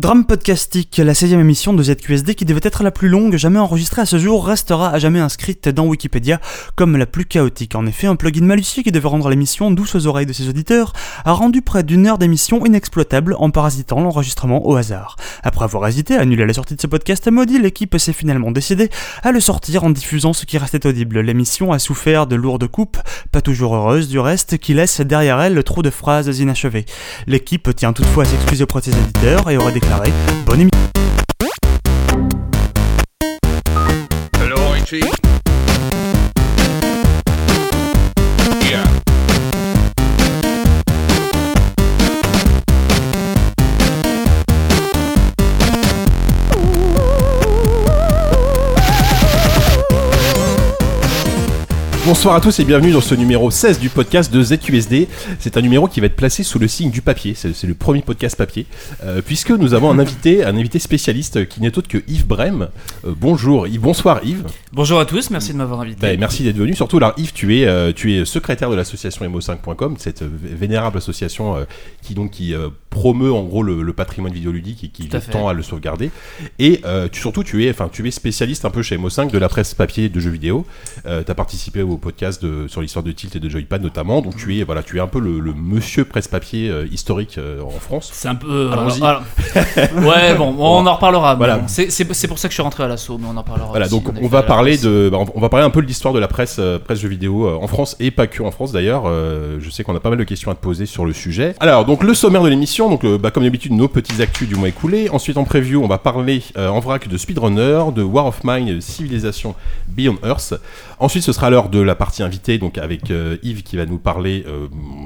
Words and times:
Drame 0.00 0.24
Podcastique, 0.24 0.96
la 0.96 1.12
16e 1.12 1.40
émission 1.40 1.74
de 1.74 1.82
ZQSD 1.82 2.34
qui 2.34 2.46
devait 2.46 2.60
être 2.62 2.82
la 2.82 2.90
plus 2.90 3.10
longue 3.10 3.36
jamais 3.36 3.58
enregistrée 3.58 4.00
à 4.00 4.06
ce 4.06 4.18
jour, 4.18 4.46
restera 4.46 4.88
à 4.88 4.98
jamais 4.98 5.20
inscrite 5.20 5.68
dans 5.68 5.84
Wikipédia 5.84 6.40
comme 6.74 6.96
la 6.96 7.04
plus 7.04 7.26
chaotique. 7.26 7.74
En 7.74 7.84
effet, 7.84 8.06
un 8.06 8.16
plugin 8.16 8.46
malicieux 8.46 8.82
qui 8.82 8.92
devait 8.92 9.08
rendre 9.08 9.28
l'émission 9.28 9.70
douce 9.70 9.94
aux 9.96 10.06
oreilles 10.06 10.24
de 10.24 10.32
ses 10.32 10.48
auditeurs 10.48 10.94
a 11.26 11.32
rendu 11.32 11.60
près 11.60 11.82
d'une 11.82 12.06
heure 12.06 12.16
d'émission 12.16 12.64
inexploitable 12.64 13.36
en 13.38 13.50
parasitant 13.50 14.00
l'enregistrement 14.00 14.66
au 14.66 14.74
hasard. 14.76 15.16
Après 15.42 15.66
avoir 15.66 15.86
hésité 15.86 16.16
à 16.16 16.22
annuler 16.22 16.46
la 16.46 16.54
sortie 16.54 16.76
de 16.76 16.80
ce 16.80 16.86
podcast 16.86 17.30
maudit, 17.30 17.60
l'équipe 17.60 17.98
s'est 17.98 18.14
finalement 18.14 18.52
décidée 18.52 18.88
à 19.22 19.32
le 19.32 19.40
sortir 19.40 19.84
en 19.84 19.90
diffusant 19.90 20.32
ce 20.32 20.46
qui 20.46 20.56
restait 20.56 20.86
audible. 20.86 21.20
L'émission 21.20 21.72
a 21.72 21.78
souffert 21.78 22.26
de 22.26 22.36
lourdes 22.36 22.68
coupes, 22.68 22.96
pas 23.32 23.42
toujours 23.42 23.76
heureuses 23.76 24.08
du 24.08 24.18
reste, 24.18 24.56
qui 24.56 24.72
laissent 24.72 25.02
derrière 25.02 25.42
elle 25.42 25.62
trop 25.62 25.82
de 25.82 25.90
phrases 25.90 26.38
inachevées. 26.38 26.86
L'équipe 27.26 27.76
tient 27.76 27.92
toutefois 27.92 28.24
à 28.24 28.26
s'excuser 28.26 28.64
auprès 28.64 28.80
de 28.80 28.86
ses 28.86 28.98
éditeurs 28.98 29.50
et 29.50 29.58
aura 29.58 29.70
déclaré 29.72 29.89
Bonne 30.46 30.60
émission. 30.60 30.80
Bonsoir 52.10 52.34
à 52.34 52.40
tous 52.40 52.58
et 52.58 52.64
bienvenue 52.64 52.90
dans 52.90 53.00
ce 53.00 53.14
numéro 53.14 53.52
16 53.52 53.78
du 53.78 53.88
podcast 53.88 54.32
de 54.32 54.42
ZQSD. 54.42 55.06
C'est 55.38 55.56
un 55.56 55.60
numéro 55.60 55.86
qui 55.86 56.00
va 56.00 56.06
être 56.06 56.16
placé 56.16 56.42
sous 56.42 56.58
le 56.58 56.66
signe 56.66 56.90
du 56.90 57.02
papier. 57.02 57.34
C'est 57.36 57.62
le 57.62 57.74
premier 57.74 58.02
podcast 58.02 58.34
papier. 58.36 58.66
Euh, 59.04 59.22
puisque 59.24 59.52
nous 59.52 59.74
avons 59.74 59.92
un 59.92 59.98
invité, 60.00 60.44
un 60.44 60.56
invité 60.56 60.80
spécialiste 60.80 61.46
qui 61.46 61.60
n'est 61.60 61.78
autre 61.78 61.86
que 61.86 61.98
Yves 62.08 62.26
Brem. 62.26 62.68
Euh, 63.04 63.14
bonjour 63.16 63.68
Yves. 63.68 63.80
Bonsoir 63.80 64.24
Yves. 64.24 64.44
Bonjour 64.72 64.98
à 64.98 65.04
tous, 65.04 65.30
merci 65.30 65.52
de 65.52 65.58
m'avoir 65.58 65.82
invité. 65.82 66.00
Bah, 66.00 66.16
merci 66.18 66.42
d'être 66.42 66.56
venu. 66.56 66.74
Surtout, 66.74 66.96
alors 66.96 67.12
Yves, 67.16 67.32
tu 67.32 67.56
es, 67.56 67.66
euh, 67.66 67.92
tu 67.92 68.12
es 68.12 68.24
secrétaire 68.24 68.70
de 68.70 68.74
l'association 68.74 69.24
emo5.com, 69.24 69.94
cette 69.96 70.24
vénérable 70.24 70.98
association 70.98 71.64
qui 72.02 72.14
donc 72.14 72.32
qui 72.32 72.54
promeut 72.90 73.32
en 73.32 73.42
gros 73.44 73.62
le, 73.62 73.82
le 73.82 73.92
patrimoine 73.92 74.32
vidéoludique 74.32 74.84
et 74.84 74.88
qui 74.88 75.08
à 75.14 75.20
tend 75.20 75.48
à 75.48 75.52
le 75.52 75.62
sauvegarder. 75.62 76.10
Et 76.58 76.80
euh, 76.84 77.08
tu, 77.10 77.20
surtout, 77.20 77.44
tu 77.44 77.64
es, 77.64 77.70
enfin, 77.70 77.88
tu 77.90 78.06
es 78.06 78.10
spécialiste 78.10 78.64
un 78.64 78.70
peu 78.70 78.82
chez 78.82 78.96
Emo5 78.98 79.30
de 79.30 79.38
la 79.38 79.48
presse 79.48 79.74
papier 79.74 80.08
de 80.08 80.20
jeux 80.20 80.30
vidéo. 80.30 80.66
tu 81.04 81.08
as 81.30 81.34
participé 81.34 81.82
au 81.82 81.96
podcast 81.96 82.42
de, 82.44 82.66
sur 82.68 82.80
l'histoire 82.82 83.02
de 83.04 83.12
Tilt 83.12 83.36
et 83.36 83.40
de 83.40 83.48
Joypad 83.48 83.82
notamment. 83.82 84.20
Donc 84.22 84.36
tu 84.36 84.58
es, 84.58 84.64
voilà, 84.64 84.82
tu 84.82 84.96
es 84.96 85.00
un 85.00 85.06
peu 85.06 85.20
le, 85.20 85.38
le 85.40 85.52
monsieur 85.54 86.04
presse 86.04 86.28
papier 86.28 86.68
euh, 86.68 86.86
historique 86.90 87.36
euh, 87.38 87.60
en 87.62 87.70
France. 87.70 88.10
C'est 88.12 88.28
un 88.28 88.34
peu. 88.34 88.70
Alors- 88.72 89.04
alors- 89.04 89.22
ouais, 90.02 90.34
bon, 90.36 90.54
on 90.58 90.86
en 90.86 90.94
reparlera. 90.94 91.34
Voilà. 91.34 91.58
bon, 91.58 91.64
C'est 91.68 92.28
pour 92.28 92.38
ça 92.38 92.48
que 92.48 92.52
je 92.52 92.54
suis 92.56 92.62
rentré 92.62 92.82
à 92.84 92.88
l'assaut, 92.88 93.18
mais 93.18 93.26
on 93.32 93.36
en 93.36 93.42
parlera. 93.42 93.68
Voilà, 93.68 93.86
aussi, 93.86 93.94
donc 94.00 94.12
on 94.20 94.26
va 94.28 94.42
parler 94.42 94.76
de, 94.78 95.08
bah, 95.10 95.18
on 95.34 95.40
va 95.40 95.48
parler 95.48 95.66
un 95.66 95.70
peu 95.70 95.82
de 95.82 95.86
l'histoire 95.86 96.12
de 96.14 96.18
la 96.18 96.28
presse, 96.28 96.56
euh, 96.58 96.78
presse 96.78 96.98
jeux 97.00 97.08
vidéo 97.08 97.46
euh, 97.46 97.58
en 97.60 97.66
France 97.66 97.96
et 98.00 98.10
pas 98.10 98.26
que 98.26 98.42
en 98.42 98.50
France 98.50 98.72
d'ailleurs. 98.72 99.04
Euh, 99.06 99.58
je 99.60 99.70
sais 99.70 99.82
qu'on 99.84 99.94
a 99.94 100.00
pas 100.00 100.10
mal 100.10 100.18
de 100.18 100.24
questions 100.24 100.50
à 100.50 100.54
te 100.54 100.60
poser 100.60 100.86
sur 100.86 101.04
le 101.04 101.12
sujet. 101.12 101.54
Alors 101.60 101.84
donc 101.84 102.02
le 102.02 102.14
sommaire 102.14 102.42
de 102.42 102.48
l'émission, 102.48 102.79
donc 102.88 103.04
euh, 103.04 103.18
bah, 103.18 103.30
comme 103.30 103.42
d'habitude 103.42 103.72
nos 103.72 103.88
petits 103.88 104.22
actus 104.22 104.48
du 104.48 104.54
mois 104.54 104.68
écoulé. 104.68 105.10
Ensuite 105.10 105.36
en 105.36 105.44
preview, 105.44 105.82
on 105.82 105.88
va 105.88 105.98
parler 105.98 106.42
euh, 106.56 106.68
en 106.68 106.80
vrac 106.80 107.08
de 107.08 107.16
Speedrunner, 107.18 107.84
de 107.94 108.02
War 108.02 108.26
of 108.26 108.40
Mine, 108.44 108.68
et 108.68 108.74
de 108.74 108.80
Civilization 108.80 109.54
Beyond 109.88 110.18
Earth. 110.24 110.54
Ensuite 110.98 111.24
ce 111.24 111.32
sera 111.32 111.50
l'heure 111.50 111.68
de 111.68 111.80
la 111.80 111.94
partie 111.94 112.22
invitée, 112.22 112.58
donc 112.58 112.78
avec 112.78 113.10
euh, 113.10 113.36
Yves 113.42 113.62
qui 113.62 113.76
va 113.76 113.84
nous 113.84 113.98
parler 113.98 114.44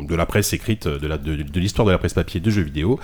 de 0.06 0.14
la 0.14 0.26
presse 0.26 0.52
écrite, 0.52 0.86
de 0.86 1.60
l'histoire 1.60 1.86
de 1.86 1.92
la 1.92 1.98
presse 1.98 2.14
papier 2.14 2.40
de 2.40 2.50
jeux 2.50 2.62
vidéo. 2.62 3.00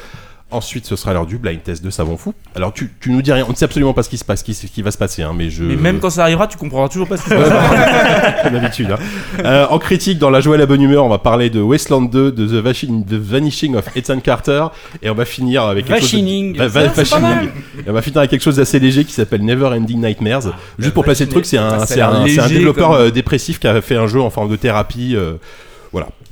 Ensuite, 0.53 0.85
ce 0.85 0.97
sera 0.97 1.13
l'heure 1.13 1.27
du 1.27 1.39
blind 1.39 1.63
test 1.63 1.85
de 1.85 1.91
Savon 1.91 2.17
Fou. 2.17 2.35
Alors, 2.57 2.73
tu, 2.73 2.91
tu 3.01 3.11
nous 3.13 3.23
dis 3.23 3.33
rien, 3.33 3.45
on 3.49 3.53
ne 3.53 3.57
sait 3.57 3.65
absolument 3.67 3.93
pas 3.93 4.03
ce 4.03 4.09
qui 4.09 4.19
se 4.19 4.25
passe, 4.25 4.41
ce 4.41 4.45
qui, 4.45 4.53
ce 4.55 4.67
qui 4.67 4.83
va 4.83 4.91
se 4.91 4.99
passer, 4.99 5.23
hein, 5.23 5.33
mais 5.37 5.49
je. 5.49 5.63
Mais 5.63 5.77
même 5.77 6.01
quand 6.01 6.11
ça 6.11 6.23
arrivera, 6.23 6.49
tu 6.49 6.57
comprendras 6.59 6.89
toujours 6.89 7.07
pas 7.07 7.17
ce 7.17 7.23
qui 7.23 7.29
se 7.31 7.35
passe. 7.37 8.43
Comme 8.43 8.53
d'habitude. 8.55 8.91
hein. 8.91 8.99
Euh, 9.45 9.67
en 9.71 9.79
critique, 9.79 10.19
dans 10.19 10.31
la 10.31 10.41
joie 10.41 10.57
et 10.57 10.59
la 10.59 10.67
bonne 10.67 10.83
humeur, 10.83 11.05
on 11.05 11.09
va 11.09 11.19
parler 11.19 11.51
de 11.51 11.61
Wasteland 11.61 12.03
2, 12.03 12.33
de 12.33 12.47
The, 12.47 12.65
Vanishing- 12.65 13.05
The 13.07 13.13
Vanishing 13.15 13.77
of 13.77 13.85
Ethan 13.97 14.19
Carter, 14.21 14.67
et 15.03 15.09
on 15.11 15.15
va 15.15 15.25
finir 15.25 15.63
avec 15.65 15.87
quelque 15.87 16.01
chose. 16.01 16.11
de- 16.11 16.17
Va- 16.59 16.67
va-. 16.69 16.81
Et 17.87 17.91
on 17.91 17.93
va 17.93 18.03
finir 18.03 18.19
avec 18.19 18.31
quelque 18.31 18.43
chose 18.43 18.57
d'assez 18.57 18.81
léger 18.81 19.05
qui 19.05 19.13
s'appelle 19.13 19.45
Never 19.45 19.67
Ending 19.67 20.01
Nightmares. 20.01 20.43
Juste 20.79 20.95
pour 20.95 21.05
placer 21.05 21.25
le 21.27 21.31
truc, 21.31 21.47
c'est 21.47 21.59
un, 21.59 21.79
un, 22.03 22.25
développeur 22.49 22.91
comme- 22.91 23.01
euh, 23.03 23.11
dépressif 23.11 23.61
qui 23.61 23.69
a 23.69 23.81
fait 23.81 23.97
un 23.97 24.09
jeu 24.09 24.21
en 24.21 24.31
forme 24.31 24.51
de 24.51 24.57
thérapie. 24.57 25.15
euh. 25.15 25.35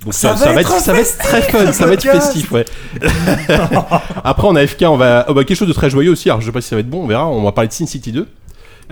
Donc 0.05 0.15
Ça 0.15 0.33
va 0.33 0.61
être 0.61 0.79
ça 0.81 0.93
va 0.93 1.01
être 1.01 1.19
très 1.19 1.43
fun, 1.43 1.73
ça 1.73 1.87
va 1.87 1.93
être 1.95 2.03
festif, 2.03 2.53
ouais. 2.53 2.65
Après, 4.25 4.47
on 4.47 4.57
a 4.57 4.67
FK, 4.67 4.85
on 4.89 4.97
va, 4.97 5.27
oh, 5.29 5.35
bah, 5.35 5.45
quelque 5.45 5.57
chose 5.57 5.69
de 5.69 5.73
très 5.73 5.91
joyeux 5.91 6.11
aussi. 6.13 6.29
Alors, 6.31 6.41
je 6.41 6.47
sais 6.47 6.53
pas 6.53 6.61
si 6.61 6.69
ça 6.69 6.77
va 6.77 6.81
être 6.81 6.91
bon, 6.91 7.05
on 7.05 7.07
verra. 7.07 7.27
On 7.27 7.43
va 7.43 7.53
parler 7.53 7.69
de 7.69 7.73
Sin 7.73 7.87
City 7.87 8.13
2 8.13 8.27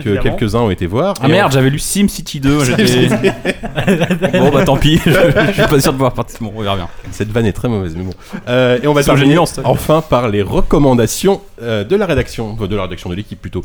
que 0.03 0.17
quelques-uns 0.21 0.61
ont 0.61 0.71
été 0.71 0.87
voir. 0.87 1.15
Ah 1.23 1.29
merde, 1.29 1.53
j'avais 1.53 1.71
lu 1.71 1.79
SimCity 1.79 2.41
2. 2.41 2.65
j'étais- 2.65 3.09
bon 4.39 4.51
bah 4.51 4.63
tant 4.65 4.77
pis, 4.77 5.01
je, 5.05 5.11
je 5.11 5.53
suis 5.53 5.63
pas 5.63 5.81
sûr 5.81 5.93
de 5.93 5.97
pouvoir 5.97 6.13
partir. 6.13 6.39
Bon, 6.43 6.53
on 6.55 6.61
verra 6.63 6.77
bien. 6.77 6.89
Cette 7.13 7.31
vanne 7.31 7.47
est 7.47 7.53
très 7.53 7.69
mauvaise, 7.69 7.95
mais 7.97 8.05
bon. 8.05 8.13
Euh, 8.49 8.79
et 8.83 8.87
on 8.87 8.93
va 8.93 9.03
terminer 9.03 9.39
enfin 9.65 10.03
par 10.03 10.29
les 10.29 10.43
recommandations 10.43 11.41
euh, 11.63 11.85
de 11.85 11.97
la 11.97 12.07
rédaction, 12.07 12.55
de 12.55 12.77
la 12.77 12.83
rédaction 12.83 13.09
de 13.11 13.15
l'équipe 13.15 13.41
plutôt. 13.41 13.65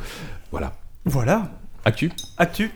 Voilà. 0.52 0.74
Voilà, 1.04 1.50
Actu. 1.84 2.12
actu. 2.38 2.72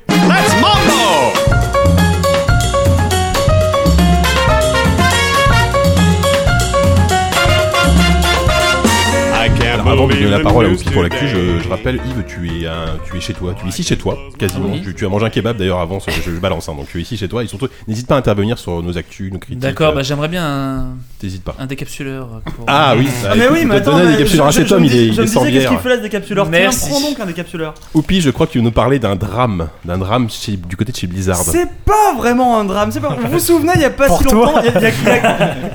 Alors 9.86 10.00
avant 10.00 10.08
de 10.08 10.14
donner 10.14 10.30
la 10.32 10.40
parole 10.40 10.66
à 10.66 10.70
Ouski 10.70 10.90
pour 10.90 11.04
l'actu, 11.04 11.28
je, 11.28 11.60
je 11.64 11.70
rappelle 11.70 11.96
Yves, 12.08 12.24
tu 12.28 12.48
es, 12.64 12.66
un- 12.68 12.98
tu 13.10 13.18
es 13.18 13.22
chez 13.22 13.34
toi, 13.34 13.54
tu 13.58 13.66
es 13.66 13.70
ici 13.70 13.84
chez 13.84 13.98
toi, 13.98 14.18
quasiment. 14.40 14.70
Oui. 14.72 14.82
Tu, 14.84 14.96
tu 14.96 15.06
as 15.06 15.10
mangé 15.10 15.26
un 15.26 15.30
kebab 15.30 15.58
d'ailleurs 15.58 15.80
avant, 15.80 16.00
ce- 16.00 16.10
je, 16.12 16.22
je 16.22 16.40
balance, 16.40 16.68
hein, 16.70 16.74
donc 16.76 16.88
tu 16.90 16.98
es 16.98 17.02
ici 17.02 17.18
chez 17.18 17.28
toi. 17.28 17.44
Et 17.44 17.48
surtout, 17.48 17.68
n'hésite 17.88 18.08
pas 18.08 18.16
à 18.16 18.18
intervenir 18.18 18.58
sur 18.58 18.82
nos 18.82 18.98
actus, 18.98 19.32
nos 19.32 19.38
critiques. 19.38 19.60
D'accord, 19.60 19.92
euh, 19.92 19.96
bah, 19.96 20.02
j'aimerais 20.04 20.28
bien 20.28 20.44
un, 20.44 20.86
T'hésites 21.20 21.44
pas. 21.44 21.56
un 21.60 21.68
décapsuleur. 21.68 22.42
pour- 22.56 22.66
Ah 22.68 22.96
oui, 22.98 23.08
Ah, 23.30 23.34
mais 23.38 23.48
oui, 23.52 23.66
mais 23.66 23.76
attends, 23.76 23.98
mais 23.98 24.12
des 24.12 24.18
capsuleurs 24.18 24.48
à 24.48 24.52
cet 24.52 24.72
homme, 24.72 24.82
me 24.82 24.88
il 24.88 24.96
est, 24.96 24.98
je 24.98 25.12
il 25.14 25.18
me 25.20 25.24
est 25.24 25.28
sans 25.28 25.42
disais, 25.42 25.52
qu'est-ce 25.52 25.60
bière. 25.62 25.70
qu'il 25.72 25.80
fait 25.80 25.90
là 25.90 25.98
ce 25.98 26.02
décapsuleur? 26.02 26.50
Merci. 26.50 26.80
Tiens, 26.80 26.90
prends 27.00 27.10
donc 27.10 27.20
un 27.20 27.26
décapsuleur. 27.28 27.74
Oupi, 27.94 28.22
je 28.22 28.30
crois 28.32 28.48
que 28.48 28.54
tu 28.54 28.58
veux 28.58 28.64
nous 28.64 28.72
parler 28.72 28.98
d'un 28.98 29.16
drame, 29.16 29.68
d'un 29.86 29.98
drame 30.00 30.30
chez- 30.32 30.58
du 30.58 30.76
côté 30.76 30.92
de 30.92 30.98
chez 30.98 31.08
Blizzard. 31.08 31.38
C'est 31.38 31.70
pas 31.86 32.16
vraiment 32.18 32.60
un 32.60 32.66
drame. 32.66 32.92
C'est 32.92 33.02
pas... 33.02 33.10
Vous 33.22 33.32
vous 33.32 33.40
souvenez, 33.40 33.74
il 33.76 33.82
y 33.82 33.86
a 33.86 33.90
pas 33.92 34.10
si 34.10 34.24
longtemps, 34.24 34.56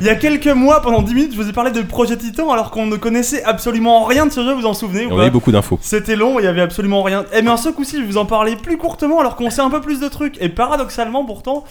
il 0.00 0.06
y 0.06 0.10
a 0.10 0.15
quelques 0.16 0.47
mois, 0.48 0.82
pendant 0.82 1.03
10 1.03 1.15
minutes, 1.15 1.32
je 1.32 1.41
vous 1.41 1.48
ai 1.48 1.53
parlé 1.53 1.71
de 1.71 1.81
Projet 1.82 2.16
Titan 2.16 2.50
alors 2.50 2.71
qu'on 2.71 2.87
ne 2.87 2.97
connaissait 2.97 3.42
absolument 3.44 4.00
rien 4.05 4.27
de 4.27 4.33
ce 4.33 4.44
jeu, 4.44 4.53
vous 4.53 4.66
en 4.66 4.75
souvenez 4.75 5.03
Et 5.03 5.06
ou 5.06 5.12
on 5.12 5.16
pas 5.16 5.25
a 5.25 5.27
eu 5.27 5.31
beaucoup 5.31 5.53
d'infos. 5.53 5.78
C'était 5.83 6.16
long, 6.16 6.38
il 6.38 6.44
y 6.44 6.49
avait 6.49 6.61
absolument 6.61 7.03
rien. 7.03 7.25
Eh 7.33 7.43
mais 7.43 7.50
en 7.50 7.56
ce 7.56 7.69
coup-ci, 7.69 7.97
je 7.97 8.03
vais 8.03 8.06
vous 8.06 8.19
en 8.19 8.27
parler 8.27 8.56
plus 8.56 8.77
courtement 8.77 9.21
alors 9.21 9.37
qu'on 9.37 9.50
sait 9.50 9.62
un 9.62 9.71
peu 9.71 9.81
plus 9.81 10.00
de 10.00 10.09
trucs. 10.09 10.41
Et 10.41 10.49
paradoxalement, 10.49 11.25
pourtant, 11.25 11.65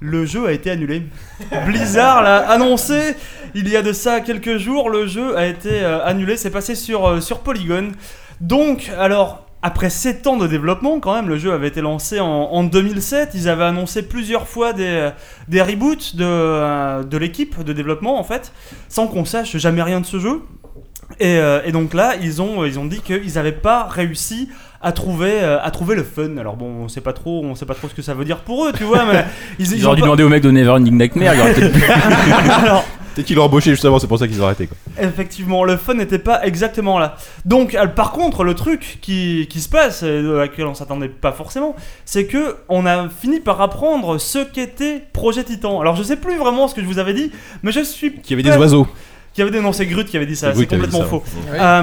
le 0.00 0.26
jeu 0.26 0.46
a 0.46 0.52
été 0.52 0.70
annulé. 0.70 1.02
Blizzard 1.66 2.22
l'a 2.22 2.38
annoncé 2.50 3.16
il 3.54 3.68
y 3.68 3.76
a 3.76 3.82
de 3.82 3.92
ça 3.92 4.20
quelques 4.20 4.56
jours. 4.56 4.90
Le 4.90 5.06
jeu 5.06 5.36
a 5.36 5.46
été 5.46 5.70
euh, 5.70 6.04
annulé. 6.04 6.36
C'est 6.36 6.50
passé 6.50 6.74
sur, 6.74 7.06
euh, 7.06 7.20
sur 7.20 7.40
Polygon. 7.40 7.92
Donc, 8.40 8.90
alors. 8.98 9.46
Après 9.64 9.90
7 9.90 10.26
ans 10.26 10.36
de 10.36 10.48
développement, 10.48 10.98
quand 10.98 11.14
même, 11.14 11.28
le 11.28 11.38
jeu 11.38 11.52
avait 11.52 11.68
été 11.68 11.80
lancé 11.80 12.18
en, 12.18 12.26
en 12.26 12.64
2007. 12.64 13.30
Ils 13.34 13.48
avaient 13.48 13.62
annoncé 13.62 14.02
plusieurs 14.02 14.48
fois 14.48 14.72
des, 14.72 15.10
des 15.46 15.62
reboots 15.62 16.16
de, 16.16 16.24
euh, 16.26 17.04
de 17.04 17.16
l'équipe 17.16 17.62
de 17.62 17.72
développement, 17.72 18.18
en 18.18 18.24
fait, 18.24 18.52
sans 18.88 19.06
qu'on 19.06 19.24
sache 19.24 19.56
jamais 19.58 19.84
rien 19.84 20.00
de 20.00 20.04
ce 20.04 20.18
jeu. 20.18 20.42
Et, 21.20 21.36
euh, 21.38 21.60
et 21.64 21.72
donc 21.72 21.94
là, 21.94 22.14
ils 22.20 22.40
ont, 22.42 22.64
ils 22.64 22.78
ont 22.78 22.84
dit 22.86 23.00
qu'ils 23.00 23.34
n'avaient 23.34 23.52
pas 23.52 23.86
réussi 23.88 24.48
à 24.80 24.90
trouver, 24.92 25.30
euh, 25.42 25.58
à 25.62 25.70
trouver 25.70 25.94
le 25.94 26.02
fun. 26.02 26.36
Alors 26.38 26.56
bon, 26.56 26.66
on 26.84 26.88
sait 26.88 27.00
pas 27.00 27.12
trop, 27.12 27.42
on 27.44 27.54
sait 27.54 27.66
pas 27.66 27.74
trop 27.74 27.88
ce 27.88 27.94
que 27.94 28.02
ça 28.02 28.14
veut 28.14 28.24
dire 28.24 28.38
pour 28.38 28.66
eux, 28.66 28.72
tu 28.72 28.84
vois, 28.84 29.04
mais 29.10 29.24
ils, 29.58 29.72
Ils 29.72 29.84
ont 29.84 29.88
auraient 29.88 29.96
dû 29.96 30.00
pas- 30.00 30.06
demander 30.06 30.22
au 30.24 30.28
mec 30.28 30.42
de 30.42 30.50
Never 30.50 30.70
Ending 30.70 30.98
Nightmare, 30.98 31.34
il 31.34 31.40
aurait 31.40 31.54
peut-être 31.54 31.72
pu. 31.72 31.82
Alors, 32.50 32.84
Peut-être 33.14 33.26
qu'ils 33.26 33.36
l'ont 33.36 33.44
embauché 33.44 33.68
juste 33.72 33.84
avant, 33.84 33.98
c'est 33.98 34.06
pour 34.06 34.18
ça 34.18 34.26
qu'ils 34.26 34.40
ont 34.40 34.46
arrêté. 34.46 34.66
Quoi. 34.68 34.76
effectivement, 35.04 35.64
le 35.64 35.76
fun 35.76 35.92
n'était 35.92 36.18
pas 36.18 36.46
exactement 36.46 36.98
là. 36.98 37.16
Donc, 37.44 37.74
euh, 37.74 37.86
par 37.86 38.10
contre, 38.12 38.42
le 38.42 38.54
truc 38.54 38.96
qui, 39.02 39.46
qui 39.50 39.60
se 39.60 39.68
passe, 39.68 40.02
et 40.02 40.18
à 40.18 40.38
laquelle 40.38 40.64
on 40.64 40.74
s'attendait 40.74 41.10
pas 41.10 41.30
forcément, 41.32 41.76
c'est 42.06 42.24
que 42.24 42.56
on 42.70 42.86
a 42.86 43.10
fini 43.10 43.38
par 43.38 43.60
apprendre 43.60 44.16
ce 44.16 44.38
qu'était 44.38 45.04
Projet 45.12 45.44
Titan. 45.44 45.78
Alors, 45.82 45.94
je 45.94 46.02
sais 46.02 46.16
plus 46.16 46.38
vraiment 46.38 46.68
ce 46.68 46.74
que 46.74 46.80
je 46.80 46.86
vous 46.86 46.98
avais 46.98 47.12
dit, 47.12 47.30
mais 47.62 47.70
je 47.70 47.80
suis 47.84 48.14
Qu'il 48.14 48.30
y 48.38 48.40
avait 48.40 48.50
des 48.50 48.58
oiseaux. 48.58 48.86
Qui 49.34 49.42
avait 49.42 49.50
des 49.50 49.60
non, 49.60 49.72
c'est 49.72 49.86
Grut 49.86 50.04
qui 50.04 50.16
avait 50.16 50.26
dit 50.26 50.36
ça, 50.36 50.54
C'est 50.54 50.66
complètement 50.66 51.00
ça, 51.00 51.04
faux. 51.06 51.22
Euh, 51.52 51.82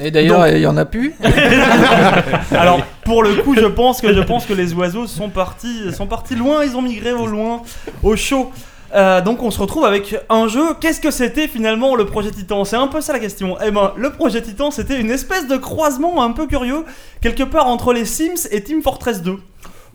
Et 0.00 0.10
d'ailleurs, 0.10 0.46
il 0.48 0.60
y 0.60 0.66
en 0.66 0.76
a 0.76 0.84
plus 0.84 1.14
Alors 2.52 2.80
pour 3.04 3.22
le 3.22 3.34
coup, 3.36 3.54
je 3.54 3.66
pense 3.66 4.00
que 4.00 4.12
je 4.14 4.20
pense 4.20 4.46
que 4.46 4.52
les 4.52 4.72
oiseaux 4.74 5.06
sont 5.06 5.28
partis 5.28 5.92
sont 5.92 6.06
partis 6.06 6.34
loin, 6.34 6.64
ils 6.64 6.76
ont 6.76 6.82
migré 6.82 7.12
au 7.12 7.26
loin, 7.26 7.62
au 8.02 8.16
chaud. 8.16 8.50
Euh, 8.94 9.20
donc 9.20 9.42
on 9.42 9.50
se 9.50 9.58
retrouve 9.60 9.84
avec 9.84 10.14
un 10.28 10.46
jeu. 10.46 10.74
Qu'est-ce 10.80 11.00
que 11.00 11.10
c'était 11.10 11.48
finalement 11.48 11.96
le 11.96 12.06
projet 12.06 12.30
Titan? 12.30 12.64
C'est 12.64 12.76
un 12.76 12.86
peu 12.86 13.00
ça 13.00 13.12
la 13.12 13.18
question. 13.18 13.56
Eh 13.64 13.72
ben, 13.72 13.92
le 13.96 14.10
projet 14.10 14.40
Titan, 14.40 14.70
c'était 14.70 15.00
une 15.00 15.10
espèce 15.10 15.48
de 15.48 15.56
croisement 15.56 16.22
un 16.22 16.30
peu 16.30 16.46
curieux, 16.46 16.84
quelque 17.20 17.42
part 17.42 17.66
entre 17.66 17.92
les 17.92 18.04
Sims 18.04 18.46
et 18.52 18.62
Team 18.62 18.82
Fortress 18.82 19.22
2. 19.22 19.36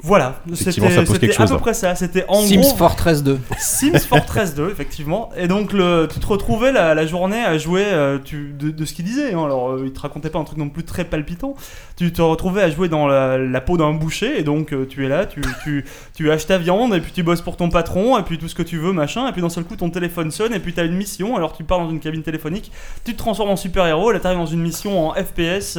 Voilà, 0.02 0.40
c'était 0.54 1.30
à 1.30 1.34
chose, 1.34 1.50
peu 1.50 1.56
hein. 1.56 1.60
près 1.60 1.74
ça. 1.74 1.94
C'était 1.94 2.24
en 2.30 2.42
Sims 2.42 2.62
gros 2.62 2.76
Fortress 2.76 3.22
2. 3.22 3.38
Sims 3.58 4.00
Fortress 4.08 4.56
2, 4.56 4.70
effectivement. 4.70 5.30
Et 5.36 5.48
donc, 5.50 5.74
le, 5.74 6.08
tu 6.12 6.20
te 6.20 6.26
retrouvais 6.26 6.72
la, 6.72 6.96
la 6.96 7.06
journée 7.06 7.44
à 7.44 7.58
jouer 7.58 7.84
euh, 7.86 8.18
tu, 8.24 8.54
de, 8.58 8.72
de 8.72 8.86
ce 8.86 8.94
qu'il 8.94 9.04
disait. 9.04 9.34
hein. 9.34 9.44
Alors, 9.44 9.72
euh, 9.72 9.84
il 9.86 9.92
te 9.92 10.00
racontait 10.00 10.30
pas 10.30 10.40
un 10.40 10.46
truc 10.46 10.58
non 10.58 10.70
plus 10.70 10.84
très 10.86 11.04
palpitant. 11.04 11.54
Tu 11.98 12.14
te 12.14 12.22
retrouvais 12.22 12.62
à 12.62 12.70
jouer 12.70 12.88
dans 12.88 13.08
la, 13.08 13.38
la 13.38 13.62
peau 13.62 13.76
d'un 13.76 13.92
boucher. 13.92 14.40
Et 14.40 14.44
donc, 14.44 14.72
euh, 14.72 14.86
tu 14.88 15.06
es 15.06 15.10
là, 15.10 15.26
tu, 15.26 15.42
tu, 15.64 15.84
tu 16.16 16.32
haches 16.32 16.48
ta 16.48 16.58
viande, 16.58 16.94
et 16.94 17.02
puis 17.02 17.12
tu 17.12 17.24
bosses 17.24 17.42
pour 17.42 17.58
ton 17.58 17.70
patron, 17.70 18.18
et 18.18 18.24
puis 18.24 18.38
tout 18.38 18.48
ce 18.48 18.56
que 18.56 18.64
tu 18.64 18.78
veux, 18.78 18.94
machin. 18.94 19.28
Et 19.28 19.34
puis 19.34 19.42
d'un 19.42 19.50
seul 19.50 19.66
coup, 19.66 19.76
ton 19.76 19.90
téléphone 19.90 20.32
sonne, 20.32 20.54
et 20.54 20.60
puis 20.60 20.74
tu 20.74 20.80
as 20.80 20.84
une 20.86 20.96
mission. 20.96 21.36
Alors, 21.36 21.52
tu 21.52 21.66
pars 21.66 21.80
dans 21.80 21.90
une 21.90 22.00
cabine 22.00 22.24
téléphonique, 22.24 22.72
tu 23.04 23.14
te 23.14 23.18
transformes 23.18 23.50
en 23.50 23.58
super-héros. 23.58 24.12
Là, 24.14 24.20
tu 24.22 24.28
arrives 24.28 24.40
dans 24.40 24.46
une 24.46 24.62
mission 24.62 25.10
en 25.10 25.14
FPS. 25.14 25.78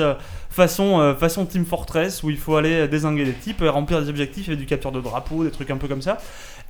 Euh, 0.50 0.54
Façon, 0.54 1.00
euh, 1.00 1.14
façon 1.14 1.46
Team 1.46 1.64
Fortress 1.64 2.22
où 2.22 2.30
il 2.30 2.36
faut 2.36 2.56
aller 2.56 2.88
désinguer 2.88 3.24
des 3.24 3.32
types, 3.32 3.62
euh, 3.62 3.70
remplir 3.70 4.02
des 4.02 4.08
objectifs, 4.08 4.46
il 4.46 4.50
y 4.50 4.52
avait 4.52 4.60
du 4.60 4.66
capture 4.66 4.90
de 4.92 5.00
drapeau, 5.00 5.44
des 5.44 5.50
trucs 5.50 5.70
un 5.70 5.76
peu 5.76 5.86
comme 5.88 6.02
ça. 6.02 6.18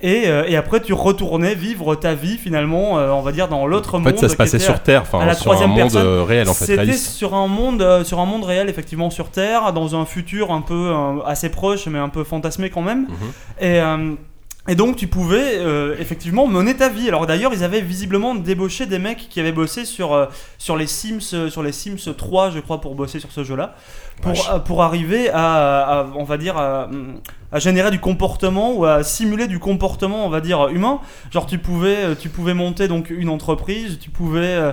Et, 0.03 0.23
euh, 0.27 0.45
et 0.47 0.55
après, 0.55 0.81
tu 0.81 0.93
retournais 0.93 1.53
vivre 1.55 1.95
ta 1.95 2.13
vie 2.15 2.37
finalement, 2.37 2.97
euh, 2.99 3.09
on 3.11 3.21
va 3.21 3.31
dire, 3.31 3.47
dans 3.47 3.65
l'autre 3.67 3.95
En 3.95 3.99
monde. 3.99 4.13
fait, 4.13 4.17
ça 4.19 4.29
se 4.29 4.35
passait 4.35 4.59
sur 4.59 4.79
Terre, 4.81 5.01
enfin 5.03 5.25
la 5.25 5.33
sur 5.33 5.41
un 5.51 5.55
troisième 5.55 5.69
monde 5.69 5.79
personne. 5.91 6.05
euh, 6.07 6.23
réel 6.23 6.49
en 6.49 6.53
fait, 6.53 6.65
C'était 6.65 6.93
sur 6.93 7.33
un 7.35 7.47
monde, 7.47 7.81
euh, 7.81 8.03
sur 8.03 8.19
un 8.19 8.25
monde 8.25 8.43
réel, 8.43 8.69
effectivement, 8.69 9.09
sur 9.09 9.29
Terre, 9.29 9.73
dans 9.73 9.95
un 9.95 10.05
futur 10.05 10.51
un 10.51 10.61
peu 10.61 10.73
euh, 10.91 11.21
assez 11.25 11.49
proche, 11.49 11.85
mais 11.87 11.99
un 11.99 12.09
peu 12.09 12.23
fantasmé 12.23 12.69
quand 12.69 12.81
même. 12.81 13.01
Mhm. 13.01 13.15
Et, 13.61 13.79
euh, 13.79 14.13
et 14.67 14.75
donc, 14.75 14.95
tu 14.95 15.07
pouvais 15.07 15.57
euh, 15.57 15.95
effectivement 15.99 16.45
mener 16.45 16.75
ta 16.75 16.87
vie. 16.87 17.07
Alors 17.07 17.25
d'ailleurs, 17.25 17.51
ils 17.53 17.63
avaient 17.63 17.81
visiblement 17.81 18.35
débauché 18.35 18.85
des 18.85 18.99
mecs 18.99 19.27
qui 19.29 19.39
avaient 19.39 19.51
bossé 19.51 19.85
sur, 19.85 20.13
euh, 20.13 20.27
sur 20.59 20.77
les 20.77 20.85
Sims, 20.85 21.19
euh, 21.33 21.49
sur 21.49 21.63
les 21.63 21.71
Sims 21.71 22.13
3, 22.15 22.51
je 22.51 22.59
crois, 22.59 22.79
pour 22.79 22.93
bosser 22.93 23.19
sur 23.19 23.31
ce 23.31 23.43
jeu-là, 23.43 23.73
pour, 24.21 24.33
euh, 24.53 24.59
pour 24.59 24.83
arriver 24.83 25.29
à, 25.31 26.01
à- 26.01 26.05
on 26.15 26.23
va 26.23 26.37
dire, 26.37 26.57
à, 26.57 26.89
à 27.51 27.57
générer 27.59 27.89
du 27.89 27.99
comportement 27.99 28.73
ou 28.73 28.85
à 28.85 29.03
simuler 29.03 29.47
du 29.47 29.57
comportement, 29.57 30.25
on 30.27 30.29
va 30.29 30.41
dire, 30.41 30.67
humain. 30.67 30.99
Genre, 31.31 31.47
tu 31.47 31.57
pouvais, 31.57 31.97
euh, 31.97 32.15
tu 32.15 32.29
pouvais 32.29 32.53
monter 32.53 32.87
donc 32.87 33.09
une 33.09 33.29
entreprise, 33.29 33.97
tu 33.99 34.11
pouvais 34.11 34.41
euh, 34.45 34.71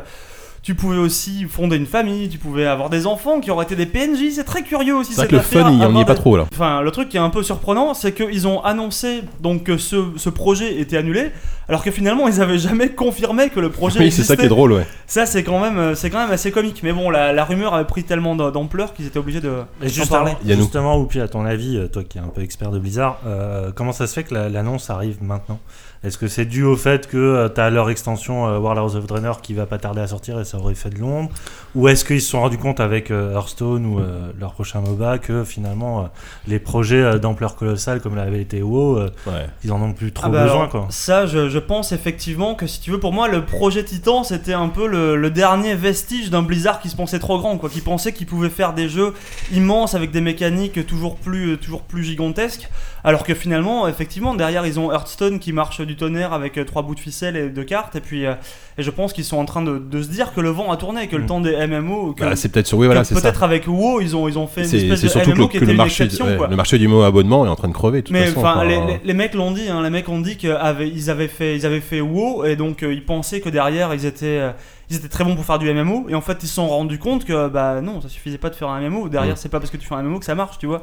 tu 0.69 0.75
pouvais 0.75 0.99
aussi 0.99 1.47
fonder 1.49 1.77
une 1.79 1.87
famille, 1.87 2.29
tu 2.29 2.37
pouvais 2.37 2.67
avoir 2.67 2.91
des 2.91 3.07
enfants 3.07 3.41
qui 3.41 3.51
auraient 3.51 3.65
été 3.65 3.75
des 3.75 3.87
PNJ, 3.87 4.33
c'est 4.35 4.45
très 4.45 4.61
curieux 4.61 4.95
aussi 4.95 5.13
C'est 5.15 5.17
vrai 5.17 5.23
cette 5.23 5.31
que 5.31 5.35
le 5.37 5.41
affaire, 5.41 5.63
fun, 5.65 5.73
il 5.73 5.81
y 5.81 5.85
en 5.87 5.99
est 5.99 6.05
pas 6.05 6.15
trop 6.15 6.37
là. 6.37 6.45
Enfin, 6.53 6.83
le 6.83 6.91
truc 6.91 7.09
qui 7.09 7.17
est 7.17 7.21
un 7.21 7.31
peu 7.31 7.43
surprenant, 7.43 7.95
c'est 7.95 8.13
qu'ils 8.13 8.47
ont 8.47 8.63
annoncé 8.63 9.23
donc 9.41 9.65
que 9.65 9.79
ce, 9.79 9.97
ce 10.17 10.29
projet 10.29 10.79
était 10.79 10.99
annulé, 10.99 11.31
alors 11.71 11.83
que 11.83 11.91
finalement 11.91 12.29
ils 12.29 12.43
avaient 12.43 12.59
jamais 12.59 12.91
confirmé 12.91 13.49
que 13.49 13.61
le 13.61 13.71
projet 13.71 13.99
Oui, 14.01 14.13
c'est 14.13 14.25
ça 14.25 14.37
qui 14.37 14.45
est 14.45 14.49
drôle, 14.49 14.73
ouais. 14.75 14.87
Ça, 15.07 15.25
c'est 15.25 15.43
quand 15.43 15.59
même, 15.59 15.79
euh, 15.79 15.95
c'est 15.95 16.11
quand 16.11 16.19
même 16.19 16.31
assez 16.33 16.51
comique. 16.51 16.83
Mais 16.83 16.93
bon, 16.93 17.09
la, 17.09 17.33
la 17.33 17.45
rumeur 17.47 17.73
avait 17.73 17.87
pris 17.87 18.05
tellement 18.05 18.37
d'am- 18.37 18.53
d'ampleur 18.53 18.93
qu'ils 18.93 19.07
étaient 19.07 19.19
obligés 19.19 19.41
de 19.41 19.53
Et 19.83 19.89
justement, 19.89 20.19
parler. 20.19 20.33
Justement 20.47 20.99
Oupi, 20.99 21.19
à 21.21 21.29
ton 21.29 21.47
avis, 21.47 21.79
euh, 21.79 21.87
toi 21.89 22.05
qui 22.05 22.19
es 22.19 22.21
un 22.21 22.29
peu 22.29 22.43
expert 22.43 22.71
de 22.73 22.79
Blizzard, 22.79 23.21
euh, 23.27 23.71
comment 23.75 23.93
ça 23.93 24.07
se 24.07 24.13
fait 24.13 24.25
que 24.25 24.35
la- 24.35 24.51
l'annonce 24.51 24.91
arrive 24.91 25.23
maintenant? 25.23 25.61
Est-ce 26.05 26.17
que 26.17 26.29
c'est 26.29 26.45
dû 26.45 26.63
au 26.63 26.77
fait 26.77 27.09
que 27.09 27.49
tu 27.53 27.61
as 27.61 27.71
leur 27.71 27.91
extension 27.91 28.47
euh, 28.47 28.59
Warlords 28.59 28.95
of 28.95 29.07
Draenor 29.07 29.43
qui 29.43 29.55
va 29.55 29.67
pas 29.67 29.79
tarder 29.79 30.01
à 30.01 30.07
sortir 30.07 30.39
et 30.39 30.45
ça 30.45 30.59
aurait 30.59 30.75
fait 30.75 30.91
de 30.91 30.99
l'ombre? 30.99 31.31
Ou 31.79 31.87
est-ce 31.87 32.05
qu'ils 32.05 32.21
se 32.21 32.31
sont 32.31 32.41
rendus 32.41 32.59
compte 32.59 32.81
avec 32.81 33.13
euh, 33.13 33.33
Hearthstone 33.35 33.87
ou 33.87 34.01
euh, 34.01 34.33
leur 34.41 34.53
prochain 34.53 34.81
MOBA 34.81 35.19
que 35.19 35.45
finalement 35.45 36.01
euh, 36.01 36.07
les 36.49 36.59
projets 36.59 37.01
euh, 37.03 37.19
d'ampleur 37.19 37.55
colossale 37.55 38.01
comme 38.01 38.17
l'avait 38.17 38.41
été 38.41 38.63
WoW, 38.63 38.99
euh, 38.99 39.11
Ouais. 39.29 39.47
ils 39.63 39.71
en 39.71 39.81
ont 39.81 39.93
plus 39.93 40.11
trop 40.11 40.27
Ah 40.27 40.31
bah 40.31 40.43
besoin 40.43 40.59
alors, 40.63 40.71
quoi 40.71 40.87
Ça, 40.91 41.27
je, 41.27 41.49
je 41.49 41.59
pense 41.61 41.93
effectivement 41.93 42.57
que 42.57 42.67
si 42.67 42.81
tu 42.81 42.91
veux, 42.91 42.99
pour 42.99 43.13
moi, 43.13 43.29
le 43.29 43.45
projet 43.45 43.85
Titan, 43.85 44.25
c'était 44.25 44.55
un 44.55 44.69
peu 44.69 44.89
le, 44.89 45.15
le 45.15 45.31
dernier 45.31 45.75
vestige 45.77 46.31
d'un 46.31 46.43
Blizzard 46.43 46.81
qui 46.81 46.89
se 46.89 46.97
pensait 46.97 47.21
trop 47.21 47.39
grand, 47.39 47.59
quoi, 47.59 47.71
qui 47.71 47.81
pensait 47.81 48.13
qu'il 48.13 48.27
pouvait 48.27 48.51
faire 48.51 48.73
des 48.75 48.89
jeux 48.89 49.15
immenses 49.53 49.95
avec 49.95 50.11
des 50.11 50.21
mécaniques 50.21 50.85
toujours 50.87 51.15
plus, 51.15 51.59
toujours 51.59 51.83
plus 51.83 52.03
gigantesques, 52.03 52.69
alors 53.05 53.23
que 53.23 53.35
finalement, 53.35 53.87
effectivement, 53.87 54.35
derrière, 54.35 54.67
ils 54.67 54.81
ont 54.81 54.91
Hearthstone 54.93 55.39
qui 55.39 55.53
marche 55.53 55.81
du 55.83 55.95
tonnerre 55.95 56.33
avec 56.33 56.59
euh, 56.59 56.65
trois 56.65 56.83
bouts 56.83 56.97
de 56.97 57.01
ficelle 57.01 57.37
et 57.37 57.49
deux 57.51 57.63
cartes, 57.65 57.95
et 57.95 58.01
puis, 58.01 58.27
euh, 58.27 58.35
et 58.79 58.83
je 58.83 58.91
pense 58.91 59.13
qu'ils 59.13 59.25
sont 59.25 59.39
en 59.39 59.45
train 59.45 59.63
de, 59.63 59.79
de 59.79 60.03
se 60.03 60.09
dire 60.09 60.35
que 60.35 60.41
le 60.41 60.51
vent 60.51 60.73
a 60.73 60.77
tourné, 60.77 61.07
que 61.07 61.15
le 61.17 61.23
Mm. 61.23 61.27
temps 61.27 61.41
des 61.41 61.68
MMO, 61.69 62.13
que, 62.15 62.21
Bah, 62.25 62.37
c'est 62.37 62.49
peut-être 62.51 62.67
sur 62.67 62.79
oui, 62.79 62.87
voilà, 62.87 63.03
que 63.03 63.07
c'est 63.09 63.15
ça. 63.15 63.21
peut-être 63.23 63.43
avec 63.43 63.67
WoW, 63.67 64.01
ils 64.01 64.17
ont, 64.17 64.29
ils 64.29 64.39
ont 64.39 64.47
fait 64.47 64.63
une 64.63 64.67
C'est 64.69 64.77
espèce 64.79 65.01
c'est 65.01 65.07
de 65.07 65.11
surtout 65.13 65.31
que, 65.33 65.37
MMO 65.37 65.49
qui 65.49 65.53
que 65.53 65.57
était 65.59 65.67
le 65.67 65.71
une 65.73 65.77
marché, 65.77 66.05
exception, 66.05 66.27
ouais, 66.27 66.37
quoi. 66.37 66.49
le 66.49 66.57
marché 66.57 66.79
du 66.79 66.89
mot 66.89 67.03
abonnement 67.03 67.45
est 67.47 67.49
en 67.49 67.57
train 67.57 67.69
de 67.69 67.73
crever 67.75 68.03
de 68.03 68.07
toute 68.07 68.13
Mais 68.13 68.27
façon. 68.27 68.41
enfin, 68.41 68.65
les, 68.65 68.77
les- 68.87 69.01
les 69.05 69.15
mecs 69.15 69.35
l'ont 69.35 69.51
dit, 69.53 69.69
hein, 69.69 69.83
les 69.83 69.91
mecs 69.91 70.09
ont 70.09 70.21
dit 70.21 70.37
qu'ils 70.37 70.51
avaient, 70.53 70.89
ils 70.89 71.11
avaient 71.11 71.29
fait, 71.29 71.57
ils 71.57 71.65
avaient 71.67 71.81
fait 71.81 72.01
WoW 72.01 72.45
et 72.45 72.57
donc 72.57 72.83
euh, 72.83 72.93
ils 72.93 73.05
pensaient 73.05 73.41
que 73.41 73.49
derrière 73.49 73.93
ils 73.95 74.07
étaient, 74.07 74.27
euh, 74.41 74.51
ils 74.91 74.97
étaient 74.97 75.09
très 75.09 75.25
bons 75.25 75.35
pour 75.37 75.45
faire 75.45 75.59
du 75.59 75.73
MMO 75.73 76.07
et 76.09 76.15
en 76.15 76.21
fait 76.21 76.39
ils 76.43 76.47
se 76.49 76.55
sont 76.55 76.69
rendus 76.69 76.99
compte 76.99 77.25
que 77.25 77.49
bah 77.49 77.81
non, 77.81 78.01
ça 78.01 78.09
suffisait 78.09 78.39
pas 78.39 78.51
de 78.51 78.55
faire 78.55 78.69
un 78.69 78.81
MMO. 78.81 79.09
Derrière 79.09 79.35
Mm. 79.35 79.39
c'est 79.39 79.49
pas 79.51 79.61
parce 79.61 79.71
que 79.71 79.77
tu 79.77 79.87
fais 79.87 79.95
un 79.95 80.03
MMO 80.03 80.19
que 80.19 80.25
ça 80.25 80.35
marche, 80.35 80.59
tu 80.59 80.67
vois. 80.67 80.83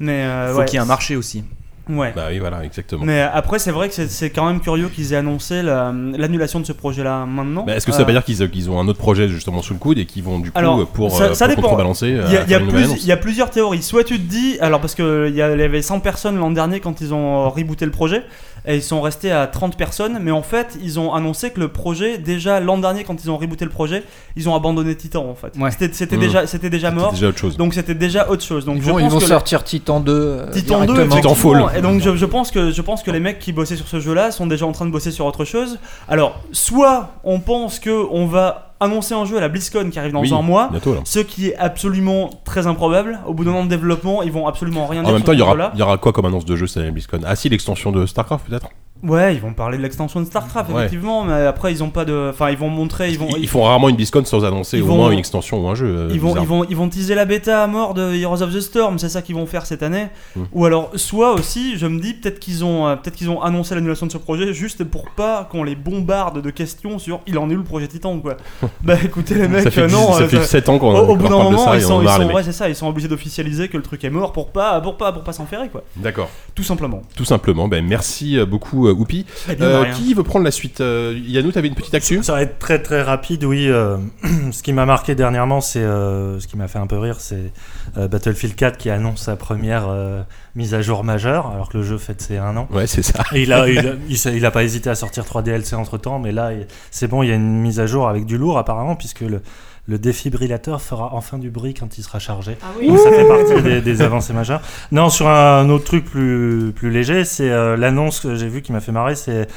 Mais 0.00 0.12
euh, 0.24 0.52
Faut 0.52 0.60
ouais, 0.60 0.64
qu'il 0.66 0.74
y 0.74 0.76
ait 0.78 0.82
un 0.82 0.86
marché 0.86 1.16
aussi. 1.16 1.42
Ouais. 1.88 2.12
Bah 2.14 2.26
oui, 2.30 2.38
voilà, 2.38 2.64
exactement. 2.64 3.04
Mais 3.04 3.20
après 3.20 3.58
c'est 3.58 3.70
vrai 3.70 3.88
que 3.88 3.94
c'est- 3.94 4.30
quand 4.30 4.46
même 4.46 4.60
curieux 4.60 4.88
qu'ils 4.88 5.12
aient 5.12 5.16
annoncé 5.16 5.62
la- 5.62 5.92
l'annulation 5.92 6.60
de 6.60 6.66
ce 6.66 6.72
projet-là 6.72 7.24
maintenant. 7.26 7.64
Mais 7.66 7.74
Est-ce 7.76 7.86
que 7.86 7.92
ça 7.92 7.98
veut 7.98 8.04
Euh, 8.04 8.06
pas 8.06 8.12
dire 8.12 8.50
qu'ils 8.50 8.70
ont 8.70 8.78
un 8.80 8.88
autre 8.88 8.98
projet 8.98 9.28
justement 9.28 9.62
sous 9.62 9.72
le 9.72 9.78
coude 9.78 9.98
et 9.98 10.04
qu'ils 10.06 10.22
vont 10.22 10.38
du 10.38 10.50
coup 10.50 10.58
Alors, 10.58 10.80
euh, 10.80 10.84
pour, 10.84 11.10
ça- 11.16 11.24
euh, 11.24 11.34
ça 11.34 11.46
pour 11.48 11.56
contrebalancer 11.62 12.08
Il 12.08 12.32
y, 12.32 12.36
a, 12.36 12.46
y 12.46 12.54
a 12.54 12.60
plus- 12.60 13.06
y 13.06 13.16
plusieurs 13.16 13.50
théories. 13.50 13.82
Soit 13.82 14.04
tu 14.04 14.18
te 14.18 14.28
dis, 14.28 14.58
alors 14.60 14.80
parce 14.80 14.94
qu'il 14.94 15.32
y, 15.34 15.42
avait 15.42 15.82
100 15.82 16.00
personnes 16.00 16.36
l'an 16.38 16.50
dernier 16.50 16.80
quand 16.80 17.00
ils 17.00 17.12
ont 17.14 17.48
rebooté 17.50 17.84
le 17.84 17.90
projet, 17.90 18.22
et 18.66 18.76
ils 18.76 18.82
sont 18.82 19.00
restés 19.00 19.30
à 19.32 19.46
30 19.46 19.76
personnes, 19.76 20.18
mais 20.20 20.30
en 20.30 20.42
fait 20.42 20.78
ils 20.82 20.98
ont 21.00 21.12
annoncé 21.14 21.50
que 21.50 21.60
le 21.60 21.68
projet, 21.68 22.18
déjà 22.18 22.60
l'an 22.60 22.78
dernier 22.78 23.04
quand 23.04 23.22
ils 23.22 23.30
ont 23.30 23.36
rebooté 23.38 23.64
le 23.64 23.70
projet, 23.70 24.02
ils 24.36 24.48
ont 24.48 24.54
abandonné 24.54 24.96
Titan 24.96 25.24
en 25.28 25.34
fait. 25.34 25.56
Ouais. 25.58 25.70
C'était 25.70 25.92
c'était 25.92 26.16
déjà, 26.16 26.46
c'était 26.46 26.70
déjà 26.70 26.88
C'était 26.88 27.00
mort, 27.00 27.12
déjà 27.12 27.28
autre 27.28 27.38
chose. 27.38 27.56
donc 27.56 27.74
c'était 27.74 27.94
déjà 27.94 28.28
autre 28.28 28.42
chose. 28.44 28.64
Donc 28.64 28.76
Ils 28.78 28.82
je 28.84 28.90
vont, 28.90 28.98
ils 28.98 29.02
pense 29.04 29.12
vont 29.14 29.18
que 29.20 29.24
sortir 29.26 29.64
Titan 29.64 30.00
2. 30.00 30.12
euh, 30.12 30.50
Titan 30.52 30.80
2, 30.80 30.86
directement. 30.86 31.16
effectivement. 31.16 31.34
Titanfall. 31.34 31.78
Et 31.78 31.82
donc 31.82 32.00
je, 32.02 32.16
je 32.16 32.26
pense 32.26 32.50
que 32.50 32.70
je 32.70 32.82
pense 32.82 33.02
que 33.02 33.10
les 33.10 33.20
mecs 33.20 33.38
qui 33.38 33.52
bossaient 33.52 33.76
sur 33.76 33.88
ce 33.88 34.00
jeu-là 34.00 34.30
sont 34.30 34.46
déjà 34.46 34.66
en 34.66 34.72
train 34.72 34.86
de 34.86 34.90
bosser 34.90 35.10
sur 35.10 35.26
autre 35.26 35.44
chose. 35.44 35.78
Alors, 36.08 36.40
soit 36.52 37.10
on 37.24 37.40
pense 37.40 37.78
que 37.78 38.06
on 38.10 38.26
va 38.26 38.67
annoncer 38.80 39.14
un 39.14 39.24
jeu 39.24 39.36
à 39.36 39.40
la 39.40 39.48
BlizzCon 39.48 39.90
qui 39.90 39.98
arrive 39.98 40.12
dans 40.12 40.20
Oui, 40.20 40.32
un 40.32 40.42
mois, 40.42 40.68
bientôt 40.70 40.96
ce 41.04 41.18
qui 41.20 41.48
est 41.48 41.56
absolument 41.56 42.30
très 42.44 42.66
improbable. 42.66 43.18
Au 43.26 43.34
bout 43.34 43.44
d'un 43.44 43.52
an 43.52 43.64
de 43.64 43.70
développement, 43.70 44.22
ils 44.22 44.32
vont 44.32 44.46
absolument 44.46 44.86
rien 44.86 45.02
dire 45.02 45.10
En 45.10 45.14
même 45.14 45.22
temps, 45.22 45.32
il 45.32 45.38
y 45.38 45.42
aura, 45.42 45.52
jeu-là. 45.52 45.70
il 45.74 45.80
y 45.80 45.82
aura 45.82 45.98
quoi 45.98 46.12
comme 46.12 46.26
annonce 46.26 46.44
de 46.44 46.56
jeu 46.56 46.66
cette 46.66 46.82
année 46.82 46.90
BlizzCon? 46.90 47.20
Ah 47.24 47.36
si, 47.36 47.48
l'extension 47.48 47.92
de 47.92 48.06
StarCraft 48.06 48.46
peut-être? 48.48 48.68
Ouais, 49.04 49.34
ils 49.34 49.40
vont 49.40 49.52
parler 49.52 49.78
de 49.78 49.82
l'extension 49.82 50.20
de 50.20 50.26
StarCraft 50.26 50.70
Ouais. 50.70 50.76
effectivement, 50.86 51.22
mais 51.22 51.46
après 51.46 51.70
ils 51.72 51.84
ont 51.84 51.90
pas 51.90 52.04
de, 52.04 52.30
enfin 52.30 52.50
ils 52.50 52.56
vont 52.56 52.68
montrer, 52.68 53.10
ils 53.10 53.18
vont, 53.18 53.28
ils, 53.36 53.42
ils 53.44 53.48
font 53.48 53.62
rarement 53.62 53.88
une 53.88 53.94
BlizzCon 53.94 54.24
sans 54.24 54.44
annoncer 54.44 54.80
au 54.80 54.86
vont- 54.86 54.96
moins 54.96 55.10
une 55.12 55.20
extension 55.20 55.64
ou 55.64 55.68
un 55.68 55.76
jeu. 55.76 55.86
euh, 55.86 56.08
Ils 56.12 56.20
vont, 56.20 56.34
ils, 56.36 56.46
vont, 56.46 56.64
ils 56.64 56.76
vont 56.76 56.88
teaser 56.88 57.14
la 57.14 57.24
bêta 57.24 57.62
à 57.62 57.66
mort 57.68 57.94
de 57.94 58.12
Heroes 58.14 58.42
of 58.42 58.52
the 58.52 58.60
Storm, 58.60 58.98
c'est 58.98 59.08
ça 59.08 59.22
qu'ils 59.22 59.36
vont 59.36 59.46
faire 59.46 59.66
cette 59.66 59.84
année. 59.84 60.08
Mm. 60.34 60.40
Ou 60.52 60.64
alors, 60.64 60.90
soit 60.96 61.32
aussi, 61.34 61.78
je 61.78 61.86
me 61.86 62.00
dis, 62.00 62.12
peut-être 62.14 62.40
qu'ils 62.40 62.64
ont, 62.64 62.88
euh, 62.88 62.96
peut-être 62.96 63.14
qu'ils 63.14 63.30
ont 63.30 63.40
annoncé 63.40 63.74
l'annulation 63.76 64.06
de 64.06 64.10
ce 64.12 64.18
projet 64.18 64.52
juste 64.52 64.82
pour 64.82 65.08
pas 65.10 65.46
qu'on 65.50 65.62
les 65.62 65.76
bombarde 65.76 66.42
de 66.42 66.50
questions 66.50 66.98
sur 66.98 67.20
il 67.28 67.38
en 67.38 67.48
est 67.50 67.54
où 67.54 67.58
le 67.58 67.64
projet 67.64 67.86
Titan 67.86 68.18
quoi. 68.18 68.36
bah 68.82 68.96
écoutez 69.04 69.34
les 69.36 69.46
mecs, 69.46 69.62
ça 69.62 69.70
fait, 69.70 69.82
euh, 69.82 69.88
non. 69.88 70.12
ça 70.12 70.26
fait 70.26 70.38
ça- 70.38 70.44
7 70.46 70.68
ans 70.70 70.78
qu'on 70.80 70.92
au, 70.98 71.10
au 71.10 71.16
bout 71.16 71.28
d'un 71.28 71.38
moment, 71.42 71.64
ça 71.66 71.76
ils 71.76 71.82
sont, 71.82 72.02
ils 72.02 72.08
sont- 72.08 72.32
ouais, 72.32 72.42
c'est 72.42 72.52
ça, 72.52 72.68
ils 72.68 72.74
sont 72.74 72.88
obligés 72.88 73.06
d'officialiser 73.08 73.68
que 73.68 73.76
le 73.76 73.82
truc 73.84 74.02
est 74.02 74.10
mort 74.10 74.32
pour 74.32 74.50
pas, 74.50 74.80
pour 74.80 74.96
pas, 74.96 75.12
pour 75.12 75.22
pas 75.22 75.32
s'en 75.32 75.46
faire 75.46 75.70
quoi. 75.70 75.84
D'accord. 75.96 76.28
Tout 76.56 76.64
simplement. 76.64 77.02
Tout 77.16 77.24
simplement. 77.24 77.68
Ben, 77.68 77.84
merci 77.86 78.36
euh, 78.36 78.46
beaucoup, 78.94 79.00
euh, 79.00 79.02
Oupi. 79.04 79.26
Eh 79.48 79.54
de 79.56 79.64
Euh, 79.64 79.84
qui 79.92 80.14
veut 80.14 80.22
prendre 80.22 80.44
la 80.44 80.50
suite 80.50 80.80
euh, 80.80 81.18
Yannou, 81.26 81.52
t'avais 81.52 81.68
une 81.68 81.74
petite 81.74 81.94
actu 81.94 82.22
Ça 82.22 82.32
va 82.32 82.42
être 82.42 82.58
très 82.58 82.80
très 82.82 83.02
rapide, 83.02 83.44
oui. 83.44 83.68
euh, 83.68 83.96
ce 84.52 84.62
qui 84.62 84.72
m'a 84.72 84.86
marqué 84.86 85.14
dernièrement, 85.14 85.60
c'est 85.60 85.80
euh, 85.80 86.38
ce 86.40 86.46
qui 86.46 86.56
m'a 86.56 86.68
fait 86.68 86.78
un 86.78 86.86
peu 86.86 86.98
rire, 86.98 87.16
c'est 87.20 87.52
euh, 87.96 88.08
Battlefield 88.08 88.54
4 88.56 88.76
qui 88.76 88.90
annonce 88.90 89.22
sa 89.22 89.36
première 89.36 89.86
euh, 89.88 90.22
mise 90.54 90.74
à 90.74 90.82
jour 90.82 91.04
majeure, 91.04 91.48
alors 91.48 91.68
que 91.68 91.78
le 91.78 91.84
jeu 91.84 91.98
fête 91.98 92.20
ses 92.22 92.36
un 92.38 92.56
an. 92.56 92.68
Ouais, 92.72 92.86
c'est 92.86 93.02
ça. 93.02 93.22
Et 93.32 93.42
il 93.42 93.52
a, 93.52 93.68
il, 93.70 93.78
a, 93.78 93.92
il 94.08 94.18
s'est- 94.18 94.36
il 94.36 94.44
a 94.44 94.50
pas 94.50 94.64
hésité 94.64 94.90
à 94.90 94.94
sortir 94.94 95.24
3 95.24 95.42
DLC 95.42 95.74
entre 95.76 95.98
temps, 95.98 96.18
mais 96.18 96.32
là, 96.32 96.50
c'est 96.90 97.06
bon, 97.08 97.22
il 97.22 97.28
y 97.28 97.32
a 97.32 97.34
une 97.36 97.60
mise 97.60 97.80
à 97.80 97.86
jour 97.86 98.08
avec 98.08 98.24
du 98.26 98.38
lourd 98.38 98.58
apparemment, 98.58 98.96
puisque 98.96 99.20
le, 99.20 99.40
le 99.88 99.98
défibrillateur 99.98 100.80
fera 100.82 101.10
enfin 101.14 101.38
du 101.38 101.50
bruit 101.50 101.72
quand 101.74 101.96
il 101.98 102.04
sera 102.04 102.18
chargé. 102.18 102.58
Donc 102.86 102.98
ça 102.98 103.10
fait 103.10 103.24
partie 103.26 103.62
des, 103.62 103.80
des 103.80 104.02
avancées 104.02 104.34
majeures. 104.34 104.60
Non, 104.92 105.08
sur 105.08 105.26
un 105.28 105.68
autre 105.70 105.84
truc 105.84 106.04
plus, 106.04 106.72
plus 106.76 106.90
léger, 106.90 107.24
c'est 107.24 107.50
euh, 107.50 107.76
l'annonce 107.76 108.20
que 108.20 108.34
j'ai 108.36 108.48
vue 108.48 108.60
qui 108.62 108.70
m'a 108.72 108.80
fait 108.80 108.92
marrer, 108.92 109.14
c'est 109.14 109.48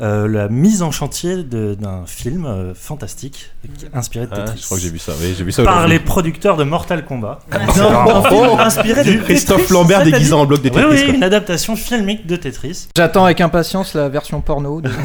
euh, 0.00 0.26
la 0.26 0.48
mise 0.48 0.82
en 0.82 0.90
chantier 0.90 1.44
d'un 1.44 2.04
film 2.06 2.46
euh, 2.46 2.74
fantastique 2.74 3.52
inspiré 3.92 4.26
de 4.26 4.30
Ah, 4.32 4.38
Tetris. 4.40 4.58
je 4.60 4.64
crois 4.64 4.76
que 4.78 4.82
j'ai 4.82 4.90
vu 4.90 4.98
ça. 4.98 5.12
Oui, 5.20 5.34
j'ai 5.38 5.44
vu 5.44 5.52
ça 5.52 5.62
Par 5.62 5.86
les 5.86 6.00
producteurs 6.00 6.56
de 6.56 6.64
Mortal 6.64 7.04
Kombat. 7.04 7.38
Non, 7.76 8.16
un 8.16 8.22
film 8.28 8.58
inspiré 8.58 9.04
de 9.04 9.20
Christophe 9.22 9.58
Tetris, 9.60 9.72
Lambert 9.74 10.02
déguisé 10.02 10.32
en 10.32 10.46
bloc 10.46 10.62
de 10.62 10.70
Oui, 10.70 10.74
Tetris. 10.76 10.94
oui, 10.96 11.04
quoi. 11.04 11.14
une 11.14 11.22
adaptation 11.22 11.76
filmique 11.76 12.26
de 12.26 12.34
Tetris. 12.36 12.88
J'attends 12.96 13.24
avec 13.26 13.40
impatience 13.40 13.94
la 13.94 14.08
version 14.08 14.40
porno. 14.40 14.80
de- 14.80 14.90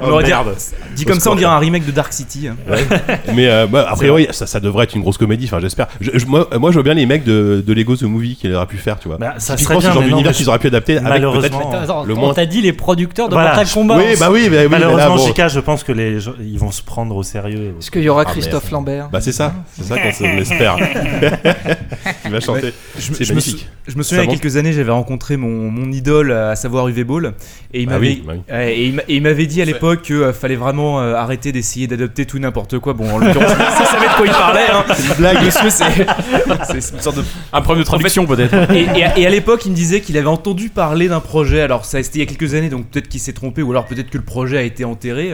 On 0.00 0.08
aurait 0.10 0.24
dit, 0.24 0.30
merde. 0.30 0.54
dit 0.96 1.04
comme 1.04 1.20
ça, 1.20 1.30
on 1.30 1.34
dirait 1.34 1.50
un 1.52 1.58
remake 1.58 1.84
de 1.86 1.90
Dark 1.90 2.12
City. 2.12 2.48
hein. 2.48 2.56
Mais 3.34 3.48
euh, 3.48 3.66
bah, 3.66 3.86
a 3.88 3.94
priori, 3.96 4.26
ça, 4.30 4.46
ça 4.46 4.60
devrait 4.60 4.84
être 4.84 4.94
une 4.94 5.02
grosse 5.02 5.18
comédie. 5.18 5.44
Enfin, 5.46 5.60
j'espère. 5.60 5.88
Je- 6.00 6.10
je- 6.14 6.26
moi, 6.26 6.48
moi, 6.58 6.70
je 6.70 6.74
vois 6.74 6.82
bien 6.82 6.94
les 6.94 7.06
mecs 7.06 7.24
de, 7.24 7.62
de 7.66 7.72
Lego 7.72 7.96
The 7.96 8.02
Movie 8.04 8.36
qu'il 8.36 8.54
aurait 8.54 8.66
pu 8.66 8.76
faire, 8.78 8.98
tu 8.98 9.08
vois. 9.08 9.18
Bah, 9.18 9.34
ça 9.38 9.56
serait 9.56 9.74
ce 9.74 9.80
bien, 9.80 9.92
genre 9.92 10.02
mais 10.02 10.08
non, 10.08 10.16
d'univers 10.16 10.32
qu'ils 10.32 10.48
auraient 10.48 10.58
pu 10.58 10.68
adapter 10.68 10.96
avec 10.96 11.08
Malheureusement. 11.08 11.70
Attends, 11.72 12.04
le 12.04 12.14
on 12.14 12.18
moins- 12.20 12.34
t'a 12.34 12.46
dit 12.46 12.62
les 12.62 12.72
producteurs 12.72 13.28
de 13.28 13.34
Voilà, 13.34 13.50
Mortal 13.54 13.68
Kombat. 13.72 13.96
Oui, 13.98 14.04
bah 14.18 14.28
oui, 14.30 14.48
bah 14.48 14.56
oui, 14.62 14.68
mais 14.70 14.78
là, 14.78 14.88
Malheureusement, 14.88 15.16
bon. 15.16 15.26
JK, 15.28 15.48
je 15.48 15.60
pense 15.60 15.84
que 15.84 15.92
les 15.92 16.20
gens, 16.20 16.32
ils 16.40 16.58
vont 16.58 16.70
se 16.70 16.82
prendre 16.82 17.14
au 17.16 17.22
sérieux. 17.22 17.74
Est-ce 17.78 17.90
qu'il 17.90 18.02
y 18.02 18.08
aura 18.08 18.22
Ah, 18.26 18.30
Christophe. 18.30 18.70
Lambert? 18.70 19.08
Bah 19.12 19.20
c'est 19.20 19.32
ça, 19.32 19.52
c'est 19.76 19.84
ça 19.84 19.98
qu'on 19.98 20.12
se- 20.12 20.24
on 20.24 20.38
espère. 20.38 20.76
qui 22.38 22.46
va 22.46 22.54
chanter. 22.54 22.72
Je, 22.98 23.10
me- 23.10 23.16
C'est 23.16 23.24
je 23.24 23.30
me 23.32 23.34
magnifique. 23.36 23.58
sou- 23.60 23.66
je 23.92 23.98
me 23.98 24.02
souviens 24.02 24.24
il 24.24 24.30
y 24.30 24.32
a 24.34 24.36
quelques 24.38 24.56
années, 24.56 24.72
j'avais 24.72 24.90
rencontré 24.92 25.36
mon, 25.36 25.70
mon 25.70 25.90
idole, 25.92 26.32
à 26.32 26.56
savoir 26.56 26.88
UV 26.88 27.04
Ball, 27.04 27.34
et 27.74 27.82
il 27.82 27.88
Ah 27.88 27.92
m'avait 27.92 28.06
oui, 28.08 28.22
bah 28.26 28.32
oui. 28.36 28.40
ouais, 28.54 28.78
et 28.78 28.94
il 29.08 29.22
m'avait 29.22 29.46
dit 29.46 29.60
à 29.62 29.64
l'époque 29.64 30.02
qu'il 30.02 30.32
fallait 30.32 30.56
vraiment 30.56 31.00
euh, 31.00 31.14
arrêter 31.14 31.52
d'essayer 31.52 31.86
d'adopter 31.86 32.26
tout 32.26 32.36
et 32.36 32.40
n'importe 32.40 32.78
quoi. 32.78 32.92
Bon, 32.94 33.10
en 33.10 33.18
l'occurrence, 33.18 33.50
ça 33.78 33.84
savait 33.84 34.06
de 34.08 34.14
quoi 34.16 34.26
il 34.26 34.32
parlait. 34.32 34.66
Hein. 34.72 34.84
C'est 34.94 35.06
une 35.08 35.14
blague, 35.14 35.44
monsieur, 35.44 35.70
c'est 35.70 36.80
c'est 36.80 36.94
une 36.94 37.00
sorte 37.00 37.16
de 37.18 37.24
Un 37.52 37.60
problème 37.62 37.82
de 37.82 37.86
traduction 37.86 38.26
peut-être. 38.26 38.54
et, 38.72 38.82
et 38.98 39.04
à- 39.04 39.18
et 39.18 39.26
à 39.26 39.30
l'époque, 39.30 39.62
il 39.66 39.70
me 39.72 39.76
disait 39.76 40.00
qu'il 40.00 40.16
avait 40.18 40.26
entendu 40.28 40.68
parler 40.70 41.08
d'un 41.08 41.20
projet. 41.20 41.60
Alors, 41.60 41.84
ça 41.84 42.02
c'était 42.02 42.18
il 42.18 42.20
y 42.20 42.24
a 42.24 42.26
quelques 42.34 42.54
années, 42.54 42.68
donc 42.70 42.86
peut-être 42.88 43.08
qu'il 43.08 43.20
s'est 43.20 43.32
trompé, 43.32 43.62
ou 43.62 43.70
alors 43.70 43.86
peut-être 43.86 44.10
que 44.10 44.18
le 44.18 44.24
projet 44.24 44.58
a 44.58 44.62
été 44.62 44.84
enterré. 44.84 45.32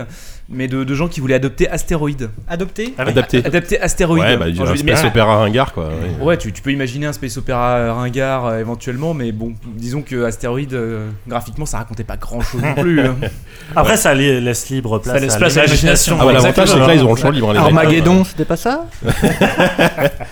Mais 0.48 0.68
de, 0.68 0.84
de 0.84 0.94
gens 0.94 1.08
qui 1.08 1.18
voulaient 1.20 1.34
adopter 1.34 1.68
Astéroïde. 1.68 2.30
Adopté 2.46 2.94
Adapté. 2.98 3.44
Adapter 3.44 3.80
Astéroïde. 3.80 4.22
Ouais, 4.24 4.36
bah, 4.36 4.44
un 4.46 4.50
dis, 4.50 4.84
mais- 4.84 4.94
space 4.94 5.04
opéra 5.04 5.38
ringard 5.38 5.72
quoi. 5.72 5.88
ouais. 5.88 6.24
Ouais, 6.24 6.36
tu, 6.36 6.52
tu 6.52 6.62
peux 6.62 6.70
imaginer 6.70 7.06
un 7.06 7.12
space 7.12 7.36
opéra 7.36 7.92
ringard 7.94 8.46
euh, 8.46 8.60
éventuellement, 8.60 9.12
mais 9.12 9.32
bon, 9.32 9.54
disons 9.74 10.02
que 10.02 10.22
Astéroïde, 10.24 10.74
euh, 10.74 11.08
graphiquement, 11.26 11.66
ça 11.66 11.78
racontait 11.78 12.04
pas 12.04 12.16
grand 12.16 12.40
chose 12.42 12.62
non 12.62 12.74
plus. 12.80 13.00
hein. 13.00 13.16
Après, 13.74 13.96
ça 13.96 14.14
li- 14.14 14.40
laisse 14.40 14.68
libre 14.70 15.00
place, 15.00 15.16
Ça 15.16 15.20
laisse 15.20 15.34
à 15.34 15.38
place 15.38 15.56
à 15.56 15.64
l'imagination. 15.64 16.16
Ah 16.20 16.24
bah 16.26 16.32
l'avantage 16.32 16.68
c'est 16.68 16.74
que 16.74 16.78
là 16.80 16.94
ils 16.94 17.02
auront 17.02 17.14
le 17.14 17.20
champ 17.20 17.30
libre. 17.30 17.52
les. 17.52 17.58
Armageddon, 17.58 18.22
c'était 18.22 18.44
pas 18.44 18.56
ça? 18.56 18.86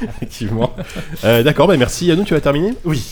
Effectivement. 0.03 0.75
Euh, 1.25 1.43
D'accord, 1.43 1.67
bah 1.67 1.77
merci. 1.77 2.07
Yannou, 2.07 2.25
tu 2.25 2.35
vas 2.35 2.41
terminer? 2.41 2.75
Oui. 2.85 3.05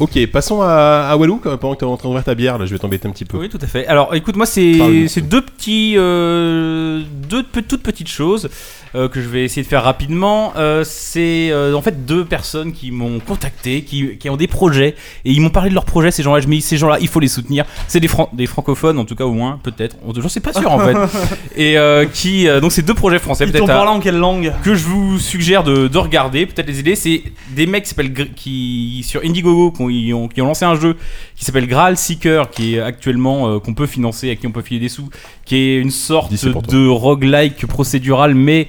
Ok, 0.00 0.26
passons 0.28 0.62
à, 0.62 1.08
à 1.10 1.16
Walou 1.16 1.36
pendant 1.36 1.74
que 1.74 1.80
tu 1.80 1.84
es 1.84 1.88
en 1.88 1.96
train 1.98 2.08
d'ouvrir 2.08 2.24
ta 2.24 2.34
bière. 2.34 2.56
Là, 2.56 2.64
je 2.64 2.72
vais 2.72 2.78
t'embêter 2.78 3.06
un 3.06 3.10
petit 3.10 3.26
peu. 3.26 3.36
Oui, 3.36 3.50
tout 3.50 3.58
à 3.60 3.66
fait. 3.66 3.86
Alors, 3.86 4.14
écoute, 4.14 4.34
moi, 4.34 4.46
c'est 4.46 5.20
deux 5.20 5.42
petits, 5.42 5.94
euh, 5.96 7.02
deux 7.28 7.42
toutes 7.42 7.82
petites 7.82 8.08
choses 8.08 8.48
euh, 8.94 9.08
que 9.08 9.20
je 9.20 9.28
vais 9.28 9.44
essayer 9.44 9.62
de 9.62 9.66
faire 9.68 9.82
rapidement. 9.84 10.52
Euh, 10.56 10.82
c'est 10.84 11.50
euh, 11.50 11.74
en 11.74 11.82
fait 11.82 12.04
deux 12.06 12.24
personnes 12.24 12.72
qui 12.72 12.90
m'ont 12.90 13.20
contacté, 13.20 13.82
qui, 13.82 14.16
qui 14.18 14.28
ont 14.30 14.36
des 14.36 14.46
projets 14.46 14.94
et 15.24 15.30
ils 15.32 15.40
m'ont 15.40 15.50
parlé 15.50 15.68
de 15.70 15.74
leurs 15.74 15.84
projets. 15.84 16.10
Ces 16.10 16.22
gens-là, 16.22 16.40
je 16.40 16.46
me 16.48 16.54
dis, 16.54 16.60
ces 16.60 16.76
gens-là, 16.76 16.98
il 17.00 17.08
faut 17.08 17.20
les 17.20 17.28
soutenir. 17.28 17.64
C'est 17.88 18.00
des, 18.00 18.08
fran- 18.08 18.28
des 18.32 18.46
francophones, 18.46 18.98
en 18.98 19.04
tout 19.04 19.14
cas 19.14 19.24
au 19.24 19.32
moins, 19.32 19.58
peut-être. 19.62 19.96
J'en 20.16 20.28
sais 20.28 20.40
pas 20.40 20.52
sûr 20.52 20.70
en 20.70 20.78
fait. 20.80 20.96
Et 21.56 21.78
euh, 21.78 22.06
qui, 22.06 22.48
euh, 22.48 22.60
donc, 22.60 22.72
c'est 22.72 22.82
deux 22.82 22.94
projets 22.94 23.18
français, 23.18 23.44
Ils 23.44 23.52
peut-être. 23.52 23.64
à- 23.70 23.74
parlé 23.74 23.90
en 23.90 24.00
quelle 24.00 24.16
langue? 24.18 24.52
que 24.62 24.74
je 24.74 24.84
vous 24.84 25.18
suggère 25.18 25.62
de, 25.64 25.88
de 25.88 25.98
regarder, 25.98 26.46
peut-être 26.46 26.66
les 26.68 26.80
aider, 26.80 26.94
c'est 26.96 27.22
des 27.54 27.66
mecs 27.66 27.84
qui 27.84 27.90
s'appellent 27.90 28.12
qui 28.34 29.04
sur 29.06 29.22
Indiegogo 29.24 29.70
qui 29.72 29.82
ont, 29.82 29.88
ils 29.90 30.12
ont, 30.14 30.28
qui 30.28 30.40
ont 30.42 30.46
lancé 30.46 30.64
un 30.64 30.74
jeu 30.78 30.96
qui 31.36 31.44
s'appelle 31.44 31.66
Graal 31.66 31.96
Seeker, 31.96 32.50
qui 32.50 32.74
est 32.76 32.80
actuellement 32.80 33.48
euh, 33.54 33.58
qu'on 33.58 33.74
peut 33.74 33.86
financer, 33.86 34.30
à 34.30 34.36
qui 34.36 34.46
on 34.46 34.52
peut 34.52 34.62
filer 34.62 34.80
des 34.80 34.88
sous, 34.88 35.08
qui 35.44 35.56
est 35.56 35.76
une 35.78 35.90
sorte 35.90 36.32
de 36.32 36.86
roguelike 36.88 37.66
procédural, 37.66 38.34
mais 38.34 38.68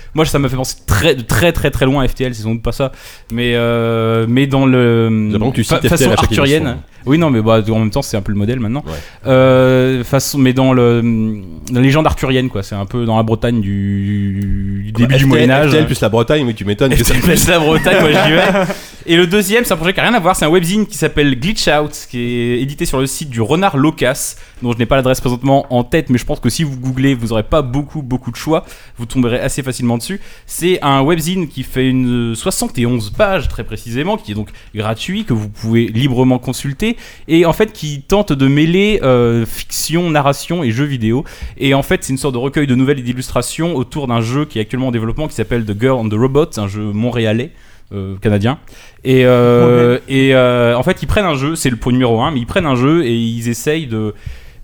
moi 0.13 0.25
ça 0.25 0.39
m'a 0.39 0.49
fait 0.49 0.55
penser 0.55 0.75
très 0.85 1.15
très 1.15 1.51
très 1.51 1.71
très 1.71 1.85
loin 1.85 2.03
à 2.03 2.07
FTL, 2.07 2.33
c'est 2.35 2.43
sans 2.43 2.53
doute 2.53 2.63
pas 2.63 2.71
ça, 2.71 2.91
mais 3.31 3.53
euh, 3.55 4.25
mais 4.27 4.47
dans 4.47 4.65
le 4.65 5.29
que 5.51 5.55
tu 5.55 5.63
fa- 5.63 5.77
FTL 5.77 5.89
façon 5.89 6.11
arthurienne. 6.11 6.61
émission. 6.63 6.83
Oui 7.07 7.17
non 7.17 7.31
mais 7.31 7.41
bah, 7.41 7.61
en 7.69 7.79
même 7.79 7.89
temps 7.89 8.01
c'est 8.03 8.15
un 8.17 8.21
peu 8.21 8.31
le 8.31 8.37
modèle 8.37 8.59
maintenant. 8.59 8.83
Ouais. 8.85 8.93
Euh, 9.25 10.03
façon 10.03 10.37
mais 10.37 10.53
dans 10.53 10.73
le 10.73 11.01
dans 11.71 11.79
la 11.79 11.81
légende 11.81 12.05
arthurienne 12.05 12.49
quoi, 12.49 12.61
c'est 12.63 12.75
un 12.75 12.85
peu 12.85 13.05
dans 13.05 13.17
la 13.17 13.23
Bretagne 13.23 13.59
du, 13.61 14.81
du 14.85 14.91
début 14.91 15.13
du 15.15 15.19
FTL, 15.19 15.27
Moyen 15.27 15.49
Âge. 15.49 15.69
FTL 15.71 15.85
plus 15.85 16.01
la 16.01 16.09
Bretagne, 16.09 16.45
oui, 16.45 16.53
tu 16.53 16.65
m'étonnes. 16.65 16.95
FTL 16.95 17.21
plus 17.21 17.47
la 17.47 17.59
Bretagne, 17.59 18.01
moi 18.01 18.09
j'y 18.11 18.31
vais. 18.31 18.41
Et 19.07 19.17
le 19.17 19.25
deuxième, 19.25 19.65
c'est 19.65 19.73
un 19.73 19.77
projet 19.77 19.93
qui 19.93 19.99
a 19.99 20.03
rien 20.03 20.13
à 20.13 20.19
voir, 20.19 20.35
c'est 20.35 20.45
un 20.45 20.49
webzine 20.49 20.85
qui 20.85 20.95
s'appelle 20.95 21.39
Glitch 21.39 21.67
Out, 21.67 22.05
qui 22.09 22.19
est 22.19 22.61
édité 22.61 22.85
sur 22.85 22.99
le 22.99 23.07
site 23.07 23.31
du 23.31 23.41
Renard 23.41 23.75
Locas, 23.75 24.35
dont 24.61 24.71
je 24.73 24.77
n'ai 24.77 24.85
pas 24.85 24.95
l'adresse 24.95 25.19
présentement 25.19 25.65
en 25.73 25.83
tête, 25.83 26.11
mais 26.11 26.19
je 26.19 26.25
pense 26.25 26.39
que 26.39 26.49
si 26.49 26.63
vous 26.63 26.77
googlez, 26.77 27.15
vous 27.15 27.31
aurez 27.33 27.41
pas 27.41 27.63
beaucoup, 27.63 28.03
beaucoup 28.03 28.29
de 28.29 28.35
choix, 28.35 28.63
vous 28.99 29.07
tomberez 29.07 29.39
assez 29.39 29.63
facilement 29.63 29.97
dessus. 30.01 30.19
C'est 30.45 30.79
un 30.81 31.01
webzine 31.01 31.47
qui 31.47 31.63
fait 31.63 31.87
une 31.87 32.35
71 32.35 33.11
pages 33.11 33.47
très 33.47 33.63
précisément, 33.63 34.17
qui 34.17 34.33
est 34.33 34.35
donc 34.35 34.49
gratuit, 34.75 35.23
que 35.23 35.33
vous 35.33 35.49
pouvez 35.49 35.87
librement 35.87 36.39
consulter, 36.39 36.97
et 37.27 37.45
en 37.45 37.53
fait 37.53 37.71
qui 37.71 38.01
tente 38.01 38.33
de 38.33 38.47
mêler 38.47 38.99
euh, 39.03 39.45
fiction, 39.45 40.09
narration 40.09 40.63
et 40.63 40.71
jeux 40.71 40.85
vidéo. 40.85 41.23
Et 41.57 41.73
en 41.73 41.83
fait, 41.83 42.03
c'est 42.03 42.11
une 42.11 42.17
sorte 42.17 42.33
de 42.33 42.39
recueil 42.39 42.67
de 42.67 42.75
nouvelles 42.75 42.99
et 42.99 43.03
d'illustrations 43.03 43.75
autour 43.75 44.07
d'un 44.07 44.21
jeu 44.21 44.45
qui 44.45 44.59
est 44.59 44.61
actuellement 44.61 44.87
en 44.87 44.91
développement 44.91 45.27
qui 45.27 45.35
s'appelle 45.35 45.65
The 45.65 45.79
Girl 45.79 45.99
on 45.99 46.09
the 46.09 46.13
Robot, 46.13 46.49
un 46.57 46.67
jeu 46.67 46.81
montréalais. 46.81 47.51
euh, 47.93 48.15
canadien 48.21 48.57
et, 49.03 49.25
euh, 49.25 49.99
et 50.07 50.33
euh, 50.33 50.77
en 50.77 50.83
fait 50.83 51.01
ils 51.01 51.07
prennent 51.07 51.25
un 51.25 51.35
jeu 51.35 51.55
c'est 51.55 51.69
le 51.69 51.75
point 51.75 51.91
numéro 51.91 52.21
1 52.21 52.31
mais 52.31 52.39
ils 52.39 52.45
prennent 52.45 52.65
un 52.65 52.75
jeu 52.75 53.03
et 53.03 53.13
ils 53.13 53.49
essayent 53.49 53.87
de 53.87 54.13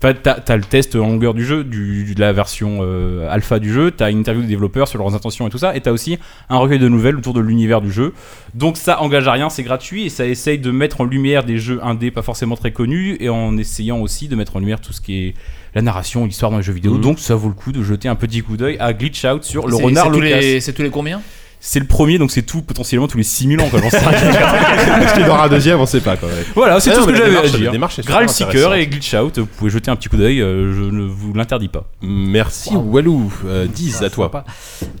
Enfin, 0.00 0.14
t'as, 0.14 0.56
le 0.56 0.62
test 0.62 0.94
en 0.94 1.08
longueur 1.08 1.34
du 1.34 1.44
jeu, 1.44 1.64
du, 1.64 2.14
de 2.14 2.20
la 2.20 2.32
version 2.32 2.78
euh, 2.82 3.28
alpha 3.28 3.58
du 3.58 3.72
jeu, 3.72 3.90
t'as 3.90 4.12
une 4.12 4.20
interview 4.20 4.42
des 4.42 4.48
développeurs 4.48 4.86
sur 4.86 4.98
leurs 4.98 5.12
intentions 5.14 5.48
et 5.48 5.50
tout 5.50 5.58
ça, 5.58 5.74
et 5.74 5.80
t'as 5.80 5.90
aussi 5.90 6.18
un 6.48 6.58
recueil 6.58 6.78
de 6.78 6.88
nouvelles 6.88 7.16
autour 7.16 7.34
de 7.34 7.40
l'univers 7.40 7.80
du 7.80 7.90
jeu. 7.90 8.14
Donc 8.54 8.76
ça 8.76 9.02
engage 9.02 9.26
à 9.26 9.32
rien, 9.32 9.50
c'est 9.50 9.64
gratuit, 9.64 10.04
et 10.04 10.08
ça 10.08 10.24
essaye 10.24 10.58
de 10.58 10.70
mettre 10.70 11.00
en 11.00 11.04
lumière 11.04 11.42
des 11.42 11.58
jeux 11.58 11.80
indés 11.82 12.12
pas 12.12 12.22
forcément 12.22 12.54
très 12.54 12.70
connus, 12.70 13.16
et 13.18 13.28
en 13.28 13.56
essayant 13.56 13.98
aussi 13.98 14.28
de 14.28 14.36
mettre 14.36 14.54
en 14.54 14.60
lumière 14.60 14.80
tout 14.80 14.92
ce 14.92 15.00
qui 15.00 15.26
est 15.26 15.34
la 15.74 15.82
narration, 15.82 16.26
l'histoire 16.26 16.52
dans 16.52 16.58
les 16.58 16.62
jeux 16.62 16.72
vidéo. 16.72 16.94
Mhm. 16.94 17.00
Donc 17.00 17.18
ça 17.18 17.34
vaut 17.34 17.48
le 17.48 17.54
coup 17.54 17.72
de 17.72 17.82
jeter 17.82 18.08
un 18.08 18.14
petit 18.14 18.42
coup 18.42 18.56
d'œil 18.56 18.76
à 18.78 18.92
Glitch 18.92 19.24
Out 19.24 19.42
sur 19.42 19.66
le 19.66 19.74
renard 19.74 20.10
Lucas. 20.10 20.60
C'est 20.60 20.72
tous 20.72 20.82
les 20.82 20.90
combien? 20.90 21.20
C'est 21.60 21.80
le 21.80 21.86
premier, 21.86 22.18
donc 22.18 22.30
c'est 22.30 22.42
tout 22.42 22.62
potentiellement 22.62 23.08
tous 23.08 23.18
les 23.18 23.24
6000 23.24 23.60
ans, 23.60 23.68
quoi, 23.68 23.80
j'en 23.82 23.90
sais 23.90 23.98
rien. 23.98 24.10
Est-ce 25.02 25.14
qu'il 25.14 25.22
y 25.22 25.26
en 25.26 25.30
aura 25.30 25.46
un 25.46 25.48
deuxième 25.48 25.80
On 25.80 25.86
sait 25.86 26.00
pas 26.00 26.16
quand 26.16 26.28
même. 26.28 26.36
voilà, 26.54 26.78
c'est 26.78 26.90
Ah 26.90 26.94
tout 26.94 27.00
non, 27.00 27.06
ce 27.06 27.10
que 27.12 27.16
j'avais 27.16 27.36
à 27.36 27.42
dire. 27.48 27.72
Graal 28.04 28.28
Seeker 28.28 28.74
et 28.74 28.86
Glitch 28.86 29.12
Out, 29.14 29.38
vous 29.40 29.46
pouvez 29.46 29.70
jeter 29.70 29.90
un 29.90 29.96
petit 29.96 30.08
coup 30.08 30.16
d'œil, 30.16 30.40
euh, 30.40 30.72
je 30.72 30.82
ne 30.82 31.02
vous 31.02 31.34
l'interdis 31.34 31.66
pas. 31.68 31.84
Merci 32.00 32.76
Walou. 32.76 33.32
Euh, 33.46 33.66
10 33.66 34.02
à 34.02 34.10
toi. 34.10 34.30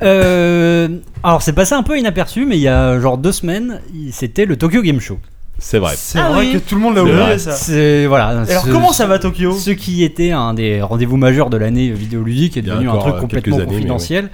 Euh, 0.02 0.88
alors 1.22 1.42
c'est 1.42 1.52
passé 1.52 1.74
un 1.74 1.82
peu 1.82 1.98
inaperçu, 1.98 2.44
mais 2.46 2.56
il 2.56 2.62
y 2.62 2.68
a 2.68 2.98
genre 3.00 3.18
deux 3.18 3.32
semaines, 3.32 3.80
c'était 4.12 4.44
le 4.44 4.56
Tokyo 4.56 4.82
Game 4.82 5.00
Show. 5.00 5.18
C'est 5.60 5.78
vrai. 5.78 5.94
C'est 5.96 6.20
Ah 6.20 6.28
vrai 6.30 6.46
oui. 6.46 6.52
que 6.52 6.58
tout 6.58 6.76
le 6.76 6.80
monde 6.80 6.94
l'a 6.94 7.02
oublié 7.02 7.16
vrai. 7.18 7.38
ça. 7.38 7.50
C'est 7.52 8.06
voilà. 8.06 8.28
Alors 8.28 8.64
ce- 8.64 8.70
comment 8.70 8.92
ça 8.92 9.06
va 9.06 9.18
Tokyo? 9.18 9.52
Ce 9.58 9.70
qui 9.72 10.04
était 10.04 10.30
un 10.30 10.54
des 10.54 10.80
rendez-vous 10.82 11.16
majeurs 11.16 11.50
de 11.50 11.56
l'année 11.56 11.90
vidéoludique 11.90 12.56
est 12.56 12.62
devenu 12.62 12.88
un 12.88 12.96
truc 12.98 13.14
euh, 13.16 13.20
complètement 13.20 13.56
quelques 13.56 13.68
années, 13.68 13.72
mais 13.72 13.76
confidentiel. 13.88 14.30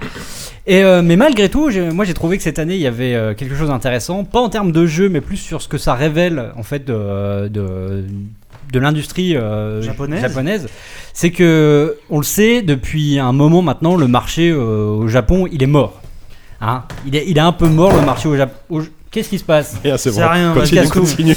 Et 0.67 0.83
euh, 0.83 1.01
mais 1.03 1.15
malgré 1.15 1.49
tout, 1.49 1.69
moi 1.93 2.05
j'ai 2.05 2.13
trouvé 2.13 2.37
que 2.37 2.43
cette 2.43 2.57
année 2.57 2.75
il 2.75 2.81
y 2.81 2.87
avait 2.87 3.13
euh, 3.13 3.33
quelque 3.35 3.55
chose 3.55 3.67
d'intéressant, 3.67 4.23
pas 4.23 4.39
en 4.39 4.49
termes 4.49 4.71
de 4.71 4.85
jeu, 4.85 5.09
mais 5.09 5.21
plus 5.21 5.37
sur 5.37 5.61
ce 5.61 5.67
que 5.67 5.77
ça 5.77 5.93
révèle 5.93 6.51
en 6.55 6.63
fait 6.63 6.85
de 6.85 7.47
de, 7.47 8.05
de 8.73 8.79
l'industrie 8.79 9.35
euh, 9.35 9.81
Japonaise. 10.21 10.67
C'est 11.13 11.29
que 11.29 11.97
on 12.09 12.17
le 12.17 12.23
sait 12.23 12.63
depuis 12.63 13.19
un 13.19 13.31
moment 13.31 13.61
maintenant, 13.61 13.95
le 13.95 14.07
marché 14.07 14.51
au 14.51 15.07
Japon 15.07 15.47
il 15.51 15.61
est 15.61 15.67
mort. 15.67 16.01
Hein 16.61 16.83
il, 17.05 17.15
est, 17.15 17.25
il 17.27 17.37
est 17.37 17.41
un 17.41 17.51
peu 17.51 17.67
mort 17.67 17.93
le 17.93 18.05
marché 18.05 18.27
au 18.27 18.35
Japon. 18.35 18.85
Qu'est-ce 19.15 19.29
qui 19.29 19.39
se 19.39 19.45
passe 19.45 19.77
Rien, 19.81 19.95
c'est 19.97 20.11
bon. 20.11 20.17
rien, 20.27 20.53
Continue, 20.53 20.89
continue. 20.89 21.35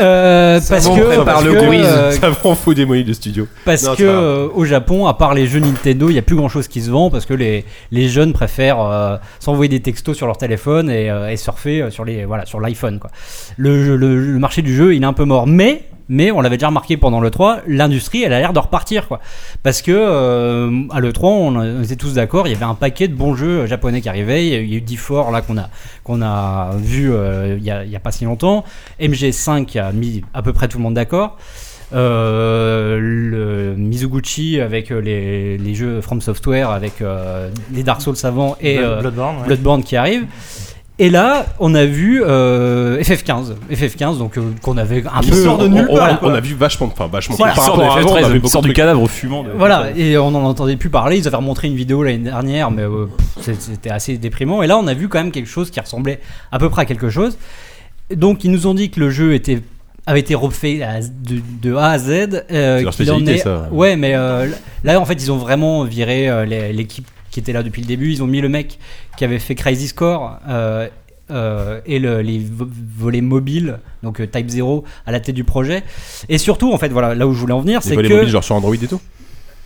Euh, 0.00 0.60
Ça 0.60 0.74
parce 0.74 0.88
que, 0.88 1.24
parce 1.24 1.44
le 1.44 1.56
euh, 1.56 2.10
Ça 2.10 2.32
fout 2.32 2.74
des 2.76 2.84
moyens 2.84 3.06
de 3.08 3.12
studio. 3.12 3.46
parce 3.64 3.84
Non, 3.84 3.94
que 3.94 4.02
euh, 4.02 4.48
au 4.52 4.64
Japon, 4.64 5.06
à 5.06 5.14
part 5.14 5.32
les 5.34 5.46
jeux 5.46 5.60
Nintendo, 5.60 6.08
il 6.08 6.14
n'y 6.14 6.18
a 6.18 6.22
plus 6.22 6.34
grand 6.34 6.48
chose 6.48 6.66
qui 6.66 6.80
se 6.80 6.90
vend 6.90 7.08
parce 7.08 7.26
que 7.26 7.34
les, 7.34 7.64
les 7.92 8.08
jeunes 8.08 8.32
préfèrent 8.32 8.80
euh, 8.80 9.16
s'envoyer 9.38 9.68
des 9.68 9.78
textos 9.78 10.16
sur 10.16 10.26
leur 10.26 10.38
téléphone 10.38 10.90
et, 10.90 11.08
euh, 11.08 11.30
et 11.30 11.36
surfer 11.36 11.86
sur 11.90 12.04
les 12.04 12.24
voilà 12.24 12.46
sur 12.46 12.58
l'iPhone 12.58 12.98
quoi. 12.98 13.12
Le, 13.56 13.96
le 13.96 14.38
marché 14.40 14.62
du 14.62 14.74
jeu 14.74 14.96
il 14.96 15.02
est 15.04 15.06
un 15.06 15.12
peu 15.12 15.24
mort, 15.24 15.46
mais 15.46 15.84
mais 16.10 16.30
on 16.30 16.42
l'avait 16.42 16.58
déjà 16.58 16.66
remarqué 16.66 16.98
pendant 16.98 17.20
le 17.20 17.30
3, 17.30 17.60
l'industrie 17.66 18.22
elle 18.22 18.34
a 18.34 18.38
l'air 18.40 18.52
de 18.52 18.58
repartir 18.58 19.08
quoi. 19.08 19.20
Parce 19.62 19.80
que 19.80 19.92
euh, 19.94 20.82
à 20.90 21.00
le 21.00 21.12
3 21.14 21.30
on, 21.30 21.56
on 21.56 21.82
était 21.82 21.96
tous 21.96 22.12
d'accord, 22.14 22.46
il 22.46 22.50
y 22.52 22.54
avait 22.56 22.64
un 22.66 22.74
paquet 22.74 23.08
de 23.08 23.14
bons 23.14 23.34
jeux 23.34 23.64
japonais 23.66 24.02
qui 24.02 24.08
arrivaient. 24.10 24.46
Il 24.46 24.52
y 24.68 24.74
a 24.74 24.78
eu 24.78 24.80
D4 24.82 25.32
là 25.32 25.40
qu'on 25.40 25.56
a 25.56 25.70
qu'on 26.04 26.20
a 26.20 26.72
vu 26.76 27.10
euh, 27.10 27.56
il 27.58 27.64
y, 27.64 27.70
a, 27.70 27.84
il 27.84 27.90
y 27.90 27.96
a 27.96 28.00
pas 28.00 28.10
si 28.12 28.24
longtemps. 28.26 28.64
MG5 29.00 29.64
qui 29.64 29.78
a 29.78 29.92
mis 29.92 30.22
à 30.34 30.42
peu 30.42 30.52
près 30.52 30.68
tout 30.68 30.76
le 30.76 30.82
monde 30.84 30.94
d'accord. 30.94 31.38
Euh, 31.92 32.98
le 33.00 33.74
Mizuguchi 33.76 34.60
avec 34.60 34.90
euh, 34.92 35.00
les, 35.00 35.58
les 35.58 35.74
jeux 35.74 36.00
From 36.00 36.20
Software, 36.20 36.70
avec 36.70 37.00
euh, 37.02 37.50
les 37.72 37.82
Dark 37.82 38.00
Souls 38.00 38.16
savants 38.16 38.56
et 38.60 38.76
Blood- 38.78 38.88
euh, 38.90 39.00
Bloodborne, 39.00 39.36
ouais. 39.38 39.46
Bloodborne 39.46 39.82
qui 39.82 39.96
arrive. 39.96 40.26
Et 41.02 41.08
là, 41.08 41.46
on 41.58 41.74
a 41.74 41.86
vu 41.86 42.22
euh, 42.22 43.00
FF15, 43.00 43.54
FF15, 43.72 44.18
donc 44.18 44.36
euh, 44.36 44.42
qu'on 44.60 44.76
avait 44.76 45.02
un 45.10 45.22
peu 45.22 45.32
sort 45.34 45.56
de 45.56 45.66
nulle 45.66 45.86
on- 45.88 45.94
on- 45.94 45.96
part, 45.96 46.18
on- 46.22 46.26
On 46.30 46.34
a 46.34 46.40
vu 46.40 46.54
vachement, 46.54 46.88
enfin 46.92 47.06
vachement. 47.06 47.36
Voilà. 47.36 47.54
par 47.54 47.64
rapport 47.64 47.80
à 47.96 47.98
avant, 47.98 48.10
on 48.10 48.16
FF13, 48.16 48.24
avait 48.26 48.34
il 48.34 48.40
beaucoup 48.40 48.52
sort 48.52 48.60
de 48.62 48.68
du 48.68 48.74
cadavre 48.74 49.08
fumant. 49.08 49.42
de- 49.42 49.48
Voilà, 49.56 49.86
et 49.96 50.18
on 50.18 50.30
n'en 50.30 50.44
entendait 50.44 50.76
plus 50.76 50.90
parler. 50.90 51.16
Ils 51.16 51.26
avaient 51.26 51.38
remontré 51.38 51.68
une 51.68 51.74
vidéo 51.74 52.02
l'année 52.02 52.18
dernière, 52.18 52.70
mais 52.70 52.82
euh, 52.82 53.06
c'était 53.40 53.88
assez 53.90 54.18
déprimant. 54.18 54.62
Et 54.62 54.66
là, 54.66 54.76
on 54.76 54.86
a 54.88 54.92
vu 54.94 55.08
quand 55.08 55.18
même 55.18 55.30
quelque 55.32 55.48
chose 55.48 55.70
qui 55.70 55.80
ressemblait 55.80 56.20
à 56.52 56.58
peu 56.58 56.68
près 56.68 56.82
à 56.82 56.84
quelque 56.84 57.08
chose. 57.08 57.38
Donc, 58.14 58.44
ils 58.44 58.50
nous 58.50 58.66
ont 58.66 58.74
dit 58.74 58.90
que 58.90 59.00
le 59.00 59.08
jeu 59.08 59.32
était 59.34 59.60
avait 60.06 60.20
été 60.20 60.34
refait 60.34 60.82
à- 60.82 61.00
de, 61.00 61.40
de 61.62 61.74
A 61.76 61.90
à 61.92 61.98
Z. 61.98 62.08
euh, 62.10 62.34
C'est 62.50 62.82
leur 62.82 62.88
en 62.88 62.92
spécialité, 62.92 63.34
est- 63.34 63.38
ça. 63.38 63.68
Ouais, 63.70 63.96
mais 63.96 64.14
euh, 64.16 64.48
là, 64.84 65.00
en 65.00 65.04
fait, 65.06 65.14
ils 65.14 65.30
ont 65.32 65.36
vraiment 65.38 65.84
viré 65.84 66.28
euh, 66.28 66.44
l'équipe 66.72 67.06
qui 67.30 67.40
était 67.40 67.52
là 67.52 67.62
depuis 67.62 67.82
le 67.82 67.86
début. 67.88 68.10
Ils 68.12 68.22
ont 68.22 68.26
mis 68.26 68.40
le 68.40 68.48
mec 68.48 68.78
qui 69.16 69.24
avait 69.24 69.38
fait 69.38 69.54
Crazy 69.54 69.88
Score. 69.88 70.38
euh, 70.48 70.88
euh, 71.30 71.80
et 71.86 72.00
le- 72.00 72.22
les 72.22 72.40
vo- 72.40 72.66
volets 72.98 73.20
mobiles, 73.20 73.78
donc 74.02 74.20
euh, 74.20 74.26
Type 74.26 74.48
0 74.48 74.82
à 75.06 75.12
la 75.12 75.20
tête 75.20 75.36
du 75.36 75.44
projet. 75.44 75.84
Et 76.28 76.38
surtout, 76.38 76.72
en 76.72 76.76
fait, 76.78 76.88
voilà, 76.88 77.14
là 77.14 77.24
où 77.28 77.32
je 77.32 77.38
voulais 77.38 77.52
en 77.52 77.60
venir, 77.60 77.84
c'est 77.84 77.90
volets 77.94 78.08
que 78.08 78.14
mobiles 78.14 78.32
genre 78.32 78.42
sur 78.42 78.56
Android 78.56 78.74
et 78.74 78.78
tout. 78.88 79.00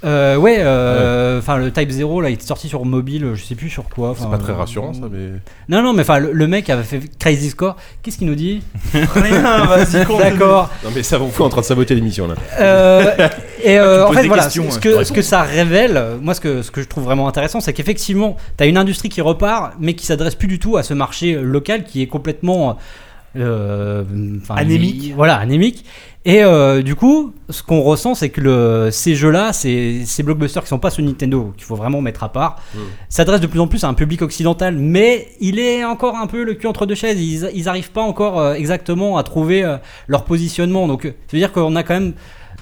Euh, 0.04 0.36
ouais, 0.36 0.56
euh, 0.60 1.38
enfin 1.38 1.56
le 1.56 1.72
Type 1.72 1.90
0 1.90 2.20
là, 2.20 2.28
il 2.28 2.34
est 2.34 2.42
sorti 2.42 2.68
sur 2.68 2.84
mobile, 2.84 3.30
je 3.34 3.42
sais 3.42 3.54
plus 3.54 3.70
sur 3.70 3.84
quoi. 3.88 4.14
C'est 4.18 4.28
pas 4.28 4.36
très 4.38 4.52
euh, 4.52 4.56
rassurant 4.56 4.92
ça, 4.92 5.08
mais. 5.10 5.30
Non, 5.68 5.82
non, 5.82 5.92
mais 5.94 6.02
enfin 6.02 6.18
le, 6.18 6.32
le 6.32 6.46
mec 6.46 6.68
avait 6.68 6.82
fait 6.82 7.00
Crazy 7.18 7.48
Score. 7.50 7.76
Qu'est-ce 8.02 8.18
qu'il 8.18 8.26
nous 8.26 8.34
dit? 8.34 8.62
Rien, 8.92 9.64
vas-y. 9.64 10.04
D'accord. 10.18 10.68
Non 10.84 10.90
mais 10.94 11.02
ça 11.02 11.16
vous 11.18 11.30
fout 11.30 11.46
en 11.46 11.48
train 11.48 11.62
de 11.62 11.66
saboter 11.66 11.94
l'émission 11.94 12.28
là. 12.28 12.34
Euh, 12.60 13.28
et 13.64 13.78
euh, 13.78 14.04
Tu 14.04 14.10
en 14.10 14.12
fait, 14.20 14.26
voilà, 14.28 14.50
ce 14.50 14.60
ouais, 14.60 14.68
que, 14.80 14.98
tu 14.98 15.04
ce 15.06 15.12
que 15.12 15.22
ça 15.22 15.42
révèle, 15.42 16.18
moi, 16.20 16.34
ce 16.34 16.40
que, 16.40 16.60
ce 16.62 16.70
que 16.70 16.82
je 16.82 16.88
trouve 16.88 17.04
vraiment 17.04 17.26
intéressant, 17.26 17.60
c'est 17.60 17.72
qu'effectivement, 17.72 18.36
tu 18.58 18.64
as 18.64 18.66
une 18.66 18.76
industrie 18.76 19.08
qui 19.08 19.22
repart, 19.22 19.72
mais 19.80 19.94
qui 19.94 20.04
s'adresse 20.04 20.34
plus 20.34 20.48
du 20.48 20.58
tout 20.58 20.76
à 20.76 20.82
ce 20.82 20.92
marché 20.92 21.32
local 21.34 21.84
qui 21.84 22.02
est 22.02 22.06
complètement. 22.08 22.76
euh, 23.36 24.04
Anémique. 24.50 24.96
il- 25.04 25.14
voilà, 25.14 25.36
anémique. 25.36 25.84
Et 26.26 26.42
euh, 26.42 26.80
du 26.80 26.94
coup, 26.94 27.34
ce 27.50 27.62
qu'on 27.62 27.82
ressent, 27.82 28.14
c'est 28.14 28.30
que 28.30 28.40
le, 28.40 28.88
ces 28.90 29.14
jeux-là, 29.14 29.52
ces, 29.52 30.04
ces 30.06 30.22
blockbusters 30.22 30.62
qui 30.62 30.68
sont 30.68 30.78
pas 30.78 30.88
sur 30.88 31.04
Nintendo, 31.04 31.52
qu'il 31.54 31.66
faut 31.66 31.76
vraiment 31.76 32.00
mettre 32.00 32.24
à 32.24 32.32
part, 32.32 32.56
s'adressent 33.10 33.42
de 33.42 33.46
plus 33.46 33.60
en 33.60 33.66
plus 33.66 33.84
à 33.84 33.88
un 33.88 33.94
public 33.94 34.22
occidental, 34.22 34.74
mais 34.78 35.28
il 35.40 35.58
est 35.58 35.84
encore 35.84 36.16
un 36.16 36.26
peu 36.26 36.42
le 36.42 36.54
cul 36.54 36.66
entre 36.66 36.86
deux 36.86 36.94
chaises. 36.94 37.20
Ils, 37.20 37.50
ils 37.54 37.68
arrivent 37.68 37.90
pas 37.90 38.00
encore 38.00 38.40
euh, 38.40 38.54
exactement 38.54 39.18
à 39.18 39.22
trouver 39.22 39.64
euh, 39.64 39.76
leur 40.08 40.24
positionnement. 40.24 40.88
Donc, 40.88 41.02
ça 41.02 41.10
veut 41.32 41.38
dire 41.38 41.52
qu'on 41.52 41.76
a 41.76 41.82
quand 41.82 41.94
même 41.94 42.14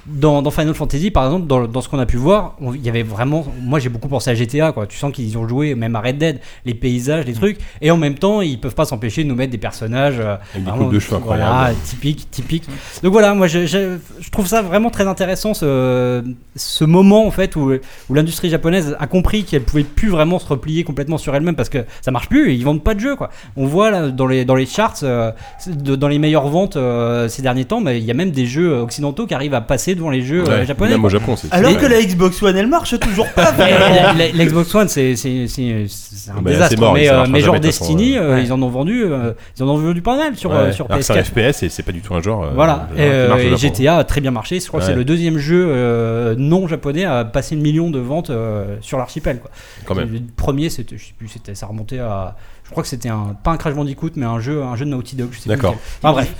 dans, 0.06 0.42
dans 0.42 0.50
Final 0.50 0.74
Fantasy, 0.74 1.10
par 1.10 1.24
exemple, 1.26 1.46
dans, 1.46 1.66
dans 1.66 1.80
ce 1.80 1.88
qu'on 1.88 1.98
a 1.98 2.06
pu 2.06 2.16
voir, 2.16 2.56
il 2.74 2.82
y 2.84 2.88
avait 2.88 3.02
vraiment. 3.04 3.46
Moi, 3.60 3.78
j'ai 3.78 3.88
beaucoup 3.88 4.08
pensé 4.08 4.30
à 4.30 4.34
GTA, 4.34 4.72
quoi. 4.72 4.86
Tu 4.86 4.98
sens 4.98 5.12
qu'ils 5.12 5.38
ont 5.38 5.46
joué, 5.46 5.74
même 5.74 5.94
à 5.96 6.00
Red 6.00 6.18
Dead, 6.18 6.40
les 6.64 6.74
paysages, 6.74 7.24
les 7.26 7.32
trucs. 7.34 7.58
Et 7.80 7.90
en 7.90 7.96
même 7.96 8.16
temps, 8.16 8.40
ils 8.40 8.58
peuvent 8.60 8.74
pas 8.74 8.84
s'empêcher 8.84 9.22
de 9.24 9.28
nous 9.28 9.34
mettre 9.36 9.52
des 9.52 9.58
personnages. 9.58 10.18
euh, 10.18 10.36
Avec 10.54 10.64
des 10.64 10.70
coupes 10.72 10.92
de 10.92 10.98
cheveux 10.98 11.20
Voilà, 11.24 11.70
typique, 11.84 12.28
typique. 12.30 12.64
Donc 13.02 13.12
voilà, 13.12 13.34
moi, 13.34 13.46
je, 13.46 13.66
je, 13.66 13.96
je 14.20 14.30
trouve 14.30 14.46
ça 14.46 14.62
vraiment 14.62 14.90
très 14.90 15.06
intéressant, 15.06 15.54
ce, 15.54 16.24
ce 16.56 16.84
moment, 16.84 17.26
en 17.26 17.30
fait, 17.30 17.54
où, 17.56 17.72
où 18.08 18.14
l'industrie 18.14 18.50
japonaise 18.50 18.96
a 18.98 19.06
compris 19.06 19.44
qu'elle 19.44 19.62
pouvait 19.62 19.84
plus 19.84 20.08
vraiment 20.08 20.38
se 20.38 20.46
replier 20.48 20.84
complètement 20.84 21.18
sur 21.18 21.34
elle-même 21.34 21.56
parce 21.56 21.68
que 21.68 21.84
ça 22.00 22.10
marche 22.10 22.28
plus 22.28 22.50
et 22.50 22.54
ils 22.54 22.64
vendent 22.64 22.82
pas 22.82 22.94
de 22.94 23.00
jeux, 23.00 23.16
quoi. 23.16 23.30
On 23.56 23.66
voit 23.66 23.90
là, 23.90 24.08
dans 24.10 24.26
les, 24.26 24.44
dans 24.44 24.54
les 24.56 24.66
charts, 24.66 24.96
euh, 25.04 25.30
dans 25.66 26.08
les 26.08 26.18
meilleures 26.18 26.48
ventes 26.48 26.76
euh, 26.76 27.28
ces 27.28 27.42
derniers 27.42 27.64
temps, 27.66 27.80
mais 27.80 27.98
il 27.98 28.04
y 28.04 28.10
a 28.10 28.14
même 28.14 28.30
des 28.32 28.46
jeux 28.46 28.72
occidentaux 28.80 29.26
qui 29.26 29.34
arrivent 29.34 29.54
à 29.54 29.60
passer 29.60 29.91
devant 29.94 30.10
les 30.10 30.22
jeux 30.22 30.42
euh, 30.46 30.60
Ouais, 30.60 30.66
japonais. 30.66 30.90
Même 30.92 31.00
quoi. 31.00 31.06
au 31.08 31.10
Japon, 31.10 31.36
c'est. 31.36 31.52
Alors 31.52 31.76
que 31.76 31.86
la 31.86 32.02
Xbox 32.02 32.42
One 32.42 32.56
elle 32.56 32.66
marche 32.66 32.98
toujours 32.98 33.28
pas. 33.32 33.52
L'Xbox 34.34 34.74
One, 34.74 34.88
c'est 34.88 35.16
c'est- 35.16 35.46
c'est- 35.48 35.86
c'est 35.88 36.30
un 36.30 36.40
Bah, 36.42 36.50
désastre. 36.50 36.78
mort, 36.80 36.94
mais 36.94 37.08
euh, 37.10 37.24
mais 37.28 37.40
genre 37.40 37.54
façon, 37.56 37.62
Destiny, 37.66 38.12
ouais. 38.12 38.18
euh, 38.18 38.34
Ouais. 38.34 38.44
ils 38.44 38.52
en 38.52 38.62
ont 38.62 38.68
vendu, 38.68 39.04
euh, 39.04 39.32
ils 39.56 39.62
en 39.62 39.68
ont 39.68 39.76
vendu 39.76 40.02
pas 40.02 40.16
mal 40.16 40.36
sur, 40.36 40.50
Ouais, 40.50 40.56
euh, 40.56 40.72
sur 40.72 40.86
alors 40.86 40.98
que 40.98 41.04
c'est 41.04 41.12
un 41.12 41.16
PS4. 41.22 41.52
FPS 41.52 41.62
et 41.64 41.68
c'est 41.68 41.82
pas 41.82 41.92
du 41.92 42.00
tout 42.00 42.14
un 42.14 42.22
genre. 42.22 42.44
euh, 42.44 42.50
Voilà, 42.54 42.88
et, 42.96 43.00
euh. 43.02 43.56
GTA 43.56 43.98
a 43.98 44.04
très 44.04 44.20
bien 44.20 44.30
marché. 44.30 44.60
Je 44.60 44.66
crois 44.66 44.80
que 44.80 44.86
c'est 44.86 44.94
le 44.94 45.04
deuxième 45.04 45.38
jeu 45.38 45.66
euh, 45.68 46.34
non 46.38 46.66
japonais 46.68 47.04
à 47.04 47.24
passer 47.24 47.54
le 47.54 47.60
million 47.62 47.90
de 47.90 47.98
ventes 47.98 48.30
euh, 48.30 48.76
sur 48.80 48.98
l'archipel. 48.98 49.38
quoi. 49.40 49.50
Quand 49.84 49.94
même. 49.94 50.10
Le 50.12 50.20
premier, 50.36 50.70
c'était, 50.70 50.96
je 50.98 51.04
sais 51.06 51.14
plus, 51.16 51.28
c'était, 51.28 51.54
ça 51.54 51.66
remontait 51.66 51.98
à, 51.98 52.36
je 52.64 52.70
crois 52.70 52.82
que 52.82 52.88
c'était 52.88 53.08
un, 53.08 53.36
pas 53.42 53.50
un 53.50 53.56
Crash 53.56 53.74
Bandicoot, 53.74 54.10
mais 54.16 54.26
un 54.26 54.40
jeu, 54.40 54.62
un 54.62 54.76
jeu 54.76 54.84
de 54.84 54.90
Naughty 54.90 55.16
Dog. 55.16 55.28
Je 55.32 55.36
sais 55.36 55.42
plus 55.42 55.48
D'accord. 55.50 55.76
Enfin 56.02 56.12
bref. 56.12 56.32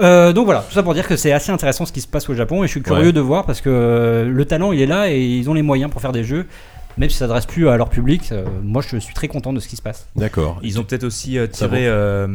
Euh, 0.00 0.32
donc 0.34 0.44
voilà, 0.44 0.60
tout 0.68 0.74
ça 0.74 0.82
pour 0.82 0.92
dire 0.94 1.06
que 1.08 1.16
c'est 1.16 1.32
assez 1.32 1.50
intéressant 1.50 1.86
ce 1.86 1.92
qui 1.92 2.00
se 2.02 2.06
passe 2.06 2.28
au 2.28 2.34
Japon 2.34 2.62
et 2.62 2.66
je 2.66 2.72
suis 2.72 2.82
curieux 2.82 3.06
Ouais. 3.06 3.12
de 3.12 3.20
voir 3.20 3.46
parce 3.46 3.60
que 3.62 3.70
euh, 3.70 4.24
le 4.28 4.44
talent 4.44 4.72
il 4.72 4.80
est 4.82 4.86
là 4.86 5.10
et 5.10 5.18
ils 5.22 5.48
ont 5.48 5.54
les 5.54 5.62
moyens 5.62 5.90
pour 5.90 6.00
faire 6.02 6.12
des 6.12 6.22
jeux, 6.24 6.46
même 6.98 7.08
si 7.10 7.16
ça 7.16 7.26
s'adresse 7.26 7.46
plus 7.46 7.68
à 7.68 7.76
leur 7.76 7.88
public. 7.90 8.30
euh, 8.32 8.44
moi 8.62 8.82
je 8.82 8.96
suis 8.98 9.14
très 9.14 9.28
content 9.28 9.52
de 9.52 9.60
ce 9.60 9.68
qui 9.68 9.76
se 9.76 9.82
passe. 9.82 10.06
D'accord. 10.16 10.58
Ils 10.62 10.78
ont 10.80 10.84
peut-être 10.84 11.04
aussi 11.04 11.38
euh, 11.38 11.46
tiré, 11.46 11.86
euh, 11.86 12.26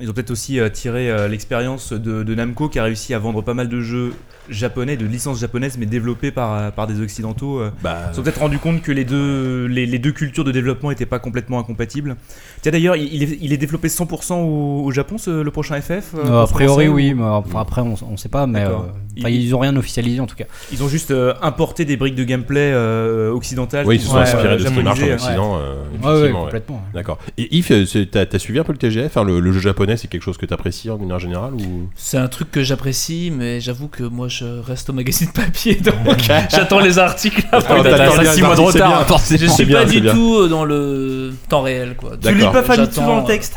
ils 0.00 0.08
ont 0.08 0.12
peut-être 0.12 0.30
aussi 0.30 0.58
euh, 0.60 0.68
tiré 0.68 1.10
euh, 1.10 1.28
l'expérience 1.28 1.92
de, 1.92 2.22
de 2.22 2.34
Namco 2.34 2.68
qui 2.68 2.78
a 2.78 2.84
réussi 2.84 3.14
à 3.14 3.18
vendre 3.18 3.42
pas 3.42 3.54
mal 3.54 3.68
de 3.68 3.80
jeux 3.80 4.12
japonais, 4.48 4.96
de 4.96 5.06
licences 5.06 5.38
japonaises, 5.40 5.76
mais 5.78 5.86
développés 5.86 6.30
par, 6.32 6.72
par 6.72 6.86
des 6.86 7.00
occidentaux. 7.00 7.60
euh. 7.60 7.70
Bah, 7.82 7.98
Ils 8.06 8.10
se 8.10 8.16
sont 8.16 8.22
peut-être 8.22 8.40
rendu 8.40 8.58
compte 8.58 8.82
que 8.82 8.90
les 8.92 9.04
deux, 9.04 9.66
les, 9.66 9.86
les 9.86 9.98
deux 9.98 10.12
cultures 10.12 10.44
de 10.44 10.50
développement 10.52 10.88
n'étaient 10.90 11.06
pas 11.06 11.18
complètement 11.20 11.58
incompatibles. 11.60 12.16
Tiens 12.62 12.72
d'ailleurs, 12.72 12.96
il, 12.96 13.12
il 13.14 13.22
est, 13.22 13.38
il 13.40 13.52
est 13.52 13.56
développé 13.56 13.88
100% 13.88 14.34
au, 14.34 14.84
au 14.84 14.90
Japon, 14.90 15.18
ce- 15.18 15.42
le 15.42 15.50
prochain 15.50 15.80
FF 15.80 16.14
euh, 16.14 16.24
Euh, 16.26 16.42
a 16.42 16.46
priori 16.46 16.88
oui, 16.88 17.14
mais 17.14 17.22
enfin, 17.22 17.60
après 17.60 17.80
on, 17.80 17.94
on 18.10 18.16
sait 18.16 18.28
pas, 18.28 18.46
mais 18.46 18.60
D'accord. 18.64 18.86
euh, 18.88 18.98
enfin, 19.20 19.28
Il- 19.30 19.42
ils 19.42 19.54
ont 19.54 19.58
rien 19.58 19.76
officialisé 19.76 20.20
en 20.20 20.26
tout 20.26 20.36
cas. 20.36 20.44
Ils 20.72 20.82
ont 20.82 20.88
juste 20.88 21.10
euh, 21.10 21.34
importé 21.42 21.84
des 21.84 21.96
briques 21.96 22.14
de 22.14 22.24
gameplay 22.24 22.70
euh, 22.72 23.30
occidentales. 23.30 23.86
oui, 23.86 23.96
ils 23.96 24.00
se 24.00 24.08
sont 24.08 24.16
inspirés 24.16 24.48
euh, 24.48 24.56
de 24.56 24.64
ce 24.64 24.70
qui 24.70 24.82
marche 24.82 25.00
en. 25.02 25.12
Occident. 25.12 25.58
euh, 25.58 25.74
Ouais, 26.02 26.22
ouais. 26.22 26.30
complètement. 26.32 26.76
ouais. 26.76 26.94
D'accord. 26.94 27.18
Et 27.38 27.54
Yves, 27.56 27.72
euh, 27.72 28.04
t'as 28.10 28.24
as 28.32 28.38
suivi 28.38 28.58
un 28.58 28.64
peu 28.64 28.72
le 28.72 28.78
TGF 28.78 29.06
Enfin, 29.06 29.24
le, 29.24 29.40
le 29.40 29.52
jeu 29.52 29.60
japonais, 29.60 29.96
c'est 29.96 30.08
quelque 30.08 30.22
chose 30.22 30.36
que 30.38 30.46
t'apprécies 30.46 30.90
en 30.90 30.98
manière 30.98 31.18
générale 31.18 31.54
ou? 31.54 31.88
C'est 31.96 32.18
un 32.18 32.28
truc 32.28 32.50
que 32.50 32.62
j'apprécie, 32.62 33.32
mais 33.36 33.60
j'avoue 33.60 33.88
que 33.88 34.02
moi 34.04 34.28
je 34.28 34.44
reste 34.60 34.90
au 34.90 34.92
magazine 34.92 35.28
papier, 35.32 35.74
donc 35.84 35.94
j'attends 36.50 36.80
les 36.80 36.98
articles. 36.98 37.42
T'as 37.50 37.60
t'attends 37.60 38.12
cinq, 38.16 38.22
les 38.22 38.28
six 38.30 38.42
mois 38.42 38.54
de 38.56 38.60
retard. 38.60 39.06
bien. 39.06 39.18
Je 39.38 39.46
suis 39.46 39.64
bien, 39.64 39.78
pas 39.80 39.84
du 39.86 40.00
bien. 40.00 40.12
tout 40.14 40.48
dans 40.48 40.64
le 40.64 41.32
temps 41.48 41.62
réel, 41.62 41.94
quoi. 41.96 42.12
Tu 42.20 42.32
lis 42.34 42.44
pas 42.44 42.62
Famitsu 42.62 43.00
dans 43.00 43.16
le 43.16 43.22
euh, 43.22 43.26
texte? 43.26 43.54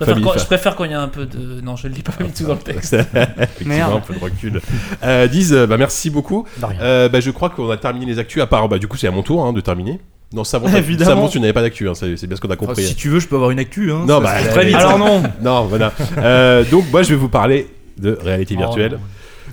Je 0.00 0.44
préfère, 0.44 0.76
quand, 0.76 0.84
il 0.84 0.90
y 0.90 0.94
a 0.94 1.00
un 1.00 1.08
peu 1.08 1.24
de. 1.26 1.60
Non, 1.62 1.76
je 1.76 1.88
le 1.88 1.94
lis 1.94 2.02
pas 2.02 2.12
tout 2.12 2.44
dans 2.44 2.54
le 2.54 2.58
texte. 2.58 2.94
Effectivement, 3.14 3.74
Merde. 3.74 3.92
un 3.96 4.00
peu 4.00 4.14
de 4.14 4.18
recul. 4.18 4.60
Euh, 5.06 5.26
Diz, 5.28 5.52
euh, 5.54 5.66
bah, 5.66 5.76
merci 5.78 6.10
beaucoup. 6.10 6.44
Euh, 6.80 7.08
bah, 7.08 7.20
je 7.20 7.30
crois 7.30 7.48
qu'on 7.50 7.70
a 7.70 7.76
terminé 7.76 8.06
les 8.06 8.18
actus, 8.18 8.42
à 8.42 8.46
part, 8.46 8.68
bah, 8.68 8.78
du 8.78 8.88
coup, 8.88 8.96
c'est 8.96 9.06
à 9.06 9.10
mon 9.12 9.22
tour 9.22 9.44
hein, 9.44 9.52
de 9.52 9.60
terminer. 9.60 10.00
Non, 10.34 10.42
Savon, 10.44 10.68
t'as- 10.68 10.78
Évidemment. 10.78 11.10
Savon, 11.10 11.28
tu 11.28 11.38
n'avais 11.40 11.52
pas 11.52 11.62
d'actu, 11.62 11.88
hein, 11.88 11.92
c'est 11.94 12.26
bien 12.26 12.36
ce 12.36 12.40
qu'on 12.40 12.48
a 12.48 12.54
Enfin, 12.54 12.66
compris. 12.66 12.82
si 12.84 12.96
tu 12.96 13.08
veux, 13.08 13.20
je 13.20 13.28
peux 13.28 13.36
avoir 13.36 13.50
une 13.52 13.60
actu. 13.60 13.92
Hein, 13.92 14.00
Non, 14.06 14.16
ça, 14.20 14.20
bah, 14.42 14.48
très 14.50 14.64
vite. 14.66 14.74
Alors 14.74 14.98
non. 14.98 15.22
Non, 15.42 15.64
voilà. 15.66 15.92
Euh, 16.18 16.64
donc, 16.70 16.84
moi, 16.90 17.02
je 17.04 17.10
vais 17.10 17.14
vous 17.16 17.28
parler 17.28 17.68
de 17.98 18.18
réalité 18.20 18.56
virtuelle. 18.56 18.98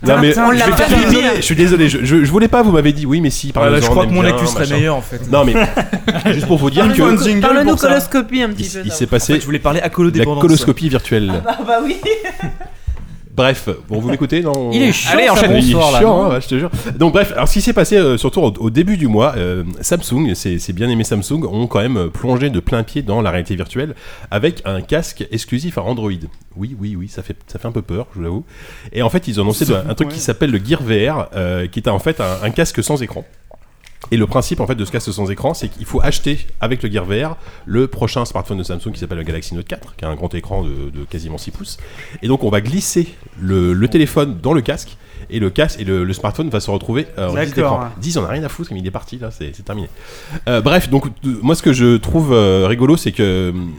non, 0.05 0.15
mais 0.19 0.37
on 0.37 0.51
je, 0.51 0.57
l'a 0.59 0.65
vais- 0.65 0.71
pas 0.71 0.87
je 0.87 0.95
suis 0.95 1.05
désolé, 1.05 1.29
je 1.37 1.41
suis 1.41 1.55
désolé, 1.55 1.89
je, 1.89 1.97
je, 2.03 2.23
je 2.25 2.31
voulais 2.31 2.47
pas, 2.49 2.61
vous 2.63 2.71
m'avez 2.71 2.91
dit 2.91 3.05
oui, 3.05 3.21
mais 3.21 3.29
si, 3.29 3.53
par 3.53 3.69
bah, 3.69 3.79
je 3.79 3.85
crois 3.85 4.05
que 4.07 4.11
mon 4.11 4.25
actu 4.25 4.45
serait 4.47 4.67
meilleur 4.67 4.95
en 4.97 5.01
fait. 5.01 5.31
Non, 5.31 5.45
mais 5.45 5.53
juste 6.33 6.47
pour 6.47 6.57
vous 6.57 6.69
dire 6.71 6.91
que 6.91 7.39
Parle-nous 7.39 7.77
ça. 7.77 7.87
coloscopie 7.87 8.41
un 8.41 8.49
petit 8.49 8.63
il, 8.65 8.71
peu. 8.71 8.81
il 8.85 8.91
ça. 8.91 8.97
s'est 8.97 9.05
En 9.05 9.07
fait, 9.07 9.15
passé 9.15 9.39
je 9.39 9.45
voulais 9.45 9.59
parler 9.59 9.79
à 9.79 9.83
la 9.83 9.89
colodépendance. 9.89 10.41
coloscopie 10.41 10.89
virtuelle. 10.89 11.31
Ah 11.47 11.59
bah 11.65 11.77
oui. 11.85 11.97
Bref, 13.35 13.67
bon, 13.89 13.99
vous 13.99 14.09
m'écoutez 14.09 14.41
non 14.41 14.69
Il 14.71 14.83
est 14.83 14.91
chiant. 14.91 15.13
Allez, 15.13 15.27
enchaîne. 15.27 15.51
Il 15.53 15.57
est 15.57 15.71
chiant, 15.71 16.31
hein, 16.31 16.39
je 16.39 16.47
te 16.47 16.59
jure. 16.59 16.69
Donc 16.99 17.13
bref, 17.13 17.31
alors 17.31 17.47
ce 17.47 17.53
qui 17.53 17.61
s'est 17.61 17.73
passé 17.73 17.97
euh, 17.97 18.15
surtout 18.15 18.41
au, 18.41 18.53
au 18.59 18.69
début 18.69 18.95
du 18.95 19.07
mois, 19.07 19.33
euh, 19.37 19.63
Samsung, 19.81 20.35
c'est 20.35 20.73
bien 20.73 20.87
aimé 20.87 21.03
Samsung, 21.03 21.43
ont 21.51 21.65
quand 21.65 21.79
même 21.81 21.97
euh, 21.97 22.07
plongé 22.09 22.51
de 22.51 22.59
plein 22.59 22.83
pied 22.83 23.01
dans 23.01 23.21
la 23.21 23.31
réalité 23.31 23.55
virtuelle 23.55 23.95
avec 24.29 24.61
un 24.65 24.81
casque 24.81 25.25
exclusif 25.31 25.79
à 25.79 25.81
Android. 25.81 26.11
Oui, 26.55 26.75
oui, 26.79 26.95
oui, 26.95 27.07
ça 27.07 27.23
fait, 27.23 27.35
ça 27.47 27.57
fait 27.57 27.67
un 27.67 27.71
peu 27.71 27.81
peur, 27.81 28.05
je 28.11 28.19
vous 28.19 28.23
l'avoue. 28.23 28.45
Et 28.91 29.01
en 29.01 29.09
fait, 29.09 29.27
ils 29.27 29.39
ont 29.39 29.43
annoncé 29.43 29.65
un, 29.73 29.89
un 29.89 29.93
truc 29.95 30.09
qui 30.09 30.19
s'appelle 30.19 30.51
le 30.51 30.59
Gear 30.63 30.83
VR, 30.83 31.29
euh, 31.35 31.65
qui 31.65 31.79
est 31.79 31.87
en 31.89 31.97
fait 31.97 32.21
un, 32.21 32.37
un 32.43 32.49
casque 32.51 32.83
sans 32.83 33.01
écran. 33.01 33.25
Et 34.11 34.17
le 34.17 34.27
principe 34.27 34.59
en 34.59 34.67
fait 34.67 34.75
de 34.75 34.85
ce 34.85 34.91
casque 34.91 35.11
sans 35.11 35.31
écran, 35.31 35.53
c'est 35.53 35.69
qu'il 35.69 35.85
faut 35.85 36.01
acheter 36.01 36.45
avec 36.61 36.83
le 36.83 36.91
Gear 36.91 37.05
VR 37.05 37.37
le 37.65 37.87
prochain 37.87 38.25
smartphone 38.25 38.57
de 38.57 38.63
Samsung 38.63 38.91
qui 38.93 38.99
s'appelle 38.99 39.17
le 39.17 39.23
Galaxy 39.23 39.55
Note 39.55 39.65
4, 39.67 39.95
qui 39.95 40.05
a 40.05 40.09
un 40.09 40.15
grand 40.15 40.33
écran 40.35 40.63
de, 40.63 40.89
de 40.89 41.03
quasiment 41.05 41.37
6 41.37 41.51
pouces. 41.51 41.77
Et 42.21 42.27
donc 42.27 42.43
on 42.43 42.49
va 42.49 42.61
glisser 42.61 43.07
le, 43.39 43.73
le 43.73 43.87
téléphone 43.87 44.37
dans 44.41 44.53
le 44.53 44.61
casque 44.61 44.97
et 45.29 45.39
le 45.39 45.49
casque 45.49 45.79
et 45.79 45.83
le, 45.85 46.03
le 46.03 46.13
smartphone 46.13 46.49
va 46.49 46.59
se 46.59 46.69
retrouver 46.69 47.07
euh, 47.17 47.29
en 47.29 47.33
10 47.33 47.53
D'accord. 47.53 47.73
écran. 47.75 47.89
10 47.99 48.17
on 48.17 48.25
a 48.25 48.27
rien 48.27 48.43
à 48.43 48.49
foutre, 48.49 48.71
mais 48.73 48.79
il 48.79 48.87
est 48.87 48.91
parti 48.91 49.17
là, 49.17 49.31
c'est 49.31 49.51
terminé. 49.63 49.89
Euh, 50.47 50.61
bref, 50.61 50.89
donc 50.89 51.05
moi 51.23 51.55
ce 51.55 51.63
que 51.63 51.73
je 51.73 51.97
trouve 51.97 52.33
euh, 52.33 52.67
rigolo, 52.67 52.97
c'est 52.97 53.11
que 53.13 53.51
hum, 53.53 53.71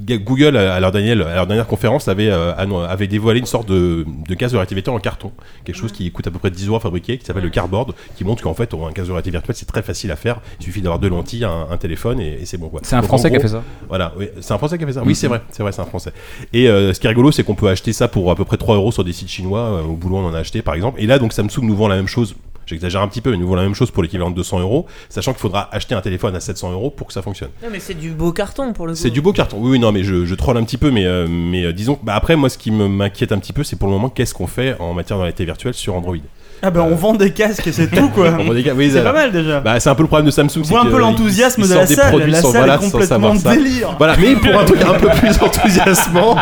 Google 0.00 0.56
à 0.56 0.80
leur 0.80 0.92
dernière, 0.92 1.26
à 1.26 1.34
leur 1.34 1.46
dernière 1.46 1.66
conférence 1.66 2.08
avait, 2.08 2.28
euh, 2.30 2.54
avait 2.54 3.06
dévoilé 3.06 3.40
une 3.40 3.46
sorte 3.46 3.68
de, 3.68 4.04
de 4.28 4.34
casque 4.34 4.52
de 4.52 4.58
réalité 4.58 4.74
virtuelle 4.74 4.94
en 4.94 5.00
carton, 5.00 5.32
quelque 5.64 5.76
chose 5.76 5.92
qui 5.92 6.10
coûte 6.10 6.26
à 6.26 6.30
peu 6.30 6.38
près 6.38 6.50
10 6.50 6.68
euros 6.68 6.76
à 6.76 6.80
fabriquer, 6.80 7.18
qui 7.18 7.24
s'appelle 7.24 7.42
le 7.42 7.50
cardboard, 7.50 7.94
qui 8.16 8.24
montre 8.24 8.42
qu'en 8.42 8.54
fait 8.54 8.72
un 8.74 8.92
casque 8.92 9.08
de 9.08 9.12
réalité 9.12 9.30
virtuelle 9.30 9.56
c'est 9.56 9.66
très 9.66 9.82
facile 9.82 10.10
à 10.10 10.16
faire, 10.16 10.40
il 10.60 10.64
suffit 10.64 10.80
d'avoir 10.80 10.98
deux 10.98 11.08
lentilles, 11.08 11.44
un, 11.44 11.66
un 11.70 11.76
téléphone 11.76 12.20
et, 12.20 12.38
et 12.42 12.44
c'est 12.46 12.58
bon. 12.58 12.70
C'est 12.82 12.96
un 12.96 13.02
Français 13.02 13.30
qui 13.30 13.36
a 13.36 13.40
fait 13.40 13.48
ça. 13.48 13.62
voilà, 13.88 14.12
oui, 14.18 14.28
c'est 14.40 14.52
un 14.52 14.58
Français 14.58 14.78
qui 14.78 14.84
a 14.84 14.86
fait 14.86 14.92
ça. 14.94 15.02
Oui, 15.04 15.14
c'est 15.14 15.28
vrai, 15.28 15.42
c'est 15.50 15.62
vrai, 15.62 15.72
c'est 15.72 15.82
un 15.82 15.86
Français. 15.86 16.12
Et 16.52 16.68
euh, 16.68 16.92
ce 16.92 17.00
qui 17.00 17.06
est 17.06 17.10
rigolo, 17.10 17.30
c'est 17.32 17.44
qu'on 17.44 17.54
peut 17.54 17.68
acheter 17.68 17.92
ça 17.92 18.08
pour 18.08 18.30
à 18.30 18.34
peu 18.34 18.44
près 18.44 18.56
3 18.56 18.76
euros 18.76 18.92
sur 18.92 19.04
des 19.04 19.12
sites 19.12 19.28
chinois. 19.28 19.60
euh, 19.60 19.82
au 19.82 19.94
boulot, 19.94 20.16
on 20.16 20.26
en 20.26 20.34
a 20.34 20.38
acheté 20.38 20.62
par 20.62 20.74
exemple. 20.74 21.00
Et 21.02 21.06
là, 21.06 21.18
donc 21.18 21.32
Samsung 21.32 21.62
nous 21.62 21.76
vend 21.76 21.88
la 21.88 21.96
même 21.96 22.08
chose. 22.08 22.34
J'exagère 22.66 23.00
un 23.02 23.08
petit 23.08 23.20
peu, 23.20 23.30
mais 23.30 23.36
nous 23.36 23.48
vend 23.48 23.56
la 23.56 23.62
même 23.62 23.74
chose 23.74 23.90
pour 23.90 24.02
l'équivalent 24.02 24.30
de 24.30 24.36
200 24.36 24.60
euros, 24.60 24.86
sachant 25.08 25.32
qu'il 25.32 25.40
faudra 25.40 25.68
acheter 25.72 25.94
un 25.94 26.00
téléphone 26.00 26.34
à 26.36 26.40
700 26.40 26.72
euros 26.72 26.90
pour 26.90 27.06
que 27.08 27.12
ça 27.12 27.22
fonctionne. 27.22 27.50
Non 27.62 27.68
mais 27.72 27.80
c'est 27.80 27.94
du 27.94 28.10
beau 28.10 28.32
carton 28.32 28.72
pour 28.72 28.86
le 28.86 28.92
coup. 28.92 28.98
C'est 28.98 29.10
du 29.10 29.20
beau 29.20 29.32
carton. 29.32 29.58
Oui, 29.60 29.70
oui, 29.72 29.78
non, 29.78 29.92
mais 29.92 30.02
je, 30.04 30.24
je 30.24 30.34
troll 30.34 30.56
un 30.56 30.64
petit 30.64 30.78
peu, 30.78 30.90
mais, 30.90 31.04
euh, 31.06 31.26
mais 31.28 31.64
euh, 31.64 31.72
disons, 31.72 31.96
que- 31.96 32.04
bah 32.04 32.14
après, 32.14 32.36
moi, 32.36 32.48
ce 32.48 32.58
qui 32.58 32.70
me- 32.70 32.88
m'inquiète 32.88 33.32
un 33.32 33.38
petit 33.38 33.52
peu, 33.52 33.64
c'est 33.64 33.76
pour 33.76 33.88
le 33.88 33.94
moment, 33.94 34.08
qu'est-ce 34.08 34.34
qu'on 34.34 34.46
fait 34.46 34.76
en 34.78 34.94
matière 34.94 35.16
de 35.18 35.22
réalité 35.22 35.44
virtuelle 35.44 35.74
sur 35.74 35.94
Android? 35.94 36.16
Ah 36.64 36.70
bah 36.70 36.86
on 36.88 36.94
vend 36.94 37.14
des 37.14 37.32
casques 37.32 37.66
et 37.66 37.72
c'est 37.72 37.88
tout 37.90 38.08
quoi. 38.10 38.30
Oui, 38.48 38.64
C'est 38.64 38.90
ça- 38.90 39.02
pas 39.02 39.12
mal 39.12 39.32
déjà. 39.32 39.58
Bah, 39.58 39.80
c'est 39.80 39.90
un 39.90 39.96
peu 39.96 40.02
le 40.02 40.06
problème 40.06 40.26
de 40.26 40.30
Samsung. 40.30 40.60
On 40.60 40.62
voit 40.68 40.82
un 40.82 40.86
peu 40.86 40.94
euh, 40.94 40.98
l'enthousiasme 41.00 41.66
de 41.68 41.74
la 41.74 41.86
salle. 41.88 42.10
produits 42.10 42.30
La 42.30 42.40
sans- 42.40 42.52
salle 42.52 42.60
voilà, 42.60 42.74
est 42.74 42.84
sans 42.84 42.90
complètement 42.92 43.34
ça. 43.34 43.52
délire. 43.56 43.96
Voilà, 43.98 44.16
mais 44.16 44.36
pour 44.36 44.60
un 44.60 44.64
truc 44.64 44.80
un 44.82 44.94
peu 44.94 45.08
plus 45.08 45.30
enthousiasmant, 45.42 46.36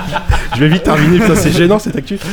je 0.56 0.60
vais 0.60 0.68
vite 0.68 0.82
terminer, 0.82 1.20
putain, 1.20 1.34
c'est 1.36 1.52
gênant 1.52 1.78
cette 1.78 1.96
actu. 1.96 2.18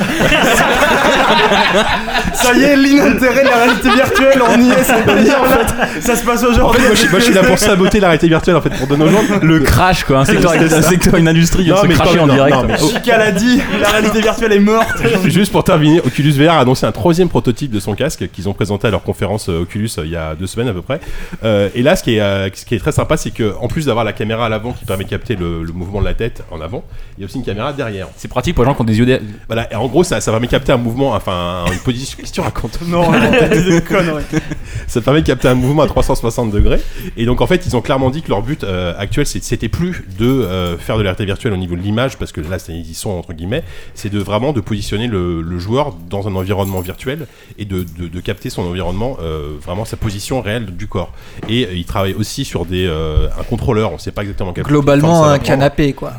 Ça 2.37 2.53
y 2.53 2.63
est, 2.63 2.75
l'inintérêt 2.75 3.43
de 3.43 3.49
la 3.49 3.55
réalité 3.57 3.89
virtuelle, 3.89 4.41
on 4.41 4.61
y 4.61 4.69
est, 4.69 4.83
c'est 4.83 5.23
bien 5.23 5.39
en 5.39 5.45
fait. 5.45 6.01
Ça 6.01 6.15
se 6.15 6.23
passe 6.23 6.43
En 6.43 6.47
aujourd'hui. 6.47 6.81
fait, 6.81 6.87
moi, 6.87 6.95
je, 6.95 6.99
suis- 6.99 7.09
moi, 7.09 7.19
je 7.19 7.25
suis 7.25 7.33
là 7.33 7.43
pour 7.43 7.57
saboter 7.59 7.99
la 7.99 8.07
réalité 8.07 8.27
virtuelle 8.27 8.55
en 8.55 8.61
fait 8.61 8.69
pour 8.69 8.87
de 8.87 8.95
nos 8.95 9.07
gens. 9.09 9.21
Le 9.41 9.59
crash 9.59 10.03
quoi, 10.03 10.19
un 10.19 10.25
secteur, 10.25 10.51
C'est 10.53 10.73
un 10.73 10.81
secteur, 10.81 11.15
une 11.15 11.27
industrie 11.27 11.63
qui 11.65 11.69
Non, 11.69 11.77
se 11.77 11.87
quand 11.87 12.21
en 12.21 12.27
non, 12.27 12.33
direct. 12.33 12.55
non, 12.55 12.63
mais- 12.67 12.77
Chica 12.77 13.17
l'a 13.17 13.31
dit, 13.31 13.59
la 13.81 13.89
réalité 13.89 14.21
virtuelle 14.21 14.53
est 14.53 14.59
morte. 14.59 14.87
Juste 15.25 15.51
pour 15.51 15.63
terminer, 15.63 15.99
Oculus 15.99 16.31
VR 16.31 16.51
a 16.53 16.59
annoncé 16.59 16.85
un 16.85 16.91
troisième 16.91 17.29
prototype 17.29 17.71
de 17.71 17.79
son 17.79 17.95
casque 17.95 18.29
qu'ils 18.31 18.47
ont 18.47 18.53
présenté 18.53 18.87
à 18.87 18.91
leur 18.91 19.03
conférence 19.03 19.49
euh, 19.49 19.61
Oculus 19.61 19.89
euh, 19.97 20.03
il 20.05 20.11
y 20.11 20.15
a 20.15 20.35
deux 20.35 20.47
semaines 20.47 20.67
à 20.69 20.73
peu 20.73 20.81
près. 20.81 20.99
Euh, 21.43 21.69
et 21.75 21.81
là, 21.81 21.95
ce 21.95 22.03
qui 22.03 22.15
est, 22.15 22.21
euh, 22.21 22.49
ce 22.53 22.65
qui 22.65 22.75
est 22.75 22.79
très 22.79 22.91
sympa, 22.91 23.17
c'est 23.17 23.31
que 23.31 23.53
en 23.59 23.67
plus 23.67 23.85
d'avoir 23.85 24.05
la 24.05 24.13
caméra 24.13 24.45
à 24.45 24.49
l'avant 24.49 24.73
qui 24.73 24.85
permet 24.85 25.03
de 25.03 25.09
capter 25.09 25.35
le, 25.35 25.63
le 25.63 25.73
mouvement 25.73 25.99
de 26.01 26.05
la 26.05 26.13
tête 26.13 26.43
en 26.51 26.61
avant, 26.61 26.83
il 27.17 27.21
y 27.21 27.23
a 27.23 27.25
aussi 27.25 27.37
une 27.37 27.43
caméra 27.45 27.73
derrière. 27.73 28.07
C'est 28.17 28.27
pratique 28.27 28.55
pour 28.55 28.63
les 28.63 28.69
gens 28.69 28.75
qui 28.75 28.81
ont 28.81 28.85
des 28.85 28.97
yeux 28.97 29.05
dé- 29.05 29.19
Voilà, 29.47 29.71
et 29.71 29.75
en 29.75 29.87
gros, 29.87 30.03
ça, 30.03 30.21
ça 30.21 30.31
permet 30.31 30.47
de 30.47 30.51
capter 30.51 30.71
un 30.71 30.77
mouvement, 30.77 31.13
enfin 31.13 31.65
une 31.71 31.79
position. 31.79 32.17
Qu'est-ce 32.27 32.31
que 32.31 32.35
tu 32.35 32.41
racontes 32.41 32.79
Non, 32.87 33.09
des 33.11 33.81
conneries. 33.81 34.23
Ça 34.87 35.01
permet 35.01 35.21
de 35.21 35.27
capter 35.27 35.47
un 35.47 35.53
mouvement 35.55 35.83
à 35.83 35.87
360 35.87 36.51
degrés. 36.51 36.79
Et 37.17 37.25
donc, 37.25 37.41
en 37.41 37.47
fait, 37.47 37.65
ils 37.65 37.75
ont 37.75 37.81
clairement 37.81 38.09
dit 38.09 38.21
que 38.21 38.29
leur 38.29 38.41
but 38.41 38.63
euh, 38.63 38.93
actuel, 38.97 39.25
c'était 39.25 39.69
plus 39.69 40.03
de 40.17 40.25
euh, 40.25 40.77
faire 40.77 40.97
de 40.97 41.01
la 41.03 41.09
réalité 41.09 41.25
virtuelle 41.25 41.53
au 41.53 41.57
niveau 41.57 41.75
de 41.75 41.81
l'image, 41.81 42.17
parce 42.17 42.31
que 42.31 42.41
là, 42.41 42.59
c'est- 42.59 42.73
ils 42.73 42.91
y 42.91 42.93
sont 42.93 43.11
entre 43.11 43.33
guillemets. 43.33 43.63
C'est 43.95 44.09
de 44.09 44.19
vraiment 44.19 44.53
de 44.53 44.61
positionner 44.61 45.07
le, 45.07 45.41
le 45.41 45.59
joueur 45.59 45.93
dans 46.09 46.27
un 46.27 46.35
environnement 46.35 46.79
virtuel 46.81 47.27
et 47.57 47.65
de, 47.65 47.85
de- 47.97 48.07
de 48.07 48.19
capter 48.19 48.49
son 48.49 48.63
environnement, 48.63 49.17
euh, 49.21 49.51
vraiment 49.65 49.85
sa 49.85 49.97
position 49.97 50.41
réelle 50.41 50.65
du 50.67 50.87
corps. 50.87 51.11
Et 51.49 51.65
euh, 51.65 51.73
ils 51.73 51.85
travaillent 51.85 52.13
aussi 52.13 52.45
sur 52.45 52.65
des 52.65 52.85
euh, 52.87 53.27
un 53.39 53.43
contrôleur. 53.43 53.91
On 53.93 53.97
sait 53.97 54.11
pas 54.11 54.21
exactement 54.21 54.53
quel 54.53 54.63
Globalement, 54.63 55.07
forme 55.07 55.21
ça 55.23 55.27
va 55.29 55.33
un 55.35 55.39
canapé, 55.39 55.93
quoi. 55.93 56.13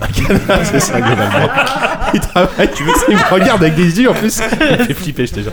c'est 0.65 0.81
ça, 0.81 1.01
globalement. 1.01 1.49
Il 2.15 2.21
travaille, 2.21 2.71
tu 2.75 2.85
veux, 2.85 2.93
il 3.11 3.17
me 3.17 3.31
regarde 3.35 3.63
avec 3.63 3.75
des 3.75 4.01
yeux 4.01 4.09
en 4.11 4.15
plus. 4.15 4.41
Il 4.71 4.79
me 4.79 4.85
fait 4.85 4.95
flipper, 4.95 5.27
je 5.27 5.35
te 5.35 5.41
jure. 5.41 5.53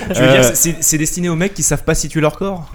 Tu 0.13 0.21
veux 0.21 0.31
dire, 0.31 0.41
euh, 0.45 0.51
c'est 0.53 0.77
c'est 0.81 0.97
destiné 0.97 1.29
aux 1.29 1.35
mecs 1.35 1.53
qui 1.53 1.63
savent 1.63 1.83
pas 1.83 1.95
situer 1.95 2.21
leur 2.21 2.37
corps 2.37 2.65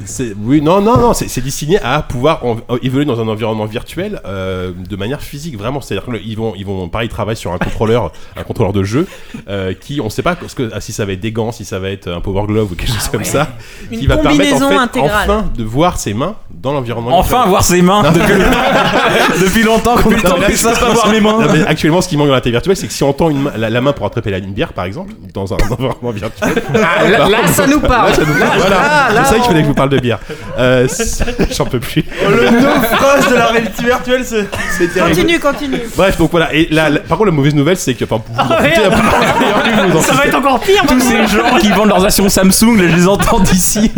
oui, 0.42 0.60
non, 0.62 0.80
non, 0.80 0.96
non, 0.98 1.12
c'est 1.14 1.40
destiné 1.40 1.78
à 1.80 2.02
pouvoir 2.02 2.44
en- 2.44 2.56
évoluer 2.82 3.04
dans 3.04 3.20
un 3.20 3.28
environnement 3.28 3.64
virtuel 3.66 4.20
euh, 4.26 4.72
de 4.88 4.96
manière 4.96 5.20
physique, 5.20 5.56
vraiment. 5.58 5.80
C'est-à-dire 5.80 6.06
qu'ils 6.12 6.36
vont, 6.36 6.52
ils 6.56 6.64
vont, 6.66 6.88
pareil, 6.88 7.08
travailler 7.08 7.36
sur 7.36 7.52
un 7.52 7.58
contrôleur, 7.58 8.12
un 8.36 8.42
contrôleur 8.44 8.72
de 8.72 8.82
jeu, 8.84 9.06
euh, 9.48 9.72
qui, 9.74 10.00
on 10.00 10.10
sait 10.10 10.22
pas 10.22 10.36
ce 10.46 10.54
que, 10.54 10.70
ah, 10.72 10.80
si 10.80 10.92
ça 10.92 11.04
va 11.04 11.12
être 11.12 11.20
des 11.20 11.32
gants, 11.32 11.52
si 11.52 11.64
ça 11.64 11.78
va 11.78 11.90
être 11.90 12.08
un 12.08 12.20
power 12.20 12.46
glove 12.46 12.72
ou 12.72 12.74
quelque 12.74 12.92
chose 12.92 13.08
comme 13.08 13.24
ça, 13.24 13.48
Une 13.90 13.98
qui 14.00 14.06
va 14.06 14.16
permettre 14.18 14.56
en 14.62 14.68
fait, 14.68 14.74
intégrale. 14.76 15.30
enfin 15.30 15.50
de 15.56 15.64
voir 15.64 15.98
ses 15.98 16.14
mains 16.14 16.36
dans 16.50 16.72
l'environnement. 16.72 17.18
Enfin 17.18 17.36
virtuel. 17.44 17.50
voir 17.50 17.64
ses 17.64 17.82
mains 17.82 18.02
depuis, 18.12 18.34
le- 18.34 19.40
depuis 19.46 19.62
longtemps 19.62 19.96
qu'on 19.96 20.10
c'est- 20.10 20.80
pas 20.80 20.90
voir 20.92 21.08
mes 21.10 21.20
mains. 21.20 21.40
Non, 21.40 21.52
mais 21.52 21.66
actuellement, 21.66 22.00
ce 22.00 22.08
qui 22.08 22.16
manque 22.16 22.26
dans 22.28 22.32
la 22.32 22.36
réalité 22.36 22.50
virtuelle, 22.50 22.76
c'est 22.76 22.86
que 22.86 22.92
si 22.92 23.02
on 23.04 23.12
tend 23.12 23.30
une 23.30 23.50
la, 23.56 23.70
la 23.70 23.80
main 23.80 23.92
pour 23.92 24.06
attraper 24.06 24.30
la, 24.30 24.38
une 24.38 24.52
bière, 24.52 24.72
par 24.72 24.84
exemple, 24.84 25.12
dans 25.34 25.52
un 25.52 25.56
environnement 25.70 26.10
virtuel. 26.10 26.62
là, 26.74 27.25
là, 27.30 27.46
ça 27.52 27.66
nous 27.66 27.80
parle. 27.80 28.08
Là, 28.10 28.14
ça 28.14 28.22
nous 28.22 28.38
parle. 28.38 28.58
Voilà. 28.58 28.76
là, 29.14 29.24
C'est 29.24 29.30
ça 29.30 29.34
qu'il 29.36 29.44
fallait 29.44 29.58
que 29.60 29.64
je 29.64 29.68
vous 29.68 29.74
parle 29.74 29.88
de 29.90 29.98
bière. 29.98 30.18
Euh, 30.58 30.86
J'en 31.56 31.64
peux 31.66 31.80
plus. 31.80 32.04
Le 32.28 32.50
naufrage 32.50 33.28
de 33.30 33.34
la 33.34 33.46
réalité 33.46 33.82
virtuelle, 33.84 34.24
c'est. 34.24 34.46
C'est 34.78 34.88
terrible. 34.92 35.14
Continue, 35.16 35.38
continue. 35.38 35.80
Bref, 35.96 36.18
donc 36.18 36.30
voilà. 36.30 36.54
Et 36.54 36.68
la, 36.70 36.90
la- 36.90 37.00
par 37.00 37.18
contre, 37.18 37.30
la 37.30 37.36
mauvaise 37.36 37.54
nouvelle, 37.54 37.76
c'est 37.76 37.94
que. 37.94 38.04
Enfin, 38.04 38.22
vous 38.26 38.34
vous 38.34 38.40
en 38.52 38.56
foutez. 38.56 39.90
Vous 39.90 40.02
Ça 40.02 40.14
va 40.14 40.26
être 40.26 40.34
encore 40.36 40.60
pire 40.60 40.84
Tous 40.86 41.00
ces 41.00 41.26
gens 41.26 41.56
qui 41.60 41.70
vendent 41.70 41.88
leurs 41.88 42.04
actions 42.04 42.28
Samsung, 42.28 42.76
là, 42.78 42.88
je 42.88 42.96
les 42.96 43.08
entends 43.08 43.40
d'ici. 43.40 43.90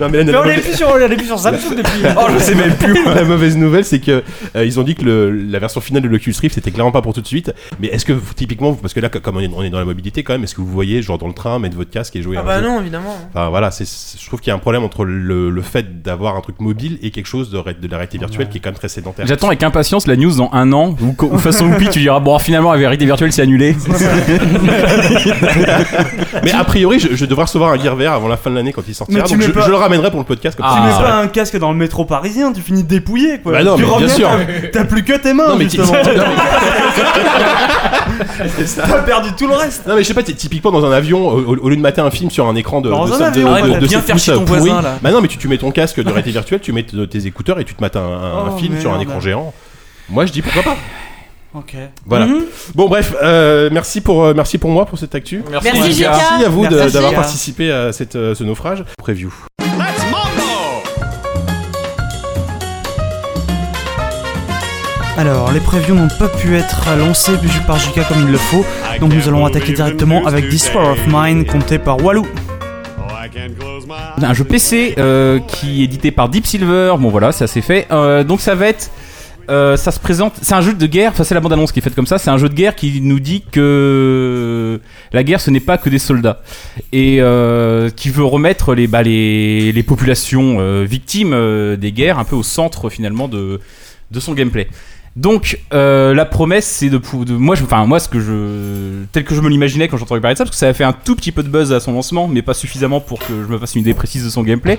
Non, 0.00 0.08
mais 0.10 0.18
on 0.22 0.28
est 0.28 0.32
mauvaise- 0.32 0.60
plus 0.60 1.16
plus 1.16 1.26
sur 1.26 1.38
Samsung 1.38 1.76
depuis. 1.76 1.90
Oh, 2.16 2.26
je 2.32 2.38
sais 2.42 2.54
même 2.54 2.74
plus. 2.74 3.04
la 3.14 3.24
mauvaise 3.24 3.56
nouvelle, 3.56 3.84
c'est 3.84 4.00
que 4.00 4.22
euh, 4.56 4.64
ils 4.64 4.78
ont 4.78 4.82
dit 4.82 4.94
que 4.94 5.04
le- 5.04 5.30
la 5.30 5.58
version 5.58 5.80
finale 5.80 6.02
de 6.02 6.08
l'Oculus 6.08 6.34
Rift 6.40 6.54
c'était 6.54 6.70
clairement 6.70 6.92
pas 6.92 7.02
pour 7.02 7.14
tout 7.14 7.20
de 7.20 7.26
suite. 7.26 7.52
Mais 7.80 7.88
est-ce 7.88 8.04
que 8.04 8.12
vous- 8.12 8.34
typiquement, 8.34 8.72
parce 8.74 8.92
que 8.94 9.00
là, 9.00 9.08
comme 9.08 9.36
on 9.36 9.40
est, 9.40 9.50
on 9.54 9.62
est 9.62 9.70
dans 9.70 9.78
la 9.78 9.84
mobilité 9.84 10.22
quand 10.22 10.32
même, 10.32 10.44
est-ce 10.44 10.54
que 10.54 10.60
vous 10.60 10.66
voyez 10.66 11.02
genre 11.02 11.18
dans 11.18 11.28
le 11.28 11.32
train 11.34 11.58
mettre 11.58 11.76
votre 11.76 11.90
casque 11.90 12.16
et 12.16 12.22
jouer 12.22 12.36
à 12.36 12.44
Ah 12.46 12.54
un 12.56 12.59
bah 12.60 12.66
jeu 12.66 12.72
non, 12.72 12.80
évidemment. 12.80 13.16
Enfin 13.30 13.48
voilà, 13.48 13.70
c'est, 13.70 13.84
je 13.86 14.26
trouve 14.26 14.40
qu'il 14.40 14.48
y 14.50 14.52
a 14.52 14.54
un 14.56 14.58
problème 14.58 14.84
entre 14.84 15.04
le, 15.04 15.50
le 15.50 15.62
fait 15.62 16.02
d'avoir 16.02 16.36
un 16.36 16.40
truc 16.40 16.60
mobile 16.60 16.98
et 17.02 17.10
quelque 17.10 17.26
chose 17.26 17.50
de, 17.50 17.58
de 17.58 17.88
la 17.88 17.96
réalité 17.96 18.18
virtuelle 18.18 18.48
qui 18.48 18.58
est 18.58 18.60
quand 18.60 18.70
même 18.70 18.78
très 18.78 18.88
sédentaire. 18.88 19.26
J'attends 19.26 19.48
avec 19.48 19.62
impatience 19.62 20.06
la 20.06 20.16
news 20.16 20.34
dans 20.36 20.50
un 20.52 20.72
an 20.72 20.94
où, 21.00 21.14
où 21.26 21.38
façon 21.50 21.66
Whoopi 21.70 21.88
tu 21.90 21.98
diras 22.00 22.20
bon 22.20 22.38
finalement 22.38 22.72
la 22.72 22.78
vérité 22.78 23.04
virtuelle 23.06 23.32
c'est 23.32 23.42
annulé. 23.42 23.74
Mais 26.42 26.52
a 26.52 26.64
priori, 26.64 26.98
je, 26.98 27.14
je 27.14 27.24
devrais 27.26 27.44
recevoir 27.44 27.72
un 27.72 27.78
Gear 27.78 27.96
VR 27.96 28.12
avant 28.12 28.28
la 28.28 28.36
fin 28.36 28.50
de 28.50 28.54
l'année 28.56 28.72
quand 28.72 28.82
il 28.86 28.94
sortira. 28.94 29.18
Mais 29.20 29.24
tu 29.24 29.32
donc 29.34 29.40
mets 29.40 29.46
je, 29.46 29.52
pas- 29.52 29.62
je 29.66 29.70
le 29.70 29.76
ramènerai 29.76 30.10
pour 30.10 30.20
le 30.20 30.24
podcast. 30.26 30.56
Comme 30.56 30.66
Ah. 30.68 30.76
Tu 30.76 30.82
mets 31.02 31.08
pas 31.08 31.14
un 31.16 31.26
casque 31.28 31.58
dans 31.58 31.70
le 31.72 31.76
métro 31.78 32.04
parisien, 32.04 32.52
tu 32.52 32.60
finis 32.62 32.82
dépouillé 32.84 33.38
quoi. 33.40 33.52
Bah 33.52 33.62
non, 33.64 33.76
tu 33.76 33.82
mais 33.84 33.98
bien 33.98 34.08
sûr. 34.08 34.30
t'as- 34.72 34.84
plus 34.84 35.04
que 35.04 35.16
tes 35.18 35.32
mains 35.34 35.48
Non 35.50 35.56
mais, 35.56 35.64
justement. 35.64 35.92
T'as 38.76 39.02
perdu 39.02 39.30
tout 39.36 39.46
le 39.46 39.54
reste. 39.54 39.86
non, 39.86 39.94
mais 39.94 40.02
je 40.02 40.08
sais 40.08 40.14
pas, 40.14 40.22
ty- 40.22 40.34
typiquement 40.34 40.70
dans 40.70 40.84
un 40.84 40.92
avion, 40.92 41.28
au, 41.28 41.38
au- 41.40 41.56
au 41.58 41.68
lieu 41.68 41.76
de 41.76 41.80
mater 41.80 42.00
un 42.00 42.10
film 42.10 42.30
sur 42.30 42.46
un 42.48 42.49
écran 42.56 42.80
de, 42.80 42.90
Dans 42.90 43.06
de, 43.06 43.12
un 43.12 43.18
de- 43.18 43.22
avion, 43.24 43.48
de- 43.48 43.52
ouais, 43.54 43.62
de- 43.62 43.66
pour 43.68 43.76
de 43.78 43.86
bien 43.86 43.98
cette 43.98 44.06
faire 44.06 44.18
chier 44.18 44.32
pousse 44.34 44.40
ton 44.42 44.46
pourrie. 44.46 44.60
voisin, 44.70 44.82
là. 44.82 44.98
Bah 45.02 45.10
non, 45.10 45.20
mais 45.20 45.28
tu, 45.28 45.38
tu 45.38 45.48
mets 45.48 45.58
ton 45.58 45.70
casque 45.70 46.00
de 46.02 46.06
réalité 46.08 46.30
virtuelle, 46.30 46.60
tu 46.60 46.72
mets 46.72 46.84
tes 46.84 47.26
écouteurs 47.26 47.58
et 47.60 47.64
tu 47.64 47.74
te 47.74 47.80
mates 47.82 47.96
un, 47.96 48.00
un- 48.00 48.46
un 48.46 48.50
Oh, 48.54 48.58
film 48.58 48.80
sur 48.80 48.92
un 48.92 49.00
écran 49.00 49.20
géant. 49.20 49.52
Moi 50.08 50.26
je 50.26 50.32
dis 50.32 50.42
pourquoi 50.42 50.62
pas. 50.62 50.76
Ok. 51.52 51.74
Voilà. 52.06 52.26
Mhm. 52.26 52.44
Bon 52.76 52.88
bref, 52.88 53.12
euh, 53.24 53.70
merci 53.72 54.00
pour 54.00 54.22
euh, 54.24 54.34
merci 54.36 54.56
pour 54.56 54.70
moi 54.70 54.86
pour 54.86 55.00
cette 55.00 55.16
actu. 55.16 55.42
Merci, 55.50 55.68
Merci 55.74 56.04
à 56.44 56.48
vous 56.48 56.64
d'avoir 56.68 57.12
participé 57.12 57.72
à 57.72 57.92
cette, 57.92 58.14
euh, 58.14 58.36
ce 58.36 58.44
naufrage. 58.44 58.84
Preview. 58.98 59.32
Alors, 65.20 65.52
les 65.52 65.60
previews 65.60 65.94
n'ont 65.94 66.08
pas 66.08 66.28
pu 66.28 66.56
être 66.56 66.96
lancées 66.96 67.34
par 67.66 67.78
JK 67.78 68.08
comme 68.08 68.22
il 68.22 68.32
le 68.32 68.38
faut, 68.38 68.64
donc 69.00 69.12
nous 69.12 69.28
allons 69.28 69.44
attaquer 69.44 69.74
directement 69.74 70.26
avec 70.26 70.48
This 70.48 70.72
War 70.74 70.92
of 70.92 71.06
Mine, 71.08 71.44
compté 71.44 71.78
par 71.78 72.02
Walou. 72.02 72.26
Un 74.22 74.32
jeu 74.32 74.44
PC 74.44 74.94
euh, 74.96 75.38
qui 75.40 75.82
est 75.82 75.84
édité 75.84 76.10
par 76.10 76.30
Deep 76.30 76.46
Silver. 76.46 76.94
Bon 76.98 77.10
voilà, 77.10 77.32
ça 77.32 77.46
c'est 77.46 77.60
fait. 77.60 77.86
Euh, 77.90 78.24
donc 78.24 78.40
ça 78.40 78.54
va 78.54 78.68
être. 78.68 78.90
euh, 79.50 79.76
ça 79.76 79.90
se 79.90 80.00
présente. 80.00 80.36
C'est 80.40 80.54
un 80.54 80.62
jeu 80.62 80.72
de 80.72 80.86
guerre. 80.86 81.10
Enfin, 81.12 81.24
c'est 81.24 81.34
la 81.34 81.40
bande 81.40 81.52
annonce 81.52 81.72
qui 81.72 81.80
est 81.80 81.82
faite 81.82 81.94
comme 81.94 82.06
ça. 82.06 82.16
C'est 82.16 82.30
un 82.30 82.38
jeu 82.38 82.48
de 82.48 82.54
guerre 82.54 82.74
qui 82.74 83.02
nous 83.02 83.20
dit 83.20 83.42
que 83.42 84.80
la 85.12 85.22
guerre, 85.22 85.42
ce 85.42 85.50
n'est 85.50 85.60
pas 85.60 85.76
que 85.76 85.90
des 85.90 85.98
soldats 85.98 86.40
et 86.94 87.20
qui 87.94 88.08
veut 88.08 88.24
remettre 88.24 88.74
les 88.74 88.86
bah, 88.86 89.02
les, 89.02 89.84
populations 89.86 90.82
victimes 90.84 91.76
des 91.76 91.92
guerres 91.92 92.18
un 92.18 92.24
peu 92.24 92.36
au 92.36 92.42
centre 92.42 92.88
finalement 92.88 93.28
de 93.28 93.60
son 94.18 94.32
gameplay. 94.32 94.66
Donc 95.16 95.58
euh, 95.72 96.14
la 96.14 96.24
promesse 96.24 96.66
c'est 96.66 96.88
de, 96.88 96.98
de 97.24 97.32
moi 97.34 97.56
enfin 97.60 97.84
moi 97.84 97.98
ce 97.98 98.08
que 98.08 98.20
je 98.20 99.04
tel 99.12 99.24
que 99.24 99.34
je 99.34 99.40
me 99.40 99.48
l'imaginais 99.48 99.88
quand 99.88 99.96
j'entendais 99.96 100.20
parler 100.20 100.34
de 100.34 100.38
ça 100.38 100.44
parce 100.44 100.54
que 100.54 100.60
ça 100.60 100.68
a 100.68 100.72
fait 100.72 100.84
un 100.84 100.92
tout 100.92 101.16
petit 101.16 101.32
peu 101.32 101.42
de 101.42 101.48
buzz 101.48 101.72
à 101.72 101.80
son 101.80 101.92
lancement 101.92 102.28
mais 102.28 102.42
pas 102.42 102.54
suffisamment 102.54 103.00
pour 103.00 103.18
que 103.18 103.42
je 103.42 103.48
me 103.48 103.58
fasse 103.58 103.74
une 103.74 103.80
idée 103.80 103.92
précise 103.92 104.24
de 104.24 104.30
son 104.30 104.44
gameplay 104.44 104.78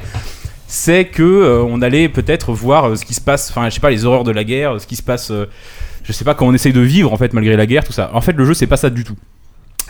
c'est 0.68 1.04
que 1.04 1.22
euh, 1.22 1.62
on 1.64 1.82
allait 1.82 2.08
peut-être 2.08 2.54
voir 2.54 2.86
euh, 2.86 2.96
ce 2.96 3.04
qui 3.04 3.14
se 3.14 3.20
passe 3.20 3.50
enfin 3.50 3.70
je 3.70 3.74
sais 3.74 3.82
pas 3.82 3.90
les 3.92 4.06
horreurs 4.06 4.24
de 4.24 4.32
la 4.32 4.46
guerre 4.46 4.80
ce 4.80 4.88
qui 4.88 4.96
se 4.96 5.04
passe 5.04 5.34
je 6.04 6.12
sais 6.14 6.24
pas 6.24 6.34
quand 6.34 6.48
on 6.48 6.54
essaye 6.54 6.74
de 6.74 6.80
vivre 6.80 7.12
en 7.12 7.18
fait 7.18 7.34
malgré 7.34 7.56
la 7.56 7.66
guerre 7.66 7.84
tout 7.84 7.94
ça. 7.94 8.10
En 8.14 8.22
fait 8.22 8.34
le 8.34 8.46
jeu 8.46 8.54
c'est 8.54 8.68
pas 8.68 8.78
ça 8.78 8.90
du 8.90 9.04
tout. 9.04 9.18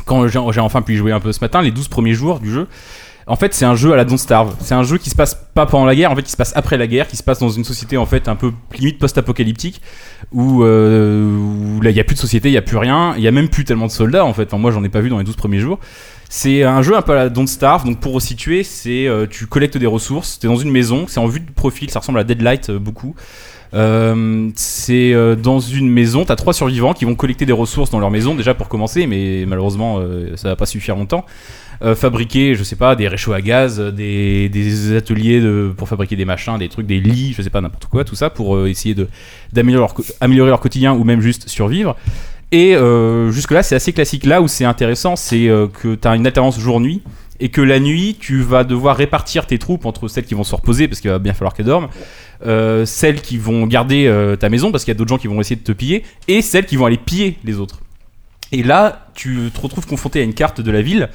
Quand 0.06 0.27
j'ai 0.27 0.39
enfin 0.60 0.82
pu 0.82 0.93
y 0.93 0.97
jouer 0.97 1.12
un 1.12 1.19
peu 1.19 1.32
ce 1.32 1.39
matin 1.41 1.62
les 1.62 1.71
12 1.71 1.88
premiers 1.88 2.13
jours 2.13 2.39
du 2.39 2.51
jeu 2.51 2.67
en 3.27 3.36
fait, 3.36 3.53
c'est 3.53 3.65
un 3.65 3.75
jeu 3.75 3.93
à 3.93 3.95
la 3.95 4.05
Don't 4.05 4.17
Starve. 4.17 4.55
C'est 4.60 4.73
un 4.73 4.84
jeu 4.84 4.97
qui 4.97 5.10
se 5.10 5.15
passe 5.15 5.36
pas 5.53 5.65
pendant 5.65 5.86
la 5.86 5.95
guerre, 5.95 6.12
en 6.12 6.15
fait, 6.15 6.23
qui 6.23 6.31
se 6.31 6.38
passe 6.38 6.53
après 6.55 6.77
la 6.77 6.88
guerre, 6.88 7.07
qui 7.07 7.17
se 7.17 7.23
passe 7.23 7.39
dans 7.39 7.49
une 7.49 7.63
société 7.63 7.97
en 7.97 8.05
fait 8.05 8.27
un 8.27 8.36
peu 8.36 8.51
limite 8.77 8.99
post-apocalyptique, 8.99 9.81
où, 10.31 10.63
euh, 10.63 11.79
là 11.81 11.89
il 11.89 11.95
y 11.95 11.99
a 11.99 12.03
plus 12.03 12.15
de 12.15 12.19
société, 12.19 12.49
il 12.49 12.53
y 12.53 12.57
a 12.57 12.62
plus 12.62 12.77
rien, 12.77 13.13
il 13.17 13.23
y 13.23 13.27
a 13.27 13.31
même 13.31 13.49
plus 13.49 13.63
tellement 13.63 13.88
de 13.88 13.91
soldats 13.91 14.25
en 14.25 14.34
fait. 14.34 14.43
Enfin, 14.43 14.57
moi, 14.57 14.71
j'en 14.71 14.84
ai 14.84 14.89
pas 14.89 15.01
vu 15.01 15.10
dans 15.10 15.17
les 15.17 15.23
12 15.23 15.36
premiers 15.36 15.60
jours. 15.60 15.79
C'est 16.29 16.63
un 16.63 16.81
jeu 16.81 16.95
un 16.95 17.01
peu 17.01 17.12
à 17.12 17.15
la 17.15 17.29
Don't 17.29 17.45
Starve. 17.45 17.84
Donc 17.84 17.99
pour 17.99 18.13
resituer, 18.13 18.63
c'est 18.63 19.05
euh, 19.05 19.27
tu 19.29 19.47
collectes 19.47 19.77
des 19.77 19.86
ressources. 19.86 20.39
T'es 20.39 20.47
dans 20.47 20.55
une 20.55 20.71
maison, 20.71 21.05
c'est 21.07 21.19
en 21.19 21.27
vue 21.27 21.41
de 21.41 21.51
profil, 21.51 21.89
ça 21.89 21.99
ressemble 21.99 22.19
à 22.19 22.23
Deadlight 22.23 22.69
euh, 22.69 22.79
beaucoup. 22.79 23.15
Euh, 23.73 24.49
c'est 24.55 25.13
euh, 25.13 25.36
dans 25.36 25.60
une 25.60 25.89
maison, 25.89 26.25
t'as 26.25 26.36
trois 26.36 26.53
survivants 26.53 26.93
qui 26.93 27.05
vont 27.05 27.15
collecter 27.15 27.45
des 27.45 27.53
ressources 27.53 27.89
dans 27.89 27.99
leur 27.99 28.12
maison 28.12 28.36
déjà 28.36 28.53
pour 28.53 28.67
commencer, 28.67 29.07
mais 29.07 29.45
malheureusement 29.47 29.99
euh, 29.99 30.36
ça 30.36 30.49
va 30.49 30.55
pas 30.55 30.65
suffire 30.65 30.95
longtemps. 30.95 31.25
Euh, 31.81 31.95
fabriquer, 31.95 32.53
je 32.53 32.63
sais 32.63 32.75
pas, 32.75 32.95
des 32.95 33.07
réchauds 33.07 33.34
à 33.34 33.41
gaz, 33.41 33.79
des, 33.79 34.95
ateliers 34.95 35.41
pour 35.75 35.88
fabriquer 35.88 36.15
des 36.15 36.25
machins, 36.25 36.57
des 36.60 36.69
trucs, 36.69 36.86
des 36.86 36.99
lits, 36.99 37.34
je 37.36 37.41
sais 37.41 37.49
pas, 37.49 37.62
n'importe 37.62 37.86
quoi, 37.86 38.03
tout 38.03 38.15
ça 38.15 38.29
pour 38.29 38.67
essayer 38.67 38.95
d'améliorer 39.51 39.88
leur, 39.88 39.95
améliorer 40.19 40.49
leur 40.49 40.60
quotidien 40.60 40.93
ou 40.93 41.03
même 41.03 41.21
juste 41.21 41.49
survivre. 41.49 41.95
Et 42.51 42.75
jusque-là, 43.29 43.63
c'est 43.63 43.73
assez 43.73 43.93
classique. 43.93 44.25
Là 44.25 44.43
où 44.43 44.47
c'est 44.47 44.65
intéressant, 44.65 45.15
c'est 45.15 45.49
que 45.81 45.95
tu 45.95 46.07
as 46.07 46.15
une 46.15 46.27
alternance 46.27 46.60
jour-nuit 46.60 47.01
et 47.41 47.49
que 47.49 47.60
la 47.60 47.80
nuit, 47.80 48.15
tu 48.19 48.41
vas 48.41 48.63
devoir 48.63 48.95
répartir 48.95 49.47
tes 49.47 49.58
troupes 49.58 49.86
entre 49.86 50.08
celles 50.08 50.25
qui 50.25 50.36
vont 50.36 50.43
se 50.43 50.56
reposer 50.56 50.88
parce 50.88 51.01
qu'il 51.01 51.10
va 51.10 51.17
bien 51.17 51.34
falloir 51.34 51.56
qu'elles 51.56 51.65
dorment, 51.65 51.89
euh, 52.45 52.86
celles 52.86 53.19
qui 53.19 53.39
vont 53.39 53.65
garder 53.65 54.06
euh, 54.06 54.36
ta 54.36 54.47
maison 54.47 54.71
parce 54.71 54.86
qu'il 54.86 54.93
y 54.93 54.95
a 54.95 54.97
d'autres 54.97 55.10
gens 55.10 55.17
qui 55.17 55.27
vont 55.27 55.41
essayer 55.41 55.56
de 55.56 55.63
te 55.63 55.71
piller 55.71 56.04
et 56.27 56.43
celles 56.43 56.67
qui 56.67 56.77
vont 56.77 56.86
aller 56.86 56.99
piller 56.99 57.38
les 57.43 57.60
autres. 57.60 57.82
Et 58.51 58.62
là, 58.62 59.08
tu 59.15 59.49
te 59.54 59.60
retrouves 59.60 59.88
confronté 59.88 60.19
à 60.19 60.23
une 60.23 60.36
carte 60.36 60.62
de 60.62 60.71
la 60.71 60.84
ville 60.84 61.10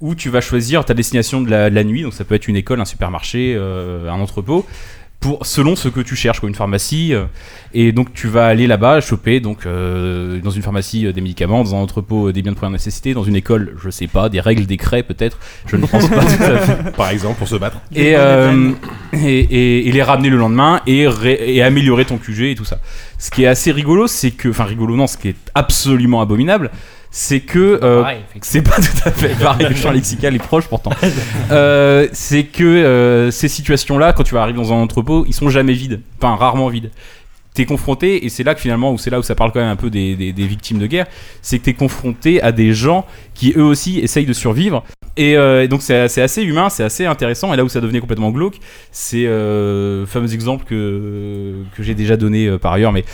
où 0.00 0.14
tu 0.14 0.28
vas 0.28 0.40
choisir 0.40 0.84
ta 0.84 0.94
destination 0.94 1.40
de 1.40 1.50
la, 1.50 1.84
nuit, 1.84 2.02
donc 2.02 2.14
ça 2.14 2.24
peut 2.24 2.34
être 2.36 2.46
une 2.46 2.56
école, 2.56 2.80
un 2.80 2.84
supermarché, 2.84 3.54
euh, 3.56 4.08
un 4.08 4.20
entrepôt, 4.20 4.66
pour 5.24 5.46
selon 5.46 5.74
ce 5.74 5.88
que 5.88 6.00
tu 6.00 6.16
cherches, 6.16 6.38
quoi, 6.40 6.50
une 6.50 6.54
pharmacie. 6.54 7.14
euh, 7.14 7.24
et 7.72 7.92
donc 7.92 8.12
tu 8.12 8.28
vas 8.28 8.46
aller 8.46 8.66
là-bas 8.66 9.00
choper 9.00 9.40
donc 9.40 9.64
euh, 9.64 10.38
dans 10.40 10.50
une 10.50 10.60
pharmacie 10.60 11.06
euh, 11.06 11.12
des 11.12 11.22
médicaments, 11.22 11.64
dans 11.64 11.74
un 11.74 11.78
entrepôt 11.78 12.28
euh, 12.28 12.32
des 12.34 12.42
biens 12.42 12.52
de 12.52 12.56
première 12.58 12.72
nécessité, 12.72 13.14
dans 13.14 13.24
une 13.24 13.34
école, 13.34 13.74
je 13.82 13.88
sais 13.88 14.06
pas, 14.06 14.28
des 14.28 14.40
règles, 14.40 14.66
des 14.66 14.76
craies 14.76 15.02
peut-être. 15.02 15.38
Je 15.66 15.76
ne 15.76 15.86
pense 15.86 16.06
pas 16.08 16.24
tout 16.26 16.42
à 16.42 16.58
fait. 16.58 16.90
Par 16.96 17.08
exemple, 17.08 17.38
pour 17.38 17.48
se 17.48 17.56
battre. 17.56 17.78
Et, 17.94 18.14
euh, 18.16 18.72
et, 19.14 19.18
et- 19.40 19.88
et 19.88 19.92
les 19.92 20.02
ramener 20.02 20.28
le 20.28 20.36
lendemain 20.36 20.82
et, 20.86 21.08
ré- 21.08 21.40
et 21.54 21.62
améliorer 21.62 22.04
ton 22.04 22.18
QG 22.18 22.42
et 22.50 22.54
tout 22.54 22.66
ça. 22.66 22.78
Ce 23.18 23.30
qui 23.30 23.44
est 23.44 23.46
assez 23.46 23.72
rigolo, 23.72 24.06
c'est 24.06 24.30
que, 24.32 24.50
enfin 24.50 24.64
rigolo 24.64 24.94
non, 24.94 25.06
ce 25.06 25.16
qui 25.16 25.28
est 25.28 25.36
absolument 25.54 26.20
abominable, 26.20 26.70
c'est 27.16 27.38
que 27.38 27.78
euh, 27.80 28.02
c'est 28.42 28.62
pas 28.62 28.74
tout 28.74 29.08
à 29.08 29.12
fait 29.12 29.38
pareil, 29.40 29.68
le 29.70 29.76
champ 29.76 29.92
lexical 29.92 30.34
est 30.34 30.38
proche 30.38 30.66
pourtant. 30.66 30.90
Euh, 31.52 32.08
c'est 32.12 32.42
que 32.44 32.64
euh, 32.64 33.30
ces 33.30 33.46
situations-là, 33.48 34.12
quand 34.12 34.24
tu 34.24 34.34
vas 34.34 34.42
arriver 34.42 34.58
dans 34.58 34.72
un 34.72 34.76
entrepôt, 34.76 35.24
ils 35.28 35.32
sont 35.34 35.48
jamais 35.48 35.74
vides, 35.74 36.00
enfin 36.20 36.34
rarement 36.34 36.68
vides. 36.68 36.90
T'es 37.54 37.66
confronté, 37.66 38.24
et 38.26 38.28
c'est 38.30 38.42
là 38.42 38.54
que 38.56 38.60
finalement, 38.60 38.92
où 38.92 38.98
c'est 38.98 39.10
là 39.10 39.20
où 39.20 39.22
ça 39.22 39.36
parle 39.36 39.52
quand 39.52 39.60
même 39.60 39.68
un 39.68 39.76
peu 39.76 39.88
des, 39.90 40.16
des- 40.16 40.32
des 40.32 40.46
victimes 40.46 40.78
de 40.80 40.86
guerre, 40.88 41.06
c'est 41.40 41.60
que 41.60 41.64
t'es 41.66 41.74
confronté 41.74 42.42
à 42.42 42.50
des 42.50 42.72
gens 42.72 43.06
qui 43.34 43.52
eux 43.56 43.62
aussi 43.62 44.00
essayent 44.00 44.26
de 44.26 44.32
survivre. 44.32 44.82
Et, 45.16 45.36
euh, 45.36 45.62
et 45.62 45.68
donc 45.68 45.80
c'est 45.82 46.20
assez 46.20 46.42
humain, 46.42 46.68
c'est 46.68 46.82
assez 46.82 47.06
intéressant. 47.06 47.54
Et 47.54 47.56
là 47.56 47.62
où 47.62 47.68
ça 47.68 47.80
devenait 47.80 48.00
complètement 48.00 48.30
glauque, 48.32 48.58
c'est 48.90 49.26
euh, 49.26 50.00
le 50.00 50.06
fameux 50.06 50.34
exemple 50.34 50.64
que, 50.64 51.54
que 51.76 51.82
j'ai 51.84 51.94
déjà 51.94 52.16
donné 52.16 52.48
euh, 52.48 52.58
par 52.58 52.72
ailleurs, 52.72 52.90
mais 52.92 53.04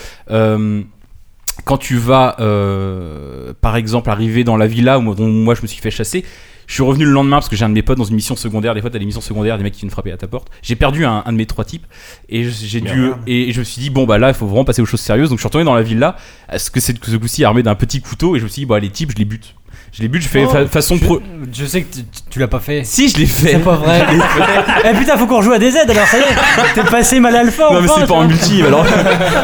quand 1.64 1.78
tu 1.78 1.96
vas, 1.96 2.36
euh, 2.40 3.52
par 3.60 3.76
exemple, 3.76 4.10
arriver 4.10 4.44
dans 4.44 4.56
la 4.56 4.66
villa 4.66 4.98
où, 4.98 5.14
dont 5.14 5.28
moi 5.28 5.54
je 5.54 5.62
me 5.62 5.66
suis 5.66 5.80
fait 5.80 5.90
chasser, 5.90 6.24
je 6.66 6.74
suis 6.74 6.82
revenu 6.84 7.04
le 7.04 7.10
lendemain 7.10 7.36
parce 7.38 7.48
que 7.48 7.56
j'ai 7.56 7.64
un 7.64 7.68
de 7.68 7.74
mes 7.74 7.82
potes 7.82 7.98
dans 7.98 8.04
une 8.04 8.14
mission 8.14 8.36
secondaire. 8.36 8.74
Des 8.74 8.80
fois, 8.80 8.90
t'as 8.90 8.98
des 9.00 9.04
missions 9.04 9.20
secondaires, 9.20 9.58
des 9.58 9.64
mecs 9.64 9.72
qui 9.72 9.80
viennent 9.80 9.90
frapper 9.90 10.12
à 10.12 10.16
ta 10.16 10.28
porte. 10.28 10.48
J'ai 10.62 10.76
perdu 10.76 11.04
un, 11.04 11.22
un 11.26 11.32
de 11.32 11.36
mes 11.36 11.46
trois 11.46 11.64
types 11.64 11.84
et 12.28 12.44
je- 12.44 12.50
j'ai 12.50 12.80
dû 12.80 13.00
Merde. 13.00 13.18
et 13.26 13.52
je 13.52 13.58
me 13.58 13.64
suis 13.64 13.82
dit 13.82 13.90
bon 13.90 14.04
bah 14.06 14.18
là, 14.18 14.28
il 14.28 14.34
faut 14.34 14.46
vraiment 14.46 14.64
passer 14.64 14.80
aux 14.80 14.86
choses 14.86 15.00
sérieuses. 15.00 15.30
Donc 15.30 15.38
je 15.38 15.42
suis 15.42 15.48
retourné 15.48 15.64
dans 15.64 15.74
la 15.74 15.82
villa. 15.82 16.16
Est-ce 16.50 16.70
que 16.70 16.78
c'est 16.78 16.94
ce 17.04 17.16
coup-ci 17.16 17.44
armé 17.44 17.62
d'un 17.64 17.74
petit 17.74 18.00
couteau? 18.00 18.36
Et 18.36 18.38
je 18.38 18.44
me 18.44 18.48
suis 18.48 18.62
dit 18.62 18.66
bah 18.66 18.78
les 18.78 18.90
types, 18.90 19.10
je 19.10 19.16
les 19.16 19.24
bute. 19.24 19.54
Je 19.92 20.02
les 20.02 20.08
bute, 20.08 20.22
je 20.22 20.28
fais 20.28 20.44
Oh, 20.46 20.48
fa- 20.50 20.66
façon 20.68 20.94
je, 20.96 21.04
pro. 21.04 21.20
je 21.52 21.64
sais 21.64 21.82
que 21.82 21.88
tu, 22.30 22.38
l'as 22.38 22.48
pas 22.48 22.60
fait. 22.60 22.82
Si 22.84 23.08
je 23.08 23.18
l'ai 23.18 23.26
fait. 23.26 23.52
C'est 23.52 23.58
pas 23.58 23.76
vrai. 23.76 24.04
eh 24.90 24.96
putain, 24.96 25.16
faut 25.16 25.26
qu'on 25.26 25.38
rejoue 25.38 25.52
à 25.52 25.58
des 25.58 25.76
aides 25.76 25.90
alors 25.90 26.06
ça 26.06 26.18
y 26.18 26.20
est. 26.22 26.74
T'es 26.74 26.82
passé 26.84 27.20
mal 27.20 27.34
alpha. 27.36 27.68
Non 27.72 27.80
mais 27.82 27.88
c'est 27.88 28.06
pas 28.06 28.14
en 28.14 28.26
multi, 28.26 28.62
alors 28.62 28.86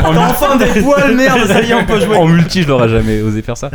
en 0.05 0.17
enfin 0.17 0.57
des 0.57 0.81
poils, 0.81 1.15
merde, 1.15 1.47
ça 1.47 1.61
y 1.63 1.71
est, 1.71 1.75
on 1.75 1.85
peut 1.85 2.01
jouer. 2.01 2.17
En 2.17 2.27
multi, 2.27 2.63
je 2.63 2.69
n'aurais 2.69 2.89
jamais 2.89 3.21
osé 3.23 3.43
faire 3.43 3.57
ça. 3.57 3.71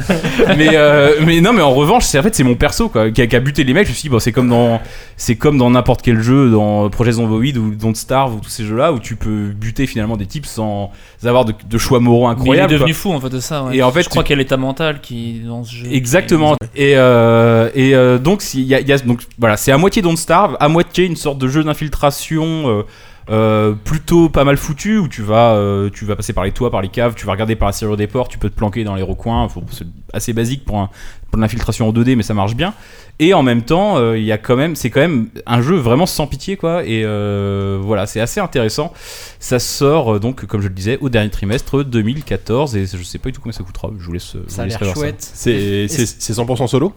mais, 0.57 0.69
euh, 0.73 1.13
mais 1.25 1.41
non, 1.41 1.53
mais 1.53 1.61
en 1.61 1.71
revanche, 1.73 2.03
c'est 2.05 2.19
en 2.19 2.23
fait 2.23 2.33
c'est 2.35 2.43
mon 2.43 2.55
perso 2.55 2.89
quoi, 2.89 3.11
qui 3.11 3.21
a, 3.21 3.27
qui 3.27 3.35
a 3.35 3.39
buté 3.39 3.63
les 3.63 3.73
mecs. 3.73 3.85
Je 3.85 3.91
me 3.91 3.95
suis 3.95 4.03
dit, 4.03 4.09
bon, 4.09 4.19
c'est 4.19 4.31
comme 4.31 4.49
dans 4.49 4.81
c'est 5.17 5.35
comme 5.35 5.57
dans 5.57 5.69
n'importe 5.69 6.01
quel 6.01 6.21
jeu, 6.21 6.49
dans 6.49 6.89
Project 6.89 7.17
Zomboid 7.17 7.57
ou 7.57 7.71
Don't 7.75 7.95
Starve 7.95 8.35
ou 8.35 8.39
tous 8.39 8.49
ces 8.49 8.65
jeux-là 8.65 8.91
où 8.93 8.99
tu 8.99 9.15
peux 9.15 9.47
buter 9.55 9.85
finalement 9.87 10.17
des 10.17 10.25
types 10.25 10.45
sans 10.45 10.91
avoir 11.23 11.45
de, 11.45 11.53
de 11.69 11.77
choix 11.77 11.99
moraux 11.99 12.27
Mais 12.27 12.33
il 12.33 12.37
est 12.37 12.41
incroyables. 12.41 12.73
devenu 12.73 12.93
quoi. 12.93 13.01
fou 13.01 13.13
en 13.13 13.19
fait 13.21 13.29
de 13.29 13.39
ça. 13.39 13.63
ouais. 13.63 13.77
Et 13.77 13.83
en 13.83 13.91
fait, 13.91 14.03
je 14.03 14.09
crois 14.09 14.23
qu'il 14.23 14.35
y 14.35 14.39
a 14.39 14.41
l'état 14.41 14.57
mental 14.57 14.99
qui 15.01 15.41
dans 15.45 15.63
ce 15.63 15.75
jeu. 15.75 15.85
Exactement. 15.91 16.55
Et, 16.75 16.93
euh, 16.95 17.69
et 17.75 17.93
euh, 17.95 18.17
donc, 18.17 18.41
s'il 18.41 18.61
y 18.63 18.73
a, 18.75 18.79
il 18.79 18.87
y 18.87 18.93
a- 18.93 18.97
donc 19.05 19.21
voilà, 19.39 19.57
c'est 19.57 19.71
à 19.71 19.77
moitié 19.77 20.01
Don't 20.01 20.15
Starve, 20.17 20.57
à 20.59 20.67
moitié 20.67 21.05
une 21.05 21.15
sorte 21.15 21.37
de 21.37 21.47
jeu 21.47 21.63
d'infiltration. 21.63 22.43
euh, 22.69 22.83
euh, 23.29 23.73
plutôt 23.73 24.29
pas 24.29 24.43
mal 24.43 24.57
foutu 24.57 24.97
où 24.97 25.07
tu 25.07 25.21
vas 25.21 25.53
euh, 25.53 25.91
tu 25.93 26.05
vas 26.05 26.15
passer 26.15 26.33
par 26.33 26.43
les 26.43 26.51
toits 26.51 26.71
par 26.71 26.81
les 26.81 26.89
caves 26.89 27.13
tu 27.15 27.27
vas 27.27 27.31
regarder 27.33 27.55
par 27.55 27.67
la 27.67 27.71
serrure 27.71 27.95
des 27.95 28.07
portes 28.07 28.31
tu 28.31 28.39
peux 28.39 28.49
te 28.49 28.55
planquer 28.55 28.83
dans 28.83 28.95
les 28.95 29.03
recoins. 29.03 29.47
C'est 29.69 29.85
assez 30.11 30.33
basique 30.33 30.65
pour, 30.65 30.79
un, 30.79 30.89
pour 31.29 31.37
une 31.37 31.43
infiltration 31.43 31.87
en 31.87 31.93
2D 31.93 32.15
mais 32.15 32.23
ça 32.23 32.33
marche 32.33 32.55
bien. 32.55 32.73
Et 33.19 33.35
en 33.35 33.43
même 33.43 33.61
temps 33.61 33.97
euh, 33.97 34.17
il 34.17 34.25
y 34.25 34.31
a 34.31 34.39
quand 34.39 34.55
même 34.57 34.75
c'est 34.75 34.89
quand 34.89 35.01
même 35.01 35.29
un 35.45 35.61
jeu 35.61 35.75
vraiment 35.75 36.07
sans 36.07 36.25
pitié 36.25 36.57
quoi. 36.57 36.83
Et 36.83 37.03
euh, 37.05 37.77
voilà 37.79 38.07
c'est 38.07 38.19
assez 38.19 38.39
intéressant. 38.39 38.91
Ça 39.39 39.59
sort 39.59 40.15
euh, 40.15 40.19
donc 40.19 40.45
comme 40.47 40.59
je 40.61 40.67
le 40.67 40.73
disais 40.73 40.97
au 40.99 41.07
dernier 41.09 41.29
trimestre 41.29 41.83
2014 41.85 42.75
et 42.75 42.87
je 42.87 43.03
sais 43.03 43.19
pas 43.19 43.29
du 43.29 43.33
tout 43.33 43.41
combien 43.41 43.53
ça 43.55 43.63
coûtera 43.63 43.91
je 43.99 44.03
vous 44.03 44.13
laisse 44.13 44.35
Ça 44.47 44.63
a 44.63 44.65
vous 44.65 44.69
l'air 44.69 44.79
laisserai 44.79 44.85
voir 44.85 44.95
chouette. 44.95 45.31
C'est 45.33 45.87
c'est- 45.87 46.19
c'est 46.19 46.33
100% 46.33 46.67
solo? 46.67 46.91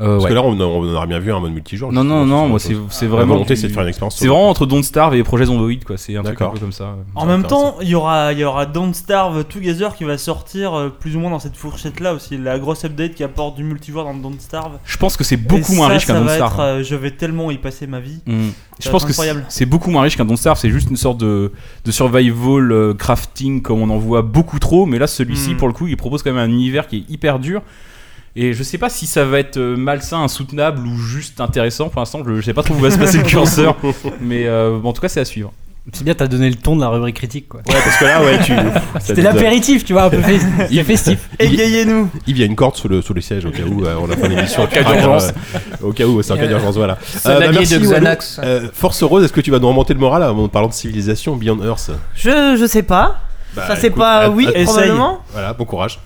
Euh, 0.00 0.14
Parce 0.14 0.24
ouais. 0.24 0.30
que 0.30 0.34
là, 0.34 0.42
on, 0.42 0.58
on 0.60 0.94
aurait 0.96 1.06
bien 1.06 1.20
vu 1.20 1.32
un 1.32 1.38
mode 1.38 1.52
multijoueur. 1.52 1.92
Non, 1.92 2.02
non, 2.02 2.26
non, 2.26 2.48
moi 2.48 2.58
c'est 2.58 3.06
vraiment. 3.06 3.34
volonté, 3.34 3.54
c'est 3.54 3.68
de 3.68 3.72
faire 3.72 3.82
une 3.84 3.88
expérience 3.90 4.16
C'est 4.18 4.26
vraiment 4.26 4.50
entre 4.50 4.66
Don't 4.66 4.82
Starve 4.82 5.14
et 5.14 5.22
Projet 5.22 5.44
Zomboid, 5.44 5.84
quoi. 5.84 5.96
C'est 5.96 6.16
un 6.16 6.22
truc 6.24 6.40
un 6.40 6.48
peu 6.50 6.58
comme 6.58 6.72
ça. 6.72 6.96
En 7.14 7.26
même 7.26 7.44
temps, 7.44 7.76
il 7.80 7.88
y 7.88 7.94
aura, 7.94 8.32
il 8.32 8.40
y 8.40 8.44
aura 8.44 8.66
Don't 8.66 8.92
Starve 8.92 9.44
Together 9.44 9.94
qui 9.94 10.02
va 10.02 10.18
sortir 10.18 10.74
euh, 10.74 10.88
plus 10.88 11.14
ou 11.14 11.20
moins 11.20 11.30
dans 11.30 11.38
cette 11.38 11.56
fourchette 11.56 12.00
là 12.00 12.12
aussi. 12.12 12.36
La 12.36 12.58
grosse 12.58 12.84
update 12.84 13.14
qui 13.14 13.22
apporte 13.22 13.54
du 13.56 13.62
multijoueur 13.62 14.04
dans 14.06 14.14
Don't 14.14 14.40
Starve. 14.40 14.78
Je 14.84 14.96
pense 14.96 15.16
que 15.16 15.22
c'est 15.22 15.36
beaucoup 15.36 15.72
Et 15.72 15.76
moins 15.76 15.86
ça, 15.86 15.94
riche 15.94 16.06
qu'un 16.06 16.14
ça 16.14 16.18
Don't 16.18 16.26
va 16.28 16.34
Starve. 16.34 16.52
être, 16.54 16.60
euh, 16.60 16.82
je 16.82 16.96
vais 16.96 17.10
tellement 17.12 17.50
y 17.52 17.58
passer 17.58 17.86
ma 17.86 18.00
vie. 18.00 18.18
Mm. 18.26 18.48
Ça 18.48 18.54
Je 18.80 18.90
pense 18.90 19.04
que 19.04 19.12
c'est 19.12 19.20
incroyable. 19.22 19.44
c'est 19.48 19.66
beaucoup 19.66 19.90
moins 19.92 20.02
riche 20.02 20.16
qu'un 20.16 20.24
Don't 20.24 20.36
Starve. 20.36 20.58
C'est 20.58 20.70
juste 20.70 20.90
une 20.90 20.96
sorte 20.96 21.18
de, 21.18 21.52
de 21.84 21.90
survival 21.92 22.72
euh, 22.72 22.94
crafting 22.94 23.62
comme 23.62 23.80
on 23.80 23.90
en 23.90 23.98
voit 23.98 24.22
beaucoup 24.22 24.58
trop. 24.58 24.86
Mais 24.86 24.98
là, 24.98 25.06
celui-ci, 25.06 25.54
Mm. 25.54 25.56
pour 25.56 25.68
le 25.68 25.74
coup, 25.74 25.86
il 25.86 25.96
propose 25.96 26.24
quand 26.24 26.32
même 26.32 26.50
un 26.50 26.52
univers 26.52 26.88
qui 26.88 26.96
est 26.96 27.12
hyper 27.12 27.38
dur. 27.38 27.62
Et 28.36 28.52
je 28.52 28.62
sais 28.64 28.78
pas 28.78 28.88
si 28.90 29.06
ça 29.06 29.24
va 29.24 29.38
être 29.38 29.58
euh, 29.58 29.76
malsain, 29.76 30.22
insoutenable 30.22 30.86
ou 30.86 30.96
juste 30.98 31.40
intéressant. 31.40 31.88
Pour 31.88 32.00
l'instant, 32.00 32.20
je, 32.26 32.34
je 32.36 32.40
sais 32.40 32.54
pas 32.54 32.62
trop 32.64 32.74
où 32.74 32.78
va 32.78 32.90
se 32.90 32.98
passer 32.98 33.18
le 33.18 33.24
curseur. 33.24 33.76
Mais 34.20 34.46
euh, 34.46 34.78
bon, 34.78 34.88
en 34.88 34.92
tout 34.92 35.00
cas, 35.00 35.08
c'est 35.08 35.20
à 35.20 35.24
suivre. 35.24 35.52
C'est 35.92 36.02
bien, 36.02 36.14
t'as 36.14 36.26
donné 36.26 36.48
le 36.48 36.54
ton 36.56 36.76
de 36.76 36.80
la 36.80 36.88
rubrique 36.88 37.14
critique 37.16 37.46
quoi. 37.46 37.60
Ouais, 37.68 37.74
parce 37.84 37.98
que 37.98 38.04
là, 38.06 38.22
ouais, 38.24 38.38
tu. 38.42 38.54
C'était 39.00 39.20
l'apéritif, 39.20 39.84
tu 39.84 39.92
vois, 39.92 40.04
un 40.04 40.10
peu 40.10 40.16
fes- 40.22 40.40
c'est 40.70 40.82
festif. 40.82 41.28
Égayez-nous 41.38 42.08
Il 42.26 42.38
y 42.38 42.42
a 42.42 42.46
une 42.46 42.56
corde 42.56 42.74
sous 42.74 42.88
le, 42.88 43.02
sous 43.02 43.12
le 43.12 43.20
siège 43.20 43.44
au 43.44 43.50
cas 43.50 43.64
où 43.64 43.84
euh, 43.84 43.94
on 44.00 44.10
a 44.10 44.16
fait 44.16 44.28
l'émission. 44.28 44.62
En 44.62 44.66
cas 44.66 44.82
d'urgence. 44.82 45.28
Au 45.82 45.92
cas 45.92 46.06
où, 46.06 46.22
c'est 46.22 46.32
en 46.32 46.36
cas 46.36 46.46
d'urgence, 46.46 46.74
voilà. 46.76 46.96
Euh, 47.26 47.38
bah, 47.38 47.52
merci, 47.52 47.74
de. 47.78 47.84
Xanax. 47.84 48.40
Euh, 48.42 48.68
Force 48.72 49.02
Rose, 49.02 49.24
est-ce 49.24 49.32
que 49.34 49.42
tu 49.42 49.50
vas 49.50 49.58
nous 49.58 49.68
remonter 49.68 49.92
le 49.92 50.00
moral 50.00 50.22
en 50.22 50.48
parlant 50.48 50.68
de 50.68 50.72
civilisation 50.72 51.36
Beyond 51.36 51.62
Earth 51.62 51.90
Je, 52.16 52.56
je 52.58 52.66
sais 52.66 52.82
pas. 52.82 53.20
Bah, 53.54 53.64
ça 53.68 53.76
c'est 53.76 53.90
pas 53.90 54.20
à- 54.20 54.28
oui, 54.30 54.48
à- 54.48 54.64
probablement. 54.64 55.20
Voilà, 55.32 55.52
bon 55.52 55.66
courage. 55.66 56.00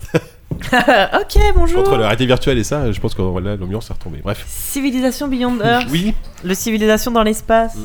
ok, 0.73 1.41
bonjour. 1.55 1.79
Entre 1.79 1.91
la 1.97 1.97
réalité 2.07 2.25
virtuelle 2.25 2.57
et 2.57 2.63
ça, 2.63 2.91
je 2.91 2.99
pense 2.99 3.13
que 3.13 3.21
là, 3.39 3.55
l'ambiance 3.55 3.89
est 3.89 3.93
retombée. 3.93 4.19
Bref. 4.23 4.43
Civilisation 4.47 5.27
Beyond 5.27 5.59
Earth. 5.63 5.87
Oui, 5.91 6.13
Le 6.43 6.53
civilisation 6.53 7.11
dans 7.11 7.23
l'espace. 7.23 7.77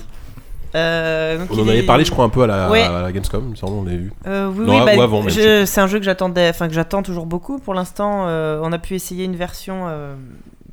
Euh, 0.75 1.39
donc 1.39 1.49
on 1.53 1.61
en 1.61 1.69
avait 1.69 1.79
est- 1.79 1.83
parlé, 1.87 2.05
je 2.05 2.11
crois, 2.11 2.25
un 2.25 2.29
peu 2.29 2.43
à 2.43 2.47
la, 2.49 2.69
Ouais. 2.69 2.83
à 2.83 3.01
la 3.03 3.13
Gamescom, 3.13 3.45
il 3.47 3.51
me 3.53 3.55
semble, 3.55 3.75
on 3.75 3.85
l'avait 3.85 3.97
vu. 3.97 4.13
Euh, 4.27 4.51
oui, 4.53 4.67
Non, 4.67 4.81
oui, 4.81 4.87
bah, 4.87 4.97
ou 4.97 5.03
avant, 5.03 5.29
je- 5.29 5.65
c'est 5.67 5.81
un 5.81 5.87
jeu 5.87 5.99
que 6.01 6.05
j'attendais, 6.05 6.49
enfin 6.49 6.67
que 6.67 6.75
j'attends 6.75 7.03
toujours 7.05 7.27
beaucoup. 7.27 7.61
Pour 7.61 7.75
l'instant, 7.75 8.25
euh, 8.27 8.59
on 8.61 8.73
a 8.73 8.79
pu 8.79 8.95
essayer 8.97 9.25
une 9.25 9.37
version 9.37 9.85
euh, 9.87 10.15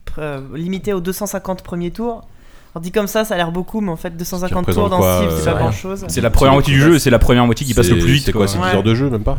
pr- 0.07 0.13
euh, 0.19 0.39
limitée 0.55 0.93
aux 0.93 1.01
250 1.01 1.61
premiers 1.61 1.91
tours. 1.91 2.23
Alors 2.73 2.81
dit 2.81 2.91
comme 2.91 3.07
ça, 3.07 3.25
ça 3.25 3.33
a 3.33 3.37
l'air 3.37 3.51
beaucoup, 3.51 3.81
mais 3.81 3.91
en 3.91 3.97
fait 3.97 4.15
250 4.15 4.71
tours 4.73 4.89
dans 4.89 5.03
euh, 5.03 5.29
c'est 5.39 5.45
pas 5.45 5.51
rien. 5.51 5.59
grand 5.59 5.71
chose. 5.71 6.05
C'est 6.07 6.21
la 6.21 6.29
première 6.29 6.53
moitié 6.53 6.73
du 6.73 6.79
jeu 6.79 6.95
et 6.95 6.99
c'est 6.99 7.09
la 7.09 7.19
première 7.19 7.45
moitié 7.45 7.65
qui 7.65 7.73
passe 7.73 7.89
le 7.89 7.99
plus 7.99 8.11
vite. 8.13 8.23
C'est 8.25 8.31
quoi, 8.31 8.47
c'est 8.47 8.57
10 8.57 8.63
Ouais. 8.63 8.75
heures 8.75 8.83
de 8.83 8.95
jeu, 8.95 9.09
même 9.09 9.23
pas 9.23 9.37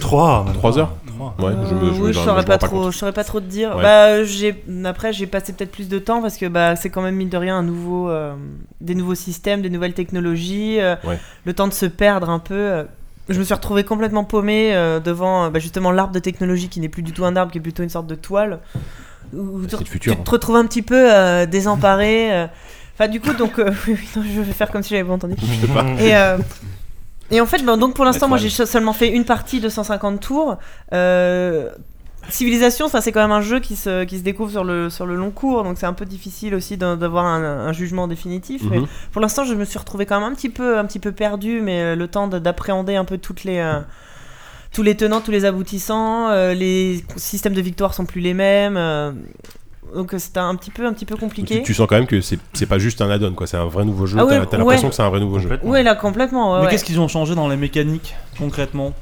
3 0.00 0.46
3 0.54 0.78
heures 0.78 0.92
Ouais, 1.38 1.52
je 1.70 1.74
me, 1.74 1.92
je, 1.94 2.00
oui, 2.02 2.12
je 2.12 2.18
saurais 2.18 2.44
pas 2.44 2.58
trop, 2.58 2.90
je 2.90 2.98
saurais 2.98 3.12
pas 3.12 3.22
trop 3.22 3.38
te 3.38 3.46
dire. 3.46 3.76
Ouais. 3.76 3.82
Bah, 3.82 4.24
j'ai 4.24 4.62
après 4.84 5.12
j'ai 5.12 5.26
passé 5.28 5.52
peut-être 5.52 5.70
plus 5.70 5.88
de 5.88 5.98
temps 6.00 6.20
parce 6.20 6.36
que 6.36 6.46
bah 6.46 6.74
c'est 6.74 6.90
quand 6.90 7.00
même 7.02 7.14
mine 7.14 7.28
de 7.28 7.36
rien 7.36 7.56
un 7.56 7.62
nouveau, 7.62 8.10
euh, 8.10 8.34
des 8.80 8.94
nouveaux 8.96 9.14
systèmes, 9.14 9.62
des 9.62 9.70
nouvelles 9.70 9.94
technologies, 9.94 10.80
euh, 10.80 10.96
Ouais. 11.04 11.18
le 11.44 11.52
temps 11.54 11.68
de 11.68 11.72
se 11.72 11.86
perdre 11.86 12.28
un 12.28 12.40
peu. 12.40 12.54
euh. 12.54 12.84
Je 13.28 13.38
me 13.38 13.44
suis 13.44 13.54
retrouvé 13.54 13.84
complètement 13.84 14.24
paumé 14.24 14.74
euh, 14.74 14.98
devant 15.00 15.44
euh, 15.44 15.50
bah, 15.50 15.60
justement 15.60 15.92
l'arbre 15.92 16.12
de 16.12 16.18
technologie 16.18 16.68
qui 16.68 16.80
n'est 16.80 16.90
plus 16.90 17.02
du 17.02 17.12
tout 17.12 17.24
un 17.24 17.36
arbre, 17.36 17.52
qui 17.52 17.58
est 17.58 17.60
plutôt 17.62 17.82
une 17.84 17.88
sorte 17.88 18.06
de 18.08 18.16
toile. 18.16 18.58
Où 19.36 19.66
tu, 19.66 19.84
futur. 19.84 20.16
tu 20.16 20.22
te 20.22 20.30
retrouves 20.30 20.56
un 20.56 20.66
petit 20.66 20.82
peu 20.82 21.12
euh, 21.12 21.46
désemparé. 21.46 22.32
euh. 22.32 22.46
Enfin, 22.94 23.08
du 23.08 23.20
coup, 23.20 23.32
donc, 23.32 23.58
euh, 23.58 23.70
oui, 23.88 23.96
oui, 23.98 24.08
non, 24.16 24.22
je 24.22 24.40
vais 24.40 24.52
faire 24.52 24.70
comme 24.70 24.82
si 24.82 24.90
j'avais 24.90 25.04
pas 25.04 25.14
entendu. 25.14 25.34
Je 25.38 25.66
sais 25.66 25.72
pas. 25.72 25.84
Et, 26.00 26.16
euh, 26.16 26.38
et 27.30 27.40
en 27.40 27.46
fait, 27.46 27.62
ben, 27.64 27.76
donc 27.76 27.94
pour 27.94 28.04
l'instant, 28.04 28.28
moi 28.28 28.38
j'ai 28.38 28.50
seulement 28.50 28.92
fait 28.92 29.08
une 29.08 29.24
partie 29.24 29.60
de 29.60 29.68
150 29.68 30.20
tours. 30.20 30.56
Euh, 30.92 31.70
Civilisation, 32.30 32.88
ça 32.88 33.02
c'est 33.02 33.12
quand 33.12 33.20
même 33.20 33.32
un 33.32 33.42
jeu 33.42 33.60
qui 33.60 33.76
se, 33.76 34.04
qui 34.04 34.16
se 34.18 34.22
découvre 34.22 34.50
sur 34.50 34.64
le, 34.64 34.88
sur 34.88 35.04
le 35.04 35.14
long 35.14 35.30
cours, 35.30 35.62
donc 35.62 35.76
c'est 35.76 35.84
un 35.84 35.92
peu 35.92 36.06
difficile 36.06 36.54
aussi 36.54 36.78
d'avoir 36.78 37.26
un, 37.26 37.42
un 37.44 37.72
jugement 37.74 38.08
définitif. 38.08 38.62
Mais 38.70 38.78
Mhm. 38.78 38.86
pour 39.12 39.20
l'instant, 39.20 39.44
je 39.44 39.52
me 39.52 39.66
suis 39.66 39.78
retrouvé 39.78 40.06
quand 40.06 40.18
même 40.18 40.32
un 40.32 40.34
petit 40.34 40.48
peu, 40.48 40.78
un 40.78 40.86
petit 40.86 41.00
peu 41.00 41.12
perdu, 41.12 41.60
mais 41.60 41.94
le 41.94 42.08
temps 42.08 42.26
de- 42.26 42.38
d'appréhender 42.38 42.96
un 42.96 43.04
peu 43.04 43.18
toutes 43.18 43.44
les, 43.44 43.58
euh, 43.58 43.80
tous 44.74 44.82
les 44.82 44.96
tenants, 44.96 45.20
tous 45.22 45.30
les 45.30 45.44
aboutissants, 45.46 46.28
euh, 46.28 46.52
les 46.52 47.02
systèmes 47.16 47.54
de 47.54 47.60
victoire 47.62 47.94
sont 47.94 48.04
plus 48.04 48.20
les 48.20 48.34
mêmes. 48.34 48.76
euh, 48.76 49.12
donc 49.94 50.12
c'était 50.18 50.40
un 50.40 50.54
petit 50.56 50.72
peu, 50.72 50.84
un 50.86 50.92
petit 50.92 51.04
peu 51.06 51.16
compliqué. 51.16 51.58
Tu, 51.58 51.62
tu 51.62 51.74
sens 51.74 51.86
quand 51.88 51.94
même 51.94 52.06
que 52.08 52.20
c'est 52.20 52.38
c'est 52.52 52.66
pas 52.66 52.78
juste 52.78 53.00
un 53.00 53.08
add-on, 53.10 53.32
quoi. 53.32 53.46
C'est 53.46 53.56
un 53.56 53.66
vrai 53.66 53.84
nouveau 53.84 54.06
jeu. 54.06 54.16
Ah 54.18 54.24
ouais, 54.24 54.38
T'as 54.40 54.46
t'as 54.46 54.58
l'impression 54.58 54.88
que 54.88 54.94
c'est 54.94 55.02
un 55.02 55.08
vrai 55.10 55.20
nouveau 55.20 55.38
jeu. 55.38 55.44
Complètement. 55.48 55.70
Ouais, 55.70 55.82
là 55.84 55.94
complètement. 55.94 56.52
ouais, 56.52 56.58
Mais 56.58 56.64
ouais. 56.66 56.70
qu'est-ce 56.72 56.84
qu'ils 56.84 56.98
ont 57.00 57.06
changé 57.08 57.34
dans 57.36 57.48
les 57.48 57.56
mécaniques 57.56 58.14
concrètement? 58.38 58.92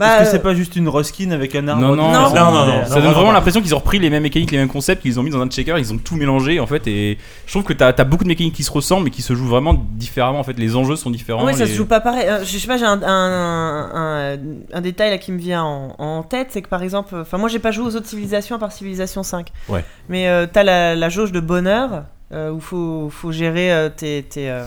Bah, 0.00 0.14
Est-ce 0.16 0.24
que 0.24 0.30
c'est 0.32 0.36
euh, 0.38 0.42
pas 0.42 0.54
juste 0.54 0.74
une 0.76 0.88
reskin 0.88 1.30
avec 1.30 1.54
un 1.54 1.68
arbre 1.68 1.82
Non, 1.82 1.94
non, 1.94 2.10
non, 2.10 2.66
non. 2.66 2.86
Ça 2.86 3.00
donne 3.00 3.12
vraiment 3.12 3.32
l'impression 3.32 3.60
qu'ils 3.60 3.74
ont 3.74 3.78
repris 3.78 3.98
les 3.98 4.10
mêmes 4.10 4.22
mécaniques, 4.22 4.50
les 4.50 4.58
mêmes 4.58 4.68
concepts, 4.68 5.02
qu'ils 5.02 5.20
ont 5.20 5.22
mis 5.22 5.30
dans 5.30 5.40
un 5.40 5.46
checker, 5.48 5.74
ils 5.78 5.92
ont 5.92 5.98
tout 5.98 6.16
mélangé 6.16 6.58
en 6.58 6.66
fait. 6.66 6.86
Et 6.86 7.18
je 7.46 7.52
trouve 7.52 7.64
que 7.64 7.72
t'as 7.74 7.92
as 7.96 8.04
beaucoup 8.04 8.24
de 8.24 8.28
mécaniques 8.28 8.54
qui 8.54 8.64
se 8.64 8.72
ressemblent, 8.72 9.04
mais 9.04 9.10
qui 9.10 9.22
se 9.22 9.34
jouent 9.34 9.46
vraiment 9.46 9.74
différemment. 9.92 10.40
En 10.40 10.44
fait, 10.44 10.58
les 10.58 10.74
enjeux 10.74 10.96
sont 10.96 11.10
différents. 11.10 11.44
Oui, 11.44 11.52
ça 11.54 11.64
les- 11.66 11.70
se 11.70 11.76
joue 11.76 11.86
pas 11.86 12.00
pareil. 12.00 12.26
Euh, 12.26 12.42
je 12.44 12.58
sais 12.58 12.66
pas, 12.66 12.76
j'ai 12.78 12.86
un, 12.86 13.00
un, 13.02 13.90
un, 13.94 14.38
un 14.72 14.80
détail 14.80 15.10
là 15.10 15.18
qui 15.18 15.32
me 15.32 15.38
vient 15.38 15.62
en, 15.62 15.94
en 15.98 16.22
tête, 16.22 16.48
c'est 16.50 16.62
que 16.62 16.68
par 16.68 16.82
exemple, 16.82 17.14
enfin 17.20 17.36
moi 17.38 17.48
j'ai 17.50 17.58
pas 17.58 17.70
joué 17.70 17.84
aux 17.84 17.94
autres 17.96 18.06
civilisations 18.06 18.56
à 18.56 18.58
part 18.58 18.72
Civilisation 18.72 19.22
5. 19.22 19.48
Ouais. 19.68 19.84
Mais 20.08 20.28
euh, 20.28 20.46
t'as 20.50 20.62
la, 20.62 20.94
la 20.96 21.08
jauge 21.10 21.32
de 21.32 21.40
bonheur 21.40 22.04
euh, 22.32 22.52
où 22.52 22.60
faut, 22.60 23.10
faut 23.10 23.32
gérer 23.32 23.72
euh, 23.72 23.88
tes, 23.88 24.22
tes, 24.22 24.48
euh, 24.48 24.64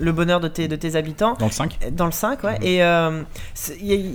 le 0.00 0.12
bonheur 0.12 0.40
de 0.40 0.48
tes, 0.48 0.66
de 0.66 0.74
tes 0.74 0.96
habitants. 0.96 1.34
Dans 1.38 1.46
le 1.46 1.52
5 1.52 1.90
Dans 1.92 2.06
le 2.06 2.12
5, 2.12 2.42
ouais. 2.42 2.58
Et 2.60 2.82
euh, 2.82 3.22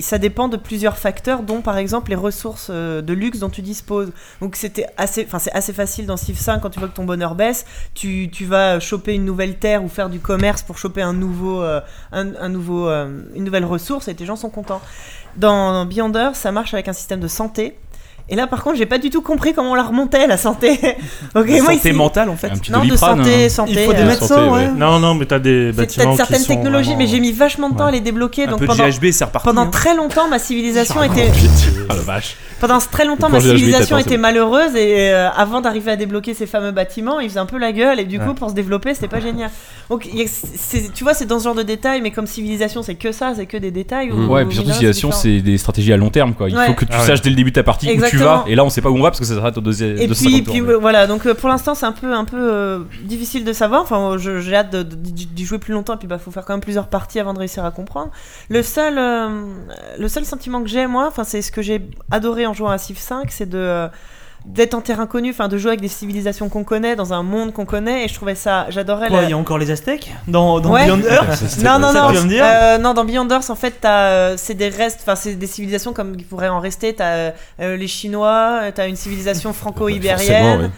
ça 0.02 0.18
dépend 0.18 0.50
de 0.50 0.58
plusieurs 0.58 0.98
facteurs, 0.98 1.44
dont 1.44 1.62
par 1.62 1.78
exemple 1.78 2.10
les 2.10 2.18
ressources 2.18 2.70
de 2.70 3.14
luxe 3.14 3.40
dont 3.40 3.50
tu 3.50 3.62
disposes. 3.62 4.12
Donc 4.42 4.58
c'était 4.58 4.86
assez, 4.98 5.26
c'est 5.40 5.54
assez 5.54 5.72
facile 5.74 6.08
dans 6.08 6.18
Civ 6.18 6.38
5 6.38 6.60
quand 6.60 6.70
tu 6.70 6.80
vois 6.80 6.90
que 6.90 6.96
ton 6.96 7.06
bonheur 7.06 7.36
baisse, 7.36 7.66
tu, 7.94 8.30
tu 8.32 8.46
vas 8.46 8.80
choper 8.82 9.14
une 9.14 9.26
nouvelle 9.26 9.58
terre 9.58 9.84
ou 9.84 9.88
faire 9.88 10.10
du 10.10 10.20
commerce 10.20 10.62
pour 10.62 10.78
choper 10.78 11.02
un 11.02 11.14
nouveau, 11.14 11.62
un, 11.62 11.84
un 12.12 12.50
nouveau, 12.50 12.90
une 12.90 13.44
nouvelle 13.44 13.66
ressource 13.66 14.10
et 14.10 14.16
tes 14.16 14.26
gens 14.26 14.36
sont 14.36 14.50
contents. 14.50 14.82
Dans 15.38 15.86
Beyonder, 15.86 16.32
ça 16.34 16.52
marche 16.52 16.74
avec 16.74 16.88
un 16.90 16.94
système 16.94 17.20
de 17.20 17.28
santé. 17.28 17.78
Et 18.32 18.36
là, 18.36 18.46
par 18.48 18.64
contre, 18.64 18.78
j'ai 18.78 18.86
pas 18.86 18.98
du 19.00 19.10
tout 19.10 19.22
compris 19.22 19.54
comment 19.54 19.72
on 19.72 19.76
la 19.76 19.84
remontait, 19.84 20.28
la 20.28 20.38
santé. 20.38 20.80
ok, 21.36 21.48
moi, 21.48 21.58
santé 21.60 21.76
ici- 21.76 21.92
mentale 21.94 22.30
en 22.30 22.36
fait. 22.36 22.48
Un 22.52 22.58
petit 22.58 22.72
Non, 22.72 22.86
de 22.86 22.96
santé, 22.96 23.46
hein. 23.46 23.50
santé. 23.50 23.72
Il 23.74 23.80
faut 23.86 23.94
des 23.94 24.00
euh, 24.00 24.06
médecins, 24.06 24.28
santé, 24.28 24.50
ouais. 24.52 24.68
Non, 24.70 25.00
non, 25.00 25.16
mais 25.16 25.26
t'as 25.26 25.40
des 25.40 25.72
bâtiments 25.72 26.12
qui 26.12 26.18
certaines 26.18 26.40
sont 26.42 26.48
technologies, 26.48 26.90
vraiment- 26.92 27.00
mais 27.00 27.08
j'ai 27.08 27.20
mis 27.20 27.32
vachement 27.32 27.70
de 27.70 27.78
temps 27.78 27.86
à 27.88 27.92
les 27.92 28.02
débloquer. 28.02 28.44
Un 28.46 28.52
donc 28.52 28.60
peu 28.60 28.66
pendant, 28.68 28.86
de 28.86 28.92
GHB, 28.92 29.12
c'est 29.12 29.26
reparti. 29.26 29.48
pendant 29.48 29.64
hein. 29.64 29.70
très 29.72 29.96
longtemps, 29.96 30.28
ma 30.30 30.40
civilisation 30.40 31.02
était. 31.04 31.32
Ah 31.90 31.96
la 31.96 32.02
vache. 32.02 32.36
Pendant 32.60 32.78
très 32.80 33.06
longtemps, 33.06 33.30
ma 33.30 33.40
GHB, 33.40 33.48
civilisation 33.56 33.98
était 33.98 34.18
malheureuse 34.18 34.76
et 34.76 35.12
euh, 35.12 35.30
avant 35.32 35.62
d'arriver 35.62 35.92
à 35.92 35.96
débloquer 35.96 36.34
ces 36.34 36.46
fameux 36.46 36.72
bâtiments, 36.72 37.20
ils 37.22 37.30
faisaient 37.30 37.40
un 37.40 37.46
peu 37.46 37.58
la 37.58 37.72
gueule 37.72 38.00
et 38.00 38.06
du 38.06 38.20
coup, 38.20 38.28
Ouais. 38.30 38.34
pour 38.36 38.50
se 38.50 38.54
développer, 38.56 38.94
c'était 38.94 39.08
pas 39.08 39.22
génial. 39.22 39.50
Donc, 39.90 40.08
tu 40.94 41.04
vois, 41.04 41.14
c'est 41.14 41.26
dans 41.26 41.40
ce 41.40 41.46
genre 41.46 41.56
de 41.56 41.64
détails, 41.64 42.02
mais 42.02 42.12
comme 42.12 42.28
civilisation, 42.28 42.84
c'est 42.84 42.96
que 42.96 43.12
ça, 43.12 43.34
c'est 43.36 43.46
que 43.46 43.58
des 43.58 43.72
détails. 43.72 44.12
Ou- 44.12 44.28
Ouais, 44.28 44.44
ou 44.44 44.48
puis 44.48 44.56
surtout, 44.58 44.72
civilisation, 44.72 45.12
c'est 45.12 45.40
des 45.40 45.58
stratégies 45.58 45.94
à 45.94 45.98
long 45.98 46.10
terme, 46.10 46.34
quoi. 46.34 46.50
Il 46.50 46.56
faut 46.56 46.74
que 46.74 46.86
tu 46.86 46.92
Ah 46.94 47.06
saches 47.06 47.22
dès 47.22 47.30
le 47.30 47.36
début 47.36 47.52
de 47.52 47.56
ta 47.56 47.64
partie 47.64 47.88
où 47.92 48.06
tu. 48.06 48.19
Vas, 48.24 48.44
et 48.48 48.56
là, 48.56 48.64
on 48.66 48.70
sait 48.70 48.82
pas 48.82 48.90
où 48.90 48.96
on 48.98 49.02
va 49.02 49.10
parce 49.10 49.20
que 49.20 49.26
ça 49.26 49.36
s'arrête 49.36 49.58
au 49.58 49.62
deuxième. 49.62 49.98
Et 49.98 50.08
250 50.08 50.32
puis, 50.34 50.44
tours, 50.44 50.54
puis 50.54 50.62
mais- 50.62 50.74
voilà, 50.76 51.08
donc 51.08 51.26
euh, 51.26 51.34
pour 51.34 51.50
l'instant 51.50 51.76
c'est 51.76 51.86
un 51.86 51.92
peu, 51.92 52.14
un 52.14 52.26
peu 52.26 52.38
euh, 52.38 52.80
difficile 53.04 53.44
de 53.46 53.54
savoir. 53.54 53.82
Enfin, 53.82 54.18
je- 54.18 54.40
j'ai 54.40 54.56
hâte 54.56 54.76
d'y 54.76 55.46
jouer 55.46 55.58
plus 55.60 55.74
longtemps. 55.74 55.96
Et 55.96 55.98
puis, 55.98 56.08
bah, 56.08 56.18
faut 56.20 56.32
faire 56.32 56.46
quand 56.46 56.54
même 56.54 56.62
plusieurs 56.62 56.88
parties 56.88 57.20
avant 57.20 57.34
de 57.34 57.40
réussir 57.40 57.66
à 57.66 57.72
comprendre. 57.72 58.12
Le 58.50 58.62
seul, 58.64 58.98
euh, 58.98 59.30
le 59.98 60.08
seul 60.08 60.26
sentiment 60.26 60.62
que 60.62 60.70
j'ai 60.70 60.88
moi, 60.88 61.06
enfin, 61.08 61.24
c'est 61.24 61.42
ce 61.42 61.52
que 61.52 61.62
j'ai 61.62 61.82
adoré 62.12 62.46
en 62.48 62.54
jouant 62.54 62.70
à 62.70 62.78
Civ 62.78 62.98
5, 62.98 63.32
c'est 63.32 63.50
de 63.50 63.58
euh, 63.58 63.88
d'être 64.50 64.74
en 64.74 64.82
terrain 64.82 65.06
connu, 65.06 65.30
enfin 65.30 65.48
de 65.48 65.58
jouer 65.58 65.70
avec 65.70 65.82
des 65.82 65.88
civilisations 65.88 66.50
qu'on 66.50 66.64
connaît, 66.64 66.96
dans 66.96 67.14
un 67.14 67.22
monde 67.24 67.54
qu'on 67.54 67.66
connaît, 67.66 68.04
et 68.04 68.08
je 68.08 68.16
trouvais 68.16 68.34
ça, 68.36 68.66
j'adorais. 68.70 69.08
Quoi, 69.08 69.18
la- 69.22 69.24
il 69.28 69.30
y 69.30 69.34
a 69.34 69.38
encore 69.38 69.58
les 69.60 69.70
Aztèques 69.72 70.12
dans, 70.28 70.60
dans 70.60 70.72
Ouais. 70.72 70.86
Beyond 70.86 71.02
Earth? 71.08 71.44
Non, 71.64 71.78
non, 71.80 71.94
non. 71.94 72.12
Euh, 72.32 72.78
non, 72.80 72.94
dans 72.94 73.06
Beyond 73.06 73.30
Earth, 73.30 73.50
en 73.50 73.56
fait, 73.56 73.76
t'as, 73.80 74.08
euh, 74.10 74.34
c'est 74.38 74.56
des 74.56 74.70
restes, 74.70 75.00
enfin, 75.04 75.16
c'est 75.16 75.36
des 75.36 75.48
civilisations 75.48 75.94
comme 75.94 76.16
il 76.18 76.26
pourrait 76.26 76.50
en 76.50 76.60
rester. 76.60 76.94
T'as 76.96 77.32
euh, 77.62 77.78
les 77.78 77.88
Chinois, 77.88 78.62
t'as 78.74 78.88
une 78.88 78.96
civilisation 78.96 79.54
Forcément, 79.54 79.74
franco-ibérienne, 79.76 80.62
ouais. 80.62 80.70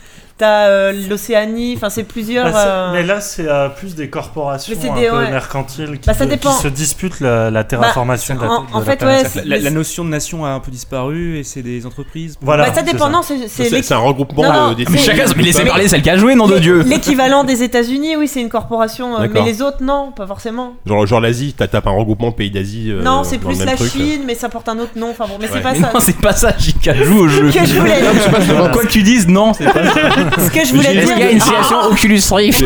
T'as 0.41 0.67
euh, 0.69 0.93
l'Océanie, 1.08 1.75
enfin, 1.77 1.89
c'est 1.91 2.04
plusieurs. 2.04 2.45
Bah, 2.45 2.51
c'est- 2.54 2.67
euh, 2.69 2.91
Mais 2.93 3.04
là, 3.04 3.21
c'est 3.21 3.47
euh, 3.47 3.69
plus 3.69 3.93
des 3.95 4.10
corporations 4.10 4.73
c'est 4.80 4.89
un 4.89 4.95
des- 4.95 5.08
peu 5.08 5.15
ouais. 5.17 5.30
mercantiles 5.30 5.99
qui, 5.99 6.08
Bah, 6.08 6.13
ça 6.15 6.25
qui 6.25 6.47
se 6.47 6.67
disputent 6.67 7.19
la, 7.19 7.51
la 7.51 7.63
terraformation 7.63 8.34
de 8.36 8.41
la, 8.41 8.47
en- 8.49 8.63
de 8.63 8.73
en 8.73 8.80
la 8.80 8.86
fait, 8.86 9.04
ouais, 9.04 9.23
c'est- 9.25 9.45
La, 9.45 9.60
la 9.60 9.69
notion 9.69 10.04
de 10.04 10.10
nation 10.10 10.43
a 10.45 10.49
un 10.49 10.60
peu 10.60 10.71
disparu 10.71 11.38
et 11.38 11.43
c'est 11.43 11.62
des 11.62 11.86
entreprises. 11.86 12.36
Voilà, 12.41 12.65
bah, 12.65 12.73
ça 12.73 12.82
c'est 12.86 12.91
dépend, 12.91 13.10
non, 13.10 13.21
c'est, 13.21 13.47
c'est 13.47 13.65
C'est 13.69 13.84
c'est 13.84 13.93
un 13.93 13.97
regroupement 13.99 14.41
Non, 14.43 14.54
non, 14.54 14.69
de- 14.69 14.75
des 14.75 14.86
mais 14.89 14.97
Chacun, 14.97 15.25
mais 15.36 15.43
laissez 15.43 15.63
parler 15.63 15.88
celle 15.88 16.01
qui 16.01 16.10
a 16.10 16.17
joué, 16.17 16.34
nom 16.36 16.47
de 16.47 16.58
Dieu 16.58 16.82
l'équivalent 16.82 17.43
des 17.43 17.62
États-Unis, 17.63 18.15
oui, 18.17 18.27
c'est 18.27 18.41
une 18.41 18.49
corporation, 18.49 19.19
mais 19.19 19.43
les 19.43 19.62
autres, 19.62 19.84
non, 19.84 20.12
pas 20.12 20.25
forcément. 20.25 20.73
Genre, 20.88 21.06
genre 21.06 21.21
l'Asie, 21.21 21.54
t'as 21.58 21.67
tapes 21.67 21.86
un 21.88 21.91
regroupement 21.91 22.32
pays 22.32 22.49
d'Asie. 22.49 22.91
euh, 22.91 23.04
non, 23.04 23.23
c'est 23.23 23.36
le 23.38 23.41
plus 23.41 23.63
la. 23.63 23.75
Chine, 23.77 24.21
mais 24.25 24.36
ça 24.36 24.49
porte 24.49 24.67
un 24.69 24.80
autre 24.80 24.91
nom. 24.95 25.10
Enfin 25.12 25.25
bon, 25.27 25.38
mais 25.39 25.47
c'est 25.51 25.60
pas 25.62 25.75
ça. 25.75 25.91
non, 25.93 25.99
c'est 25.99 26.17
pas 26.17 26.34
ça, 26.34 26.54
JK 26.58 27.04
joue 27.04 27.19
au 27.19 27.27
jeu. 27.27 27.51
Quoi 28.73 28.84
que 28.84 28.88
tu 28.88 29.04
dises, 29.04 29.27
non, 29.27 29.54
c'est 29.54 29.65
pas 29.65 29.84
ça. 29.84 29.99
Ce 30.37 30.49
que 30.51 30.65
je 30.65 30.73
voulais 30.73 30.93
dire. 30.93 31.13
qu'il 31.13 31.19
y 31.19 31.23
a 31.23 31.31
une 31.31 31.39
situation 31.39 31.79
Oculus 31.91 32.21
Rift 32.31 32.63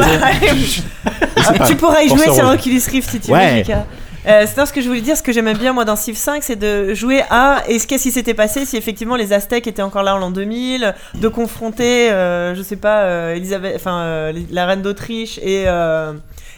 Ah, 1.47 1.65
tu 1.67 1.75
pourras 1.75 2.01
y 2.01 2.09
jouer 2.09 2.33
sur. 2.33 2.47
Oculus 2.49 2.81
Rift 2.91 3.09
si 3.09 3.19
tu 3.19 3.31
Ouais. 3.31 3.57
veux, 3.57 3.63
JK. 3.63 3.71
Euh, 4.27 4.45
c'est 4.51 4.65
ce 4.65 4.73
que 4.73 4.81
je 4.81 4.87
voulais 4.87 5.01
dire, 5.01 5.15
ce 5.15 5.21
que 5.21 5.31
j'aimais 5.31 5.53
bien 5.53 5.71
moi 5.71 5.85
dans 5.85 5.95
Civ 5.95 6.15
5, 6.17 6.41
c'est 6.41 6.55
de 6.55 6.95
jouer 6.95 7.21
à 7.29 7.61
et 7.67 7.77
ce 7.77 7.85
qu'est-ce 7.85 8.01
qui 8.03 8.11
s'était 8.11 8.33
passé 8.33 8.65
si 8.65 8.75
effectivement 8.75 9.15
les 9.15 9.33
Aztèques 9.33 9.67
étaient 9.67 9.83
encore 9.83 10.01
là 10.01 10.15
en 10.15 10.17
l'an 10.17 10.31
2000, 10.31 10.95
de 11.13 11.27
confronter, 11.27 12.09
euh, 12.11 12.55
je 12.55 12.61
sais 12.63 12.75
pas, 12.75 13.01
euh, 13.03 13.35
Elisabeth, 13.35 13.73
enfin 13.75 13.99
euh, 13.99 14.33
la 14.49 14.65
reine 14.65 14.81
d'Autriche 14.81 15.37
et 15.43 15.65
euh, 15.67 16.13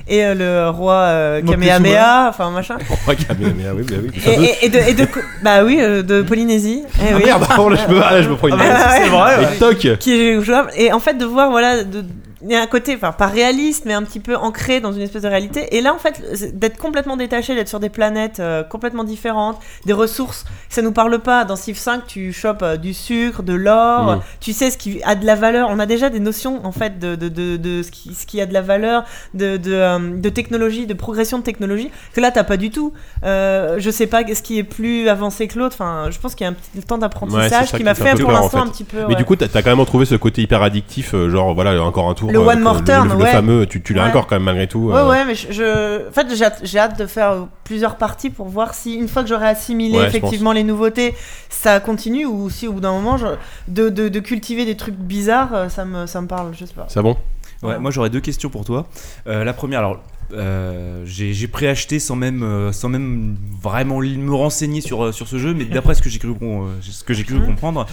et 0.08 0.24
euh, 0.24 0.34
le 0.36 0.70
roi 0.70 0.94
euh. 0.94 1.42
Kamehameha, 1.42 2.28
enfin 2.30 2.50
machin, 2.52 2.78
Ouais, 3.08 3.16
Kamehameha, 3.16 3.74
oui, 3.76 3.84
bah 3.90 3.96
oui. 4.04 4.10
et, 4.26 4.44
et, 4.44 4.66
et 4.66 4.70
de, 4.70 4.78
et 4.80 4.94
de- 4.94 5.08
bah 5.44 5.64
oui, 5.64 5.80
euh, 5.82 6.02
de 6.04 6.22
Polynésie, 6.28 6.84
eh 7.00 7.04
Ah 7.12 7.16
oui. 7.18 7.24
merde, 7.26 7.46
oh, 7.58 7.70
là, 7.70 7.78
je 7.88 7.94
me, 7.94 8.02
ah, 8.04 8.14
là, 8.14 8.22
je 8.22 8.30
me 8.30 8.36
prends 8.36 8.48
une 8.48 8.54
Ah, 8.56 8.58
bah, 8.58 8.64
balle. 8.74 9.02
c'est 9.04 9.10
vrai, 9.10 9.38
ouais. 9.38 9.54
Et 9.56 9.60
toc 9.60 9.98
qui 10.00 10.14
est 10.14 10.42
jouable 10.42 10.70
et 10.78 10.92
en 10.94 11.00
fait 11.00 11.14
de 11.16 11.26
voir 11.26 11.50
voilà 11.52 11.84
de 11.84 12.04
il 12.44 12.52
y 12.52 12.56
a 12.56 12.62
un 12.62 12.68
côté 12.68 12.94
enfin 12.96 13.12
pas 13.12 13.26
réaliste 13.28 13.86
mais 13.86 13.94
un 13.94 14.04
petit 14.04 14.20
peu 14.20 14.36
ancré 14.36 14.80
dans 14.80 14.92
une 14.94 15.02
espèce 15.02 15.24
de 15.24 15.28
réalité 15.28 15.76
et 15.76 15.82
là 15.82 15.94
en 15.94 15.98
fait 15.98 16.22
d'être 16.58 16.78
complètement 16.78 17.18
détaché 17.18 17.56
d'être 17.56 17.68
sur 17.68 17.80
des 17.80 17.90
planètes 17.90 18.40
euh, 18.40 18.64
complètement 18.64 19.04
différentes 19.04 19.58
des 19.86 19.94
ressources 19.94 20.46
ça 20.70 20.82
nous 20.84 20.92
parle 20.92 21.18
pas 21.20 21.46
dans 21.46 21.56
Civ 21.56 21.78
5 21.78 22.06
tu 22.06 22.32
chopes 22.34 22.62
euh, 22.62 22.78
du 22.78 22.94
sucre 22.94 23.42
de 23.44 23.54
l'or 23.54 23.78
Mhm. 24.18 24.22
tu 24.40 24.54
sais 24.54 24.70
ce 24.70 24.78
qui 24.78 25.02
a 25.04 25.16
de 25.16 25.26
la 25.26 25.34
valeur 25.36 25.70
on 25.72 25.80
a 25.80 25.86
déjà 25.88 26.10
des 26.10 26.20
notions 26.20 26.64
en 26.66 26.72
fait 26.72 27.00
de, 27.00 27.16
de, 27.16 27.28
de, 27.30 27.58
de 27.58 27.82
ce, 27.82 27.90
qui, 27.92 28.14
ce 28.14 28.26
qui 28.28 28.40
a 28.40 28.46
de 28.46 28.54
la 28.54 28.62
valeur 28.62 29.04
de, 29.34 29.58
de, 29.58 29.74
euh, 29.74 29.98
de 30.18 30.30
technologie 30.30 30.86
de 30.86 30.94
progression 30.94 31.40
de 31.40 31.44
technologie 31.44 31.90
que 32.14 32.22
là 32.22 32.30
t'as 32.32 32.44
pas 32.44 32.58
du 32.58 32.70
tout 32.70 32.94
euh, 33.24 33.76
je 33.80 33.90
sais 33.90 34.08
pas 34.08 34.22
ce 34.28 34.42
qui 34.44 34.60
est 34.60 34.64
plus 34.64 35.08
avancé 35.10 35.48
que 35.48 35.58
l'autre 35.58 35.76
enfin 35.80 36.10
je 36.12 36.20
pense 36.20 36.36
qu'il 36.36 36.46
y 36.46 36.48
a 36.48 36.52
un 36.52 36.54
petit 36.54 36.86
temps 36.86 36.98
d'apprentissage 37.00 37.72
qui 37.72 37.84
m'a 37.84 37.96
fait 37.96 38.14
pour 38.20 38.30
en 38.30 38.34
l'instant 38.34 38.50
fait. 38.50 38.58
un 38.58 38.68
petit 38.68 38.84
peu 38.84 38.98
Mais 39.00 39.06
ouais. 39.06 39.16
du 39.16 39.26
coup, 39.26 39.36
t'as 39.36 39.48
quand 39.48 39.70
même 39.70 39.80
retrouvé 39.80 40.06
ce 40.06 40.16
côté 40.16 40.42
hyper 40.42 40.62
addictif, 40.62 41.16
genre 41.28 41.54
voilà, 41.56 41.82
encore 41.82 42.10
un 42.10 42.14
tour. 42.14 42.27
Le 42.32 42.40
euh, 42.40 42.46
one 42.48 42.60
more 42.62 42.80
le- 42.80 42.84
turn, 42.84 43.08
le, 43.10 43.16
le 43.16 43.24
ouais. 43.24 43.32
fameux, 43.32 43.66
tu, 43.66 43.82
tu 43.82 43.94
l'as 43.94 44.04
Ouais. 44.04 44.10
encore 44.10 44.28
quand 44.28 44.36
même 44.36 44.44
malgré 44.44 44.68
tout. 44.68 44.80
Ouais, 44.90 44.96
euh, 44.98 45.10
ouais, 45.10 45.26
mais 45.26 45.36
je, 45.36 45.52
je- 45.52 46.08
en 46.08 46.12
fait, 46.12 46.28
j'ai 46.36 46.44
hâte, 46.46 46.60
j'ai 46.64 46.80
hâte 46.80 46.98
de 47.00 47.06
faire 47.06 47.32
euh, 47.32 47.42
plusieurs 47.64 47.96
parties 47.98 48.30
pour 48.30 48.48
voir 48.48 48.74
si, 48.74 48.96
une 48.96 49.08
fois 49.08 49.24
que 49.24 49.30
j'aurai 49.30 49.48
assimilé 49.48 49.98
effectivement 50.00 50.52
les 50.52 50.64
nouveautés, 50.64 51.16
ça 51.50 51.80
continue 51.80 52.26
ou 52.26 52.50
si 52.50 52.68
au 52.68 52.74
bout 52.74 52.80
d'un 52.82 52.92
moment, 52.94 53.18
je- 53.18 53.26
de, 53.68 53.90
de, 53.90 54.10
de 54.10 54.20
cultiver 54.20 54.66
des 54.66 54.76
trucs 54.78 54.96
bizarres, 54.96 55.70
ça 55.70 55.86
me, 55.86 56.06
ça 56.06 56.22
me 56.22 56.28
parle, 56.28 56.50
je 56.54 56.66
sais 56.66 56.74
pas. 56.74 56.86
C'est 56.90 57.02
bon? 57.02 57.16
Ouais, 57.64 57.80
moi 57.80 57.90
j'aurais 57.90 58.10
deux 58.12 58.20
questions 58.20 58.50
pour 58.50 58.66
toi. 58.66 58.86
Euh, 59.28 59.44
la 59.44 59.54
première, 59.54 59.80
alors 59.80 60.00
euh, 60.34 61.04
j'ai 61.06 61.48
préacheté 61.48 62.00
sans 62.00 62.16
même, 62.16 62.44
euh, 62.44 62.72
sans 62.72 62.90
même 62.90 63.36
vraiment 63.62 64.00
me 64.00 64.34
renseigner 64.34 64.82
sur, 64.82 65.06
euh, 65.06 65.12
sur 65.12 65.28
ce 65.28 65.38
jeu, 65.38 65.54
mais 65.54 65.66
d'après 65.66 65.96
ce 65.96 66.02
que 66.02 66.10
j'ai 66.10 66.20
cru, 66.20 66.34
ce 66.82 67.04
que 67.04 67.14
j'ai 67.14 67.24
cru 67.24 67.36
Mhm. 67.36 67.46
comprendre, 67.46 67.86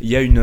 il 0.00 0.08
y 0.10 0.16
a 0.16 0.20
une, 0.20 0.38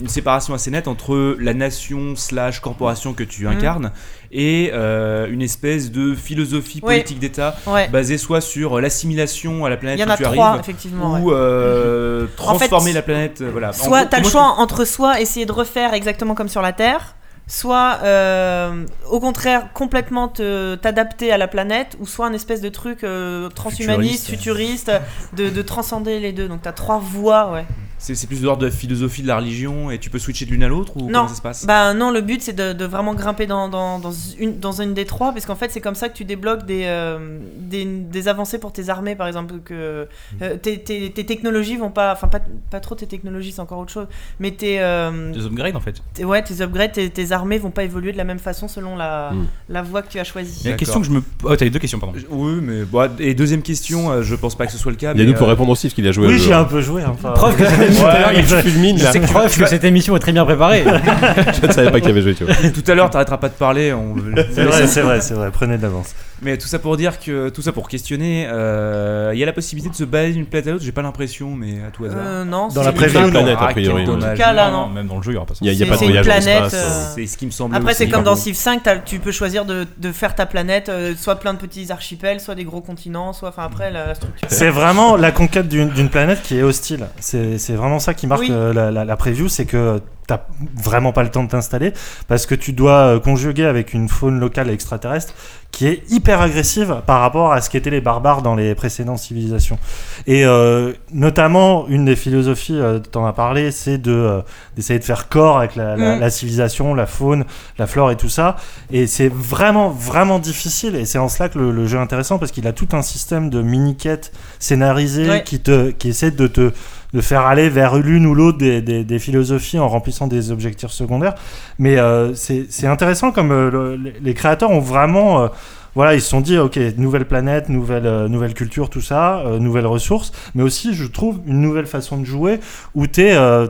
une 0.00 0.08
séparation 0.08 0.54
assez 0.54 0.70
nette 0.70 0.88
entre 0.88 1.36
la 1.40 1.54
nation 1.54 2.16
slash 2.16 2.60
corporation 2.60 3.14
que 3.14 3.22
tu 3.24 3.46
Mhm. 3.46 3.52
incarnes 3.52 3.92
et 4.32 4.70
euh, 4.74 5.26
une 5.30 5.42
espèce 5.42 5.90
de 5.90 6.14
philosophie 6.14 6.80
politique 6.80 7.18
d'État 7.18 7.56
Ouais. 7.66 7.88
basée 7.88 8.18
soit 8.18 8.40
sur 8.40 8.80
l'assimilation 8.80 9.64
à 9.64 9.70
la 9.70 9.76
planète 9.76 10.00
où 10.06 10.16
tu 10.16 10.22
trois, 10.22 10.46
arrives, 10.48 10.60
effectivement. 10.60 11.18
ou 11.20 11.32
euh, 11.32 12.26
transformer 12.36 12.90
fait, 12.90 12.94
la 12.96 13.02
planète. 13.02 13.42
Voilà. 13.42 13.72
Soit 13.72 14.00
gros, 14.02 14.08
t'as 14.10 14.18
le 14.20 14.28
choix 14.28 14.42
entre 14.58 14.84
soit 14.84 15.20
essayer 15.20 15.46
de 15.46 15.52
refaire 15.52 15.94
exactement 15.94 16.34
comme 16.34 16.48
sur 16.48 16.62
la 16.62 16.72
Terre, 16.72 17.14
soit 17.48 17.98
euh, 18.04 18.84
au 19.10 19.18
contraire 19.20 19.72
complètement 19.72 20.28
te- 20.28 20.76
t'adapter 20.76 21.32
à 21.32 21.38
la 21.38 21.48
planète, 21.48 21.96
ou 21.98 22.06
soit 22.06 22.26
un 22.26 22.32
espèce 22.34 22.60
de 22.60 22.68
truc 22.68 23.02
euh, 23.02 23.48
transhumaniste, 23.48 24.26
futuriste, 24.28 24.92
de, 25.32 25.48
de 25.48 25.62
transcender 25.62 26.20
les 26.20 26.32
deux. 26.32 26.46
Donc 26.46 26.62
t'as 26.62 26.72
trois 26.72 26.98
voies, 26.98 27.50
ouais. 27.50 27.64
C'est 27.98 28.26
plus 28.26 28.40
de 28.40 28.44
l'ordre 28.46 28.60
de 28.62 28.66
la 28.66 28.72
philosophie 28.72 29.22
de 29.22 29.26
la 29.26 29.36
religion 29.36 29.90
et 29.90 29.98
tu 29.98 30.08
peux 30.10 30.18
switcher 30.18 30.44
de 30.46 30.50
l'une 30.52 30.62
à 30.62 30.68
l'autre 30.68 30.96
ou 30.96 31.02
Non, 31.02 31.06
comment 31.12 31.28
ça 31.28 31.34
se 31.34 31.42
passe? 31.42 31.66
Bah 31.66 31.94
non, 31.94 32.10
le 32.10 32.20
but 32.20 32.40
c'est 32.42 32.52
de, 32.52 32.72
de 32.72 32.84
vraiment 32.84 33.14
grimper 33.14 33.46
dans, 33.46 33.68
dans, 33.68 33.98
dans 33.98 34.12
une, 34.38 34.58
dans 34.58 34.80
une 34.80 34.94
des 34.94 35.04
trois, 35.04 35.32
parce 35.32 35.46
qu'en 35.46 35.56
fait 35.56 35.70
c'est 35.70 35.80
comme 35.80 35.94
ça 35.96 36.08
que 36.08 36.14
tu 36.16 36.24
débloques 36.24 36.64
des, 36.64 36.82
euh, 36.84 37.38
des, 37.58 37.84
des 37.84 38.28
avancées 38.28 38.58
pour 38.58 38.72
tes 38.72 38.88
armées, 38.88 39.16
par 39.16 39.26
exemple, 39.26 39.54
que 39.64 40.06
euh, 40.42 40.56
tes, 40.56 40.78
tes, 40.82 41.10
tes 41.10 41.26
technologies 41.26 41.76
vont 41.76 41.90
pas, 41.90 42.12
enfin 42.12 42.28
pas, 42.28 42.40
pas 42.70 42.80
trop 42.80 42.94
tes 42.94 43.06
technologies, 43.06 43.52
c'est 43.52 43.60
encore 43.60 43.78
autre 43.78 43.92
chose, 43.92 44.06
mais 44.40 44.52
tes, 44.52 44.80
euh, 44.80 45.32
Des 45.32 45.44
upgrades 45.46 45.76
en 45.76 45.80
fait. 45.80 45.96
tes- 46.14 46.24
ouais, 46.24 46.42
tes 46.42 46.60
upgrades, 46.62 46.92
tes, 46.92 47.10
tes 47.10 47.32
armées 47.32 47.58
vont 47.58 47.70
pas 47.70 47.84
évoluer 47.84 48.12
de 48.12 48.16
la 48.18 48.24
même 48.24 48.38
façon 48.38 48.68
selon 48.68 48.96
la, 48.96 49.30
Mm. 49.32 49.46
la 49.70 49.82
voie 49.82 50.02
que 50.02 50.08
tu 50.08 50.18
as 50.18 50.24
choisie. 50.24 50.60
Il 50.60 50.64
y 50.66 50.68
a 50.68 50.70
la 50.72 50.76
question 50.76 51.00
que 51.00 51.06
je 51.06 51.10
me. 51.10 51.22
Oh, 51.42 51.54
t'avais 51.56 51.70
deux 51.70 51.78
questions, 51.78 51.98
pardon. 51.98 52.14
Oui, 52.30 52.58
mais 52.62 52.84
bon, 52.84 53.10
et 53.18 53.34
deuxième 53.34 53.62
question, 53.62 54.22
je 54.22 54.34
pense 54.36 54.54
pas 54.56 54.66
que 54.66 54.72
ce 54.72 54.78
soit 54.78 54.92
le 54.92 54.96
cas. 54.96 55.12
Il 55.14 55.18
y 55.18 55.22
a 55.22 55.24
mais, 55.24 55.32
nous 55.32 55.36
pour 55.36 55.48
répondre 55.48 55.70
aussi, 55.70 55.88
parce 55.88 55.94
qu'il 55.94 56.06
a 56.06 56.12
joué 56.12 56.28
Oui, 56.28 56.38
j'ai 56.38 56.52
un 56.52 56.64
peu 56.64 56.80
joué. 56.80 57.02
hein, 57.02 57.10
enfin, 57.12 57.32
Preuve 57.32 57.56
que 57.56 57.64
cette 57.92 58.04
émission, 58.04 58.56
Ouais, 58.56 58.64
il 58.64 58.70
fulmine 58.70 59.02
là. 59.02 59.12
preuve 59.26 59.58
que 59.58 59.66
cette 59.66 59.84
émission 59.84 60.16
est 60.16 60.20
très 60.20 60.32
bien 60.32 60.44
préparée. 60.44 60.84
Je 61.60 61.66
ne 61.66 61.72
savais 61.72 61.90
pas 61.90 62.00
qu'il 62.00 62.10
avait 62.10 62.22
joué, 62.22 62.34
tu 62.34 62.44
vois. 62.44 62.54
Tout 62.54 62.84
à 62.90 62.94
l'heure, 62.94 63.10
t'arrêteras 63.10 63.38
pas 63.38 63.48
de 63.48 63.54
parler. 63.54 63.92
On... 63.92 64.14
C'est 64.54 64.64
vrai, 64.64 64.86
c'est 64.86 65.00
vrai, 65.02 65.20
c'est 65.20 65.34
vrai. 65.34 65.50
Prenez 65.52 65.76
de 65.78 65.82
l'avance. 65.82 66.14
Mais 66.40 66.56
tout 66.56 66.68
ça 66.68 66.78
pour 66.78 66.96
dire 66.96 67.18
que 67.18 67.48
tout 67.48 67.62
ça 67.62 67.72
pour 67.72 67.88
questionner, 67.88 68.46
euh, 68.48 69.32
il 69.34 69.38
y 69.40 69.42
a 69.42 69.46
la 69.46 69.52
possibilité 69.52 69.90
de 69.90 69.94
se 69.96 70.04
balader 70.04 70.34
d'une 70.34 70.46
planète 70.46 70.68
à 70.68 70.70
l'autre. 70.72 70.84
J'ai 70.84 70.92
pas 70.92 71.02
l'impression, 71.02 71.50
mais 71.56 71.80
à 71.86 71.90
tout 71.90 72.04
hasard. 72.04 72.18
Euh, 72.24 72.44
non, 72.44 72.68
Dans 72.68 72.82
c'est- 72.82 72.84
la 72.84 72.92
planètes, 72.92 73.56
Ah, 73.58 73.64
a 73.66 73.68
priori. 73.72 73.82
quel 73.82 73.94
ouais. 73.94 74.04
dommage. 74.04 74.38
cas, 74.38 74.52
là, 74.52 74.70
non. 74.70 74.88
Même 74.88 75.08
dans 75.08 75.16
le 75.16 75.22
jeu, 75.22 75.32
il 75.32 75.34
y 75.34 75.36
aura 75.36 75.46
pas 75.46 75.54
ça. 75.54 75.60
Il 75.62 75.72
y 75.72 75.82
a, 75.82 75.86
pas 75.86 75.94
de 75.96 76.04
voyage 76.04 76.24
planète, 76.24 76.62
l'espace. 76.62 76.74
euh, 76.74 77.12
C'est 77.16 77.26
ce 77.26 77.36
qui 77.36 77.46
me 77.46 77.50
semble. 77.50 77.74
Après, 77.74 77.92
c'est 77.94 78.08
comme 78.08 78.22
dans 78.22 78.36
Civ 78.36 78.54
5, 78.54 78.82
t'as- 78.84 78.98
tu 78.98 79.18
peux 79.18 79.32
choisir 79.32 79.64
de, 79.64 79.86
de 79.98 80.12
faire 80.12 80.34
ta 80.36 80.46
planète, 80.46 80.88
euh, 80.88 81.14
soit 81.16 81.36
plein 81.40 81.54
de 81.54 81.58
petits 81.58 81.90
archipels, 81.90 82.40
soit 82.40 82.54
des 82.54 82.64
gros 82.64 82.80
continents, 82.80 83.32
soit. 83.32 83.48
Enfin, 83.48 83.64
après, 83.64 83.90
la, 83.90 84.06
la 84.06 84.14
structure. 84.14 84.46
C'est 84.50 84.70
vraiment 84.70 85.16
la 85.16 85.32
conquête 85.32 85.68
d'une 85.68 86.08
planète 86.08 86.42
qui 86.42 86.56
est 86.58 86.62
hostile. 86.62 87.06
C'est 87.18 87.72
vraiment 87.74 87.98
ça 87.98 88.14
qui 88.14 88.26
marque 88.28 88.42
Oui. 88.42 88.48
euh, 88.52 88.72
la, 88.72 88.90
la, 88.92 89.04
la 89.04 89.16
preview, 89.16 89.48
c'est 89.48 89.64
que 89.66 90.00
t'as 90.28 90.42
vraiment 90.76 91.10
pas 91.12 91.24
le 91.24 91.30
temps 91.30 91.42
de 91.42 91.48
t'installer 91.48 91.92
parce 92.28 92.46
que 92.46 92.54
tu 92.54 92.72
dois 92.72 92.98
euh, 93.16 93.18
conjuguer 93.18 93.64
avec 93.64 93.92
une 93.94 94.08
faune 94.08 94.38
locale 94.38 94.70
extraterrestre 94.70 95.32
qui 95.72 95.86
est 95.86 96.02
hyper 96.10 96.40
agressive 96.40 97.02
par 97.06 97.20
rapport 97.20 97.52
à 97.52 97.60
ce 97.60 97.68
qu'étaient 97.68 97.90
les 97.90 98.00
barbares 98.00 98.40
dans 98.40 98.54
les 98.54 98.74
précédentes 98.74 99.18
civilisations. 99.18 99.78
Et 100.26 100.46
euh, 100.46 100.92
notamment, 101.12 101.86
une 101.88 102.06
des 102.06 102.16
philosophies, 102.16 102.78
euh, 102.80 102.98
t'en 103.00 103.26
as 103.26 103.34
parlé, 103.34 103.70
c'est 103.70 103.98
de 103.98 104.12
euh, 104.12 104.40
d'essayer 104.76 104.98
de 104.98 105.04
faire 105.04 105.28
corps 105.28 105.58
avec 105.58 105.76
la, 105.76 105.94
la- 105.96 106.16
Mm. 106.16 106.20
la 106.20 106.30
civilisation, 106.30 106.94
la 106.94 107.06
faune, 107.06 107.44
la 107.78 107.86
flore 107.86 108.10
et 108.10 108.16
tout 108.16 108.30
ça. 108.30 108.56
Et 108.90 109.06
c'est 109.06 109.28
vraiment, 109.28 109.90
vraiment 109.90 110.38
difficile. 110.38 110.96
Et 110.96 111.04
c'est 111.04 111.18
en 111.18 111.28
cela 111.28 111.50
que 111.50 111.58
le, 111.58 111.70
le 111.70 111.86
jeu 111.86 111.98
est 111.98 112.02
intéressant 112.02 112.38
parce 112.38 112.50
qu'il 112.50 112.66
a 112.66 112.72
tout 112.72 112.88
un 112.92 113.02
système 113.02 113.50
de 113.50 113.60
mini-quêtes 113.60 114.32
scénarisées 114.58 115.28
Ouais. 115.28 115.42
qui, 115.44 115.60
te, 115.60 115.90
qui 115.90 116.08
essaie 116.08 116.30
de 116.30 116.46
te 116.46 116.72
de 117.12 117.20
faire 117.20 117.42
aller 117.42 117.68
vers 117.68 117.96
l'une 117.96 118.26
ou 118.26 118.34
l'autre 118.34 118.58
des, 118.58 118.82
des, 118.82 119.04
des 119.04 119.18
philosophies 119.18 119.78
en 119.78 119.88
remplissant 119.88 120.26
des 120.26 120.50
objectifs 120.50 120.90
secondaires. 120.90 121.34
Mais 121.78 121.98
euh, 121.98 122.34
c'est 122.34 122.86
intéressant 122.86 123.32
comme 123.32 123.50
euh, 123.50 123.70
le- 123.70 124.12
les- 124.22 124.34
créateurs 124.34 124.70
ont 124.70 124.80
vraiment... 124.80 125.42
euh, 125.42 125.48
voilà, 125.94 126.14
ils 126.14 126.20
se 126.20 126.28
sont 126.28 126.40
dit, 126.42 126.56
ok, 126.58 126.78
nouvelle 126.96 127.24
planète, 127.24 127.68
nouvelle, 127.70 128.06
euh, 128.06 128.28
nouvelle 128.28 128.54
culture, 128.54 128.88
tout 128.88 129.00
ça, 129.00 129.38
euh, 129.38 129.58
nouvelles 129.58 129.86
ressources, 129.86 130.30
mais 130.54 130.62
aussi, 130.62 130.94
je 130.94 131.06
trouve, 131.06 131.40
une 131.46 131.60
nouvelle 131.60 131.86
façon 131.86 132.18
de 132.18 132.24
jouer 132.24 132.60
où 132.94 133.06
t'es 133.08 133.32
euh, 133.34 133.66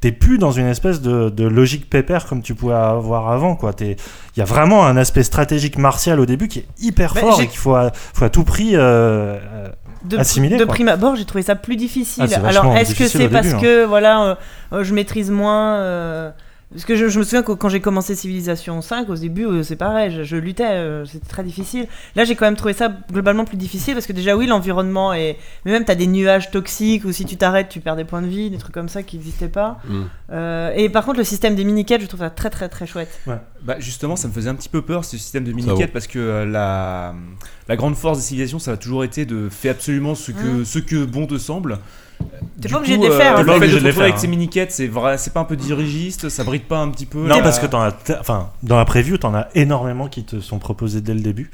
t'es 0.00 0.10
plus 0.12 0.38
dans 0.38 0.52
une 0.52 0.66
espèce 0.66 1.02
de, 1.02 1.28
de 1.28 1.44
logique 1.44 1.90
pépère 1.90 2.26
comme 2.26 2.40
tu 2.40 2.54
pouvais 2.54 2.74
avoir 2.74 3.30
avant, 3.30 3.54
quoi. 3.56 3.72
Il 3.80 3.96
y 4.36 4.40
a 4.40 4.44
vraiment 4.44 4.86
un 4.86 4.96
aspect 4.96 5.24
stratégique 5.24 5.76
martial 5.76 6.20
au 6.20 6.26
début 6.26 6.46
qui 6.48 6.60
est 6.60 6.66
hyper 6.80 7.14
fort 7.18 7.40
et 7.42 7.46
qu'il 7.48 7.58
faut, 7.58 7.74
à- 7.74 7.90
faut 7.92 8.24
à 8.24 8.30
tout 8.30 8.44
prix 8.44 8.74
de, 10.04 10.58
de 10.58 10.64
prime 10.64 10.88
abord, 10.88 11.16
j'ai 11.16 11.24
trouvé 11.24 11.42
ça 11.42 11.54
plus 11.56 11.76
difficile. 11.76 12.24
Ah, 12.30 12.46
Alors, 12.46 12.76
est-ce 12.76 12.94
que 12.94 13.08
c'est 13.08 13.28
parce 13.28 13.46
début, 13.46 13.56
hein. 13.56 13.60
que 13.60 13.84
voilà, 13.84 14.22
euh, 14.22 14.34
euh, 14.72 14.84
je 14.84 14.94
maîtrise 14.94 15.30
moins 15.30 15.76
euh, 15.76 16.30
Parce 16.70 16.84
que 16.84 16.96
je, 16.96 17.08
je 17.08 17.18
me 17.18 17.24
souviens 17.24 17.42
que 17.42 17.52
quand 17.52 17.70
j'ai 17.70 17.80
commencé 17.80 18.14
Civilization 18.14 18.82
5, 18.82 19.08
au 19.08 19.14
début, 19.14 19.46
euh, 19.46 19.62
c'est 19.62 19.76
pareil, 19.76 20.12
je, 20.14 20.22
je 20.22 20.36
luttais, 20.36 20.64
euh, 20.66 21.06
c'était 21.06 21.26
très 21.26 21.42
difficile. 21.42 21.86
Là, 22.14 22.24
j'ai 22.24 22.34
quand 22.36 22.44
même 22.44 22.56
trouvé 22.56 22.74
ça 22.74 22.92
globalement 23.10 23.46
plus 23.46 23.56
difficile 23.56 23.94
parce 23.94 24.06
que 24.06 24.12
déjà, 24.12 24.36
oui, 24.36 24.46
l'environnement 24.46 25.14
est. 25.14 25.38
Mais 25.64 25.72
même, 25.72 25.86
t'as 25.86 25.94
des 25.94 26.06
nuages 26.06 26.50
toxiques 26.50 27.06
ou 27.06 27.12
si 27.12 27.24
tu 27.24 27.38
t'arrêtes, 27.38 27.70
tu 27.70 27.80
perds 27.80 27.96
des 27.96 28.04
points 28.04 28.20
de 28.20 28.26
vie, 28.26 28.50
des 28.50 28.58
trucs 28.58 28.74
comme 28.74 28.90
ça 28.90 29.02
qui 29.02 29.16
n'existaient 29.16 29.48
pas. 29.48 29.78
Mm. 29.88 30.02
Euh, 30.32 30.72
et 30.76 30.90
par 30.90 31.06
contre, 31.06 31.16
le 31.18 31.24
système 31.24 31.54
des 31.54 31.64
mini-quêtes, 31.64 32.02
je 32.02 32.06
trouve 32.06 32.20
ça 32.20 32.28
très 32.30 32.50
très 32.50 32.68
très 32.68 32.86
chouette. 32.86 33.18
Bah 33.62 33.76
justement, 33.78 34.14
ça 34.16 34.28
me 34.28 34.32
faisait 34.34 34.50
un 34.50 34.54
petit 34.54 34.68
peu 34.68 34.82
peur 34.82 35.06
ce 35.06 35.16
système 35.16 35.44
de 35.44 35.50
Ça 35.50 35.56
mini-quête 35.56 35.86
vaut. 35.86 35.92
parce 35.94 36.06
que 36.06 36.18
euh, 36.18 36.44
la, 36.44 37.14
la 37.66 37.76
grande 37.76 37.96
force 37.96 38.18
des 38.18 38.24
civilisations, 38.24 38.58
ça 38.58 38.72
a 38.72 38.76
toujours 38.76 39.04
été 39.04 39.24
de 39.24 39.48
faire 39.48 39.72
absolument 39.72 40.14
ce 40.14 40.32
que, 40.32 40.64
ce 40.64 40.78
que 40.78 41.04
bon 41.06 41.26
te 41.26 41.38
semble. 41.38 41.78
T'es 42.60 42.66
Du 42.68 42.74
pas 42.74 42.78
obligé 42.80 42.96
coup, 42.96 43.02
de 43.02 43.06
les 43.08 43.12
euh, 43.14 43.18
faire, 43.18 43.36
hein. 43.36 43.40
T'es 43.40 43.46
pas 43.46 43.52
fait 43.52 43.58
de 43.60 43.64
obligé 43.64 43.74
te 43.76 43.78
de 43.80 43.84
les 43.84 43.90
retrouver 43.90 44.10
avec 44.10 44.24
hein. 44.24 44.26
mini-quêtes, 44.28 44.72
c'est 44.72 44.86
vrai, 44.88 45.16
c'est 45.18 45.32
pas 45.32 45.40
un 45.40 45.44
peu 45.44 45.56
dirigiste, 45.56 46.28
ça 46.28 46.42
bride 46.44 46.64
pas 46.64 46.78
un 46.78 46.88
petit 46.90 47.06
peu. 47.06 47.20
Non, 47.26 47.40
parce 47.42 47.58
que 47.60 47.66
t'en 47.66 47.80
as, 47.80 47.92
t'as- 47.92 48.18
enfin, 48.20 48.50
dans 48.64 48.76
la 48.76 48.84
preview, 48.84 49.16
t'en 49.16 49.34
as 49.34 49.48
énormément 49.54 50.08
qui 50.08 50.24
te 50.24 50.40
sont 50.40 50.58
proposés 50.58 51.00
dès 51.00 51.14
le 51.14 51.20
début. 51.20 51.50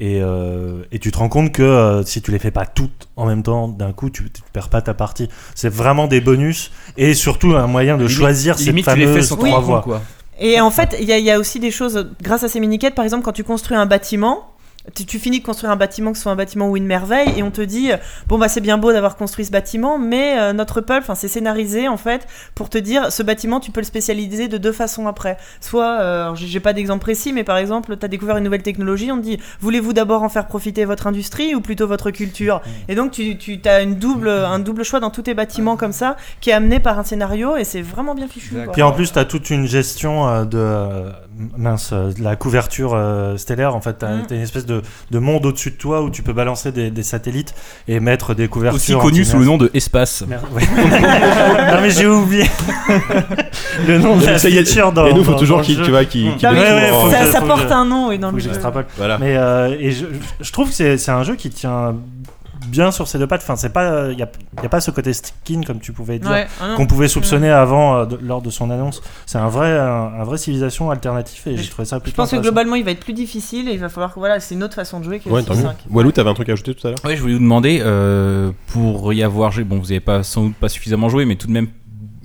Et, 0.00 0.20
euh, 0.22 0.84
et 0.92 1.00
tu 1.00 1.10
te 1.10 1.18
rends 1.18 1.28
compte 1.28 1.50
que 1.52 1.62
euh, 1.62 2.04
si 2.04 2.22
tu 2.22 2.30
les 2.30 2.38
fais 2.38 2.52
pas 2.52 2.64
toutes 2.66 3.08
en 3.16 3.26
même 3.26 3.42
temps, 3.42 3.66
d'un 3.68 3.92
coup, 3.92 4.10
tu, 4.10 4.30
tu 4.30 4.42
perds 4.52 4.68
pas 4.68 4.80
ta 4.80 4.94
partie. 4.94 5.28
C'est 5.56 5.68
vraiment 5.68 6.06
des 6.06 6.20
bonus 6.20 6.70
et 6.96 7.14
surtout 7.14 7.56
un 7.56 7.66
moyen 7.66 7.96
de 7.98 8.04
Limite- 8.04 8.16
choisir 8.16 8.58
ces 8.58 8.66
limite, 8.66 8.86
tu 8.86 8.94
les 8.96 9.06
fais 9.06 9.12
fameuses 9.12 9.28
sans 9.28 9.36
te 9.36 9.44
trois 9.44 9.60
voies. 9.60 9.82
quoi. 9.82 10.00
Et 10.38 10.60
en 10.60 10.70
fait, 10.70 10.96
il 11.00 11.10
y, 11.10 11.20
y 11.20 11.30
a 11.32 11.38
aussi 11.40 11.58
des 11.58 11.72
choses, 11.72 12.10
grâce 12.22 12.44
à 12.44 12.48
ces 12.48 12.60
mini-quêtes, 12.60 12.94
par 12.94 13.04
exemple, 13.04 13.24
quand 13.24 13.32
tu 13.32 13.42
construis 13.42 13.76
un 13.76 13.86
bâtiment, 13.86 14.52
tu, 14.94 15.18
finis 15.18 15.40
de 15.40 15.44
construire 15.44 15.72
un 15.72 15.76
bâtiment, 15.76 16.12
que 16.12 16.18
ce 16.18 16.22
soit 16.22 16.32
un 16.32 16.36
bâtiment 16.36 16.68
ou 16.70 16.76
une 16.76 16.86
merveille, 16.86 17.32
et 17.36 17.42
on 17.42 17.50
te 17.50 17.60
dit, 17.60 17.90
bon 18.28 18.38
bah 18.38 18.48
c'est 18.48 18.60
bien 18.60 18.78
beau 18.78 18.92
d'avoir 18.92 19.16
construit 19.16 19.44
ce 19.44 19.50
bâtiment, 19.50 19.98
mais 19.98 20.38
euh, 20.38 20.52
notre 20.52 20.80
peuple, 20.80 21.02
enfin 21.02 21.14
c'est 21.14 21.28
scénarisé 21.28 21.88
en 21.88 21.96
fait, 21.96 22.26
pour 22.54 22.70
te 22.70 22.78
dire, 22.78 23.12
ce 23.12 23.22
bâtiment, 23.22 23.60
tu 23.60 23.70
peux 23.70 23.80
le 23.80 23.86
spécialiser 23.86 24.48
de 24.48 24.58
deux 24.58 24.72
façons 24.72 25.06
après. 25.06 25.36
Soit, 25.60 26.00
euh, 26.00 26.34
j'ai 26.34 26.60
pas 26.60 26.72
d'exemple 26.72 27.00
précis, 27.00 27.32
mais 27.32 27.44
par 27.44 27.56
exemple, 27.56 27.96
tu 27.96 28.04
as 28.04 28.08
découvert 28.08 28.36
une 28.36 28.44
nouvelle 28.44 28.62
technologie, 28.62 29.10
on 29.12 29.18
te 29.18 29.22
dit, 29.22 29.38
voulez-vous 29.60 29.92
d'abord 29.92 30.22
en 30.22 30.28
faire 30.28 30.46
profiter 30.46 30.84
votre 30.84 31.06
industrie 31.06 31.54
ou 31.54 31.60
plutôt 31.60 31.86
votre 31.86 32.10
culture? 32.10 32.60
Et 32.88 32.94
donc 32.94 33.12
tu, 33.12 33.36
tu 33.38 33.60
as 33.64 33.84
double, 33.84 34.28
un 34.28 34.58
double 34.58 34.84
choix 34.84 35.00
dans 35.00 35.10
tous 35.10 35.22
tes 35.22 35.34
bâtiments 35.34 35.76
comme 35.76 35.92
ça, 35.92 36.16
qui 36.40 36.50
est 36.50 36.54
amené 36.54 36.80
par 36.80 36.98
un 36.98 37.04
scénario, 37.04 37.56
et 37.56 37.64
c'est 37.64 37.82
vraiment 37.82 38.14
bien 38.14 38.28
fichu. 38.28 38.54
Puis 38.72 38.82
en 38.82 38.92
plus, 38.92 39.12
tu 39.12 39.18
as 39.18 39.24
toute 39.24 39.50
une 39.50 39.66
gestion 39.66 40.28
euh, 40.28 40.44
de, 40.44 41.12
mince, 41.56 41.90
euh, 41.92 42.10
la 42.20 42.36
couverture 42.36 42.92
euh, 42.94 43.36
stellaire. 43.36 43.74
En 43.74 43.80
fait, 43.80 43.98
tu 44.00 44.04
as, 44.04 44.08
Mm. 44.08 44.22
une 44.30 44.40
espèce 44.40 44.66
de, 44.66 44.82
de 45.10 45.18
monde 45.18 45.46
au-dessus 45.46 45.70
de 45.70 45.76
toi 45.76 46.02
où 46.02 46.10
tu 46.10 46.22
peux 46.22 46.32
balancer 46.32 46.72
des, 46.72 46.90
des 46.90 47.02
satellites 47.02 47.54
et 47.86 48.00
mettre 48.00 48.34
des 48.34 48.48
couvertures. 48.48 48.98
Aussi 48.98 49.06
connu 49.10 49.24
sous 49.24 49.38
le 49.38 49.44
nom 49.44 49.56
de 49.58 49.70
Espace. 49.74 50.24
Merde, 50.26 50.44
ouais. 50.52 50.62
non 51.72 51.80
mais 51.82 51.90
j'ai 51.90 52.06
oublié 52.06 52.44
le 53.86 53.98
nom 53.98 54.16
de 54.16 54.26
la 54.26 54.38
feature 54.38 54.92
dans. 54.92 55.06
et 55.06 55.12
nous, 55.14 55.24
faut 55.24 55.32
dans- 55.32 55.38
toujours 55.38 55.62
jeu. 55.62 55.74
tu 55.84 55.90
vois, 55.90 56.00
Ouais, 56.00 56.06
ouais, 56.06 57.24
que- 57.24 57.32
ça, 57.32 57.40
porte 57.42 57.68
je- 57.68 57.72
un 57.72 57.84
nom 57.84 58.10
et 58.10 58.18
dans 58.18 58.30
le 58.30 58.38
jeu. 58.38 58.44
j'extrapole. 58.50 58.86
Voilà. 58.96 59.18
Mais 59.18 59.36
euh, 59.36 59.76
et 59.78 59.92
je, 59.92 60.06
je 60.40 60.52
trouve 60.52 60.68
que 60.68 60.74
c'est 60.74 60.98
c'est 60.98 61.10
un 61.10 61.22
jeu 61.22 61.36
qui 61.36 61.50
tient 61.50 61.94
bien 62.68 62.90
sur 62.90 63.08
ses 63.08 63.18
deux 63.18 63.26
pattes. 63.26 63.42
Enfin, 63.42 63.56
c'est 63.56 63.72
pas 63.72 64.10
il 64.12 64.18
y 64.18 64.22
a, 64.22 64.28
y 64.62 64.66
a 64.66 64.68
pas 64.68 64.80
ce 64.80 64.90
côté 64.90 65.12
skin 65.12 65.62
comme 65.66 65.80
tu 65.80 65.92
pouvais 65.92 66.18
dire 66.18 66.30
Ouais, 66.30 66.46
ah 66.60 66.74
qu'on 66.76 66.86
pouvait 66.86 67.08
soupçonner 67.08 67.50
avant 67.50 67.96
euh, 67.96 68.04
de- 68.06 68.18
lors 68.22 68.42
de 68.42 68.50
son 68.50 68.70
annonce. 68.70 69.02
C'est 69.26 69.38
un 69.38 69.48
vrai 69.48 69.78
un, 69.78 70.12
un 70.20 70.24
vrai 70.24 70.38
civilisation 70.38 70.90
alternatif 70.90 71.46
et 71.46 71.56
j'ai 71.56 71.68
trouvé 71.68 71.84
ça 71.86 71.96
Je 71.96 72.02
plutôt 72.02 72.16
pense 72.22 72.30
que 72.30 72.36
globalement 72.36 72.76
il 72.76 72.84
va 72.84 72.90
être 72.92 73.00
plus 73.00 73.12
difficile 73.14 73.68
et 73.68 73.72
il 73.72 73.80
va 73.80 73.88
falloir 73.88 74.14
que 74.14 74.18
voilà, 74.18 74.40
c'est 74.40 74.54
une 74.54 74.62
autre 74.62 74.74
façon 74.74 75.00
de 75.00 75.04
jouer 75.04 75.18
que 75.20 75.28
Ouais, 75.28 75.40
le 75.40 75.46
tant 75.46 75.54
mieux. 75.54 75.62
6-5. 75.64 75.72
Walou, 75.90 76.12
t'avais 76.12 76.30
un 76.30 76.34
truc 76.34 76.48
à 76.48 76.52
ajouter 76.52 76.74
tout 76.74 76.86
à 76.86 76.90
l'heure? 76.90 76.98
Oui, 77.04 77.16
je 77.16 77.20
voulais 77.20 77.34
vous 77.34 77.40
demander, 77.40 77.80
euh, 77.82 78.50
pour 78.68 79.12
y 79.12 79.22
avoir 79.22 79.50
joué, 79.52 79.64
bon, 79.64 79.76
vous 79.78 79.84
n'avez 79.86 80.00
pas, 80.00 80.22
sans 80.22 80.44
doute 80.44 80.56
pas 80.56 80.68
suffisamment 80.68 81.08
joué, 81.08 81.24
mais 81.24 81.36
tout 81.36 81.46
de 81.46 81.52
même 81.52 81.68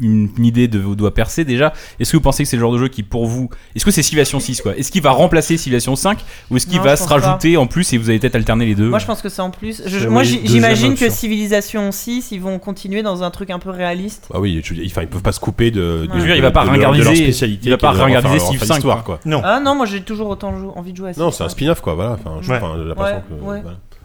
une, 0.01 0.29
une 0.37 0.45
idée 0.45 0.67
de 0.67 0.79
vos 0.79 0.95
doigts 0.95 1.13
percés 1.13 1.45
déjà. 1.45 1.73
Est-ce 1.99 2.11
que 2.11 2.17
vous 2.17 2.21
pensez 2.23 2.43
que 2.43 2.49
c'est 2.49 2.55
le 2.57 2.61
genre 2.61 2.73
de 2.73 2.77
jeu 2.79 2.87
qui, 2.87 3.03
pour 3.03 3.25
vous, 3.27 3.49
est-ce 3.75 3.85
que 3.85 3.91
c'est 3.91 4.03
Civilization 4.03 4.39
6 4.39 4.61
quoi? 4.61 4.75
Est-ce 4.77 4.91
qu'il 4.91 5.01
va 5.01 5.11
remplacer 5.11 5.57
Civilization 5.57 5.95
5 5.95 6.19
ou 6.51 6.57
est-ce 6.57 6.65
qu'il 6.67 6.77
Non, 6.77 6.83
va 6.83 6.95
se 6.95 7.07
pas. 7.07 7.15
rajouter 7.15 7.57
en 7.57 7.67
plus 7.67 7.93
et 7.93 7.97
vous 7.97 8.09
allez 8.09 8.19
peut-être 8.19 8.35
alterner 8.35 8.65
les 8.65 8.75
deux? 8.75 8.89
Moi 8.89 8.99
je 8.99 9.05
pense 9.05 9.21
que 9.21 9.29
c'est 9.29 9.41
en 9.41 9.51
plus. 9.51 9.81
Je- 9.85 10.07
moi 10.07 10.23
j'imagine 10.23 10.95
que 10.95 11.05
option. 11.05 11.11
Civilisation 11.11 11.91
6 11.91 12.31
ils 12.31 12.41
vont 12.41 12.59
continuer 12.59 13.03
dans 13.03 13.23
un 13.23 13.31
truc 13.31 13.49
un 13.49 13.59
peu 13.59 13.69
réaliste. 13.69 14.29
Ah 14.33 14.39
oui, 14.39 14.61
je 14.63 14.73
enfin, 14.85 15.01
ils 15.03 15.07
peuvent 15.07 15.21
pas 15.21 15.31
se 15.31 15.39
couper 15.39 15.71
de. 15.71 16.07
de- 16.07 16.09
Je 16.13 16.17
veux 16.19 16.25
dire, 16.25 16.35
il 16.35 16.37
de- 16.37 16.41
va 16.43 16.51
pas 16.51 16.63
de 16.65 16.69
de 16.69 16.71
ringardiser- 16.71 17.15
spécialité 17.15 17.61
il 17.65 17.71
va 17.71 17.77
pas 17.77 17.93
de 17.93 17.99
ringardiser 17.99 18.39
Civ 18.39 18.57
faire 18.59 18.67
5, 18.67 18.73
l'histoire, 18.75 19.03
quoi. 19.03 19.19
Non. 19.25 19.41
Ah 19.43 19.59
non, 19.59 19.75
moi 19.75 19.85
j'ai 19.85 20.01
toujours 20.01 20.27
autant 20.29 20.53
envie 20.75 20.91
de 20.91 20.97
jouer 20.97 21.09
à 21.09 21.19
Non, 21.19 21.29
Civ 21.31 21.37
c'est 21.37 21.43
un 21.43 21.47
5. 21.49 21.51
spin-off 21.51 21.81
quoi, 21.81 21.93
voilà. 21.95 22.17
Enfin, 22.25 22.71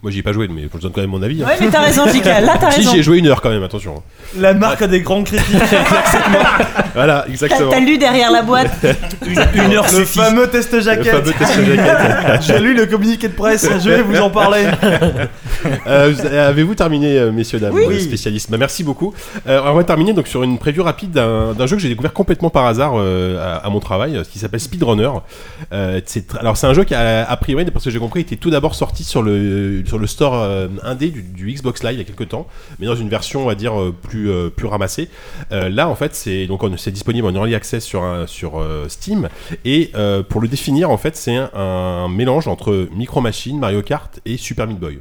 Moi 0.03 0.13
j'y 0.13 0.21
ai 0.21 0.23
pas 0.23 0.33
joué, 0.33 0.47
mais 0.49 0.63
je 0.73 0.79
donne 0.81 0.93
quand 0.93 1.01
même 1.01 1.11
mon 1.11 1.23
avis. 1.23 1.43
hein. 1.43 1.47
Ouais, 1.47 1.55
mais 1.61 1.69
t'as 1.71 1.81
raison, 1.83 2.07
JK, 2.07 2.25
là 2.25 2.57
t'as 2.61 2.71
Si 2.71 2.81
raison. 2.81 2.93
j'ai 2.95 3.03
joué 3.03 3.19
une 3.19 3.27
heure 3.27 3.41
quand 3.41 3.51
même, 3.51 3.63
attention. 3.65 4.03
La 4.39 4.55
marque 4.55 4.83
a 4.83 4.87
des 4.87 5.01
grands 5.01 5.25
critiques. 5.25 5.57
Voilà, 6.95 7.25
exactement. 7.29 7.71
t'as 7.71 7.79
lu 7.81 7.97
derrière 7.97 8.33
la 8.33 8.43
boîte. 8.43 8.71
Une 9.55 9.73
heure 9.73 9.87
Le 9.93 10.05
fameux 10.05 10.49
test 10.49 10.73
Le 10.73 10.81
jaquette. 10.81 11.07
fameux 11.07 11.33
test 11.33 11.53
jaquette. 11.65 12.43
J'ai 12.43 12.59
lu 12.59 12.75
le 12.75 12.87
communiqué 12.87 13.29
de 13.29 13.35
presse, 13.35 13.69
je 13.85 13.89
vais 13.91 14.03
vous 14.03 14.17
en 14.17 14.31
parler. 14.31 14.65
Euh, 15.87 16.13
vous- 16.13 16.27
Avez-vous 16.27 16.75
terminé, 16.75 17.17
euh, 17.19 17.31
messieurs, 17.31 17.61
dames, 17.61 17.75
Oui. 17.75 17.85
euh, 17.89 17.99
spécialistes? 18.01 18.51
Bah, 18.51 18.57
Merci 18.59 18.83
beaucoup. 18.83 19.15
Euh, 19.47 19.61
on 19.65 19.75
va 19.75 19.85
terminer 19.85 20.13
donc 20.13 20.27
sur 20.27 20.43
une 20.43 20.59
preview 20.59 20.83
rapide 20.83 21.11
d'un 21.13 21.67
jeu 21.67 21.77
que 21.77 21.83
j'ai 21.83 21.89
découvert 21.89 22.13
complètement 22.13 22.51
par 22.51 22.67
hasard 22.67 22.95
euh, 22.97 23.39
à, 23.41 23.67
à 23.67 23.71
mon 23.71 23.81
travail, 23.81 24.21
qui 24.33 24.39
s'appelle 24.41 24.61
Speedrunner. 24.61 25.11
Euh, 25.73 26.01
alors 26.41 26.57
c'est 26.57 26.67
un 26.67 26.75
jeu 26.75 26.83
qui 26.85 26.95
a, 26.95 27.29
a 27.31 27.37
priori, 27.37 27.65
parce 27.71 27.85
que 27.85 27.91
j'ai 27.91 27.99
compris, 28.01 28.21
était 28.23 28.37
tout 28.37 28.51
d'abord 28.51 28.75
sorti 28.75 29.05
sur 29.05 29.23
le 29.23 29.83
sur 29.89 29.99
le 29.99 30.07
store 30.07 30.35
euh, 30.35 30.69
indé 30.83 31.11
du, 31.11 31.53
Xbox 31.53 31.83
Live 31.83 31.95
il 31.95 31.99
y 31.99 32.03
a 32.03 32.05
quelques 32.05 32.29
temps, 32.29 32.47
mais 32.79 32.87
dans 32.87 32.95
une 32.95 33.09
version 33.09 33.43
on 33.43 33.47
va 33.47 33.55
dire 33.55 33.81
euh, 33.81 33.93
plus 33.93 34.31
euh, 34.31 34.51
plus 34.51 34.67
ramassée. 34.67 35.09
Euh, 35.51 35.69
là 35.69 35.89
en 35.89 35.95
fait 35.95 36.15
c'est 36.15 36.47
donc 36.47 36.63
on- 36.63 36.77
c'est 36.77 36.91
disponible 36.91 37.27
en 37.27 37.35
early 37.35 37.55
access 37.55 37.85
sur 37.85 38.03
un, 38.03 38.27
sur 38.27 38.63
Steam 38.89 39.29
et 39.65 39.93
pour 40.29 40.41
le 40.41 40.49
définir 40.49 40.91
en 40.91 40.99
fait 40.99 41.17
c'est 41.17 41.37
un, 41.37 42.09
mélange 42.09 42.49
entre 42.49 42.89
Micro 42.95 43.21
Machine, 43.21 43.59
Mario 43.59 43.83
Kart 43.83 44.21
et 44.27 44.37
Super 44.37 44.67
Meat 44.67 44.79
Boy. 44.79 44.99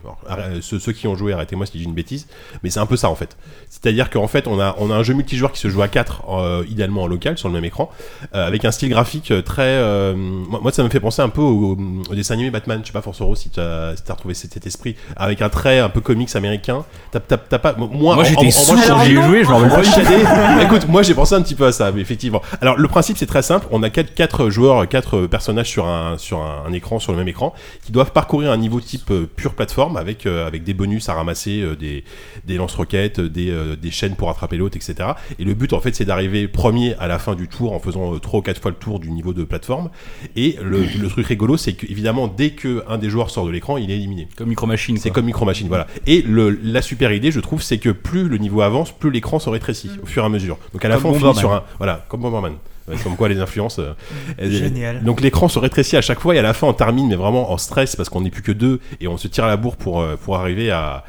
Ceux, 0.62 0.92
qui 0.94 1.08
ont 1.08 1.16
joué, 1.16 1.34
arrêtez-moi 1.34 1.66
si 1.66 1.78
j'ai 1.80 1.86
une 1.86 1.94
bêtise, 1.94 2.28
mais 2.64 2.70
c'est 2.70 2.80
un 2.80 2.86
peu 2.86 2.96
ça 2.96 3.10
en 3.10 3.16
fait. 3.16 3.38
C'est-à-dire 3.70 4.10
qu'en 4.10 4.28
fait 4.28 4.48
on 4.48 4.60
a 4.60 4.76
on 4.80 4.90
a 4.90 4.96
un 4.96 5.04
jeu 5.04 5.14
multijoueur 5.14 5.52
qui 5.52 5.60
se 5.60 5.68
joue 5.68 5.82
à 5.82 5.88
4 5.88 6.24
idéalement 6.70 7.04
en 7.04 7.08
local 7.08 7.38
sur 7.38 7.50
le 7.50 7.54
même 7.54 7.66
écran 7.66 7.92
avec 8.32 8.64
un 8.64 8.72
style 8.72 8.90
graphique 8.90 9.34
très 9.44 10.14
moi, 10.16 10.72
ça 10.72 10.84
me 10.84 10.90
fait 10.90 11.00
penser 11.00 11.22
un 11.22 11.30
peu 11.30 11.42
au, 11.42 11.76
dessin 12.14 12.36
animé 12.36 12.52
Batman 12.52 12.80
je 12.82 12.88
sais 12.88 12.94
pas 12.94 13.02
Force 13.02 13.22
si 13.36 13.50
tu 13.50 13.60
as, 13.60 13.96
si 13.98 14.12
retrouvé 14.12 14.34
cet 14.34 14.56
esprit 14.78 14.96
avec 15.16 15.42
un 15.42 15.50
trait 15.50 15.80
un 15.80 15.90
peu 15.90 16.02
comics 16.02 16.36
américain 16.36 16.86
t'as, 17.12 17.20
t'as- 17.20 17.38
t'as 17.38 17.60
pas 17.60 17.76
moi 17.78 18.16
j'étais 18.24 18.46
quand 18.88 19.04
j'y 19.06 19.12
ai 19.12 19.22
joué, 19.22 19.44
je 19.44 19.50
m'en 19.50 19.58
rappelle 19.58 19.84
pas. 19.84 20.62
Écoute, 20.64 20.88
moi 20.88 21.02
j'ai 21.04 21.14
pensé 21.14 21.36
un 21.36 21.42
petit 21.42 21.56
peu 21.56 21.66
à 21.66 21.72
ça, 21.72 21.92
mais 21.92 22.02
effectivement. 22.02 22.42
Alors 22.62 22.78
le 22.78 22.88
principe 22.88 23.18
c'est 23.18 23.26
très 23.26 23.42
simple. 23.42 23.68
On 23.72 23.82
a 23.84 23.90
quatre, 23.90 24.14
quatre 24.14 24.50
joueurs, 24.50 24.88
quatre 24.88 25.22
personnages 25.28 25.70
sur 25.70 25.88
un 25.88 26.18
sur 26.18 26.40
un, 26.42 26.64
un 26.68 26.74
écran, 26.74 27.00
sur 27.00 27.12
le 27.14 27.18
même 27.18 27.28
écran, 27.28 27.54
qui 27.84 27.92
doivent 27.92 28.12
parcourir 28.12 28.52
un 28.52 28.58
niveau 28.58 28.80
type 28.82 29.10
euh, 29.12 29.28
pure 29.36 29.54
plateforme 29.56 29.98
avec 29.98 30.26
euh, 30.26 30.46
avec 30.48 30.64
des 30.64 30.74
bonus 30.74 31.10
à 31.10 31.14
ramasser, 31.16 31.62
euh, 31.62 31.76
des 31.76 32.04
des 32.46 32.58
lance-roquettes, 32.58 33.20
des 33.20 33.50
euh, 33.50 33.76
des 33.76 33.92
chaînes 33.92 34.16
pour 34.16 34.30
attraper 34.30 34.58
l'autre, 34.58 34.78
etc. 34.78 35.10
Et 35.40 35.44
le 35.44 35.54
but 35.54 35.74
en 35.74 35.80
fait 35.80 35.96
c'est 35.96 36.06
d'arriver 36.06 36.48
premier 36.48 36.96
à 37.00 37.08
la 37.08 37.20
fin 37.20 37.36
du 37.36 37.48
tour 37.48 37.74
en 37.74 37.80
faisant 37.80 38.14
euh, 38.14 38.20
trois 38.20 38.40
ou 38.40 38.44
quatre 38.44 38.62
fois 38.62 38.72
le 38.72 38.78
tour 38.78 39.00
du 39.00 39.10
niveau 39.12 39.34
de 39.34 39.44
plateforme. 39.44 39.90
Et 40.36 40.58
le, 40.62 40.82
le 40.84 41.08
truc 41.10 41.26
rigolo 41.28 41.58
c'est 41.58 41.74
qu'évidemment 41.74 42.28
dès 42.28 42.52
que 42.52 42.84
un 42.88 42.98
des 42.98 43.10
joueurs 43.10 43.30
sort 43.30 43.46
de 43.46 43.52
l'écran, 43.52 43.78
il 43.78 43.90
est 43.92 43.96
éliminé. 43.96 44.28
Comme 44.36 44.50
Micro 44.50 44.67
Micro 44.68 44.74
Machine. 44.94 44.98
C'est 44.98 45.10
comme 45.12 45.26
Micro 45.26 45.46
Machine, 45.46 45.68
voilà. 45.68 45.88
Et 46.06 46.22
le, 46.22 46.50
la 46.64 46.82
super 46.82 47.12
idée, 47.12 47.32
je 47.32 47.40
trouve, 47.40 47.62
c'est 47.62 47.78
que 47.78 47.90
plus 47.90 48.28
le 48.28 48.38
niveau 48.38 48.62
avance, 48.62 48.92
plus 48.92 49.12
l'écran 49.12 49.40
se 49.40 49.50
rétrécit 49.50 49.90
au 50.04 50.06
fur 50.06 50.24
et 50.24 50.26
à 50.26 50.30
mesure. 50.30 50.58
Donc 50.74 50.84
à 50.86 50.88
la 50.90 50.96
Comme 50.96 51.04
fin, 51.04 51.10
on 51.10 51.14
finit 51.20 51.36
sur 51.40 51.54
un. 51.54 51.64
Voilà, 51.78 52.06
comme 52.10 52.22
Bomberman. 52.22 52.54
Ouais, 52.88 52.96
Comme 53.04 53.18
quoi 53.18 53.28
les 53.28 53.40
influences. 53.40 53.80
euh, 53.80 53.94
Génial. 54.40 55.04
Donc 55.04 55.20
l'écran 55.22 55.48
se 55.50 55.60
rétrécit 55.60 55.98
à 55.98 56.02
chaque 56.02 56.20
fois 56.20 56.36
et 56.36 56.40
à 56.40 56.42
la 56.42 56.54
fin 56.54 56.68
on 56.68 56.74
termine 56.74 57.08
mais 57.10 57.16
vraiment 57.16 57.52
en 57.52 57.58
stress 57.58 57.96
parce 57.98 58.08
qu'on 58.10 58.22
n'est 58.22 58.30
plus 58.30 58.44
que 58.44 58.52
deux 58.54 58.80
et 59.02 59.08
on 59.10 59.18
se 59.18 59.28
tire 59.28 59.44
à 59.44 59.48
la 59.48 59.58
bourre 59.58 59.76
pour, 59.76 60.02
euh, 60.02 60.16
pour 60.16 60.38
arriver 60.38 60.72
à, 60.72 61.04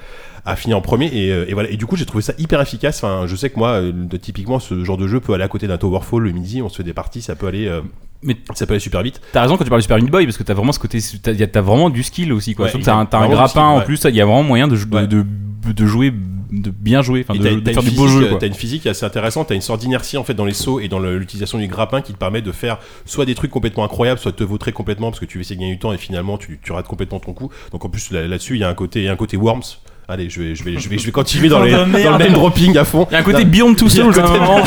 à 0.45 0.57
finir 0.57 0.77
en 0.77 0.81
premier 0.81 1.07
et, 1.07 1.31
euh, 1.31 1.45
et 1.49 1.55
voilà 1.55 1.71
et 1.71 1.77
du 1.77 1.87
coup 1.87 1.95
j'ai 1.97 2.05
trouvé 2.07 2.23
ça 2.23 2.33
hyper 2.39 2.61
efficace 2.61 2.97
enfin 3.05 3.27
je 3.29 3.37
sais 3.37 3.49
que 3.51 3.59
moi 3.59 3.81
de- 3.81 4.17
typiquement 4.17 4.59
ce 4.59 4.83
genre 4.85 4.97
de 4.97 5.07
jeu 5.07 5.21
peut 5.21 5.35
aller 5.35 5.45
à 5.45 5.49
côté 5.49 5.69
d'un 5.69 5.79
Towerfall 5.79 6.23
le 6.23 6.33
midi 6.33 6.63
on 6.63 6.69
se 6.69 6.77
fait 6.79 6.83
des 6.83 6.95
parties 6.95 7.23
ça 7.23 7.37
peut 7.37 7.47
aller 7.47 7.69
euh, 7.69 7.81
Mais 8.23 8.37
ça 8.55 8.67
peut 8.67 8.73
aller 8.73 8.81
super 8.81 9.03
vite 9.03 9.21
T'as 9.33 9.43
raison 9.43 9.57
quand 9.57 9.63
tu 9.65 9.71
parles 9.71 9.81
du 9.81 9.85
Super 9.85 9.99
Meat 9.99 10.11
Boy 10.11 10.25
parce 10.27 10.37
que 10.37 10.43
t'as 10.43 10.55
vraiment 10.55 10.73
ce 10.73 10.79
côté, 10.81 10.99
t'as 11.01 11.61
vraiment 11.61 11.89
du 11.91 12.03
skill 12.03 12.33
aussi 12.33 12.55
quoi. 12.55 12.67
Ouais, 12.67 12.73
t'as 12.83 12.95
un, 12.95 13.01
un 13.01 13.29
grappin 13.29 13.47
skill, 13.49 13.61
en 13.61 13.79
ouais. 13.79 13.85
plus, 13.85 14.03
il 14.09 14.17
y 14.17 14.21
a 14.21 14.25
vraiment 14.27 14.43
moyen 14.43 14.67
de, 14.69 14.77
de, 14.77 14.95
Ouais. 14.97 15.07
de, 15.07 15.25
de 15.73 15.87
jouer, 15.87 16.11
de 16.51 16.71
bien 16.71 17.03
jouer, 17.03 17.25
enfin 17.29 17.39
de, 17.39 17.61
de 17.61 17.71
faire 17.71 17.83
une 17.83 17.89
du 17.91 17.95
beau 17.95 18.07
physique, 18.09 18.21
jeu. 18.31 18.37
T'as 18.41 18.47
une 18.49 18.55
physique 18.55 18.87
assez 18.87 19.05
intéressante, 19.05 19.49
t'as 19.49 19.55
une 19.55 19.61
sorte 19.61 19.81
d'inertie 19.83 20.17
en 20.17 20.25
fait 20.25 20.35
dans 20.35 20.47
les 20.47 20.55
sauts 20.55 20.81
et 20.81 20.89
dans 20.89 20.99
l'utilisation 20.99 21.59
du 21.59 21.69
grappin 21.69 22.01
qui 22.01 22.13
te 22.13 22.19
permet 22.19 22.43
de 22.43 22.51
faire 22.51 22.79
soit 23.05 23.25
des 23.27 23.35
trucs 23.37 23.51
complètement 23.53 23.85
incroyables, 23.85 24.19
soit 24.19 24.33
de 24.33 24.37
te 24.37 24.45
vautrer 24.45 24.73
complètement 24.73 25.11
parce 25.11 25.21
que 25.21 25.27
tu 25.27 25.39
veux 25.39 25.43
essayer 25.43 25.57
de 25.57 25.61
gagner 25.61 25.75
du 25.75 25.79
temps 25.79 25.93
et 25.93 25.99
finalement 25.99 26.39
tu, 26.39 26.59
tu 26.63 26.73
rates 26.73 26.89
complètement 26.89 27.21
ton 27.21 27.35
coup. 27.35 27.51
Donc 27.71 27.85
en 27.85 27.89
plus 27.89 28.11
là- 28.11 28.27
là-dessus 28.27 28.55
il 28.55 28.61
y 28.61 28.65
a 28.65 28.69
un 28.69 28.75
côté, 28.75 29.01
il 29.01 29.05
y 29.05 29.09
a 29.09 29.13
un 29.13 29.17
côté 29.17 29.37
Worms. 29.37 29.63
Allez, 30.11 30.31
je 30.31 30.41
vais, 30.41 30.55
je 30.55 30.65
vais, 30.65 30.79
je 30.79 30.89
vais, 30.89 30.97
je 30.97 31.05
vais 31.05 31.13
continuer 31.13 31.51
dans, 31.51 31.61
les, 31.65 31.71
dans 31.71 31.85
le 31.85 32.19
name 32.19 32.33
dropping 32.33 32.79
à 32.79 32.85
fond. 32.87 33.07
Il 33.11 33.13
y 33.13 33.17
a 33.17 33.19
un 33.19 33.23
côté 33.23 33.45
Beyond 33.45 33.75
Two 33.75 33.91
Souls 33.91 34.05
à 34.07 34.09
un 34.09 34.13
côté- 34.23 34.39
moment. 34.39 34.65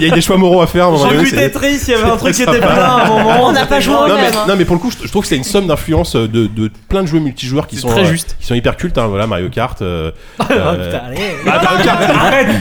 il, 0.00 0.02
y 0.02 0.10
a 0.10 0.14
des 0.14 0.20
choix 0.20 0.36
moraux 0.36 0.60
à 0.60 0.66
faire. 0.66 0.88
J'ai 0.96 1.26
c'est- 1.26 1.36
Tetris, 1.50 1.78
il 1.86 1.90
y 1.92 1.94
avait 1.94 2.10
un 2.10 2.16
truc 2.16 2.34
qui 2.34 2.42
était 2.42 2.58
plein 2.58 2.68
à 2.68 3.04
un 3.04 3.08
moment. 3.08 3.36
On 3.46 3.52
n'a 3.52 3.64
pas 3.66 3.78
joué 3.78 3.94
au 3.94 4.08
non, 4.08 4.16
mais, 4.16 4.22
même. 4.22 4.34
non 4.48 4.56
mais 4.56 4.64
pour 4.64 4.74
le 4.74 4.80
coup 4.80 4.90
je, 4.90 5.06
je 5.06 5.08
trouve 5.08 5.22
que 5.22 5.28
c'est 5.28 5.36
une 5.36 5.44
somme 5.44 5.68
d'influence 5.68 6.16
de, 6.16 6.26
de 6.26 6.70
plein 6.88 7.02
de 7.02 7.06
jeux 7.06 7.20
multijoueurs 7.20 7.68
qui 7.68 7.76
sont 7.76 7.88
très 7.88 8.06
euh, 8.10 8.16
qui 8.40 8.44
sont 8.46 8.54
hyper 8.54 8.76
cultes 8.76 8.98
hein, 8.98 9.06
voilà 9.06 9.28
Mario 9.28 9.48
Kart 9.50 9.80
euh, 9.82 10.10
euh, 10.50 10.98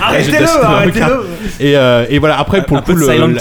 arrêtez-le, 0.02 1.26
et, 1.60 1.76
euh, 1.76 2.06
et 2.10 2.20
voilà 2.20 2.40
après 2.40 2.64
pour 2.64 2.78
le 2.78 2.84
coup 2.84 2.96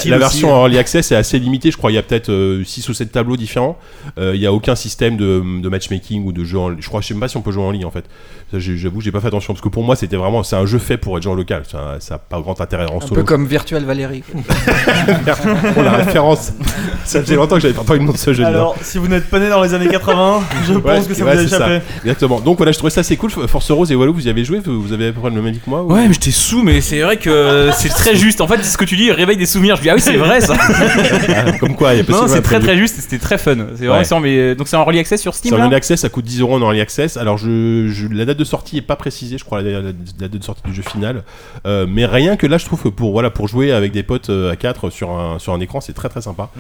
la, 0.09 0.19
version 0.19 0.49
early 0.57 0.79
access 0.79 1.13
est 1.13 1.17
assez 1.17 1.39
limitée 1.39 1.71
je 1.71 1.77
crois 1.77 1.91
il 1.91 1.95
y 1.95 1.99
a 1.99 2.03
peut-être 2.03 2.63
6 2.65 2.89
ou 2.89 2.95
7 2.95 3.13
tableaux 3.13 3.37
différents 3.37 3.79
Euh, 4.19 4.33
il 4.35 4.41
y 4.41 4.47
a 4.47 4.53
aucun 4.53 4.75
système 4.77 5.17
de, 5.17 5.43
de 5.61 5.69
matchmaking 5.69 6.25
ou 6.25 6.33
de 6.33 6.45
jeu 6.45 6.59
en 6.59 6.71
je 6.81 6.87
crois 6.89 7.01
je 7.01 7.09
sais 7.09 7.15
même 7.15 7.21
pas 7.21 7.29
si 7.29 7.37
on 7.37 7.43
peut 7.43 7.51
jouer 7.53 7.65
en 7.65 7.71
ligne 7.71 7.85
en 7.85 7.91
fait 7.91 8.05
j'avoue 8.53 9.01
j'ai 9.01 9.11
pas 9.11 9.21
fait 9.21 9.27
attention 9.27 9.53
parce 9.53 9.63
que 9.63 9.69
pour 9.69 9.83
moi 9.83 9.97
c'était 9.97 10.17
vraiment 10.17 10.43
c'est 10.45 10.57
un 10.57 10.67
jeu 10.67 10.79
fait 10.79 10.97
pour 10.97 11.19
être 11.19 11.27
en 11.27 11.35
local 11.35 11.63
ça, 11.71 11.97
ça 11.99 12.15
a 12.15 12.19
pas 12.19 12.39
grand 12.41 12.61
intérêt 12.61 12.87
en 12.91 12.99
Un 12.99 13.01
solo 13.01 13.17
peu 13.17 13.23
comme 13.25 13.45
Virtual 13.47 13.85
Valérie. 13.85 14.23
pour 15.75 15.83
la 15.83 15.93
référence 15.93 16.53
ça 17.05 17.21
faisait 17.23 17.37
longtemps 17.37 17.57
que 17.57 17.63
j'avais 17.63 17.75
pas 17.75 17.83
entendu 17.83 18.01
le 18.01 18.05
nom 18.07 18.13
de 18.13 18.17
ce 18.19 18.33
jeu 18.33 18.45
Alors, 18.45 18.75
si 18.83 18.99
vous 18.99 19.09
n'êtes 19.09 19.29
pas 19.31 19.39
né 19.39 19.49
dans 19.49 19.63
les 19.63 19.75
années 19.75 19.89
80, 19.89 20.41
je 20.67 20.73
Ouais, 20.75 20.81
pense 20.81 21.07
que 21.07 21.15
ça 21.15 21.25
ouais, 21.25 21.35
vous 21.37 21.45
a 21.45 21.49
ça. 21.49 21.57
échappé. 21.57 21.85
Exactement. 22.05 22.41
Donc 22.41 22.57
voilà, 22.57 22.73
je 22.73 22.79
trouvais 22.79 22.91
ça 22.91 23.01
assez 23.01 23.17
cool. 23.17 23.31
Force 23.31 23.71
Rose 23.71 23.91
et 23.93 23.95
Walou, 23.95 24.13
vous 24.13 24.27
y 24.27 24.31
avez 24.31 24.45
joué? 24.45 24.61
Vous 24.65 24.93
avez 24.93 25.09
à 25.09 25.13
peu 25.13 25.21
près 25.21 25.31
le 25.31 25.37
même 25.37 25.47
avis 25.47 25.59
que 25.61 25.71
moi 25.71 25.83
ou- 25.83 25.93
Ouais, 25.93 26.07
mais 26.09 26.13
j'étais 26.15 26.33
sous, 26.33 26.63
mais 26.63 26.81
c'est 26.81 27.01
vrai 27.01 27.17
que 27.17 27.71
c'est 27.77 27.89
très 27.91 28.17
juste. 28.17 28.41
En 28.41 28.49
fait, 28.49 28.63
ce 28.65 28.77
que 28.77 28.85
tu 28.85 28.97
dis 28.97 29.11
réveille 29.13 29.37
des 29.37 29.47
souvenirs. 29.47 29.77
Je 29.77 29.83
dis, 29.83 29.91
ah 29.91 29.95
oui, 29.95 30.01
c'est 30.01 30.17
vrai 30.17 30.41
ça. 30.41 30.55
Ah, 30.59 31.53
Comme 31.61 31.77
quoi, 31.77 31.95
il 31.95 31.99
y 31.99 32.01
a 32.01 32.05
Non, 32.13 32.27
c'est 32.27 32.43
très 32.43 32.59
très 32.61 32.77
juste 32.77 32.99
et 32.99 33.03
c'était 33.03 33.19
très 33.19 33.39
fun. 33.39 33.57
C'est 33.77 33.87
vraiment 33.87 34.03
Ouais. 34.03 34.21
mais 34.21 34.55
donc 34.57 34.67
c'est 34.69 34.77
en 34.77 34.83
early 34.85 34.99
access 34.99 35.21
sur 35.21 35.35
Steam 35.35 35.51
C'est 35.55 35.61
en 35.61 35.63
early 35.65 35.77
access, 35.77 36.01
ça 36.01 36.09
coûte 36.09 36.25
10 36.25 36.41
euros 36.41 36.57
en 36.57 36.61
early 36.63 36.81
access. 36.81 37.17
Alors, 37.17 37.39
je, 37.39 37.87
je- 37.97 38.07
la 38.09 38.25
date 38.25 38.37
de 38.39 38.45
sortie 38.45 38.77
est 38.79 38.83
pas 38.83 38.97
précisée, 38.97 39.39
je 39.39 39.45
crois, 39.45 39.63
la, 39.63 39.71
la- 39.73 39.81
la 39.83 39.93
date 40.29 40.31
de 40.39 40.45
sortie 40.45 40.63
du 40.65 40.75
jeu 40.75 40.83
final. 40.83 41.23
Euh, 41.67 41.87
mais 41.89 42.07
rien 42.07 42.37
que 42.37 42.47
là, 42.47 42.59
je 42.59 42.65
trouve 42.67 42.83
que 42.83 42.89
pour, 42.89 43.13
voilà, 43.13 43.31
pour 43.31 43.49
jouer 43.49 43.73
avec 43.73 43.93
des 43.93 44.03
potes 44.03 44.31
euh, 44.31 44.53
à 44.53 44.57
4 44.57 44.91
sur 44.91 45.11
un, 45.11 45.39
sur 45.39 45.53
un 45.55 45.61
écran, 45.61 45.81
c'est 45.81 45.93
très 45.95 46.09
très 46.09 46.21
sympa. 46.21 46.51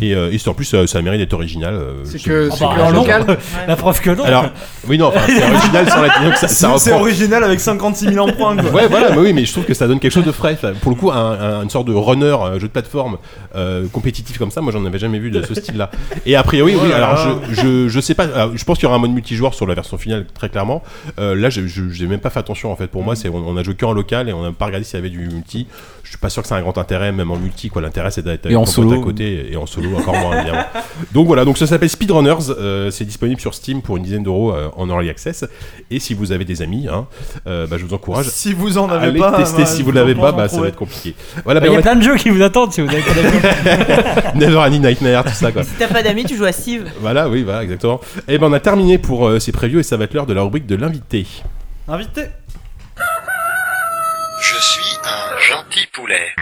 Et, 0.00 0.14
euh, 0.14 0.30
et 0.32 0.38
c'est- 0.38 0.48
en 0.48 0.54
plus, 0.54 0.64
ça, 0.66 0.86
ça 0.86 1.00
mérite 1.02 1.20
d'être 1.20 1.32
original. 1.32 1.74
euh, 1.74 2.02
C'est 2.04 2.22
que, 2.22 2.50
c'est 2.50 2.64
bah, 2.64 2.74
que 2.76 2.80
en 2.82 2.90
local. 2.90 3.38
La 3.66 3.76
preuve 3.76 4.00
que 4.00 4.10
non. 4.10 4.24
Alors, 4.24 4.46
oui, 4.88 4.98
non, 4.98 5.06
enfin, 5.08 5.20
c'est 5.26 5.42
original 5.42 5.88
sans 5.88 6.02
la 6.02 6.36
ça, 6.36 6.48
ça 6.48 6.74
C'est 6.78 6.92
original 6.92 7.42
avec 7.44 7.60
56 7.60 8.12
000 8.12 8.28
emprunts. 8.28 8.56
Quoi. 8.56 8.70
Ouais, 8.70 8.86
voilà, 8.88 9.10
mais 9.12 9.18
oui, 9.18 9.32
mais 9.32 9.44
je 9.44 9.52
trouve 9.52 9.64
que 9.64 9.74
ça 9.74 9.86
donne 9.86 9.98
quelque 10.00 10.12
chose 10.12 10.24
de 10.24 10.32
frais. 10.32 10.58
Pour 10.80 10.90
le 10.92 10.96
coup, 10.96 11.10
un, 11.10 11.16
un- 11.32 11.62
une 11.62 11.70
sorte 11.70 11.86
de 11.86 11.92
runner, 11.94 12.36
un 12.42 12.54
jeu 12.58 12.66
de 12.68 12.72
plateforme 12.72 13.18
euh, 13.56 13.86
compétitif 13.92 14.38
comme 14.38 14.50
ça, 14.50 14.60
moi 14.60 14.72
j'en 14.72 14.84
avais 14.84 14.98
jamais 14.98 15.18
vu 15.18 15.30
de 15.30 15.42
ce 15.42 15.54
style-là. 15.54 15.90
Et 16.26 16.36
a 16.36 16.42
priori, 16.42 16.74
oui, 16.74 16.80
Oh 16.90 16.94
alors 16.94 17.16
je, 17.50 17.54
je, 17.54 17.88
je 17.88 18.00
sais 18.00 18.14
pas, 18.14 18.24
alors, 18.24 18.50
je 18.56 18.64
pense 18.64 18.78
qu'il 18.78 18.84
y 18.84 18.86
aura 18.86 18.96
un 18.96 19.00
mode 19.00 19.12
multijoueur 19.12 19.54
sur 19.54 19.66
la 19.66 19.74
version 19.74 19.96
finale, 19.98 20.26
très 20.34 20.48
clairement. 20.48 20.81
Euh, 21.18 21.34
là, 21.34 21.50
j'ai 21.50 22.06
même 22.06 22.20
pas 22.20 22.30
fait 22.30 22.40
attention 22.40 22.72
en 22.72 22.76
fait. 22.76 22.88
Pour 22.88 23.02
moi, 23.02 23.16
c'est 23.16 23.28
on, 23.28 23.36
on 23.36 23.56
a 23.56 23.62
joué 23.62 23.74
que 23.74 23.84
en 23.84 23.92
local 23.92 24.28
et 24.28 24.32
on 24.32 24.42
n'a 24.42 24.52
pas 24.52 24.66
regardé 24.66 24.84
s'il 24.84 24.96
y 24.96 24.98
avait 24.98 25.10
du 25.10 25.18
multi. 25.18 25.66
Je 26.04 26.08
suis 26.10 26.18
pas 26.18 26.28
sûr 26.30 26.42
que 26.42 26.48
c'est 26.48 26.54
un 26.54 26.60
grand 26.60 26.76
intérêt, 26.78 27.10
même 27.12 27.30
en 27.30 27.36
multi, 27.36 27.68
quoi. 27.70 27.80
L'intérêt 27.80 28.10
c'est 28.10 28.22
d'être 28.22 28.50
Et 28.50 28.56
en 28.56 28.66
solo. 28.66 29.00
à 29.00 29.02
côté 29.02 29.50
et 29.52 29.56
en 29.56 29.66
solo 29.66 29.96
encore 29.96 30.14
moins, 30.16 30.36
évidemment. 30.40 30.64
Donc 31.12 31.26
voilà, 31.26 31.44
donc 31.44 31.56
ça 31.58 31.66
s'appelle 31.66 31.88
Speedrunners. 31.88 32.50
euh, 32.50 32.90
c'est 32.90 33.04
disponible 33.04 33.40
sur 33.40 33.54
Steam 33.54 33.80
pour 33.82 33.96
une 33.96 34.02
dizaine 34.02 34.22
d'euros 34.22 34.52
euh, 34.52 34.68
en 34.76 34.88
early 34.90 35.08
access. 35.08 35.44
Et 35.90 36.00
si 36.00 36.12
vous 36.14 36.32
avez 36.32 36.44
des 36.44 36.60
amis, 36.60 36.88
hein, 36.92 37.06
euh, 37.46 37.66
bah, 37.66 37.76
je 37.78 37.84
vous 37.86 37.94
encourage 37.94 38.26
Si 38.28 38.52
vous 38.52 38.78
en 38.78 38.88
avez 38.90 39.06
Allez 39.08 39.18
pas, 39.20 39.32
tester 39.38 39.62
bah, 39.62 39.66
si 39.66 39.82
vous 39.82 39.92
l'avez 39.92 40.14
pas 40.14 40.32
bah, 40.32 40.48
ça 40.48 40.60
va 40.60 40.68
être 40.68 40.76
compliqué. 40.76 41.14
Voilà, 41.44 41.60
Bah, 41.60 41.66
bah, 41.66 41.72
Il 41.72 41.76
y 41.76 41.78
a 41.78 41.82
plein 41.82 41.96
de 41.96 42.02
jeux 42.02 42.16
qui 42.16 42.30
vous 42.30 42.42
attendent 42.42 42.72
si 42.72 42.80
vous 42.82 42.88
avez 42.88 43.02
pas 43.02 43.14
d'amis. 43.14 44.34
Never 44.44 44.58
Any 44.58 44.80
Nightmare, 44.80 45.24
tout 45.24 45.30
ça 45.32 45.52
quoi. 45.52 45.62
Si 45.62 45.70
t'as 45.78 45.88
pas 45.88 46.02
d'amis, 46.02 46.24
tu 46.24 46.36
joues 46.36 46.44
à 46.44 46.52
Steve. 46.52 46.84
Voilà, 47.00 47.28
oui, 47.28 47.42
voilà, 47.42 47.62
exactement. 47.62 48.00
Et 48.28 48.38
ben 48.38 48.48
on 48.48 48.52
a 48.52 48.60
terminé 48.60 48.98
pour 48.98 49.28
euh, 49.28 49.38
ces 49.38 49.52
previews 49.52 49.80
et 49.80 49.82
ça 49.84 49.96
va 49.96 50.04
être 50.04 50.14
l'heure 50.14 50.26
de 50.26 50.34
la 50.34 50.42
rubrique 50.42 50.66
de 50.66 50.74
l'invité. 50.74 51.26
Invité. 51.88 52.22
Je 54.40 54.60
suis 54.60 54.96
un 55.04 55.38
gentil 55.40 55.81
poulet. 55.92 56.34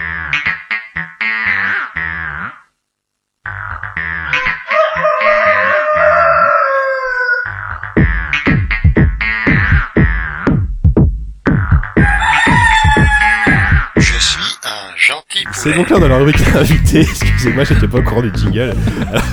Gentil. 15.01 15.45
C'est 15.51 15.73
donc 15.73 15.89
l'heure 15.89 15.99
de 15.99 16.05
la 16.05 16.17
rubrique 16.17 16.37
de 16.45 16.57
l'invité. 16.57 17.01
Excusez-moi, 17.01 17.63
j'étais 17.63 17.87
pas 17.87 17.97
au 17.99 18.03
courant 18.03 18.21
du 18.21 18.31
jingle. 18.35 18.73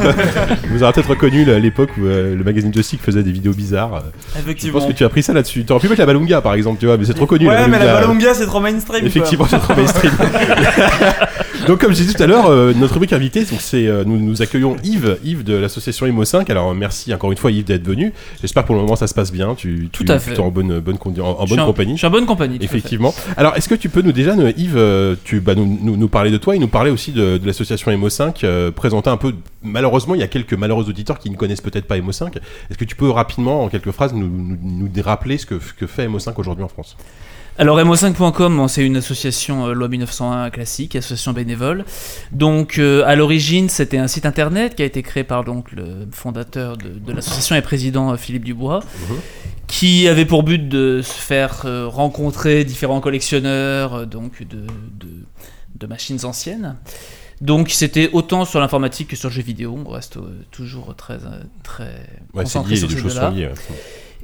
vous 0.70 0.82
aurez 0.82 0.92
peut-être 0.92 1.10
reconnu 1.10 1.44
l'époque 1.60 1.90
où 1.98 2.06
euh, 2.06 2.34
le 2.34 2.44
magazine 2.44 2.72
Joystick 2.72 3.02
faisait 3.02 3.22
des 3.22 3.32
vidéos 3.32 3.52
bizarres. 3.52 4.02
Je 4.34 4.40
Effectivement. 4.40 4.80
pense 4.80 4.88
que 4.88 4.94
tu 4.94 5.04
as 5.04 5.08
pris 5.08 5.22
ça 5.22 5.32
là-dessus. 5.32 5.64
Tu 5.64 5.72
aurais 5.72 5.80
pu 5.80 5.88
mettre 5.88 6.00
la 6.00 6.06
Balunga 6.06 6.40
par 6.40 6.54
exemple, 6.54 6.80
tu 6.80 6.86
vois, 6.86 6.96
mais 6.96 7.04
c'est 7.04 7.14
trop 7.14 7.26
connu. 7.26 7.48
Ouais, 7.48 7.68
mais 7.68 7.78
la 7.78 8.00
Balunga. 8.00 8.34
C'est 8.34 8.46
trop 8.46 8.60
mainstream. 8.60 9.06
Effectivement, 9.06 9.46
c'est 9.48 9.58
trop 9.58 9.74
mainstream. 9.74 10.12
donc, 11.66 11.80
comme 11.80 11.92
je 11.92 11.96
disais 11.96 12.14
tout 12.14 12.22
à 12.22 12.26
l'heure, 12.26 12.46
euh, 12.46 12.72
notre 12.74 12.94
rubrique 12.94 13.12
invité, 13.12 13.40
donc 13.44 13.60
c'est 13.60 13.86
euh, 13.86 14.04
nous, 14.04 14.18
nous 14.18 14.42
accueillons 14.42 14.76
Yves, 14.84 15.18
Yves 15.24 15.44
de 15.44 15.54
l'association 15.54 16.06
Imo 16.06 16.24
5. 16.24 16.48
Alors, 16.50 16.74
merci 16.74 17.12
encore 17.12 17.30
une 17.32 17.36
fois 17.38 17.50
Yves 17.50 17.64
d'être 17.64 17.84
venu. 17.86 18.12
J'espère 18.40 18.62
que 18.62 18.68
pour 18.68 18.76
le 18.76 18.82
moment 18.82 18.96
ça 18.96 19.06
se 19.06 19.14
passe 19.14 19.32
bien. 19.32 19.54
Tu, 19.54 19.88
tu, 19.92 20.04
Tout 20.04 20.12
à 20.12 20.18
tu 20.18 20.30
fait. 20.30 20.34
es 20.36 20.38
en 20.40 20.50
bonne, 20.50 20.78
bonne, 20.80 20.96
en, 21.20 21.44
bonne 21.46 21.60
en- 21.60 21.66
compagnie. 21.66 21.92
Je 21.92 21.98
suis 21.98 22.06
en 22.06 22.10
bonne 22.10 22.26
compagnie. 22.26 22.58
Effectivement. 22.60 23.14
Alors, 23.36 23.56
est-ce 23.56 23.68
que 23.68 23.74
tu 23.74 23.88
peux 23.88 24.02
nous 24.02 24.12
déjà, 24.12 24.34
nous, 24.36 24.46
Yves, 24.56 24.76
euh, 24.76 25.16
tu 25.24 25.40
bah, 25.40 25.54
nous, 25.54 25.78
nous, 25.82 25.96
nous 25.96 26.08
parler 26.08 26.30
de 26.30 26.38
toi 26.38 26.54
et 26.54 26.58
nous 26.58 26.68
parler 26.68 26.90
aussi 26.90 27.12
de, 27.12 27.38
de 27.38 27.46
l'association 27.46 27.90
Emo 27.90 28.08
5, 28.08 28.44
euh, 28.44 28.70
présenter 28.70 29.10
un 29.10 29.16
peu. 29.16 29.34
Malheureusement, 29.62 30.14
il 30.14 30.20
y 30.20 30.24
a 30.24 30.28
quelques 30.28 30.54
malheureux 30.54 30.88
auditeurs 30.88 31.18
qui 31.18 31.30
ne 31.30 31.36
connaissent 31.36 31.60
peut-être 31.60 31.86
pas 31.86 31.96
Emo 31.96 32.12
5. 32.12 32.36
Est-ce 32.36 32.78
que 32.78 32.84
tu 32.84 32.94
peux 32.96 33.10
rapidement, 33.10 33.64
en 33.64 33.68
quelques 33.68 33.90
phrases, 33.90 34.14
nous, 34.14 34.28
nous, 34.28 34.58
nous 34.62 35.02
rappeler 35.02 35.38
ce 35.38 35.46
que, 35.46 35.56
que 35.76 35.86
fait 35.86 36.04
Emo 36.04 36.18
5 36.18 36.38
aujourd'hui 36.38 36.64
en 36.64 36.68
France? 36.68 36.96
Alors 37.60 37.76
mo5.com, 37.80 38.56
bon, 38.56 38.68
c'est 38.68 38.84
une 38.86 38.96
association 38.96 39.66
euh, 39.66 39.72
loi 39.72 39.88
1901 39.88 40.50
classique, 40.50 40.94
association 40.94 41.32
bénévole. 41.32 41.84
Donc 42.30 42.78
euh, 42.78 43.02
à 43.04 43.16
l'origine, 43.16 43.68
c'était 43.68 43.98
un 43.98 44.06
site 44.06 44.26
internet 44.26 44.76
qui 44.76 44.82
a 44.82 44.84
été 44.86 45.02
créé 45.02 45.24
par 45.24 45.42
donc 45.42 45.72
le 45.72 46.06
fondateur 46.12 46.76
de, 46.76 46.88
de 46.90 47.12
l'association 47.12 47.56
et 47.56 47.62
président 47.62 48.12
euh, 48.12 48.16
Philippe 48.16 48.44
Dubois, 48.44 48.80
qui 49.66 50.06
avait 50.06 50.24
pour 50.24 50.44
but 50.44 50.68
de 50.68 51.00
se 51.02 51.12
faire 51.12 51.64
rencontrer 51.90 52.64
différents 52.64 53.00
collectionneurs 53.00 54.06
donc 54.06 54.40
de, 54.46 54.60
de, 54.60 55.08
de 55.74 55.86
machines 55.88 56.24
anciennes. 56.24 56.76
Donc 57.40 57.70
c'était 57.70 58.10
autant 58.12 58.44
sur 58.44 58.58
l'informatique 58.60 59.08
que 59.08 59.16
sur 59.16 59.28
le 59.28 59.34
jeu 59.34 59.42
vidéo. 59.42 59.78
On 59.84 59.90
reste 59.90 60.16
euh, 60.16 60.42
toujours 60.50 60.94
très 60.96 61.18
très 61.62 62.02
Ouais, 62.34 62.42
concentré 62.44 62.72
lié, 62.74 62.76
sur 62.80 62.90
ces 62.90 62.96
deux-là. 63.02 63.30
ouais. 63.30 63.52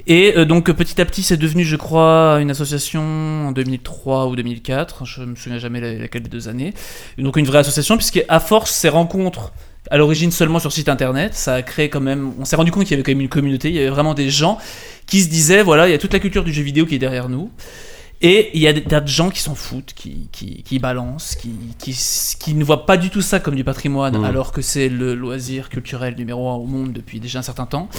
Et 0.07 0.33
euh, 0.37 0.45
donc 0.45 0.71
petit 0.71 1.01
à 1.01 1.05
petit, 1.05 1.23
c'est 1.23 1.37
devenu, 1.37 1.63
je 1.63 1.75
crois, 1.75 2.37
une 2.41 2.51
association 2.51 3.01
en 3.47 3.51
2003 3.51 4.27
ou 4.27 4.35
2004. 4.35 5.05
Je 5.05 5.21
me 5.23 5.35
souviens 5.35 5.57
jamais 5.57 5.81
la- 5.81 5.93
laquelle 5.95 6.21
des 6.23 6.29
deux 6.29 6.47
années. 6.47 6.73
Donc 7.17 7.37
une 7.37 7.45
vraie 7.45 7.59
association, 7.59 7.97
puisque 7.97 8.23
à 8.27 8.39
force 8.39 8.71
ces 8.71 8.89
rencontres, 8.89 9.51
à 9.89 9.97
l'origine 9.97 10.31
seulement 10.31 10.59
sur 10.59 10.71
site 10.71 10.89
internet, 10.89 11.33
ça 11.33 11.55
a 11.55 11.61
créé 11.61 11.89
quand 11.89 12.01
même. 12.01 12.33
On 12.39 12.45
s'est 12.45 12.55
rendu 12.55 12.71
compte 12.71 12.83
qu'il 12.83 12.91
y 12.91 12.93
avait 12.95 13.03
quand 13.03 13.11
même 13.11 13.21
une 13.21 13.29
communauté. 13.29 13.69
Il 13.69 13.75
y 13.75 13.79
avait 13.79 13.89
vraiment 13.89 14.13
des 14.13 14.29
gens 14.29 14.57
qui 15.07 15.21
se 15.21 15.29
disaient, 15.29 15.63
voilà, 15.63 15.87
il 15.87 15.91
y 15.91 15.95
a 15.95 15.97
toute 15.99 16.13
la 16.13 16.19
culture 16.19 16.43
du 16.43 16.53
jeu 16.53 16.63
vidéo 16.63 16.85
qui 16.85 16.95
est 16.95 16.99
derrière 16.99 17.29
nous. 17.29 17.51
Et 18.21 18.49
il 18.53 18.61
y 18.61 18.67
a 18.67 18.73
des 18.73 18.81
tas 18.83 19.01
de 19.01 19.07
gens 19.07 19.29
qui 19.29 19.41
s'en 19.41 19.55
foutent, 19.55 19.93
qui, 19.93 20.29
qui, 20.31 20.63
qui 20.63 20.79
balancent, 20.79 21.35
qui, 21.35 21.51
qui, 21.77 21.95
qui 22.39 22.53
ne 22.53 22.63
voient 22.63 22.85
pas 22.85 22.95
du 22.97 23.09
tout 23.09 23.21
ça 23.21 23.39
comme 23.39 23.55
du 23.55 23.63
patrimoine, 23.63 24.17
Mhm. 24.17 24.23
alors 24.23 24.51
que 24.53 24.61
c'est 24.61 24.87
le 24.87 25.13
loisir 25.15 25.69
culturel 25.69 26.15
numéro 26.17 26.49
un 26.49 26.55
au 26.55 26.65
monde 26.65 26.93
depuis 26.93 27.19
déjà 27.19 27.39
un 27.39 27.43
certain 27.43 27.65
temps. 27.65 27.89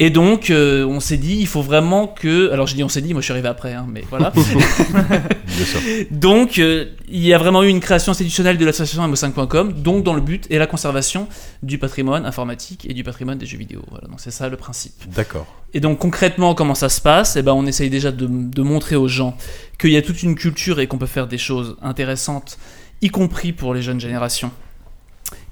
Et 0.00 0.10
donc, 0.10 0.50
euh, 0.50 0.84
on 0.86 1.00
s'est 1.00 1.16
dit, 1.16 1.36
il 1.38 1.46
faut 1.46 1.62
vraiment 1.62 2.06
que. 2.06 2.50
Alors, 2.52 2.66
je 2.66 2.74
dis 2.74 2.84
on 2.84 2.88
s'est 2.88 3.00
dit, 3.00 3.12
moi 3.12 3.20
je 3.20 3.24
suis 3.24 3.32
arrivé 3.32 3.48
après, 3.48 3.74
hein, 3.74 3.86
mais 3.88 4.04
voilà. 4.08 4.30
Bien 4.36 5.64
sûr. 5.64 5.80
donc, 6.10 6.58
euh, 6.58 6.86
il 7.08 7.24
y 7.24 7.34
a 7.34 7.38
vraiment 7.38 7.62
eu 7.62 7.68
une 7.68 7.80
création 7.80 8.12
institutionnelle 8.12 8.58
de 8.58 8.64
l'association 8.64 9.06
MO5.com, 9.08 9.72
donc 9.72 10.04
dans 10.04 10.14
le 10.14 10.20
but 10.20 10.46
et 10.50 10.58
la 10.58 10.66
conservation 10.66 11.28
du 11.62 11.78
patrimoine 11.78 12.26
informatique 12.26 12.86
et 12.88 12.94
du 12.94 13.02
patrimoine 13.02 13.38
des 13.38 13.46
jeux 13.46 13.58
vidéo. 13.58 13.82
Voilà, 13.90 14.06
donc 14.08 14.20
c'est 14.20 14.30
ça 14.30 14.48
le 14.48 14.56
principe. 14.56 14.94
D'accord. 15.14 15.46
Et 15.74 15.80
donc 15.80 15.98
concrètement, 15.98 16.54
comment 16.54 16.74
ça 16.74 16.88
se 16.88 17.00
passe? 17.00 17.36
Eh 17.36 17.42
ben, 17.42 17.52
on 17.52 17.66
essaye 17.66 17.90
déjà 17.90 18.12
de, 18.12 18.26
de 18.26 18.62
montrer 18.62 18.96
aux 18.96 19.08
gens 19.08 19.36
qu'il 19.78 19.90
y 19.90 19.96
a 19.96 20.02
toute 20.02 20.22
une 20.22 20.34
culture 20.34 20.80
et 20.80 20.86
qu'on 20.86 20.98
peut 20.98 21.06
faire 21.06 21.26
des 21.26 21.38
choses 21.38 21.76
intéressantes, 21.82 22.58
y 23.02 23.08
compris 23.08 23.52
pour 23.52 23.74
les 23.74 23.82
jeunes 23.82 24.00
générations, 24.00 24.50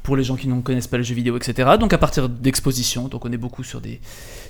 pour 0.06 0.16
les 0.16 0.22
gens 0.22 0.36
qui 0.36 0.46
ne 0.46 0.60
connaissent 0.60 0.86
pas 0.86 0.98
les 0.98 1.02
jeux 1.04 1.16
vidéo, 1.16 1.36
etc. 1.36 1.68
Donc 1.80 1.92
à 1.92 1.98
partir 1.98 2.28
d'expositions, 2.28 3.08
donc 3.08 3.24
on 3.24 3.32
est 3.32 3.36
beaucoup 3.36 3.64
sur 3.64 3.80
des, 3.80 4.00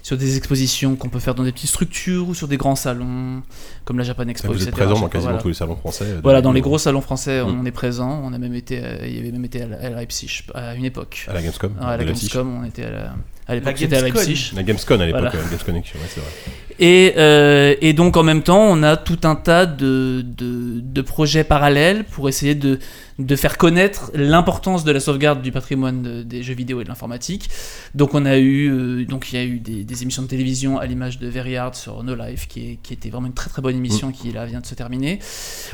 sur 0.02 0.18
des 0.18 0.36
expositions 0.36 0.96
qu'on 0.96 1.08
peut 1.08 1.18
faire 1.18 1.34
dans 1.34 1.44
des 1.44 1.52
petites 1.52 1.70
structures 1.70 2.28
ou 2.28 2.34
sur 2.34 2.46
des 2.46 2.58
grands 2.58 2.76
salons, 2.76 3.42
comme 3.86 3.96
la 3.98 4.04
Japan 4.04 4.28
Expo, 4.28 4.48
Vous 4.48 4.54
êtes 4.62 4.68
etc. 4.68 4.76
présent 4.84 5.00
dans 5.00 5.08
quasiment 5.08 5.30
Voilà. 5.30 5.42
tous 5.42 5.48
les 5.48 5.54
salons 5.54 5.76
français. 5.76 6.04
euh, 6.08 6.20
Voilà, 6.22 6.42
dans 6.42 6.52
les 6.52 6.60
gros 6.60 6.76
salons 6.76 7.00
français, 7.00 7.42
Mm. 7.42 7.58
on 7.60 7.64
est 7.64 7.70
présent. 7.70 8.20
On 8.22 8.34
a 8.34 8.38
même 8.38 8.54
été, 8.54 8.82
il 9.04 9.16
y 9.16 9.18
avait 9.18 9.32
même 9.32 9.46
été 9.46 9.62
à, 9.62 9.66
la- 9.66 9.78
à 9.78 9.88
Leipzig 9.90 10.42
à 10.54 10.74
une 10.74 10.84
époque. 10.84 11.24
À 11.26 11.32
la 11.32 11.40
Gamescom. 11.40 11.72
Ah, 11.80 11.88
à 11.88 11.96
la 11.96 12.04
Leipzig. 12.04 12.28
Gamescom, 12.28 12.60
on 12.62 12.64
était 12.66 12.84
à 12.84 12.90
la, 12.90 13.14
à 13.48 13.54
l'époque, 13.54 13.78
c'était 13.78 13.96
à 13.96 14.00
Gamescom. 14.02 14.22
Leipzig. 14.28 14.52
La 14.56 14.62
Gamescom 14.62 15.00
à 15.00 15.06
l'époque, 15.06 15.20
Voilà. 15.22 15.36
euh, 15.36 15.50
Games 15.50 15.60
Connection, 15.64 15.98
ouais, 15.98 16.06
c'est 16.10 16.20
vrai. 16.20 16.30
Et, 16.78 17.14
euh, 17.16 17.74
et 17.80 17.94
donc 17.94 18.18
en 18.18 18.22
même 18.22 18.42
temps, 18.42 18.60
on 18.60 18.82
a 18.82 18.98
tout 18.98 19.20
un 19.24 19.34
tas 19.34 19.64
de, 19.64 20.22
de, 20.22 20.80
de 20.82 21.00
projets 21.00 21.42
parallèles 21.42 22.04
pour 22.04 22.28
essayer 22.28 22.54
de, 22.54 22.78
de 23.18 23.34
faire 23.36 23.56
connaître 23.56 24.10
l'importance 24.14 24.84
de 24.84 24.92
la 24.92 25.00
sauvegarde 25.00 25.40
du 25.40 25.50
patrimoine 25.52 26.02
de- 26.02 26.22
des 26.22 26.42
jeux 26.42 26.54
vidéo 26.54 26.80
et 26.80 26.84
de 26.84 26.88
l'informatique. 26.88 27.48
Donc 27.94 28.14
on 28.14 28.26
a 28.26 28.36
eu, 28.36 28.68
euh, 28.70 29.04
donc 29.06 29.32
il 29.32 29.36
y 29.36 29.38
a 29.38 29.44
eu 29.44 29.58
des, 29.58 29.84
des 29.84 30.02
émissions 30.02 30.22
de 30.22 30.26
télévision 30.28 30.78
à 30.78 30.84
l'image 30.86 31.18
de 31.18 31.26
Very 31.28 31.56
Hard 31.56 31.74
sur 31.74 32.02
No 32.02 32.14
Life, 32.14 32.46
qui, 32.46 32.72
est, 32.72 32.78
qui 32.82 32.92
était 32.92 33.08
vraiment 33.08 33.26
une 33.28 33.32
très 33.32 33.48
très 33.48 33.62
bonne 33.62 33.74
Mm. 33.74 33.84
émission 33.84 34.12
qui 34.12 34.32
là 34.32 34.44
vient 34.44 34.60
de 34.60 34.66
se 34.66 34.74
terminer. 34.74 35.18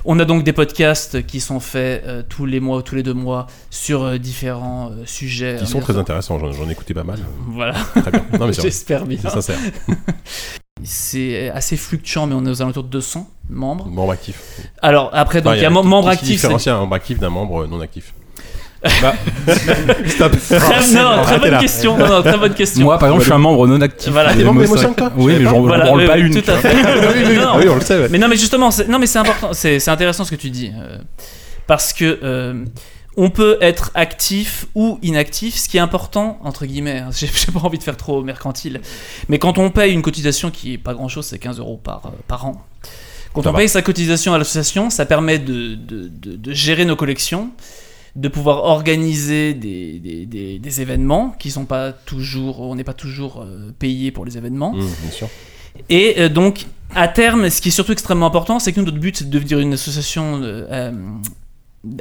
On 0.05 0.18
a 0.20 0.24
donc 0.24 0.45
des 0.45 0.53
podcasts 0.53 1.26
qui 1.26 1.40
sont 1.40 1.59
faits 1.61 2.05
euh, 2.07 2.22
tous 2.28 2.47
les 2.47 2.61
mois 2.61 2.78
ou 2.78 2.82
tous 2.82 2.95
les 2.95 3.03
deux 3.03 3.12
mois 3.14 3.47
sur 3.70 4.03
euh, 4.05 4.18
différents 4.18 4.90
euh, 4.93 5.03
sujets. 5.05 5.57
Qui 5.59 5.66
sont 5.66 5.80
très 5.80 5.97
intéressants, 5.99 6.38
j'en 6.38 6.68
ai 6.68 6.72
écouté 6.72 6.95
pas 6.95 7.05
mal. 7.05 7.18
Voilà. 7.49 7.72
Très 7.74 8.11
bien. 8.11 8.53
J'espère 8.53 9.05
bien. 9.05 9.18
C'est 9.20 9.30
sincère. 9.30 9.59
C'est 10.84 11.50
assez 11.50 11.76
fluctuant, 11.76 12.26
mais 12.26 12.34
on 12.34 12.44
est 12.46 12.50
aux 12.50 12.62
alentours 12.62 12.84
de 12.84 12.88
200 12.88 13.28
membres. 13.50 13.86
Membre 13.86 14.12
actif. 14.12 14.40
Alors 14.80 15.10
après, 15.12 15.40
donc 15.42 15.54
il 15.56 15.62
y 15.62 15.64
a 15.64 15.70
mem- 15.70 15.82
membre 15.86 16.08
actif. 16.08 16.40
c'est- 16.58 16.70
un 16.70 16.78
membre 16.78 16.94
actif 16.96 17.18
d'un 17.18 17.30
membre 17.30 17.66
non 17.66 17.80
actif 17.80 18.14
Bah, 19.00 19.14
Stop. 20.06 20.32
Très, 20.32 20.58
non, 20.58 21.22
très 21.22 21.34
Arrêtez 21.34 21.50
bonne 21.50 21.60
question. 21.60 21.96
Non, 21.96 22.08
non, 22.08 22.22
très 22.22 22.36
bonne 22.38 22.54
question. 22.54 22.84
moi, 22.84 22.98
par 22.98 23.08
exemple, 23.08 23.20
je 23.22 23.26
suis 23.26 23.32
un 23.34 23.38
membre 23.38 23.66
non 23.68 23.80
actif. 23.80 24.10
Voilà. 24.12 24.34
T'es 24.34 24.42
membre 24.42 24.60
MO5. 24.60 24.64
d'émotion, 24.64 24.94
toi 24.94 25.12
Oui, 25.16 25.34
mais 25.38 25.44
j'en 25.44 25.60
Voilà, 25.60 25.84
branle 25.84 26.00
oui, 26.00 26.06
pas 26.06 26.14
oui, 26.14 26.20
une. 26.22 26.32
Tout 26.42 26.50
à 26.50 26.54
tu 26.56 26.60
vois. 26.66 26.70
fait. 26.70 27.34
Non, 27.36 27.42
non. 27.52 27.58
Oui, 27.58 27.68
on 27.68 27.74
le 27.76 27.80
sait. 27.80 27.98
ouais. 28.00 28.08
Mais 28.10 28.18
non, 28.18 28.26
mais 28.28 28.36
justement, 28.36 28.70
c'est- 28.72 28.88
non, 28.88 28.98
mais 28.98 29.06
c'est 29.06 29.18
important. 29.20 29.52
C'est 29.52 29.78
c'est 29.78 29.90
intéressant 29.92 30.24
ce 30.24 30.30
que 30.32 30.36
tu 30.36 30.50
dis, 30.50 30.72
euh, 30.76 30.98
parce 31.68 31.92
que 31.92 32.18
euh, 32.24 32.64
on 33.16 33.30
peut 33.30 33.58
être 33.60 33.90
actif 33.94 34.66
ou 34.74 34.98
inactif. 35.02 35.56
Ce 35.56 35.68
qui 35.68 35.76
est 35.76 35.80
important 35.80 36.38
entre 36.44 36.66
guillemets, 36.66 36.98
hein, 37.00 37.10
j'ai 37.12 37.28
pas 37.52 37.60
envie 37.60 37.78
de 37.78 37.82
faire 37.82 37.96
trop 37.96 38.22
mercantile, 38.22 38.80
mais 39.28 39.38
quand 39.38 39.58
on 39.58 39.70
paye 39.70 39.92
une 39.92 40.02
cotisation 40.02 40.50
qui 40.50 40.74
est 40.74 40.78
pas 40.78 40.94
grand 40.94 41.08
chose, 41.08 41.26
c'est 41.26 41.38
15 41.38 41.58
euros 41.58 41.76
par 41.82 42.06
euh, 42.06 42.10
par 42.26 42.46
an. 42.46 42.64
Quand 43.34 43.42
Ça 43.42 43.48
on 43.50 43.52
va. 43.52 43.58
paye 43.60 43.68
sa 43.68 43.82
cotisation 43.82 44.34
à 44.34 44.38
l'association, 44.38 44.90
ça 44.90 45.06
permet 45.06 45.38
de, 45.38 45.74
de, 45.74 46.08
de- 46.08 46.36
de 46.36 46.52
gérer 46.52 46.84
nos 46.84 46.96
collections, 46.96 47.50
de 48.14 48.28
pouvoir 48.28 48.64
organiser 48.64 49.54
des, 49.54 49.98
des, 49.98 50.26
des- 50.26 50.58
des 50.58 50.80
événements 50.82 51.34
qui 51.38 51.50
sont 51.50 51.64
pas 51.64 51.92
toujours, 51.92 52.60
on 52.60 52.74
n'est 52.74 52.84
pas 52.84 52.92
toujours 52.92 53.40
euh, 53.40 53.72
payé 53.78 54.10
pour 54.10 54.26
les 54.26 54.36
événements. 54.36 54.74
Mmh, 54.74 54.80
bien 55.02 55.10
sûr. 55.10 55.28
Et 55.88 56.16
euh, 56.18 56.28
donc, 56.28 56.66
à 56.94 57.08
terme, 57.08 57.48
ce 57.48 57.62
qui 57.62 57.68
est 57.68 57.72
surtout 57.72 57.92
extrêmement 57.92 58.26
important, 58.26 58.58
c'est 58.58 58.70
que 58.74 58.80
nous, 58.80 58.84
notre 58.86 58.98
but, 58.98 59.16
c'est 59.16 59.24
de 59.24 59.30
devenir 59.30 59.58
une 59.60 59.72
association 59.72 60.42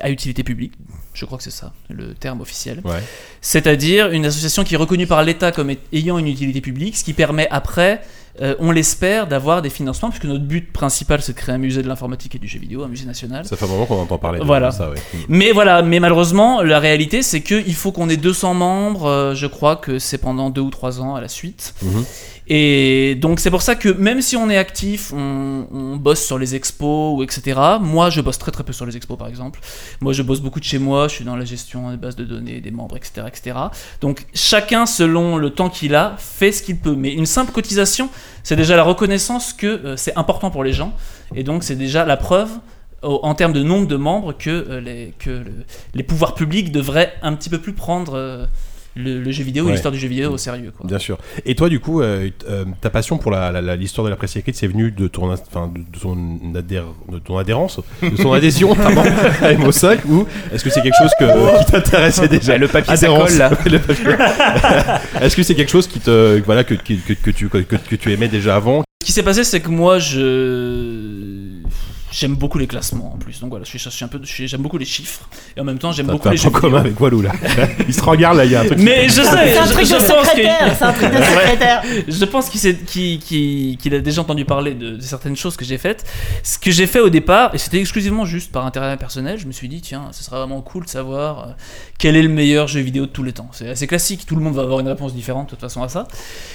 à 0.02 0.10
utilité 0.10 0.44
publique. 0.44 0.74
Je 1.14 1.26
crois 1.26 1.38
que 1.38 1.44
c'est 1.44 1.52
ça, 1.52 1.74
le 1.90 2.14
terme 2.14 2.40
officiel. 2.42 2.80
Ouais. 2.86 3.04
C'est-à-dire 3.42 4.10
une 4.12 4.26
association 4.26 4.64
qui 4.64 4.76
est 4.76 4.78
reconnue 4.78 5.08
par 5.08 5.24
l'État 5.24 5.52
comme 5.52 5.72
ayant 5.94 6.18
une 6.18 6.28
utilité 6.28 6.62
publique, 6.62 6.96
ce 6.98 7.04
qui 7.04 7.14
permet 7.14 7.48
après, 7.52 8.02
euh, 8.42 8.56
on 8.60 8.72
l'espère, 8.72 9.28
d'avoir 9.28 9.62
des 9.62 9.70
financements, 9.70 10.10
puisque 10.10 10.24
notre 10.26 10.46
but 10.46 10.72
principal, 10.72 11.22
c'est 11.22 11.34
de 11.34 11.38
créer 11.38 11.54
un 11.56 11.58
musée 11.58 11.84
de 11.84 11.88
l'informatique 11.90 12.36
et 12.36 12.40
du 12.40 12.48
jeu 12.48 12.60
vidéo, 12.60 12.84
un 12.84 12.88
musée 12.88 13.06
national. 13.06 13.46
Ça 13.46 13.58
fait 13.58 13.66
un 13.66 13.68
moment 13.68 13.86
qu'on 13.86 14.02
entend 14.02 14.18
parler 14.18 14.40
de 14.40 14.46
Voilà. 14.46 14.72
ça, 14.72 14.90
ouais. 14.90 14.96
Mais 15.28 15.52
voilà, 15.52 15.82
mais 15.82 16.00
malheureusement, 16.00 16.62
la 16.62 16.80
réalité, 16.80 17.24
c'est 17.24 17.42
qu'il 17.42 17.76
faut 17.76 17.92
qu'on 17.92 18.08
ait 18.10 18.16
200 18.18 18.54
membres. 18.54 19.06
euh, 19.06 19.36
je 19.36 19.48
crois 19.48 19.76
que 19.76 20.00
c'est 20.00 20.18
pendant 20.18 20.50
deux 20.50 20.62
ou 20.62 20.70
trois 20.70 21.02
ans 21.02 21.16
à 21.16 21.22
la 21.22 21.28
suite. 21.28 21.74
Mhm. 21.82 22.06
Et 22.54 23.16
donc 23.16 23.40
c'est 23.40 23.50
pour 23.50 23.62
ça 23.62 23.76
que 23.76 23.88
même 23.88 24.22
si 24.22 24.36
on 24.36 24.50
est 24.50 24.58
actif, 24.58 25.14
on, 25.14 25.96
bosse 25.96 26.26
sur 26.26 26.38
les 26.38 26.54
expos 26.54 27.18
ou 27.18 27.24
etc. 27.24 27.58
Moi, 27.80 28.10
je 28.10 28.20
bosse 28.20 28.40
très 28.40 28.52
très 28.52 28.66
peu 28.66 28.74
sur 28.74 28.86
les 28.86 28.98
expos 28.98 29.18
par 29.18 29.30
exemple. 29.30 29.62
Moi, 30.02 30.12
je 30.12 30.22
bosse 30.22 30.42
beaucoup 30.42 30.60
de 30.60 30.66
chez 30.66 30.78
moi. 30.78 31.08
Je 31.08 31.16
suis 31.16 31.24
dans 31.24 31.38
la 31.38 31.46
gestion 31.46 31.92
des 31.92 31.96
bases 31.96 32.18
de 32.18 32.26
données, 32.26 32.60
des 32.60 32.72
membres, 32.72 32.98
etc., 32.98 33.26
etc. 33.26 33.58
Donc 34.02 34.26
chacun, 34.34 34.86
selon 34.86 35.38
le 35.38 35.52
temps 35.52 35.70
qu'il 35.70 35.96
a, 35.96 36.18
fait 36.18 36.52
ce 36.52 36.62
qu'il 36.62 36.78
peut. 36.78 36.94
Mais 36.94 37.14
une 37.14 37.26
simple 37.26 37.54
cotisation, 37.54 38.10
c'est 38.44 38.58
déjà 38.58 38.76
la 38.76 38.84
reconnaissance 38.84 39.54
que 39.54 39.68
euh, 39.68 39.96
c'est 39.96 40.18
important 40.18 40.52
pour 40.52 40.66
les 40.66 40.74
gens. 40.74 40.94
Et 41.34 41.46
donc 41.46 41.64
c'est 41.64 41.78
déjà 41.78 42.04
la 42.04 42.18
preuve 42.18 42.50
en 43.04 43.34
termes 43.34 43.54
de 43.54 43.64
nombre 43.64 43.88
de 43.88 43.96
membres 43.96 44.34
que, 44.34 44.50
euh, 44.50 45.10
les 45.94 46.04
pouvoirs 46.04 46.36
publics 46.36 46.72
devraient 46.72 47.14
un 47.22 47.34
petit 47.34 47.50
peu 47.50 47.60
plus 47.60 47.74
prendre 47.74 48.14
euh, 48.16 48.46
le, 48.96 49.22
le 49.22 49.32
jeu 49.32 49.44
vidéo 49.44 49.64
Ouais. 49.66 49.70
et 49.70 49.74
l'histoire 49.74 49.92
du 49.92 50.00
jeu 50.00 50.08
vidéo 50.08 50.32
au 50.32 50.38
sérieux. 50.38 50.72
Quoi. 50.78 50.86
Bien 50.88 51.00
sûr. 51.00 51.18
Et 51.46 51.56
toi, 51.56 51.70
du 51.70 51.80
coup, 51.80 52.02
euh, 52.02 52.30
euh, 52.50 52.66
ta 52.82 52.90
passion 52.90 53.18
pour 53.18 53.32
la- 53.32 53.52
la- 53.52 53.62
la- 53.62 53.76
l'histoire 53.76 54.04
de 54.06 54.10
la 54.10 54.16
presse 54.16 54.36
écrite, 54.36 54.56
c'est 54.56 54.68
venu 54.68 54.92
de 54.92 55.08
ton, 55.08 55.32
enfin, 55.32 55.72
de, 55.74 55.80
de 55.80 56.00
ton 56.02 56.16
adhé- 56.54 56.84
de 57.12 57.20
ton 57.20 57.38
adhérence, 57.38 57.80
de 58.02 58.10
ton 58.22 58.34
adhésion 58.34 58.76
pardon, 58.76 59.02
à 59.42 59.54
MO5 59.54 60.00
ou 60.10 60.26
est-ce 60.54 60.64
que 60.64 60.70
c'est 60.70 60.82
quelque 60.82 60.98
chose 60.98 61.12
que, 61.20 61.60
qui 61.60 61.72
t'intéressait 61.72 62.28
déjà? 62.28 62.58
le 62.58 62.68
papier, 62.68 62.96
ça 62.98 63.08
colle, 63.08 63.32
là. 63.38 63.52
Est-ce 65.22 65.36
que 65.36 65.44
c'est 65.44 65.56
quelque 65.56 65.72
chose 65.72 65.88
qui 65.88 66.00
te, 66.00 66.40
voilà, 66.46 66.64
que, 66.64 66.74
que, 66.74 66.94
que, 66.94 67.14
que 67.14 67.32
tu, 67.32 67.48
que, 67.50 67.58
que 67.60 67.96
tu 67.96 68.12
aimais 68.12 68.28
déjà 68.28 68.56
avant? 68.56 68.84
Ce 69.02 69.06
qui 69.08 69.12
s'est 69.14 69.24
passé, 69.24 69.44
c'est 69.44 69.62
que 69.62 69.70
moi, 69.70 70.00
je 70.00 71.62
j'aime 72.12 72.36
beaucoup 72.36 72.58
les 72.58 72.68
classements 72.68 73.14
en 73.14 73.18
plus. 73.18 73.40
Donc 73.40 73.50
voilà, 73.50 73.64
je 73.66 73.70
suis, 73.70 73.80
je 73.80 73.90
suis 73.90 74.06
un 74.06 74.08
peu, 74.08 74.20
j'aime 74.24 74.62
beaucoup 74.62 74.78
les 74.78 74.86
chiffres 74.86 75.28
et 75.56 75.62
en 75.62 75.64
même 75.64 75.80
temps, 75.80 75.92
j'aime 75.92 76.08
beaucoup 76.08 76.30
les 76.30 76.38
jeux 76.38 76.50
point 76.50 76.60
commun 76.62 76.80
avec 76.80 77.00
Walou 77.00 77.22
là. 77.22 77.32
Il 77.88 77.94
se 77.94 78.02
regarde 78.02 78.38
là, 78.38 78.46
il 78.46 78.52
y 78.52 78.56
a 78.56 78.62
un 78.62 78.66
truc. 78.66 78.78
Mais 78.80 79.08
je 79.10 79.22
sais, 79.22 79.24
C'est 79.24 79.58
un 79.58 79.66
je, 79.66 79.72
truc 79.72 79.88
de 79.88 79.94
pense 79.94 80.28
secrétaire, 80.28 80.70
que 80.72 80.76
c'est 80.78 80.84
un 80.84 80.94
truc 80.94 81.10
de 81.12 81.18
secrétaire. 81.24 81.84
je 82.08 82.26
pense 82.26 82.50
qu'il 82.50 82.60
s'est- 82.60 82.76
qu'il- 82.86 83.20
qu'il- 83.20 83.78
qu'il 83.78 83.96
a 83.96 84.00
déjà 84.00 84.22
entendu 84.22 84.46
parler 84.46 84.74
de, 84.74 84.92
de 84.98 85.02
certaines 85.02 85.36
choses 85.36 85.56
que 85.58 85.66
j'ai 85.66 85.78
faites. 85.78 86.06
Ce 86.44 86.60
que 86.60 86.72
j'ai 86.72 86.88
fait 86.88 87.00
au 87.00 87.10
départ, 87.10 87.54
et 87.56 87.58
c'était 87.58 87.80
exclusivement 87.80 88.26
juste 88.26 88.52
par 88.52 88.66
intérêt 88.66 88.98
personnel, 88.98 89.40
je 89.40 89.48
me 89.48 89.52
suis 89.52 89.68
dit, 89.70 89.82
tiens, 89.82 90.10
ce 90.12 90.24
serait 90.24 90.38
vraiment 90.38 90.62
cool 90.62 90.86
de 90.86 90.90
savoir 90.90 91.40
euh, 91.40 91.52
quel 91.98 92.16
est 92.16 92.22
le 92.24 92.30
meilleur 92.30 92.68
jeu 92.68 92.82
vidéo 92.82 93.06
de 93.06 93.12
tous 93.12 93.24
les 93.24 93.34
temps. 93.34 93.50
C'est 93.52 93.70
assez 93.70 93.88
classique, 93.88 94.26
tout 94.26 94.36
le 94.36 94.42
monde 94.42 94.56
va 94.56 94.64
avoir 94.64 94.80
une 94.80 94.88
réponse 94.88 95.14
différente 95.14 95.46
de 95.48 95.50
toute 95.52 95.62
façon 95.62 95.82
à 95.84 95.90
ça. 95.90 96.08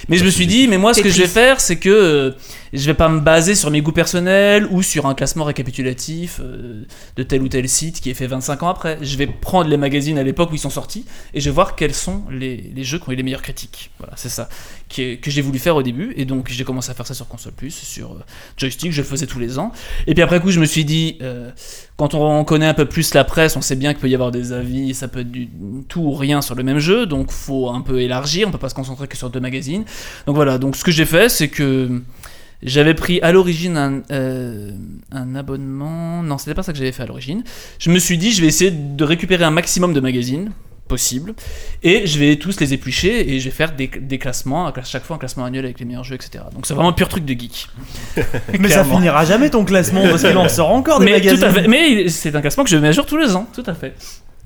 Mais 0.09 0.17
je 0.19 0.25
me 0.25 0.31
suis 0.31 0.47
dit, 0.47 0.69
mais 0.69 0.79
moi, 0.79 0.95
ce 0.95 1.01
que 1.01 1.09
je 1.11 1.21
vais 1.23 1.29
faire, 1.29 1.61
c'est 1.61 1.77
que 1.77 1.89
euh, 1.89 2.31
je 2.77 2.87
vais 2.87 2.95
pas 2.95 3.09
me 3.09 3.21
baser 3.21 3.55
sur 3.55 3.71
mes 3.71 3.81
goûts 3.81 3.93
personnels 3.93 4.67
ou 4.71 4.83
sur 4.83 5.07
un 5.07 5.15
classement 5.15 5.45
récapitulatif 5.45 6.41
euh, 6.41 6.85
de 7.17 7.23
tel 7.23 7.43
ou 7.43 7.49
tel 7.49 7.69
site 7.69 8.01
qui 8.01 8.11
est 8.11 8.15
fait 8.15 8.27
25 8.27 8.63
ans 8.63 8.69
après. 8.69 8.99
Je 9.03 9.17
vais 9.17 9.27
prendre 9.27 9.69
les 9.69 9.77
magazines 9.77 10.19
à 10.19 10.23
l'époque 10.23 10.51
où 10.53 10.55
ils 10.55 10.61
sont 10.61 10.71
sortis 10.71 11.05
et 11.35 11.41
je 11.41 11.49
vais 11.49 11.55
voir 11.55 11.77
quels 11.77 11.95
sont 11.95 12.25
les, 12.31 12.73
jeux 12.85 12.99
qui 12.99 13.09
ont 13.09 13.13
eu 13.13 13.17
les 13.17 13.23
meilleures 13.23 13.43
critiques. 13.43 13.91
Voilà, 13.99 14.15
c'est 14.17 14.29
ça 14.29 14.49
que 14.89 15.31
j'ai 15.31 15.43
voulu 15.43 15.59
faire 15.59 15.77
au 15.77 15.83
début. 15.83 16.13
Et 16.17 16.25
donc 16.25 16.49
j'ai 16.51 16.65
commencé 16.65 16.91
à 16.91 16.95
faire 16.95 17.07
ça 17.07 17.15
sur 17.15 17.27
console 17.29 17.53
plus, 17.53 17.71
sur 17.71 18.13
euh, 18.13 18.25
joystick, 18.57 18.93
je 18.93 19.01
le 19.01 19.07
faisais 19.07 19.27
tous 19.27 19.39
les 19.39 19.59
ans. 19.59 19.73
Et 20.07 20.15
puis 20.15 20.23
après 20.23 20.41
coup, 20.41 20.51
je 20.51 20.61
me 20.61 20.67
suis 20.67 20.85
dit, 20.85 21.19
euh, 21.23 21.51
quand 21.97 22.15
on 22.15 22.45
connaît 22.45 22.67
un 22.67 22.75
peu 22.75 22.87
plus 22.87 23.15
la 23.15 23.25
presse, 23.25 23.57
on 23.57 23.61
sait 23.61 23.77
bien 23.77 23.93
qu'il 23.93 24.01
peut 24.01 24.09
y 24.09 24.15
avoir 24.15 24.31
des 24.31 24.53
avis, 24.53 24.95
ça 24.95 25.09
peut 25.09 25.21
être 25.21 25.31
du 25.31 25.49
tout 25.89 26.01
ou 26.01 26.15
rien 26.15 26.43
sur 26.43 26.55
le 26.55 26.63
même 26.63 26.79
jeu, 26.79 27.07
donc 27.07 27.31
faut 27.31 27.71
un 27.71 27.81
peu 27.81 28.01
élargir, 28.01 28.49
on 28.49 28.51
peut 28.51 28.59
pas 28.59 28.69
se 28.69 28.75
concentrer 28.75 29.09
que 29.09 29.17
sur 29.17 29.31
deux 29.31 29.41
magazines. 29.41 29.85
Donc 30.27 30.37
voilà, 30.37 30.59
donc 30.59 30.77
ce 30.77 30.85
que 30.85 30.91
j'ai 30.91 31.07
fait, 31.07 31.29
c'est 31.29 31.49
que 31.49 32.03
j'avais 32.63 32.95
pris 32.95 33.21
à 33.21 33.33
l'origine 33.33 33.77
un, 33.77 34.03
euh, 34.13 34.71
un 35.13 35.35
abonnement. 35.35 36.23
Non, 36.23 36.39
c'était 36.39 36.55
pas 36.55 36.63
ça 36.63 36.73
que 36.73 36.79
j'avais 36.79 36.93
fait 36.93 37.03
à 37.03 37.07
l'origine. 37.07 37.43
Je 37.79 37.91
me 37.91 37.99
suis 37.99 38.19
dit, 38.19 38.33
je 38.33 38.41
vais 38.41 38.47
essayer 38.49 38.71
de 38.71 39.05
récupérer 39.05 39.45
un 39.45 39.51
maximum 39.51 39.93
de 39.93 40.01
magazines 40.01 40.51
possible 40.89 41.35
et 41.83 42.07
je 42.07 42.17
vais 42.17 42.37
tous 42.37 42.61
les 42.61 42.73
éplucher 42.73 43.33
et 43.35 43.41
je 43.41 43.47
vais 43.47 43.51
faire 43.51 43.73
des, 43.75 43.89
des 43.89 44.19
classements, 44.19 44.69
à 44.69 44.73
chaque 44.85 45.05
fois 45.05 45.17
un 45.17 45.19
classement 45.19 45.45
annuel 45.45 45.65
avec 45.65 45.81
les 45.81 45.85
meilleurs 45.85 46.05
jeux, 46.05 46.15
etc. 46.15 46.45
Donc 46.55 46.65
c'est 46.65 46.75
vraiment 46.75 46.91
un 46.91 46.93
pur 46.93 47.09
truc 47.09 47.25
de 47.25 47.33
geek. 47.33 47.69
Mais 48.61 48.69
ça 48.69 48.85
finira 48.85 49.25
jamais 49.25 49.51
ton 49.51 49.65
classement 49.65 50.03
parce 50.09 50.23
qu'il 50.23 50.37
en 50.37 50.49
sort 50.49 50.71
encore 50.71 51.01
des 51.01 51.07
Mais, 51.07 51.13
magazines. 51.15 51.41
tout 51.41 51.45
à 51.47 51.51
fait, 51.51 51.67
mais 51.67 52.09
c'est 52.09 52.37
un 52.37 52.41
classement 52.41 52.63
que 52.63 52.71
je 52.71 52.77
mets 52.77 52.87
à 52.89 52.93
jour 52.93 53.05
tous 53.05 53.17
les 53.17 53.35
ans, 53.35 53.49
tout 53.53 53.65
à 53.67 53.75
fait. 53.75 53.95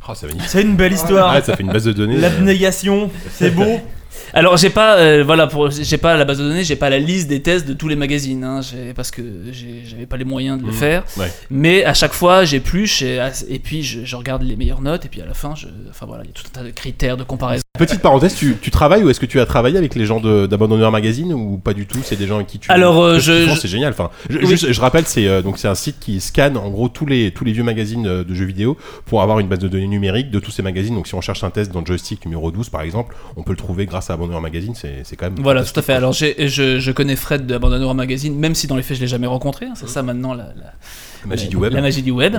Oh, 0.08 0.12
c'est 0.46 0.62
une 0.62 0.76
belle 0.76 0.94
histoire. 0.94 1.34
Ouais, 1.34 1.42
ça 1.42 1.54
fait 1.54 1.62
une 1.62 1.70
base 1.72 1.84
de 1.84 1.92
données. 1.92 2.16
euh, 2.16 2.20
L'abnégation, 2.20 3.10
c'est 3.32 3.50
beau. 3.50 3.78
Alors 4.34 4.56
j'ai 4.56 4.70
pas, 4.70 4.96
euh, 4.98 5.22
voilà, 5.24 5.46
pour, 5.46 5.70
j'ai 5.70 5.98
pas 5.98 6.16
la 6.16 6.24
base 6.24 6.38
de 6.38 6.44
données, 6.44 6.64
j'ai 6.64 6.76
pas 6.76 6.90
la 6.90 6.98
liste 6.98 7.28
des 7.28 7.40
tests 7.42 7.66
de 7.66 7.72
tous 7.74 7.88
les 7.88 7.96
magazines, 7.96 8.44
hein, 8.44 8.60
parce 8.94 9.10
que 9.10 9.22
j'avais 9.88 10.06
pas 10.06 10.16
les 10.16 10.24
moyens 10.24 10.58
de 10.60 10.64
le 10.66 10.72
Mhm. 10.72 10.76
faire. 10.78 11.04
Ouais. 11.16 11.30
Mais 11.50 11.84
à 11.84 11.94
chaque 11.94 12.12
fois, 12.12 12.44
j'épluche 12.44 13.02
et, 13.02 13.18
et 13.48 13.58
puis 13.58 13.82
je, 13.82 14.04
je 14.04 14.16
regarde 14.16 14.42
les 14.42 14.56
meilleures 14.56 14.82
notes 14.82 15.04
et 15.04 15.08
puis 15.08 15.20
à 15.20 15.26
la 15.26 15.34
fin, 15.34 15.54
je, 15.54 15.66
enfin 15.90 16.06
voilà, 16.06 16.22
il 16.24 16.28
y 16.28 16.30
a 16.30 16.32
tout 16.34 16.44
un 16.48 16.58
tas 16.60 16.64
de 16.64 16.70
critères 16.70 17.16
de 17.16 17.24
comparaison. 17.24 17.62
Petite 17.78 18.00
parenthèse, 18.02 18.34
tu, 18.34 18.56
tu 18.60 18.70
travailles 18.70 19.02
ou 19.04 19.10
est-ce 19.10 19.20
que 19.20 19.26
tu 19.26 19.40
as 19.40 19.46
travaillé 19.46 19.78
avec 19.78 19.94
les 19.94 20.04
gens 20.04 20.20
de- 20.20 20.46
d'Abandonneur 20.46 20.90
Magazine 20.92 21.32
ou 21.32 21.56
pas 21.56 21.72
du 21.72 21.86
tout? 21.86 21.98
C'est 22.04 22.16
des 22.16 22.26
gens 22.26 22.36
avec 22.36 22.46
qui 22.48 22.58
tu. 22.58 22.70
Alors, 22.70 23.00
euh, 23.02 23.18
je- 23.18 23.48
c'est 23.58 23.68
génial. 23.68 23.92
Enfin, 23.92 24.10
je, 24.28 24.38
Oui. 24.38 24.46
juste, 24.46 24.70
je 24.72 24.80
rappelle, 24.80 25.06
c'est 25.06 25.26
euh, 25.26 25.40
donc 25.40 25.56
c'est 25.58 25.68
un 25.68 25.74
site 25.74 25.96
qui 25.98 26.20
scanne 26.20 26.56
en 26.58 26.68
gros 26.68 26.88
tous 26.88 27.06
les 27.06 27.30
tous 27.30 27.44
les 27.44 27.52
vieux 27.52 27.62
magazines 27.62 28.06
euh, 28.06 28.24
de 28.24 28.34
jeux 28.34 28.44
vidéo 28.44 28.76
pour 29.06 29.22
avoir 29.22 29.38
une 29.38 29.48
base 29.48 29.60
de 29.60 29.68
données 29.68 29.86
numérique 29.86 30.30
de 30.30 30.40
tous 30.40 30.50
ces 30.50 30.62
magazines. 30.62 30.94
Donc 30.94 31.06
si 31.06 31.14
on 31.14 31.20
cherche 31.22 31.42
un 31.42 31.50
test 31.50 31.72
dans 31.72 31.84
Joystick 31.84 32.24
numéro 32.26 32.50
12 32.50 32.68
par 32.68 32.82
exemple, 32.82 33.14
on 33.36 33.42
peut 33.42 33.52
le 33.52 33.56
trouver 33.56 33.86
grâce 33.86 34.10
à 34.10 34.16
Abandonneur 34.20 34.40
Magazine. 34.40 34.74
C'est 34.74 35.16
quand 35.16 35.26
même. 35.26 35.36
Voilà, 35.42 35.64
tout 35.64 35.78
à 35.78 35.82
fait. 35.82 35.92
Alors 35.94 36.12
je, 36.12 36.26
je 36.78 36.90
connais 36.92 37.16
Fred 37.16 37.46
de 37.46 37.54
Abandonner 37.54 37.92
Magazine, 37.94 38.36
même 38.38 38.54
si 38.54 38.66
dans 38.66 38.76
les 38.76 38.82
faits 38.82 38.96
je 38.96 39.02
l'ai 39.02 39.08
jamais 39.08 39.26
rencontré. 39.26 39.66
hein, 39.66 39.72
c'est 39.74 39.88
ça 39.88 40.02
maintenant 40.02 40.34
la, 40.34 40.44
la- 40.44 40.74
La 41.22 41.26
magie 41.26 41.44
la- 41.44 41.50
du 41.50 41.56
web. 41.56 41.72
La 41.72 41.80
magie 41.80 42.02
du 42.02 42.10
web. 42.12 42.36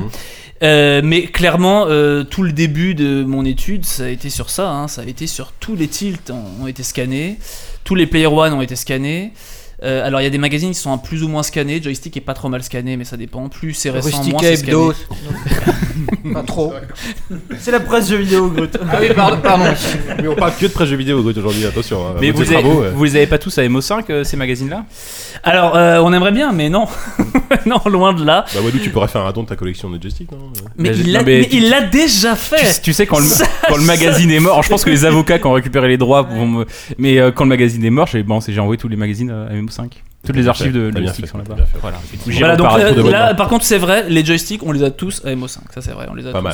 Euh, 0.63 1.01
mais 1.03 1.23
clairement, 1.23 1.85
euh, 1.87 2.23
tout 2.23 2.43
le 2.43 2.51
début 2.51 2.93
de 2.93 3.23
mon 3.23 3.45
étude, 3.45 3.83
ça 3.85 4.03
a 4.03 4.07
été 4.09 4.29
sur 4.29 4.49
ça. 4.49 4.69
hein, 4.69 4.87
ça 4.87 5.01
a 5.01 5.05
été 5.05 5.25
sur 5.27 5.51
tous 5.59 5.75
les 5.75 5.87
tilts 5.87 6.29
ont, 6.31 6.63
ont 6.63 6.67
été 6.67 6.83
scannés, 6.83 7.37
tous 7.83 7.95
les 7.95 8.05
Player 8.05 8.27
One 8.27 8.53
ont 8.53 8.61
été 8.61 8.75
scannés. 8.75 9.33
Euh, 9.83 10.05
alors 10.05 10.21
il 10.21 10.25
y 10.25 10.27
a 10.27 10.29
des 10.29 10.37
magazines 10.37 10.71
qui 10.71 10.79
sont 10.79 10.95
plus 10.97 11.23
ou 11.23 11.27
moins 11.27 11.43
scannés. 11.43 11.81
Joystick 11.81 12.15
est 12.17 12.21
pas 12.21 12.33
trop 12.35 12.49
mal 12.49 12.61
scanné, 12.63 12.97
mais 12.97 13.03
ça 13.05 13.17
dépend. 13.17 13.49
Plus 13.49 13.73
c'est 13.73 13.89
récent, 13.89 14.09
Rustica 14.17 14.31
moins 14.31 14.39
c'est 14.41 14.55
scanné. 14.57 14.71
Hebdo. 14.73 14.93
Pas 16.33 16.43
trop. 16.43 16.73
C'est 17.59 17.71
la 17.71 17.79
presse 17.79 18.09
jeux 18.09 18.17
vidéo, 18.17 18.49
Grut. 18.49 18.69
Ah 18.91 18.97
oui, 19.01 19.07
pardon. 19.15 19.37
pardon. 19.41 19.65
Mais 20.21 20.27
on 20.27 20.35
parle 20.35 20.53
que 20.55 20.65
de 20.67 20.71
presse 20.71 20.87
jeux 20.89 20.95
vidéo 20.95 21.21
Grut, 21.21 21.37
aujourd'hui. 21.37 21.65
Attention. 21.65 22.05
hein, 22.07 22.13
Mais 22.21 22.31
vous, 22.31 22.41
avez- 22.43 22.53
travaux, 22.61 22.83
vous 22.93 23.03
les 23.03 23.15
avez 23.15 23.27
pas 23.27 23.37
tous 23.37 23.57
à 23.57 23.63
MO5 23.63 24.03
euh, 24.09 24.23
ces 24.23 24.37
magazines-là? 24.37 24.85
Alors 25.43 25.75
euh, 25.75 25.99
on 26.03 26.13
aimerait 26.13 26.31
bien, 26.31 26.51
mais 26.53 26.69
non, 26.69 26.85
non 27.65 27.81
loin 27.87 28.13
de 28.13 28.23
là. 28.23 28.45
Bah 28.53 28.59
Walou, 28.63 28.77
tu 28.79 28.89
pourrais 28.91 29.07
faire 29.07 29.25
un 29.25 29.31
don 29.31 29.43
de 29.43 29.47
ta 29.49 29.55
collection 29.55 29.89
de 29.89 29.99
Joystick, 30.01 30.31
non? 30.31 30.37
Mais 30.77 30.89
Mais 30.91 30.97
il 30.97 31.11
l'a 31.11 31.19
non, 31.19 31.25
mais 31.25 31.39
mais 31.39 31.45
tu- 31.47 31.55
il 31.57 31.69
l'a 31.69 31.81
déjà 31.81 32.35
fait. 32.35 32.81
tu 32.81 32.93
sais 32.93 33.05
quand 33.07 33.17
le, 33.19 33.25
Ça, 33.25 33.45
quand 33.67 33.77
le 33.77 33.83
magazine 33.83 34.29
est 34.31 34.39
mort, 34.39 34.61
je 34.63 34.69
pense 34.69 34.85
que 34.85 34.89
les 34.91 35.05
avocats 35.05 35.39
qui 35.39 35.47
ont 35.47 35.53
récupéré 35.53 35.87
les 35.87 35.97
droits 35.97 36.21
vont 36.21 36.45
me... 36.47 36.65
Mais 36.97 37.17
euh, 37.19 37.31
quand 37.31 37.43
le 37.45 37.49
magazine 37.49 37.83
est 37.83 37.89
mort, 37.89 38.07
j'ai 38.07 38.21
bon, 38.23 38.39
c'est- 38.41 38.53
j'ai 38.53 38.59
envoyé 38.59 38.77
tous 38.77 38.87
les 38.87 38.95
magazines 38.95 39.31
à 39.31 39.53
MO5. 39.53 39.70
5 39.71 40.10
toutes 40.23 40.35
les 40.35 40.47
archives 40.47 40.71
de 40.71 40.91
joystick 40.91 41.27
sont 41.27 41.39
là-bas. 41.39 41.55
Voilà, 41.81 42.55
donc 42.55 43.09
là, 43.11 43.33
par 43.33 43.47
contre, 43.47 43.65
c'est 43.65 43.79
vrai, 43.79 44.05
les 44.07 44.23
joysticks, 44.23 44.61
on 44.63 44.71
les 44.71 44.83
a 44.83 44.91
tous 44.91 45.21
à 45.25 45.29
MO5. 45.31 45.57
Ça, 45.73 45.81
c'est 45.81 45.91
vrai, 45.91 46.05
on 46.11 46.13
les 46.13 46.27
a 46.27 46.31
Pas 46.31 46.37
tous. 46.39 46.43
mal. 46.43 46.53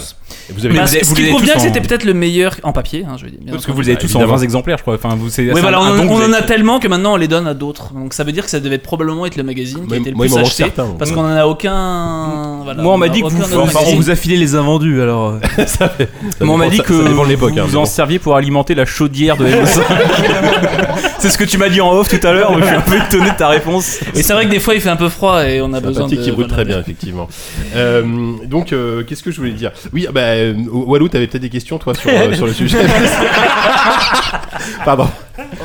Et 0.50 0.54
vous 0.54 0.66
avez 0.66 0.74
Mais 0.74 0.80
Parce- 0.80 0.92
vous 0.92 0.96
avez- 0.96 1.04
ce 1.04 1.10
vous 1.10 1.16
qui 1.16 1.28
prouve 1.28 1.44
bien 1.44 1.54
que 1.56 1.60
c'était 1.60 1.82
peut-être 1.82 2.06
le 2.06 2.14
meilleur 2.14 2.56
en 2.64 2.72
papier, 2.72 3.06
hein, 3.08 3.16
je 3.18 3.26
veux 3.26 3.32
dire. 3.32 3.40
bien 3.42 3.52
Parce 3.54 3.66
que 3.66 3.72
vous 3.74 3.82
les 3.82 3.90
avez 3.90 3.98
tous 3.98 4.06
en 4.16 4.20
évidemment. 4.20 4.38
20 4.38 4.44
exemplaires, 4.44 4.78
je 4.78 4.84
crois. 4.84 4.96
Enfin, 4.96 5.16
vous, 5.18 5.30
c'est, 5.30 5.52
Oui, 5.52 5.60
voilà, 5.60 5.82
on, 5.82 6.22
en 6.22 6.34
a 6.34 6.42
tellement 6.44 6.80
que 6.80 6.88
maintenant 6.88 7.14
on 7.14 7.18
les 7.18 7.28
donne 7.28 7.46
à 7.46 7.54
d'autres. 7.54 7.94
Donc 7.94 8.14
ça 8.14 8.24
veut 8.24 8.32
dire 8.32 8.46
que 8.46 8.50
ça 8.50 8.62
devait 8.62 8.78
probablement 8.78 9.26
être 9.26 9.36
le 9.36 9.44
magazine 9.44 9.82
qui 9.82 9.88
Moi, 9.88 9.98
était 9.98 10.12
le 10.12 10.16
plus 10.18 10.38
acheté. 10.38 10.66
Parce 10.98 11.12
qu'on 11.12 11.26
en 11.26 11.36
a 11.36 11.46
aucun. 11.46 12.64
Moi, 12.78 12.94
on 12.94 12.98
m'a 12.98 13.08
a 13.08 13.10
dit 13.10 13.20
que 13.22 13.26
aucun 13.28 13.36
vous- 13.36 13.58
on 13.60 14.10
a 14.10 14.16
filé 14.16 14.38
les 14.38 14.56
invendus 14.56 15.02
alors. 15.02 15.40
on 16.42 16.58
m'a 16.58 16.70
dit 16.70 16.80
que 16.80 16.94
vous, 16.94 17.22
hein, 17.60 17.76
en 17.76 17.86
serviez 17.86 18.20
pour 18.20 18.38
alimenter 18.38 18.76
la 18.76 18.86
chaudière 18.86 19.36
de 19.36 19.46
MO5. 19.46 19.82
c'est 21.20 21.30
ce 21.30 21.38
que 21.38 21.44
tu 21.44 21.58
m'as 21.58 21.68
dit 21.70 21.82
en 21.82 21.92
off 21.92 22.08
tout 22.08 22.26
à 22.26 22.32
l'heure, 22.32 22.58
je 22.60 22.66
suis 22.66 22.76
un 22.76 22.82
peu 22.82 22.96
étonné 22.98 23.30
de 23.32 23.36
ta 23.36 23.57
réponse. 23.58 24.00
Et 24.16 24.24
c'est 24.24 24.34
vrai 24.34 24.46
que 24.46 24.52
des 24.52 24.60
fois 24.60 24.74
il 24.76 24.82
fait 24.82 24.90
un 24.90 24.96
peu 24.96 25.10
froid 25.10 25.44
et 25.46 25.62
on 25.62 25.74
a 25.74 25.80
besoin 25.80 26.08
de. 26.08 26.16
Qui 26.16 26.32
brûle 26.32 26.48
très 26.48 26.66
bien, 26.66 26.80
effectivement. 26.80 27.28
Euh, 27.76 28.34
donc, 28.46 28.74
euh, 28.74 29.04
qu'est-ce 29.04 29.24
que 29.24 29.32
je 29.32 29.38
voulais 29.38 29.52
dire? 29.52 29.72
Oui, 29.94 30.06
ah 30.10 30.12
bah, 30.12 30.22
euh, 30.22 30.54
Walou, 30.72 31.08
t'avais 31.10 31.28
peut-être 31.28 31.42
des 31.42 31.50
questions, 31.50 31.78
toi, 31.78 31.94
sur, 31.94 32.10
euh, 32.10 32.34
sur 32.34 32.46
le 32.48 32.54
sujet. 32.54 32.80
Pardon. 34.86 35.08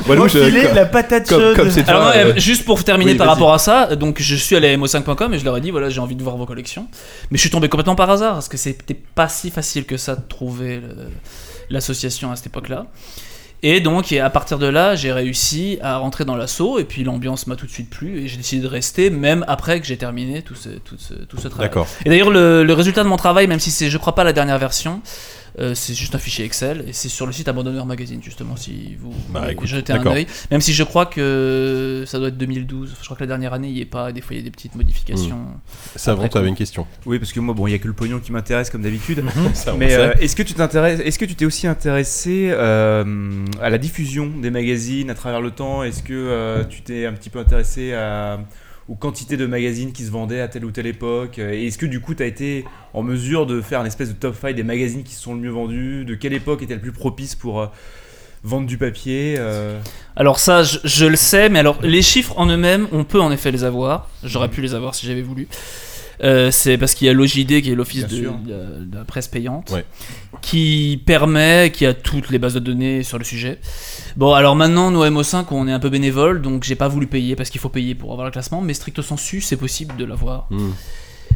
Walou, 0.07 0.27
je- 0.27 0.39
Refiler 0.39 0.63
comme- 0.63 0.75
la 0.75 0.85
patate 0.85 1.27
comme, 1.27 1.41
chaude. 1.41 1.55
comme 1.55 1.71
c'est 1.71 1.87
Alors, 1.89 2.03
toi, 2.03 2.11
euh, 2.15 2.33
euh, 2.35 2.39
juste 2.39 2.65
pour 2.65 2.83
terminer 2.83 3.11
oui, 3.11 3.17
par 3.17 3.27
vas-y. 3.27 3.33
rapport 3.35 3.53
à 3.53 3.59
ça, 3.59 3.95
donc 3.95 4.17
je 4.21 4.35
suis 4.35 4.55
allé 4.55 4.73
à 4.73 4.77
mo5.com 4.77 5.33
et 5.33 5.39
je 5.39 5.45
leur 5.45 5.57
ai 5.57 5.61
dit 5.61 5.71
voilà 5.71 5.89
j'ai 5.89 5.99
envie 5.99 6.15
de 6.15 6.23
voir 6.23 6.37
vos 6.37 6.45
collections, 6.45 6.87
mais 7.31 7.37
je 7.37 7.41
suis 7.41 7.49
tombé 7.49 7.69
complètement 7.69 7.95
par 7.95 8.09
hasard 8.09 8.33
parce 8.33 8.49
que 8.49 8.57
c'était 8.57 8.93
pas 9.15 9.29
si 9.29 9.49
facile 9.49 9.85
que 9.85 9.97
ça 9.97 10.15
de 10.15 10.21
trouver 10.27 10.77
le- 10.77 11.09
l'association 11.69 12.31
à 12.31 12.35
cette 12.35 12.47
époque-là. 12.47 12.85
Et 13.65 13.79
donc 13.79 14.11
et 14.11 14.19
à 14.19 14.29
partir 14.29 14.59
de 14.59 14.67
là 14.67 14.95
j'ai 14.95 15.13
réussi 15.13 15.79
à 15.81 15.97
rentrer 15.97 16.25
dans 16.25 16.35
l'assaut 16.35 16.79
et 16.79 16.83
puis 16.83 17.05
l'ambiance 17.05 17.47
m'a 17.47 17.55
tout 17.55 17.65
de 17.65 17.71
suite 17.71 17.89
plu 17.89 18.19
et 18.19 18.27
j'ai 18.27 18.35
décidé 18.35 18.61
de 18.61 18.67
rester 18.67 19.09
même 19.09 19.45
après 19.47 19.79
que 19.79 19.87
j'ai 19.87 19.97
terminé 19.97 20.41
tout 20.41 20.53
ce, 20.55 20.67
tout 20.69 20.97
ce, 20.97 21.13
tout 21.13 21.37
ce 21.37 21.47
travail. 21.47 21.69
D'accord. 21.69 21.87
Et 22.05 22.09
d'ailleurs 22.09 22.29
le, 22.29 22.63
le 22.63 22.73
résultat 22.73 23.03
de 23.03 23.07
mon 23.07 23.15
travail, 23.15 23.47
même 23.47 23.61
si 23.61 23.71
c'est 23.71 23.89
je 23.89 23.97
crois 23.97 24.15
pas 24.15 24.25
la 24.25 24.33
dernière 24.33 24.59
version, 24.59 25.01
euh, 25.59 25.75
c'est 25.75 25.93
juste 25.93 26.15
un 26.15 26.19
fichier 26.19 26.45
Excel 26.45 26.85
et 26.87 26.93
c'est 26.93 27.09
sur 27.09 27.25
le 27.25 27.31
site 27.31 27.47
Abandonneur 27.47 27.85
Magazine 27.85 28.21
justement 28.23 28.55
si 28.55 28.95
vous 28.99 29.13
Bah, 29.29 29.51
écoute, 29.51 29.67
jeter 29.67 29.93
un 29.93 30.05
œil. 30.05 30.27
Même 30.51 30.61
si 30.61 30.73
je 30.73 30.83
crois 30.83 31.05
que 31.05 32.03
ça 32.07 32.19
doit 32.19 32.29
être 32.29 32.37
2012, 32.37 32.95
je 32.99 33.05
crois 33.05 33.15
que 33.15 33.23
la 33.23 33.27
dernière 33.27 33.53
année 33.53 33.69
il 33.69 33.77
y 33.77 33.81
est 33.81 33.85
pas, 33.85 34.11
des 34.11 34.21
fois 34.21 34.35
il 34.35 34.39
y 34.39 34.41
a 34.41 34.43
des 34.43 34.51
petites 34.51 34.75
modifications. 34.75 35.39
Savon, 35.95 36.27
tu 36.27 36.37
avais 36.37 36.49
une 36.49 36.55
question. 36.55 36.87
Oui, 37.05 37.19
parce 37.19 37.31
que 37.31 37.39
moi, 37.39 37.53
bon, 37.53 37.67
il 37.67 37.71
y 37.71 37.73
a 37.75 37.79
que 37.79 37.87
le 37.87 37.93
pognon 37.93 38.19
qui 38.19 38.31
m'intéresse 38.31 38.69
comme 38.69 38.81
d'habitude. 38.81 39.23
Ça, 39.53 39.73
Mais 39.77 39.93
euh, 39.93 40.13
est-ce 40.19 40.35
que 40.35 40.43
tu 40.43 40.53
t'intéresses, 40.53 40.99
est-ce 40.99 41.19
que 41.19 41.25
tu 41.25 41.35
t'es 41.35 41.45
aussi 41.45 41.67
intéressé 41.67 42.49
euh, 42.51 43.45
à 43.61 43.69
la 43.69 43.77
diffusion 43.77 44.27
des 44.27 44.49
magazines 44.49 45.09
à 45.09 45.15
travers 45.15 45.41
le 45.41 45.51
temps? 45.51 45.83
Est-ce 45.83 46.03
que 46.03 46.13
euh, 46.13 46.63
tu 46.65 46.81
t'es 46.81 47.05
un 47.05 47.13
petit 47.13 47.29
peu 47.29 47.39
intéressé 47.39 47.93
à, 47.93 48.39
aux 48.89 48.95
quantités 48.95 49.37
de 49.37 49.45
magazines 49.45 49.93
qui 49.93 50.03
se 50.03 50.11
vendaient 50.11 50.41
à 50.41 50.47
telle 50.47 50.65
ou 50.65 50.71
telle 50.71 50.87
époque 50.87 51.39
Et 51.39 51.67
est-ce 51.67 51.77
que 51.77 51.85
du 51.85 52.01
coup 52.01 52.15
tu 52.15 52.23
as 52.23 52.25
été 52.25 52.65
en 52.93 53.03
mesure 53.03 53.45
de 53.45 53.61
faire 53.61 53.79
une 53.79 53.87
espèce 53.87 54.09
de 54.09 54.13
top 54.13 54.35
5 54.39 54.55
des 54.55 54.63
magazines 54.63 55.03
qui 55.03 55.13
se 55.13 55.21
sont 55.21 55.33
le 55.33 55.39
mieux 55.39 55.51
vendus? 55.51 56.05
De 56.05 56.15
quelle 56.15 56.33
époque 56.33 56.61
était 56.61 56.75
le 56.75 56.81
plus 56.81 56.91
propice 56.91 57.35
pour 57.35 57.61
euh, 57.61 57.67
vendre 58.43 58.67
du 58.67 58.77
papier 58.77 59.35
euh? 59.37 59.79
Alors 60.15 60.39
ça 60.39 60.63
je, 60.63 60.79
je 60.83 61.05
le 61.05 61.15
sais, 61.15 61.49
mais 61.49 61.59
alors 61.59 61.81
les 61.81 62.01
chiffres 62.01 62.33
en 62.37 62.47
eux-mêmes 62.47 62.87
on 62.91 63.03
peut 63.03 63.21
en 63.21 63.31
effet 63.31 63.51
les 63.51 63.63
avoir. 63.63 64.09
J'aurais 64.23 64.49
pu 64.49 64.61
les 64.61 64.73
avoir 64.73 64.95
si 64.95 65.07
j'avais 65.07 65.21
voulu. 65.21 65.47
Euh, 66.23 66.51
c'est 66.51 66.77
parce 66.77 66.93
qu'il 66.93 67.07
y 67.07 67.09
a 67.09 67.13
l'OJD 67.13 67.61
qui 67.61 67.69
est 67.71 67.75
l'office 67.75 68.07
de, 68.07 68.15
sûr. 68.15 68.33
de- 68.37 68.85
de 68.85 68.97
la 68.97 69.03
presse 69.03 69.27
payante 69.27 69.71
Ouais. 69.71 69.83
qui 70.41 71.01
permet, 71.05 71.71
qui 71.73 71.85
a 71.85 71.93
toutes 71.93 72.29
les 72.29 72.39
bases 72.39 72.53
de 72.53 72.59
données 72.59 73.03
sur 73.03 73.17
le 73.17 73.25
sujet. 73.25 73.59
Bon, 74.15 74.33
alors 74.33 74.55
maintenant, 74.55 74.89
nous, 74.89 75.03
à 75.03 75.09
MO5, 75.09 75.45
on 75.51 75.67
est 75.67 75.71
un 75.73 75.79
peu 75.79 75.89
bénévole, 75.89 76.41
donc 76.41 76.63
j'ai 76.63 76.75
pas 76.75 76.87
voulu 76.87 77.07
payer 77.07 77.35
parce 77.35 77.49
qu'il 77.49 77.59
faut 77.59 77.69
payer 77.69 77.93
pour 77.95 78.11
avoir 78.13 78.25
le 78.25 78.31
classement, 78.31 78.61
mais 78.61 78.73
stricto 78.73 79.01
sensu, 79.01 79.41
c'est 79.41 79.57
possible 79.57 79.95
de 79.97 80.05
l'avoir. 80.05 80.47
Hmm. 80.49 80.71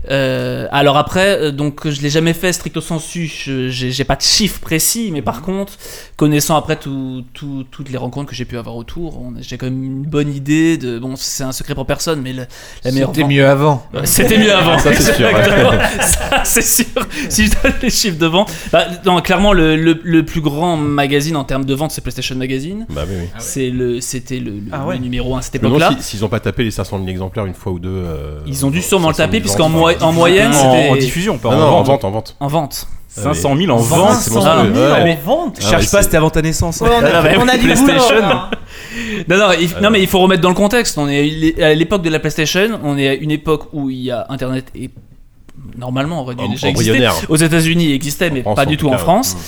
Euh, 0.10 0.68
alors 0.72 0.98
après, 0.98 1.40
euh, 1.40 1.52
donc 1.52 1.88
je 1.90 2.02
l'ai 2.02 2.10
jamais 2.10 2.34
fait 2.34 2.54
stricto 2.54 2.82
sensu, 2.82 3.28
je- 3.28 3.70
j'ai 3.70 4.04
pas 4.04 4.16
de 4.16 4.22
chiffres 4.22 4.60
précis, 4.60 5.10
mais 5.12 5.20
Mhm. 5.20 5.26
par 5.26 5.42
contre, 5.42 5.74
connaissant 6.16 6.56
après 6.56 6.76
tout- 6.78 7.24
tout- 7.34 7.66
toutes 7.70 7.90
les 7.90 7.98
rencontres 7.98 8.30
que 8.30 8.36
j'ai 8.36 8.46
pu 8.46 8.58
avoir 8.58 8.76
autour, 8.76 9.22
j'ai 9.42 9.58
quand 9.58 9.66
même 9.68 9.84
une 9.84 10.04
bonne 10.04 10.34
idée 10.34 10.78
de. 10.78 11.00
Bon, 11.00 11.16
c'est 11.16 11.44
un 11.44 11.52
secret 11.52 11.76
pour 11.76 11.86
personne, 11.86 12.22
mais 12.22 12.34
le- 12.34 12.46
la 12.84 12.92
meilleure. 12.92 13.12
C'était 13.14 13.28
mieux 13.28 13.46
avant. 13.48 13.86
C'était 14.04 14.38
mieux 14.38 14.54
avant. 14.54 14.78
Ça, 14.80 14.94
c'est 14.94 15.14
sûr, 15.14 15.26
ouais. 15.28 15.32
Exactement. 15.40 15.72
Ça, 16.02 16.42
c'est 16.46 16.62
sûr. 16.62 16.86
Si 17.30 17.48
je 17.48 17.52
donne 17.62 17.74
les 17.82 17.90
chiffres 17.90 18.18
de 18.20 18.26
vente, 18.28 18.52
bah, 18.72 18.86
non, 19.06 19.20
clairement, 19.22 19.54
le, 19.54 19.76
le- 19.76 20.00
le 20.04 20.24
plus 20.26 20.42
grand 20.42 20.78
magazine 20.78 21.36
en 21.36 21.44
termes 21.44 21.66
de 21.66 21.74
vente, 21.74 21.92
c'est 21.92 22.02
PlayStation 22.02 22.36
Magazine. 22.36 22.86
Bah 22.90 23.04
oui, 23.08 23.16
oui. 23.22 23.28
C'est 23.40 23.70
le, 23.70 24.00
c'était 24.02 24.40
le, 24.40 24.52
le- 24.52 24.62
Ah 24.72 24.86
ouais. 24.86 24.96
le 24.96 25.02
numéro 25.02 25.36
1 25.36 25.40
à 25.40 25.42
cette 25.42 25.56
époque-là. 25.56 25.92
si- 26.00 26.04
s'ils 26.04 26.26
ont 26.26 26.30
pas 26.30 26.40
tapé 26.40 26.64
les 26.64 26.72
500 26.72 26.98
000 26.98 27.10
exemplaires 27.10 27.46
une 27.46 27.54
fois 27.54 27.72
ou 27.72 27.80
deux. 27.80 27.90
euh, 27.90 28.40
Ils 28.48 28.66
ont 28.66 28.70
dû 28.70 28.82
sûrement 28.82 29.10
le 29.10 29.14
500 29.14 29.18
000 29.24 29.28
taper, 29.32 29.40
puisqu'en 29.42 29.70
ventes, 29.70 29.80
moi- 29.80 29.94
enfin, 29.96 29.97
en 30.04 30.12
moyenne, 30.12 30.52
en, 30.52 30.54
c'était 30.54 30.90
en 30.90 30.96
diffusion, 30.96 31.38
pas 31.38 31.50
Non, 31.50 31.56
en 31.56 31.60
non, 31.60 31.68
en 31.78 31.84
vente. 31.84 32.04
en 32.06 32.12
vente. 32.12 32.36
en 32.40 32.48
vente. 32.48 32.88
500 33.10 33.56
000 33.58 33.72
en 33.72 33.80
500 33.82 33.96
vente. 33.98 34.10
000 34.10 34.20
c'est 34.22 34.32
monstrueux. 34.34 34.74
000 34.76 34.86
Ouais, 34.94 35.18
en 35.24 35.26
vente. 35.26 35.58
Ah, 35.60 35.70
Cherche 35.70 35.90
pas, 35.92 36.04
c'était 36.04 36.18
avant 36.18 36.30
ta 36.30 36.42
naissance. 36.44 36.82
Ouais, 36.82 36.90
on 37.00 37.04
a, 37.04 37.08
Ah, 37.16 37.22
bah, 37.24 37.30
on 37.40 37.48
a 37.48 37.58
du 37.58 37.74
boulot. 37.74 37.94
Hein. 38.22 38.50
Non, 39.28 39.38
non, 39.38 39.46
il, 39.60 39.70
non, 39.82 39.90
mais 39.90 40.02
il 40.02 40.08
faut 40.08 40.20
remettre 40.20 40.42
dans 40.42 40.50
le 40.50 40.56
contexte. 40.56 40.98
On 41.00 41.08
est 41.10 41.60
à 41.62 41.74
l'époque 41.74 42.04
de 42.04 42.10
la 42.12 42.20
PlayStation, 42.20 42.80
on 42.84 42.96
est 42.98 43.08
à 43.08 43.14
une 43.16 43.32
époque 43.32 43.70
où 43.74 43.90
il 43.90 44.02
y 44.04 44.12
a 44.12 44.26
Internet 44.30 44.66
et 44.76 44.92
normalement 45.78 46.22
aurait 46.22 46.36
dû 46.36 46.44
En- 46.44 46.50
déjà 46.50 46.68
exister. 46.70 47.08
Aux 47.30 47.36
États-Unis, 47.36 47.86
il 47.86 47.94
existait, 47.94 48.30
mais 48.30 48.42
France, 48.42 48.56
pas 48.56 48.66
du 48.68 48.78
tout 48.78 48.90
en 48.90 48.98
France. 49.00 49.34
ouais. 49.34 49.40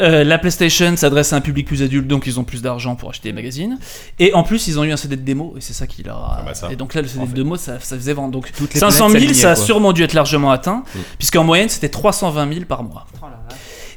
Euh, 0.00 0.24
la 0.24 0.38
PlayStation 0.38 0.96
s'adresse 0.96 1.32
à 1.32 1.36
un 1.36 1.40
public 1.40 1.66
plus 1.66 1.82
adulte, 1.82 2.06
donc 2.08 2.26
ils 2.26 2.40
ont 2.40 2.44
plus 2.44 2.62
d'argent 2.62 2.96
pour 2.96 3.10
acheter 3.10 3.28
des 3.28 3.32
magazines. 3.32 3.78
Et 4.18 4.34
en 4.34 4.42
plus, 4.42 4.66
ils 4.66 4.78
ont 4.78 4.84
eu 4.84 4.92
un 4.92 4.96
CD 4.96 5.16
de 5.16 5.22
démo, 5.22 5.54
et 5.56 5.60
c'est 5.60 5.72
ça 5.72 5.86
qui 5.86 6.02
leur 6.02 6.16
a. 6.18 6.38
Ah 6.40 6.42
bah 6.46 6.54
ça. 6.54 6.72
Et 6.72 6.76
donc 6.76 6.94
là, 6.94 7.02
le 7.02 7.08
CD 7.08 7.22
de 7.22 7.26
fait. 7.28 7.34
démo, 7.34 7.56
ça, 7.56 7.78
ça 7.80 7.96
faisait 7.96 8.12
vendre. 8.12 8.32
Donc 8.32 8.50
Toutes 8.56 8.74
les 8.74 8.80
500 8.80 9.08
000, 9.08 9.18
planètes 9.20 9.36
ça 9.36 9.52
a 9.52 9.56
sûrement 9.56 9.92
dû 9.92 10.02
être 10.02 10.14
largement 10.14 10.50
atteint, 10.50 10.82
Mm. 10.94 10.98
puisqu'en 11.18 11.44
moyenne, 11.44 11.68
c'était 11.68 11.88
320 11.88 12.52
000 12.52 12.64
par 12.66 12.82
mois. 12.82 13.06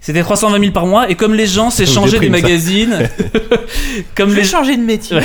C'était 0.07 0.21
320 0.21 0.59
000 0.61 0.71
par 0.71 0.85
mois, 0.85 1.09
et 1.09 1.15
comme 1.15 1.33
les 1.33 1.47
gens 1.47 1.69
s'échangeaient 1.69 2.19
des 2.19 2.27
ça. 2.27 2.31
magazines, 2.31 3.09
comme 4.15 4.33
les 4.33 4.45
changer 4.45 4.77
de 4.77 4.81
métier. 4.81 5.19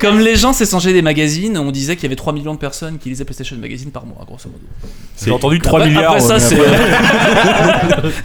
comme 0.00 0.18
les 0.18 0.34
gens 0.34 0.52
s'échangeaient 0.52 0.92
des 0.92 1.02
magazines, 1.02 1.56
on 1.56 1.70
disait 1.70 1.94
qu'il 1.94 2.02
y 2.02 2.06
avait 2.06 2.16
3 2.16 2.32
millions 2.32 2.54
de 2.54 2.58
personnes 2.58 2.98
qui 2.98 3.10
lisaient 3.10 3.24
PlayStation 3.24 3.56
Magazine 3.58 3.92
par 3.92 4.04
mois, 4.06 4.24
grosso 4.26 4.48
modo. 4.48 4.64
J'ai 5.24 5.30
entendu 5.30 5.60
3 5.60 5.78
Après- 5.78 5.88
milliards. 5.88 6.10
après 6.14 6.20
ça, 6.20 6.40
c'est. 6.40 6.58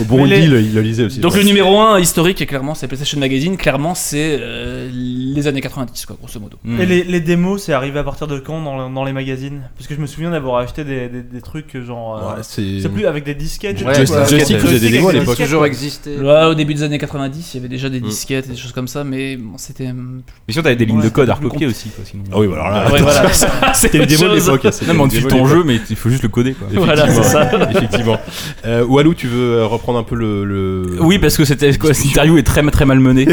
Au 0.00 0.04
Burundi, 0.04 0.30
Mais 0.30 0.36
les- 0.38 0.44
il 0.44 0.50
le- 0.50 0.60
il 0.60 0.74
le 0.74 0.80
lisait 0.80 1.04
aussi. 1.04 1.20
Donc 1.20 1.36
le 1.36 1.42
numéro 1.44 1.78
1 1.80 2.00
historique, 2.00 2.44
clairement, 2.46 2.74
c'est 2.74 2.86
PlayStation 2.88 3.18
Magazine. 3.20 3.56
Clairement, 3.56 3.94
c'est 3.94 4.38
euh, 4.40 4.88
les 4.92 5.46
années 5.46 5.60
90, 5.60 6.06
quoi, 6.06 6.16
grosso 6.20 6.40
modo. 6.40 6.56
Hmm. 6.64 6.80
Et 6.80 6.86
les, 6.86 7.04
les 7.04 7.20
démos, 7.20 7.62
c'est 7.62 7.72
arrivé 7.72 7.98
à 7.98 8.04
partir 8.04 8.26
de 8.26 8.38
quand 8.38 8.60
dans, 8.62 8.90
dans 8.90 9.04
les 9.04 9.12
magazines? 9.12 9.60
Parce 9.76 9.86
que 9.86 9.94
je 9.94 10.00
me 10.00 10.06
souviens 10.06 10.30
d'avoir 10.30 10.56
acheté 10.62 10.84
des, 10.84 11.08
des, 11.08 11.22
des 11.22 11.40
trucs 11.40 11.76
genre. 11.80 12.18
euh, 12.18 12.36
Ouais, 12.36 12.40
c'est. 12.42 12.80
c'est 12.80 12.88
plus 12.88 13.06
avec 13.06 13.24
des 13.24 13.34
disquettes. 13.34 13.80
et 13.80 13.84
Ouais, 13.84 14.04
quoi. 14.06 14.24
Joystick 14.36 14.56
disquette. 14.56 14.74
faisait 14.74 14.86
des 14.90 14.96
démos 14.96 15.08
à 15.08 15.12
Ça 15.12 15.16
a 15.16 15.20
l'époque. 15.20 15.36
toujours 15.38 15.66
existé. 15.66 16.16
Ouais, 16.18 16.44
au 16.44 16.54
début 16.54 16.74
des 16.74 16.82
années 16.82 16.98
90, 16.98 17.54
il 17.54 17.56
y 17.56 17.60
avait 17.60 17.68
déjà 17.68 17.88
des 17.88 18.00
Mm. 18.00 18.04
disquettes 18.04 18.46
et 18.46 18.50
des 18.50 18.56
choses 18.56 18.72
comme 18.72 18.88
ça, 18.88 19.04
mais 19.04 19.36
bon, 19.36 19.56
c'était. 19.56 19.86
euh, 19.88 19.92
Mais 19.94 20.22
sinon, 20.52 20.62
t'avais 20.64 20.76
des 20.76 20.84
lignes 20.86 20.98
Ouais, 20.98 21.04
de 21.04 21.08
code 21.10 21.30
à 21.30 21.34
recopier 21.34 21.66
aussi. 21.66 21.88
Quoi, 21.90 22.04
sinon. 22.04 22.24
Ah 22.32 22.38
oui, 22.38 22.46
alors 22.52 22.68
là, 22.70 22.90
Ouais, 22.92 23.00
voilà. 23.00 23.30
c'était 23.74 23.98
le 23.98 24.04
autre 24.04 24.16
démo 24.16 24.28
de 24.30 24.34
l'époque. 24.38 24.60
c'était 24.72 24.86
Non, 24.86 24.94
mais 24.94 25.00
on 25.00 25.06
de 25.06 25.28
ton 25.28 25.46
jeu, 25.46 25.62
mais 25.64 25.78
il 25.90 25.96
faut 25.96 26.10
juste 26.10 26.22
le 26.22 26.28
coder. 26.28 26.52
Quoi. 26.54 26.68
Voilà, 26.84 27.08
c'est 27.08 27.22
ça. 27.22 27.50
Effectivement. 27.70 28.18
Euh, 28.66 28.84
Walou, 28.84 29.14
tu 29.14 29.26
veux 29.28 29.54
euh, 29.58 29.66
reprendre 29.66 29.98
un 29.98 30.02
peu 30.04 30.14
le. 30.16 30.44
le- 30.44 30.96
Oui, 31.00 31.18
parce 31.18 31.36
que 31.36 31.44
cette 31.44 31.62
interview 31.62 32.38
est 32.38 32.42
très 32.42 32.62
très 32.70 32.84
mal 32.84 32.98
menée. 33.00 33.26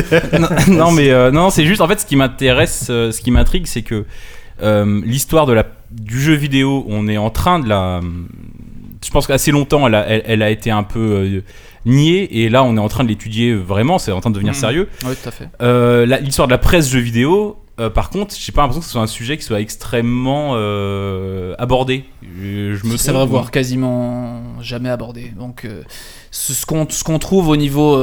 non, 0.67 0.91
mais 0.91 1.09
euh, 1.11 1.31
non, 1.31 1.49
c'est 1.49 1.65
juste 1.65 1.81
en 1.81 1.87
fait 1.87 1.99
ce 1.99 2.05
qui 2.05 2.15
m'intéresse, 2.15 2.87
euh, 2.89 3.11
ce 3.11 3.21
qui 3.21 3.31
m'intrigue, 3.31 3.65
c'est 3.67 3.81
que 3.81 4.05
euh, 4.61 5.01
l'histoire 5.05 5.45
de 5.45 5.53
la 5.53 5.65
du 5.91 6.19
jeu 6.21 6.33
vidéo, 6.33 6.85
on 6.87 7.07
est 7.07 7.17
en 7.17 7.29
train 7.29 7.59
de 7.59 7.67
la. 7.67 8.01
Je 9.03 9.11
pense 9.11 9.27
qu'assez 9.27 9.51
longtemps, 9.51 9.87
elle 9.87 9.95
a, 9.95 10.07
elle, 10.07 10.23
elle 10.25 10.41
a 10.43 10.49
été 10.49 10.71
un 10.71 10.83
peu 10.83 10.99
euh, 10.99 11.41
niée, 11.85 12.43
et 12.43 12.49
là, 12.49 12.63
on 12.63 12.75
est 12.75 12.79
en 12.81 12.89
train 12.89 13.03
de 13.03 13.09
l'étudier 13.09 13.55
vraiment. 13.55 13.97
C'est 13.97 14.11
en 14.11 14.19
train 14.21 14.29
de 14.29 14.35
devenir 14.35 14.53
Mhm. 14.53 14.59
sérieux. 14.59 14.89
Ouais, 15.05 15.15
tout 15.15 15.29
à 15.29 15.31
fait. 15.31 15.47
Euh, 15.61 16.05
l'histoire 16.21 16.47
de 16.47 16.51
la 16.53 16.57
presse 16.57 16.89
jeux 16.89 16.99
vidéo. 16.99 17.57
euh, 17.79 17.89
par 17.89 18.09
contre, 18.09 18.35
j'ai 18.37 18.51
pas 18.51 18.61
l'impression 18.61 18.81
que 18.81 18.85
ce 18.85 18.91
soit 18.91 19.01
un 19.01 19.07
sujet 19.07 19.37
qui 19.37 19.43
soit 19.43 19.61
extrêmement 19.61 20.51
euh, 20.55 21.55
abordé. 21.57 22.03
Je, 22.21 22.75
je 22.75 22.85
me 22.85 22.97
trompe 22.97 23.15
vrai, 23.15 23.25
voire 23.25 23.51
quasiment 23.51 24.41
jamais 24.61 24.89
abordé. 24.89 25.31
Donc, 25.39 25.63
euh, 25.63 25.83
ce 26.29 26.51
ce 26.53 26.65
qu'on 27.05 27.19
trouve 27.19 27.47
au 27.47 27.55
niveau 27.55 27.97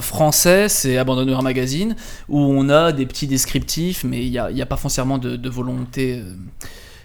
français, 0.00 0.68
c'est 0.68 0.98
Abandonneur 0.98 1.42
Magazine, 1.44 1.94
où 2.28 2.40
on 2.40 2.68
a 2.68 2.90
des 2.90 3.06
petits 3.06 3.28
descriptifs, 3.28 4.02
mais 4.02 4.26
il 4.26 4.30
n'y 4.32 4.38
a, 4.62 4.66
pas 4.66 4.76
foncièrement 4.76 5.18
de, 5.18 5.36
de 5.36 5.48
volonté 5.48 6.20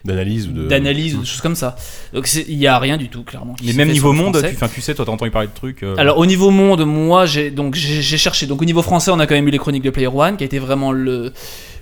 D'analyse 0.08 0.48
ou 0.48 0.52
de. 0.54 0.68
d'analyse 0.68 1.16
ou 1.16 1.22
de 1.22 1.26
choses 1.26 1.42
comme 1.42 1.56
ça. 1.56 1.76
Donc, 2.14 2.28
il 2.48 2.58
n'y 2.58 2.66
a 2.68 2.80
rien 2.80 2.98
du 2.98 3.10
tout, 3.10 3.24
clairement. 3.24 3.56
Mais 3.64 3.74
même 3.74 3.90
niveau 3.90 4.14
monde, 4.14 4.42
tu, 4.50 4.56
tu 4.74 4.82
sais, 4.82 4.96
toi, 4.96 5.06
t'as 5.06 5.12
entendu 5.12 5.32
parler 5.32 5.48
de 5.48 5.54
trucs. 5.54 5.84
euh, 5.84 5.96
Alors 5.98 6.18
au 6.18 6.26
niveau 6.26 6.50
monde, 6.50 6.86
moi 6.86 7.26
j'ai 7.26 7.52
donc 7.52 7.76
j'ai 7.76 8.18
cherché. 8.18 8.46
Donc 8.48 8.62
au 8.62 8.66
niveau 8.66 8.82
français, 8.82 9.12
on 9.12 9.20
a 9.20 9.28
quand 9.28 9.36
même 9.36 9.48
eu 9.48 9.52
les 9.52 9.58
chroniques 9.60 9.84
de 9.84 9.90
Player 9.92 10.08
One, 10.08 10.38
qui 10.38 10.44
a 10.44 10.46
été 10.46 10.60
vraiment 10.60 10.92
le 10.92 11.32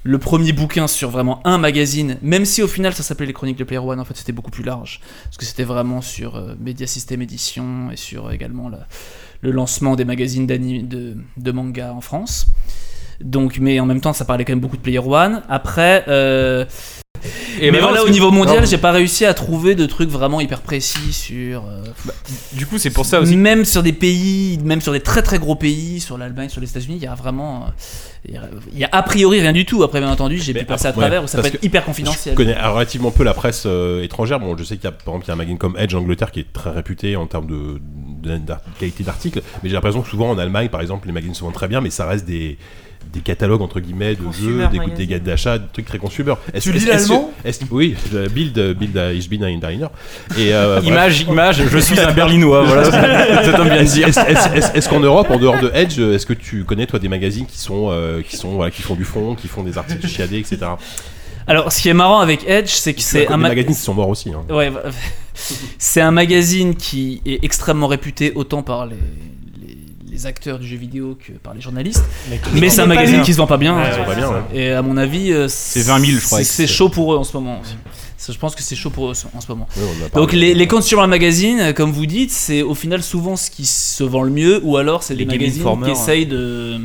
le 0.07 0.19
premier 0.19 0.51
bouquin 0.53 0.85
sur 0.87 1.09
vraiment 1.09 1.41
un 1.47 1.57
magazine. 1.57 2.17
Même 2.21 2.45
si 2.45 2.61
au 2.61 2.67
final 2.67 2.93
ça 2.93 3.01
s'appelait 3.01 3.25
les 3.25 3.33
chroniques 3.33 3.57
de 3.57 3.63
Player 3.63 3.79
One, 3.83 3.99
en 3.99 4.05
fait 4.05 4.15
c'était 4.15 4.33
beaucoup 4.33 4.51
plus 4.51 4.63
large 4.63 4.99
parce 5.23 5.37
que 5.37 5.45
c'était 5.45 5.63
vraiment 5.63 6.01
sur 6.01 6.35
euh, 6.35 6.53
Media 6.59 6.85
System 6.85 7.21
Edition 7.23 7.89
et 7.91 7.95
sur 7.97 8.27
euh, 8.27 8.31
également 8.31 8.69
la- 8.69 8.87
le 9.41 9.51
lancement 9.51 9.95
des 9.95 10.05
magazines 10.05 10.45
de, 10.47 11.15
de 11.37 11.51
manga 11.51 11.91
en 11.93 12.01
France. 12.01 12.47
Donc, 13.21 13.59
mais 13.59 13.79
en 13.79 13.85
même 13.85 14.01
temps, 14.01 14.11
ça 14.13 14.25
parlait 14.25 14.43
quand 14.43 14.51
même 14.53 14.59
beaucoup 14.59 14.77
de 14.77 14.81
Player 14.81 14.99
One. 14.99 15.41
Après, 15.49 16.03
euh, 16.07 16.65
Et 17.59 17.71
mais 17.71 17.79
voilà, 17.79 18.03
au 18.03 18.09
niveau 18.09 18.31
mondial, 18.31 18.65
j'ai 18.67 18.77
pas 18.77 18.91
réussi 18.91 19.25
à 19.25 19.33
trouver 19.33 19.75
de 19.75 19.85
trucs 19.85 20.09
vraiment 20.09 20.41
hyper 20.41 20.61
précis 20.61 21.13
sur. 21.13 21.63
euh, 21.65 21.83
Du 22.53 22.65
coup, 22.65 22.77
c'est 22.77 22.89
pour 22.89 23.05
ça 23.05 23.19
aussi. 23.21 23.35
même 23.37 23.65
sur 23.65 23.83
des 23.83 23.93
pays, 23.93 24.59
même 24.63 24.81
sur 24.81 24.91
des 24.91 24.99
très 25.01 25.21
très 25.21 25.39
gros 25.39 25.55
pays, 25.55 25.99
sur 25.99 26.17
l'Allemagne, 26.17 26.49
sur 26.49 26.61
les 26.61 26.69
États-Unis, 26.69 26.97
il 26.97 27.03
y 27.03 27.07
a 27.07 27.15
vraiment. 27.15 27.63
euh, 27.65 27.69
il 28.27 28.33
y 28.33 28.37
a- 28.37 28.41
Il 28.73 28.79
y 28.79 28.83
a 28.83 28.89
a 28.91 29.03
priori 29.03 29.39
rien 29.41 29.53
du 29.53 29.65
tout. 29.65 29.83
Après, 29.83 29.99
bien 29.99 30.09
entendu, 30.11 30.37
j'ai 30.39 30.53
Mais 30.53 30.61
pu 30.61 30.65
passer 30.65 30.87
à 30.87 30.89
après, 30.89 31.01
ouais, 31.03 31.07
travers 31.09 31.23
où 31.23 31.27
ça 31.27 31.37
peut 31.37 31.43
parce 31.43 31.53
être 31.55 31.61
que 31.61 31.65
hyper 31.65 31.85
confidentiel. 31.85 32.33
Je 32.33 32.37
connais 32.37 32.59
relativement 32.59 33.11
peu 33.11 33.23
la 33.23 33.33
presse 33.33 33.63
euh, 33.67 34.03
étrangère. 34.03 34.39
Bon, 34.39 34.57
je 34.57 34.63
sais 34.63 34.75
qu'il 34.77 34.85
y 34.85 34.87
a 34.87 34.91
par 34.91 35.13
exemple 35.15 35.25
il 35.25 35.27
y 35.27 35.31
a 35.31 35.33
un 35.33 35.37
magazine 35.37 35.57
comme 35.57 35.77
Edge 35.77 35.93
Angleterre 35.93 36.31
qui 36.31 36.39
est 36.39 36.51
très 36.51 36.71
réputé 36.71 37.15
en 37.15 37.27
termes 37.27 37.47
de, 37.47 37.79
de- 38.23 38.37
d'ar- 38.37 38.61
qualité 38.79 39.03
d'articles, 39.03 39.41
mais 39.61 39.69
j'ai 39.69 39.75
l'impression 39.75 40.01
que 40.01 40.09
souvent 40.09 40.29
en 40.31 40.37
Allemagne, 40.39 40.69
par 40.69 40.81
exemple, 40.81 41.05
les 41.07 41.13
magazines 41.13 41.35
vendent 41.39 41.53
très 41.53 41.67
bien, 41.67 41.81
mais 41.81 41.89
ça 41.91 42.05
reste 42.07 42.25
des 42.25 42.57
des 43.13 43.21
catalogues 43.21 43.61
entre 43.61 43.79
guillemets 43.79 44.15
de 44.15 44.21
jeux, 44.31 44.67
des, 44.71 44.77
magazine. 44.77 44.93
des 44.95 45.07
guides 45.07 45.23
d'achat, 45.23 45.57
des 45.57 45.67
trucs 45.71 45.85
très 45.85 45.97
consumer. 45.99 46.33
Est-ce- 46.53 46.69
Tu 46.69 46.75
est-ce- 46.75 46.85
lis 46.85 46.89
l'allemand 46.91 47.31
Oui, 47.71 47.95
je- 48.11 48.27
Bild, 48.27 48.59
Bild, 48.77 48.97
euh, 48.97 49.13
Ich 49.13 49.29
bin 49.29 49.41
ein 49.43 49.57
Diner. 49.59 49.87
Et 50.37 50.53
euh. 50.53 50.81
Image, 50.83 51.21
image, 51.21 51.61
je 51.65 51.77
suis 51.77 51.99
un 51.99 52.11
berlinois, 52.11 52.63
voilà 52.63 52.83
ce 52.85 52.89
que 52.91 53.45
cet 53.45 53.59
homme 53.59 53.69
vient 53.69 53.83
de 53.83 53.87
dire. 53.87 54.07
Est-ce 54.09 54.89
qu'en 54.89 54.99
Europe, 54.99 55.27
en 55.29 55.37
dehors 55.39 55.59
de 55.59 55.71
Edge, 55.73 55.97
est-ce 55.99 56.25
que 56.25 56.33
tu 56.33 56.65
connais 56.65 56.87
toi 56.87 56.99
des 56.99 57.07
magazines 57.09 57.45
qui 57.45 57.57
sont 57.59 57.87
euh, 57.89 58.21
qui 58.21 58.35
sont 58.35 58.49
voilà, 58.55 58.71
qui 58.71 58.81
font 58.81 58.95
du 58.95 59.05
fond, 59.05 59.35
qui 59.35 59.47
font 59.47 59.63
des 59.63 59.77
articles 59.77 60.07
chiadés, 60.07 60.39
etc. 60.39 60.57
Alors, 61.47 61.71
ce 61.71 61.79
qui 61.81 61.89
est 61.89 61.93
marrant 61.93 62.19
avec 62.21 62.43
Edge, 62.49 62.69
c'est 62.69 62.93
que 62.95 63.01
C'est 63.01 63.25
c'est 63.25 63.27
un 63.31 63.37
ma- 63.37 63.49
magazines 63.49 63.75
qui 63.75 63.79
sont 63.79 63.93
morts 63.93 64.09
aussi. 64.09 64.31
hein. 64.31 64.41
Ouais, 64.53 64.71
bah, 64.71 64.81
c'est 65.77 66.01
un 66.01 66.09
magazine 66.11 66.75
qui 66.75 67.21
est 67.25 67.43
extrêmement 67.45 67.85
réputé 67.87 68.31
autant 68.35 68.63
par 68.63 68.87
les, 68.87 68.95
les, 70.15 70.25
acteurs 70.25 70.59
du 70.59 70.67
jeu 70.67 70.77
vidéo 70.77 71.17
que 71.19 71.33
par 71.33 71.53
les 71.53 71.61
journalistes. 71.61 72.03
Mais 72.53 72.69
c'est 72.69 72.81
un 72.81 72.85
magazine 72.85 73.21
qui 73.21 73.33
se 73.33 73.37
vend 73.37 73.47
pas 73.47 73.57
bien. 73.57 73.75
Ouais, 73.75 73.83
ils 73.89 73.95
sont 73.95 74.05
pas 74.05 74.15
bien, 74.15 74.29
ouais. 74.29 74.41
Et 74.53 74.71
à 74.71 74.81
mon 74.81 74.97
avis, 74.97 75.31
euh, 75.31 75.47
C'est 75.47 75.81
20 75.81 75.99
000, 75.99 76.11
je 76.19 76.25
crois, 76.25 76.43
c'est- 76.43 76.67
chaud 76.67 76.89
pour 76.89 77.13
eux 77.13 77.17
en 77.17 77.23
ce 77.23 77.35
moment. 77.37 77.61
Ça, 78.17 78.33
Je 78.33 78.37
pense 78.39 78.55
que 78.55 78.63
c'est 78.63 78.75
chaud 78.75 78.89
pour 78.89 79.07
eux 79.07 79.13
en 79.35 79.41
ce 79.41 79.47
moment. 79.49 79.67
Oui. 79.77 79.83
Donc 80.13 80.31
les, 80.31 80.53
les 80.53 80.67
consumer 80.67 81.05
magazines, 81.07 81.73
comme 81.73 81.91
vous 81.91 82.05
dites, 82.05 82.31
c'est 82.31 82.63
au 82.63 82.73
final 82.73 83.03
souvent 83.03 83.35
ce 83.35 83.51
qui 83.51 83.65
se 83.65 84.03
vend 84.03 84.23
le 84.23 84.31
mieux, 84.31 84.61
ou 84.63 84.77
alors 84.77 85.03
c'est 85.03 85.13
les, 85.13 85.25
Les 85.25 85.25
Game 85.25 85.39
magazines 85.39 85.61
Informer, 85.61 85.85
qui 85.85 85.91
essayent 85.91 86.25
de... 86.25 86.79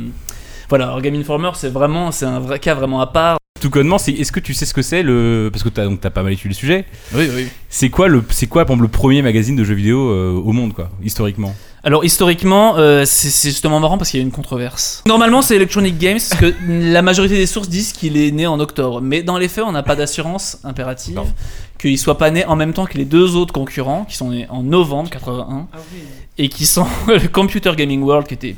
Voilà, 0.69 0.85
alors 0.85 1.01
Game 1.01 1.15
Informer, 1.15 1.51
c'est 1.55 1.69
vraiment, 1.69 2.11
c'est 2.11 2.25
un 2.25 2.39
vrai 2.39 2.59
cas 2.59 2.75
vraiment 2.75 3.01
à 3.01 3.07
part. 3.07 3.40
Tout 3.61 3.69
connement, 3.69 3.99
c'est 3.99 4.11
est-ce 4.11 4.31
que 4.31 4.39
tu 4.39 4.55
sais 4.55 4.65
ce 4.65 4.73
que 4.73 4.81
c'est 4.81 5.03
le 5.03 5.49
parce 5.53 5.63
que 5.63 5.69
t'as 5.69 5.85
donc 5.85 6.01
t'as 6.01 6.09
pas 6.09 6.23
mal 6.23 6.33
étudié 6.33 6.49
le 6.49 6.55
sujet. 6.55 6.85
Oui, 7.13 7.29
oui. 7.33 7.47
C'est 7.69 7.89
quoi 7.89 8.07
le 8.07 8.23
c'est 8.29 8.47
quoi 8.47 8.65
par 8.65 8.73
exemple, 8.73 8.87
le 8.91 8.91
premier 8.91 9.21
magazine 9.21 9.55
de 9.55 9.63
jeux 9.63 9.75
vidéo 9.75 10.09
euh, 10.09 10.31
au 10.33 10.51
monde 10.51 10.73
quoi 10.73 10.89
historiquement? 11.03 11.55
Alors 11.83 12.03
historiquement, 12.03 12.77
euh, 12.77 13.03
c'est 13.05 13.29
c'est 13.29 13.49
justement 13.49 13.79
marrant 13.79 13.99
parce 13.99 14.09
qu'il 14.09 14.19
y 14.19 14.23
a 14.23 14.25
une 14.25 14.31
controverse. 14.31 15.03
Normalement, 15.07 15.43
c'est 15.43 15.55
Electronic 15.55 15.97
Games 15.99 16.17
parce 16.29 16.41
que 16.41 16.53
la 16.67 17.03
majorité 17.03 17.35
des 17.35 17.45
sources 17.45 17.69
disent 17.69 17.91
qu'il 17.93 18.17
est 18.17 18.31
né 18.31 18.47
en 18.47 18.59
octobre, 18.59 18.99
mais 18.99 19.21
dans 19.21 19.37
les 19.37 19.47
faits, 19.47 19.63
on 19.67 19.71
n'a 19.71 19.83
pas 19.83 19.95
d'assurance 19.95 20.57
impérative 20.63 21.15
Non. 21.15 21.27
qu'il 21.79 21.97
soit 21.99 22.17
pas 22.17 22.31
né 22.31 22.43
en 22.45 22.55
même 22.55 22.73
temps 22.73 22.85
que 22.87 22.97
les 22.97 23.05
deux 23.05 23.35
autres 23.35 23.53
concurrents 23.53 24.05
qui 24.05 24.15
sont 24.15 24.31
nés 24.31 24.47
en 24.49 24.63
novembre 24.63 25.09
81 25.11 25.67
et 26.39 26.49
qui 26.49 26.65
sont 26.65 26.87
le 27.07 27.27
Computer 27.27 27.71
Gaming 27.75 28.01
World 28.01 28.27
qui 28.27 28.33
était 28.33 28.55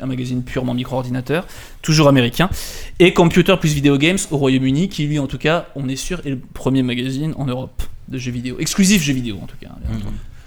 un 0.00 0.06
magazine 0.06 0.42
purement 0.42 0.74
micro-ordinateur, 0.74 1.46
toujours 1.82 2.08
américain, 2.08 2.50
et 2.98 3.12
Computer 3.12 3.56
plus 3.58 3.72
Video 3.72 3.96
Games 3.98 4.18
au 4.30 4.36
Royaume-Uni, 4.36 4.88
qui 4.88 5.06
lui 5.06 5.18
en 5.18 5.26
tout 5.26 5.38
cas, 5.38 5.66
on 5.76 5.88
est 5.88 5.96
sûr, 5.96 6.20
est 6.26 6.30
le 6.30 6.38
premier 6.38 6.82
magazine 6.82 7.34
en 7.36 7.46
Europe 7.46 7.82
de 8.08 8.18
jeux 8.18 8.32
vidéo, 8.32 8.56
exclusif 8.58 9.02
jeux 9.02 9.14
vidéo 9.14 9.38
en 9.42 9.46
tout 9.46 9.56
cas. 9.60 9.68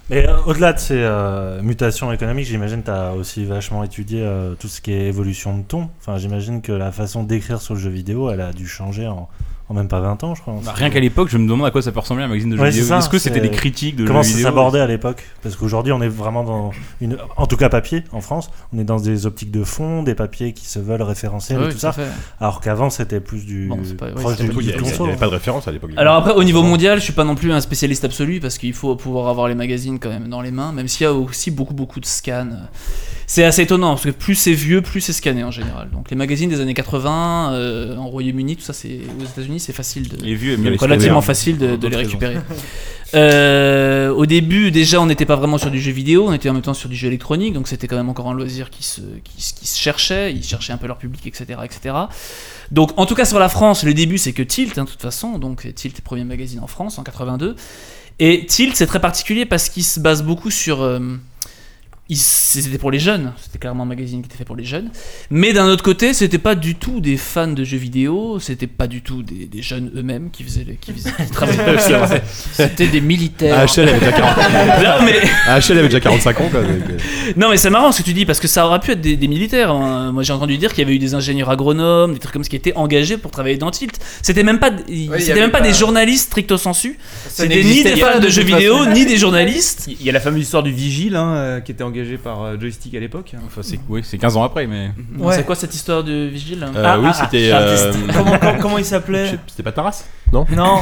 Mais 0.10 0.28
euh, 0.28 0.42
au-delà 0.48 0.74
de 0.74 0.80
ces 0.80 0.96
euh, 0.98 1.62
mutations 1.62 2.12
économiques, 2.12 2.48
j'imagine 2.48 2.82
que 2.82 2.86
tu 2.86 2.92
as 2.92 3.14
aussi 3.14 3.46
vachement 3.46 3.84
étudié 3.84 4.24
euh, 4.24 4.56
tout 4.56 4.68
ce 4.68 4.82
qui 4.82 4.92
est 4.92 5.08
évolution 5.08 5.58
de 5.58 5.64
ton. 5.64 5.90
Enfin, 6.00 6.18
j'imagine 6.18 6.62
que 6.62 6.72
la 6.72 6.92
façon 6.92 7.24
d'écrire 7.24 7.62
sur 7.62 7.76
le 7.76 7.80
jeu 7.80 7.92
vidéo, 7.92 8.32
elle 8.32 8.42
a 8.42 8.52
dû 8.52 8.68
changer 8.68 9.08
en, 9.08 9.30
en 9.70 9.76
même 9.76 9.88
pas 9.88 10.00
20 10.00 10.24
ans, 10.24 10.34
je 10.36 10.42
crois. 10.42 10.56
Bah, 10.66 10.74
Rien 10.76 10.90
qu'à 10.90 11.00
l'époque, 11.00 11.30
je 11.30 11.38
me 11.38 11.48
demande 11.48 11.68
à 11.68 11.72
quoi 11.72 11.82
ça 11.84 11.92
peut 11.92 12.00
ressembler 12.00 12.24
un 12.24 12.28
magazine 12.28 12.50
de 12.50 12.56
jeux 12.58 12.62
Ouais, 12.64 12.72
vidéo. 12.72 12.96
Est-ce 12.98 13.08
que 13.08 13.20
c'était 13.20 13.40
des 13.40 13.52
critiques 13.52 13.96
de 13.96 14.06
Comment 14.08 14.24
jeux 14.24 14.30
ça 14.30 14.36
vidéo 14.38 14.48
s'abordait 14.50 14.80
à 14.80 14.88
l'époque? 14.88 15.24
Parce 15.44 15.56
qu'aujourd'hui, 15.56 15.94
on 15.94 16.02
est 16.02 16.08
vraiment 16.08 16.44
dans 16.44 16.72
une. 17.02 17.18
En 17.38 17.46
tout 17.46 17.56
cas, 17.56 17.70
papier, 17.70 18.04
en 18.12 18.22
France, 18.22 18.50
on 18.74 18.80
est 18.80 18.84
dans 18.84 19.00
des 19.00 19.26
optiques 19.28 19.52
de 19.52 19.64
fond, 19.64 20.02
des 20.04 20.16
papiers 20.16 20.54
qui 20.54 20.66
se 20.66 20.80
veulent 20.80 21.02
référentiels 21.04 21.60
Ouais, 21.60 21.66
et 21.66 21.68
tout 21.70 21.74
tout 21.76 21.80
ça. 21.80 21.92
fait. 21.92 22.08
Alors 22.40 22.62
qu'avant, 22.62 22.90
c'était 22.90 23.20
plus 23.20 23.46
du. 23.46 23.68
Bon, 23.68 23.78
c'est 23.84 23.96
pas- 23.96 24.08
ouais, 24.08 24.14
proche 24.14 24.38
du 24.38 24.46
il 24.60 24.66
n'y 24.66 24.74
avait 24.74 25.16
pas 25.18 25.28
de 25.28 25.32
référence 25.32 25.68
à 25.68 25.72
l'époque. 25.72 25.92
Alors 25.98 26.16
après, 26.16 26.32
au 26.34 26.44
niveau 26.44 26.64
mondial, 26.64 26.98
je 27.00 27.04
suis 27.04 27.14
pas 27.14 27.24
non 27.24 27.36
plus 27.36 27.52
un 27.52 27.62
spécialiste 27.62 28.04
absolu 28.06 28.40
parce 28.40 28.58
qu'il 28.58 28.74
faut 28.74 28.96
pouvoir 28.96 29.28
avoir 29.30 29.48
les 29.48 29.56
magazines 29.56 30.00
quand 30.00 30.10
même 30.10 30.28
dans 30.30 30.42
les 30.42 30.52
mains, 30.52 30.72
même 30.72 30.88
s'il 30.88 31.04
y 31.04 31.08
a 31.08 31.14
aussi 31.14 31.52
beaucoup 31.52 31.74
beaucoup 31.76 32.00
de 32.00 32.06
scans. 32.06 32.48
C'est 33.28 33.44
assez 33.44 33.62
étonnant 33.62 33.90
parce 33.92 34.06
que 34.06 34.10
plus 34.10 34.34
c'est 34.34 34.54
vieux, 34.54 34.82
plus 34.82 35.02
c'est 35.02 35.14
scanné 35.14 35.44
en 35.44 35.52
général. 35.52 35.90
Donc 35.92 36.10
les 36.10 36.16
magazines 36.16 36.50
des 36.50 36.62
années 36.62 36.74
80 36.74 37.52
euh, 37.54 37.96
en 37.96 38.08
Royaume-Uni, 38.08 38.56
tout 38.56 38.64
ça, 38.64 38.74
c'est 38.74 39.02
aux 39.20 39.24
États-Unis, 39.24 39.59
c'est 39.60 39.74
facile 39.74 40.07
de 40.10 40.18
Les 40.24 40.36
vieux 40.36 40.55
relativement 40.88 41.22
facile 41.22 41.57
de, 41.57 41.76
de 41.76 41.88
les 41.88 41.95
récupérer. 41.97 42.38
Euh, 43.16 44.10
au 44.14 44.26
début, 44.26 44.70
déjà, 44.72 45.01
on 45.01 45.05
n'était 45.07 45.26
pas 45.26 45.36
vraiment 45.36 45.57
sur 45.57 45.72
du 45.72 45.80
jeu 45.82 45.91
vidéo, 45.91 46.26
on 46.28 46.34
était 46.34 46.49
en 46.49 46.53
même 46.53 46.62
temps 46.62 46.74
sur 46.76 46.89
du 46.89 46.95
jeu 46.95 47.07
électronique, 47.07 47.53
donc 47.53 47.68
c'était 47.68 47.88
quand 47.88 47.95
même 47.95 48.10
encore 48.10 48.30
un 48.30 48.34
loisir 48.34 48.70
qui 48.70 48.84
se, 48.84 49.01
qui, 49.24 49.41
se- 49.41 49.53
qui 49.55 49.66
se 49.68 49.80
cherchait, 49.80 50.32
ils 50.32 50.43
cherchaient 50.43 50.74
un 50.74 50.78
peu 50.78 50.88
leur 50.88 50.97
public, 50.97 51.26
etc., 51.26 51.60
etc. 51.64 51.95
Donc, 52.72 52.91
en 52.97 53.05
tout 53.07 53.16
cas, 53.16 53.26
sur 53.26 53.39
la 53.39 53.49
France, 53.49 53.84
le 53.84 53.93
début, 53.95 54.18
c'est 54.20 54.34
que 54.34 54.43
Tilt, 54.43 54.78
hein, 54.78 54.84
de 54.84 54.89
toute 54.89 55.01
façon, 55.01 55.39
donc 55.39 55.62
Tilt 55.74 55.95
est 55.95 55.97
le 55.99 56.03
premier 56.03 56.24
magazine 56.24 56.60
en 56.60 56.68
France 56.68 56.99
en 56.99 57.03
82. 57.03 57.55
Et 58.20 58.45
Tilt, 58.45 58.76
c'est 58.76 58.86
très 58.86 59.01
particulier 59.01 59.45
parce 59.45 59.70
qu'il 59.70 59.84
se 59.84 59.99
base 59.99 60.22
beaucoup 60.24 60.51
sur. 60.51 60.82
euh, 60.84 60.99
c'était 62.16 62.78
pour 62.80 62.91
les 62.91 62.99
jeunes, 62.99 63.34
c'était 63.41 63.60
clairement 63.60 63.84
un 63.84 63.88
magazine 63.88 64.22
qui 64.22 64.28
était 64.28 64.38
fait 64.38 64.45
pour 64.45 64.55
les 64.55 64.64
jeunes. 64.66 64.89
Mais 65.30 65.53
d'un 65.53 65.68
autre 65.68 65.84
côté, 65.84 66.14
c'était 66.14 66.38
pas 66.39 66.55
du 66.55 66.76
tout 66.76 66.99
des 67.01 67.18
fans 67.18 67.47
de 67.47 67.64
jeux 67.64 67.78
vidéo, 67.78 68.39
c'était 68.39 68.68
pas 68.68 68.88
du 68.88 69.01
tout 69.01 69.22
des, 69.22 69.45
des 69.45 69.62
jeunes 69.62 69.91
eux-mêmes 69.95 70.30
qui 70.32 70.43
faisaient, 70.43 70.64
le- 70.68 70.74
qui, 70.74 70.91
faisaient- 70.93 71.12
qui 71.12 71.32
travaillaient. 71.32 71.60
C'était 72.53 72.88
des 72.88 73.01
militaires. 73.01 73.60
AHL 73.60 73.88
avait 73.89 73.99
déjà 73.99 74.12
40 74.12 74.38
Non, 74.38 75.05
mais- 75.05 75.22
AHL 75.47 75.78
avait 75.78 75.88
déjà 75.88 75.99
45 75.99 76.41
ans 76.41 76.49
quoi. 76.49 76.62
donc, 76.62 76.72
euh, 76.89 76.97
non 77.38 77.49
mais 77.49 77.57
c'est 77.57 77.70
marrant 77.70 77.91
ce 77.91 77.99
que 77.99 78.05
tu 78.05 78.14
dis 78.14 78.26
parce 78.26 78.39
que 78.39 78.47
ça 78.47 78.66
aurait 78.66 78.80
pu 78.80 78.91
être 78.91 79.01
des, 79.01 79.16
des 79.16 79.28
militaires. 79.28 79.72
hein. 79.72 80.12
Moi 80.12 80.24
j'ai 80.24 80.34
entendu 80.34 80.57
dire 80.57 80.72
qu'il 80.74 80.80
y 80.84 80.86
avait 80.88 80.95
eu 80.95 80.99
des 80.99 81.14
ingénieurs 81.14 81.49
agronomes, 81.49 82.14
des 82.14 82.20
trucs 82.20 82.34
comme 82.34 82.43
ça 82.43 82.49
qui 82.49 82.55
étaient 82.55 82.74
engagés 82.76 83.18
pour 83.18 83.32
travailler 83.32 83.57
dans 83.57 83.72
Tilt. 83.72 83.99
C'était 84.22 84.43
même 84.43 84.60
pas, 84.60 84.72
c'était 85.20 85.36
même 85.36 85.51
pas, 85.51 85.60
pas- 85.60 85.68
des 85.68 85.74
journalistes 85.74 86.28
stricto 86.28 86.57
sensu. 86.57 86.97
C'était 87.28 87.64
ni 87.64 87.84
des 87.84 87.95
fans 87.97 88.20
de 88.20 88.26
de 88.26 88.30
jeux 88.30 88.43
vidéo 88.53 88.86
ni 88.88 89.05
des 89.05 89.18
journalistes. 89.18 89.88
Il 89.88 90.03
y 90.05 90.10
a 90.10 90.14
la 90.14 90.20
fameuse 90.20 90.41
histoire 90.43 90.64
du 90.64 90.72
vigile 90.72 91.16
hein, 91.16 91.34
euh, 91.36 91.60
qui 91.60 91.72
était 91.72 91.84
engagé 91.84 91.99
par 92.18 92.41
euh, 92.43 92.58
Joystick 92.60 92.93
à 92.95 93.00
l'époque. 93.00 93.34
Enfin, 93.45 93.62
c'est 93.64 93.80
oui, 93.89 94.02
c'est 94.04 94.18
15 94.18 94.38
ans 94.38 94.43
après, 94.43 94.68
mais. 94.68 94.91
Ouais. 95.18 95.36
C'est 95.36 95.43
quoi 95.45 95.56
cette 95.56 95.74
histoire 95.74 96.04
de 96.04 96.26
vigile? 96.28 96.66
Euh, 96.76 96.97
oui, 97.02 97.10
c'était. 97.14 97.50
euh, 97.54 97.93
comment, 98.14 98.38
comment- 98.39 98.58
comment 98.62 98.78
il 98.78 98.86
s'appelait? 98.86 99.38
C'était 99.47 99.64
pas 99.64 99.72
Taras? 99.72 100.04
Non 100.34 100.45
Non. 100.52 100.80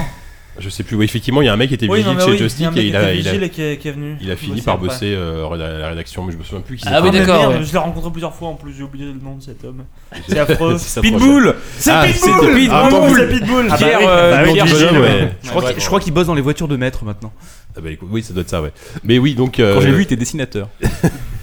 Je 0.59 0.69
sais 0.69 0.83
plus. 0.83 0.95
Oui, 0.95 1.05
effectivement, 1.05 1.41
il 1.41 1.45
y 1.45 1.47
a 1.49 1.53
un 1.53 1.57
mec 1.57 1.69
qui 1.69 1.75
était 1.75 1.87
Oui, 1.87 1.99
vigile 2.03 2.19
chez 2.19 2.25
oui, 2.31 2.35
et 2.35 2.87
il 2.87 2.95
a, 2.95 3.11
était 3.11 3.19
il 3.19 3.27
a, 3.27 3.31
vigile 3.31 3.43
et 3.43 3.49
qui 3.49 3.61
est- 3.61 3.77
qui 3.77 3.87
est 3.87 3.91
venu. 3.91 4.17
il 4.21 4.31
a 4.31 4.35
fini 4.35 4.61
par 4.61 4.77
bosser 4.77 5.13
euh, 5.15 5.47
à 5.49 5.55
la 5.57 5.89
rédaction, 5.89 6.23
mais 6.25 6.31
je 6.33 6.37
me 6.37 6.43
souviens 6.43 6.61
plus 6.61 6.77
qui 6.77 6.83
Ah 6.87 6.95
c'était. 6.97 7.01
oui, 7.03 7.09
mais 7.13 7.19
d'accord, 7.19 7.49
ouais. 7.49 7.63
Je 7.63 7.71
l'ai 7.71 7.77
rencontré 7.77 8.11
plusieurs 8.11 8.33
fois 8.33 8.49
en 8.49 8.55
plus, 8.55 8.73
j'ai 8.75 8.83
oublié 8.83 9.05
le 9.05 9.13
nom 9.13 9.35
de 9.35 9.43
cet 9.43 9.63
homme. 9.63 9.83
C'est 10.27 10.39
affreux. 10.39 10.75
C'est 10.79 11.01
Pitbull 11.01 11.55
C'est 11.77 11.91
Ah, 11.91 12.05
Pitbull 12.05 12.31
c'était 12.33 12.53
Pitbull. 12.53 12.69
Ah, 12.71 12.85
Attends, 12.87 13.09
c'est 13.15 13.29
Pitbull 13.29 13.67
Ah 13.69 13.77
Pierre, 13.77 13.99
oui, 13.99 14.05
euh, 14.07 14.43
oui, 14.45 14.97
ouais. 14.99 15.29
Je 15.43 15.85
crois 15.85 15.99
qu'il- 15.99 16.13
bosse 16.13 16.27
dans 16.27 16.33
les 16.35 16.41
voitures 16.41 16.67
de 16.67 16.75
maître 16.77 17.05
maintenant. 17.05 17.31
Ah 17.75 17.81
bah, 17.81 17.91
écoute, 17.91 18.09
oui, 18.11 18.23
ça 18.23 18.33
doit 18.33 18.41
être 18.41 18.49
ça, 18.49 18.61
ouais. 18.61 18.71
Mais 19.03 19.19
oui, 19.19 19.35
donc. 19.35 19.59
euh, 19.59 19.75
Quand 19.75 19.81
j'ai 19.81 19.91
vu, 19.91 19.99
il 19.99 20.03
était 20.03 20.15
dessinateur. 20.15 20.69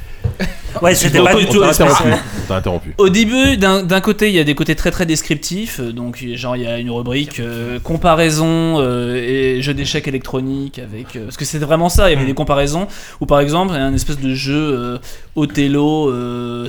Ouais, 0.82 0.94
c'était 0.94 1.22
pas 1.22 1.34
du 1.34 1.46
on 1.46 1.52
tout 1.52 1.62
On 1.62 2.46
t'a 2.48 2.56
interrompu. 2.56 2.94
Au 2.98 3.08
début, 3.08 3.56
d'un 3.56 3.82
d'un 3.82 4.00
côté, 4.00 4.28
il 4.28 4.34
y 4.34 4.38
a 4.38 4.44
des 4.44 4.54
côtés 4.54 4.74
très 4.74 4.90
très 4.90 5.06
descriptifs. 5.06 5.80
euh, 5.80 5.92
Donc, 5.92 6.24
genre, 6.34 6.56
il 6.56 6.62
y 6.62 6.66
a 6.66 6.78
une 6.78 6.90
rubrique 6.90 7.40
euh, 7.40 7.78
comparaison 7.80 8.76
euh, 8.80 9.16
et 9.16 9.62
jeu 9.62 9.74
d'échecs 9.74 10.08
électronique 10.08 10.78
avec. 10.78 11.16
euh, 11.16 11.24
parce 11.24 11.36
que 11.36 11.44
c'était 11.44 11.64
vraiment 11.64 11.88
ça, 11.88 12.10
il 12.10 12.14
y 12.14 12.16
avait 12.16 12.26
des 12.26 12.34
comparaisons. 12.34 12.86
Où 13.20 13.26
par 13.26 13.40
exemple, 13.40 13.72
il 13.74 13.76
y 13.76 13.80
a 13.80 13.84
un 13.86 13.94
espèce 13.94 14.18
de 14.18 14.34
jeu 14.34 14.54
euh, 14.56 14.98
Othello 15.36 16.10
euh, 16.10 16.66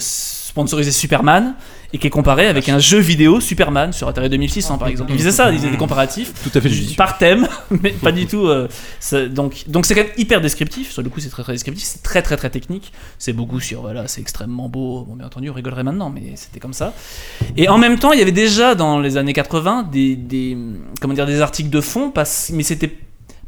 sponsorisé 0.56 0.91
Superman 0.93 1.53
et 1.91 1.97
qui 1.97 2.08
est 2.08 2.10
comparé 2.10 2.47
avec 2.47 2.70
un 2.70 2.80
jeu 2.80 2.97
vidéo 2.97 3.41
Superman 3.41 3.91
sur 3.91 4.08
Atari 4.08 4.30
2600 4.30 4.78
par 4.78 4.88
exemple. 4.88 5.12
Ils 5.12 5.18
faisaient 5.18 5.32
ça, 5.34 5.51
ils 5.51 5.58
faisaient 5.60 5.70
des 5.70 5.76
comparatifs 5.76 6.32
Tout 6.43 6.58
à 6.58 6.62
fait 6.62 6.70
judicieux. 6.70 6.95
par 6.95 7.18
thème, 7.18 7.45
mais 7.84 7.89
pas 7.91 8.14
du 8.14 8.26
tout. 8.26 8.47
euh, 8.47 8.70
ça- 9.01 9.28
donc, 9.28 9.66
donc 9.68 9.86
c'est 9.86 9.93
quand 9.95 10.03
même 10.03 10.14
hyper 10.18 10.39
descriptif. 10.39 10.91
Sur 10.93 11.01
le 11.03 11.10
coup, 11.10 11.20
c'est 11.20 11.28
très 11.30 11.43
très 11.43 11.51
descriptif. 11.51 11.84
C'est 11.86 12.01
très 12.03 12.22
très 12.22 12.38
très 12.38 12.49
technique. 12.49 12.93
C'est 13.20 13.34
beaucoup 13.34 13.60
sur 13.60 13.82
voilà, 13.82 14.08
c'est 14.08 14.22
extrêmement 14.22 14.70
beau. 14.70 15.03
Bon, 15.03 15.16
bien 15.18 15.26
entendu, 15.26 15.49
on 15.49 15.53
rigolerait 15.53 15.84
maintenant, 15.84 16.10
mais 16.10 16.22
c'était 16.36 16.62
comme 16.62 16.74
ça. 16.74 16.93
Et 17.58 17.68
en 17.68 17.78
même 17.78 17.99
temps, 17.99 18.14
il 18.14 18.20
y 18.20 18.22
avait 18.22 18.32
déjà 18.32 18.76
dans 18.76 18.99
les 19.01 19.18
années 19.18 19.34
80 19.34 19.89
des, 19.91 20.16
des 20.16 20.58
comment 21.01 21.14
dire 21.14 21.26
des 21.26 21.41
articles 21.41 21.70
de 21.70 21.82
fond, 21.82 22.14
mais 22.53 22.64
c'était 22.64 22.97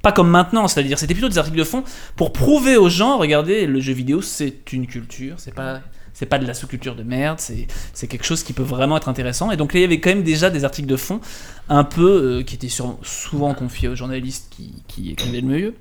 pas 0.01 0.12
comme 0.12 0.30
maintenant, 0.30 0.68
c'est-à-dire 0.68 0.99
c'était 0.99 1.14
plutôt 1.14 1.30
des 1.30 1.38
articles 1.38 1.58
de 1.58 1.64
fond 1.64 1.84
pour 2.18 2.34
prouver 2.34 2.76
aux 2.76 2.89
gens, 2.89 3.18
regardez, 3.18 3.66
le 3.66 3.80
jeu 3.80 3.93
vidéo 3.93 4.22
c'est 4.22 4.74
une 4.74 4.88
culture, 4.88 5.36
c'est 5.38 5.53
pas 5.53 5.80
c'est 6.18 6.26
pas 6.26 6.39
de 6.39 6.47
la 6.47 6.55
sous-culture 6.55 6.95
de 6.95 7.03
merde, 7.03 7.39
c'est 7.39 8.07
quelque 8.07 8.26
chose 8.26 8.41
qui 8.41 8.51
peut 8.53 8.63
vraiment 8.63 8.97
être 8.97 9.07
intéressant. 9.07 9.51
Et 9.51 9.55
donc 9.55 9.72
là, 9.74 9.82
il 9.82 9.84
y 9.84 9.86
avait 9.86 9.99
quand 9.99 10.09
même 10.09 10.24
déjà 10.24 10.49
des 10.49 10.65
articles 10.65 10.88
de 10.88 10.95
fond 10.95 11.22
un 11.70 11.84
peu 11.84 12.39
euh, 12.39 12.43
qui 12.43 12.55
étaient 12.55 12.70
souvent 12.70 13.53
confiés 13.53 13.88
aux 13.88 13.95
journalistes 13.95 14.47
qui, 14.49 14.74
qui 14.88 15.11
écrivaient 15.11 15.41
le 15.41 15.47
mieux, 15.47 15.76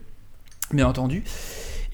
bien 0.75 0.87
entendu. 0.87 1.25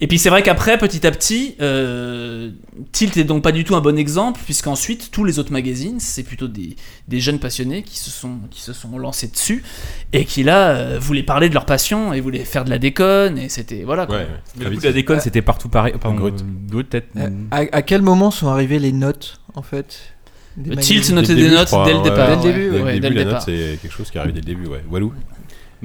Et 0.03 0.07
puis 0.07 0.19
c'est 0.19 0.27
vrai 0.27 0.43
qu'après, 0.43 0.77
petit 0.77 1.07
à 1.07 1.11
petit, 1.11 1.55
euh, 1.61 2.49
Tilt 2.91 3.15
est 3.15 3.23
donc 3.23 3.41
pas 3.41 3.53
du 3.53 3.63
tout 3.63 3.73
un 3.73 3.79
bon 3.79 3.97
exemple, 3.97 4.41
puisqu'ensuite, 4.43 5.11
tous 5.11 5.23
les 5.23 5.39
autres 5.39 5.53
magazines, 5.53 6.01
c'est 6.01 6.23
plutôt 6.23 6.49
des, 6.49 6.75
des 7.07 7.21
jeunes 7.21 7.39
passionnés 7.39 7.83
qui 7.83 7.97
se, 7.97 8.09
sont, 8.09 8.39
qui 8.51 8.59
se 8.59 8.73
sont 8.73 8.97
lancés 8.97 9.29
dessus, 9.29 9.63
et 10.11 10.25
qui 10.25 10.43
là, 10.43 10.71
euh, 10.71 10.99
voulaient 10.99 11.23
parler 11.23 11.47
de 11.47 11.53
leur 11.53 11.65
passion, 11.65 12.11
et 12.11 12.19
voulaient 12.19 12.43
faire 12.43 12.65
de 12.65 12.69
la 12.69 12.79
déconne, 12.79 13.37
et 13.37 13.47
c'était... 13.47 13.83
Voilà, 13.85 14.05
quoi. 14.05 14.17
Ouais, 14.17 14.21
ouais. 14.23 14.27
Mais 14.57 14.65
Très 14.65 14.69
le 14.71 14.77
coup 14.77 14.83
la 14.87 14.91
déconne, 14.91 15.19
c'était 15.21 15.41
partout 15.41 15.69
pareil. 15.69 15.93
Pardon, 16.01 16.17
Grut. 16.17 16.33
euh, 16.41 16.43
Grut, 16.69 16.83
peut-être. 16.89 17.07
Euh, 17.15 17.29
à, 17.51 17.59
à 17.71 17.81
quel 17.81 18.01
moment 18.01 18.29
sont 18.29 18.49
arrivées 18.49 18.79
les 18.79 18.91
notes 18.91 19.39
en 19.55 19.61
fait 19.61 20.01
Tilt 20.81 21.09
notait 21.11 21.33
des 21.33 21.43
début, 21.43 21.55
notes 21.55 21.67
crois, 21.67 21.85
dès 21.85 21.93
le 21.93 21.99
ouais. 21.99 22.03
départ. 22.03 22.41
Dès 22.41 22.53
le 22.53 22.71
ouais. 22.83 22.99
début, 22.99 22.99
Dès 22.99 22.99
le 22.99 22.99
début, 22.99 22.99
dès 22.99 23.09
le 23.09 23.15
la 23.15 23.23
note, 23.23 23.25
départ. 23.25 23.41
c'est 23.43 23.79
quelque 23.81 23.91
chose 23.93 24.11
qui 24.11 24.17
arrive 24.19 24.33
dès 24.33 24.41
le 24.41 24.45
début, 24.45 24.67
ouais. 24.67 24.83
Walou? 24.91 25.13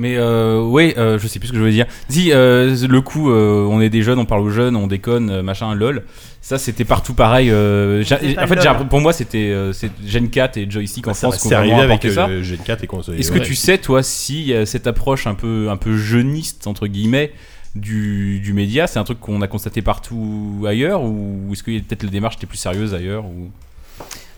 Mais 0.01 0.17
euh, 0.17 0.63
ouais, 0.63 0.95
euh, 0.97 1.19
je 1.19 1.27
sais 1.27 1.41
plus 1.41 1.49
ce 1.49 1.53
que 1.53 1.59
je 1.59 1.63
voulais 1.63 1.73
dire. 1.75 1.87
Si 2.09 2.31
euh, 2.33 2.75
le 2.89 3.01
coup, 3.01 3.31
euh, 3.33 3.67
on 3.69 3.81
est 3.81 3.91
des 3.91 4.03
jeunes, 4.03 4.21
on 4.21 4.25
parle 4.27 4.43
aux 4.43 4.51
jeunes, 4.51 4.77
on 4.77 4.87
déconne, 4.87 5.43
machin, 5.43 5.75
lol. 5.75 6.05
Ça, 6.41 6.57
c'était 6.57 6.85
partout 6.85 7.15
pareil. 7.15 7.51
euh, 7.51 8.03
en 8.39 8.47
fait, 8.47 8.89
pour 8.89 9.01
moi, 9.01 9.13
c'était 9.13 9.51
euh, 9.51 9.73
Gen 10.07 10.31
4 10.31 10.57
et 10.57 10.71
Joystick 10.71 11.09
en 11.09 11.15
Ça- 11.15 11.29
France 11.29 11.41
C'est 11.43 11.55
arrivé 11.55 11.75
avec 11.75 12.03
ça. 12.05 12.29
Gen 12.43 12.59
4 12.65 12.85
et 12.85 12.87
console. 12.87 13.19
Est-ce 13.19 13.33
ouais. 13.33 13.41
que 13.41 13.45
tu 13.45 13.57
sais, 13.57 13.77
toi, 13.79 14.03
si 14.05 14.53
euh, 14.53 14.65
cette 14.65 14.87
approche 14.87 15.27
un 15.27 15.35
peu, 15.35 15.69
un 15.69 15.77
peu 15.77 15.97
jeuniste, 15.97 16.69
entre 16.69 16.87
guillemets, 16.87 17.33
du, 17.75 18.39
du 18.41 18.53
média, 18.53 18.87
c'est 18.87 19.01
un 19.01 19.05
truc 19.05 19.19
qu'on 19.21 19.43
a 19.43 19.49
constaté 19.49 19.83
partout 19.83 20.65
ailleurs 20.67 21.03
Ou 21.03 21.49
est-ce 21.53 21.63
que 21.65 21.77
peut-être 21.81 22.05
la 22.05 22.11
démarche 22.11 22.37
était 22.37 22.47
plus 22.47 22.57
sérieuse 22.59 22.95
ailleurs 22.95 23.25
ou... 23.27 23.51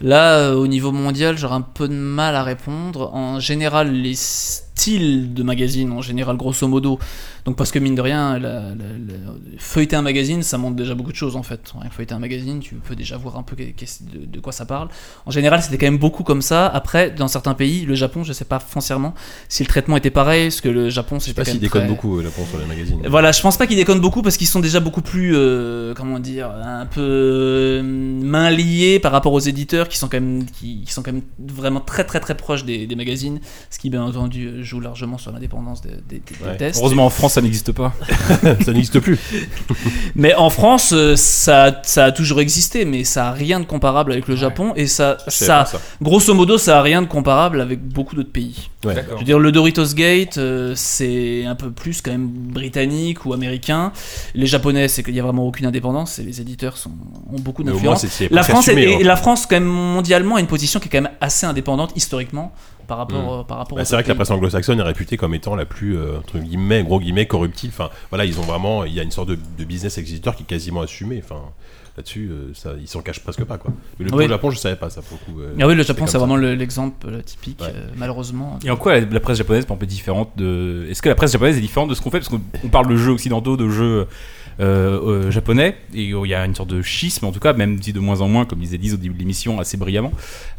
Là, 0.02 0.38
euh, 0.38 0.54
au 0.54 0.66
niveau 0.66 0.90
mondial, 0.92 1.36
j'aurais 1.36 1.56
un 1.56 1.60
peu 1.60 1.86
de 1.86 1.92
mal 1.92 2.34
à 2.34 2.42
répondre. 2.42 3.14
En 3.14 3.38
général, 3.40 3.92
les 3.92 4.14
de 4.88 5.42
magazines, 5.42 5.92
en 5.92 6.02
général, 6.02 6.36
grosso 6.36 6.66
modo. 6.68 6.98
Donc, 7.44 7.56
parce 7.56 7.70
que 7.70 7.78
mine 7.78 7.94
de 7.94 8.00
rien, 8.02 8.38
la- 8.38 8.60
la- 8.60 8.70
la- 8.70 9.34
feuilleter 9.58 9.96
un 9.96 10.02
magazine, 10.02 10.42
ça 10.42 10.58
montre 10.58 10.76
déjà 10.76 10.94
beaucoup 10.94 11.10
de 11.10 11.16
choses 11.16 11.36
en 11.36 11.42
fait. 11.42 11.60
Que 11.88 11.94
feuilleter 11.94 12.14
un 12.14 12.18
magazine, 12.18 12.60
tu 12.60 12.74
peux 12.74 12.94
déjà 12.94 13.16
voir 13.16 13.36
un 13.38 13.42
peu 13.42 13.56
de, 13.56 14.26
de 14.26 14.40
quoi 14.40 14.52
ça 14.52 14.64
parle. 14.66 14.88
En 15.26 15.30
général, 15.30 15.62
c'était 15.62 15.78
quand 15.78 15.86
même 15.86 15.98
beaucoup 15.98 16.22
comme 16.22 16.42
ça. 16.42 16.66
Après, 16.66 17.10
dans 17.10 17.28
certains 17.28 17.54
pays, 17.54 17.86
le 17.86 17.94
Japon, 17.94 18.24
je 18.24 18.32
sais 18.32 18.44
pas 18.44 18.58
foncièrement 18.58 19.14
si 19.48 19.62
le 19.62 19.68
traitement 19.68 19.96
était 19.96 20.10
pareil, 20.10 20.48
parce 20.48 20.60
que 20.60 20.68
le 20.68 20.90
Japon, 20.90 21.18
c'était 21.18 21.34
pas 21.34 21.42
quand 21.42 21.50
s'il 21.50 21.54
même 21.54 21.62
déconne 21.62 21.82
très- 21.82 21.88
beaucoup, 21.88 22.18
euh, 22.18 22.22
Japon, 22.24 22.42
sur 22.48 22.58
les 22.58 22.66
magazines. 22.66 23.00
voilà, 23.08 23.32
je 23.32 23.40
pense 23.40 23.56
pas 23.56 23.66
qu'ils 23.66 23.76
déconnent 23.76 24.00
beaucoup 24.00 24.22
parce 24.22 24.36
qu'ils 24.36 24.46
sont 24.46 24.60
déjà 24.60 24.80
beaucoup 24.80 25.02
plus, 25.02 25.32
euh, 25.34 25.94
comment 25.94 26.18
dire, 26.18 26.50
un 26.50 26.86
peu 26.86 27.00
euh, 27.00 27.82
main 27.82 28.50
liés 28.50 28.98
par 29.00 29.12
rapport 29.12 29.32
aux 29.32 29.40
éditeurs 29.40 29.88
qui 29.88 29.98
sont 29.98 30.08
quand 30.08 30.20
même, 30.20 30.44
qui, 30.46 30.82
qui 30.84 30.92
sont 30.92 31.02
quand 31.02 31.12
même 31.12 31.22
vraiment 31.38 31.80
très 31.80 32.04
très 32.04 32.20
très 32.20 32.36
proches 32.36 32.64
des, 32.64 32.86
des 32.86 32.96
magazines, 32.96 33.40
ce 33.70 33.78
qui 33.78 33.90
bien 33.90 34.02
entendu 34.02 34.62
joue 34.70 34.80
largement 34.80 35.18
sur 35.18 35.32
l'indépendance 35.32 35.82
des, 35.82 35.90
des- 35.90 35.96
des- 36.08 36.20
des 36.40 36.44
Ouais. 36.44 36.56
tests. 36.56 36.78
Heureusement, 36.80 37.06
en 37.06 37.10
France, 37.10 37.34
ça 37.34 37.42
n'existe 37.42 37.72
pas. 37.72 37.92
ça 38.64 38.72
n'existe 38.72 39.00
plus. 39.00 39.18
Mais 40.14 40.34
en 40.34 40.50
France, 40.50 40.92
euh, 40.92 41.16
ça, 41.16 41.80
ça 41.82 42.04
a 42.06 42.12
toujours 42.12 42.40
existé, 42.40 42.84
mais 42.84 43.04
ça 43.04 43.28
a 43.28 43.32
rien 43.32 43.60
de 43.60 43.64
comparable 43.64 44.12
avec 44.12 44.28
le 44.28 44.36
Japon 44.36 44.72
et 44.76 44.86
ça, 44.86 45.18
ça, 45.28 45.64
grosso 46.02 46.32
modo, 46.34 46.58
ça 46.58 46.78
a 46.78 46.82
rien 46.82 47.02
de 47.02 47.06
comparable 47.06 47.60
avec 47.60 47.80
beaucoup 47.82 48.14
d'autres 48.16 48.32
pays. 48.32 48.68
Ouais. 48.84 48.94
Je 49.12 49.18
veux 49.18 49.24
dire, 49.24 49.38
le 49.38 49.52
Doritos 49.52 49.94
Gate, 49.94 50.38
euh, 50.38 50.72
c'est 50.74 51.44
un 51.44 51.54
peu 51.54 51.70
plus 51.70 52.00
quand 52.00 52.10
même 52.12 52.28
britannique 52.28 53.24
ou 53.26 53.32
américain. 53.32 53.92
Les 54.34 54.46
Japonais, 54.46 54.88
c'est 54.88 55.02
qu'il 55.02 55.14
n'y 55.14 55.20
a 55.20 55.22
vraiment 55.22 55.46
aucune 55.46 55.66
indépendance 55.66 56.18
et 56.18 56.22
les 56.22 56.40
éditeurs 56.40 56.76
sont, 56.76 56.90
ont 57.32 57.38
beaucoup 57.40 57.62
d'influence. 57.62 58.06
La 58.30 58.42
France, 58.42 58.68
est- 58.68 58.72
assumé, 58.72 58.92
et 58.92 58.94
hein. 58.96 58.98
la 59.02 59.16
France, 59.16 59.46
quand 59.46 59.56
même, 59.56 59.64
mondialement, 59.64 60.36
a 60.36 60.40
une 60.40 60.46
position 60.46 60.80
qui 60.80 60.88
est 60.88 60.90
quand 60.90 61.00
même 61.02 61.12
assez 61.20 61.46
indépendante 61.46 61.92
historiquement 61.96 62.52
par 62.90 62.98
rapport, 62.98 63.22
Mm. 63.22 63.40
euh, 63.40 63.42
par 63.44 63.58
rapport 63.58 63.76
Bah, 63.76 63.82
aux 63.82 63.84
c'est 63.84 63.94
vrai 63.94 64.02
que 64.02 64.08
la 64.08 64.16
presse 64.16 64.30
anglo-saxonne 64.32 64.80
est 64.80 64.82
réputée 64.82 65.16
comme 65.16 65.32
étant 65.32 65.54
la 65.54 65.64
plus, 65.64 65.96
euh, 65.96 66.18
entre 66.18 66.38
guillemets, 66.38 66.82
gros 66.82 66.98
guillemets, 66.98 67.26
corruptive. 67.26 67.70
Enfin, 67.72 67.88
voilà, 68.10 68.24
ils 68.24 68.38
ont 68.40 68.42
vraiment, 68.42 68.84
il 68.84 68.92
y 68.92 68.98
a 68.98 69.04
une 69.04 69.12
sorte 69.12 69.28
de, 69.28 69.38
de 69.58 69.64
business 69.64 69.96
exiteur 69.96 70.34
qui 70.34 70.42
est 70.42 70.46
quasiment 70.46 70.80
assumé. 70.82 71.22
Enfin, 71.24 71.40
là-dessus, 71.96 72.28
euh, 72.30 72.50
ça, 72.54 72.70
ils 72.80 72.88
s'en 72.88 73.00
cachent 73.00 73.20
presque 73.20 73.44
pas, 73.44 73.58
quoi. 73.58 73.72
Mais 73.98 74.06
le 74.06 74.14
Oui. 74.14 74.24
au 74.24 74.28
Japon, 74.28 74.50
je 74.50 74.58
savais 74.58 74.76
pas 74.76 74.90
ça 74.90 75.02
pour 75.02 75.18
le 75.26 75.32
coup. 75.32 75.40
euh, 75.40 75.54
Ah 75.60 75.66
oui, 75.66 75.74
le 75.74 75.82
Japon, 75.82 76.06
c'est 76.06 76.18
vraiment 76.18 76.36
le- 76.36 76.54
l'exemple 76.54 77.06
euh, 77.08 77.20
typique, 77.22 77.60
Ouais. 77.60 77.72
euh, 77.74 77.88
malheureusement. 77.96 78.58
Et 78.64 78.70
en 78.70 78.76
quoi 78.76 78.98
la, 78.98 79.06
la 79.06 79.20
presse 79.20 79.38
japonaise 79.38 79.64
par 79.64 79.74
exemple, 79.76 79.84
est 79.84 79.88
différente 79.94 80.30
de. 80.36 80.86
Est-ce 80.90 81.02
que 81.02 81.08
la 81.08 81.14
presse 81.14 81.32
japonaise 81.32 81.56
est 81.58 81.60
différente 81.60 81.90
de 81.90 81.94
ce 81.94 82.00
qu'on 82.00 82.10
fait? 82.10 82.18
Parce 82.18 82.28
qu'on 82.28 82.40
on 82.64 82.68
parle 82.68 82.88
de 82.88 82.96
jeux 82.96 83.12
occidentaux, 83.12 83.56
de 83.56 83.68
jeux 83.68 84.06
euh, 84.58 85.00
euh, 85.26 85.30
japonais, 85.30 85.76
et 85.94 86.02
il 86.04 86.26
y 86.26 86.34
a 86.34 86.44
une 86.44 86.54
sorte 86.54 86.68
de 86.68 86.82
schisme 86.82 87.24
en 87.24 87.32
tout 87.32 87.40
cas, 87.40 87.54
même 87.54 87.80
si 87.82 87.92
de 87.94 88.00
moins 88.00 88.20
en 88.20 88.28
moins, 88.28 88.44
comme 88.44 88.58
disait 88.58 88.76
Diz 88.76 88.92
au 88.92 88.98
début 88.98 89.14
de 89.14 89.18
l'émission, 89.18 89.58
assez 89.58 89.76
brillamment. 89.78 90.12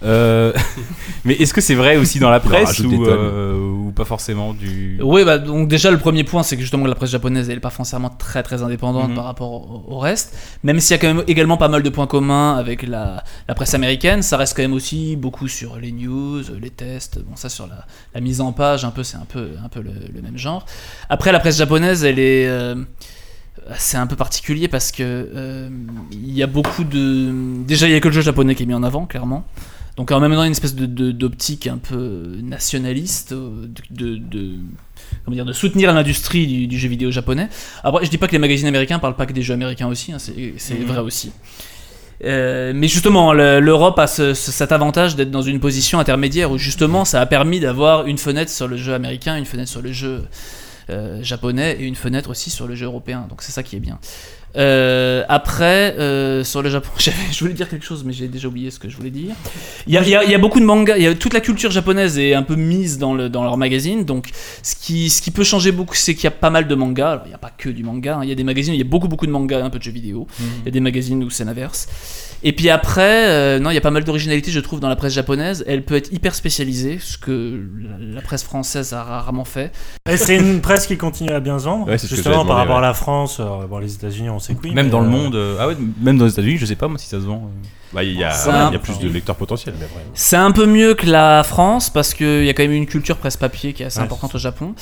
Euh, 0.04 0.54
mais 1.26 1.34
est-ce 1.36 1.54
que 1.54 1.62
c'est 1.62 1.76
vrai 1.76 1.98
aussi 1.98 2.18
dans 2.20 2.32
la 2.32 2.40
presse 2.40 2.80
ou, 2.80 3.06
euh, 3.06 3.92
pas 3.96 4.06
forcément 4.06 4.54
du. 4.54 5.00
Oui, 5.04 5.24
bah, 5.24 5.38
donc 5.38 5.68
déjà 5.68 5.92
le 5.92 5.98
premier 6.00 6.24
point, 6.24 6.42
c'est 6.44 6.56
que 6.56 6.62
justement 6.62 6.88
la 6.88 6.96
presse 6.96 7.12
japonaise, 7.12 7.50
elle 7.50 7.58
est 7.58 7.62
pas 7.62 7.70
foncièrement 7.70 8.10
très 8.10 8.42
très 8.42 8.64
indépendante 8.64 9.10
Mhm. 9.10 9.16
par 9.16 9.26
rapport 9.26 9.52
au, 9.52 9.84
au 9.96 10.00
reste. 10.00 10.36
Même 10.64 10.80
s'il 10.80 10.96
y 10.96 11.00
a 11.00 11.02
quand 11.02 11.14
même 11.14 11.21
également 11.28 11.58
pas 11.58 11.68
mal 11.68 11.84
de 11.84 11.90
points 11.90 12.08
communs 12.08 12.56
avec 12.56 12.84
la, 12.84 13.24
presse 13.56 13.74
américaine, 13.74 14.22
ça 14.22 14.38
reste 14.38 14.56
quand 14.56 14.64
même 14.64 14.74
aussi 14.74 15.16
beaucoup 15.16 15.48
sur 15.48 15.78
les 15.78 15.92
news, 15.92 16.42
les 16.60 16.70
tests. 16.70 17.20
Bon, 17.20 17.36
ça 17.36 17.50
sur 17.50 17.68
la, 17.68 18.22
mise 18.22 18.42
en 18.42 18.54
page, 18.54 18.86
un 18.86 18.92
peu, 18.92 19.04
c'est 19.04 19.18
un 19.18 19.26
peu, 19.28 19.52
un 19.64 19.70
peu 19.70 19.82
le, 19.82 19.92
le 20.14 20.22
même 20.22 20.38
genre. 20.38 20.66
Après, 21.10 21.32
la 21.32 21.40
presse 21.40 21.58
japonaise, 21.58 22.04
elle 22.04 22.20
est 22.20 22.48
euh, 22.48 22.76
c'est 23.78 23.98
un 23.98 24.08
peu 24.08 24.16
particulier 24.16 24.68
parce 24.68 24.92
que 24.92 25.04
euh, 25.04 25.70
il 26.12 26.34
y 26.34 26.44
a 26.44 26.48
beaucoup 26.48 26.84
de 26.84 27.32
déjà 27.66 27.88
il 27.88 27.94
y 27.94 27.96
a 27.96 28.00
que 28.00 28.08
le 28.08 28.14
jeu 28.14 28.22
japonais 28.22 28.56
qui 28.56 28.64
est 28.64 28.66
mis 28.66 28.74
en 28.74 28.84
avant 28.84 29.06
clairement 29.06 29.46
donc 30.02 30.12
en 30.12 30.20
même 30.20 30.34
temps 30.34 30.43
une 30.43 30.52
espèce 30.52 30.74
de, 30.74 30.88
de- 30.88 31.12
d'optique 31.12 31.68
un 31.68 31.78
peu 31.78 32.38
nationaliste 32.41 33.34
euh, 33.34 33.68
de, 33.91 34.20
comment 35.24 35.36
dire 35.36 35.45
de 35.45 35.54
soutenir 35.54 35.93
l'industrie 35.93 36.47
du, 36.47 36.66
du 36.66 36.80
jeu 36.80 36.89
vidéo 36.89 37.12
japonais 37.12 37.49
après 37.84 38.04
je 38.06 38.10
dis 38.10 38.18
pas 38.18 38.26
que 38.28 38.32
les 38.32 38.39
magazines 38.39 38.68
américains 38.68 38.97
parlent 38.97 39.16
pas 39.16 39.28
que 39.28 39.34
des 39.34 39.43
jeux 39.43 39.54
américains 39.54 39.88
aussi 39.88 40.12
hein, 40.12 40.18
c'est, 40.18 40.34
Mhm. 40.34 40.86
vrai 40.86 40.99
aussi 40.99 41.32
Euh, 42.24 42.72
mais 42.76 42.88
justement, 42.88 43.34
le- 43.34 43.60
l'Europe 43.60 43.97
a 43.97 44.06
ce- 44.06 44.36
ce- 44.36 44.52
cet 44.52 44.72
avantage 44.72 45.16
d'être 45.16 45.32
dans 45.32 45.41
une 45.41 45.60
position 45.60 45.97
intermédiaire 45.99 46.52
où 46.52 46.58
justement 46.60 47.04
ça 47.04 47.20
a 47.20 47.26
permis 47.26 47.60
d'avoir 47.60 48.06
une 48.06 48.20
fenêtre 48.20 48.52
sur 48.52 48.68
le 48.68 48.78
jeu 48.78 48.93
américain, 48.93 49.38
une 49.38 49.45
fenêtre 49.45 49.72
sur 49.72 49.82
le 49.82 49.91
jeu 49.91 50.24
euh, 50.91 51.24
japonais 51.24 51.78
et 51.80 51.86
une 51.86 51.95
fenêtre 51.95 52.30
aussi 52.30 52.49
sur 52.52 52.68
le 52.68 52.76
jeu 52.76 52.86
européen. 52.86 53.26
Donc 53.30 53.41
c'est 53.41 53.52
ça 53.52 53.64
qui 53.64 53.76
est 53.76 53.80
bien. 53.80 53.97
Euh, 54.58 55.24
après, 55.30 55.95
euh, 55.97 56.43
sur 56.43 56.62
le 56.62 56.70
Japon, 56.70 56.89
je 56.97 57.39
voulais 57.39 57.54
dire 57.54 57.70
quelque 57.70 57.86
chose, 57.86 58.04
mais 58.06 58.12
j'ai 58.14 58.28
déjà 58.28 58.47
oublié 58.49 58.70
ce 58.70 58.80
que 58.80 58.89
je 58.89 58.97
voulais 58.97 59.10
dire. 59.10 59.34
Il 59.88 59.93
y 59.93 59.97
a, 59.97 60.04
il 60.04 60.10
y 60.10 60.16
a- 60.16 60.24
il 60.26 60.30
y 60.32 60.36
a 60.36 60.38
beaucoup 60.38 60.60
de 60.60 60.66
mangas, 60.66 60.97
il 60.97 61.04
y 61.04 61.08
a, 61.08 61.16
toute 61.16 61.34
la 61.34 61.39
culture 61.39 61.72
japonaise 61.72 62.18
est 62.20 62.34
un 62.34 62.43
peu 62.43 62.56
mise 62.56 62.97
dans, 62.97 63.14
le, 63.14 63.30
dans 63.30 63.43
leur 63.43 63.58
magazine, 63.58 64.04
donc 64.04 64.30
ce 64.62 64.76
qui, 64.76 65.10
ce 65.10 65.22
qui 65.22 65.32
peut 65.32 65.43
changer 65.43 65.72
beaucoup, 65.72 65.95
c'est 65.95 66.16
qu'il 66.16 66.26
y 66.26 66.28
a 66.28 66.32
pas 66.32 66.49
mal 66.49 66.68
de 66.68 66.76
mangas. 66.76 67.12
Alors, 67.12 67.22
il 67.26 67.30
n'y 67.30 67.34
a 67.36 67.38
pas 67.39 67.52
que 67.58 67.70
du 67.70 67.84
manga, 67.84 68.18
hein. 68.18 68.24
il 68.24 68.30
y 68.30 68.32
a 68.32 68.36
des 68.36 68.43
magazines, 68.43 68.74
où 68.74 68.76
il 68.76 68.80
y 68.80 68.84
a 68.84 68.89
beaucoup 68.89 69.08
beaucoup 69.08 69.26
de 69.28 69.32
mangas, 69.32 69.64
un 69.64 69.70
peu 69.70 69.78
de 69.80 69.84
jeux 69.84 69.91
vidéo. 69.91 70.28
Il 70.39 70.66
y 70.66 70.68
a 70.68 70.72
des 70.72 70.80
magazines 70.82 71.24
où 71.24 71.30
c'est 71.30 71.45
l'inverse. 71.45 71.88
Et 72.44 72.54
puis 72.54 72.70
après, 72.70 73.28
euh, 73.30 73.60
non, 73.60 73.70
il 73.70 73.76
y 73.76 73.78
a 73.78 73.82
pas 73.82 73.92
mal 73.92 74.04
d'originalité, 74.04 74.52
je 74.52 74.60
trouve, 74.60 74.80
dans 74.80 74.89
la 74.89 74.96
presse 74.96 75.14
japonaise. 75.14 75.64
Elle 75.68 75.84
peut 75.84 75.96
être 75.96 76.12
hyper 76.12 76.34
spécialisée, 76.34 76.98
ce 77.00 77.18
que 77.18 77.62
la, 77.80 78.16
la 78.16 78.22
presse 78.22 78.44
française 78.44 78.94
a 78.94 79.04
rarement 79.04 79.46
fait. 79.46 79.72
Et 80.10 80.18
c'est 80.18 80.38
une 80.38 80.60
presse 80.62 80.88
qui 80.88 80.98
continue 80.98 81.32
à 81.32 81.39
bien 81.39 81.60
se 81.60 81.66
vendre. 81.66 81.88
Ouais, 81.88 81.98
Justement, 82.00 82.46
par 82.46 82.58
rapport 82.58 82.78
à 82.80 82.82
la 82.82 82.94
France, 82.96 83.38
euh, 83.39 83.68
bon, 83.68 83.78
les 83.80 83.94
États-Unis, 83.94 84.30
on 84.30 84.39
sait 84.39 84.56
que 84.56 84.60
oui. 84.64 84.74
Même 84.74 84.89
dans 84.89 85.02
le 85.02 85.08
euh, 85.08 85.10
monde. 85.12 85.36
euh, 85.36 85.58
ah 85.60 85.68
ouais, 85.68 85.76
même 86.02 86.18
dans 86.18 86.26
les 86.26 86.32
États-Unis, 86.32 86.58
je 86.58 86.66
sais 86.66 86.76
pas 86.76 86.88
moi 86.88 86.98
si 86.98 87.08
ça 87.08 87.20
se 87.20 87.26
vend. 87.26 87.52
Bah, 87.94 88.04
il 88.04 88.18
y 88.18 88.24
a, 88.24 88.32
Ça- 88.32 88.68
il 88.70 88.74
y 88.74 88.76
a 88.78 88.80
plus 88.80 88.98
de 89.00 89.10
lecteurs 89.10 89.36
potentiels, 89.36 89.76
mais 89.78 89.86
vrai. 89.86 90.02
C'est 90.14 90.38
un 90.38 90.52
peu 90.52 90.66
mieux 90.66 90.94
que 90.96 91.06
la 91.08 91.44
France 91.44 91.89
parce 91.89 92.14
qu'il 92.14 92.46
y 92.46 92.50
a 92.50 92.54
quand 92.54 92.64
même 92.64 92.72
une 92.72 92.86
culture 92.86 93.18
presse 93.18 93.36
papier 93.38 93.74
qui 93.74 93.84
est 93.84 93.88
assez 93.88 94.00
Ouais, 94.00 94.06
importante 94.06 94.34
au 94.34 94.38
Japon. 94.38 94.74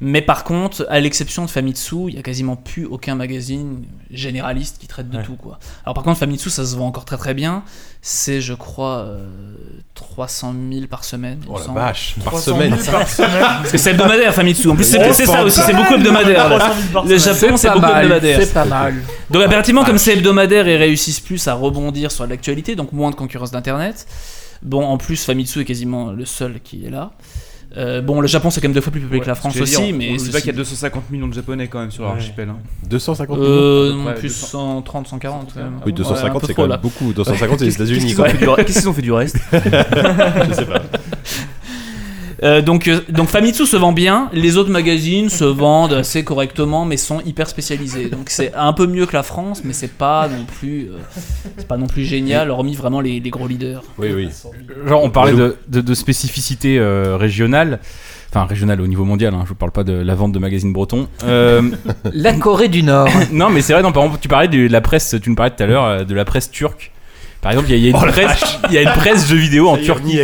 Mais 0.00 0.20
par 0.22 0.44
contre, 0.44 0.86
à 0.90 1.00
l'exception 1.00 1.44
de 1.44 1.50
Famitsu, 1.50 2.08
il 2.08 2.14
y 2.16 2.18
a 2.18 2.22
quasiment 2.22 2.56
plus 2.56 2.84
aucun 2.84 3.14
magazine 3.14 3.84
généraliste 4.10 4.76
qui 4.78 4.86
traite 4.86 5.08
de 5.08 5.16
Ouais. 5.18 5.22
tout. 5.24 5.36
Quoi. 5.36 5.58
Alors 5.84 5.94
par 5.94 6.04
contre, 6.04 6.18
Famitsu, 6.18 6.50
ça 6.50 6.64
se 6.66 6.76
vend 6.76 6.86
encore 6.86 7.04
très 7.04 7.16
très 7.16 7.32
bien. 7.34 7.62
C'est, 8.02 8.40
je 8.40 8.52
crois, 8.54 8.98
euh, 8.98 9.26
300 9.94 10.54
000 10.72 10.86
par 10.86 11.02
semaine. 11.04 11.40
Oh 11.48 11.58
la 11.58 11.64
semble. 11.64 11.78
vache, 11.80 12.14
par 12.22 12.32
300 12.34 12.54
semaine. 12.54 12.76
000 12.78 12.92
par 12.98 13.08
semaine. 13.08 13.30
Parce 13.40 13.72
que 13.72 13.78
c'est 13.78 13.90
hebdomadaire, 13.90 14.34
Famitsu. 14.34 14.68
En 14.70 14.74
plus, 14.76 14.84
c'est 14.84 14.98
Oh, 15.08 15.12
ça 15.12 15.42
aussi, 15.44 15.58
mal. 15.60 15.66
c'est 15.70 15.74
beaucoup 15.76 15.94
hebdomadaire. 15.94 16.48
là. 16.48 16.58
300 16.58 16.74
000 16.80 16.92
par 16.92 17.04
Le 17.04 17.18
semaine. 17.18 17.34
Japon, 17.40 17.56
c'est 17.56 17.70
beaucoup 17.70 17.86
hebdomadaire. 17.86 18.40
C'est 18.40 18.52
pas 18.54 18.64
mal. 18.64 18.94
Donc 19.30 19.42
impérativement, 19.42 19.84
comme 19.84 19.98
c'est 19.98 20.12
hebdomadaire 20.14 20.68
et 20.68 20.76
réussissent 20.76 21.20
plus 21.20 21.48
à 21.48 21.54
rebondir 21.54 22.12
sur 22.12 22.26
l'actualité, 22.26 22.76
donc 22.76 22.92
moins 22.92 23.10
de 23.10 23.16
concurrence 23.16 23.50
d'internet. 23.50 24.06
Bon, 24.62 24.84
en 24.84 24.98
plus, 24.98 25.24
Famitsu 25.24 25.60
est 25.60 25.64
quasiment 25.64 26.12
le 26.12 26.24
seul 26.24 26.60
qui 26.60 26.86
est 26.86 26.90
là. 26.90 27.12
Euh, 27.76 28.00
bon, 28.00 28.20
le 28.20 28.26
Japon 28.28 28.48
c'est 28.50 28.60
quand 28.60 28.68
même 28.68 28.74
deux 28.74 28.80
fois 28.80 28.90
plus 28.92 29.00
peuplé 29.02 29.20
que 29.20 29.26
la 29.26 29.34
France 29.34 29.52
dire, 29.54 29.62
aussi, 29.64 29.90
on- 29.92 29.96
mais 29.96 30.18
ceci- 30.18 30.30
pas 30.30 30.38
qu'il 30.40 30.46
y 30.46 30.54
a 30.54 30.56
250 30.56 31.10
millions 31.10 31.28
de 31.28 31.34
japonais 31.34 31.66
quand 31.68 31.80
même 31.80 31.90
sur 31.90 32.04
Ouais. 32.04 32.10
l'archipel. 32.10 32.48
hein. 32.48 32.56
250 32.88 33.38
millions. 33.38 33.50
euh, 33.50 33.90
à 33.90 33.92
peu 33.92 33.98
non, 33.98 34.14
plus 34.14 34.28
200. 34.28 34.46
130, 34.46 35.08
140. 35.08 35.52
quand 35.52 35.60
même. 35.60 35.72
Oui, 35.84 35.86
Ouais, 35.86 35.92
un 35.92 35.94
250, 35.94 36.40
peu 36.40 36.46
c'est 36.46 36.54
quand 36.54 36.62
là. 36.62 36.68
même 36.68 36.80
beaucoup. 36.80 37.12
250, 37.12 37.58
c'est 37.58 37.64
les 37.66 37.70
Qu'est-ce 37.72 37.82
États-Unis. 37.82 38.06
qu'ils 38.06 38.16
quoi. 38.16 38.26
ont 38.26 38.28
fait 38.30 38.38
du 38.38 38.44
re- 38.46 38.64
qu'est-ce 38.64 38.78
qu'ils 38.78 38.88
ont 38.88 38.92
fait 38.92 39.02
du 39.02 39.12
reste? 39.12 39.36
Je 39.52 40.52
sais 40.54 40.64
pas. 40.64 40.82
Euh, 42.42 42.60
donc, 42.60 42.88
euh, 42.88 43.00
donc 43.08 43.28
Famitsu 43.28 43.66
se 43.66 43.76
vend 43.76 43.92
bien, 43.92 44.28
les 44.32 44.56
autres 44.56 44.70
magazines 44.70 45.30
se 45.30 45.44
vendent 45.44 45.94
assez 45.94 46.24
correctement, 46.24 46.84
mais 46.84 46.96
sont 46.96 47.20
hyper 47.20 47.48
spécialisés. 47.48 48.08
Donc 48.08 48.30
c'est 48.30 48.52
un 48.54 48.72
peu 48.72 48.86
mieux 48.86 49.06
que 49.06 49.14
la 49.14 49.22
France, 49.22 49.62
mais 49.64 49.72
c'est 49.72 49.92
pas 49.92 50.28
non 50.28 50.44
plus, 50.44 50.90
euh, 50.90 50.98
c'est 51.56 51.66
pas 51.68 51.76
non 51.76 51.86
plus 51.86 52.04
génial, 52.04 52.50
hormis 52.50 52.74
vraiment 52.74 53.00
les, 53.00 53.20
les 53.20 53.30
gros 53.30 53.46
leaders. 53.46 53.82
Oui, 53.98 54.08
oui. 54.14 54.28
Genre, 54.86 55.02
on 55.02 55.10
parlait 55.10 55.32
de, 55.32 55.56
de, 55.68 55.80
de 55.80 55.94
spécificité 55.94 56.78
euh, 56.78 57.16
régionale. 57.16 57.80
Enfin, 58.30 58.44
régionale 58.44 58.80
au 58.80 58.86
niveau 58.86 59.04
mondial, 59.04 59.32
hein, 59.32 59.42
je 59.44 59.50
vous 59.50 59.54
parle 59.54 59.70
pas 59.70 59.84
de 59.84 59.92
la 59.92 60.14
vente 60.14 60.32
de 60.32 60.38
magazines 60.38 60.72
bretons. 60.72 61.08
Euh, 61.24 61.62
La 62.12 62.34
Corée 62.34 62.68
du 62.68 62.82
Nord. 62.82 63.08
non, 63.32 63.48
mais 63.48 63.62
c'est 63.62 63.72
vrai, 63.72 63.82
non, 63.82 63.92
par 63.92 64.02
exemple, 64.02 64.20
tu 64.20 64.28
parlais 64.28 64.48
de 64.48 64.66
la 64.66 64.80
presse, 64.80 65.14
tu 65.22 65.30
nous 65.30 65.36
parlais 65.36 65.52
tout 65.56 65.62
à 65.62 65.66
l'heure 65.66 66.04
de 66.04 66.14
la 66.14 66.24
presse 66.24 66.50
turque. 66.50 66.92
Par 67.46 67.52
exemple, 67.52 67.70
il 67.70 67.78
y, 67.78 67.84
a- 67.84 67.86
y 67.86 67.90
une 67.90 67.96
presse, 68.10 68.58
il 68.68 68.74
y 68.74 68.78
a 68.78 68.82
une 68.82 68.88
presse 68.98 69.28
jeux 69.28 69.36
vidéo 69.36 69.68
en 69.68 69.76
Turquie. 69.76 70.18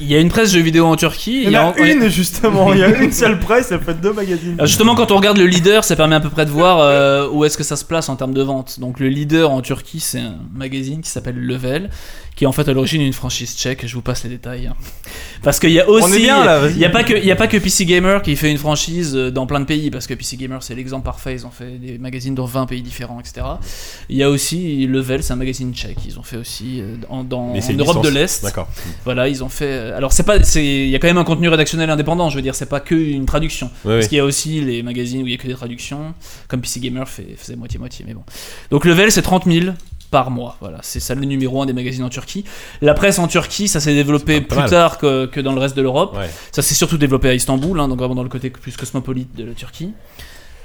Il 0.00 0.06
y 0.10 0.14
a 0.16 0.18
une 0.18 0.30
presse 0.30 0.50
jeux 0.50 0.60
vidéo 0.62 0.86
en 0.86 0.96
Turquie. 0.96 1.42
Il 1.44 1.50
y 1.50 1.58
en 1.58 1.60
a 1.60 1.64
en- 1.72 1.74
une 1.76 2.08
justement, 2.08 2.72
il 2.72 2.78
y 2.80 2.82
a 2.82 2.88
une 2.88 3.12
seule 3.12 3.38
presse, 3.38 3.70
elle 3.70 3.80
fait 3.80 4.00
deux 4.00 4.14
magazines. 4.14 4.54
Alors 4.56 4.66
justement, 4.66 4.94
quand 4.94 5.10
on 5.12 5.16
regarde 5.16 5.36
le 5.36 5.44
leader, 5.46 5.84
ça 5.84 5.94
permet 5.94 6.16
à 6.16 6.20
peu 6.20 6.30
près 6.30 6.46
de 6.46 6.50
voir 6.50 6.78
euh, 6.80 7.28
où 7.30 7.44
est-ce 7.44 7.58
que 7.58 7.64
ça 7.64 7.76
se 7.76 7.84
place 7.84 8.08
en 8.08 8.16
termes 8.16 8.32
de 8.32 8.42
vente. 8.42 8.80
Donc 8.80 8.98
le 8.98 9.08
leader 9.08 9.50
en 9.50 9.60
Turquie, 9.60 10.00
c'est 10.00 10.20
un 10.20 10.36
magazine 10.54 11.02
qui 11.02 11.10
s'appelle 11.10 11.36
Level, 11.38 11.90
qui 12.38 12.44
est 12.44 12.46
en 12.46 12.52
fait 12.52 12.68
à 12.68 12.72
l'origine 12.72 13.02
une 13.02 13.12
franchise 13.12 13.56
tchèque. 13.56 13.84
Je 13.84 13.92
vous 13.94 14.00
passe 14.00 14.22
les 14.22 14.30
détails. 14.30 14.68
hein. 14.68 14.76
Parce 15.42 15.58
qu'il 15.58 15.70
y 15.72 15.80
a 15.80 15.88
aussi, 15.88 16.20
il 16.20 16.78
y 16.78 16.84
a 16.84 16.90
pas 16.90 17.02
que, 17.02 17.12
il 17.14 17.24
y 17.24 17.32
a 17.32 17.36
pas 17.36 17.48
que 17.48 17.56
PC 17.56 17.84
Gamer 17.84 18.22
qui 18.22 18.36
fait 18.36 18.48
une 18.50 18.58
franchise 18.58 19.14
euh, 19.16 19.30
dans 19.32 19.44
plein 19.46 19.58
de 19.58 19.64
pays, 19.64 19.90
parce 19.90 20.06
que 20.06 20.14
PC 20.14 20.36
Gamer 20.36 20.62
c'est 20.62 20.76
l'exemple 20.76 21.04
parfait. 21.04 21.34
Ils 21.34 21.44
ont 21.46 21.50
fait 21.50 21.78
des 21.78 21.98
magazines 21.98 22.36
dans 22.36 22.44
20 22.44 22.66
pays 22.66 22.80
différents, 22.82 23.18
etc. 23.18 23.44
Il 24.08 24.16
y 24.16 24.22
a 24.22 24.30
aussi 24.30 24.86
Level, 24.86 25.22
c'est 25.24 25.32
un 25.32 25.36
magazine 25.36 25.74
tchèque. 25.74 25.98
Ils 26.06 26.16
ont 26.18 26.22
fait 26.22 26.36
aussi 26.36 26.80
euh, 26.80 26.94
en, 27.08 27.24
dans, 27.24 27.50
en 27.50 27.60
une 27.60 27.80
Europe 27.80 28.04
de 28.04 28.08
l'Est. 28.08 28.44
D'accord. 28.44 28.68
Voilà, 29.04 29.26
ils 29.28 29.42
ont 29.42 29.48
fait. 29.48 29.66
euh, 29.66 29.96
Alors 29.96 30.12
c'est 30.12 30.22
pas, 30.22 30.40
c'est, 30.44 30.64
il 30.64 30.90
y 30.90 30.94
a 30.94 31.00
quand 31.00 31.08
même 31.08 31.18
un 31.18 31.24
contenu 31.24 31.48
rédactionnel 31.48 31.90
indépendant. 31.90 32.30
Je 32.30 32.36
veux 32.36 32.42
dire, 32.42 32.54
c'est 32.54 32.66
pas 32.68 32.78
que 32.80 32.94
une 32.94 33.26
traduction. 33.26 33.66
Oui, 33.84 33.94
Parce 33.94 34.04
oui. 34.04 34.08
qu'il 34.10 34.18
y 34.18 34.20
a 34.20 34.24
aussi 34.24 34.60
les 34.60 34.84
magazines 34.84 35.22
où 35.22 35.26
il 35.26 35.32
y 35.32 35.34
a 35.34 35.38
que 35.38 35.48
des 35.48 35.54
traductions, 35.54 36.14
comme 36.46 36.60
PC 36.60 36.78
Gamer 36.78 37.08
fait, 37.08 37.26
faisait 37.36 37.56
moitié-moitié, 37.56 38.04
mais 38.06 38.14
bon. 38.14 38.22
Donc 38.70 38.84
Level, 38.84 39.10
c'est 39.10 39.22
30 39.22 39.44
000 39.46 39.66
par 40.10 40.30
mois. 40.30 40.56
Voilà, 40.60 40.78
c'est 40.82 41.00
ça 41.00 41.14
le 41.14 41.24
numéro 41.24 41.62
un 41.62 41.66
des 41.66 41.72
magazines 41.72 42.04
en 42.04 42.08
Turquie. 42.08 42.44
La 42.80 42.94
presse 42.94 43.18
en 43.18 43.28
Turquie, 43.28 43.68
ça 43.68 43.80
s'est 43.80 43.94
développé 43.94 44.40
plus 44.40 44.58
mal. 44.58 44.70
tard 44.70 44.98
que, 44.98 45.26
que 45.26 45.40
dans 45.40 45.52
le 45.52 45.60
reste 45.60 45.76
de 45.76 45.82
l'Europe. 45.82 46.16
Ouais. 46.16 46.30
Ça 46.52 46.62
s'est 46.62 46.74
surtout 46.74 46.98
développé 46.98 47.28
à 47.28 47.34
Istanbul, 47.34 47.78
hein, 47.80 47.88
donc 47.88 47.98
vraiment 47.98 48.14
dans 48.14 48.22
le 48.22 48.28
côté 48.28 48.50
plus 48.50 48.76
cosmopolite 48.76 49.34
de 49.36 49.44
la 49.44 49.52
Turquie. 49.52 49.92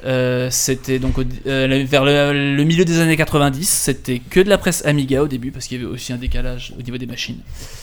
Euh, 0.06 0.50
c'était 0.52 1.00
donc 1.00 1.18
au- 1.18 1.24
euh, 1.48 1.86
vers 1.88 2.04
le, 2.04 2.56
le 2.58 2.64
milieu 2.66 2.84
des 2.84 3.00
années 3.00 3.16
90, 3.16 3.64
c'était 3.70 4.20
que 4.20 4.42
de 4.42 4.50
la 4.50 4.58
presse 4.58 4.86
Amiga 4.86 5.22
au 5.24 5.28
début 5.28 5.52
parce 5.52 5.66
qu'il 5.68 5.82
y 5.82 5.84
avait 5.86 5.94
aussi 5.94 6.12
un 6.12 6.18
décalage 6.18 6.74
au 6.78 6.82
niveau 6.82 6.98
des 6.98 7.06
machines. 7.06 7.38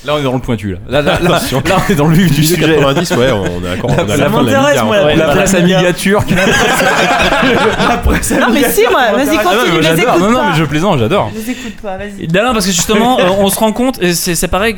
Là, 0.04 0.14
on 0.14 0.18
est 0.18 0.22
dans 0.24 0.34
le 0.34 0.40
pointu. 0.40 0.72
Là, 0.88 1.00
là, 1.00 1.00
là, 1.02 1.18
là, 1.22 1.40
là, 1.64 1.76
on 1.88 1.92
est 1.92 1.94
dans 1.94 2.06
le 2.08 2.14
vif 2.14 2.30
du 2.34 2.44
sujet. 2.44 2.60
90, 2.76 3.10
ouais, 3.12 3.30
on 3.32 3.64
est 3.64 3.78
on 3.82 3.88
Ça 3.88 4.16
la 4.16 4.28
fin 4.30 4.42
de 4.44 4.50
la 4.50 4.60
Amiga, 4.64 4.84
moi, 4.84 4.96
hein. 4.96 5.00
la 5.06 5.14
La 5.16 5.24
Voilà. 5.24 5.34
presse 5.34 5.54
Amiga 5.54 5.92
turque. 5.94 6.30
La 6.30 7.96
presse 7.98 8.30
Non, 8.32 8.52
mais 8.52 8.68
si, 8.70 8.82
moi, 8.90 9.12
vas-y, 9.12 9.38
Ah 9.38 9.42
non, 9.44 9.50
continue, 9.50 9.80
mais 9.82 10.04
Non, 10.18 10.30
non, 10.30 10.38
pas. 10.38 10.50
mais 10.50 10.58
je 10.58 10.64
plaisante, 10.64 10.98
j'adore. 10.98 11.30
Je 11.34 11.40
les 11.40 11.50
écoute 11.52 11.76
pas, 11.82 11.96
vas-y. 11.96 12.28
Non, 12.28 12.44
non, 12.44 12.52
parce 12.52 12.66
que 12.66 12.72
justement, 12.72 13.18
euh, 13.18 13.28
on 13.38 13.48
se 13.48 13.58
rend 13.58 13.72
compte, 13.72 14.02
et 14.02 14.12
c'est 14.14 14.48
pareil, 14.48 14.76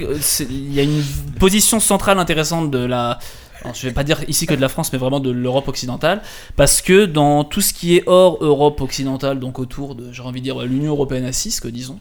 il 0.48 0.74
y 0.74 0.80
a 0.80 0.82
une 0.84 1.02
position 1.38 1.80
centrale 1.80 2.18
intéressante 2.18 2.70
de 2.70 2.84
la. 2.84 3.18
Alors, 3.62 3.74
je 3.74 3.86
vais 3.86 3.92
pas 3.92 4.04
dire 4.04 4.24
ici 4.28 4.46
que 4.46 4.54
de 4.54 4.60
la 4.60 4.68
France, 4.68 4.92
mais 4.92 4.98
vraiment 4.98 5.20
de 5.20 5.30
l'Europe 5.30 5.68
occidentale, 5.68 6.22
parce 6.56 6.82
que 6.82 7.06
dans 7.06 7.44
tout 7.44 7.60
ce 7.60 7.72
qui 7.72 7.96
est 7.96 8.02
hors 8.06 8.42
Europe 8.42 8.80
occidentale, 8.80 9.38
donc 9.38 9.58
autour 9.58 9.94
de, 9.94 10.12
j'ai 10.12 10.22
envie 10.22 10.40
de 10.40 10.44
dire, 10.44 10.60
l'Union 10.62 10.92
européenne 10.92 11.24
à 11.24 11.32
6, 11.32 11.60
que 11.60 11.68
disons, 11.68 12.00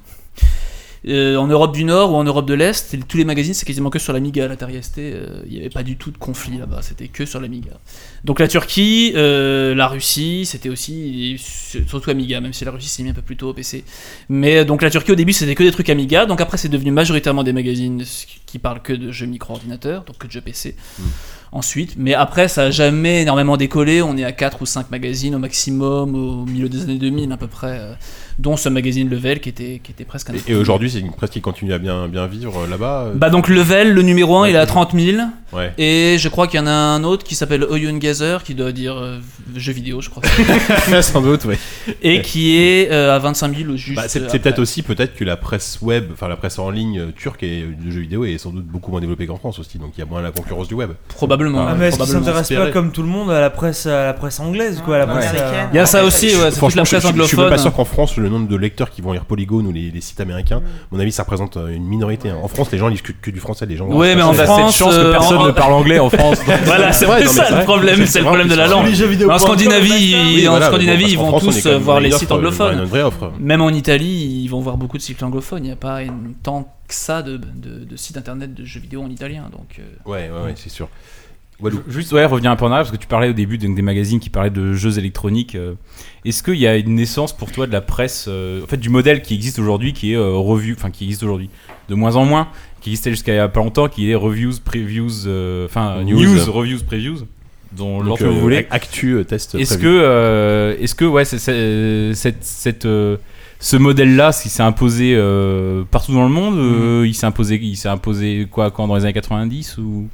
euh, 1.08 1.36
en 1.36 1.48
Europe 1.48 1.74
du 1.74 1.84
Nord 1.84 2.12
ou 2.12 2.16
en 2.16 2.24
Europe 2.24 2.46
de 2.46 2.54
l'Est, 2.54 2.96
tous 3.08 3.18
les 3.18 3.26
magazines 3.26 3.56
c'est 3.56 3.66
quasiment 3.66 3.90
que 3.90 3.98
sur 3.98 4.14
l'Amiga, 4.14 4.48
l'Atari 4.48 4.82
ST, 4.84 5.00
euh, 5.00 5.42
il 5.48 5.54
n'y 5.54 5.60
avait 5.60 5.72
pas 5.72 5.82
du 5.82 5.98
tout 5.98 6.12
de 6.12 6.18
conflit 6.18 6.60
là-bas, 6.60 6.84
c'était 6.84 7.08
que 7.08 7.26
sur 7.26 7.42
l'Amiga. 7.42 7.72
Donc 8.24 8.40
la 8.40 8.48
Turquie, 8.48 9.14
euh, 9.16 9.74
la 9.74 9.88
Russie, 9.88 10.46
c'était 10.46 10.70
aussi 10.70 11.38
surtout 11.40 12.12
Amiga, 12.12 12.40
même 12.40 12.54
si 12.54 12.66
la 12.66 12.72
Russie 12.72 12.88
s'est 12.88 13.02
mis 13.02 13.10
un 13.10 13.14
peu 13.14 13.24
plus 13.24 13.36
tôt 13.36 13.50
au 13.50 13.54
PC. 13.54 13.84
Mais 14.30 14.64
donc 14.64 14.84
la 14.84 14.92
Turquie 14.92 15.12
au 15.12 15.16
début 15.16 15.34
c'était 15.34 15.56
que 15.56 15.64
des 15.64 15.72
trucs 15.72 15.90
Amiga, 15.90 16.28
donc 16.28 16.40
après 16.40 16.58
c'est 16.58 16.70
devenu 16.70 16.92
majoritairement 16.92 17.44
des 17.44 17.54
magazines 17.54 18.04
qui 18.46 18.60
parlent 18.60 18.84
que 18.84 18.94
de 18.94 19.12
jeux 19.12 19.26
micro-ordinateurs, 19.26 20.04
donc 20.04 20.20
que 20.20 20.28
de 20.28 20.32
jeux 20.32 20.42
PC. 20.42 20.76
Ensuite, 21.54 21.96
mais 21.98 22.14
après 22.14 22.48
ça 22.48 22.64
a 22.64 22.72
jamais 22.72 23.24
énormément 23.24 23.58
décollé, 23.58 24.02
on 24.02 24.16
est 24.16 24.24
à 24.24 24.32
4 24.32 24.62
ou 24.62 24.66
5 24.66 24.90
magazines 24.90 25.36
au 25.36 25.40
maximum 25.40 26.16
au 26.16 26.46
milieu 26.46 26.70
des 26.70 26.84
années 26.84 26.98
2000 26.98 27.30
à 27.30 27.36
peu 27.36 27.48
près, 27.48 27.78
euh, 27.78 27.94
dont 28.40 28.58
ce 28.58 28.70
magazine 28.70 29.10
Level 29.10 29.40
qui 29.40 29.50
était, 29.50 29.82
qui 29.84 29.92
était 29.92 30.06
presque 30.06 30.30
un 30.30 30.34
Et, 30.34 30.42
et 30.52 30.56
aujourd'hui, 30.56 30.90
c'est 30.90 31.00
une 31.00 31.12
presse 31.12 31.30
qui 31.32 31.42
continue 31.42 31.74
à 31.74 31.78
bien, 31.78 32.08
bien 32.08 32.28
vivre 32.28 32.64
euh, 32.66 32.68
là-bas. 32.70 33.06
euh, 33.08 33.14
Bah 33.16 33.30
donc 33.30 33.48
Level, 33.50 33.94
le 33.94 34.02
numéro 34.02 34.38
1 34.38 34.50
il 34.50 34.56
est 34.56 34.60
à 34.60 34.66
30 34.66 34.94
000, 34.94 35.18
Ouais. 35.54 35.74
et 35.78 36.16
je 36.18 36.30
crois 36.30 36.48
qu'il 36.48 36.62
y 36.62 36.64
en 36.64 36.68
a 36.68 36.72
un 36.72 37.04
autre 37.04 37.26
qui 37.26 37.36
s'appelle 37.36 37.66
Oyun 37.66 37.98
Gazer 37.98 38.42
qui 38.44 38.56
doit 38.56 38.72
dire 38.72 38.96
euh, 38.98 39.20
jeux 39.58 39.74
vidéo 39.74 40.00
je 40.00 40.10
crois, 40.10 40.24
Sans 41.02 41.22
doute, 41.22 41.44
ouais. 41.46 41.58
et 42.02 42.22
qui 42.22 42.58
est 42.58 42.90
euh, 42.92 43.14
à 43.16 43.20
25 43.20 43.58
000 43.58 43.70
ou 43.72 43.76
juste 43.78 43.96
Bah, 43.98 44.04
c'est 44.08 44.22
euh, 44.24 44.28
peut-être 44.30 44.60
aussi 44.60 44.82
peut-être 44.82 45.14
que 45.16 45.26
la 45.26 45.36
presse 45.36 45.80
web, 45.82 46.06
enfin 46.14 46.28
la 46.30 46.38
presse 46.38 46.58
en 46.58 46.70
ligne 46.70 47.12
turque 47.18 47.44
et 47.44 47.64
de 47.64 47.92
jeux 47.92 48.00
vidéo 48.02 48.24
est 48.24 48.38
sans 48.38 48.52
doute 48.52 48.66
beaucoup 48.66 48.92
moins 48.92 49.02
développée 49.02 49.28
qu'en 49.28 49.36
France 49.38 49.60
aussi, 49.60 49.78
donc 49.78 49.92
il 49.98 50.00
y 50.00 50.04
a 50.04 50.06
moins 50.06 50.22
la 50.22 50.32
concurrence 50.32 50.68
du 50.70 50.74
web. 50.74 50.92
Probablement. 51.10 51.66
Ah, 51.68 51.76
mais 51.78 51.90
est-ce 51.90 51.98
qu'ils 51.98 52.06
s'intéressent 52.08 52.58
pas 52.58 52.72
comme 52.72 52.92
tout 52.94 53.02
le 53.02 53.10
monde 53.10 53.30
à 53.32 53.42
la 53.42 53.50
presse, 53.50 53.86
à 53.86 54.06
la 54.06 54.14
presse 54.14 54.40
anglaise, 54.40 54.82
quoi, 54.86 54.96
à 54.96 55.00
la 55.00 55.06
Ouais. 55.08 55.14
presse. 55.16 55.30
Américaine. 55.32 55.68
Il 55.74 55.76
y 55.76 55.80
a 55.80 55.86
ça 55.86 56.06
aussi, 56.06 56.28
ouais, 56.28 56.32
c'est 56.34 56.42
la 56.42 56.50
je, 56.50 56.52
presse 56.52 56.86
je- 56.92 56.96
je 56.96 57.00
suis 57.00 57.08
anglophone. 57.10 57.50
pas 57.50 57.58
sûr 57.58 57.74
qu'en 57.74 57.86
France, 57.86 58.16
le 58.22 58.30
nombre 58.30 58.48
de 58.48 58.56
lecteurs 58.56 58.90
qui 58.90 59.02
vont 59.02 59.12
lire 59.14 59.26
Polygon 59.26 59.66
ou 59.66 59.72
les, 59.72 59.92
les 59.92 60.02
sites 60.02 60.20
américains, 60.22 60.58
à 60.60 60.62
mon 60.96 61.00
avis, 61.00 61.12
ça 61.12 61.24
représente 61.24 61.58
euh, 61.58 61.70
une 61.76 61.84
minorité. 61.86 62.30
hein. 62.30 62.38
En 62.42 62.48
France, 62.48 62.72
les 62.72 62.78
gens 62.78 62.88
lisent 62.88 63.02
que, 63.02 63.12
que 63.12 63.32
du 63.32 63.40
français, 63.40 63.66
les 63.66 63.76
gens. 63.78 63.88
Ouais, 63.88 64.16
mais 64.16 64.22
en 64.22 64.30
On 64.30 64.32
a 64.32 64.36
cette 64.36 64.46
France, 64.46 64.76
chance 64.78 64.94
euh, 64.94 65.06
que 65.08 65.12
personne 65.12 65.38
en- 65.40 65.46
ne 65.48 65.52
parle 65.52 65.74
anglais 65.74 66.00
en 66.00 66.10
France. 66.12 66.40
Voilà, 66.66 66.92
c'est 66.94 67.06
vrai, 67.06 67.24
non, 67.24 67.32
mais 67.32 67.38
ça 67.40 67.44
c'est 67.46 67.50
le 67.50 67.56
vrai. 67.58 67.64
problème, 67.66 68.06
C'est 68.06 68.20
le 68.20 68.26
problème 68.26 68.48
de 68.48 68.56
la 68.56 68.68
langue. 68.68 68.86
Les 68.86 68.96
jeux 68.96 69.08
vidéo. 69.08 69.28
Mais 69.28 69.34
en 69.34 69.40
Scandinavie, 69.40 69.92
Oui, 69.92 70.36
ils- 70.42 70.48
en 70.48 70.52
voilà, 70.52 70.68
Scandinavie, 70.68 71.04
bon, 71.04 71.10
ils 71.10 71.18
en 71.18 71.22
vont 71.24 71.28
France, 71.30 71.44
on 71.44 71.50
est 71.52 71.54
tous 71.56 71.64
quand 71.64 71.70
euh, 71.70 71.74
même 71.74 71.82
voir 71.82 72.00
les 72.00 72.12
sites 72.12 72.32
euh, 72.32 72.36
anglophones. 72.36 72.78
Une 72.80 72.84
vraie 72.86 73.04
offre. 73.04 73.32
Même 73.40 73.62
en 73.62 73.70
Italie, 73.70 74.42
ils 74.44 74.48
vont 74.48 74.60
voir 74.62 74.78
beaucoup 74.78 74.98
de 74.98 75.02
sites 75.04 75.22
anglophones. 75.24 75.64
Il 75.64 75.68
n'y 75.68 75.74
a 75.74 75.76
pas 75.76 76.02
une- 76.04 76.34
tant 76.44 76.64
que 76.88 76.94
ça 76.94 77.22
de, 77.22 77.38
de- 77.38 77.86
de 77.86 77.96
sites 77.96 78.18
internet 78.18 78.54
de 78.54 78.66
jeux 78.66 78.80
vidéo 78.82 79.02
en 79.02 79.10
italien. 79.10 79.44
Donc, 79.52 79.80
euh, 79.80 79.84
Ouais, 80.06 80.30
ouais, 80.30 80.46
ouais, 80.46 80.54
c'est 80.56 80.70
sûr. 80.70 80.90
Walou. 81.62 81.80
Juste 81.88 82.12
ouais, 82.14 82.26
revenir 82.26 82.50
un 82.52 82.56
peu 82.56 82.66
en 82.66 82.72
arrière 82.72 82.86
parce 82.86 82.92
que 82.92 83.02
tu 83.02 83.08
parlais 83.08 83.30
au 83.30 83.34
début 83.34 83.58
donc, 83.58 83.76
des 83.76 83.82
magazines 83.82 84.20
qui 84.20 84.30
parlaient 84.30 84.50
de 84.50 84.74
jeux 84.74 84.98
électroniques. 84.98 85.56
euh, 85.56 85.74
Est-ce 86.26 86.42
qu'il 86.44 86.56
y 86.56 86.68
a 86.68 86.76
une 86.78 86.96
naissance 86.96 87.36
pour 87.36 87.52
toi 87.52 87.68
de 87.68 87.72
la 87.72 87.82
presse, 87.82 88.26
euh, 88.28 88.64
en 88.64 88.68
fait, 88.68 88.78
du 88.78 88.90
modèle 88.90 89.22
qui 89.22 89.36
existe 89.36 89.60
aujourd'hui, 89.60 89.94
qui 89.94 90.14
est 90.14 90.16
euh, 90.18 90.32
review, 90.34 90.76
enfin 90.78 90.90
qui 90.90 91.04
existe 91.06 91.24
aujourd'hui, 91.24 91.50
de 91.90 91.96
moins 91.96 92.16
en 92.16 92.26
moins, 92.26 92.48
qui 92.82 92.90
existait 92.90 93.12
jusqu'à 93.12 93.34
il 93.34 93.38
y 93.38 93.40
a 93.40 93.48
pas 93.48 93.60
longtemps, 93.60 93.88
qui 93.90 94.10
est 94.10 94.16
reviews, 94.16 94.54
previews, 94.64 95.28
euh, 95.28 95.66
enfin 95.66 96.04
News. 96.04 96.20
news, 96.24 96.52
reviews, 96.52 96.80
previews, 96.86 97.26
dont 97.74 98.02
lorsque 98.02 98.24
euh, 98.24 98.30
vous 98.30 98.40
voulez. 98.40 98.66
Actu, 98.72 99.24
test. 99.28 99.56
Est-ce 99.56 99.78
que, 99.78 100.78
est-ce 100.82 100.96
que 100.96 101.06
ouais, 101.06 101.26
c'est- 101.26 101.38
c'est- 101.38 102.14
cette, 102.16 102.44
cette, 102.44 102.88
ce 103.64 103.78
modèle-là, 103.78 104.32
qui 104.34 104.50
s'est 104.50 104.64
imposé 104.64 105.14
euh, 105.16 105.84
partout 105.92 106.14
dans 106.14 106.24
le 106.24 106.34
monde, 106.34 106.58
euh, 106.58 107.06
il 107.08 107.14
s'est 107.14 107.28
imposé, 107.28 107.60
il 107.62 107.76
s'est 107.76 107.90
imposé 107.90 108.48
quoi 108.50 108.72
quand 108.72 108.88
dans 108.88 108.96
les 108.96 109.04
années 109.04 109.14
90 109.14 109.78
ou? 109.78 110.08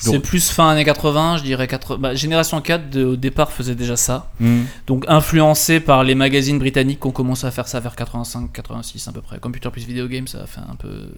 C'est 0.00 0.18
plus 0.18 0.50
fin 0.50 0.68
années 0.70 0.84
80, 0.84 1.38
je 1.38 1.42
dirais 1.44 1.66
80. 1.68 1.98
bah, 2.00 2.14
Génération 2.14 2.60
4 2.60 2.90
de- 2.90 3.04
au 3.04 3.16
départ 3.16 3.52
faisait 3.52 3.74
déjà 3.74 3.96
ça. 3.96 4.30
Hmm. 4.40 4.62
Donc 4.86 5.04
influencé 5.08 5.80
par 5.80 6.02
les 6.04 6.14
magazines 6.14 6.58
britanniques 6.58 7.00
qui 7.00 7.06
ont 7.06 7.12
commencé 7.12 7.46
à 7.46 7.50
faire 7.50 7.68
ça 7.68 7.80
vers 7.80 7.94
85, 7.96 8.52
86 8.52 9.06
à 9.08 9.12
peu 9.12 9.20
près. 9.22 9.38
Computer 9.38 9.70
plus 9.70 9.86
Video 9.86 10.06
Game, 10.08 10.26
ça 10.26 10.42
a 10.42 10.46
fait 10.46 10.60
un 10.60 10.74
peu, 10.74 11.08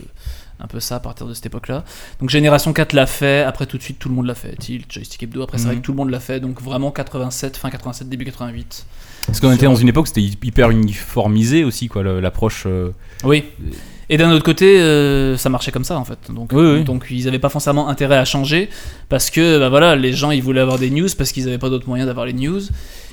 un 0.60 0.66
peu 0.66 0.78
ça 0.80 0.96
à 0.96 1.00
partir 1.00 1.26
de 1.26 1.34
cette 1.34 1.46
époque-là. 1.46 1.84
Donc 2.20 2.30
Génération 2.30 2.72
4 2.72 2.92
l'a 2.92 3.06
fait, 3.06 3.42
après 3.42 3.66
tout 3.66 3.78
de 3.78 3.82
suite 3.82 3.98
tout 3.98 4.08
le 4.08 4.14
monde 4.14 4.26
l'a 4.26 4.34
fait. 4.34 4.54
Tilt, 4.56 4.90
Joystick 4.92 5.22
Hebdo, 5.22 5.42
après 5.42 5.58
c'est 5.58 5.64
Mhm. 5.64 5.70
vrai 5.70 5.76
que 5.80 5.84
tout 5.84 5.92
le 5.92 5.96
monde 5.96 6.10
l'a 6.10 6.20
fait. 6.20 6.38
Donc 6.40 6.60
vraiment 6.62 6.90
87, 6.90 7.56
fin 7.56 7.70
87, 7.70 8.08
début 8.08 8.24
88. 8.26 8.84
Parce 9.26 9.40
qu'on 9.40 9.50
était 9.52 9.66
dans 9.66 9.74
une 9.74 9.88
époque 9.88 10.04
où 10.04 10.08
c'était 10.08 10.22
hyper 10.22 10.70
uniformisé 10.70 11.64
aussi, 11.64 11.88
quoi, 11.88 12.02
l'approche. 12.04 12.64
euh, 12.66 12.90
Oui. 13.24 13.44
Et 14.08 14.16
d'un 14.18 14.30
autre 14.30 14.44
côté, 14.44 14.78
euh, 14.80 15.36
ça 15.36 15.48
marchait 15.48 15.72
comme 15.72 15.82
ça 15.84 15.98
en 15.98 16.04
fait. 16.04 16.18
Donc, 16.28 16.50
Oui, 16.52 16.64
oui. 16.64 16.84
donc 16.84 17.06
ils 17.10 17.24
n'avaient 17.24 17.40
pas 17.40 17.48
forcément 17.48 17.88
intérêt 17.88 18.16
à 18.16 18.24
changer 18.24 18.68
parce 19.08 19.30
que 19.30 19.58
bah 19.58 19.68
voilà, 19.68 19.96
les 19.96 20.12
gens 20.12 20.30
ils 20.30 20.42
voulaient 20.42 20.60
avoir 20.60 20.78
des 20.78 20.90
news 20.90 21.08
parce 21.18 21.32
qu'ils 21.32 21.44
n'avaient 21.46 21.58
pas 21.58 21.70
d'autres 21.70 21.88
moyens 21.88 22.06
d'avoir 22.06 22.24
les 22.26 22.32
news. 22.32 22.60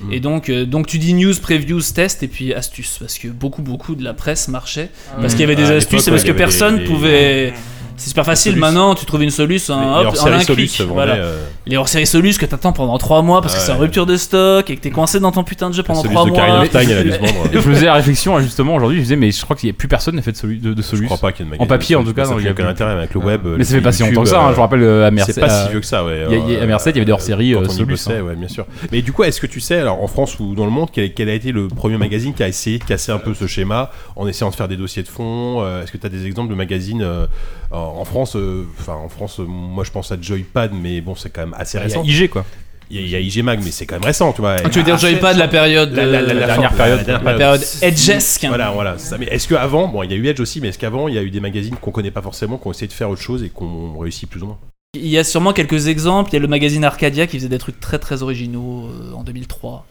Mm. 0.00 0.12
Et 0.12 0.20
donc, 0.20 0.48
euh, 0.50 0.64
donc 0.66 0.86
tu 0.86 0.98
dis 0.98 1.14
news, 1.14 1.34
previews, 1.42 1.80
test 1.94 2.22
et 2.22 2.28
puis 2.28 2.54
astuces 2.54 2.96
parce 3.00 3.18
que 3.18 3.26
beaucoup 3.28 3.62
beaucoup 3.62 3.96
de 3.96 4.04
la 4.04 4.14
presse 4.14 4.46
marchait 4.48 4.90
parce 5.20 5.32
qu'il 5.34 5.40
y 5.40 5.44
avait 5.44 5.56
des 5.56 5.64
Ah, 5.70 5.76
astuces 5.76 6.06
et 6.06 6.10
parce 6.12 6.22
que 6.24 6.32
personne 6.32 6.76
des- 6.76 6.82
des- 6.84 6.88
pouvait. 6.88 7.52
C'est 7.96 8.08
super 8.08 8.24
facile 8.26 8.56
maintenant, 8.56 8.96
tu 8.96 9.06
trouves 9.06 9.22
une 9.22 9.30
solution, 9.30 9.74
hop, 9.76 10.08
en 10.08 10.26
un 10.26 10.40
Solus 10.40 10.44
clic. 10.56 10.82
Voilà. 10.88 11.14
euh, 11.14 11.38
Les 11.64 11.76
hors-séries 11.76 12.08
Solus 12.08 12.34
que 12.38 12.44
t'attends 12.44 12.72
pendant 12.72 12.98
3 12.98 13.22
mois 13.22 13.40
parce 13.40 13.54
que 13.54 13.60
Ah 13.60 13.66
c'est 13.66 13.70
en 13.72 13.78
rupture 13.78 14.04
de 14.04 14.16
stock 14.16 14.68
et 14.68 14.74
que 14.74 14.80
t'es 14.80 14.90
coincé 14.90 15.20
dans 15.20 15.30
ton 15.30 15.44
putain 15.44 15.70
de 15.70 15.76
jeu 15.76 15.84
pendant 15.84 16.02
Solus 16.02 16.12
3 16.12 16.24
de 16.24 16.30
mois. 16.30 16.38
Karina 16.40 16.64
Stein, 16.66 16.80
elle 16.90 16.98
a 16.98 17.02
dû 17.04 17.12
se 17.12 17.18
vendre. 17.20 17.48
je 17.52 17.56
me 17.56 17.62
faisais 17.74 17.86
la 17.86 17.94
réflexion 17.94 18.40
justement 18.40 18.74
aujourd'hui, 18.74 18.98
je 18.98 19.02
disais 19.04 19.14
mais 19.14 19.30
je 19.30 19.40
crois 19.42 19.54
qu'il 19.54 19.68
y 19.68 19.70
a 19.70 19.74
plus 19.74 19.86
personne 19.86 20.16
n'a 20.16 20.22
fait 20.22 20.32
de, 20.32 20.36
solu- 20.36 20.60
de, 20.60 20.74
de 20.84 20.90
Je 20.90 20.96
Solus. 20.96 21.06
crois 21.06 21.18
pas 21.18 21.32
qu'il 21.32 21.46
y 21.46 21.48
ait 21.48 21.56
de 21.56 21.62
En 21.62 21.66
papier 21.66 21.96
en 21.96 22.00
Solus, 22.00 22.10
tout 22.10 22.14
cas, 22.14 22.22
mais 22.22 22.28
ça 22.28 22.42
n'a 22.42 22.48
a 22.48 22.52
aucun 22.52 22.68
intérêt 22.68 22.92
avec 22.92 23.14
le 23.14 23.20
web. 23.20 23.40
Mais 23.44 23.58
les 23.58 23.64
ça 23.64 23.74
fait 23.74 23.80
pas 23.80 23.92
si 23.92 24.02
longtemps 24.02 24.22
que 24.22 24.28
ça, 24.28 24.40
hein, 24.40 24.46
euh, 24.48 24.50
je 24.52 24.56
me 24.56 24.60
rappelle 24.60 24.82
euh, 24.82 25.06
à 25.06 25.10
Mercedes. 25.10 25.34
C'est 25.34 25.40
pas 25.40 25.64
si 25.64 25.70
vieux 25.70 25.80
que 25.80 25.86
ça, 25.86 26.04
ouais. 26.04 26.24
À 26.60 26.66
Merced, 26.66 26.94
il 26.94 26.98
y 26.98 27.00
avait 27.00 27.06
des 27.06 27.12
hors-séries, 27.12 27.54
euh, 27.54 27.68
Solus, 27.68 27.98
ouais, 28.08 28.36
bien 28.36 28.48
sûr. 28.48 28.66
Mais 28.92 29.02
du 29.02 29.12
coup, 29.12 29.24
est-ce 29.24 29.40
que 29.40 29.46
tu 29.46 29.60
sais, 29.60 29.78
alors 29.78 30.02
en 30.02 30.06
France 30.06 30.38
ou 30.38 30.54
dans 30.54 30.64
le 30.64 30.70
monde, 30.70 30.88
quel, 30.92 31.28
a 31.28 31.34
été 31.34 31.52
le 31.52 31.68
premier 31.68 31.96
magazine 31.98 32.34
qui 32.34 32.42
a 32.42 32.48
essayé 32.48 32.78
de 32.78 32.84
casser 32.84 33.12
un 33.12 33.18
peu 33.18 33.34
ce 33.34 33.46
schéma 33.46 33.90
en 34.16 34.26
essayant 34.28 34.50
de 34.50 34.54
faire 34.54 34.68
des 34.68 34.76
dossiers 34.76 35.02
de 35.02 35.08
fond 35.08 35.62
euh, 35.62 35.82
Est-ce 35.82 35.92
que 35.92 35.98
tu 35.98 36.06
as 36.06 36.10
des 36.10 36.26
exemples 36.26 36.50
de 36.50 36.54
magazines 36.56 37.02
euh, 37.02 37.26
en 37.70 38.04
France 38.04 38.36
euh, 38.36 38.64
Enfin, 38.78 38.94
en 38.94 39.08
France, 39.08 39.40
euh, 39.40 39.44
moi 39.46 39.84
je 39.84 39.90
pense 39.90 40.12
à 40.12 40.16
Joypad, 40.20 40.72
mais 40.74 41.00
bon, 41.00 41.14
c'est 41.14 41.30
quand 41.30 41.42
même 41.42 41.54
assez 41.56 41.78
Il 41.78 41.80
y 41.80 41.82
a 41.82 41.84
récent. 41.84 42.02
IG 42.04 42.28
quoi. 42.30 42.44
Il 42.90 43.08
y 43.08 43.14
a, 43.16 43.20
IG 43.20 43.42
Mag, 43.42 43.60
mais 43.64 43.70
c'est 43.70 43.86
quand 43.86 43.96
même 43.96 44.04
récent, 44.04 44.32
tu 44.32 44.40
vois. 44.42 44.56
Ah, 44.62 44.68
tu 44.68 44.78
veux 44.78 44.84
dire 44.84 44.98
Joypad, 44.98 45.36
la 45.36 45.48
période. 45.48 45.92
La, 45.94 46.04
la- 46.04 46.22
la- 46.22 46.34
la 46.34 46.46
dernière 46.46 46.72
période. 46.74 46.98
la 46.98 47.04
dernière 47.04 47.36
période 47.36 47.62
edgesque. 47.82 48.44
Voilà, 48.46 48.70
voilà. 48.70 48.98
ça. 48.98 49.16
Mais 49.18 49.26
est-ce 49.26 49.48
qu'avant, 49.48 49.88
bon, 49.88 50.02
il 50.02 50.10
y 50.10 50.14
a 50.14 50.16
eu 50.16 50.26
Edge 50.26 50.40
aussi, 50.40 50.60
mais 50.60 50.68
est-ce 50.68 50.78
qu'avant, 50.78 51.08
il 51.08 51.14
y 51.14 51.18
a 51.18 51.22
eu 51.22 51.30
des 51.30 51.40
magazines 51.40 51.74
qu'on 51.76 51.90
connaît 51.90 52.10
pas 52.10 52.22
forcément, 52.22 52.58
qui 52.58 52.66
ont 52.68 52.70
essayé 52.72 52.86
de 52.86 52.92
faire 52.92 53.08
autre 53.10 53.22
chose 53.22 53.42
et 53.42 53.48
qu'on 53.48 53.98
réussit 53.98 54.28
plus 54.28 54.42
ou 54.42 54.46
moins? 54.46 54.58
Il 54.96 55.06
y 55.08 55.18
a 55.18 55.24
sûrement 55.24 55.52
quelques 55.52 55.88
exemples. 55.88 56.30
Il 56.30 56.34
y 56.34 56.36
a 56.36 56.40
le 56.40 56.46
magazine 56.48 56.84
Arcadia 56.84 57.26
qui 57.26 57.38
faisait 57.38 57.48
des 57.48 57.58
trucs 57.58 57.80
très 57.80 57.98
très 57.98 58.22
originaux 58.22 58.88
euh, 58.88 59.12
en 59.14 59.24
2003, 59.24 59.86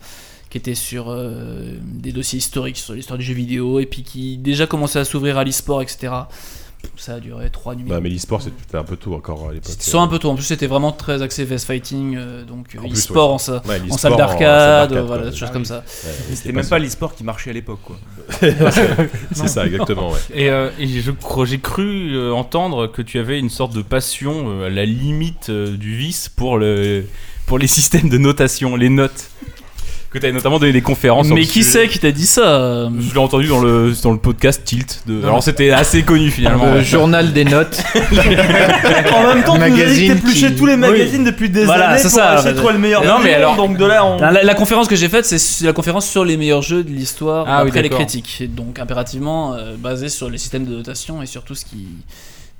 qui 0.49 0.57
était 0.59 0.75
sur 0.75 1.09
euh, 1.09 1.71
des 1.81 2.11
dossiers 2.13 2.37
historiques 2.37 2.77
sur 2.77 2.93
l'histoire 2.93 3.17
du 3.17 3.25
jeu 3.25 3.33
vidéo 3.33 3.79
et 3.79 3.85
puis 3.85 4.03
qui 4.03 4.37
déjà 4.37 4.65
commençait 4.67 4.99
à 4.99 5.03
s'ouvrir 5.05 5.37
à 5.37 5.43
l'e-sport, 5.43 5.81
etc. 5.81 6.13
Ça 6.95 7.15
a 7.15 7.19
duré 7.19 7.49
trois 7.49 7.75
nuits. 7.75 7.89
Bah, 7.89 7.99
mais 8.01 8.09
l'e-sport, 8.09 8.41
c'était 8.41 8.77
un 8.77 8.83
peu 8.83 8.95
tôt 8.95 9.13
encore 9.15 9.49
à 9.49 9.53
l'époque. 9.53 9.73
Soit 9.79 10.01
un 10.01 10.07
peu 10.07 10.19
tôt. 10.19 10.29
En 10.29 10.35
plus, 10.35 10.43
c'était 10.43 10.67
vraiment 10.67 10.91
très 10.91 11.21
axé 11.21 11.43
VS 11.43 11.65
Fighting, 11.65 12.15
euh, 12.15 12.43
donc 12.45 12.75
e-sport 12.75 13.29
ouais. 13.29 13.33
en, 13.35 13.37
sa- 13.39 13.61
Ouais, 13.65 13.79
en 13.79 13.79
salle 13.79 13.91
en 13.91 13.97
salle 13.97 14.15
d'arcade, 14.17 14.93
voilà, 15.05 15.29
des 15.31 15.35
choses 15.35 15.47
Ah 15.49 15.53
comme 15.53 15.63
oui. 15.63 15.67
ça. 15.67 15.77
Ouais, 15.77 16.35
C'était 16.35 16.51
même 16.51 16.67
pas 16.67 16.79
l'e-sport 16.79 17.15
qui 17.15 17.23
marchait 17.23 17.49
à 17.49 17.53
l'époque, 17.53 17.79
quoi. 17.83 17.97
C'est 19.31 19.47
ça, 19.47 19.65
exactement, 19.65 20.11
ouais. 20.11 20.19
Et, 20.33 20.49
euh, 20.49 20.69
et 20.79 20.87
j'ai 20.87 21.59
cru 21.59 22.15
euh, 22.15 22.31
entendre 22.31 22.87
que 22.87 23.01
tu 23.01 23.17
avais 23.19 23.39
une 23.39 23.49
sorte 23.49 23.73
de 23.73 23.81
passion 23.81 24.45
euh, 24.61 24.67
à 24.67 24.69
la 24.69 24.85
limite 24.85 25.49
euh, 25.49 25.75
du 25.75 25.95
vice 25.95 26.29
pour, 26.29 26.57
le, 26.57 27.05
pour 27.47 27.57
les 27.57 27.67
systèmes 27.67 28.09
de 28.09 28.17
notation, 28.17 28.75
les 28.75 28.89
notes. 28.89 29.29
Que 30.13 30.19
tu 30.19 30.25
avais 30.25 30.33
notamment 30.33 30.59
donné 30.59 30.71
des 30.71 30.81
conférences. 30.83 31.27
Mais 31.29 31.43
qui 31.43 31.63
c'est 31.63 31.87
qui 31.87 31.97
t'a 31.97 32.11
dit 32.11 32.27
ça 32.27 32.41
euh 32.61 32.89
Je 32.99 33.11
l'ai 33.13 33.19
entendu 33.19 33.47
dans 33.47 33.59
le, 33.59 33.91
dans 34.03 34.11
le 34.11 34.19
podcast 34.19 34.63
Tilt. 34.63 35.01
De... 35.07 35.23
Alors 35.23 35.41
c'était 35.41 35.71
assez 35.71 36.03
connu 36.03 36.29
finalement. 36.29 36.71
Le 36.75 36.81
journal 36.83 37.33
des 37.33 37.45
notes. 37.45 37.81
En 39.13 39.27
même 39.27 39.43
temps, 39.43 39.53
tu 39.55 39.59
nous 39.59 39.63
as 39.65 39.69
dit 39.69 39.75
que 39.75 39.81
Magazine 39.81 40.15
t'épluchais 40.15 40.47
qui- 40.51 40.55
tous 40.55 40.65
les 40.67 40.77
magazines 40.77 41.23
depuis 41.23 41.49
des 41.49 41.65
Voilà, 41.65 41.89
années 41.89 42.01
pour 42.01 42.11
ça, 42.11 42.43
trouver 42.55 42.73
le 42.73 42.79
meilleur 42.79 43.03
non, 43.03 43.19
mais 43.23 43.33
alors- 43.33 43.55
donc 43.55 43.77
de 43.77 43.85
là 43.85 44.05
on... 44.05 44.17
La, 44.19 44.53
conférence 44.55 44.87
que 44.87 44.95
j'ai 44.95 45.09
faite, 45.09 45.25
c'est 45.25 45.65
la 45.65 45.73
conférence 45.73 46.07
sur 46.07 46.23
les 46.23 46.37
meilleurs 46.37 46.61
jeux 46.61 46.83
de 46.83 46.89
l'histoire 46.91 47.45
Ah 47.47 47.63
oui, 47.63 47.69
après 47.69 47.81
les 47.81 47.89
d'accord. 47.89 48.05
critiques. 48.05 48.37
Et 48.41 48.47
donc 48.47 48.77
impérativement 48.79 49.55
euh, 49.55 49.75
basé 49.77 50.09
sur 50.09 50.29
les 50.29 50.37
systèmes 50.37 50.65
de 50.65 50.75
notation 50.75 51.21
et 51.21 51.25
sur 51.25 51.43
tout 51.43 51.55
ce 51.55 51.65
qui, 51.65 51.87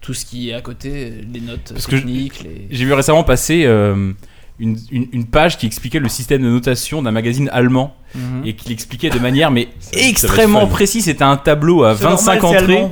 tout 0.01 0.13
ce 0.15 0.25
qui 0.25 0.49
est 0.49 0.53
à 0.53 0.61
côté, 0.61 1.13
les 1.31 1.39
notes 1.39 1.71
Parce 1.73 1.87
techniques. 1.87 2.43
les... 2.43 2.67
J'ai 2.71 2.85
vu 2.85 2.93
récemment 2.93 3.23
passer 3.23 3.63
euh, 3.65 4.11
une, 4.59 4.77
une- 4.91 5.25
page 5.25 5.57
qui 5.57 5.65
expliquait 5.65 5.99
le 5.99 6.09
système 6.09 6.41
de 6.43 6.49
notation 6.49 7.01
d'un 7.01 7.11
magazine 7.11 7.49
allemand 7.51 7.95
Mhm. 8.15 8.43
et 8.45 8.53
qui 8.53 8.69
l'expliquait 8.69 9.09
de 9.09 9.17
manière 9.19 9.49
mais 9.49 9.67
extrêmement 9.93 10.67
précise. 10.67 11.05
C'était 11.05 11.23
un 11.23 11.35
tableau 11.37 11.83
à 11.83 11.95
C'est 11.95 12.03
25 12.03 12.41
normal, 12.43 12.61
entrées 12.63 12.85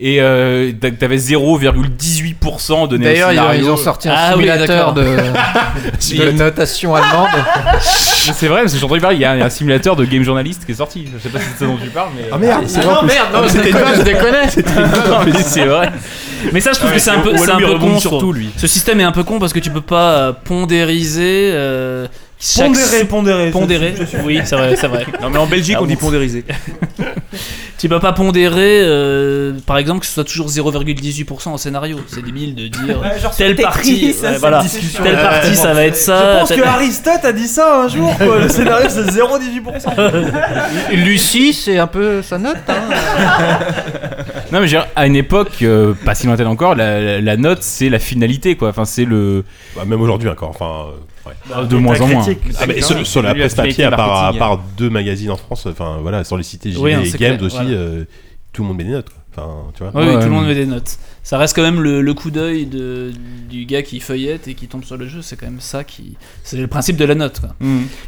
et 0.00 0.20
euh, 0.20 0.72
t'a- 0.78 0.90
t'avais 0.90 1.16
0,18% 1.18 2.86
de 2.88 2.96
D'ailleurs, 2.96 3.32
ils, 3.32 3.38
ont- 3.38 3.42
néo-scénario. 3.42 3.62
ils 3.64 3.70
ont 3.70 3.76
sorti 3.76 4.08
un 4.08 4.14
Ah 4.16 4.32
oui, 4.36 4.42
simulateur 4.44 4.92
de, 4.94 6.30
notation 6.32 6.94
allemande. 6.94 7.28
Mais 7.34 8.32
C'est 8.34 8.48
vrai, 8.48 8.60
parce 8.62 8.72
que 8.74 8.78
j'ai 8.78 8.84
entendu 8.84 9.00
parler, 9.00 9.16
il 9.16 9.22
y, 9.22 9.24
a 9.24 9.32
un- 9.32 9.36
il 9.36 9.40
y 9.40 9.42
a 9.42 9.46
un 9.46 9.50
simulateur 9.50 9.96
de 9.96 10.04
game 10.04 10.22
journaliste 10.22 10.64
qui 10.64 10.72
est 10.72 10.76
sorti. 10.76 11.08
Je 11.12 11.18
sais 11.18 11.28
pas 11.28 11.38
si 11.40 11.46
c'est 11.52 11.64
ça 11.64 11.66
dont 11.70 11.76
tu 11.82 11.88
parles, 11.90 12.10
mais. 12.16 12.28
Ah 12.32 12.38
merde, 12.38 12.64
c'est 12.66 12.80
vrai 12.80 12.94
en 12.96 13.02
Non, 13.02 13.08
merde, 13.08 13.28
non, 13.32 13.48
je 13.48 13.60
déconne, 13.60 13.82
je 13.98 15.30
mais 15.32 15.42
c'est 15.42 15.64
vrai. 15.66 15.90
Mais 16.52 16.60
ça, 16.60 16.72
je 16.72 16.78
trouve 16.78 16.90
Ouais, 16.90 16.96
que 16.96 17.02
c'est 17.02 17.10
un 17.10 17.20
peu, 17.20 17.36
c'est 17.36 17.50
un 17.50 17.56
peu 17.58 17.78
con. 17.78 17.98
sur 17.98 18.10
je 18.10 18.16
tout, 18.16 18.18
trouve. 18.20 18.36
lui. 18.36 18.50
Ce 18.56 18.66
système 18.66 19.00
est 19.00 19.04
un 19.04 19.12
peu 19.12 19.24
con 19.24 19.38
parce 19.38 19.52
que 19.52 19.60
tu 19.60 19.70
peux 19.70 19.80
pas 19.80 20.10
euh, 20.12 20.32
pondériser. 20.32 21.50
euh, 21.52 22.06
chaque- 22.44 22.66
Pondéré, 22.72 23.04
pondéré. 23.50 23.94
suis- 24.06 24.18
Oui, 24.24 24.40
c'est 24.44 24.56
vrai, 24.56 24.76
c'est 24.76 24.86
vrai. 24.88 25.06
Non, 25.22 25.30
mais 25.30 25.38
en 25.38 25.46
Belgique, 25.46 25.76
Ah, 25.78 25.82
on 25.82 25.86
dit 25.86 25.96
pondérisé. 25.96 26.44
Tu 27.78 27.88
peux 27.88 28.00
pas 28.00 28.12
pondérer, 28.14 28.80
euh, 28.82 29.52
par 29.66 29.76
exemple, 29.76 30.00
que 30.00 30.06
ce 30.06 30.12
soit 30.14 30.24
toujours 30.24 30.48
0,18% 30.48 31.52
au 31.52 31.58
scénario. 31.58 31.98
C'est 32.06 32.24
débile 32.24 32.54
de 32.54 32.68
dire 32.68 32.98
Ouais, 33.02 33.18
genre 33.20 33.34
sur 33.34 33.44
telle 33.44 33.56
partie, 33.56 34.12
ça, 34.14 34.28
ouais, 34.28 34.32
cette 34.32 34.40
voilà, 34.40 34.62
discussion. 34.62 35.02
telle 35.02 35.16
Ouais, 35.16 35.22
partie 35.22 35.48
ouais, 35.48 35.54
ça 35.54 35.74
va 35.74 35.84
être 35.84 35.96
Je 35.96 36.00
ça. 36.00 36.36
pense 36.40 36.48
telle- 36.48 36.60
que 36.62 36.66
Aristote 36.66 37.24
a 37.24 37.32
dit 37.32 37.46
ça 37.48 37.82
un 37.82 37.88
jour, 37.88 38.16
quoi. 38.16 38.38
Le 38.38 38.48
scénario 38.48 38.86
c'est 38.88 39.02
0,18%. 39.10 40.92
Lucie, 40.92 41.52
c'est 41.52 41.78
un 41.78 41.86
peu 41.86 42.22
sa 42.22 42.38
note. 42.38 42.56
Hein. 42.68 42.74
Non, 44.52 44.60
mais 44.60 44.66
je 44.66 44.72
dire, 44.76 44.86
à 44.94 45.06
une 45.06 45.16
époque, 45.16 45.62
euh, 45.62 45.94
pas 46.04 46.14
si 46.14 46.26
lointaine 46.28 46.46
encore, 46.46 46.76
la, 46.76 47.00
la- 47.00 47.20
la 47.20 47.36
note 47.36 47.58
c'est 47.62 47.88
la 47.88 47.98
finalité 47.98 48.54
quoi. 48.56 48.68
Enfin, 48.68 48.84
c'est 48.84 49.04
le. 49.04 49.44
Bah, 49.74 49.82
même 49.84 50.00
aujourd'hui 50.00 50.28
encore, 50.28 50.50
enfin. 50.50 50.86
euh, 51.26 51.60
ouais. 51.62 51.66
de 51.66 51.76
moins 51.76 52.00
en 52.00 52.06
moins. 52.06 52.24
Ah, 52.60 52.66
mais 52.68 52.80
sur, 52.80 53.04
sur 53.04 53.22
la 53.22 53.34
presse 53.34 53.54
papier, 53.56 53.84
à 53.84 53.90
part, 53.90 54.26
à 54.26 54.32
part 54.32 54.60
deux 54.78 54.90
magazines 54.90 55.30
en 55.32 55.36
France, 55.36 55.66
enfin 55.66 55.96
voilà, 56.02 56.22
sans 56.22 56.36
les 56.36 56.44
JV 56.44 56.76
Oui, 56.78 56.94
non, 56.94 57.00
et 57.02 57.06
Games 57.30 57.42
aussi, 57.46 57.56
voilà. 57.56 57.70
euh, 57.70 58.04
tout 58.52 58.62
le 58.62 58.68
monde 58.68 58.76
met 58.78 58.84
des 58.84 58.90
notes. 58.90 59.08
Enfin, 59.36 59.50
tu 59.76 59.82
vois. 59.82 59.90
Oui, 60.00 60.12
tout 60.14 60.26
le 60.26 60.30
monde 60.30 60.46
met 60.46 60.54
des 60.54 60.64
notes. 60.66 60.96
Ça 61.24 61.38
reste 61.38 61.56
quand 61.56 61.62
même 61.62 61.80
le, 61.80 62.02
le 62.02 62.14
coup 62.14 62.30
d'œil 62.30 62.66
de- 62.66 63.10
du 63.50 63.64
gars 63.64 63.82
qui 63.82 63.98
feuillette 63.98 64.46
et 64.46 64.54
qui 64.54 64.68
tombe 64.68 64.84
sur 64.84 64.96
le 64.96 65.08
jeu. 65.08 65.22
C'est 65.22 65.34
quand 65.34 65.46
même 65.46 65.58
ça 65.58 65.82
qui. 65.82 66.16
C'est 66.44 66.56
le 66.56 66.68
principe 66.68 66.96
de 66.96 67.04
la 67.04 67.16
note. 67.16 67.40
Quoi. 67.40 67.50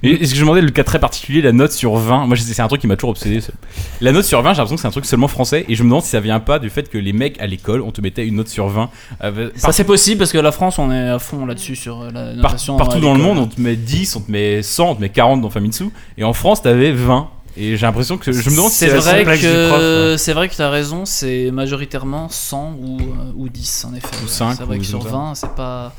Et 0.05 0.11
est-ce 0.23 0.31
que 0.31 0.37
je 0.37 0.43
me 0.43 0.47
demandais 0.51 0.61
le 0.61 0.71
cas 0.71 0.85
très 0.85 1.01
particulier, 1.01 1.43
la 1.43 1.51
note 1.51 1.73
sur 1.73 1.97
20 1.97 2.27
Moi, 2.29 2.37
c'est 2.37 2.61
un 2.63 2.69
truc 2.69 2.81
qui 2.81 2.87
m'a 2.87 2.95
toujours 2.95 3.11
obsédé. 3.11 3.41
ça. 3.41 3.53
La 4.01 4.13
note 4.13 4.25
sur 4.25 4.41
20, 4.41 4.53
j'ai 4.53 4.59
l'impression 4.59 4.77
que 4.77 4.83
c'est 4.83 4.87
un 4.87 4.93
truc 4.93 5.05
seulement 5.05 5.27
français. 5.27 5.65
Et 5.69 5.75
je 5.75 5.83
me 5.83 5.89
demande 5.89 6.03
si 6.05 6.11
ça 6.11 6.21
vient 6.21 6.39
pas 6.39 6.61
du 6.61 6.71
fait 6.71 6.89
que 6.89 6.97
les 6.99 7.13
mecs 7.13 7.41
à 7.41 7.49
l'école, 7.49 7.81
on 7.81 7.91
te 7.91 8.01
mettait 8.01 8.25
une 8.25 8.37
note 8.37 8.49
sur 8.49 8.69
20. 8.69 8.89
avec- 9.19 9.59
Ça, 9.59 9.73
c'est 9.73 9.83
possible 9.83 10.19
parce 10.19 10.31
que 10.31 10.39
la 10.39 10.53
France, 10.53 10.79
on 10.79 10.93
est 10.93 11.09
à 11.09 11.19
fond 11.19 11.45
là-dessus 11.45 11.75
sur 11.75 12.03
euh, 12.03 12.11
Par- 12.41 12.53
partout 12.79 13.01
dans 13.01 13.15
le 13.15 13.21
monde, 13.21 13.39
on 13.39 13.47
te 13.49 13.61
met 13.61 13.75
10, 13.75 14.15
on 14.15 14.21
te 14.21 14.31
met 14.31 14.63
100, 14.63 14.91
on 14.91 14.95
te 14.95 15.01
met 15.01 15.09
40 15.09 15.41
dans 15.41 15.51
Famitsu. 15.51 15.87
Et 16.19 16.23
en 16.23 16.35
France, 16.35 16.63
t'avais 16.63 16.93
20. 16.93 17.31
Et 17.57 17.77
j'ai 17.77 17.87
l'impression 17.87 18.19
que. 18.19 18.33
Je 18.33 18.51
me 18.51 18.57
demande 18.57 18.71
si 18.71 18.79
C'est 18.79 18.89
vrai 18.89 19.25
que 19.25 20.11
ouais. 20.13 20.19
c'est 20.19 20.33
vrai 20.35 20.49
que 20.49 20.55
tu 20.55 20.63
as 20.63 20.71
raison, 20.71 21.05
c'est 21.05 21.51
majoritairement 21.51 22.29
100 22.29 22.75
ou, 22.81 22.99
euh, 23.01 23.33
ou 23.35 23.49
10 23.49 23.87
en 23.87 23.95
effet. 23.95 24.09
Ou 24.25 24.29
5, 24.29 24.57
C'est 24.59 24.65
vrai 24.65 24.77
ou 24.77 24.81
que 24.81 24.87
sur 24.87 24.99
comme 25.01 25.09
ça. 25.09 25.17
20, 25.17 25.35
c'est 25.35 25.55
pas 25.55 25.93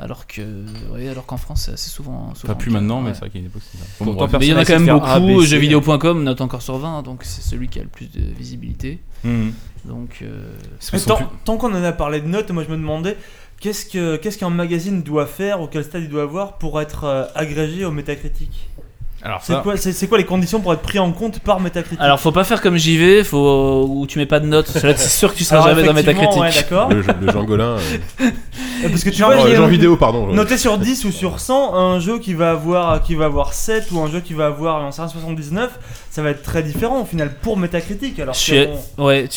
alors 0.00 0.28
que 0.28 0.42
oui, 0.92 1.08
alors 1.08 1.26
qu'en 1.26 1.38
France 1.38 1.62
c'est 1.66 1.72
assez 1.72 1.90
souvent, 1.90 2.32
souvent 2.36 2.52
Pas 2.52 2.58
plus 2.58 2.70
maintenant, 2.70 3.00
mais 3.00 3.08
ouais. 3.08 3.14
c'est 3.14 3.20
vrai 3.20 3.30
qu'il 3.30 3.40
y 3.40 3.44
a 3.44 3.46
une 3.46 3.50
époque, 3.50 3.62
Bon, 4.00 4.12
bref. 4.14 4.30
Mais 4.38 4.46
il 4.46 4.50
y 4.50 4.54
en 4.54 4.58
a 4.58 4.64
quand 4.64 4.78
même 4.78 5.00
beaucoup, 5.00 5.42
jeuxvideo.com 5.42 6.22
note 6.22 6.40
encore 6.40 6.62
sur 6.62 6.78
20 6.78 7.02
donc 7.02 7.22
c'est 7.24 7.42
celui 7.42 7.66
qui 7.66 7.80
a 7.80 7.82
le 7.82 7.88
plus 7.88 8.06
de 8.08 8.20
visibilité. 8.38 9.00
Mhm. 9.24 9.52
Donc 9.86 10.20
euh, 10.22 10.52
tant, 11.04 11.16
qu'on- 11.16 11.24
tant 11.44 11.56
qu'on 11.56 11.74
en 11.74 11.82
a 11.82 11.90
parlé 11.90 12.20
de 12.20 12.28
notes, 12.28 12.50
moi 12.52 12.62
je 12.64 12.70
me 12.70 12.76
demandais 12.76 13.16
qu'est-ce 13.60 13.86
que 13.86 14.14
qu'est-ce 14.16 14.38
qu'un 14.38 14.50
magazine 14.50 15.02
doit 15.02 15.26
faire 15.26 15.60
ou 15.60 15.66
quel 15.66 15.82
stade 15.82 16.02
il 16.04 16.08
doit 16.08 16.22
avoir 16.22 16.58
pour 16.58 16.80
être 16.80 17.02
euh, 17.02 17.24
agrégé 17.34 17.84
au 17.84 17.90
Metacritic? 17.90 18.68
Alors 19.22 19.40
C'est 19.42 19.52
ça, 19.54 19.60
quoi, 19.62 19.76
c'est, 19.76 19.92
c'est 19.92 20.06
quoi 20.06 20.16
les 20.18 20.24
conditions 20.24 20.60
pour 20.60 20.72
être 20.72 20.80
pris 20.82 20.98
en 21.00 21.10
compte 21.12 21.40
par 21.40 21.58
Metacritic 21.58 21.98
alors 22.00 22.20
faut 22.20 22.30
pas 22.30 22.44
faire 22.44 22.60
comme 22.60 22.76
JV, 22.76 23.24
faut 23.24 23.84
où 23.88 24.06
tu 24.06 24.18
mets 24.18 24.26
pas 24.26 24.38
de 24.38 24.46
notes, 24.46 24.68
c'est 24.68 24.96
sûr 24.98 25.32
que 25.32 25.38
tu 25.38 25.42
seras 25.44 25.56
Alors, 25.62 25.68
jamais 25.70 25.82
dans 25.82 25.92
Metacritic. 25.92 26.40
ouais, 26.40 26.50
d'accord. 26.52 26.88
Le, 26.90 27.02
le 27.20 27.32
Jean 27.32 27.42
Golin. 27.44 27.76
euh, 28.20 28.30
Parce 28.88 29.02
que 29.02 29.10
tu 29.10 29.16
Genre 29.16 29.32
vois, 29.32 29.40
Oh, 29.42 29.46
vidéo. 29.46 29.62
Jeux 29.64 29.68
vidéo, 29.70 29.96
pardon. 29.96 30.28
Noté 30.28 30.56
sur 30.56 30.78
10 30.78 31.04
ou 31.06 31.10
sur 31.10 31.40
100, 31.40 31.74
un 31.74 31.98
jeu 31.98 32.20
qui 32.20 32.32
va 32.34 32.52
avoir, 32.52 33.02
qui 33.02 33.16
va 33.16 33.24
avoir 33.24 33.52
7 33.54 33.88
ou 33.90 33.98
un 34.00 34.08
jeu 34.08 34.20
qui 34.20 34.34
va 34.34 34.46
avoir 34.46 34.84
un 34.84 34.92
79, 34.92 35.70
ça 36.18 36.24
va 36.24 36.30
être 36.30 36.42
très 36.42 36.64
différent 36.64 37.02
au 37.02 37.04
final 37.04 37.30
pour 37.42 37.56
Metacritic. 37.56 38.18
Alors 38.18 38.34
Je 38.34 38.66
Ouais, 38.98 39.28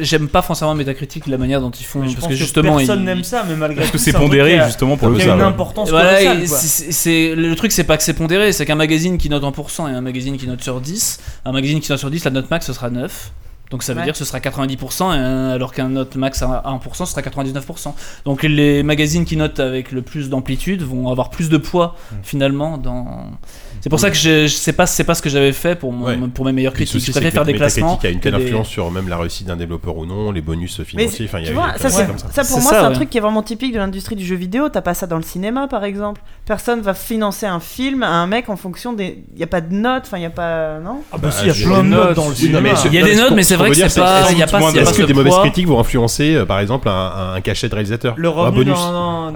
j'aime 0.00 0.26
pas 0.26 0.42
forcément 0.42 0.74
Metacritic 0.74 1.28
la 1.28 1.38
manière 1.38 1.60
dont 1.60 1.70
ils 1.70 1.84
font 1.84 2.00
je 2.02 2.06
parce 2.06 2.14
pense 2.16 2.24
que 2.24 2.30
que 2.30 2.34
justement 2.34 2.76
personne 2.78 2.98
ils- 3.02 3.04
n'aime 3.04 3.22
ça, 3.22 3.44
mais 3.48 3.54
malgré 3.54 3.82
Parce 3.82 3.92
tout, 3.92 3.98
que 3.98 4.02
c'est 4.02 4.12
pondéré 4.12 4.58
a- 4.58 4.66
justement 4.66 4.96
pour 4.96 5.10
le 5.10 5.20
a 5.20 5.24
ça, 5.24 5.34
une 5.36 5.42
importance 5.42 5.90
Voilà, 5.90 6.18
c'est- 6.48 6.90
c'est 6.90 7.36
le 7.36 7.54
truc 7.54 7.70
c'est 7.70 7.84
pas 7.84 7.96
que 7.96 8.02
c'est 8.02 8.14
pondéré, 8.14 8.52
c'est 8.52 8.66
qu'un 8.66 8.74
magazine 8.74 9.16
qui 9.16 9.30
note 9.30 9.44
en 9.44 9.52
pourcent 9.52 9.86
et 9.86 9.92
un 9.92 10.00
magazine 10.00 10.36
qui 10.38 10.48
note 10.48 10.60
sur 10.60 10.80
10, 10.80 11.20
un 11.44 11.52
magazine 11.52 11.78
qui 11.78 11.88
note 11.88 12.00
sur 12.00 12.10
10, 12.10 12.24
la 12.24 12.32
note 12.32 12.50
max 12.50 12.66
ce 12.66 12.72
sera 12.72 12.90
9. 12.90 13.30
Donc 13.70 13.82
ça 13.82 13.92
veut 13.92 13.98
Ouais. 13.98 14.04
dire 14.06 14.14
que 14.14 14.18
ce 14.18 14.24
sera 14.24 14.40
90% 14.40 15.12
et 15.12 15.18
un- 15.18 15.50
alors 15.50 15.72
qu'un 15.74 15.90
note 15.90 16.16
max 16.16 16.42
à 16.42 16.62
1% 16.64 17.04
ce 17.04 17.12
sera 17.12 17.20
99%. 17.22 17.94
Donc 18.24 18.42
les 18.42 18.82
magazines 18.82 19.24
qui 19.24 19.36
notent 19.36 19.60
avec 19.60 19.92
le 19.92 20.02
plus 20.02 20.30
d'amplitude 20.30 20.82
vont 20.82 21.08
avoir 21.10 21.30
plus 21.30 21.48
de 21.50 21.58
poids 21.58 21.94
finalement 22.24 22.76
dans 22.78 23.26
C'est 23.80 23.90
pour 23.90 24.00
ça 24.00 24.10
que 24.10 24.16
je, 24.16 24.46
je 24.46 24.54
sais 24.54 24.72
pas 24.72 24.86
c'est 24.86 25.04
pas 25.04 25.14
ce 25.14 25.22
que 25.22 25.28
j'avais 25.28 25.52
fait 25.52 25.74
pour 25.76 25.92
mon- 25.92 26.06
Ouais. 26.06 26.16
pour 26.34 26.44
mes 26.44 26.52
meilleurs 26.52 26.72
critiques. 26.72 27.00
Je 27.04 27.10
préfère 27.10 27.32
faire 27.32 27.42
que 27.42 27.46
des 27.46 27.54
classements. 27.54 27.98
a 28.02 28.08
une 28.08 28.20
telle 28.20 28.34
des- 28.34 28.44
influence 28.44 28.68
sur 28.68 28.90
même 28.90 29.08
la 29.08 29.16
réussite 29.18 29.46
d'un 29.46 29.56
développeur 29.56 29.96
ou 29.96 30.06
non, 30.06 30.30
les 30.32 30.40
bonus 30.40 30.82
financiers. 30.82 31.26
Enfin, 31.28 31.40
y 31.40 31.48
a 31.48 31.52
vois, 31.52 31.74
ça, 31.76 31.90
comme 32.06 32.18
ça. 32.18 32.26
ça, 32.32 32.44
pour 32.44 32.60
moi 32.60 32.70
c'est 32.72 32.76
un 32.78 32.88
ouais. 32.88 32.94
truc 32.94 33.10
qui 33.10 33.18
est 33.18 33.20
vraiment 33.20 33.42
typique 33.42 33.72
de 33.72 33.78
l'industrie 33.78 34.16
du 34.16 34.24
jeu 34.24 34.36
vidéo. 34.36 34.68
T'as 34.68 34.80
pas 34.82 34.94
ça 34.94 35.06
dans 35.06 35.16
le 35.16 35.22
cinéma 35.22 35.68
par 35.68 35.84
exemple. 35.84 36.20
Personne 36.46 36.80
va 36.80 36.94
financer 36.94 37.46
un 37.46 37.60
film 37.60 38.02
à 38.02 38.10
un 38.10 38.26
mec 38.26 38.48
en 38.48 38.56
fonction 38.56 38.92
des. 38.92 39.22
Y 39.36 39.42
a 39.42 39.46
pas 39.46 39.60
de 39.60 39.72
notes, 39.74 40.04
enfin 40.06 40.18
y 40.18 40.24
a 40.24 40.30
pas. 40.30 40.78
Non? 40.80 41.02
Ah 41.12 41.18
bah 41.18 41.30
si, 41.30 41.44
il 41.44 41.48
y 41.48 41.50
a 41.50 41.54
plein 41.54 41.78
de 41.78 41.82
des 41.84 41.88
notes 41.90 42.16
dans 42.16 42.28
le 42.28 42.34
cinéma. 42.34 42.68
Il 42.86 42.94
y 42.94 42.98
a 42.98 43.04
des 43.04 43.16
notes, 43.16 43.32
mais 43.32 43.42
ce 43.42 43.50
c'est 43.50 43.56
vrai 43.56 43.70
que 43.70 43.76
c'est 43.76 44.00
pas- 44.00 44.22
y 44.32 44.42
a 44.42 44.46
que- 44.46 44.50
pas- 44.50 44.58
il 44.70 44.76
y 44.76 44.78
a 44.78 44.82
Est-ce 44.82 44.90
pas 44.90 44.96
que 44.96 45.02
des 45.06 45.14
mauvaises 45.14 45.34
critiques 45.38 45.66
vont 45.66 45.78
influencer, 45.80 46.34
euh, 46.34 46.44
par 46.46 46.60
exemple, 46.60 46.88
un, 46.88 47.40
cachet 47.42 47.68
de 47.68 47.74
réalisateur 47.74 48.14
Le 48.16 48.28
Un 48.28 48.32
revenu 48.32 48.64
bonus 48.64 48.78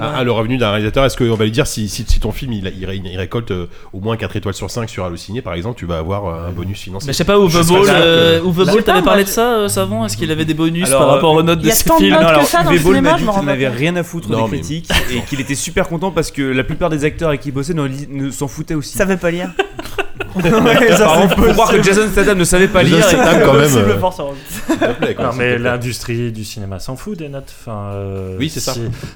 Ah, 0.00 0.22
le 0.24 0.32
revenu 0.32 0.56
d'un 0.56 0.70
réalisateur, 0.70 1.04
est-ce 1.04 1.16
qu'on 1.16 1.34
va 1.34 1.44
lui 1.44 1.50
dire 1.52 1.66
si, 1.66 1.88
si, 1.88 2.04
si 2.06 2.20
ton 2.20 2.32
film 2.32 2.52
il 2.52 3.16
récolte 3.16 3.50
euh, 3.50 3.66
au 3.92 4.00
moins 4.00 4.16
4 4.16 4.31
étoiles 4.36 4.54
sur 4.54 4.70
5 4.70 4.88
sur 4.88 5.04
Allociné 5.04 5.42
par 5.42 5.54
exemple, 5.54 5.78
tu 5.78 5.86
vas 5.86 5.98
avoir 5.98 6.26
euh, 6.26 6.48
un 6.48 6.52
bonus 6.52 6.80
financier. 6.80 7.06
Mais 7.06 7.12
je 7.12 7.18
sais 7.18 7.24
pas, 7.24 7.36
Uwe 7.36 7.48
Ball, 7.68 7.82
euh, 7.88 8.40
que- 8.40 8.46
Uwe 8.46 8.52
Ball, 8.52 8.70
sais 8.70 8.82
t'avais 8.82 9.02
parlé 9.02 9.24
de 9.24 9.28
ça 9.28 9.54
euh, 9.54 9.68
savant 9.68 10.04
Est-ce 10.06 10.16
qu'il 10.16 10.30
avait 10.30 10.44
des 10.44 10.54
bonus 10.54 10.86
Alors, 10.88 11.00
par 11.00 11.08
rapport 11.10 11.32
aux 11.34 11.40
euh, 11.40 11.42
notes 11.42 11.60
de 11.60 11.70
ses 11.70 11.84
films 11.98 12.14
non, 12.14 12.26
alors, 12.26 12.42
Uwe 12.72 12.82
Ball 12.82 13.00
m'a 13.00 13.14
dit 13.18 13.24
qu'il 13.26 13.44
n'avait 13.44 13.68
rien 13.68 13.96
à 13.96 14.02
foutre 14.02 14.28
Non, 14.30 14.44
des 14.46 14.50
mais- 14.52 14.58
critiques 14.58 14.90
et 15.12 15.20
qu'il 15.22 15.40
était 15.40 15.54
super 15.54 15.88
content 15.88 16.10
parce 16.10 16.30
que 16.30 16.42
la 16.42 16.64
plupart 16.64 16.90
des 16.90 17.04
acteurs 17.04 17.28
avec 17.28 17.40
qui 17.40 17.48
il 17.48 17.52
bossait 17.52 17.74
ne 17.74 18.30
s'en 18.30 18.48
foutaient 18.48 18.74
aussi. 18.74 18.96
Ça 18.96 19.04
veut 19.04 19.16
pas 19.16 19.30
lire. 19.30 19.50
Ouais, 20.34 20.88
ça, 20.88 21.04
Apparemment, 21.04 21.28
faut 21.28 21.52
croire 21.52 21.70
que. 21.72 21.82
Jason 21.82 22.08
Statham 22.10 22.38
ne 22.38 22.44
savait 22.44 22.68
pas 22.68 22.82
Jason 22.84 22.96
lire. 22.96 23.06
et- 23.06 23.10
Statham, 23.10 23.40
quand 23.44 23.52
même, 23.54 23.62
Possible, 23.62 23.90
euh, 23.90 23.98
force, 23.98 24.20
hein. 24.20 24.24
s'il 24.66 24.76
te 24.78 24.92
plaît, 24.92 25.14
quoi, 25.14 25.24
Non, 25.26 25.30
s'il 25.32 25.40
mais 25.40 25.54
plaît. 25.56 25.58
l'industrie 25.58 26.32
du 26.32 26.44
cinéma 26.44 26.78
s'en 26.78 26.96
fout 26.96 27.18
des 27.18 27.28
notes. 27.28 27.52
Enfin, 27.60 27.90
euh, 27.94 28.36
Oui, 28.38 28.48
c'est 28.48 28.60
ça. 28.60 28.74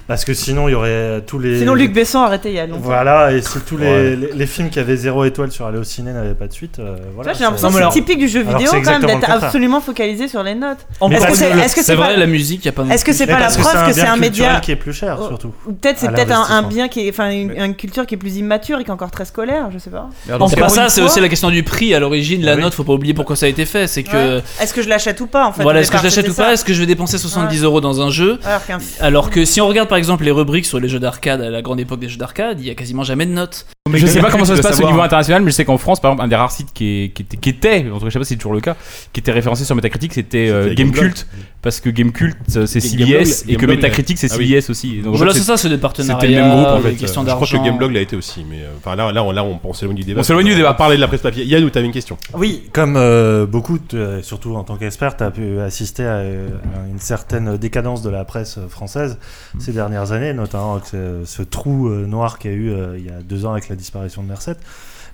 Parce 0.08 0.24
que 0.24 0.34
sinon, 0.34 0.68
il 0.68 0.72
y 0.72 0.74
aurait 0.74 1.22
tous 1.26 1.38
les. 1.38 1.58
Sinon 1.58 1.74
Luc 1.74 1.92
Besson 1.92 2.20
a 2.20 2.26
arrêté 2.26 2.50
il 2.50 2.54
y 2.54 2.60
a 2.60 2.66
longtemps. 2.66 2.80
Voilà, 2.82 3.32
et 3.32 3.40
si 3.42 3.58
tous 3.60 3.76
les, 3.76 3.86
Ouais. 3.86 4.16
les, 4.16 4.32
les 4.34 4.46
films 4.46 4.68
qui 4.70 4.78
avaient 4.78 4.96
zéro 4.96 5.24
étoile 5.24 5.50
sur 5.50 5.66
Aller 5.66 5.78
au 5.78 5.84
ciné 5.84 6.12
n'avaient 6.12 6.34
pas 6.34 6.46
de 6.48 6.52
suite, 6.52 6.78
euh, 6.78 6.96
voilà. 7.14 7.32
J'ai 7.32 7.44
l'impression 7.44 7.70
que 7.70 7.74
c'est 7.78 7.88
typique 7.90 8.18
du 8.18 8.28
jeu 8.28 8.40
alors 8.46 8.58
vidéo 8.58 8.70
c'est 8.72 8.82
quand 8.82 8.90
même 8.90 8.94
exactement 9.02 9.06
d'être 9.06 9.28
le 9.28 9.32
contraire. 9.34 9.44
absolument 9.44 9.80
focalisé 9.80 10.28
sur 10.28 10.42
les 10.42 10.54
notes. 10.54 10.78
En 11.00 11.10
Est-ce 11.10 11.20
que 11.20 11.26
parce 11.26 11.38
c'est 11.38 11.48
que 11.50 11.54
le- 11.56 11.60
est-ce 11.62 11.74
que 11.76 11.80
C'est 11.80 11.86
c'est 11.86 11.94
vrai, 11.94 12.16
la 12.16 12.26
musique, 12.26 12.64
y 12.64 12.68
a 12.68 12.72
pas 12.72 12.82
de 12.82 12.90
est-ce 12.90 13.04
que 13.04 13.12
c'est 13.12 13.26
Mais 13.26 13.32
pas 13.32 13.38
la 13.40 13.44
parce 13.46 13.56
preuve 13.56 13.72
que 13.72 13.78
un 13.78 13.92
c'est 13.92 14.02
bien 14.02 14.12
un 14.12 14.18
culturel 14.18 14.50
média 14.50 14.60
qui 14.60 14.72
est 14.72 14.76
plus 14.76 14.92
cher, 14.92 15.18
Oh, 15.20 15.26
surtout. 15.28 15.52
ou 15.66 15.72
peut-être 15.72 15.98
c'est 15.98 16.08
à 16.08 16.12
peut-être 16.12 16.30
un, 16.30 16.34
un 16.34 16.38
l'investissement. 16.62 16.68
bien 16.68 16.88
qui 16.88 17.06
est 17.06 17.10
enfin 17.10 17.30
une, 17.30 17.50
une 17.56 17.74
culture 17.74 18.06
qui 18.06 18.14
est 18.14 18.18
plus 18.18 18.36
immature 18.36 18.78
et 18.80 18.84
qui 18.84 18.90
est 18.90 18.92
encore 18.92 19.10
très 19.10 19.24
scolaire, 19.24 19.68
je 19.72 19.78
sais 19.78 19.90
pas. 19.90 20.08
C'est 20.48 20.58
pas 20.58 20.68
ça, 20.68 20.88
c'est 20.96 21.02
aussi 21.02 21.20
la 21.20 21.28
question 21.28 21.50
du 21.50 21.62
prix 21.62 21.94
à 21.94 22.00
l'origine. 22.00 22.42
La 22.42 22.52
Ah 22.52 22.56
oui. 22.56 22.62
note, 22.62 22.74
faut 22.74 22.84
pas 22.84 22.92
oublier 22.92 23.14
pourquoi 23.14 23.36
ça 23.36 23.46
a 23.46 23.48
été 23.48 23.64
fait. 23.66 23.86
C'est 23.86 24.02
que 24.02 24.36
Ouais. 24.38 24.42
Est-ce 24.60 24.74
que 24.74 24.82
je 24.82 24.88
l'achète 24.88 25.20
ou 25.20 25.26
pas 25.26 25.46
en 25.46 25.52
fait 25.52 25.62
voilà, 25.62 25.80
est-ce 25.80 25.90
que 25.90 25.98
je 25.98 26.02
l'achète 26.04 26.28
ou 26.28 26.34
pas. 26.34 26.52
Est-ce 26.52 26.64
que 26.64 26.72
je 26.72 26.80
vais 26.80 26.86
dépenser 26.86 27.18
70 27.18 27.62
euros 27.62 27.80
dans 27.80 28.00
un 28.00 28.10
jeu 28.10 28.38
Alors 28.44 28.64
qu'un 28.66 28.78
Alors 29.00 29.30
que 29.30 29.44
si 29.44 29.60
on 29.60 29.68
regarde 29.68 29.88
par 29.88 29.98
exemple 29.98 30.24
les 30.24 30.30
rubriques 30.30 30.66
sur 30.66 30.80
les 30.80 30.88
jeux 30.88 30.98
d'arcade 31.00 31.40
à 31.40 31.50
la 31.50 31.62
grande 31.62 31.80
époque 31.80 32.00
des 32.00 32.08
jeux 32.08 32.16
d'arcade, 32.18 32.60
il 32.60 32.66
y 32.66 32.70
a 32.70 32.74
quasiment 32.74 33.04
jamais 33.04 33.26
de 33.26 33.32
notes. 33.32 33.66
Je 33.94 34.06
sais 34.06 34.20
pas 34.20 34.30
comment 34.30 34.44
ça 34.44 34.56
se 34.56 34.62
passe 34.62 34.80
au 34.80 34.86
niveau 34.86 35.00
international, 35.00 35.42
mais 35.42 35.50
je 35.50 35.56
sais 35.56 35.64
qu'en 35.64 35.78
France, 35.78 36.00
par 36.00 36.10
exemple, 36.12 36.24
un 36.24 36.28
des 36.28 36.36
rares 36.36 36.52
sites 36.52 36.72
qui, 36.72 37.04
est- 37.04 37.08
qui 37.10 37.22
était, 37.22 37.36
qui 37.36 37.48
était, 37.50 37.86
en 37.90 37.98
tout 37.98 38.04
cas, 38.04 38.06
je 38.06 38.10
sais 38.12 38.18
pas 38.18 38.24
si 38.24 38.28
c'est 38.30 38.36
toujours 38.36 38.52
le 38.54 38.60
cas, 38.60 38.76
qui 39.12 39.20
était 39.20 39.32
référencé 39.32 39.64
sur 39.64 39.74
Metacritic, 39.76 40.14
c'était 40.14 40.48
euh, 40.48 40.74
Gamecult, 40.74 41.26
parce 41.62 41.80
que 41.80 41.90
Gamecult 41.90 42.36
euh, 42.56 42.66
c'est 42.66 42.80
CBS 42.80 43.44
et 43.48 43.56
que 43.56 43.66
Metacritic 43.66 44.18
c'est 44.18 44.32
ah 44.32 44.36
oui. 44.38 44.48
CBS 44.48 44.70
aussi. 44.70 45.00
Donc, 45.02 45.16
voilà, 45.16 45.32
c'est 45.32 45.40
ça, 45.40 45.56
c'est 45.56 45.68
des 45.68 45.78
partenariats. 45.78 46.20
c'était 46.20 46.34
le 46.34 46.40
même 46.42 46.50
groupe, 46.52 46.66
en 46.66 46.76
des 46.76 46.96
fait. 46.96 47.06
Je 47.06 47.12
crois 47.12 47.46
que. 47.46 47.56
Gameblog 47.64 47.92
l'a 47.92 48.00
été 48.00 48.16
aussi, 48.16 48.44
mais 48.48 48.60
euh, 48.62 48.70
enfin 48.78 48.96
là, 48.96 49.12
là, 49.12 49.22
on, 49.24 49.30
là, 49.32 49.44
on, 49.44 49.58
on 49.62 49.72
s'éloigne 49.72 49.96
du 49.96 50.04
débat. 50.04 50.20
On 50.20 50.24
s'éloigne 50.24 50.46
du 50.46 50.54
débat. 50.54 50.74
Parler 50.74 50.96
de 50.96 51.00
la 51.00 51.08
presse 51.08 51.22
papier. 51.22 51.44
Yann, 51.44 51.68
tu 51.70 51.78
avais 51.78 51.86
une 51.86 51.92
question 51.92 52.16
Oui, 52.34 52.64
comme 52.72 52.96
euh, 52.96 53.46
beaucoup, 53.46 53.78
surtout 54.22 54.54
en 54.56 54.64
tant 54.64 54.76
qu'expert, 54.76 55.16
tu 55.16 55.24
as 55.24 55.30
pu 55.30 55.58
assister 55.60 56.04
à, 56.04 56.16
euh, 56.16 56.48
une 56.90 56.98
certaine 56.98 57.56
décadence 57.56 58.02
de 58.02 58.10
la 58.10 58.24
presse 58.24 58.58
euh, 58.58 58.68
française 58.68 59.18
ces 59.58 59.72
dernières 59.72 60.12
années, 60.12 60.32
notamment 60.32 60.74
avec 60.74 60.86
ce, 60.86 61.22
ce 61.24 61.42
trou 61.42 61.88
euh, 61.88 62.06
noir 62.06 62.38
qu'il 62.38 62.50
y 62.50 62.54
a 62.54 62.56
eu 62.56 62.70
euh, 62.70 62.96
il 62.98 63.04
y 63.06 63.08
a 63.10 63.20
deux 63.22 63.46
ans 63.46 63.52
avec 63.52 63.68
la 63.68 63.75
disparition 63.76 64.22
de 64.22 64.28
Merced. 64.28 64.56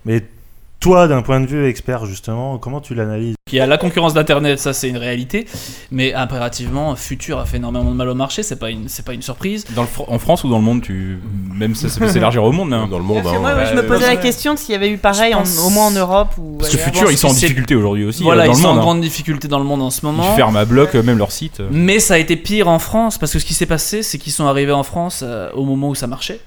Mais 0.05 0.22
toi, 0.80 1.06
d'un 1.06 1.22
point 1.22 1.40
de 1.40 1.47
vue 1.47 1.66
expert, 1.68 2.06
justement, 2.06 2.59
comment 2.59 2.80
tu 2.80 2.94
l'analyses? 2.97 3.36
Il 3.52 3.56
y 3.56 3.60
a 3.60 3.66
la 3.66 3.76
concurrence 3.78 4.14
d'internet, 4.14 4.59
ça 4.59 4.72
c'est 4.72 4.89
une 4.89 4.97
réalité, 4.97 5.47
mais 5.93 6.12
impérativement, 6.14 6.97
Futur 6.97 7.39
a 7.39 7.44
fait 7.44 7.59
énormément 7.59 7.90
de 7.90 7.94
mal 7.94 8.09
au 8.09 8.14
marché, 8.16 8.43
c'est 8.43 8.56
pas 8.56 8.70
une, 8.70 8.89
c'est 8.89 9.05
pas 9.05 9.12
une 9.12 9.22
surprise. 9.22 9.64
Dans 9.76 9.82
le 9.82 9.86
Fr- 9.89 10.06
en 10.09 10.18
France 10.18 10.43
ou 10.43 10.48
dans 10.48 10.56
le 10.59 10.64
monde, 10.64 10.80
tu 10.82 11.18
même 11.55 11.74
ça, 11.76 11.89
ça 11.89 12.01
peut 12.01 12.09
s'élargir 12.09 12.43
au 12.43 12.51
monde. 12.51 12.72
hein. 12.72 12.89
dans 12.90 12.98
le 12.98 13.05
monde. 13.05 13.24
Hein, 13.26 13.39
moi, 13.39 13.55
ouais. 13.55 13.66
je 13.70 13.74
me 13.76 13.86
posais 13.86 14.06
la 14.06 14.16
question 14.16 14.55
de 14.55 14.59
s'il 14.59 14.72
y 14.72 14.74
avait 14.74 14.89
eu 14.90 14.97
pareil, 14.98 15.34
en- 15.34 15.44
au 15.44 15.70
moins 15.70 15.86
en 15.86 15.90
Europe 15.93 16.30
ou 16.39 16.56
Parce 16.59 16.72
que. 16.72 16.78
Futur, 16.78 17.12
ils 17.12 17.18
sont 17.18 17.28
en 17.28 17.32
difficulté 17.34 17.76
aujourd'hui 17.76 18.05
aussi 18.06 18.22
voilà, 18.24 18.44
euh, 18.44 18.47
dans 18.47 18.52
ils 18.55 18.56
le 18.56 18.62
sont 18.62 18.68
en 18.68 18.76
hein. 18.76 18.80
grande 18.80 19.01
difficulté 19.02 19.47
dans 19.48 19.59
le 19.59 19.64
monde 19.64 19.82
en 19.82 19.90
ce 19.90 20.05
moment. 20.05 20.32
Ils 20.32 20.36
ferment 20.36 20.59
à 20.59 20.64
bloc 20.64 20.94
euh, 20.97 21.02
même 21.05 21.18
leur 21.18 21.30
site. 21.30 21.60
euh. 21.60 21.68
Mais 21.70 22.01
ça 22.01 22.14
a 22.14 22.18
été 22.18 22.34
pire 22.36 22.66
en 22.68 22.78
France 22.80 23.18
parce 23.18 23.32
que 23.34 23.39
ce 23.39 23.44
qui 23.44 23.55
s'est 23.55 23.66
passé, 23.66 24.02
c'est 24.02 24.18
qu'ils 24.18 24.32
sont 24.32 24.47
arrivés 24.47 24.72
en 24.72 24.82
France 24.82 25.20
euh, 25.22 25.51
au 25.52 25.64
moment 25.64 25.90
où 25.90 25.94
ça 25.94 26.06
marchait. 26.09 26.40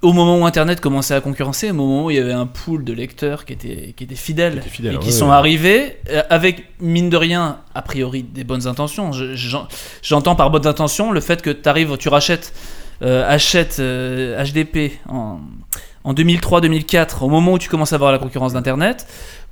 Au 0.00 0.12
moment 0.12 0.38
où 0.38 0.46
Internet 0.46 0.80
commençait 0.80 1.14
à 1.14 1.20
concurrencer, 1.20 1.70
au 1.70 1.74
moment 1.74 2.04
où 2.04 2.10
il 2.12 2.16
y 2.16 2.20
avait 2.20 2.32
un 2.32 2.46
pool 2.46 2.84
de 2.84 2.92
lecteurs 2.92 3.44
qui 3.44 3.52
étaient, 3.54 3.94
qui 3.96 4.04
étaient 4.04 4.14
fidèles, 4.14 4.52
Qui 4.54 4.58
étaient 4.60 4.68
fidèles, 4.68 4.94
et 4.94 4.98
qui 4.98 5.06
ouais, 5.06 5.12
sont 5.12 5.26
ouais. 5.30 5.32
arrivés 5.34 5.96
euh, 6.10 6.22
avec, 6.30 6.66
mine 6.80 7.10
de 7.10 7.16
rien, 7.16 7.58
a 7.74 7.82
priori 7.82 8.22
des 8.22 8.44
bonnes 8.44 8.68
intentions. 8.68 9.10
Je- 9.10 9.34
j'en- 9.34 9.66
J'entends 10.02 10.36
par 10.36 10.50
bonnes 10.50 10.68
intentions 10.68 11.10
le 11.10 11.20
fait 11.20 11.42
que 11.42 11.50
tu 11.50 11.68
arrives, 11.68 11.96
tu 11.96 12.08
rachètes, 12.08 12.52
euh, 13.02 13.28
achètes 13.28 13.78
euh, 13.80 14.40
HDP 14.44 14.92
en, 15.08 15.40
en 16.08 16.14
2003-2004, 16.14 17.22
au 17.22 17.28
moment 17.28 17.52
où 17.52 17.58
tu 17.58 17.68
commences 17.68 17.92
à 17.92 17.98
voir 17.98 18.12
la 18.12 18.18
concurrence 18.18 18.54
d'Internet. 18.54 19.06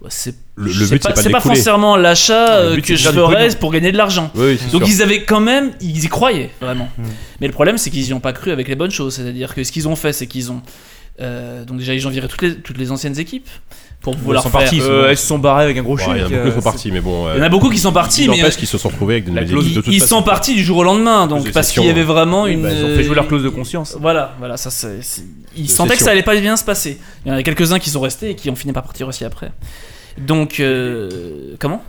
C'est 0.09 0.35
Le- 0.55 0.73
le 0.73 0.87
c'est 0.87 0.95
but, 0.95 1.03
pas, 1.03 1.13
pas 1.13 1.41
forcément 1.41 1.97
l'achat 1.99 2.55
euh, 2.55 2.81
que 2.81 2.97
je 2.97 3.09
ferais 3.11 3.51
pour 3.61 3.73
gagner 3.73 3.93
de 3.93 3.99
l'argent. 3.99 4.31
Oui, 4.35 4.59
Donc 4.73 4.85
sûr. 4.85 4.95
ils 4.95 5.03
avaient 5.03 5.25
quand 5.25 5.41
même, 5.41 5.73
ils 5.83 6.03
y 6.03 6.09
croyaient 6.09 6.51
vraiment. 6.63 6.89
Mm. 6.97 7.03
Mais 7.43 7.47
le 7.47 7.53
problème 7.53 7.77
c'est 7.77 7.91
qu'ils 7.91 8.05
n'y 8.07 8.13
ont 8.15 8.21
pas 8.21 8.33
cru 8.33 8.53
avec 8.53 8.69
les 8.69 8.75
bonnes 8.75 8.91
choses. 8.91 9.17
C'est-à-dire 9.17 9.55
que 9.55 9.65
ce 9.65 9.71
qu'ils 9.73 9.87
ont 9.87 9.97
fait, 9.97 10.15
c'est 10.15 10.27
qu'ils 10.27 10.51
ont 10.51 10.63
euh, 11.21 11.65
donc 11.67 11.77
déjà 11.79 11.93
ils 11.95 12.07
ont 12.07 12.11
viré 12.11 12.27
toutes 12.27 12.43
les 12.43 12.55
toutes 12.57 12.79
les 12.79 12.91
anciennes 12.91 13.19
équipes 13.19 13.49
pour 14.15 14.23
vouloir 14.25 14.43
sont 14.43 14.51
faire. 14.51 14.61
partis, 14.61 14.81
euh, 14.81 15.05
Euh, 15.05 15.11
elles 15.11 15.17
se 15.17 15.27
sont 15.27 15.39
barrées 15.39 15.65
avec 15.65 15.77
un 15.77 15.83
gros 15.83 15.97
chèque. 15.97 16.09
il 16.15 16.21
y 16.21 16.23
en 16.23 16.27
a 16.27 16.29
beaucoup 16.29 16.43
qui 16.45 16.49
euh, 16.49 16.55
sont 16.55 16.63
partis, 16.63 16.91
mais 16.93 17.01
bon. 17.01 17.27
il 17.35 17.39
y 17.39 17.41
en 17.41 17.43
a 17.45 17.49
beaucoup 17.49 17.71
qui 17.71 17.79
sont 17.79 17.93
partis, 17.93 18.25
Il 18.25 18.31
mais 18.31 18.37
n'empêche 18.39 18.57
qu'ils 18.57 18.69
se 18.69 18.79
sont 18.79 18.89
retrouvés 18.89 19.15
avec 19.15 19.25
de 19.25 19.35
la 19.35 19.41
nouvelles 19.43 19.49
clause 19.59 19.75
de 19.75 19.81
toute 19.81 19.93
ils 19.93 20.01
façon. 20.01 20.17
sont 20.19 20.23
partis 20.23 20.55
du 20.55 20.63
jour 20.65 20.79
au 20.79 20.85
lendemain. 20.85 21.27
Donc 21.27 21.51
parce 21.53 21.71
qu'il 21.73 21.83
y 21.83 21.87
cession. 21.87 21.91
avait 21.91 22.03
vraiment 22.05 22.45
Oui, 22.45 22.53
une. 22.53 22.63
bah, 22.63 22.69
ils 22.73 22.85
ont 22.85 22.95
fait 22.97 23.03
jouer 23.03 23.15
leur 23.15 23.25
euh, 23.25 23.29
clause 23.29 23.43
de 23.43 23.49
conscience. 23.49 23.97
Voilà, 24.01 24.35
voilà, 24.39 24.57
ça 24.57 24.71
c'est. 24.71 25.03
c'est- 25.03 25.25
Ils 25.57 25.67
De 25.67 25.71
sentaient 25.71 25.97
que 25.97 26.03
ça 26.03 26.11
allait 26.11 26.23
pas 26.23 26.37
bien 26.41 26.57
se 26.57 26.65
passer. 26.65 26.99
Il 27.25 27.31
y 27.31 27.33
en 27.33 27.37
a 27.37 27.43
quelques-uns 27.43 27.79
qui 27.79 27.91
sont 27.91 28.01
restés 28.01 28.31
et 28.31 28.35
qui 28.37 28.49
ont 28.51 28.57
fini 28.57 28.73
par 28.73 28.83
partir 28.85 29.09
aussi 29.09 29.25
après. 29.25 29.51
Donc 30.19 30.61
euh, 30.61 31.55
comment? 31.59 31.83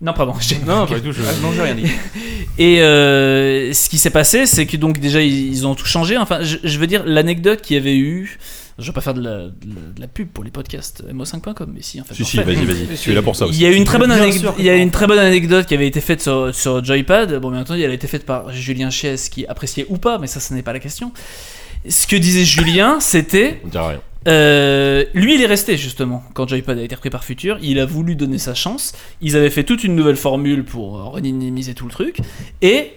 Non, 0.00 0.12
pardon. 0.12 0.34
j'ai- 0.40 0.58
Non, 0.66 0.86
pas 0.86 0.96
du 0.96 1.00
tout. 1.02 1.12
Je... 1.12 1.22
Ah, 1.26 1.32
non, 1.42 1.52
j'ai 1.54 1.62
rien 1.62 1.74
dit. 1.74 1.86
Et 2.58 2.82
euh, 2.82 3.72
ce 3.72 3.88
qui 3.88 3.96
s'est 3.96 4.10
passé, 4.10 4.44
c'est 4.44 4.66
que 4.66 4.76
donc 4.76 4.98
déjà 4.98 5.22
ils, 5.22 5.48
ils 5.52 5.66
ont 5.66 5.74
tout 5.74 5.86
changé. 5.86 6.18
Enfin, 6.18 6.40
je, 6.42 6.56
je 6.62 6.78
veux 6.78 6.86
dire 6.86 7.02
l'anecdote 7.06 7.62
qu'il 7.62 7.76
y 7.76 7.78
avait 7.78 7.96
eu. 7.96 8.38
Je 8.78 8.86
vais 8.86 8.92
pas 8.92 9.00
faire 9.00 9.14
de 9.14 9.22
la, 9.22 9.30
de 9.38 9.48
la- 9.68 9.92
de 9.94 10.00
la 10.00 10.08
pub 10.08 10.28
pour 10.28 10.42
les 10.42 10.50
podcasts 10.50 11.04
mo5.com, 11.12 11.70
mais 11.72 11.80
si 11.82 12.00
en 12.00 12.04
fait. 12.04 12.14
Si, 12.14 12.24
si, 12.24 12.36
vas-y, 12.38 12.64
vas-y. 12.64 12.96
Tu 13.00 13.10
es 13.12 13.14
là 13.14 13.22
pour 13.22 13.36
ça 13.36 13.46
Il 13.48 13.60
y 13.60 13.66
a 13.66 13.70
eu 13.70 13.74
une 13.74 13.84
très 13.84 13.98
bonne 13.98 14.10
anecdote. 14.10 14.54
Il 14.58 14.64
y 14.64 14.68
a 14.70 14.74
une 14.76 14.90
très 14.90 15.06
bonne 15.06 15.18
anecdote 15.18 15.66
qui 15.66 15.74
avait 15.74 15.86
été 15.86 16.00
faite 16.00 16.20
sur, 16.20 16.52
sur 16.54 16.84
Joypad. 16.84 17.38
Bon, 17.40 17.50
bien 17.50 17.60
entendu, 17.60 17.82
elle 17.82 17.90
a 17.90 17.94
été 17.94 18.06
faite 18.08 18.26
par 18.26 18.52
Julien 18.52 18.90
Chies 18.90 19.28
qui 19.30 19.46
appréciait 19.46 19.86
ou 19.88 19.98
pas, 19.98 20.18
mais 20.18 20.26
ça, 20.26 20.40
ce 20.40 20.52
n'est 20.54 20.62
pas 20.62 20.72
la 20.72 20.80
question. 20.80 21.12
Ce 21.88 22.06
que 22.06 22.16
disait 22.16 22.44
Julien, 22.44 22.96
c'était 23.00 23.60
On 23.64 23.68
dira 23.68 23.88
rien. 23.90 24.00
euh, 24.26 25.04
lui, 25.14 25.34
il 25.36 25.42
est 25.42 25.46
resté 25.46 25.76
justement 25.76 26.24
quand 26.34 26.48
Joypad 26.48 26.76
a 26.78 26.82
été 26.82 26.94
repris 26.96 27.10
par 27.10 27.22
Future. 27.24 27.58
Il 27.62 27.78
a 27.78 27.86
voulu 27.86 28.16
donner 28.16 28.38
sa 28.38 28.54
chance. 28.54 28.92
Ils 29.20 29.36
avaient 29.36 29.50
fait 29.50 29.64
toute 29.64 29.84
une 29.84 29.94
nouvelle 29.94 30.16
formule 30.16 30.64
pour 30.64 30.98
euh, 30.98 31.04
redynamiser 31.04 31.74
tout 31.74 31.84
le 31.84 31.90
truc. 31.92 32.18
Et 32.62 32.92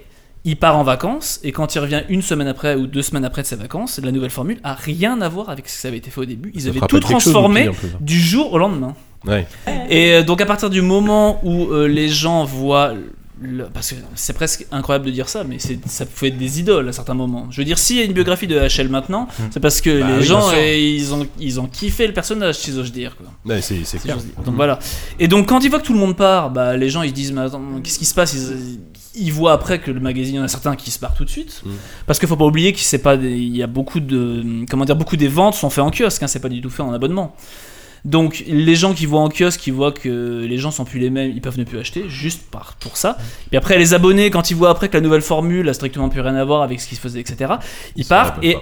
il 0.47 0.55
part 0.57 0.77
en 0.77 0.83
vacances. 0.83 1.39
Et 1.43 1.51
quand 1.51 1.75
il 1.75 1.79
revient 1.79 2.01
une 2.09 2.21
semaine 2.23 2.47
après 2.47 2.73
ou 2.75 2.87
deux 2.87 3.01
semaines 3.03 3.25
après 3.25 3.41
de 3.43 3.47
ses 3.47 3.55
vacances, 3.57 3.99
la 4.03 4.11
nouvelle 4.11 4.29
formule 4.31 4.57
a 4.63 4.73
rien 4.73 5.21
à 5.21 5.29
voir 5.29 5.49
avec 5.49 5.67
ce 5.67 5.75
que 5.75 5.81
ça 5.81 5.87
avait 5.89 5.97
été 5.97 6.09
fait 6.09 6.21
au 6.21 6.25
début. 6.25 6.51
Ils 6.55 6.61
Ça 6.63 6.69
avaient 6.69 6.79
tout 6.79 6.95
chose, 7.01 7.01
transformé 7.01 7.65
ça 7.65 7.87
du 7.99 8.19
jour 8.19 8.53
au 8.53 8.57
lendemain. 8.57 8.95
Ouais. 9.25 9.45
Et 9.89 10.13
euh, 10.13 10.23
donc 10.23 10.41
à 10.41 10.45
partir 10.45 10.69
du 10.69 10.81
moment 10.81 11.39
où 11.43 11.65
euh, 11.71 11.87
les 11.87 12.07
gens 12.07 12.45
voient 12.45 12.93
le- 13.41 13.65
parce 13.65 13.91
que 13.91 13.95
c'est 14.15 14.33
presque 14.33 14.65
incroyable 14.71 15.05
de 15.05 15.11
dire 15.11 15.27
ça, 15.29 15.43
mais 15.43 15.57
ça 15.59 16.05
peut 16.05 16.25
être 16.27 16.37
des 16.39 16.59
idoles 16.59 16.87
à 16.89 16.91
certains 16.91 17.13
moments. 17.13 17.47
Je 17.51 17.61
veux 17.61 17.65
dire, 17.65 17.77
s'il 17.77 17.97
y 17.97 17.99
a 17.99 18.03
une 18.03 18.13
biographie 18.13 18.47
de 18.47 18.57
HL 18.57 18.87
maintenant, 18.89 19.27
c'est 19.51 19.59
parce 19.59 19.79
que 19.81 19.99
Bah 20.01 20.07
les 20.11 20.17
oui, 20.19 20.23
gens, 20.23 20.49
euh, 20.53 20.75
ils, 20.75 21.13
ont, 21.13 21.27
ils 21.39 21.59
ont 21.59 21.67
kiffé 21.67 22.07
le 22.07 22.13
personnage, 22.13 22.55
si 22.55 22.71
j'ose 22.71 22.91
dire. 22.91 23.15
Quoi. 23.17 23.27
Ouais, 23.45 23.61
c'est 23.61 23.75
clair. 23.99 24.17
dire. 24.17 24.25
Donc 24.45 24.55
voilà. 24.55 24.79
Et 25.19 25.27
donc 25.27 25.47
quand 25.49 25.63
ils 25.63 25.69
voient 25.69 25.79
que 25.79 25.85
tout 25.85 25.93
le 25.93 25.99
monde 25.99 26.15
part, 26.15 26.49
bah, 26.51 26.77
les 26.77 26.89
gens 26.89 27.01
ils 27.03 27.09
se 27.09 27.13
disent, 27.13 27.31
mais 27.33 27.41
attends, 27.41 27.61
qu'est-ce 27.83 27.99
qui 27.99 28.05
se 28.05 28.15
passe? 28.15 28.33
Ils, 28.33 28.79
ils 29.17 29.31
voient 29.31 29.53
après 29.53 29.79
que 29.79 29.91
le 29.91 29.99
magazine, 29.99 30.35
il 30.35 30.37
y 30.37 30.41
en 30.41 30.43
a 30.45 30.47
certains 30.47 30.75
qui 30.75 30.91
se 30.91 30.99
barrent 30.99 31.15
tout 31.15 31.25
de 31.25 31.29
suite. 31.29 31.61
Mm. 31.65 31.69
Parce 32.05 32.19
qu'il 32.19 32.27
faut 32.27 32.37
pas 32.37 32.45
oublier 32.45 32.73
qu'il 32.73 32.83
c'est 32.83 32.97
pas, 33.01 33.17
des- 33.17 33.31
il 33.31 33.55
y 33.55 33.63
a 33.63 33.67
beaucoup 33.67 33.99
de, 33.99 34.65
comment 34.69 34.85
dire, 34.85 34.95
beaucoup 34.95 35.17
des 35.17 35.27
ventes 35.27 35.55
sont 35.55 35.69
faites 35.69 35.83
en 35.83 35.91
kiosque, 35.91 36.23
hein, 36.23 36.27
c'est 36.27 36.39
pas 36.39 36.49
du 36.49 36.61
tout 36.61 36.69
fait 36.69 36.83
en 36.83 36.93
abonnement. 36.93 37.35
Donc 38.05 38.43
les 38.47 38.75
gens 38.75 38.93
qui 38.93 39.05
voient 39.05 39.19
en 39.21 39.29
kiosque, 39.29 39.59
qui 39.59 39.71
voient 39.71 39.91
que 39.91 40.45
les 40.47 40.57
gens 40.57 40.71
sont 40.71 40.85
plus 40.85 40.99
les 40.99 41.09
mêmes, 41.09 41.31
ils 41.31 41.41
peuvent 41.41 41.57
ne 41.57 41.63
plus 41.65 41.79
acheter, 41.79 42.05
juste 42.07 42.43
par, 42.49 42.75
pour 42.79 42.95
ça. 42.95 43.17
Et 43.51 43.57
après 43.57 43.77
les 43.77 43.93
abonnés, 43.93 44.29
quand 44.29 44.49
ils 44.49 44.55
voient 44.55 44.69
après 44.69 44.87
que 44.87 44.93
la 44.93 45.01
nouvelle 45.01 45.21
formule 45.21 45.67
a 45.67 45.73
strictement 45.73 46.07
plus 46.07 46.21
rien 46.21 46.35
à 46.35 46.45
voir 46.45 46.61
avec 46.61 46.79
ce 46.79 46.87
qui 46.87 46.95
se 46.95 47.01
faisait, 47.01 47.19
etc., 47.19 47.55
ils 47.95 48.05
partent. 48.05 48.41
Et 48.43 48.55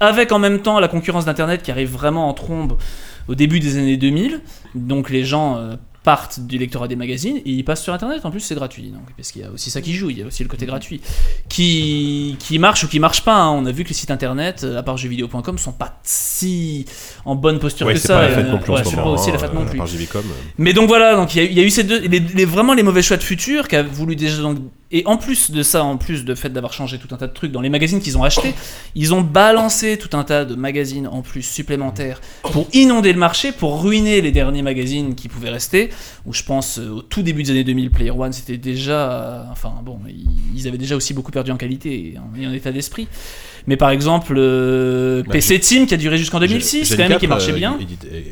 avec 0.00 0.32
en 0.32 0.38
même 0.38 0.60
temps 0.60 0.80
la 0.80 0.88
concurrence 0.88 1.24
d'Internet 1.26 1.62
qui 1.62 1.70
arrive 1.70 1.90
vraiment 1.90 2.28
en 2.28 2.34
trombe 2.34 2.78
au 3.26 3.34
début 3.34 3.60
des 3.60 3.76
années 3.76 3.98
2000, 3.98 4.40
donc 4.74 5.10
les 5.10 5.24
gens 5.24 5.58
euh, 5.58 5.76
partent 6.04 6.40
du 6.40 6.56
lectorat 6.58 6.88
des 6.88 6.96
magazines 6.96 7.36
et 7.38 7.50
ils 7.50 7.64
passent 7.64 7.82
sur 7.82 7.92
Internet. 7.92 8.24
En 8.24 8.30
plus, 8.30 8.40
c'est 8.40 8.54
gratuit, 8.54 8.84
donc, 8.90 9.02
parce 9.16 9.30
qu'il 9.32 9.42
y 9.42 9.44
a 9.44 9.50
aussi 9.50 9.70
ça 9.70 9.80
qui 9.82 9.92
joue, 9.94 10.10
il 10.10 10.18
y 10.18 10.22
a 10.22 10.26
aussi 10.26 10.42
le 10.42 10.48
côté 10.48 10.64
gratuit, 10.64 11.00
qui, 11.48 12.36
qui 12.38 12.58
marche 12.58 12.84
ou 12.84 12.88
qui 12.88 13.00
marche 13.00 13.22
pas. 13.24 13.34
hein. 13.34 13.50
On 13.50 13.66
a 13.66 13.72
vu 13.72 13.84
que 13.84 13.88
les 13.90 13.94
sites 13.94 14.10
Internet, 14.10 14.62
euh, 14.64 14.78
à 14.78 14.82
part 14.82 14.96
jeuxvideo.com, 14.96 15.58
sont 15.58 15.72
pas 15.72 15.98
si 16.04 16.84
en 17.24 17.34
bonne 17.34 17.58
posture 17.58 17.86
Ouais, 17.86 17.94
que 17.94 17.98
ça. 17.98 18.14
pas 18.16 18.28
la 18.28 18.34
fête 18.34 18.46
euh, 18.46 18.50
non 18.52 18.58
plus 18.58 18.72
ouais, 18.72 18.84
ce 18.84 18.90
c'est 18.90 18.96
pas 18.96 19.02
moment, 19.02 19.14
aussi 19.14 19.28
la 19.30 19.36
hein, 19.36 19.38
fête 19.38 19.54
non 19.54 19.66
plus. 19.66 19.78
Mais 20.58 20.72
donc 20.72 20.88
voilà, 20.88 21.14
donc 21.16 21.34
il 21.34 21.38
y, 21.38 21.40
a 21.40 21.44
eu- 21.44 21.50
il 21.50 21.58
y 21.58 21.60
a 21.60 21.64
eu 21.64 21.70
ces 21.70 21.84
deux, 21.84 21.98
les, 22.00 22.20
les- 22.20 22.44
vraiment 22.44 22.74
les 22.74 22.82
mauvais 22.82 23.02
choix 23.02 23.16
de 23.16 23.22
futur 23.22 23.68
qui 23.68 23.76
a 23.76 23.82
voulu 23.82 24.16
déjà 24.16 24.40
donc 24.42 24.58
et 24.90 25.02
en 25.04 25.18
plus 25.18 25.50
de 25.50 25.62
ça, 25.62 25.84
en 25.84 25.98
plus 25.98 26.24
de 26.24 26.34
fait 26.34 26.48
d'avoir 26.48 26.72
changé 26.72 26.96
tout 26.96 27.14
un 27.14 27.18
tas 27.18 27.26
de 27.26 27.32
trucs 27.34 27.52
dans 27.52 27.60
les 27.60 27.68
magazines 27.68 28.00
qu'ils 28.00 28.16
ont 28.16 28.22
achetés, 28.24 28.54
ils 28.94 29.12
ont 29.12 29.20
balancé 29.20 29.98
tout 29.98 30.16
un 30.16 30.24
tas 30.24 30.46
de 30.46 30.54
magazines 30.54 31.06
en 31.06 31.20
plus 31.20 31.42
supplémentaires 31.42 32.22
pour 32.52 32.66
inonder 32.72 33.12
le 33.12 33.18
marché, 33.18 33.52
pour 33.52 33.82
ruiner 33.82 34.22
les 34.22 34.32
derniers 34.32 34.62
magazines 34.62 35.14
qui 35.14 35.28
pouvaient 35.28 35.50
rester. 35.50 35.90
Où 36.26 36.34
je 36.34 36.42
pense 36.42 36.78
euh, 36.78 36.88
au 36.90 37.02
tout 37.02 37.22
début 37.22 37.42
des 37.42 37.50
années 37.50 37.64
2000, 37.64 37.90
Player 37.90 38.10
One, 38.10 38.32
c'était 38.32 38.56
déjà, 38.56 39.10
euh, 39.10 39.42
enfin 39.50 39.72
bon, 39.84 39.98
ils, 40.54 40.68
avaient 40.68 40.78
déjà 40.78 40.96
aussi 40.96 41.14
beaucoup 41.14 41.30
perdu 41.32 41.50
en 41.50 41.56
qualité 41.56 42.14
et 42.14 42.46
en, 42.46 42.52
état 42.52 42.72
d'esprit. 42.72 43.08
Mais 43.66 43.76
par 43.76 43.90
exemple, 43.90 44.34
euh, 44.36 45.22
Bah, 45.24 45.32
PC 45.32 45.58
Team 45.60 45.86
qui 45.86 45.94
a 45.94 45.96
duré 45.96 46.16
jusqu'en 46.18 46.40
2006, 46.40 46.96
quand 46.96 47.08
même, 47.08 47.18
qui 47.18 47.26
marchait 47.26 47.52
bien. 47.52 47.78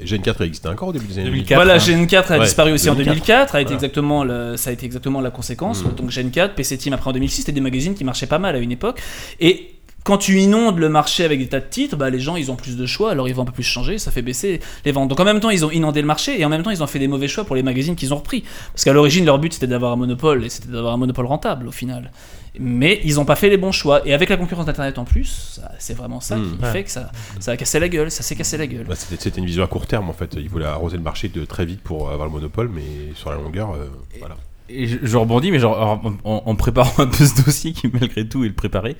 Gen 0.05 0.23
4 0.23 0.43
existait 0.43 0.69
encore 0.69 0.89
au 0.89 0.93
début 0.93 1.07
des 1.07 1.19
années 1.19 1.31
2004. 1.31 1.49
2000. 1.49 1.65
Voilà, 1.65 1.79
Gen 1.79 2.07
4 2.07 2.33
a 2.33 2.39
Ouais, 2.39 2.45
disparu 2.45 2.73
aussi 2.73 2.89
en 2.89 2.95
2004. 2.95 3.15
2004, 3.15 3.55
a 3.55 3.61
été 3.61 3.67
Voilà. 3.69 3.75
exactement 3.77 4.25
le- 4.25 4.57
ça 4.57 4.71
a 4.71 4.73
été 4.73 4.87
exactement 4.87 5.21
la 5.21 5.31
conséquence. 5.31 5.85
Mm. 5.85 5.95
Donc 5.95 6.11
Gen 6.11 6.31
4, 6.31 6.55
PC 6.55 6.79
Team 6.79 6.93
après 6.95 7.11
en 7.11 7.13
2006, 7.13 7.43
c'était 7.43 7.53
des 7.53 7.61
magazines 7.61 7.95
qui 7.95 8.05
marchaient 8.05 8.27
pas 8.27 8.39
mal 8.39 8.57
à 8.57 8.59
une 8.59 8.73
époque. 8.73 9.01
Et 9.41 9.76
quand 10.07 10.19
tu 10.19 10.39
inondes 10.39 10.79
le 10.79 10.89
marché 10.89 11.25
avec 11.25 11.41
des 11.41 11.49
tas 11.49 11.59
de 11.59 11.67
titres, 11.69 11.97
bah, 11.97 12.11
les 12.11 12.21
gens 12.21 12.37
ils 12.37 12.51
ont 12.53 12.57
plus 12.57 12.77
de 12.77 12.87
choix, 12.87 13.11
alors 13.11 13.29
ils 13.29 13.35
vont 13.35 13.43
un 13.43 13.47
peu 13.47 13.53
plus 13.53 13.65
changer, 13.65 13.99
ça 13.99 14.13
fait 14.13 14.23
baisser 14.23 14.61
les 14.85 14.93
ventes. 14.93 15.09
Donc 15.09 15.19
en 15.19 15.25
même 15.25 15.41
temps 15.41 15.51
ils 15.51 15.65
ont 15.65 15.71
inondé 15.73 16.01
le 16.01 16.07
marché 16.07 16.41
et 16.41 16.45
en 16.45 16.49
même 16.49 16.63
temps 16.63 16.71
ils 16.71 16.83
ont 16.83 16.87
fait 16.87 17.01
des 17.01 17.09
mauvais 17.09 17.27
choix 17.29 17.45
pour 17.45 17.57
les 17.57 17.65
magazines 17.65 17.97
qu'ils 17.97 18.15
ont 18.15 18.19
repris. 18.19 18.45
Parce 18.73 18.85
qu'à 18.85 18.93
l'origine 18.93 19.25
leur 19.25 19.39
but 19.41 19.53
c'était 19.53 19.67
d'avoir 19.67 19.93
un 19.93 19.97
monopole 19.97 20.45
et 20.45 20.49
c'était 20.49 20.69
d'avoir 20.69 20.95
un 20.95 20.97
monopole 20.97 21.27
rentable 21.27 21.67
au 21.67 21.73
final. 21.73 22.13
Mais 22.59 23.01
ils 23.05 23.17
n'ont 23.17 23.27
pas 23.27 23.37
fait 23.37 23.51
les 23.51 23.59
bons 23.59 23.73
choix. 23.73 24.01
Et 24.09 24.15
avec 24.15 24.31
la 24.31 24.37
concurrence 24.39 24.65
d'Internet 24.65 24.97
en 24.99 25.05
plus, 25.05 25.61
c'est 25.79 25.93
vraiment 25.95 26.21
ça 26.21 26.37
Mm. 26.37 26.57
qui 26.59 26.65
Ouais. 26.65 26.73
fait 26.73 26.85
que 26.85 26.91
ça, 26.91 27.11
ça 27.39 27.51
a 27.51 27.57
cassé 27.59 27.79
la 27.81 27.89
gueule, 27.91 28.11
ça 28.11 28.23
s'est 28.23 28.35
cassé 28.37 28.57
la 28.57 28.67
gueule. 28.67 28.87
Bah, 28.89 28.95
C'était 28.97 29.21
c'était 29.23 29.41
une 29.41 29.47
vision 29.47 29.63
à 29.65 29.67
court 29.67 29.87
terme 29.87 30.09
en 30.09 30.15
fait. 30.15 30.35
Ils 30.39 30.49
voulaient 30.49 30.65
arroser 30.65 30.97
le 30.97 31.03
marché 31.03 31.29
de 31.29 31.45
très 31.45 31.67
vite 31.67 31.83
pour 31.83 32.11
avoir 32.11 32.27
le 32.29 32.33
monopole, 32.33 32.71
mais 32.73 33.13
sur 33.15 33.29
la 33.31 33.37
longueur, 33.37 33.73
euh, 33.75 33.89
voilà. 34.21 34.37
Et 34.69 34.87
je, 34.89 34.97
je 35.03 35.17
rebondis, 35.17 35.53
mais 35.53 35.59
genre 35.61 36.01
en, 36.05 36.13
en- 36.25 36.43
en 36.45 36.55
préparant 36.57 36.93
un 37.03 37.07
peu 37.07 37.25
ce 37.25 37.41
dossier 37.45 37.73
qui 37.73 37.89
malgré 37.93 38.27
tout 38.27 38.43
est 38.45 38.49
le 38.49 38.55
préparé, 38.55 38.97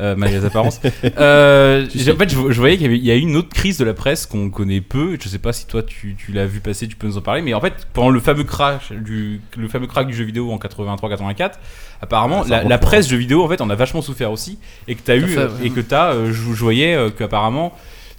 euh, 0.00 0.14
malgré 0.16 0.38
les 0.40 0.44
apparences. 0.46 0.80
euh, 1.18 1.86
Tu 1.86 1.98
j'ai- 1.98 2.04
sais. 2.04 2.12
en 2.12 2.16
fait, 2.16 2.30
je, 2.30 2.36
je 2.50 2.58
voyais 2.60 2.78
qu'il 2.78 2.92
y, 2.92 2.98
y 3.06 3.10
a 3.10 3.16
eu 3.16 3.20
une 3.20 3.36
autre 3.36 3.50
crise 3.50 3.76
de 3.78 3.84
la 3.84 3.92
presse 3.94 4.24
qu'on 4.26 4.48
connaît 4.50 4.80
peu. 4.80 5.18
Je 5.20 5.28
sais 5.28 5.38
pas 5.38 5.52
si 5.52 5.66
toi 5.66 5.82
tu, 5.82 6.14
tu 6.16 6.32
l'as 6.32 6.46
vu 6.46 6.60
passer, 6.60 6.88
tu 6.88 6.96
peux 6.96 7.06
nous 7.06 7.18
en 7.18 7.20
parler. 7.20 7.42
Mais 7.42 7.52
en 7.54 7.60
fait, 7.60 7.86
pendant 7.92 8.10
le 8.10 8.20
fameux 8.20 8.44
crash 8.44 8.92
du 8.92 9.40
le 9.56 9.68
fameux 9.68 9.86
crack 9.86 10.06
du 10.06 10.14
jeu 10.14 10.24
vidéo 10.24 10.50
en 10.50 10.56
83-84, 10.58 11.52
apparemment 12.00 12.42
Ah, 12.46 12.48
la, 12.48 12.64
la 12.64 12.78
presse 12.78 13.08
jeu 13.08 13.16
vidéo 13.16 13.44
en 13.44 13.48
fait 13.48 13.60
on 13.60 13.70
a 13.70 13.74
vachement 13.74 14.02
souffert 14.02 14.32
aussi 14.32 14.58
et 14.88 14.94
que 14.94 15.02
t'as 15.04 15.16
eu 15.16 15.26
fait, 15.26 15.44
ouais. 15.44 15.50
et 15.64 15.70
que 15.70 15.80
t'as, 15.80 16.14
euh, 16.14 16.26
je, 16.32 16.32
je 16.54 16.62
voyais 16.62 16.94
euh, 16.94 17.10
qu'apparemment 17.10 17.72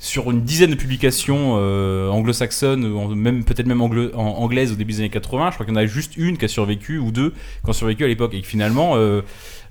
sur 0.06 0.30
une 0.32 0.42
dizaine 0.42 0.72
de 0.72 0.76
publications 0.76 1.56
euh, 1.60 2.10
anglo-saxonnes, 2.10 2.84
ou 2.86 3.16
même 3.16 3.46
peut-être 3.46 3.68
même 3.68 3.80
anglo- 3.82 4.12
anglaises 4.16 4.74
au 4.74 4.76
début 4.76 4.92
des 4.92 5.00
années 5.00 5.10
80, 5.10 5.52
je 5.52 5.54
crois 5.54 5.66
qu'il 5.66 5.74
y 5.74 5.78
en 5.78 5.82
a 5.82 5.86
juste 5.86 6.18
une 6.18 6.38
qui 6.38 6.44
a 6.44 6.50
survécu 6.50 6.98
ou 7.00 7.12
deux 7.12 7.30
qui 7.64 7.70
ont 7.70 7.74
survécu 7.74 8.04
à 8.04 8.08
l'époque 8.08 8.34
et 8.34 8.42
que 8.42 8.48
finalement 8.48 8.96
euh, 8.98 9.22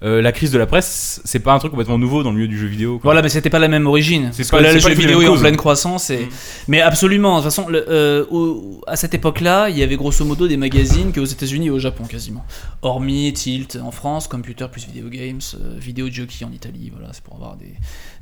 euh, 0.02 0.22
la 0.22 0.32
crise 0.32 0.50
de 0.50 0.58
la 0.58 0.64
presse 0.66 1.20
c'est 1.26 1.38
pas 1.40 1.52
un 1.52 1.58
truc 1.58 1.70
complètement 1.70 1.98
nouveau 1.98 2.22
dans 2.22 2.30
le 2.30 2.36
milieu 2.36 2.48
du 2.48 2.56
jeu 2.58 2.66
vidéo. 2.66 2.92
quoi. 2.98 3.08
Voilà, 3.10 3.20
mais 3.20 3.28
c'était 3.28 3.50
pas 3.50 3.58
la 3.58 3.68
même 3.68 3.86
origine. 3.86 4.30
C'est 4.32 4.48
que 4.48 4.56
là, 4.56 4.72
le 4.72 4.78
jeu 4.78 4.88
vidéo 4.94 5.20
est 5.20 5.28
en 5.28 5.36
pleine 5.38 5.56
croissance. 5.58 6.08
Et... 6.08 6.20
Mm. 6.24 6.28
Mais 6.68 6.80
absolument. 6.80 7.32
De 7.38 7.42
toute 7.42 7.52
façon, 7.52 7.68
le- 7.68 7.84
euh, 7.90 8.24
au- 8.30 8.80
à 8.86 8.96
cette 8.96 9.12
époque-là, 9.12 9.68
il 9.68 9.76
y 9.78 9.82
avait 9.82 9.96
grosso 9.96 10.24
modo 10.24 10.48
des 10.48 10.56
magazines 10.56 11.12
qu'aux 11.12 11.24
États-Unis 11.26 11.66
et 11.66 11.70
au 11.70 11.78
Japon 11.78 12.04
quasiment. 12.04 12.44
Hormis 12.80 13.32
Tilt 13.34 13.78
en 13.82 13.90
France, 13.90 14.28
Computer 14.28 14.66
plus 14.72 14.86
Video 14.86 15.08
Games, 15.10 15.40
euh, 15.60 15.76
Video 15.78 16.08
Jockey 16.10 16.44
en 16.46 16.52
Italie. 16.52 16.90
Voilà, 16.90 17.12
c'est 17.12 17.22
pour 17.22 17.34
avoir 17.36 17.56
des, 17.56 17.74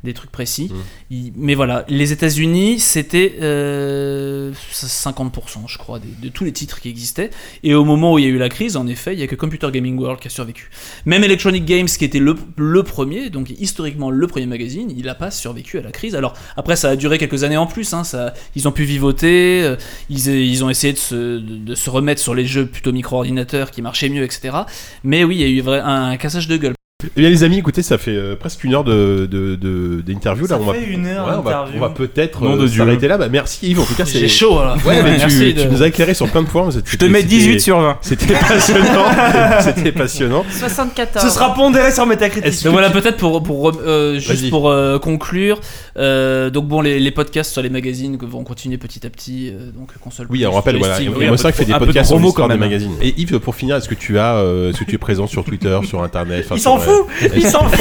des 0.04 0.14
trucs 0.14 0.30
précis. 0.30 0.70
Mm. 0.72 0.76
Il- 1.10 1.32
Mais 1.36 1.54
voilà, 1.54 1.84
les 1.88 2.12
États-Unis, 2.12 2.78
c'était 2.80 3.36
euh, 3.42 4.52
50%, 4.72 5.66
je 5.68 5.78
crois, 5.78 5.98
de 5.98 6.28
tous 6.28 6.44
les 6.44 6.52
titres 6.52 6.80
qui 6.80 6.88
existaient. 6.88 7.30
Et 7.62 7.74
au 7.74 7.84
moment 7.84 8.14
où 8.14 8.18
il 8.18 8.24
y 8.24 8.28
a 8.28 8.30
eu 8.30 8.38
la 8.38 8.48
crise, 8.48 8.76
en 8.76 8.86
effet, 8.86 9.12
il 9.14 9.20
y 9.20 9.22
a 9.22 9.26
que 9.26 9.34
Computer 9.34 9.68
Gaming 9.72 9.98
World 9.98 10.20
qui 10.20 10.28
a 10.28 10.30
survécu. 10.30 10.70
Même 11.06 11.24
Electronic 11.24 11.64
Games, 11.64 11.86
qui 11.86 12.04
était 12.04 12.18
le, 12.18 12.34
le 12.56 12.82
premier, 12.82 13.30
donc 13.30 13.50
historiquement 13.58 14.10
le 14.10 14.26
premier 14.26 14.46
magazine, 14.46 14.92
il 14.96 15.04
n'a 15.04 15.14
pas 15.14 15.30
survécu 15.30 15.78
à 15.78 15.82
la 15.82 15.90
crise. 15.92 16.14
Alors 16.14 16.34
après, 16.56 16.76
ça 16.76 16.90
a 16.90 16.96
duré 16.96 17.18
quelques 17.18 17.44
années 17.44 17.56
en 17.56 17.66
plus. 17.66 17.92
hein, 17.94 18.04
ça, 18.04 18.32
ils 18.56 18.66
ont 18.68 18.72
pu 18.72 18.84
vivoter, 18.84 19.62
euh, 19.62 19.76
ils, 20.08 20.28
ils 20.28 20.64
ont 20.64 20.70
essayé 20.70 20.92
de 20.92 20.98
se, 20.98 21.14
de, 21.38 21.56
de 21.58 21.74
se 21.74 21.90
remettre 21.90 22.20
sur 22.20 22.34
les 22.34 22.46
jeux 22.46 22.66
plutôt 22.66 22.92
micro-ordinateurs 22.92 23.70
qui 23.70 23.82
marchaient 23.82 24.08
mieux, 24.08 24.22
etc. 24.24 24.56
Mais 25.04 25.24
oui, 25.24 25.36
il 25.36 25.40
y 25.40 25.44
a 25.44 25.48
eu 25.48 25.68
un, 25.68 26.10
un 26.10 26.16
cassage 26.16 26.48
de 26.48 26.56
gueule. 26.56 26.74
Eh 27.16 27.20
bien 27.20 27.30
les 27.30 27.44
amis, 27.44 27.58
écoutez, 27.58 27.82
ça 27.82 27.98
fait 27.98 28.10
euh, 28.14 28.36
presque 28.36 28.64
une 28.64 28.74
heure 28.74 28.84
de 28.84 29.26
de- 29.30 29.56
de- 29.56 30.00
d'interview 30.06 30.46
Ça 30.46 30.54
là. 30.56 30.60
on 30.62 30.66
va, 30.66 30.74
fait 30.74 30.84
une 30.86 31.06
heure 31.06 31.26
ouais, 31.26 31.32
on 31.38 31.40
va, 31.42 31.50
d'interview. 31.52 31.76
on 31.76 31.80
va 31.80 31.88
peut-être 31.90 32.42
Nom 32.44 32.54
euh, 32.54 32.58
de 32.62 32.66
Dieu. 32.66 32.78
s'arrêter 32.78 33.08
là. 33.08 33.18
Bah, 33.18 33.28
merci 33.30 33.68
Yves, 33.70 33.80
en 33.80 33.84
tout 33.84 33.94
cas 33.94 34.04
c'est. 34.04 34.18
J'ai 34.18 34.28
chaud 34.28 34.58
là. 34.62 34.76
Ouais, 34.86 35.02
mais 35.02 35.14
tu, 35.14 35.18
Merci 35.20 35.54
de- 35.54 35.62
tu 35.62 35.68
nous 35.68 35.82
as 35.82 35.88
éclairé 35.88 36.14
sur 36.14 36.28
plein 36.28 36.42
de 36.42 36.48
points. 36.48 36.68
Je 36.84 36.96
te 36.96 37.04
mets 37.04 37.22
18 37.22 37.60
sur 37.60 37.78
20. 37.80 37.98
C'était 38.02 38.34
passionnant. 38.34 39.04
C'était 39.60 39.92
passionnant. 39.92 40.44
74. 40.50 41.26
Ce 41.26 41.32
sera 41.34 41.54
pondéré 41.54 41.92
sur 41.92 42.06
Metacritic. 42.06 42.62
Donc 42.64 42.72
voilà, 42.72 42.90
peut-être 42.90 43.16
pour, 43.16 43.42
pour 43.42 43.72
euh, 43.84 44.14
juste 44.18 44.40
Vas-y. 44.42 44.50
pour 44.50 44.68
euh, 44.68 44.98
conclure. 44.98 45.60
euh, 45.96 46.50
donc 46.50 46.66
bon, 46.68 46.80
les, 46.80 46.98
les 47.00 47.10
podcasts 47.10 47.52
sur 47.52 47.62
les 47.62 47.70
magazines 47.70 48.18
que 48.18 48.26
vont 48.26 48.44
continuer 48.44 48.78
petit 48.78 49.06
à 49.06 49.10
petit. 49.10 49.50
euh, 49.50 49.70
donc 49.72 49.90
console. 50.00 50.26
Oui, 50.30 50.38
Plus, 50.40 50.46
on 50.46 50.52
rappelle, 50.52 50.76
voilà, 50.78 50.98
voilà. 51.14 51.36
5 51.36 51.54
fait 51.54 51.64
des 51.64 51.72
un 51.72 51.78
peu 51.78 51.80
de 51.82 51.86
podcasts 51.86 52.08
sur 52.08 52.16
promo 52.16 52.28
l'histoire 52.28 52.48
quand 52.48 52.54
des 52.54 52.58
même. 52.58 52.68
magazines. 52.68 52.92
Et 53.02 53.14
Yves, 53.20 53.38
pour 53.38 53.54
finir, 53.54 53.76
est-ce 53.76 53.88
que 53.88 53.94
tu 53.94 54.18
as, 54.18 54.36
euh, 54.36 54.70
est-ce 54.70 54.78
que 54.80 54.84
tu 54.84 54.94
es 54.94 54.98
présent 54.98 55.26
sur 55.26 55.44
Twitter, 55.44 55.78
sur 55.84 56.02
Internet 56.02 56.44
enfin, 56.46 56.56
Il 56.56 56.60
sur, 56.60 56.70
s'en 56.72 56.78
fout 56.90 57.06
Il 57.34 57.46
s'en 57.46 57.68
fout 57.68 57.80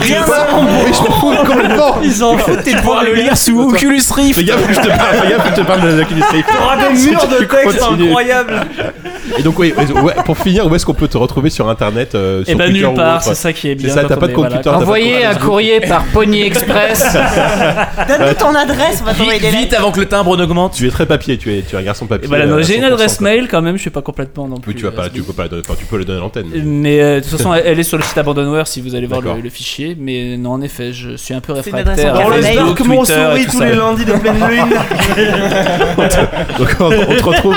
Rien 0.00 0.24
Oui, 0.26 0.92
je 0.92 1.02
m'en 1.02 1.20
fous 1.20 1.34
complètement. 1.46 1.98
Ils 2.02 2.12
s'en 2.14 2.36
foutent 2.38 2.64
Tu 2.64 2.76
pourras 2.76 3.04
le 3.04 3.14
lire 3.14 3.36
sous 3.36 3.60
Oculus 3.60 4.02
Rift. 4.14 4.34
Fais 4.34 4.44
gaffe, 4.44 4.66
que 4.66 4.74
je 4.74 4.80
te 4.80 4.88
parle, 4.88 5.16
fais 5.22 5.28
gaffe, 5.28 5.44
que 5.44 5.56
je 5.56 5.60
te 5.62 5.66
parle 5.66 5.80
de 5.82 5.88
la 5.88 6.02
Oculus 6.02 6.22
Rift. 6.30 6.48
T'auras 6.48 6.88
des 6.88 6.98
murs 6.98 7.28
de 7.28 7.44
texte 7.44 7.82
incroyables 7.82 8.66
Et 9.38 9.42
donc, 9.42 9.58
oui, 9.58 9.72
ouais, 9.76 10.14
pour 10.24 10.38
finir, 10.38 10.66
où 10.66 10.74
est-ce 10.74 10.86
qu'on 10.86 10.94
peut 10.94 11.08
te 11.08 11.18
retrouver 11.18 11.50
sur 11.50 11.68
Internet 11.68 12.14
euh, 12.14 12.42
Et 12.42 12.50
sur 12.50 12.58
bah 12.58 12.64
Twitter 12.66 12.78
nulle 12.80 12.88
ou 12.92 12.94
part, 12.94 13.16
autre 13.16 13.24
c'est 13.26 13.34
ça 13.34 13.52
qui 13.52 13.68
est 13.70 13.74
bien. 13.74 13.88
C'est 13.88 13.94
ça, 13.94 14.02
quand 14.02 14.08
t'as 14.08 14.16
on 14.16 14.18
pas 14.20 14.26
de 14.26 14.30
est- 14.32 14.34
compte 14.34 14.44
voilà, 14.46 14.56
Twitter, 14.56 14.70
quand- 14.70 14.72
t'as 14.72 14.78
pas 14.78 14.84
de 14.84 14.84
Envoyez 14.84 15.24
un 15.24 15.34
courrier 15.34 15.80
par 15.80 16.04
Pony 16.04 16.42
Express. 16.42 17.04
Donne-nous 18.08 18.34
ton 18.34 18.54
adresse, 18.54 18.98
on 19.02 19.04
va 19.04 19.14
t'envoyer 19.14 19.38
des 19.40 19.46
Vite, 19.48 19.54
lettres. 19.56 19.70
vite 19.70 19.74
avant 19.74 19.90
que 19.92 20.00
le 20.00 20.06
timbre 20.06 20.36
n'augmente. 20.36 20.74
Tu 20.74 20.86
es 20.86 20.90
très 20.90 21.06
papier, 21.06 21.36
tu 21.38 21.52
es, 21.56 21.62
tu 21.62 21.74
es 21.76 21.78
un 21.78 21.82
garçon 21.82 22.06
papier. 22.06 22.24
Et 22.26 22.28
voilà, 22.28 22.44
euh, 22.44 22.56
non, 22.56 22.62
j'ai 22.62 22.76
une 22.76 22.82
100%, 22.84 22.86
adresse 22.92 23.16
quoi. 23.18 23.24
mail 23.28 23.48
quand 23.50 23.62
même, 23.62 23.76
je 23.76 23.80
suis 23.82 23.90
pas 23.90 24.02
complètement 24.02 24.48
non 24.48 24.56
plus. 24.58 24.72
Oui, 24.72 24.78
tu 24.78 24.84
vas 24.84 24.92
pas, 24.92 25.04
euh, 25.06 25.08
tu 25.12 25.22
peux 25.22 25.32
pas, 25.32 25.42
la 25.44 25.48
donner- 25.50 25.62
enfin, 25.66 25.74
tu 25.78 25.84
peux 25.86 25.98
le 25.98 26.04
donner 26.04 26.18
à 26.18 26.22
l'antenne. 26.22 26.46
mais- 26.52 26.62
Mais 26.62 27.00
euh, 27.00 27.16
de 27.20 27.20
toute 27.26 27.36
façon, 27.36 27.54
elle 27.54 27.62
elle 27.66 27.78
est 27.80 27.82
sur 27.84 27.98
le 27.98 28.02
site 28.04 28.16
Abandonware 28.18 28.66
si 28.66 28.80
vous 28.80 28.94
allez 28.94 29.06
voir 29.06 29.20
D'accord. 29.22 29.38
le, 29.42 29.50
fichier. 29.50 29.96
Mais 29.98 30.36
non, 30.36 30.52
en 30.52 30.60
effet, 30.62 30.92
je 30.92 31.16
suis 31.16 31.34
un 31.34 31.40
peu 31.40 31.54
C'est 31.62 31.70
une 31.70 31.76
adresse 31.76 31.96
réfractaire. 31.98 32.26
en 32.26 32.30
Dans 32.30 32.36
le 32.36 32.42
Mail, 32.42 32.56
Facebook, 32.56 32.78
dark, 32.78 32.88
mon 32.88 32.96
Twitter 33.04 33.12
et 33.12 33.24
souris 33.24 33.44
tout 33.44 33.50
tous 33.52 33.58
ça. 33.58 33.66
les 33.66 33.74
lundis 33.76 34.04
de 34.04 34.12
pleine 34.12 34.48
lune. 34.48 34.64
Donc 36.58 36.68
on, 36.80 36.84
on 36.86 37.14
te 37.16 37.22
retrouve. 37.24 37.56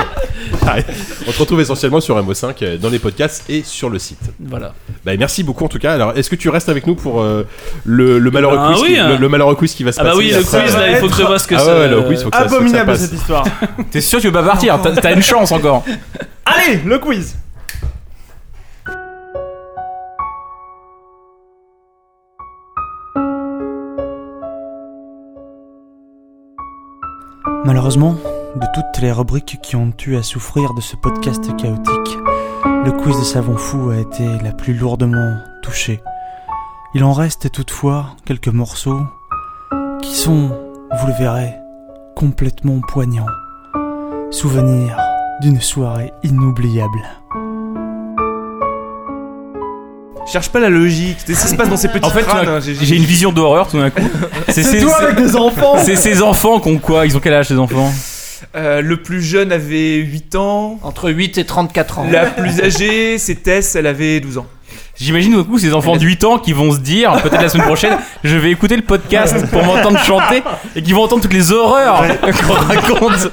On 1.27 1.31
te 1.31 1.39
retrouve 1.39 1.61
essentiellement 1.61 1.99
sur 2.01 2.15
MO5 2.23 2.53
euh, 2.61 2.77
dans 2.77 2.89
les 2.89 2.99
podcasts 2.99 3.49
et 3.49 3.63
sur 3.63 3.89
le 3.89 3.99
site. 3.99 4.19
Voilà. 4.39 4.73
Bah, 5.05 5.11
merci 5.17 5.43
beaucoup 5.43 5.65
en 5.65 5.67
tout 5.67 5.79
cas. 5.79 5.93
Alors, 5.93 6.17
est-ce 6.17 6.29
que 6.29 6.35
tu 6.35 6.49
restes 6.49 6.69
avec 6.69 6.85
nous 6.87 6.95
pour 6.95 7.21
euh, 7.21 7.47
le, 7.85 8.19
le 8.19 8.31
malheureux 8.31 8.57
Ben 8.57 8.73
quiz 8.73 8.81
oui, 8.83 8.89
qui, 8.93 8.97
hein. 8.99 9.09
le, 9.09 9.17
le 9.17 9.29
malheureux 9.29 9.55
quiz 9.55 9.73
qui 9.73 9.83
va 9.83 9.91
se 9.91 9.99
Ah 9.99 10.03
bah 10.03 10.09
passer 10.11 10.19
oui, 10.19 10.31
le 10.31 10.43
quiz 10.43 10.53
euh, 10.75 10.79
là, 10.79 10.89
il 10.91 10.95
faut 10.97 11.07
que 11.09 11.15
je 11.15 11.23
vois 11.23 11.39
ce 11.39 11.47
que 11.47 11.55
Ah 11.55 11.59
c'est. 11.59 11.65
ouais, 11.71 11.79
ouais, 11.79 11.87
le 11.89 12.01
quiz, 12.03 12.23
faut 12.23 12.29
que 12.29 12.37
ça, 12.37 12.43
faut 12.43 12.49
que 12.49 12.51
ça 12.51 12.57
Abominable 12.81 12.97
cette 12.97 13.13
histoire. 13.13 13.45
T'es 13.91 14.01
sûr 14.01 14.19
que 14.19 14.23
tu 14.23 14.29
vas 14.29 14.41
pas 14.41 14.49
partir 14.49 14.79
T'as- 14.81 14.95
T'as 14.95 15.13
une 15.13 15.21
chance 15.23 15.51
encore. 15.51 15.83
Allez, 16.45 16.79
le 16.85 16.97
quiz 16.99 17.35
Malheureusement, 27.65 28.15
de 28.55 28.67
toutes 28.73 29.01
les 29.01 29.11
rubriques 29.11 29.59
qui 29.61 29.75
ont 29.75 29.91
eu 30.05 30.15
à 30.15 30.23
souffrir 30.23 30.73
de 30.73 30.81
ce 30.81 30.95
podcast 30.95 31.43
chaotique, 31.57 32.17
le 32.85 32.91
quiz 32.91 33.17
de 33.17 33.23
Savon 33.23 33.57
Fou 33.57 33.89
a 33.91 33.97
été 33.97 34.25
la 34.43 34.51
plus 34.51 34.73
lourdement 34.73 35.35
touchée. 35.61 36.01
Il 36.93 37.03
en 37.03 37.13
reste 37.13 37.51
toutefois 37.51 38.07
quelques 38.25 38.49
morceaux 38.49 38.99
qui 40.01 40.15
sont, 40.15 40.49
vous 40.99 41.07
le 41.07 41.13
verrez, 41.13 41.53
complètement 42.15 42.79
poignants. 42.87 43.27
Souvenir 44.31 44.97
d'une 45.41 45.61
soirée 45.61 46.11
inoubliable. 46.23 46.99
cherche 50.31 50.49
pas 50.49 50.59
la 50.59 50.69
logique. 50.69 51.17
C'est 51.25 51.33
ce 51.33 51.41
qui 51.43 51.47
se 51.49 51.55
passe 51.55 51.67
dans 51.69 51.75
ces 51.77 51.89
petits 51.89 52.05
En 52.05 52.09
fait, 52.09 52.21
crânes. 52.23 52.47
hein, 52.47 52.59
j'ai 52.61 52.95
une 52.95 53.03
vision 53.03 53.33
d'horreur 53.33 53.67
tout 53.67 53.77
d'un 53.77 53.89
coup. 53.89 54.01
C'est 54.47 54.79
toi 54.79 54.95
avec 55.01 55.17
des 55.17 55.35
enfants. 55.35 55.75
C'est 55.77 55.97
ces 55.97 56.21
enfants 56.21 56.59
qui 56.61 56.69
ont 56.69 56.77
quoi? 56.77 57.05
Ils 57.05 57.17
ont 57.17 57.19
quel 57.19 57.33
âge 57.33 57.47
ces 57.49 57.57
enfants? 57.57 57.91
Euh, 58.55 58.81
le 58.81 58.97
plus 58.97 59.21
jeune 59.21 59.51
avait 59.51 59.95
8 59.95 60.35
ans. 60.35 60.79
Entre 60.83 61.09
8 61.09 61.37
et 61.37 61.45
34 61.45 61.99
ans. 61.99 62.07
La 62.11 62.25
plus 62.25 62.61
âgée, 62.61 63.17
c'est 63.17 63.35
Tess, 63.35 63.75
elle 63.75 63.87
avait 63.87 64.19
12 64.19 64.39
ans. 64.39 64.47
J'imagine 64.97 65.35
du 65.35 65.43
coup 65.43 65.57
ces 65.57 65.73
enfants 65.73 65.95
de 65.95 66.03
8 66.03 66.23
ans 66.25 66.37
qui 66.37 66.53
vont 66.53 66.71
se 66.73 66.79
dire, 66.79 67.13
peut-être 67.23 67.41
la 67.41 67.49
semaine 67.49 67.65
prochaine, 67.65 67.97
je 68.23 68.35
vais 68.37 68.51
écouter 68.51 68.75
le 68.75 68.83
podcast 68.83 69.47
pour 69.47 69.63
m'entendre 69.63 69.97
chanter 69.99 70.43
et 70.75 70.83
qui 70.83 70.91
vont 70.91 71.03
entendre 71.03 71.23
toutes 71.23 71.33
les 71.33 71.51
horreurs 71.51 72.03
qu'on 72.21 72.53
raconte. 72.53 73.31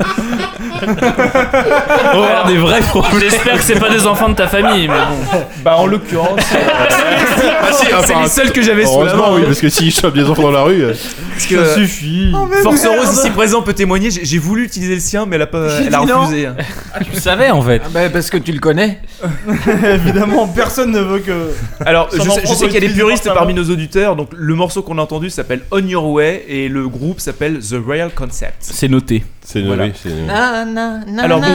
On 2.15 2.21
va 2.21 2.27
avoir 2.27 2.47
des 2.47 2.57
vrais 2.59 2.81
problèmes. 2.81 3.21
J'espère 3.21 3.57
que 3.59 3.63
c'est 3.63 3.79
pas 3.79 3.91
des 3.91 4.07
enfants 4.07 4.29
de 4.29 4.35
ta 4.35 4.47
famille, 4.49 4.89
mais 4.89 4.95
bon. 4.95 5.39
Bah, 5.65 5.77
en 5.77 5.87
l'occurrence, 5.87 6.41
Ah 6.51 7.73
si, 7.73 7.87
c'est 8.07 8.15
les 8.21 8.29
seuls 8.29 8.53
que 8.53 8.63
j'avais 8.63 8.85
sous 8.85 8.93
la 9.03 9.13
Heureusement, 9.13 9.31
main. 9.33 9.37
oui, 9.37 9.43
parce 9.47 9.61
que 9.61 9.69
s'ils 9.69 9.93
chopent 9.93 10.15
des 10.15 10.25
enfants 10.25 10.43
dans 10.43 10.51
la 10.51 10.63
rue. 10.63 10.83
euh, 10.83 10.95
Parce 11.35 11.47
que 11.47 11.55
euh, 11.57 11.75
suffit. 11.77 12.33
Force 12.63 12.87
Rose 12.87 13.13
ici 13.19 13.31
présent 13.31 13.63
peut 13.63 13.73
témoigner. 13.75 14.11
J'ai 14.11 14.25
j'ai 14.25 14.39
voulu 14.39 14.65
utiliser 14.65 14.95
le 14.95 15.01
sien, 15.01 15.27
mais 15.27 15.37
elle 15.37 15.43
a 15.43 15.47
pas, 15.47 15.69
elle 15.81 15.95
a 15.95 16.01
dit 16.01 16.07
non. 16.07 16.21
refusé. 16.23 16.49
Tu 17.13 17.21
savais 17.21 17.51
en 17.51 17.63
fait. 17.63 17.83
Ah 17.85 17.89
bah, 17.93 18.09
parce 18.11 18.31
que 18.31 18.39
tu 18.39 18.53
le 18.53 18.59
connais. 18.61 19.01
Évidemment, 19.95 20.49
personne 20.49 20.91
ne 20.93 21.01
veut 21.01 21.21
que. 21.21 21.51
Alors, 21.85 22.09
Son 22.11 22.17
je 22.19 22.23
sais, 22.23 22.31
enfant 22.31 22.41
je 22.45 22.55
sais 22.55 22.65
qu'il 22.69 22.75
y 22.83 22.85
a 22.85 22.89
des 22.89 22.95
puristes 22.95 23.31
parmi 23.33 23.55
nos 23.55 23.65
auditeurs. 23.71 24.17
Donc, 24.17 24.31
le 24.35 24.55
morceau 24.55 24.83
qu'on 24.83 24.99
a 24.99 25.03
entendu 25.03 25.31
s'appelle 25.31 25.61
On 25.71 25.87
Your 25.87 26.07
Way 26.11 26.45
et 26.49 26.69
le 26.69 26.89
groupe 26.89 27.21
s'appelle 27.21 27.59
The 27.61 27.77
Royal 27.85 28.11
Concept. 28.15 28.55
C'est 28.61 28.89
noté. 28.89 29.23
C'est 29.51 29.63
Voilà. 29.63 29.85
oui, 29.85 29.93
c'est. 30.03 30.11
Alors, 31.25 31.39
vous- 31.41 31.47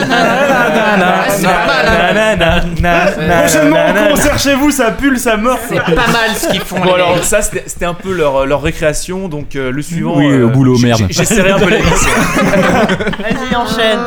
Prochainement, 3.29 4.09
concert 4.09 4.39
chez 4.39 4.55
vous, 4.55 4.71
ça 4.71 4.89
pue, 4.89 5.15
ça 5.17 5.37
meurt. 5.37 5.59
C'est 5.69 5.75
pas 5.79 5.91
mal 5.91 6.31
ce 6.35 6.47
qu'ils 6.47 6.61
font. 6.61 6.79
Bon 6.79 6.93
alors 6.95 7.23
ça 7.23 7.43
c'était 7.43 7.85
un 7.85 7.93
peu 7.93 8.11
leur, 8.13 8.47
leur 8.47 8.63
récréation 8.63 9.27
donc 9.29 9.55
euh, 9.55 9.71
le 9.71 9.81
suivant 9.83 10.17
Oui, 10.17 10.41
au 10.41 10.49
boulot, 10.49 10.75
merde. 10.79 11.03
j'ai 11.09 11.23
serré 11.25 11.51
un 11.51 11.59
peu 11.59 11.69
la 11.69 11.77
vis 11.77 11.83
Vas-y, 11.83 13.55
enchaîne. 13.55 13.99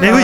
Mais 0.00 0.12
oui. 0.12 0.22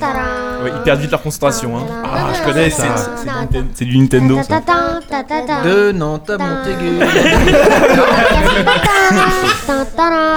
Ouais, 0.00 0.72
ils 0.74 0.82
perdent 0.82 1.00
vite 1.00 1.10
leur 1.10 1.22
concentration 1.22 1.76
hein. 1.76 1.82
Ah, 2.04 2.28
je 2.34 2.42
connais 2.42 2.70
ça. 2.70 2.84
C'est 3.74 3.84
du 3.84 3.98
Nintendo 3.98 4.40
ça. 4.42 4.60
De 5.64 5.92
Nantes 5.92 6.30
à 6.30 6.38
Montaigu. 6.38 6.98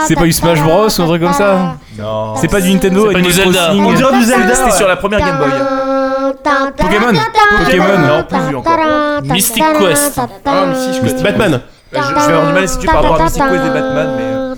C'est 0.08 0.16
pas 0.16 0.24
du 0.24 0.32
Smash 0.32 0.62
Bros 0.62 0.88
ou 0.88 1.02
un 1.02 1.08
truc 1.08 1.22
comme 1.22 1.34
ça 1.34 1.76
non. 1.98 2.36
C'est 2.36 2.48
pas 2.48 2.62
du 2.62 2.72
Nintendo 2.72 3.10
Animal 3.10 3.24
du 3.24 3.32
Zelda. 3.32 3.74
On 3.74 3.94
dirait 3.94 4.18
du 4.18 4.24
Zelda. 4.24 4.56
c'était 4.56 4.72
sur 4.72 4.88
la 4.88 4.96
première 4.96 5.20
Game 5.20 5.38
Boy 5.38 5.50
Pokémon. 6.78 7.20
Pokémon. 7.58 7.98
Non 8.08 8.24
plus 8.24 8.40
vu 8.50 8.56
encore. 8.56 8.78
Mystic 9.24 9.64
Quest. 9.80 10.20
Ah, 10.46 10.66
mais 10.68 10.76
si, 10.76 10.94
je 10.94 11.00
connais. 11.02 11.24
Batman. 11.24 11.54
Euh, 11.94 12.00
je, 12.02 12.02
je 12.02 12.14
vais 12.14 12.22
avoir 12.22 12.48
du 12.48 12.54
mal 12.54 12.64
à 12.64 12.68
situer 12.68 12.88
par 12.88 12.96
rapport 13.04 13.20
à 13.20 13.24
Mystic 13.24 13.44
Quest 13.44 13.66
et 13.66 13.70
Batman 13.70 14.10
mais 14.18 14.24
euh, 14.24 14.56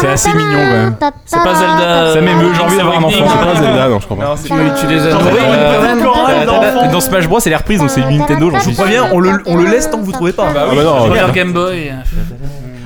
C'est 0.00 0.08
assez 0.08 0.28
mignon 0.34 0.50
quand 0.52 0.56
même. 0.72 0.96
C'est 1.24 1.36
pas 1.42 1.54
Zelda. 1.54 2.12
Ça 2.14 2.20
m'émeut, 2.20 2.52
j'ai 2.54 2.62
envie 2.62 2.76
d'avoir 2.76 2.98
un 2.98 3.02
enfant. 3.04 3.16
C'est 3.28 3.46
pas 3.46 3.54
Zelda, 3.60 3.88
non, 3.88 4.00
je 4.00 4.04
crois 4.06 4.16
pas. 4.18 4.24
non 4.24 4.34
c'est 4.36 4.48
Tu, 4.48 4.54
tu 4.80 4.86
les 4.86 5.06
as 5.06 5.10
T'en 5.10 5.18
nourris, 5.18 5.32
veux 5.32 5.38
une 5.40 5.44
euh, 5.54 5.92
petite 5.92 6.04
chorale 6.04 6.46
d'enfants. 6.46 6.92
Dans 6.92 7.00
Smash 7.00 7.28
Bros, 7.28 7.40
c'est 7.40 7.50
les 7.50 7.56
reprises 7.56 7.80
donc 7.80 7.90
c'est 7.90 8.02
du 8.02 8.14
Nintendo, 8.14 8.50
j'en 8.50 8.58
je 8.58 8.64
vous 8.64 8.70
suis 8.70 8.82
préviens 8.82 9.08
on 9.12 9.18
le, 9.18 9.64
laisse 9.70 9.90
tant 9.90 9.98
que 9.98 10.04
vous 10.04 10.12
trouvez 10.12 10.32
pas 10.32 10.46
Ah 10.50 10.74
bah 10.74 10.82
non, 10.82 10.96
Première 11.06 11.32
Game 11.32 11.52
Boy. 11.52 11.92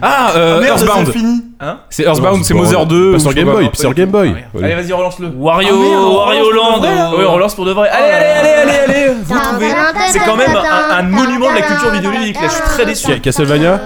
Ah, 0.02 0.32
euh, 0.36 0.60
Merde, 0.60 0.78
Earthbound. 0.80 1.06
c'est 1.06 1.12
fini. 1.18 1.42
C'est 1.88 2.02
Earthbound, 2.02 2.44
c'est 2.44 2.52
pas- 2.52 2.60
Mother 2.60 2.84
2. 2.84 3.12
Pas 3.12 3.18
sur 3.18 3.30
je 3.30 3.36
Game 3.36 3.46
pas 3.46 3.52
Boy, 3.54 3.70
sur 3.72 3.94
Game 3.94 4.10
Boy. 4.10 4.34
allez 4.62 4.74
vas-y 4.74 4.92
relance-le 4.92 5.28
Wario, 5.34 5.68
Ah, 5.74 6.26
Wario 6.26 6.52
Land. 6.52 6.80
oui 7.16 7.24
on 7.26 7.32
relance 7.32 7.54
pour 7.54 7.64
de 7.64 7.72
vrai 7.72 7.88
allez 7.88 8.12
allez 8.12 8.26
allez 8.26 8.50
allez 8.50 8.92
allez 9.06 9.12
vous 9.24 9.34
le 9.34 9.40
trouvez 9.40 9.68
c'est 10.08 10.18
quand 10.18 10.36
même 10.36 10.54
un, 10.54 10.98
un 10.98 11.02
monument 11.02 11.48
de 11.50 11.54
la 11.54 11.62
culture 11.62 11.90
vidéoludique 11.90 12.36
là 12.40 12.48
je 12.48 12.52
suis 12.52 12.62
très 12.62 12.84
déçu 12.84 13.06
Ca- 13.06 13.18
Castlevania 13.20 13.80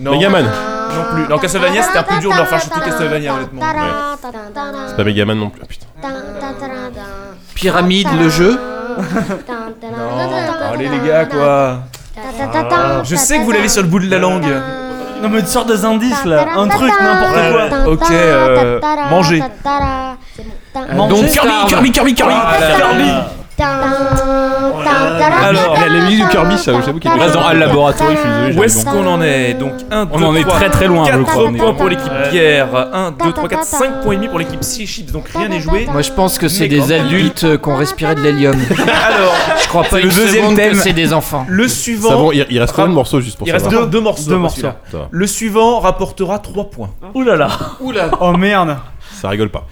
non 0.00 0.12
Megaman 0.12 0.46
non 0.94 1.04
plus 1.14 1.28
non 1.28 1.38
Castlevania 1.38 1.82
c'était 1.82 1.98
un 1.98 2.02
peu 2.02 2.18
dur 2.18 2.30
de 2.32 2.36
leur 2.36 2.48
faire 2.48 2.60
shooter 2.60 2.80
Castlevania 2.84 3.34
honnêtement 3.34 3.62
C'est 4.88 4.96
pas 4.96 5.04
Megaman 5.04 5.38
non 5.38 5.50
plus. 5.50 5.60
Ah, 5.62 5.66
putain. 5.66 5.86
Pyramide, 7.54 8.08
le 8.18 8.28
jeu. 8.28 8.58
non 9.82 10.72
allez 10.72 10.88
les 10.88 11.08
gars 11.08 11.24
quoi 11.26 11.80
Ah, 12.16 13.02
je 13.04 13.16
sais 13.16 13.38
que 13.38 13.44
vous 13.44 13.52
l'avez 13.52 13.68
sur 13.68 13.82
le 13.82 13.88
bout 13.88 13.98
de 13.98 14.10
la 14.10 14.18
langue 14.18 14.46
Non, 15.22 15.28
mais 15.28 15.40
une 15.40 15.46
sorte 15.46 15.68
des 15.68 15.84
indices 15.84 16.24
là. 16.24 16.46
Un 16.56 16.68
truc, 16.68 16.92
n'importe 17.00 17.34
quoi. 17.50 17.92
ok 17.92 18.10
euh, 18.10 18.80
manger 19.10 19.42
Manger. 20.94 21.28
Kirby, 21.68 21.90
Kirby, 21.90 22.14
Kirby, 22.14 22.14
Kirby. 22.14 23.10
Alors, 25.42 25.76
la 25.88 26.00
musique 26.04 26.22
du 26.24 26.28
Kirby, 26.28 26.58
ça, 26.58 26.72
j'avoue 26.84 26.98
qu'il 26.98 27.10
On 27.10 27.18
reste 27.18 27.34
dans 27.34 27.46
Al 27.46 27.58
Laboratory, 27.58 28.14
je 28.14 28.20
suis 28.20 28.28
désolé. 28.28 28.56
Où 28.58 28.64
est-ce 28.64 28.84
qu'on 28.84 29.06
en 29.06 29.22
est 29.22 29.54
Donc 29.54 29.72
1, 29.90 30.04
2, 30.06 30.10
On 30.14 30.22
en 30.24 30.34
est 30.36 30.44
très, 30.44 30.68
très 30.70 30.86
loin, 30.86 31.04
je 31.06 31.10
4 31.12 31.22
crois, 31.24 31.44
on 31.44 31.54
est- 31.54 31.58
points 31.58 31.74
pour 31.74 31.88
l'équipe 31.88 32.12
Pierre, 32.30 32.68
1, 32.92 33.10
2, 33.12 33.32
3, 33.32 33.48
4, 33.48 33.64
5 33.64 34.02
points 34.02 34.12
et 34.12 34.16
demi 34.16 34.28
pour 34.28 34.38
l'équipe 34.38 34.62
Sea 34.62 34.86
Chips, 34.86 35.10
donc 35.12 35.28
rien 35.28 35.48
n'est 35.48 35.60
joué. 35.60 35.86
Moi 35.90 36.02
je 36.02 36.12
pense 36.12 36.38
que 36.38 36.48
c'est 36.48 36.68
des 36.68 36.92
adultes 36.92 37.44
euh, 37.44 37.56
qui 37.58 37.68
ont 37.68 37.76
respiré 37.76 38.14
de 38.14 38.20
l'hélium. 38.20 38.54
Alors, 39.06 39.34
Je 39.62 39.68
crois 39.68 39.84
pas 39.84 40.00
une 40.00 40.08
le 40.08 40.14
deuxième 40.14 40.42
seconde 40.44 40.56
thème. 40.56 40.72
que 40.72 40.78
c'est 40.78 40.92
des 40.92 41.12
enfants. 41.12 41.46
le 41.48 41.68
Ça 41.68 41.74
suivant, 41.76 42.10
bon, 42.18 42.32
il, 42.32 42.46
il 42.50 42.58
reste 42.60 42.74
combien 42.74 42.88
de 42.90 42.94
morceaux 42.94 43.20
juste 43.20 43.38
pour 43.38 43.46
il 43.48 43.52
reste 43.52 43.68
deux 43.70 44.00
morceaux. 44.00 44.30
Deux. 44.30 44.48
Ça. 44.90 45.08
Le 45.10 45.26
suivant 45.26 45.80
rapportera 45.80 46.38
3 46.38 46.64
points. 46.70 46.90
Ouh 47.14 47.22
là. 47.22 47.48
Oh 48.20 48.32
merde. 48.32 48.76
Ça 49.20 49.28
rigole 49.30 49.48
pas. 49.48 49.64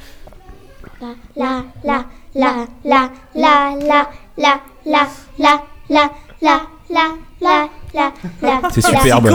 la 1.01 1.45
la 1.45 1.63
la 1.85 2.05
la 2.35 2.53
la 2.85 3.09
la 3.35 3.71
la 3.81 4.07
la 4.37 4.59
la 4.87 5.07
la 5.39 5.59
la 5.91 6.11
la 6.41 6.61
la 6.91 7.01
la 7.41 8.13
la 8.43 8.61
C'est 8.71 8.81
superbe. 8.85 9.31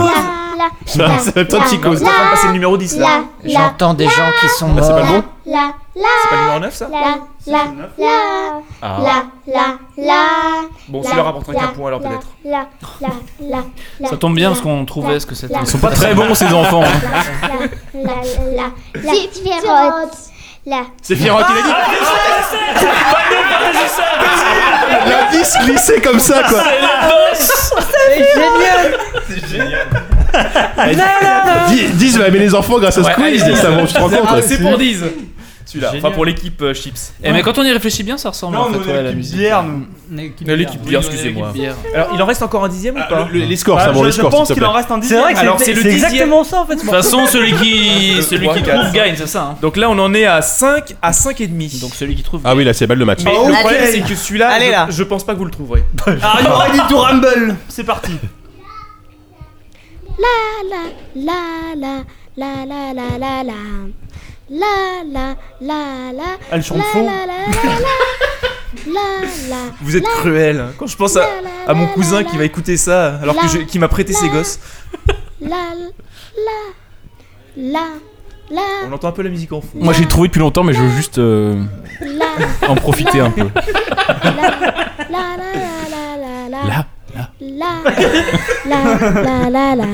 psychose. 1.64 2.02
On 2.02 2.06
va 2.06 2.30
passer 2.32 2.46
le 2.48 2.52
numéro 2.52 2.76
10 2.76 2.98
là. 2.98 3.06
la 3.44 3.50
J'entends 3.50 3.94
des 3.94 4.04
gens 4.08 4.30
qui 4.40 4.48
sont 4.48 4.68
Ah, 4.78 4.82
c'est 4.82 4.88
pas 4.92 5.02
morts. 5.04 5.06
le 5.06 5.20
bon 5.20 5.24
la 5.46 5.72
la 5.96 6.08
C'est 6.22 6.28
pas 6.28 6.36
le 6.36 6.40
numéro 6.42 6.60
9 6.60 6.74
ça 6.74 6.88
la 6.90 6.98
la 7.46 7.64
la 7.98 8.60
Ah. 8.82 8.98
la 9.02 9.24
la 9.52 9.62
la 9.96 10.22
Bon, 10.88 11.02
celui-là 11.02 11.22
rapportera 11.22 11.54
qu'un 11.54 11.68
point 11.68 11.88
alors 11.88 12.00
peut-être. 12.00 12.26
la 12.44 12.66
la 13.00 13.08
la 13.40 13.58
la 14.00 14.08
Ça 14.08 14.16
tombe 14.16 14.34
bien 14.34 14.50
parce 14.50 14.60
qu'on 14.60 14.84
trouvait 14.84 15.20
ce 15.20 15.26
que 15.26 15.34
c'était. 15.34 15.54
Ils 15.60 15.66
sont 15.66 15.78
pas 15.78 15.90
très 15.90 16.14
bons 16.14 16.34
ces 16.34 16.52
enfants. 16.52 16.82
la 16.82 18.04
la 18.04 18.14
la 18.56 18.70
la 19.02 19.12
Là. 20.70 20.86
C'est 21.02 21.16
Pierrot 21.16 21.42
qui 21.42 21.52
l'a 21.52 21.62
dit. 21.62 21.72
L'indice 25.10 25.58
glissé 25.64 26.00
comme 26.00 26.20
ça, 26.20 26.44
quoi. 26.48 26.62
C'est 26.62 26.80
la 26.80 27.08
bosse 27.08 27.72
C'est 27.90 28.18
génial 28.34 28.98
C'est 29.28 29.48
génial. 29.48 29.88
Diz 31.94 32.16
va 32.16 32.28
aimer 32.28 32.38
les 32.38 32.54
enfants 32.54 32.78
grâce 32.78 32.98
à 32.98 33.02
ce 33.02 33.10
quiz, 33.10 33.42
ça. 33.56 33.70
Ah, 34.28 34.40
c'est 34.46 34.58
pour 34.62 34.78
Diz. 34.78 35.02
Celui-là, 35.70 35.92
enfin 35.96 36.10
pour 36.10 36.24
l'équipe 36.24 36.60
euh, 36.62 36.74
Chips. 36.74 37.12
Eh, 37.22 37.30
mais 37.32 37.42
quand 37.42 37.56
on 37.58 37.62
y 37.62 37.70
réfléchit 37.70 38.02
bien, 38.02 38.18
ça 38.18 38.30
ressemble 38.30 38.56
Non, 38.56 38.62
en 38.62 38.72
fait 38.72 38.78
nous, 38.78 38.84
ouais, 38.86 38.90
à 38.92 38.94
la 38.96 39.02
l'équipe 39.02 39.16
musique. 39.18 39.36
bière, 39.38 39.62
nous. 39.62 39.86
L'équipe 40.10 40.82
bière, 40.82 41.00
excusez-moi. 41.00 41.52
Alors, 41.94 42.08
il 42.14 42.20
en 42.22 42.26
reste 42.26 42.42
encore 42.42 42.64
un 42.64 42.68
dixième 42.68 42.96
ou 42.96 43.00
pas 43.08 43.28
Le- 43.32 43.38
le- 43.40 43.44
Les 43.46 43.56
scores, 43.56 43.78
Ah, 43.78 43.84
ça 43.86 43.92
bon, 43.92 44.00
je, 44.00 44.06
les 44.06 44.10
je 44.12 44.16
scores, 44.18 44.30
pense 44.30 44.46
s'il 44.48 44.56
te 44.56 44.60
qu'il 44.60 44.68
en 44.68 44.72
reste 44.72 44.90
un 44.90 45.00
C'est 45.00 45.14
vrai 45.16 45.28
dixième. 45.28 45.34
que 45.34 45.38
Alors, 45.40 45.58
c'est 45.60 45.64
c'est 45.66 45.72
le 45.74 45.82
c'est 45.82 45.88
dixième. 45.90 46.10
exactement 46.12 46.42
ça 46.44 46.60
en 46.62 46.66
fait. 46.66 46.74
De 46.74 46.80
toute 46.80 46.90
façon, 46.90 47.26
celui 47.26 47.52
qui, 47.54 48.20
celui 48.28 48.46
trois, 48.46 48.56
qui 48.56 48.62
quatre. 48.64 48.80
trouve 48.82 48.92
gagne, 48.94 49.14
c'est 49.16 49.26
ça. 49.28 49.42
hein. 49.52 49.56
Donc 49.62 49.76
là, 49.76 49.88
on 49.90 49.98
en 50.00 50.12
est 50.12 50.24
à 50.26 50.42
5 50.42 50.96
à 51.00 51.12
5 51.12 51.40
et 51.40 51.46
demi. 51.46 51.78
Donc 51.80 51.94
celui 51.94 52.16
qui 52.16 52.22
trouve. 52.24 52.40
Ah 52.44 52.54
oui, 52.56 52.64
là, 52.64 52.72
c'est 52.72 52.88
balle 52.88 52.98
de 52.98 53.04
match. 53.04 53.20
Mais 53.24 53.30
le 53.30 53.52
problème, 53.60 53.82
c'est 53.92 54.00
que 54.00 54.14
celui-là, 54.16 54.48
Allez, 54.50 54.66
je- 54.66 54.70
là. 54.72 54.86
je 54.90 55.02
pense 55.04 55.24
pas 55.24 55.34
que 55.34 55.38
vous 55.38 55.44
le 55.44 55.50
trouverez. 55.52 55.84
Ah, 56.22 56.36
il 56.40 56.46
y 56.46 56.48
aura 56.48 56.64
Ready 56.64 56.80
to 56.88 56.96
Rumble. 56.98 57.56
C'est 57.68 57.84
parti. 57.84 58.12
la 60.18 60.26
la 60.68 60.82
la 61.14 61.74
la 61.76 62.04
la 62.36 62.64
la 62.66 62.92
la 62.94 63.18
la 63.18 63.42
la 63.44 63.52
la 64.50 65.02
la 65.12 65.34
la 65.60 66.12
la 66.12 66.24
Elle 66.50 66.62
chante 66.62 66.78
la 66.78 66.84
faux. 66.84 67.04
la 67.04 67.26
la 67.26 67.46
la 68.86 68.92
la 68.92 69.48
la 69.48 69.56
Vous 69.80 69.96
êtes 69.96 70.04
cruel. 70.04 70.60
hein. 70.60 70.72
Quand 70.78 70.86
je 70.86 70.96
pense 70.96 71.16
à, 71.16 71.24
à 71.66 71.74
mon 71.74 71.86
cousin 71.88 72.24
qui 72.24 72.36
va 72.36 72.44
écouter 72.44 72.76
ça, 72.76 73.16
alors 73.22 73.36
que 73.36 73.48
je- 73.48 73.58
qui 73.58 73.78
m'a 73.78 73.88
prêté 73.88 74.12
ses 74.12 74.28
gosses, 74.28 74.58
la 75.40 75.48
la 76.36 76.60
la 77.56 77.80
la 78.50 78.62
on 78.88 78.92
entend 78.92 79.08
un 79.08 79.12
peu 79.12 79.22
la 79.22 79.30
musique 79.30 79.52
en 79.52 79.60
fond. 79.60 79.68
Moi 79.74 79.92
j'ai 79.92 80.06
trouvé 80.06 80.28
depuis 80.28 80.40
longtemps, 80.40 80.64
mais 80.64 80.72
je 80.72 80.80
veux 80.82 80.90
juste 80.96 81.18
euh, 81.18 81.62
la 82.00 82.68
en 82.68 82.74
profiter 82.74 83.20
un 83.20 83.30
peu. 83.30 83.46
la 83.54 84.30
la 85.10 85.36
la 85.90 86.18
la 86.50 86.58
la 86.66 86.66
Là, 86.70 86.86
la 87.40 87.82
la 88.66 89.50
la 89.50 89.50
la 89.50 89.74
la 89.76 89.86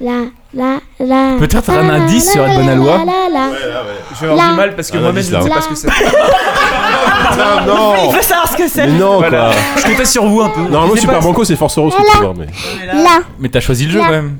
la 0.00 0.20
la 0.54 0.78
la 1.00 1.36
Peut-être 1.38 1.70
un 1.70 1.82
la, 1.82 1.94
indice 1.94 2.26
la, 2.26 2.32
sur 2.32 2.42
la, 2.42 2.50
Anne 2.50 2.56
Bonalois 2.58 2.98
la, 2.98 3.04
la, 3.04 3.28
la. 3.32 3.50
Je 4.14 4.20
vais 4.26 4.30
avoir 4.32 4.46
La- 4.46 4.50
du 4.52 4.56
mal 4.58 4.76
parce 4.76 4.90
que 4.90 4.98
moi-même 4.98 5.22
je 5.22 5.34
ne 5.36 5.42
sais 5.42 5.48
pas 5.50 5.60
ce 5.62 5.68
que 5.68 5.74
c'est. 5.74 5.88
putain, 5.88 7.60
non 7.66 7.94
Il 8.10 8.14
veut 8.16 8.22
savoir 8.22 8.50
ce 8.50 8.56
que 8.56 8.68
c'est. 8.68 8.86
Mais 8.86 8.98
non, 8.98 9.18
Voilà. 9.18 9.50
quoi 9.50 9.50
Je 9.76 9.82
comptais 9.90 10.04
sur 10.04 10.26
vous 10.26 10.40
un 10.42 10.48
peu. 10.50 10.60
Normalement, 10.62 10.94
C'est 10.94 11.00
Super 11.00 11.18
pas- 11.18 11.24
Banco, 11.24 11.44
c'est 11.44 11.56
Force 11.56 11.78
Rose 11.78 11.94
que 11.94 12.12
tu 12.12 12.18
vois, 12.18 12.34
mais. 12.36 12.46
Là, 13.02 13.20
Mais 13.38 13.48
t'as 13.48 13.60
choisi 13.60 13.86
le 13.86 13.92
jeu 13.92 14.00
quand 14.00 14.10
même. 14.10 14.36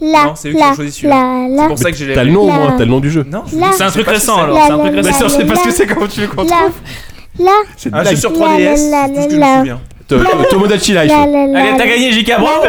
là, 0.00 0.24
Non, 0.26 0.32
c'est 0.36 0.50
eux 0.50 0.54
qui 0.54 0.62
ont 0.62 0.74
choisi 0.74 0.92
celui-là. 0.92 1.48
là, 1.48 1.62
C'est 1.62 1.68
pour 1.68 1.78
ça 1.78 1.90
que 1.90 1.96
j'ai 1.96 2.14
T'as 2.14 2.24
le 2.24 2.32
nom 2.32 2.42
au 2.42 2.50
moins, 2.50 2.72
t'as 2.72 2.84
le 2.84 2.90
nom 2.90 3.00
du 3.00 3.10
jeu. 3.10 3.24
Non, 3.30 3.42
je- 3.46 3.56
C'est 3.76 3.82
un 3.84 3.90
truc 3.90 4.06
récent 4.06 4.34
c'est- 4.36 4.42
alors. 4.42 4.58
C'est 4.66 4.72
un 4.72 4.78
truc 4.78 4.94
récent. 4.94 4.96
là, 4.96 5.02
Bien 5.02 5.12
sûr, 5.18 5.28
je 5.28 5.34
sais 5.34 5.44
pas 5.46 5.56
ce 5.56 5.64
que 5.64 5.70
c'est, 5.72 5.86
comment 5.86 6.06
tu 6.06 6.20
veux 6.20 6.26
qu'on 6.28 6.42
là, 6.44 6.48
trouve 6.50 7.44
là, 7.46 7.52
C'est 7.76 7.88
une 7.88 7.94
Ah, 7.94 8.04
je 8.04 8.08
suis 8.14 8.16
blague. 8.16 8.16
sur 8.18 8.30
Là, 8.30 8.36
3DS, 8.36 8.64
là, 8.64 8.76
c'est 8.76 8.90
là, 8.90 9.08
tout 9.08 9.22
ce 9.22 9.26
que 9.26 9.34
je 9.34 9.36
là. 9.40 9.52
me 9.54 9.58
souviens. 9.58 9.80
To- 10.08 10.18
Tomodachi 10.50 10.92
Life. 10.92 11.10
Allez, 11.12 11.76
t'as 11.76 11.86
gagné, 11.86 12.12
JK, 12.12 12.34
bravo 12.38 12.62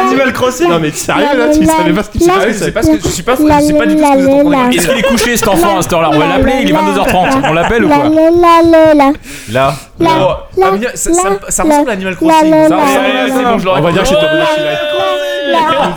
Animal 0.00 0.32
Crossing 0.32 0.68
Non, 0.68 0.78
mais 0.80 0.90
sérieux 0.92 1.24
là, 1.36 1.48
tu 1.52 1.64
savais 1.66 1.92
pas 1.92 2.02
ce 2.02 2.10
qui 2.10 2.18
se 2.20 2.26
Là, 2.26 2.32
Ah 2.36 2.40
oui, 2.40 2.46
passait 2.46 2.64
c'est 2.64 2.72
pas 2.72 2.82
ce 2.82 2.90
que 2.90 3.02
je 3.02 3.08
suis 3.08 3.22
pas 3.22 3.34
Là, 3.36 3.58
je 3.60 3.66
sais 3.66 3.72
pas 3.74 3.86
du 3.86 3.96
tout 3.96 4.02
ce 4.02 4.12
que 4.12 4.18
vous 4.18 4.28
êtes 4.28 4.46
en 4.46 4.50
train 4.50 4.68
de. 4.68 4.74
Est-ce 4.74 4.88
qu'il 4.88 4.98
est 4.98 5.02
couché 5.02 5.36
cet 5.36 5.48
enfant 5.48 5.78
à 5.78 5.82
cette 5.82 5.92
heure-là 5.92 6.10
On 6.12 6.18
va 6.18 6.26
l'appeler, 6.26 6.52
il 6.62 6.70
est 6.70 6.72
22h30. 6.72 7.50
On 7.50 7.52
l'appelle 7.52 7.84
ou 7.84 7.88
quoi 7.88 7.96
là, 7.98 8.04
là. 9.50 9.74
Oh, 10.00 10.62
ça, 10.94 11.62
ressemble 11.62 11.90
à 11.90 11.92
Animal. 11.92 12.16
Crossing. 12.16 12.50
C'est 12.50 12.68
bon, 13.44 13.58
je 13.58 13.68
On 13.68 13.80
va 13.80 13.92
dire 13.92 14.06
chez 14.06 14.14
Tomodachi 14.14 14.60
Life. 14.60 14.78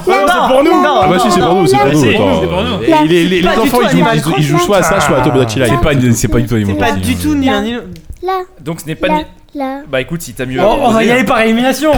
C'est 0.06 0.54
pour 0.54 0.64
nous 0.64 0.72
Ah 0.84 1.08
bah 1.10 1.20
si, 1.20 1.32
c'est 1.32 1.40
pour 1.40 1.54
nous, 1.56 1.68
c'est 1.68 1.78
pour 1.78 1.88
nous. 1.88 2.02
c'est 2.02 2.18
c'est 2.92 3.06
les, 3.06 3.48
enfants, 3.48 3.80
ils 3.84 3.90
jouent, 3.90 4.06
ils, 4.14 4.20
jouent- 4.22 4.34
ils 4.38 4.44
jouent 4.44 4.60
soit 4.60 4.78
à 4.78 4.84
ça, 4.84 5.00
soit 5.00 5.18
à 5.20 5.22
Tomodachi 5.22 5.60
Life. 5.60 5.70
C'est 5.72 5.84
pas, 5.84 5.92
c'est 5.94 6.42
du 6.42 6.48
tout 6.48 6.56
Animal 6.56 6.78
Pas 6.78 6.92
du 6.92 7.16
tout 7.16 7.36
ni 7.36 7.50
un 7.50 7.62
ni 7.62 7.74
l'autre. 7.74 7.88
là, 8.24 8.40
Donc 8.60 8.82
ce 8.82 8.86
n'est 8.88 8.96
pas. 8.96 9.08
Là. 9.56 9.82
Bah 9.88 10.02
écoute, 10.02 10.22
si 10.22 10.34
t'as 10.34 10.46
mieux. 10.46 10.60
À 10.60 10.66
on 10.66 10.70
va 10.70 10.76
y 10.76 10.80
proposer, 11.08 11.12
aller 11.12 11.24
par 11.24 11.40
élimination. 11.42 11.92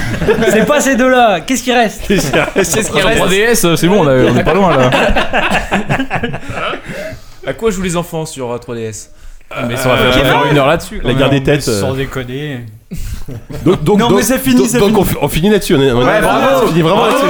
c'est 0.50 0.66
pas 0.66 0.80
ces 0.80 0.96
deux-là. 0.96 1.40
Qu'est-ce 1.40 1.62
qui 1.62 1.72
reste 1.72 2.02
Qu'est-ce 2.06 2.30
qui 2.30 2.82
Sur 2.84 2.94
reste 3.06 3.22
3DS, 3.22 3.76
c'est 3.76 3.88
bon, 3.88 4.04
on 4.04 4.08
a- 4.08 4.30
on 4.30 4.36
est 4.36 4.44
pas 4.44 4.54
loin 4.54 4.76
là. 4.76 4.90
À 7.46 7.52
quoi 7.52 7.70
jouent 7.70 7.82
les 7.82 7.96
enfants 7.96 8.24
sur 8.24 8.50
euh, 8.50 8.56
3DS 8.58 9.08
Mais 9.68 9.76
ça 9.76 9.88
va 9.90 9.96
faire 9.98 10.14
faire 10.14 10.44
une 10.50 10.56
heure 10.58 10.66
là-dessus. 10.66 11.00
La 11.04 11.12
guerre 11.14 11.28
des 11.30 11.42
têtes. 11.42 11.68
euh. 11.68 11.80
Sans 11.80 11.92
déconner. 11.94 12.60
Donc, 13.64 13.82
donc, 13.84 13.98
Non, 13.98 14.08
donc- 14.08 14.16
mais 14.18 14.22
c'est 14.22 14.38
fini, 14.38 14.56
donc- 14.60 14.68
c'est 14.70 14.78
donc 14.78 14.88
fini. 14.88 15.00
on 15.00 15.04
fi- 15.04 15.16
on 15.20 15.28
finit 15.28 15.50
là-dessus. 15.50 15.74
On, 15.74 15.82
est- 15.82 15.92
on 15.92 16.00
est- 16.00 16.04
Ouais, 16.06 16.20
bravo. 16.22 16.64
on 16.64 16.68
finit 16.68 16.82
vraiment 16.82 17.04
là-dessus. 17.06 17.26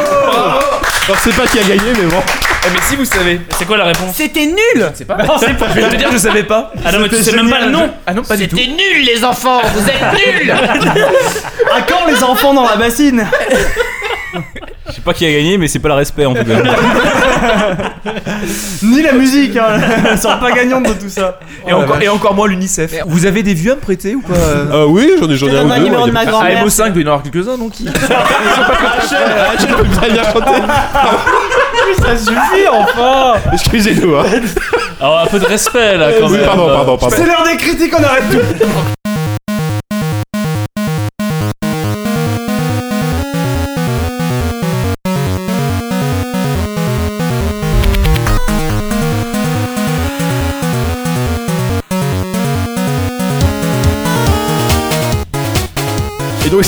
Alors, 1.06 1.18
c'est 1.22 1.34
pas 1.36 1.46
qui 1.46 1.58
a 1.58 1.62
gagné, 1.62 1.92
mais 1.98 2.06
bon. 2.06 2.22
Eh, 2.66 2.70
Mais 2.72 2.78
si 2.88 2.96
vous 2.96 3.04
savez. 3.04 3.40
C'est 3.58 3.66
quoi 3.66 3.76
la 3.76 3.84
réponse? 3.84 4.14
C'était 4.16 4.46
nul 4.46 4.56
Je 4.76 4.96
sais 4.98 5.04
pas. 5.04 5.18
Je 5.40 5.80
vais 5.80 5.88
te 5.90 5.96
dire, 5.96 6.08
je 6.10 6.16
savais 6.18 6.44
pas. 6.44 6.72
Ah 6.84 6.92
non, 6.92 7.00
mais 7.00 7.08
tu 7.10 7.22
sais 7.22 7.32
même 7.36 7.50
pas 7.50 7.60
le 7.60 7.70
nom 7.70 7.90
Ah 8.06 8.14
non, 8.14 8.22
pas 8.22 8.36
du 8.36 8.48
tout. 8.48 8.56
nul 8.56 9.04
les 9.04 9.22
enfants 9.24 9.60
Vous 9.74 9.86
êtes 9.86 10.42
nuls 10.42 10.50
À 11.76 11.82
quand 11.82 12.06
les 12.08 12.22
enfants 12.24 12.54
dans 12.54 12.66
la 12.68 12.76
bassine? 12.76 13.26
Je 14.88 14.92
sais 14.92 15.00
pas 15.00 15.14
qui 15.14 15.24
a 15.26 15.32
gagné, 15.32 15.58
mais 15.58 15.68
c'est 15.68 15.78
pas 15.78 15.88
le 15.88 15.94
respect 15.94 16.26
en 16.26 16.34
tout 16.34 16.44
cas. 16.44 16.54
Ni 18.82 19.02
la 19.02 19.12
musique, 19.12 19.56
hein. 19.56 19.78
Elles 20.10 20.18
sont 20.18 20.36
pas 20.38 20.52
gagnantes 20.52 20.86
de 20.88 20.92
tout 20.94 21.08
ça. 21.08 21.38
Et, 21.66 21.72
encore, 21.72 22.00
et 22.02 22.08
encore 22.08 22.34
moins 22.34 22.48
l'UNICEF. 22.48 22.92
Vous 23.06 23.26
avez 23.26 23.42
des 23.42 23.54
vieux 23.54 23.72
à 23.72 23.76
me 23.76 23.80
prêter 23.80 24.14
ou 24.14 24.20
pas 24.20 24.34
euh 24.34 24.66
Euh, 24.72 24.84
oui, 24.86 25.12
j'en 25.18 25.28
ai, 25.30 25.36
j'en 25.36 25.46
ai 25.46 25.50
Je 25.52 25.56
un 25.56 25.64
ou 25.64 25.68
deux. 25.68 25.74
numéro 25.84 25.98
moi, 25.98 26.06
de 26.08 26.12
ma 26.12 26.22
il 26.22 26.26
y 26.26 26.28
a- 26.28 26.28
Ah, 26.28 26.32
grand-mère. 26.32 26.66
MO5, 26.66 26.86
il 26.88 26.92
doit 26.92 27.02
y 27.02 27.04
en 27.04 27.08
avoir 27.08 27.22
quelques-uns 27.22 27.56
donc. 27.58 27.72
qui- 27.72 27.88
Ah, 28.10 29.52
tu 29.58 29.66
peux 29.66 29.84
pas 29.84 30.08
bien 30.08 30.22
chanter. 30.24 30.62
Ça 32.02 32.16
suffit, 32.16 32.68
enfin 32.70 33.34
Excusez-nous. 33.52 34.14
Hein. 34.16 34.24
Alors, 35.00 35.20
un 35.20 35.26
peu 35.26 35.38
de 35.38 35.46
respect 35.46 35.96
là 35.96 36.10
quand 36.18 36.26
Oui, 36.28 36.36
même. 36.36 36.46
pardon, 36.46 36.66
pardon, 36.68 36.96
pardon. 36.98 37.16
C'est 37.16 37.26
l'heure 37.26 37.44
des 37.50 37.56
critiques, 37.56 37.94
on 37.98 38.02
arrête 38.02 38.24
tout 38.30 38.64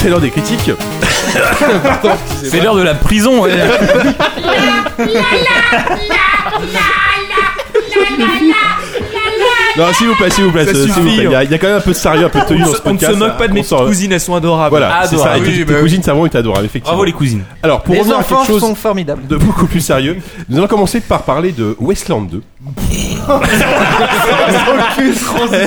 c'est 0.07 0.11
l'heure 0.11 0.21
des 0.21 0.31
critiques. 0.31 0.71
C'est 2.45 2.61
l'heure 2.63 2.77
de 2.77 2.83
la 2.83 2.95
prison. 2.95 3.41
ouais. 3.43 3.51
Non, 9.77 9.93
s'il 9.93 10.07
vous 10.07 10.15
plaît, 10.15 10.31
s'il 10.31 10.45
vous 10.45 10.53
plaît, 10.53 10.65
Ça 10.65 10.73
s'il 10.73 10.81
vous 10.81 10.87
suffit, 10.95 11.17
plaît. 11.17 11.25
Il 11.25 11.31
y, 11.31 11.35
a, 11.35 11.45
il 11.45 11.51
y 11.51 11.55
a 11.55 11.59
quand 11.59 11.67
même 11.67 11.77
un 11.77 11.81
peu 11.81 11.91
de 11.91 11.97
sérieux, 11.97 12.25
un 12.25 12.29
peu 12.31 12.41
de 12.41 12.45
tenue 12.47 12.61
dans 12.61 12.67
ce 12.73 12.81
On 12.87 12.89
ne 12.95 12.95
podcast. 12.95 13.13
se 13.13 13.19
moque 13.19 13.37
pas 13.37 13.47
de 13.49 13.53
mes 13.53 13.61
petites 13.61 13.69
sort- 13.69 13.85
cousines, 13.85 14.11
elles 14.13 14.21
sont 14.21 14.35
adorables. 14.35 14.71
Voilà, 14.71 15.03
c'est 15.05 15.17
ça. 15.19 15.25
Et 15.37 15.41
Adorables. 15.41 15.45
tes- 15.45 15.51
Oui, 15.51 15.59
tes 15.67 15.73
bah 15.75 15.81
cousines 15.81 16.03
savon 16.03 16.25
est 16.25 16.35
adorable, 16.35 16.65
effectivement. 16.65 16.93
Bravo 16.93 17.05
les 17.05 17.13
cousines. 17.13 17.43
Alors, 17.63 17.83
pour 17.83 17.93
Les 17.93 18.01
revenir 18.01 18.17
à 18.17 18.21
enfants 18.21 18.37
quelque 18.37 18.47
chose 18.53 18.61
sont 18.63 18.75
formidables. 18.75 19.27
de 19.27 19.37
beaucoup 19.37 19.67
plus 19.67 19.83
sérieux, 19.83 20.17
nous 20.49 20.57
allons 20.57 20.67
commencer 20.67 21.01
par 21.01 21.25
parler 21.25 21.53
de 21.53 21.77
Westland 21.79 22.23
2. 22.31 22.43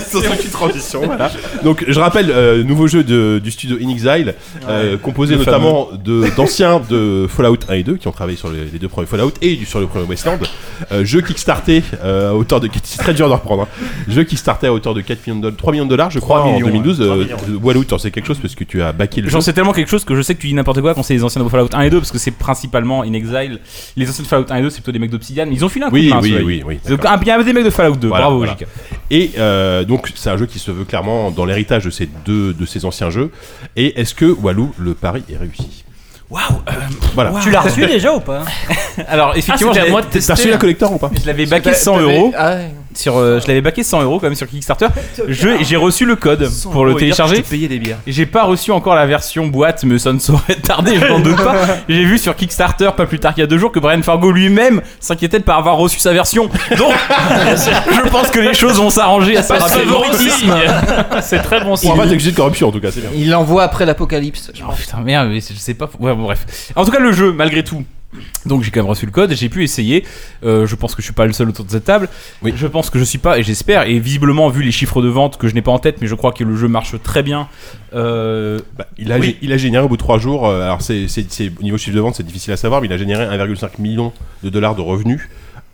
Sans 0.09 0.19
aucune 0.19 0.49
transition, 0.51 1.01
voilà. 1.05 1.31
Donc, 1.63 1.85
je 1.87 1.99
rappelle, 1.99 2.31
euh, 2.31 2.63
nouveau 2.63 2.87
jeu 2.87 3.03
de- 3.03 3.39
du 3.43 3.51
studio 3.51 3.77
In 3.81 3.89
Exile, 3.89 4.35
euh, 4.67 4.97
composé 4.97 5.33
Le 5.33 5.39
notamment 5.39 5.89
de- 6.03 6.25
d'anciens 6.35 6.81
de, 6.89 7.27
Fallout 7.29 7.57
1 7.69 7.73
et 7.75 7.83
2 7.83 7.95
qui 7.97 8.07
ont 8.07 8.11
travaillé 8.11 8.37
sur 8.37 8.49
les, 8.49 8.65
les 8.71 8.79
deux 8.79 8.87
premiers 8.87 9.07
Fallout 9.07 9.31
et 9.41 9.55
du- 9.55 9.65
sur 9.65 9.79
le 9.79 9.87
premier 9.87 10.05
Westland. 10.05 10.39
Euh, 10.91 11.03
jeu 11.05 11.21
kickstarté 11.21 11.83
euh, 12.03 12.31
à 12.31 12.33
hauteur 12.33 12.59
de. 12.59 12.69
C'est 12.83 12.97
très 12.99 13.13
dur 13.13 13.27
de 13.27 13.33
reprendre. 13.33 13.63
hein. 13.63 13.85
Jeu 14.07 14.23
kickstarté 14.23 14.67
à 14.67 14.73
hauteur 14.73 14.93
de 14.93 15.01
4 15.01 15.25
millions 15.27 15.37
de 15.39 15.41
dollars, 15.43 15.57
3 15.57 15.71
millions 15.73 15.85
de 15.85 15.89
dollars, 15.89 16.11
je 16.11 16.19
crois, 16.19 16.39
3 16.39 16.49
en 16.51 16.53
millions, 16.55 16.67
2012. 16.67 16.99
ouais. 17.01 17.05
Euh, 17.05 17.07
3 17.09 17.17
millions. 17.47 17.59
de- 17.59 17.63
Walou, 17.65 17.83
t'en 17.83 17.97
sais 17.97 18.11
quelque 18.11 18.27
chose 18.27 18.39
parce 18.41 18.55
que 18.55 18.63
tu 18.63 18.81
as 18.81 18.91
backé 18.93 19.21
le 19.21 19.27
jeu. 19.27 19.31
J'en 19.33 19.41
sais 19.41 19.53
tellement 19.53 19.73
quelque 19.73 19.89
chose 19.89 20.05
que 20.05 20.15
je 20.15 20.21
sais 20.21 20.35
que 20.35 20.41
tu 20.41 20.47
dis 20.47 20.53
n'importe 20.53 20.81
quoi 20.81 20.93
quand 20.93 21.03
c'est 21.03 21.13
les 21.13 21.23
anciens 21.23 21.43
de 21.43 21.49
Fallout 21.49 21.69
1 21.73 21.81
et 21.81 21.89
2 21.89 21.99
parce 21.99 22.11
que 22.11 22.17
c'est 22.17 22.31
principalement 22.31 23.03
In 23.03 23.13
Exile. 23.13 23.59
Les 23.97 24.09
anciens 24.09 24.23
de 24.23 24.27
Fallout 24.27 24.45
1 24.49 24.55
et 24.57 24.61
2 24.61 24.69
c'est 24.69 24.75
plutôt 24.77 24.91
des 24.91 24.99
mecs 24.99 25.11
d'Obsidian. 25.11 25.45
Ils 25.51 25.63
ont 25.65 25.69
filé 25.69 25.85
un 25.85 25.89
coup 25.89 25.95
Oui, 25.95 26.05
de 26.05 26.13
main. 26.13 26.19
oui, 26.21 26.35
oui, 26.45 26.63
oui, 26.65 26.79
Donc, 26.89 27.05
un- 27.05 27.09
a 27.11 27.17
des 27.49 27.53
mecs 27.53 27.65
de 27.65 27.69
Fallout 27.69 27.95
2. 27.95 28.07
Voilà, 28.07 28.25
Bravo, 28.25 28.37
voilà. 28.39 28.53
JK. 28.53 28.67
Et 29.11 29.31
euh, 29.37 29.83
donc 29.83 30.09
c'est 30.15 30.29
un 30.29 30.37
jeu 30.37 30.45
qui 30.45 30.59
se 30.59 30.71
veut 30.71 30.85
clairement 30.85 31.31
dans 31.31 31.45
l'héritage 31.45 31.85
de 31.85 31.89
ces 31.89 32.07
deux 32.25 32.53
de 32.53 32.65
ces 32.65 32.85
anciens 32.85 33.09
jeux. 33.09 33.31
Et 33.75 33.99
est-ce 33.99 34.13
que 34.15 34.25
Walou 34.25 34.73
le 34.77 34.93
pari 34.93 35.23
est 35.31 35.37
réussi? 35.37 35.83
Waouh 36.29 36.43
Voilà. 37.15 37.33
Tu 37.41 37.49
l'as 37.49 37.61
reçu 37.61 37.85
déjà 37.87 38.13
ou 38.13 38.19
pas? 38.19 38.43
Alors 39.07 39.35
effectivement, 39.35 39.71
c'était 39.73 39.79
à 39.79 39.81
j'avais- 39.81 39.91
moi 39.91 40.01
de 40.03 40.07
T'as 40.19 40.33
reçu 40.35 40.49
la 40.49 40.57
collector 40.57 40.93
ou 40.93 40.97
pas? 40.99 41.09
Je 41.19 41.25
l'avais 41.25 41.45
baqué 41.47 41.71
t'as- 41.71 41.75
100 41.77 41.95
t'avais- 41.95 42.03
euros. 42.17 42.33
Ah 42.37 42.49
ouais. 42.55 42.71
Sur, 42.95 43.17
euh, 43.17 43.39
je 43.39 43.47
l'avais 43.47 43.61
baqué 43.61 43.83
100 43.83 44.01
euros 44.01 44.19
quand 44.19 44.25
même 44.25 44.35
sur 44.35 44.47
Kickstarter. 44.47 44.87
Je- 45.27 45.49
J'ai 45.61 45.75
reçu 45.75 46.05
le 46.05 46.15
code 46.15 46.47
100 46.49 46.71
pour 46.71 46.85
le 46.85 46.95
télécharger. 46.95 47.43
des 47.49 47.79
bières. 47.79 47.97
J'ai 48.07 48.25
pas 48.25 48.43
reçu 48.43 48.71
encore 48.71 48.95
la 48.95 49.05
version 49.05 49.45
boîte, 49.47 49.83
mais 49.83 49.99
ça 49.99 50.11
ne 50.11 50.17
saurait 50.19 50.55
tarder, 50.63 50.95
je 50.99 51.05
n'en 51.05 51.19
doute 51.19 51.37
pas. 51.37 51.55
J'ai 51.87 52.03
vu 52.03 52.17
sur 52.17 52.35
Kickstarter, 52.35 52.89
pas 52.97 53.05
plus 53.05 53.19
tard 53.19 53.33
qu'il 53.35 53.41
y 53.41 53.43
a 53.43 53.47
deux 53.47 53.57
jours, 53.59 53.71
que 53.71 53.79
Brian 53.79 54.01
Fargo 54.01 54.31
lui-même 54.31 54.81
s'inquiétait 54.99 55.37
de 55.39 55.43
pas 55.43 55.55
avoir 55.55 55.77
reçu 55.77 55.99
sa 55.99 56.13
version. 56.13 56.49
Donc, 56.77 56.93
je 57.09 58.09
pense 58.09 58.29
que 58.31 58.39
les 58.39 58.53
choses 58.53 58.77
vont 58.77 58.89
s'arranger 58.89 59.37
assez 59.37 59.49
Pas 59.53 59.59
de 59.59 59.63
rapidement. 59.63 60.01
favoritisme. 60.03 60.53
C'est 61.21 61.39
très 61.43 61.61
bon 61.61 61.71
On 61.73 61.75
signe. 61.75 61.91
va 61.91 61.97
pas 62.03 62.05
d'accusé 62.07 62.31
de 62.31 62.35
corruption 62.35 62.69
en 62.69 62.71
tout 62.71 62.79
cas, 62.81 62.89
c'est 62.91 63.01
bien. 63.01 63.09
Il 63.15 63.29
l'envoie 63.29 63.63
après 63.63 63.85
l'apocalypse. 63.85 64.51
je 64.53 64.61
Oh 64.63 64.67
pense. 64.67 64.79
putain, 64.79 64.99
merde, 65.01 65.29
mais 65.29 65.39
je 65.41 65.53
sais 65.57 65.73
pas. 65.73 65.89
Ouais, 65.99 66.13
bon, 66.15 66.23
bref. 66.23 66.45
En 66.75 66.85
tout 66.85 66.91
cas, 66.91 66.99
le 66.99 67.11
jeu, 67.11 67.31
malgré 67.33 67.63
tout. 67.63 67.83
Donc 68.45 68.63
j'ai 68.63 68.71
quand 68.71 68.79
même 68.79 68.89
reçu 68.89 69.05
le 69.05 69.11
code, 69.11 69.31
j'ai 69.33 69.49
pu 69.49 69.63
essayer. 69.63 70.03
Euh, 70.43 70.65
je 70.65 70.75
pense 70.75 70.95
que 70.95 71.01
je 71.01 71.05
suis 71.05 71.13
pas 71.13 71.27
le 71.27 71.33
seul 71.33 71.47
autour 71.49 71.63
de 71.65 71.69
cette 71.71 71.83
table. 71.83 72.09
Oui. 72.41 72.53
Je 72.55 72.65
pense 72.65 72.89
que 72.89 72.97
je 72.97 73.03
suis 73.03 73.19
pas, 73.19 73.37
et 73.37 73.43
j'espère. 73.43 73.83
Et 73.87 73.99
visiblement, 73.99 74.49
vu 74.49 74.63
les 74.63 74.71
chiffres 74.71 75.01
de 75.03 75.07
vente 75.09 75.37
que 75.37 75.47
je 75.47 75.53
n'ai 75.53 75.61
pas 75.61 75.71
en 75.71 75.77
tête, 75.79 75.97
mais 76.01 76.07
je 76.07 76.15
crois 76.15 76.31
que 76.31 76.43
le 76.43 76.55
jeu 76.55 76.67
marche 76.67 76.95
très 77.03 77.21
bien. 77.21 77.47
Euh, 77.93 78.59
Bah, 78.77 78.87
il, 78.97 79.11
a, 79.11 79.19
Oui. 79.19 79.37
il 79.41 79.53
a 79.53 79.57
généré 79.57 79.83
au 79.83 79.87
bout 79.89 79.97
de 79.97 80.01
3 80.01 80.17
jours, 80.17 80.47
euh, 80.47 80.63
alors 80.63 80.81
c'est, 80.81 81.07
c'est, 81.07 81.31
c'est- 81.31 81.51
au 81.59 81.63
niveau 81.63 81.77
chiffre 81.77 81.95
de 81.95 82.01
vente 82.01 82.15
c'est 82.15 82.25
difficile 82.25 82.53
à 82.53 82.57
savoir, 82.57 82.81
mais 82.81 82.87
il 82.87 82.93
a 82.93 82.97
généré 82.97 83.25
1,5 83.25 83.77
million 83.79 84.11
de 84.43 84.49
dollars 84.49 84.75
de 84.75 84.81
revenus. 84.81 85.21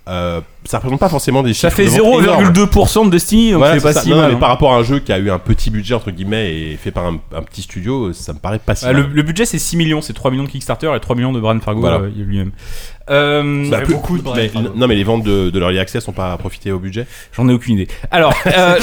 Euh, 0.07 0.39
ça 0.65 0.77
représente 0.77 0.99
pas 0.99 1.09
forcément 1.09 1.41
des 1.41 1.53
ça 1.55 1.69
chiffres 1.69 1.77
fait 1.91 1.97
vente 1.99 2.21
énormes. 2.23 2.43
0,2% 2.53 3.05
de 3.05 3.09
Destiny, 3.09 3.51
donc 3.51 3.59
Voilà, 3.59 3.75
c'est 3.79 3.83
pas 3.83 3.93
ça. 3.93 4.01
si 4.01 4.09
Non, 4.11 4.17
mal. 4.17 4.29
mais 4.29 4.35
hein. 4.35 4.39
par 4.39 4.49
rapport 4.49 4.73
à 4.73 4.77
un 4.77 4.83
jeu 4.83 4.99
qui 4.99 5.11
a 5.11 5.17
eu 5.17 5.31
un 5.31 5.39
petit 5.39 5.71
budget 5.71 5.95
entre 5.95 6.11
guillemets 6.11 6.53
et 6.55 6.77
fait 6.77 6.91
par 6.91 7.05
un, 7.05 7.17
un 7.35 7.41
petit 7.41 7.63
studio, 7.63 8.13
ça 8.13 8.33
me 8.33 8.37
paraît 8.39 8.59
pas 8.59 8.75
si 8.75 8.85
Ah, 8.85 8.93
mal. 8.93 9.01
le, 9.03 9.07
le 9.13 9.21
budget 9.23 9.45
c'est 9.45 9.57
6 9.57 9.77
millions, 9.77 10.01
c'est 10.01 10.13
3 10.13 10.29
millions 10.31 10.43
de 10.43 10.49
Kickstarter 10.49 10.91
et 10.95 10.99
3 10.99 11.15
millions 11.15 11.33
de 11.33 11.39
Brian 11.39 11.59
Fargo 11.59 11.81
Voilà. 11.81 11.97
euh, 11.97 12.11
lui-même. 12.15 12.51
Euh, 13.09 13.69
Bah, 13.69 13.81
plus- 13.81 13.93
beaucoup 13.93 14.17
de 14.17 14.23
mais- 14.35 14.49
non 14.75 14.87
mais 14.87 14.95
les 14.95 15.03
ventes 15.03 15.23
de, 15.23 15.49
de 15.51 15.59
l'Early 15.59 15.77
Access 15.79 16.07
n'ont 16.07 16.13
pas 16.13 16.35
profité 16.37 16.71
au 16.71 16.79
budget. 16.79 17.05
J'en 17.35 17.47
ai 17.49 17.53
aucune 17.53 17.75
idée. 17.75 17.87
Alors, 18.09 18.33
euh, 18.47 18.75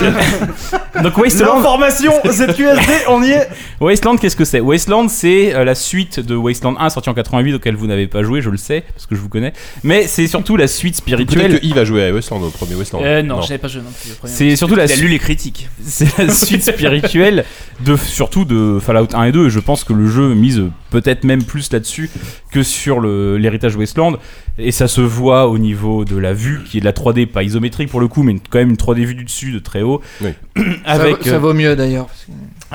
donc 1.02 1.16
Wasteland, 1.18 1.56
L'information, 1.56 2.12
cette 2.30 2.54
QSD, 2.56 2.92
on 3.08 3.22
y 3.22 3.30
est 3.30 3.48
Wasteland, 3.80 4.16
qu'est-ce 4.16 4.36
que 4.36 4.44
c'est? 4.44 4.60
Wasteland, 4.60 5.08
c'est 5.08 5.54
euh, 5.54 5.64
la 5.64 5.74
suite 5.74 6.20
de 6.20 6.36
Wasteland 6.36 6.76
1 6.78 6.90
sorti 6.90 7.10
en 7.10 7.14
88 7.14 7.54
auquel 7.54 7.74
vous 7.74 7.86
n'avez 7.88 8.06
pas 8.06 8.22
joué, 8.22 8.42
je 8.42 8.50
le 8.50 8.56
sais 8.56 8.84
parce 8.94 9.06
que 9.06 9.14
je 9.16 9.20
vous 9.20 9.28
connais. 9.28 9.52
Mais 9.82 10.06
c'est 10.06 10.26
surtout 10.28 10.56
la 10.56 10.68
suite 10.68 10.94
spirituelle. 10.96 11.48
Peut-être 11.48 11.60
que 11.60 11.66
Yves 11.66 11.78
a 11.78 11.84
joué 11.84 12.04
à 12.06 12.12
Westland 12.12 12.42
au 12.44 12.50
premier 12.50 12.74
Westland. 12.76 13.02
Euh, 13.02 13.22
non, 13.22 13.40
j'avais 13.42 13.58
pas 13.58 13.68
joué 13.68 13.82
non 13.82 13.90
plus. 13.90 14.12
au 14.12 14.14
premier. 14.16 14.32
C'est 14.32 14.54
surtout 14.56 14.76
la 14.76 14.84
Il 14.86 14.92
a 14.92 14.96
lu 14.96 15.08
les 15.08 15.18
critiques. 15.18 15.68
C'est 15.84 16.16
la 16.18 16.32
suite 16.32 16.62
spirituelle 16.62 17.44
de 17.80 17.96
surtout 17.96 18.44
de 18.44 18.78
Fallout 18.80 19.08
1 19.14 19.24
et 19.24 19.32
2 19.32 19.46
et 19.46 19.50
je 19.50 19.58
pense 19.58 19.82
que 19.84 19.92
le 19.92 20.06
jeu 20.06 20.34
mise 20.34 20.62
peut-être 20.90 21.24
même 21.24 21.42
plus 21.42 21.72
là-dessus 21.72 22.10
que 22.52 22.62
sur 22.62 23.00
le- 23.00 23.36
l'héritage 23.38 23.74
Wasteland 23.76 24.11
et 24.58 24.70
ça 24.72 24.88
se 24.88 25.00
voit 25.00 25.48
au 25.48 25.58
niveau 25.58 26.04
de 26.04 26.16
la 26.16 26.32
vue 26.32 26.60
qui 26.64 26.76
est 26.78 26.80
de 26.80 26.84
la 26.84 26.92
3D 26.92 27.26
pas 27.26 27.42
isométrique 27.42 27.88
pour 27.88 28.00
le 28.00 28.08
coup 28.08 28.22
mais 28.22 28.32
une- 28.32 28.40
quand 28.40 28.58
même 28.58 28.70
une 28.70 28.76
3D 28.76 29.04
vue 29.04 29.14
du 29.14 29.24
dessus 29.24 29.52
de 29.52 29.58
très 29.58 29.82
haut 29.82 30.00
Oui. 30.20 30.30
avec 30.84 31.18
ça, 31.22 31.30
ça 31.30 31.36
euh, 31.36 31.38
vaut 31.38 31.54
mieux 31.54 31.74
d'ailleurs. 31.76 32.06
parce 32.06 32.24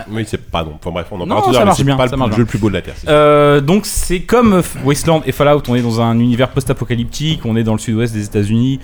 que- 0.07 0.11
Oui, 0.11 0.23
c'est 0.27 0.41
pas 0.49 0.64
non. 0.64 0.73
Enfin 0.76 0.91
bref, 0.91 1.07
on 1.11 1.15
en 1.22 1.26
Non, 1.26 1.35
parle 1.35 1.43
tout 1.43 1.49
à 1.49 1.53
ça 1.53 1.59
l'heure, 1.59 1.59
mais 1.59 1.65
marche 1.65 1.77
c'est 1.77 1.84
bien, 1.84 1.97
pas 1.97 2.07
ça 2.07 2.15
le 2.15 2.19
marche 2.19 2.31
jeu 2.35 2.39
le 2.41 2.45
plus 2.45 2.59
beau 2.59 2.69
de 2.69 2.73
la 2.76 2.81
Terre. 2.81 2.93
c'est. 2.97 3.09
Euh, 3.09 3.61
donc 3.61 3.85
c'est 3.85 4.22
comme 4.22 4.61
Wasteland 4.85 5.23
et 5.26 5.31
Fallout, 5.31 5.64
on 5.68 5.76
est 5.76 5.81
dans 5.81 6.01
un 6.01 6.19
univers 6.19 6.49
post-apocalyptique, 6.49 7.41
on 7.45 7.55
est 7.55 7.64
dans 7.64 7.73
le 7.73 7.80
sud-ouest 7.80 8.14
des 8.14 8.26
États-Unis. 8.26 8.80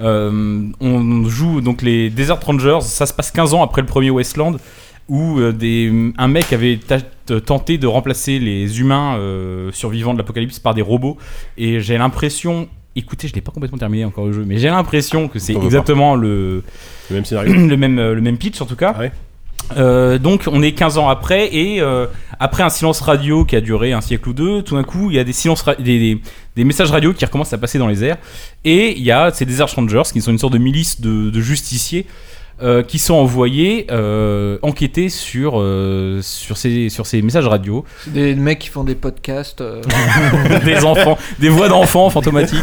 Euh, 0.00 0.62
on 0.80 1.24
joue 1.28 1.60
donc 1.60 1.82
les 1.82 2.10
Desert 2.10 2.40
Rangers. 2.44 2.78
Ça 2.82 3.06
se 3.06 3.12
passe 3.12 3.30
15 3.30 3.54
ans 3.54 3.62
après 3.62 3.80
le 3.80 3.86
premier 3.86 4.10
Westland, 4.10 4.56
où 5.08 5.38
euh, 5.38 5.52
des, 5.52 5.92
un 6.16 6.28
mec 6.28 6.52
avait 6.52 6.78
tenté 7.44 7.78
de 7.78 7.86
remplacer 7.86 8.38
les 8.38 8.80
humains 8.80 9.16
euh, 9.16 9.70
survivants 9.72 10.12
de 10.12 10.18
l'apocalypse 10.18 10.58
par 10.58 10.74
des 10.74 10.82
robots. 10.82 11.18
Et 11.56 11.80
j'ai 11.80 11.98
l'impression. 11.98 12.68
Écoutez, 12.96 13.26
je 13.26 13.34
l'ai 13.34 13.40
pas 13.40 13.50
complètement 13.50 13.78
terminé 13.78 14.04
encore 14.04 14.26
le 14.26 14.32
jeu, 14.32 14.44
mais 14.46 14.58
j'ai 14.58 14.68
l'impression 14.68 15.26
que 15.26 15.40
c'est 15.40 15.54
exactement 15.54 16.14
le, 16.14 16.62
Le 17.10 17.16
même 17.16 17.24
scénario. 17.24 17.52
le 17.68 17.76
même 17.76 17.98
euh, 17.98 18.14
le 18.14 18.20
même 18.20 18.38
pitch 18.38 18.60
en 18.60 18.66
tout 18.66 18.76
cas. 18.76 18.94
Euh, 19.76 20.18
donc 20.18 20.44
on 20.46 20.62
est 20.62 20.72
15 20.72 20.98
ans 20.98 21.08
après 21.08 21.54
et 21.54 21.80
euh, 21.80 22.06
après 22.38 22.62
un 22.62 22.68
silence 22.68 23.00
radio 23.00 23.44
qui 23.44 23.56
a 23.56 23.62
duré 23.62 23.92
un 23.92 24.02
siècle 24.02 24.28
ou 24.28 24.32
deux, 24.34 24.62
tout 24.62 24.76
d'un 24.76 24.84
coup 24.84 25.10
il 25.10 25.16
y 25.16 25.18
a 25.18 25.24
des 25.24 25.32
silences 25.32 25.64
des, 25.78 25.98
des, 25.98 26.20
des 26.54 26.64
messages 26.64 26.90
radio 26.90 27.14
qui 27.14 27.24
recommencent 27.24 27.54
à 27.54 27.58
passer 27.58 27.78
dans 27.78 27.86
les 27.86 28.04
airs 28.04 28.18
et 28.64 28.92
il 28.92 29.02
y 29.02 29.10
a 29.10 29.30
ces 29.30 29.46
Desert 29.46 29.74
Rangers 29.74 30.02
qui 30.12 30.20
sont 30.20 30.32
une 30.32 30.38
sorte 30.38 30.52
de 30.52 30.58
milice 30.58 31.00
de, 31.00 31.30
de 31.30 31.40
justiciers 31.40 32.06
euh, 32.62 32.82
qui 32.82 32.98
sont 32.98 33.14
envoyés 33.14 33.86
euh, 33.90 34.58
enquêter 34.62 35.08
sur 35.08 35.54
euh, 35.56 36.20
sur 36.22 36.56
ces 36.56 36.88
sur 36.88 37.04
ces 37.06 37.20
messages 37.20 37.46
radio 37.48 37.84
des 38.06 38.34
mecs 38.36 38.60
qui 38.60 38.68
font 38.68 38.84
des 38.84 38.94
podcasts. 38.94 39.60
euh. 39.60 39.82
des 40.64 40.84
enfants, 40.84 41.18
des 41.40 41.48
voix 41.48 41.68
d'enfants 41.68 42.10
fantomatiques. 42.10 42.62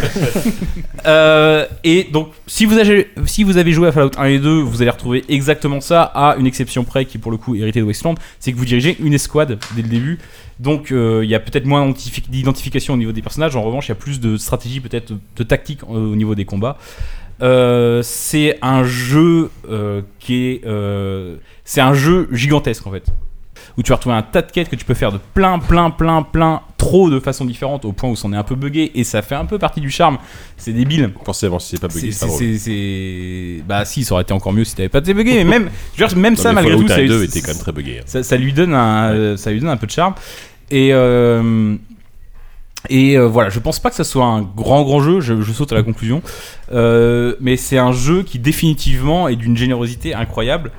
Et 1.83 2.07
donc, 2.11 2.29
si 2.47 2.65
vous, 2.65 2.77
avez, 2.77 3.09
si 3.25 3.43
vous 3.43 3.57
avez 3.57 3.71
joué 3.71 3.87
à 3.87 3.91
Fallout 3.91 4.11
1 4.17 4.25
et 4.25 4.39
2, 4.39 4.61
vous 4.61 4.81
allez 4.81 4.91
retrouver 4.91 5.23
exactement 5.29 5.81
ça, 5.81 6.03
à 6.03 6.35
une 6.37 6.45
exception 6.47 6.83
près 6.83 7.05
qui, 7.05 7.17
pour 7.17 7.31
le 7.31 7.37
coup, 7.37 7.55
est 7.55 7.59
héritée 7.59 7.79
de 7.79 7.85
Westland, 7.85 8.15
c'est 8.39 8.51
que 8.51 8.57
vous 8.57 8.65
dirigez 8.65 8.95
une 8.99 9.13
escouade 9.13 9.57
dès 9.75 9.81
le 9.81 9.87
début. 9.87 10.19
Donc, 10.59 10.87
il 10.91 11.25
y 11.29 11.35
a 11.35 11.39
peut-être 11.39 11.65
moins 11.65 11.89
d'identifi- 11.89 12.29
d'identification 12.29 12.93
au 12.93 12.97
niveau 12.97 13.11
des 13.11 13.21
personnages. 13.21 13.55
En 13.55 13.63
revanche, 13.63 13.87
il 13.87 13.89
y 13.89 13.93
a 13.93 13.95
plus 13.95 14.19
de 14.19 14.37
stratégie, 14.37 14.79
peut-être 14.79 15.11
de 15.35 15.43
tactique 15.43 15.79
au 15.89 16.15
niveau 16.15 16.35
des 16.35 16.45
combats. 16.45 16.77
Euh, 17.41 18.01
c'est 18.03 18.57
un 18.61 18.83
jeu 18.83 19.49
euh, 19.69 20.01
qui 20.19 20.47
est. 20.47 20.61
euh, 20.65 21.35
c'est 21.65 21.81
un 21.81 21.93
jeu 21.93 22.27
gigantesque 22.31 22.85
en 22.87 22.91
fait 22.91 23.05
où 23.77 23.83
tu 23.83 23.89
vas 23.89 23.95
retrouver 23.95 24.15
un 24.15 24.21
tas 24.21 24.41
de 24.41 24.51
quêtes 24.51 24.67
que 24.69 24.75
tu 24.75 24.83
peux 24.83 24.93
faire 24.95 25.11
de 25.13 25.19
plein, 25.33 25.57
plein, 25.57 25.91
plein, 25.91 26.23
plein, 26.23 26.61
trop 26.77 27.09
de 27.09 27.19
façons 27.21 27.45
différentes 27.45 27.85
au 27.85 27.93
point 27.93 28.09
où 28.09 28.15
c'en 28.17 28.33
est 28.33 28.35
un 28.35 28.43
peu 28.43 28.55
buggé 28.55 28.91
et 28.95 29.03
ça 29.05 29.21
fait 29.21 29.35
un 29.35 29.45
peu 29.45 29.57
partie 29.59 29.79
du 29.79 29.89
charme. 29.89 30.17
C'est 30.57 30.73
débile. 30.73 31.09
Forcément, 31.23 31.57
si 31.57 31.69
c'est 31.75 31.79
pas 31.81 31.87
buggé, 31.87 32.11
c'est 32.11 32.19
pas 32.19 32.25
drôle. 32.27 32.39
c'est- 32.39 32.57
c'est- 32.57 33.63
Bah, 33.65 33.85
si, 33.85 34.03
ça 34.03 34.13
aurait 34.13 34.23
été 34.23 34.33
encore 34.33 34.51
mieux 34.51 34.65
si 34.65 34.75
t'avais 34.75 34.89
pas 34.89 34.99
été 34.99 35.13
buggé, 35.13 35.35
mais 35.35 35.59
même, 35.59 35.69
je 35.95 36.01
veux 36.03 36.07
dire, 36.09 36.17
même 36.17 36.33
Non, 36.33 36.39
ça, 36.41 36.49
mais 36.49 36.55
malgré 36.55 36.71
Fallout 36.73 36.83
tout, 36.87 36.91
1 36.91 36.95
ça, 36.95 37.01
et 37.01 37.07
2 37.07 37.23
était 37.23 37.41
quand 37.41 37.47
même 37.53 37.59
très 37.61 37.71
buggé, 37.71 37.99
hein. 37.99 38.03
Ça, 38.07 38.23
ça 38.23 38.35
lui 38.35 38.51
donne 38.51 38.73
un, 38.73 39.13
euh, 39.13 39.37
ça 39.37 39.51
lui 39.51 39.59
donne 39.61 39.69
un 39.69 39.77
peu 39.77 39.87
de 39.87 39.91
charme. 39.91 40.15
Et, 40.69 40.89
euh, 40.91 41.75
et 42.89 43.17
euh, 43.17 43.27
voilà, 43.27 43.49
je 43.49 43.59
pense 43.59 43.79
pas 43.79 43.89
que 43.89 43.95
ça 43.95 44.03
soit 44.03 44.25
un 44.25 44.41
grand 44.41 44.83
grand 44.83 45.01
jeu, 45.01 45.21
je, 45.21 45.39
saute 45.51 45.71
à 45.71 45.75
la 45.75 45.83
conclusion. 45.83 46.21
Euh, 46.71 47.35
mais 47.39 47.57
c'est 47.57 47.77
un 47.77 47.91
jeu 47.91 48.23
qui 48.23 48.39
définitivement 48.39 49.27
est 49.27 49.35
d'une 49.35 49.55
générosité 49.57 50.13
incroyable 50.13 50.71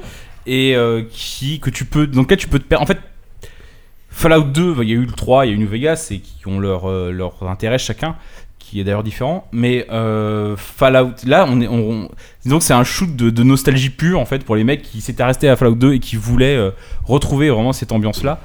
et 0.46 0.74
euh, 0.74 1.02
qui 1.10 1.60
que 1.60 1.70
tu 1.70 1.84
peux 1.84 2.06
dans 2.06 2.22
lequel 2.22 2.38
tu 2.38 2.48
peux 2.48 2.58
te 2.58 2.64
perdre. 2.64 2.82
En 2.82 2.86
fait, 2.86 2.98
Fallout 4.10 4.44
2, 4.44 4.76
il 4.82 4.88
y 4.88 4.92
a 4.92 4.96
eu 4.96 5.06
le 5.06 5.12
3, 5.12 5.46
il 5.46 5.48
y 5.50 5.52
a 5.52 5.54
eu 5.54 5.58
New 5.58 5.68
Vegas 5.68 6.08
et 6.10 6.18
qui 6.18 6.46
ont 6.46 6.58
leur 6.58 6.90
leur 7.12 7.42
intérêt 7.48 7.78
chacun 7.78 8.16
qui 8.58 8.80
est 8.80 8.84
d'ailleurs 8.84 9.02
différent 9.02 9.46
mais 9.52 9.86
Fallout 10.56 11.12
là 11.24 11.46
on 11.48 11.60
est 11.60 11.68
on, 11.68 11.90
on- 11.90 12.08
disons 12.44 12.58
que 12.58 12.64
c'est 12.64 12.74
un 12.74 12.84
shoot 12.84 13.14
de, 13.16 13.30
de 13.30 13.42
nostalgie 13.42 13.90
pure 13.90 14.18
en 14.20 14.24
fait 14.26 14.44
pour 14.44 14.54
les 14.56 14.64
mecs 14.64 14.82
qui 14.82 15.00
s'étaient 15.00 15.24
restés 15.24 15.48
à 15.48 15.56
Fallout 15.56 15.74
2 15.76 15.94
et 15.94 15.98
qui 15.98 16.16
voulaient 16.16 16.58
retrouver 17.04 17.48
vraiment 17.50 17.72
cette 17.72 17.92
ambiance 17.92 18.22
là 18.22 18.40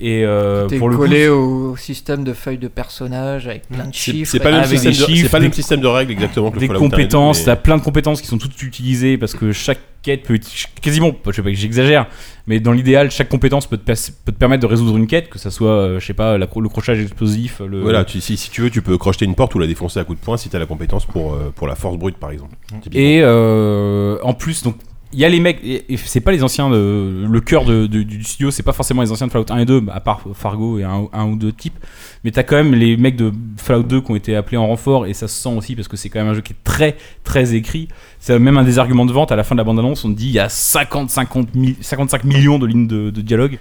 et 0.00 0.24
euh, 0.24 0.66
T'es 0.66 0.78
pour 0.78 0.88
le 0.88 0.96
coup 0.96 1.02
collé 1.02 1.28
au 1.28 1.76
système 1.76 2.24
de 2.24 2.32
feuilles 2.32 2.58
de 2.58 2.68
personnages 2.68 3.46
avec 3.46 3.68
plein 3.68 3.86
de 3.86 3.94
C'est- 3.94 4.12
chiffres. 4.12 4.30
c'est 4.32 4.38
pas 4.40 4.46
le 4.50 4.56
même 4.56 4.64
avec 4.64 4.78
système 4.78 4.92
des 4.92 4.98
de- 4.98 5.04
c'est 5.04 5.12
chiffres, 5.12 5.30
pas 5.30 5.38
le 5.38 5.42
même 5.42 5.50
des- 5.50 5.56
système 5.56 5.80
de 5.80 5.86
règles 5.86 6.12
exactement 6.12 6.50
que 6.50 6.54
le 6.56 6.60
des 6.60 6.66
Fallout 6.66 6.80
1 6.80 6.82
et 6.84 6.88
2, 6.88 6.90
compétences, 6.96 7.38
mais- 7.40 7.44
t'as 7.44 7.56
plein 7.56 7.76
de 7.76 7.82
compétences 7.82 8.20
qui 8.20 8.26
sont 8.26 8.38
toutes 8.38 8.60
utilisées 8.62 9.18
parce 9.18 9.34
que 9.34 9.52
chaque 9.52 9.78
quête 10.02 10.22
peut 10.22 10.38
quasiment, 10.80 11.12
je 11.26 11.32
sais 11.32 11.42
pas 11.42 11.50
que 11.50 11.54
j'exagère, 11.56 12.06
mais 12.46 12.58
dans 12.58 12.72
l'idéal, 12.72 13.10
chaque 13.10 13.28
compétence 13.28 13.66
peut 13.66 13.76
te, 13.76 13.84
peut 13.84 14.32
te 14.32 14.38
permettre 14.38 14.62
de 14.62 14.66
résoudre 14.66 14.96
une 14.96 15.06
quête, 15.06 15.28
que 15.28 15.38
ça 15.38 15.50
soit, 15.50 15.68
euh, 15.72 16.00
je 16.00 16.06
sais 16.06 16.14
pas, 16.14 16.38
la 16.38 16.46
le 16.56 16.68
crochage 16.70 16.98
explosif, 17.00 17.60
le, 17.60 17.82
Voilà, 17.82 18.04
tu- 18.06 18.22
si, 18.22 18.38
si 18.38 18.48
tu 18.50 18.62
veux, 18.62 18.70
tu 18.70 18.80
peux 18.80 18.96
crocheter 18.96 19.26
une 19.26 19.34
porte 19.34 19.54
ou 19.54 19.58
la 19.58 19.66
défoncer 19.66 20.00
à 20.00 20.04
coups 20.04 20.18
de 20.18 20.24
poing 20.24 20.38
si 20.38 20.48
t'as 20.48 20.58
la 20.58 20.64
compétence 20.64 21.04
pour, 21.04 21.34
euh, 21.34 21.52
pour 21.54 21.66
la 21.66 21.74
force 21.74 21.98
brute 21.98 22.16
par 22.16 22.30
exemple. 22.30 22.56
Typiquement. 22.80 22.98
Et 22.98 23.20
euh, 23.22 24.16
en 24.22 24.32
plus, 24.32 24.62
donc 24.62 24.76
il 25.12 25.18
y 25.18 25.24
a 25.24 25.28
les 25.28 25.40
mecs, 25.40 25.60
c'est 25.96 26.20
pas 26.20 26.30
les 26.32 26.42
anciens, 26.44 26.70
de, 26.70 27.26
le 27.28 27.40
cœur 27.40 27.64
du 27.64 28.22
studio, 28.24 28.50
c'est 28.50 28.62
pas 28.62 28.72
forcément 28.72 29.02
les 29.02 29.10
anciens 29.10 29.26
de 29.26 29.32
Fallout 29.32 29.46
1 29.50 29.58
et 29.58 29.64
2, 29.64 29.82
à 29.92 30.00
part 30.00 30.22
Fargo 30.34 30.78
et 30.78 30.84
un, 30.84 31.24
ou 31.26 31.36
deux 31.36 31.52
types, 31.52 31.78
mais 32.22 32.30
t'as 32.30 32.42
quand 32.44 32.56
même 32.56 32.74
les 32.74 32.96
mecs 32.96 33.16
de 33.16 33.32
Fallout 33.56 33.82
2 33.82 34.00
qui 34.02 34.10
ont 34.12 34.16
été 34.16 34.36
appelés 34.36 34.56
en 34.56 34.66
renfort, 34.66 35.06
et 35.06 35.14
ça 35.14 35.26
se 35.28 35.40
sent 35.40 35.54
aussi 35.56 35.74
parce 35.74 35.88
que 35.88 35.96
c'est 35.96 36.08
quand 36.10 36.20
même 36.20 36.28
un 36.28 36.34
jeu 36.34 36.42
qui 36.42 36.52
est 36.52 36.62
très 36.64 36.96
très 37.24 37.54
écrit. 37.54 37.88
C'est 38.18 38.38
même 38.38 38.56
un 38.56 38.64
des 38.64 38.78
arguments 38.78 39.06
de 39.06 39.12
vente 39.12 39.32
à 39.32 39.36
la 39.36 39.42
fin 39.44 39.54
de 39.54 39.60
la 39.60 39.64
bande-annonce, 39.64 40.04
on 40.04 40.10
dit 40.10 40.26
il 40.28 40.32
y 40.32 40.38
a 40.38 40.48
50, 40.48 41.10
50 41.10 41.54
mi- 41.54 41.76
55 41.80 42.24
millions 42.24 42.58
de 42.58 42.66
lignes 42.66 42.86
de, 42.86 43.10
de 43.10 43.20
dialogue. 43.20 43.58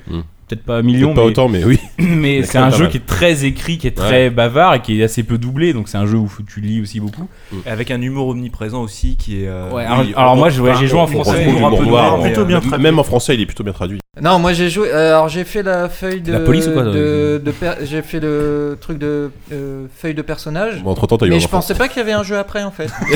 Peut-être 0.49 0.63
pas 0.63 0.81
millions, 0.81 1.13
Peut-être 1.13 1.15
pas 1.15 1.25
autant, 1.25 1.47
mais 1.47 1.63
oui. 1.63 1.79
mais 1.99 2.39
Mais 2.39 2.43
c'est 2.43 2.57
un 2.57 2.71
jeu 2.71 2.83
mal. 2.83 2.89
qui 2.89 2.97
est 2.97 3.05
très 3.05 3.45
écrit, 3.45 3.77
qui 3.77 3.85
est 3.87 3.97
Ouais. 3.99 4.05
très 4.05 4.29
bavard 4.31 4.73
et 4.73 4.81
qui 4.81 4.99
est 4.99 5.03
assez 5.03 5.21
peu 5.23 5.37
doublé, 5.37 5.73
donc 5.73 5.87
c'est 5.89 5.97
un 5.97 6.07
jeu 6.07 6.17
où 6.17 6.27
tu 6.51 6.59
lis 6.59 6.81
aussi 6.81 6.99
beaucoup. 6.99 7.27
Et 7.65 7.69
avec 7.69 7.91
un 7.91 8.01
humour 8.01 8.29
omniprésent 8.29 8.81
aussi 8.81 9.15
qui 9.15 9.43
est. 9.43 9.47
euh, 9.47 9.69
Ouais, 9.71 9.85
alors- 9.85 10.05
alors 10.15 10.35
moi, 10.35 10.49
ouais, 10.49 10.73
j'ai 10.79 10.87
joué 10.87 10.99
en 10.99 11.05
français, 11.07 11.43
humour 11.47 11.67
un 11.67 11.77
peu 11.77 11.85
noir, 11.85 12.17
mais, 12.17 12.23
plutôt 12.25 12.41
euh, 12.41 12.45
bien 12.45 12.59
traduit. 12.61 12.81
Même 12.83 12.97
en 12.99 13.03
français, 13.03 13.35
il 13.35 13.41
est 13.41 13.45
plutôt 13.45 13.63
bien 13.63 13.73
traduit. 13.73 13.99
Non, 14.21 14.39
moi 14.39 14.53
j'ai 14.53 14.69
joué. 14.69 14.89
euh, 14.93 15.09
alors 15.15 15.29
j'ai 15.29 15.43
fait 15.43 15.63
la 15.63 15.89
feuille 15.89 16.21
de. 16.21 16.33
La 16.33 16.39
police 16.39 16.67
ou 16.67 16.71
quoi, 16.71 16.83
de, 16.83 17.41
de 17.43 17.51
per- 17.51 17.75
J'ai 17.83 18.01
fait 18.01 18.19
le 18.19 18.77
truc 18.79 18.97
de 18.97 19.31
euh, 19.53 19.85
feuille 19.97 20.13
de 20.13 20.21
personnage. 20.21 20.81
Bon, 20.83 20.91
entre-temps, 20.91 21.17
t'as 21.17 21.25
eu 21.25 21.29
Mais 21.29 21.39
je 21.39 21.45
enfant. 21.45 21.57
pensais 21.57 21.73
pas 21.75 21.87
qu'il 21.87 21.97
y 21.97 22.01
avait 22.01 22.11
un 22.13 22.23
jeu 22.23 22.37
après 22.37 22.63
en 22.63 22.71
fait. 22.71 22.89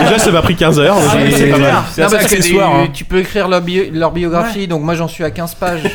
Déjà, 0.00 0.18
ça 0.18 0.30
m'a 0.30 0.42
pris 0.42 0.56
15 0.56 0.78
heures. 0.80 0.96
Ah, 0.98 1.16
c'est 1.30 1.46
pas 1.50 1.58
mal. 1.58 1.72
Non, 1.72 1.82
parce 2.10 2.26
que 2.34 2.60
hein. 2.60 2.88
tu 2.92 3.04
peux 3.04 3.18
écrire 3.18 3.48
leur, 3.48 3.60
bio- 3.60 3.90
leur 3.92 4.12
biographie, 4.12 4.66
donc 4.66 4.82
moi 4.82 4.94
j'en 4.94 5.08
suis 5.08 5.24
à 5.24 5.30
15 5.30 5.54
pages. 5.54 5.82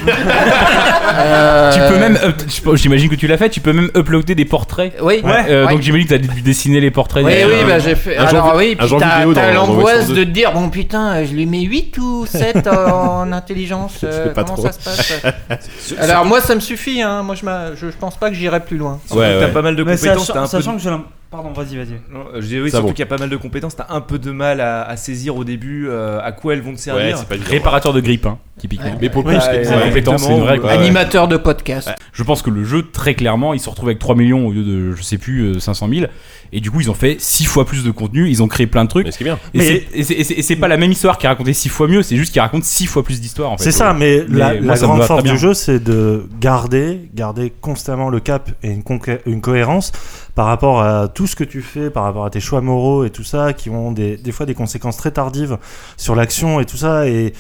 Euh, 1.18 1.72
Tu 1.72 1.80
peux 1.94 2.00
même, 2.00 2.18
up- 2.24 2.76
j'imagine 2.76 3.10
que 3.10 3.16
tu 3.16 3.28
l'as 3.28 3.38
fait, 3.38 3.50
tu 3.50 3.60
peux 3.62 3.72
même 3.74 3.90
uploader 3.96 4.36
des 4.36 4.44
portraits. 4.46 4.94
Oui. 5.02 5.22
Euh, 5.24 5.66
Ouais. 5.66 5.72
Donc 5.74 5.82
j'imagine 5.82 6.08
que 6.08 6.14
tu 6.16 6.16
as 6.16 6.34
dû 6.34 6.42
dessiner 6.42 6.80
les 6.82 6.92
portraits. 6.92 7.24
Oui, 7.26 7.32
des- 7.34 7.46
oui, 7.46 7.52
bah 7.68 7.80
j'ai 7.80 7.96
fait. 7.96 8.18
un 8.18 8.26
Alors 8.26 8.54
oui, 8.56 8.76
puis 8.76 8.88
t'as 9.00 9.24
t'as 9.34 9.54
l'angoisse 9.54 10.08
de 10.08 10.16
2. 10.16 10.26
te 10.26 10.30
dire 10.30 10.52
bon 10.52 10.70
putain, 10.70 11.24
je 11.24 11.32
lui 11.34 11.46
mets 11.46 11.62
8 11.62 11.98
ou 12.00 12.26
7 12.26 12.68
en 12.68 13.32
intelligence. 13.32 13.95
Euh, 14.04 14.34
pas 14.34 14.44
comment 14.44 14.56
trop. 14.56 14.66
ça 14.68 14.72
se 14.74 14.80
passe 14.84 16.00
Alors 16.00 16.26
moi 16.26 16.42
ça 16.42 16.56
me 16.56 16.60
suffit, 16.60 17.02
hein. 17.02 17.24
moi 17.24 17.36
je, 17.36 17.46
je, 17.76 17.88
je 17.92 17.98
pense 17.98 18.18
pas 18.18 18.30
que 18.30 18.36
j'irai 18.36 18.60
plus 18.60 18.78
loin. 18.78 19.00
Surtout 19.06 19.22
que 19.22 19.40
t'as 19.40 19.48
pas 19.50 19.62
mal 19.62 19.76
de 19.76 19.84
Mais 19.84 19.96
compétences. 19.96 20.28
sachant- 20.28 20.40
un 20.40 20.42
peu 20.44 20.48
sachant 20.48 20.72
de- 20.74 20.78
que 20.78 20.84
Pardon, 21.32 21.52
vas-y, 21.52 21.76
vas-y. 21.76 22.00
Non, 22.14 22.26
euh, 22.34 22.40
je 22.42 22.48
dis 22.48 22.60
oui, 22.62 22.70
Ça 22.70 22.78
surtout 22.78 22.88
bon. 22.88 22.94
qu'il 22.94 23.00
y 23.00 23.04
a 23.04 23.08
pas 23.08 23.18
mal 23.18 23.30
de 23.30 23.36
compétences, 23.36 23.76
t'as 23.76 23.88
un 23.90 24.00
peu 24.00 24.20
de 24.20 24.32
mal 24.32 24.62
à, 24.62 24.84
à 24.84 24.96
saisir 24.96 25.36
au 25.36 25.44
début 25.44 25.88
euh, 25.90 26.20
à 26.24 26.32
quoi 26.32 26.54
elles 26.54 26.62
vont 26.62 26.74
te 26.74 26.80
servir. 26.80 27.04
Ouais, 27.06 27.14
c'est 27.18 27.28
pas 27.28 27.36
évident. 27.36 27.50
Réparateur 27.52 27.92
de 27.94 28.00
grippe, 28.00 28.26
hein, 28.26 28.38
typiquement. 28.58 28.96
Mais 29.02 29.10
pour 29.10 29.24
le 29.24 29.30
Ouais, 29.30 29.36
coup, 29.36 29.42
c'est 29.44 29.58
ouais, 29.58 29.66
c'est 29.66 29.74
une 29.74 29.82
compétence, 29.90 30.24
c'est 30.24 30.32
une 30.34 30.40
vraie 30.42 30.58
compétence. 30.60 30.80
Animateur 30.80 31.28
de 31.28 31.36
podcast. 31.38 31.90
Je 32.14 32.24
pense 32.24 32.42
que 32.42 32.50
le 32.50 32.64
jeu, 32.64 32.84
très 32.90 33.16
clairement, 33.16 33.54
il 33.54 33.60
se 33.60 33.70
retrouve 33.70 33.90
avec 33.90 34.00
3 34.00 34.16
millions 34.16 34.48
au 34.48 34.52
lieu 34.54 34.64
de, 34.64 34.92
je 34.96 35.02
sais 35.02 35.18
plus, 35.18 35.42
euh, 35.56 35.60
500 35.60 35.90
000. 35.90 36.06
Et 36.54 36.62
du 36.62 36.72
coup, 36.72 36.80
ils 36.80 36.90
ont 36.90 36.94
fait 36.96 37.18
6 37.20 37.46
fois 37.46 37.66
plus 37.66 37.84
de 37.84 37.92
contenu, 37.92 38.30
ils 38.30 38.42
ont 38.42 38.48
créé 38.48 38.68
plein 38.68 38.86
de 38.86 38.90
trucs. 38.90 39.06
Mais 39.06 39.12
ce 39.12 39.18
qui 39.18 39.24
est 39.24 39.28
bien. 39.28 39.40
Et 39.54 39.58
Mais- 39.58 39.66
c'est- 39.66 39.88
et 39.94 40.04
c'est- 40.04 40.14
et 40.14 40.24
c'est 40.24 40.34
et 40.36 40.42
c'est 40.44 40.56
pas 40.56 40.68
la 40.70 40.78
même 40.78 40.92
histoire 40.92 41.18
qui 41.18 41.26
est 41.26 41.30
racontée 41.30 41.54
6 41.54 41.68
fois 41.70 41.88
mieux, 41.88 42.02
c'est 42.04 42.16
juste 42.16 42.32
qu'il 42.32 42.40
raconte 42.42 42.64
6 42.64 42.86
fois 42.86 43.04
plus 43.04 43.20
d'histoires 43.20 43.52
en 43.52 43.58
fait. 43.58 43.64
C'est 43.66 43.72
ça, 43.72 43.94
mais, 43.94 44.24
la, 44.30 44.54
moi, 44.54 44.62
la 44.62 44.76
ça 44.78 44.84
me 44.84 44.88
grande 44.90 45.00
va 45.00 45.06
très 45.06 45.08
force 45.16 45.24
bien. 45.24 45.34
du 45.34 45.40
jeu, 45.40 45.54
c'est 45.54 45.84
de 45.84 46.24
garder, 46.40 47.10
garder 47.14 47.52
constamment 47.62 48.10
le 48.10 48.20
cap 48.22 48.52
et 48.64 48.70
une, 48.70 48.84
conqué- 48.84 49.20
une 49.26 49.42
cohérence 49.42 49.92
par 50.36 50.48
rapport 50.48 50.82
à 50.82 51.08
tout 51.08 51.28
ce 51.28 51.36
que 51.36 51.44
tu 51.46 51.62
fais, 51.62 51.90
par 51.90 52.04
rapport 52.04 52.26
à 52.26 52.30
tes 52.30 52.42
choix 52.42 52.62
moraux 52.62 53.06
et 53.06 53.10
tout 53.10 53.24
ça, 53.24 53.54
qui 53.54 53.70
ont 53.70 53.92
des, 53.92 54.18
des 54.18 54.32
fois 54.34 54.46
des 54.46 54.54
conséquences 54.54 54.98
très 54.98 55.12
tardives 55.12 55.58
sur 55.98 56.14
l'action 56.16 56.60
et 56.60 56.66
tout 56.66 56.78
ça. 56.78 57.08
Et, 57.08 57.34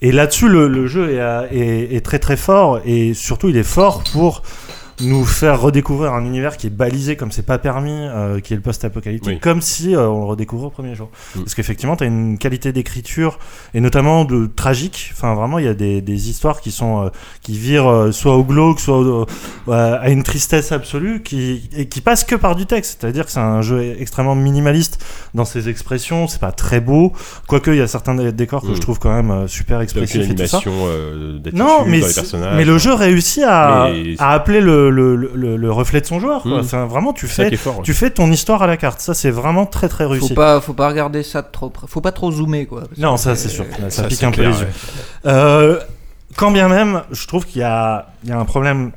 et 0.00 0.12
là-dessus, 0.12 0.48
le, 0.48 0.66
le 0.68 0.86
jeu 0.86 1.10
est, 1.10 1.54
est- 1.56 1.94
est 1.96 2.00
très 2.04 2.18
très 2.18 2.36
fort 2.36 2.80
et 2.84 3.14
surtout, 3.14 3.48
il 3.50 3.56
est 3.56 3.62
fort 3.62 4.02
pour 4.12 4.42
nous 5.00 5.24
faire 5.24 5.60
redécouvrir 5.60 6.12
un 6.14 6.24
univers 6.24 6.56
qui 6.56 6.66
est 6.66 6.70
balisé 6.70 7.16
comme 7.16 7.30
c'est 7.32 7.44
pas 7.46 7.58
permis, 7.58 7.92
euh, 7.92 8.40
qui 8.40 8.52
est 8.52 8.56
le 8.56 8.62
post-apocalyptique, 8.62 9.34
Oui. 9.34 9.40
comme 9.40 9.60
si 9.62 9.94
euh, 9.94 10.08
on 10.08 10.20
le 10.20 10.26
redécouvrait 10.26 10.66
au 10.66 10.70
premier 10.70 10.94
jour. 10.94 11.08
Mm. 11.34 11.40
Parce 11.40 11.54
qu'effectivement, 11.54 11.96
tu 11.96 12.04
as 12.04 12.06
une 12.08 12.38
qualité 12.38 12.72
d'écriture 12.72 13.38
et 13.74 13.80
notamment 13.80 14.24
de 14.24 14.46
tragique. 14.46 15.10
Enfin, 15.14 15.34
vraiment, 15.34 15.58
il 15.58 15.64
y 15.64 15.68
a 15.68 15.74
des, 15.74 16.00
des 16.00 16.28
histoires 16.30 16.60
qui 16.60 16.70
sont 16.70 17.04
euh, 17.04 17.08
qui 17.42 17.56
virent 17.58 17.88
euh, 17.88 18.12
soit 18.12 18.34
au 18.36 18.44
glauque, 18.44 18.80
soit 18.80 18.98
au- 18.98 19.26
euh, 19.68 19.98
à 20.00 20.10
une 20.10 20.22
tristesse 20.22 20.72
absolue, 20.72 21.22
qui 21.22 21.68
et 21.76 21.86
qui 21.88 22.00
passent 22.00 22.24
que 22.24 22.34
par 22.36 22.56
du 22.56 22.66
texte. 22.66 22.98
C'est-à-dire 23.00 23.26
que 23.26 23.30
c'est 23.32 23.40
un 23.40 23.62
jeu 23.62 23.96
extrêmement 23.98 24.34
minimaliste 24.34 25.04
dans 25.34 25.44
ses 25.44 25.68
expressions. 25.68 26.26
C'est 26.28 26.40
pas 26.40 26.52
très 26.52 26.80
beau, 26.80 27.12
quoique 27.46 27.70
il 27.70 27.76
y 27.78 27.80
a 27.82 27.86
certains 27.86 28.14
dé- 28.14 28.32
décors 28.32 28.62
que 28.62 28.68
Mm. 28.68 28.76
je 28.76 28.80
trouve 28.80 28.98
quand 28.98 29.12
même 29.14 29.30
euh, 29.30 29.46
super 29.46 29.80
expressifs 29.80 30.28
et 30.30 30.34
tout 30.34 30.46
ça. 30.46 30.60
euh, 30.66 31.38
Non, 31.52 31.84
mais, 31.86 32.00
mais 32.56 32.64
le 32.64 32.78
jeu 32.78 32.94
réussit 32.94 33.44
à, 33.44 33.90
Mais- 33.92 34.14
à 34.18 34.30
appeler 34.32 34.60
le, 34.60 34.87
le, 34.90 35.16
le, 35.16 35.56
le 35.56 35.72
reflet 35.72 36.00
de 36.00 36.06
son 36.06 36.20
joueur. 36.20 36.42
quoi. 36.42 36.58
Mm. 36.58 36.60
Enfin, 36.60 36.86
vraiment, 36.86 37.12
tu 37.12 37.26
fais, 37.26 37.54
fort, 37.56 37.78
ouais. 37.78 37.82
tu 37.84 37.94
fais 37.94 38.10
ton 38.10 38.30
histoire 38.30 38.62
à 38.62 38.66
la 38.66 38.76
carte. 38.76 39.00
Ça, 39.00 39.14
c'est 39.14 39.30
vraiment 39.30 39.66
très 39.66 39.88
très 39.88 40.04
réussi. 40.06 40.28
Faut 40.28 40.34
pas, 40.34 40.60
faut 40.60 40.72
pas 40.74 40.88
regarder 40.88 41.22
ça 41.22 41.42
de 41.42 41.48
trop 41.50 41.70
près. 41.70 41.86
Faut 41.86 42.00
pas 42.00 42.12
trop 42.12 42.30
zoomer 42.32 42.66
quoi. 42.66 42.84
Non, 42.96 43.16
ça 43.16 43.36
c'est 43.36 43.48
sûr. 43.48 43.64
Ça, 43.78 43.90
ça, 43.90 44.02
pique 44.04 44.22
un 44.22 44.30
peu 44.30 44.42
les 44.42 44.48
yeux. 44.48 44.66
ouais. 44.66 45.30
Euh, 45.30 45.80
quand 46.36 46.50
bien 46.50 46.68
même, 46.68 47.02
je 47.10 47.26
trouve 47.26 47.46
qu'il 47.46 47.60
y 47.60 47.64
a, 47.64 48.06
il 48.24 48.30
y 48.30 48.32
a 48.32 48.38
un 48.38 48.44
problème 48.44 48.92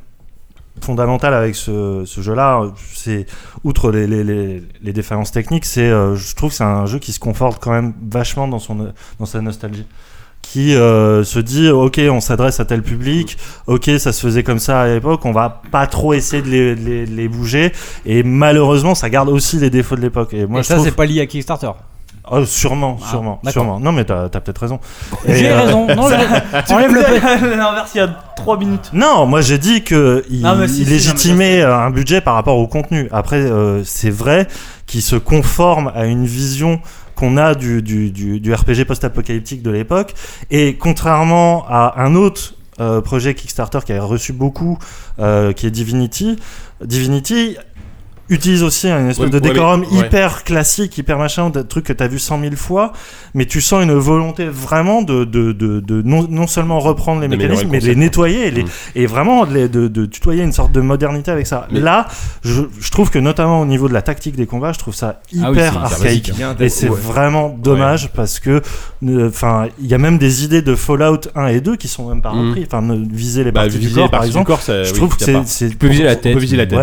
fondamentale 0.81 1.34
avec 1.34 1.55
ce, 1.55 2.03
ce 2.05 2.22
jeu-là, 2.22 2.61
c'est 2.95 3.26
outre 3.63 3.91
les, 3.91 4.07
les, 4.07 4.23
les, 4.23 4.63
les 4.81 4.93
défaillances 4.93 5.31
techniques, 5.31 5.65
c'est 5.65 5.81
euh, 5.89 6.15
je 6.15 6.35
trouve 6.35 6.49
que 6.49 6.55
c'est 6.55 6.63
un 6.63 6.85
jeu 6.88 6.97
qui 6.99 7.11
se 7.11 7.19
conforte 7.19 7.61
quand 7.61 7.72
même 7.72 7.93
vachement 8.09 8.47
dans 8.47 8.57
son 8.59 8.93
dans 9.19 9.26
sa 9.26 9.41
nostalgie 9.41 9.85
qui 10.41 10.76
euh, 10.76 11.23
se 11.23 11.39
dit 11.39 11.69
ok 11.69 12.01
on 12.09 12.19
s'adresse 12.19 12.59
à 12.59 12.65
tel 12.65 12.81
public 12.81 13.38
ok 13.68 13.89
ça 13.99 14.11
se 14.11 14.22
faisait 14.22 14.43
comme 14.43 14.59
ça 14.59 14.81
à 14.81 14.88
l'époque 14.88 15.23
on 15.26 15.31
va 15.31 15.61
pas 15.72 15.88
trop 15.88 16.13
essayer 16.13 16.41
de 16.41 16.49
les, 16.49 16.76
de 16.76 16.81
les, 16.89 17.05
de 17.05 17.15
les 17.15 17.27
bouger 17.27 17.72
et 18.05 18.23
malheureusement 18.23 18.95
ça 18.95 19.09
garde 19.09 19.30
aussi 19.30 19.57
les 19.57 19.69
défauts 19.69 19.95
de 19.95 20.01
l'époque 20.01 20.34
et 20.34 20.45
moi 20.45 20.59
Et 20.59 20.63
je 20.63 20.68
ça, 20.68 20.76
trouve 20.76 20.85
c'est 20.88 20.95
pas 20.95 21.05
lié 21.05 21.22
à 21.22 21.26
Kickstarter. 21.26 21.72
Oh, 22.34 22.45
sûrement, 22.45 22.97
Ah, 23.03 23.09
sûrement, 23.09 23.39
d'accord. 23.43 23.63
sûrement. 23.63 23.80
Non, 23.80 23.91
mais 23.91 24.05
t'as 24.05 24.26
as, 24.26 24.30
peut-être 24.30 24.59
raison. 24.61 24.80
J'ai 25.27 25.49
euh, 25.49 25.59
raison. 25.63 25.88
Non, 25.88 26.07
je- 26.07 26.65
tu 26.68 26.73
enlève 26.73 26.93
le 26.93 27.55
l'inverse 27.57 27.91
il 27.95 27.97
y 27.97 28.01
a 28.01 28.07
3 28.38 28.57
minutes. 28.57 28.91
Non, 28.93 29.26
moi 29.26 29.41
j'ai 29.41 29.57
dit 29.57 29.84
que 29.84 30.23
il, 30.30 30.41
mais 30.43 30.68
si, 30.68 30.81
il 30.81 30.85
si, 30.85 30.91
légitimait 30.91 31.61
euh, 31.61 31.76
un 31.76 31.89
budget 31.89 32.22
par 32.22 32.35
rapport 32.35 32.57
au 32.57 32.68
contenu. 32.68 33.09
Après, 33.11 33.38
euh, 33.41 33.81
c'est 33.84 34.11
vrai 34.11 34.47
qu'il 34.85 35.01
se 35.01 35.15
conforme 35.15 35.91
à 35.95 36.05
une 36.05 36.26
vision 36.26 36.80
qu'on 37.22 37.38
a 37.38 37.53
du, 37.53 37.84
du, 37.84 38.10
du, 38.10 38.53
RPG 38.53 38.85
post-apocalyptique 38.88 39.61
de 39.61 39.69
l'époque. 39.69 40.15
Et 40.49 40.76
contrairement 40.76 41.65
à 41.69 42.02
un 42.02 42.15
autre 42.15 42.56
euh, 42.80 42.99
projet 42.99 43.35
Kickstarter 43.35 43.77
qui 43.85 43.93
a 43.93 44.03
reçu 44.03 44.34
beaucoup, 44.34 44.80
euh, 45.19 45.53
qui 45.53 45.68
est 45.68 45.69
Divinity, 45.69 46.39
Divinity 46.84 47.57
utilise 48.32 48.64
aussi 48.64 48.88
une 48.90 49.10
espèce 49.10 49.26
Ouais, 49.26 49.30
de 49.30 49.36
ouais, 49.36 49.53
décorum 49.53 49.82
ouais. 49.82 50.08
hyper 50.08 50.44
classique, 50.44 50.98
hyper 50.98 51.18
machin, 51.20 51.49
de 51.49 51.62
trucs 51.62 51.86
que 51.86 51.94
t'as 51.94 52.08
vu 52.08 52.18
cent 52.18 52.38
mille 52.38 52.56
fois, 52.56 52.94
mais 53.34 53.45
tu 53.45 53.62
sens 53.62 53.84
une 53.84 53.94
volonté 53.94 54.45
vraiment 54.45 55.02
de, 55.03 55.24
de, 55.26 55.52
de, 55.52 55.80
de 55.82 56.02
non, 56.02 56.26
non 56.30 56.48
seulement 56.48 56.80
reprendre 56.80 57.22
les 57.22 57.28
mécanismes, 57.28 57.68
mais 57.70 57.80
de 57.80 57.86
les 57.86 57.95
nettoyer 57.95 58.48
et, 58.48 58.52
les- 58.52 58.64
Mm. 58.64 58.68
et 58.95 59.06
vraiment 59.06 59.45
de, 59.45 59.53
les- 59.53 59.70
de, 59.70 60.06
tutoyer 60.06 60.44
une 60.44 60.52
sorte 60.53 60.72
de 60.72 60.82
modernité 60.82 61.30
avec 61.32 61.45
ça. 61.45 61.68
Mais- 61.72 61.80
Là, 61.82 62.08
je, 62.44 62.62
je 62.80 62.91
trouve 62.91 63.10
que 63.10 63.20
notamment 63.20 63.62
au 63.62 63.66
niveau 63.66 63.88
de 63.90 63.94
la 63.94 64.02
tactique 64.02 64.36
des 64.36 64.45
combats, 64.45 64.72
je 64.72 64.80
trouve 64.80 64.95
ça 64.95 65.20
Ah 65.22 65.28
oui, 65.34 65.40
hyper 65.52 65.72
hyper 65.74 65.84
archaïque. 65.84 66.32
hein. 66.41 66.56
Et 66.60 66.70
c'est 66.70 66.88
vraiment 66.88 67.49
dommage 67.49 68.10
parce 68.14 68.40
que, 68.40 68.62
euh, 69.08 69.28
enfin, 69.30 69.68
il 69.80 69.88
y 69.88 69.94
a 69.94 69.98
même 69.98 70.18
des 70.18 70.44
idées 70.45 70.62
de 70.62 70.76
Fallout 70.76 71.22
1 71.36 71.48
et 71.48 71.60
2 71.62 71.76
qui 71.76 71.88
sont 71.88 72.08
même 72.10 72.22
pas 72.22 72.32
Mm. 72.34 72.48
repris. 72.49 72.64
Enfin, 72.66 72.82
viser 73.12 73.44
les 73.44 73.52
Bah, 73.52 73.62
parties 73.62 73.78
viser 73.80 73.90
du 73.90 73.95
les 73.95 74.02
corps, 74.03 74.12
par 74.12 74.24
exemple. 74.24 74.45
corps, 74.48 74.62
ça- 74.62 74.84
je 74.84 74.91
oui, 74.91 74.98
trouve 74.98 75.18
que 75.18 75.24
c'est, 75.45 75.70
Tu 75.70 75.76
peux 75.76 75.88
viser 75.88 76.03
la 76.03 76.16
tête. 76.16 76.32
On 76.32 76.36
peut 76.36 76.41
viser 76.41 76.58
la 76.58 76.66
tête, 76.66 76.80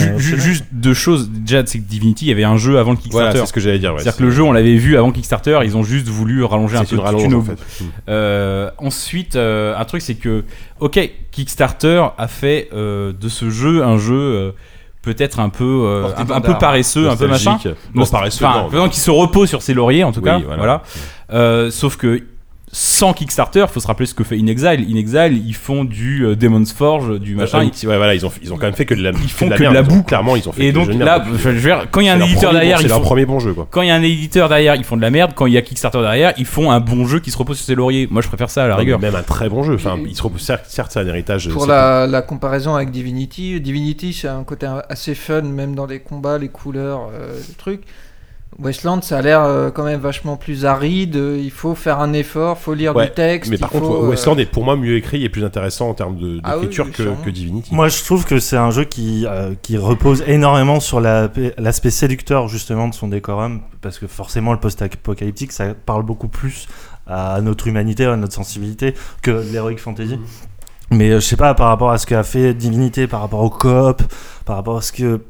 Ouais, 0.00 0.18
juste 0.18 0.64
deux 0.72 0.94
choses. 0.94 1.30
Déjà, 1.30 1.64
c'est 1.66 1.78
que 1.78 1.84
Divinity, 1.84 2.26
il 2.26 2.28
y 2.28 2.32
avait 2.32 2.44
un 2.44 2.56
jeu 2.56 2.78
avant 2.78 2.92
le 2.92 2.96
Voilà, 3.10 3.28
Kickstarter. 3.28 3.38
c'est 3.40 3.46
ce 3.46 3.52
que 3.52 3.60
j'allais 3.60 3.78
dire. 3.78 3.90
ouais, 3.92 3.98
C'est-à-dire 3.98 4.12
c'est- 4.14 4.18
que 4.18 4.24
le 4.24 4.30
jeu, 4.30 4.42
on 4.42 4.52
l'avait 4.52 4.76
vu 4.76 4.96
avant 4.96 5.12
Kickstarter, 5.12 5.58
ils 5.64 5.76
ont 5.76 5.82
juste 5.82 6.08
voulu 6.08 6.42
rallonger 6.44 6.76
un 6.76 6.84
peu 6.84 6.96
de 6.96 7.00
rallonge 7.00 7.34
en 7.34 7.42
fait. 7.42 7.52
Mm. 7.80 7.84
Euh, 8.08 8.70
ensuite, 8.78 9.36
euh, 9.36 9.74
un 9.76 9.84
truc, 9.84 10.02
c'est 10.02 10.14
que, 10.14 10.44
ok, 10.80 10.98
Kickstarter 11.30 12.04
a 12.18 12.28
fait 12.28 12.68
euh, 12.72 13.12
de 13.18 13.28
ce 13.28 13.50
jeu 13.50 13.82
un 13.84 13.98
jeu 13.98 14.54
peut-être 15.02 15.40
un 15.40 15.48
peu, 15.48 15.64
euh, 15.64 16.08
un, 16.16 16.30
un 16.30 16.40
peu 16.42 16.58
paresseux, 16.58 17.08
un 17.08 17.16
peu 17.16 17.26
machin. 17.26 17.58
Non, 17.94 18.04
paresseux, 18.04 18.44
enfin, 18.44 18.62
non. 18.62 18.68
vraiment 18.68 18.88
qui 18.88 19.00
se 19.00 19.10
repose 19.10 19.48
sur 19.48 19.62
ses 19.62 19.72
lauriers 19.72 20.04
en 20.04 20.12
tout 20.12 20.20
Oui, 20.20 20.26
cas. 20.26 20.38
voilà. 20.38 20.56
Voilà. 20.58 20.82
Euh, 21.32 21.70
sauf 21.70 21.96
que 21.96 22.22
sans 22.72 23.12
Kickstarter, 23.12 23.66
faut 23.68 23.80
se 23.80 23.86
rappeler 23.88 24.06
ce 24.06 24.14
que 24.14 24.22
fait 24.22 24.36
In 24.38 24.46
Exile. 24.46 24.86
In 24.88 24.94
Exile, 24.96 25.42
ils 25.44 25.54
font 25.54 25.84
du 25.84 26.24
euh, 26.24 26.36
Demon's 26.36 26.72
Forge, 26.72 27.18
du 27.18 27.34
machin. 27.34 27.58
Ouais, 27.64 27.66
Ils- 27.82 27.88
ouais, 27.88 27.96
voilà, 27.96 28.14
ils 28.14 28.24
ont, 28.24 28.30
ils 28.42 28.52
ont 28.52 28.56
quand 28.56 28.66
même 28.66 28.74
fait 28.74 28.86
que 28.86 28.94
de 28.94 29.02
la, 29.02 29.10
Ils 29.10 29.28
font 29.28 29.48
que 29.48 29.58
de 29.58 29.62
la 29.64 29.70
merde. 29.72 29.88
Boue. 29.88 30.02
Clairement, 30.04 30.36
ils 30.36 30.48
ont 30.48 30.52
fait 30.52 30.66
Et 30.66 30.72
donc 30.72 30.86
là, 30.88 31.18
merde. 31.18 31.24
je 31.36 31.48
veux 31.48 31.60
dire, 31.60 31.88
quand 31.90 32.00
il 32.00 32.06
y 32.06 32.08
a 32.08 32.14
un 32.14 32.20
éditeur 32.20 32.52
bon- 32.52 32.58
derrière, 32.58 32.78
c'est 32.78 32.84
ils 32.84 32.88
leur 32.88 32.98
font- 33.00 33.04
premier 33.06 33.26
bon 33.26 33.40
jeu, 33.40 33.54
quoi. 33.54 33.66
quand 33.70 33.82
il 33.82 33.88
y 33.88 33.90
a 33.90 33.94
un 33.96 34.02
éditeur 34.02 34.48
derrière, 34.48 34.76
ils 34.76 34.84
font 34.84 34.96
de 34.96 35.02
la 35.02 35.10
merde. 35.10 35.32
Quand 35.34 35.46
il 35.46 35.52
y 35.54 35.58
a 35.58 35.62
Kickstarter 35.62 36.00
derrière, 36.00 36.32
ils 36.38 36.46
font 36.46 36.70
un 36.70 36.78
bon 36.80 37.06
jeu 37.06 37.18
qui 37.18 37.32
se 37.32 37.36
repose 37.38 37.56
sur 37.56 37.66
ses 37.66 37.74
lauriers. 37.74 38.06
Moi, 38.08 38.22
je 38.22 38.28
préfère 38.28 38.50
ça 38.50 38.64
à 38.64 38.68
la 38.68 38.76
rigueur. 38.76 39.00
Même 39.00 39.16
un 39.16 39.22
très 39.24 39.48
bon 39.48 39.64
jeu. 39.64 39.74
Enfin, 39.74 39.98
il 40.08 40.14
se 40.14 40.22
repose, 40.22 40.40
certes, 40.42 40.66
certes, 40.68 40.92
c'est 40.92 41.00
un 41.00 41.06
héritage. 41.08 41.48
Pour 41.48 41.66
la 41.66 42.22
comparaison 42.22 42.76
avec 42.76 42.90
Divinity, 42.90 43.60
Divinity 43.60 44.12
c'est 44.12 44.28
un 44.28 44.44
côté 44.44 44.68
assez 44.88 45.14
fun, 45.16 45.42
même 45.42 45.74
dans 45.74 45.86
les 45.86 45.98
combats, 45.98 46.38
les 46.38 46.48
couleurs, 46.48 47.10
euh, 47.12 47.36
le 47.48 47.54
truc. 47.54 47.80
Westland, 48.58 49.02
ça 49.02 49.18
a 49.18 49.22
l'air 49.22 49.42
euh, 49.42 49.70
quand 49.70 49.84
même 49.84 50.00
vachement 50.00 50.36
plus 50.36 50.66
aride. 50.66 51.16
euh, 51.16 51.38
Il 51.42 51.50
faut 51.50 51.74
faire 51.74 52.00
un 52.00 52.12
effort, 52.12 52.58
faut 52.58 52.74
lire 52.74 52.94
Ouais, 52.94 53.06
du 53.06 53.12
texte. 53.12 53.50
Mais 53.50 53.56
par 53.56 53.70
contre, 53.70 53.86
faut, 53.86 54.04
euh, 54.04 54.08
Westland 54.08 54.38
est 54.38 54.46
pour 54.46 54.64
moi 54.64 54.76
mieux 54.76 54.96
écrit 54.96 55.24
et 55.24 55.28
plus 55.28 55.44
intéressant 55.44 55.88
en 55.88 55.94
termes 55.94 56.16
de- 56.16 56.40
Ah 56.42 56.56
oui, 56.58 56.62
d'écriture 56.66 56.90
que, 56.92 57.24
que 57.24 57.30
Divinity. 57.30 57.74
Moi, 57.74 57.88
je 57.88 58.02
trouve 58.04 58.26
que 58.26 58.38
c'est 58.38 58.56
un 58.56 58.70
jeu 58.70 58.84
qui, 58.84 59.24
euh, 59.26 59.54
qui 59.62 59.78
repose 59.78 60.24
énormément 60.26 60.80
sur 60.80 61.00
la- 61.00 61.28
l'aspect 61.58 61.90
séducteur 61.90 62.48
justement 62.48 62.88
de 62.88 62.94
son 62.94 63.08
décorum, 63.08 63.60
parce 63.80 63.98
que 63.98 64.06
forcément, 64.06 64.52
le 64.52 64.58
post-apocalyptique, 64.60 65.52
ça 65.52 65.72
parle 65.86 66.02
beaucoup 66.02 66.28
plus 66.28 66.66
à 67.06 67.40
notre 67.40 67.66
humanité, 67.66 68.04
à 68.04 68.16
notre 68.16 68.34
sensibilité, 68.34 68.94
que 69.22 69.30
l'heroic 69.52 69.76
fantasy. 69.78 70.18
Mais 70.90 71.10
euh, 71.10 71.20
je 71.20 71.26
sais 71.26 71.36
pas, 71.36 71.54
par 71.54 71.68
rapport 71.68 71.92
à 71.92 71.98
ce 71.98 72.06
qu'a 72.06 72.24
fait 72.24 72.52
Divinité, 72.52 73.06
par 73.06 73.20
rapport 73.20 73.42
au 73.42 73.50
coop, 73.50 74.02
par 74.44 74.56
rapport 74.56 74.76
à 74.78 74.82
ce 74.82 74.92
que 74.92 75.20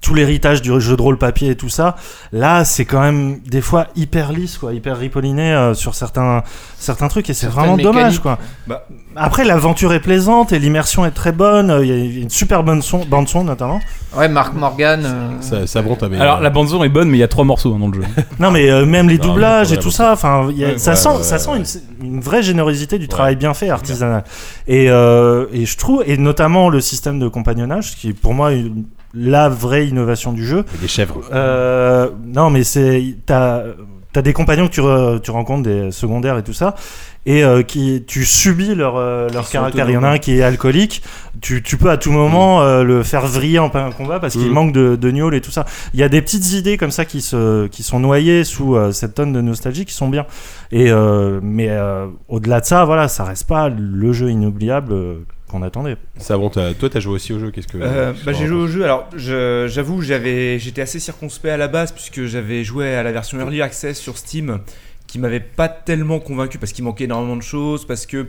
tout 0.00 0.14
l'héritage 0.14 0.62
du 0.62 0.80
jeu 0.80 0.96
de 0.96 1.02
rôle 1.02 1.18
papier 1.18 1.50
et 1.50 1.56
tout 1.56 1.68
ça, 1.68 1.96
là 2.32 2.64
c'est 2.64 2.84
quand 2.84 3.00
même 3.00 3.40
des 3.40 3.60
fois 3.60 3.88
hyper 3.96 4.32
lisse, 4.32 4.56
quoi, 4.56 4.72
hyper 4.72 4.96
ripolliné 4.96 5.52
euh, 5.52 5.74
sur 5.74 5.94
certains, 5.96 6.44
certains 6.78 7.08
trucs 7.08 7.28
et 7.30 7.34
c'est 7.34 7.48
vraiment 7.48 7.76
dommage. 7.76 8.20
Quoi. 8.20 8.38
Bah. 8.66 8.86
Après 9.16 9.44
l'aventure 9.44 9.92
est 9.92 9.98
plaisante 10.00 10.52
et 10.52 10.60
l'immersion 10.60 11.04
est 11.04 11.10
très 11.10 11.32
bonne, 11.32 11.70
euh, 11.70 11.84
il 11.84 11.88
y 12.14 12.18
a 12.18 12.22
une 12.22 12.30
super 12.30 12.62
bonne 12.62 12.80
son, 12.82 13.04
bande 13.04 13.28
son 13.28 13.42
notamment. 13.42 13.80
Ouais, 14.16 14.28
Mark 14.28 14.54
Morgan. 14.54 15.02
euh, 15.04 15.30
Ça, 15.40 15.66
ça 15.66 15.82
bon, 15.82 15.96
t'avais. 15.96 16.18
Alors, 16.18 16.40
la 16.40 16.50
bande 16.50 16.68
son 16.68 16.82
est 16.84 16.88
bonne, 16.88 17.08
mais 17.08 17.16
il 17.16 17.20
y 17.20 17.24
a 17.24 17.28
trois 17.28 17.44
morceaux 17.44 17.74
hein, 17.74 17.78
dans 17.80 17.88
le 17.88 17.94
jeu. 17.94 18.02
Non 18.38 18.52
mais 18.52 18.70
euh, 18.70 18.86
même 18.86 19.08
les 19.08 19.18
Non, 19.18 19.26
doublages 19.26 19.72
et 19.72 19.78
tout 19.78 19.90
ça, 19.90 20.12
enfin, 20.12 20.46
il 20.50 20.58
y 20.58 20.64
a- 20.64 20.68
Ouais, 20.68 20.78
ça 20.78 20.92
ouais, 20.92 20.96
sent, 20.96 21.08
ouais, 21.08 21.22
ça 21.24 21.50
ouais. 21.50 21.64
sent 21.64 21.80
une, 22.02 22.06
une 22.14 22.20
vraie 22.20 22.42
générosité 22.44 22.98
du 22.98 23.04
Ouais. 23.04 23.08
travail 23.08 23.34
bien 23.36 23.52
fait 23.54 23.68
artisanal. 23.70 24.22
Et, 24.68 24.88
euh, 24.88 25.46
et 25.52 25.66
je 25.66 25.76
trouve, 25.76 26.04
et 26.06 26.16
notamment 26.16 26.68
le 26.68 26.80
système 26.80 27.18
de 27.18 27.26
compagnonnage, 27.26 27.96
qui 27.96 28.12
pour 28.12 28.32
moi 28.34 28.52
une- 28.52 28.84
la 29.14 29.48
vraie 29.48 29.86
innovation 29.88 30.32
du 30.32 30.44
jeu. 30.46 30.64
Des 30.80 30.88
chèvres. 30.88 31.20
Euh, 31.32 32.08
non, 32.26 32.50
mais 32.50 32.64
c'est 32.64 33.14
t'as 33.26 33.62
as 34.14 34.22
des 34.22 34.32
compagnons 34.32 34.66
que 34.66 34.72
tu, 34.72 34.80
re- 34.80 35.20
tu 35.20 35.30
rencontres, 35.30 35.62
des 35.62 35.92
secondaires 35.92 36.36
et 36.38 36.42
tout 36.42 36.52
ça, 36.52 36.74
et 37.24 37.44
euh, 37.44 37.62
qui 37.62 38.02
tu 38.04 38.24
subis 38.24 38.74
leur 38.74 38.96
euh, 38.96 39.28
leur 39.28 39.48
caractère. 39.48 39.88
Il 39.88 39.92
y 39.92 39.96
en 39.96 40.02
a 40.02 40.08
un 40.08 40.18
qui 40.18 40.36
est 40.36 40.42
alcoolique. 40.42 41.04
Tu, 41.40 41.62
tu 41.62 41.76
peux 41.76 41.88
à 41.88 41.96
tout 41.98 42.10
moment 42.10 42.60
euh, 42.62 42.82
le 42.82 43.04
faire 43.04 43.24
vriller 43.26 43.60
en 43.60 43.68
plein 43.70 43.92
combat 43.92 44.18
parce 44.18 44.32
qu'il 44.32 44.48
Mm. 44.50 44.52
manque 44.52 44.72
de, 44.72 44.96
de 44.96 45.10
gnôle 45.12 45.36
et 45.36 45.40
tout 45.40 45.52
ça. 45.52 45.66
Il 45.94 46.00
y 46.00 46.02
a 46.02 46.08
des 46.08 46.20
petites 46.20 46.52
idées 46.52 46.76
comme 46.76 46.90
ça 46.90 47.04
qui 47.04 47.20
se 47.20 47.68
qui 47.68 47.84
sont 47.84 48.00
noyées 48.00 48.42
sous 48.42 48.76
cette 48.92 49.14
tonne 49.14 49.32
de 49.32 49.40
nostalgie 49.40 49.84
qui 49.84 49.94
sont 49.94 50.08
bien. 50.08 50.26
Et 50.72 50.90
mais 51.42 51.70
au-delà 52.26 52.60
de 52.60 52.66
ça, 52.66 52.84
voilà, 52.84 53.06
ça 53.06 53.22
reste 53.22 53.46
pas 53.46 53.68
le 53.68 54.12
jeu 54.12 54.30
inoubliable 54.30 54.94
qu'on 55.48 55.62
attendait. 55.62 55.96
Ça 56.18 56.36
bon, 56.38 56.50
t'as- 56.50 56.74
toi, 56.74 56.88
t'as 56.90 57.00
joué 57.00 57.14
aussi 57.14 57.32
au 57.32 57.38
jeu. 57.38 57.50
Qu'est-ce 57.50 57.66
que. 57.68 57.78
Euh, 57.80 58.12
bah, 58.24 58.32
j'ai 58.32 58.46
joué 58.46 58.56
au 58.58 58.66
jeu. 58.68 58.84
Alors, 58.84 59.08
j'avoue, 59.16 60.02
j'avais, 60.02 60.58
j'étais 60.58 60.82
assez 60.82 61.00
circonspect 61.00 61.52
à 61.52 61.56
la 61.56 61.68
base 61.68 61.92
puisque 61.92 62.24
j'avais 62.26 62.64
joué 62.64 62.94
à 62.94 63.02
la 63.02 63.12
version 63.12 63.38
Early 63.40 63.62
Access 63.62 63.98
sur 63.98 64.16
Steam, 64.18 64.60
qui 65.06 65.18
m'avait 65.18 65.40
pas 65.40 65.68
tellement 65.68 66.20
convaincu 66.20 66.58
parce 66.58 66.72
qu'il 66.72 66.84
manquait 66.84 67.04
énormément 67.04 67.36
de 67.36 67.42
choses, 67.42 67.86
parce 67.86 68.04
que 68.06 68.16
euh, 68.18 68.24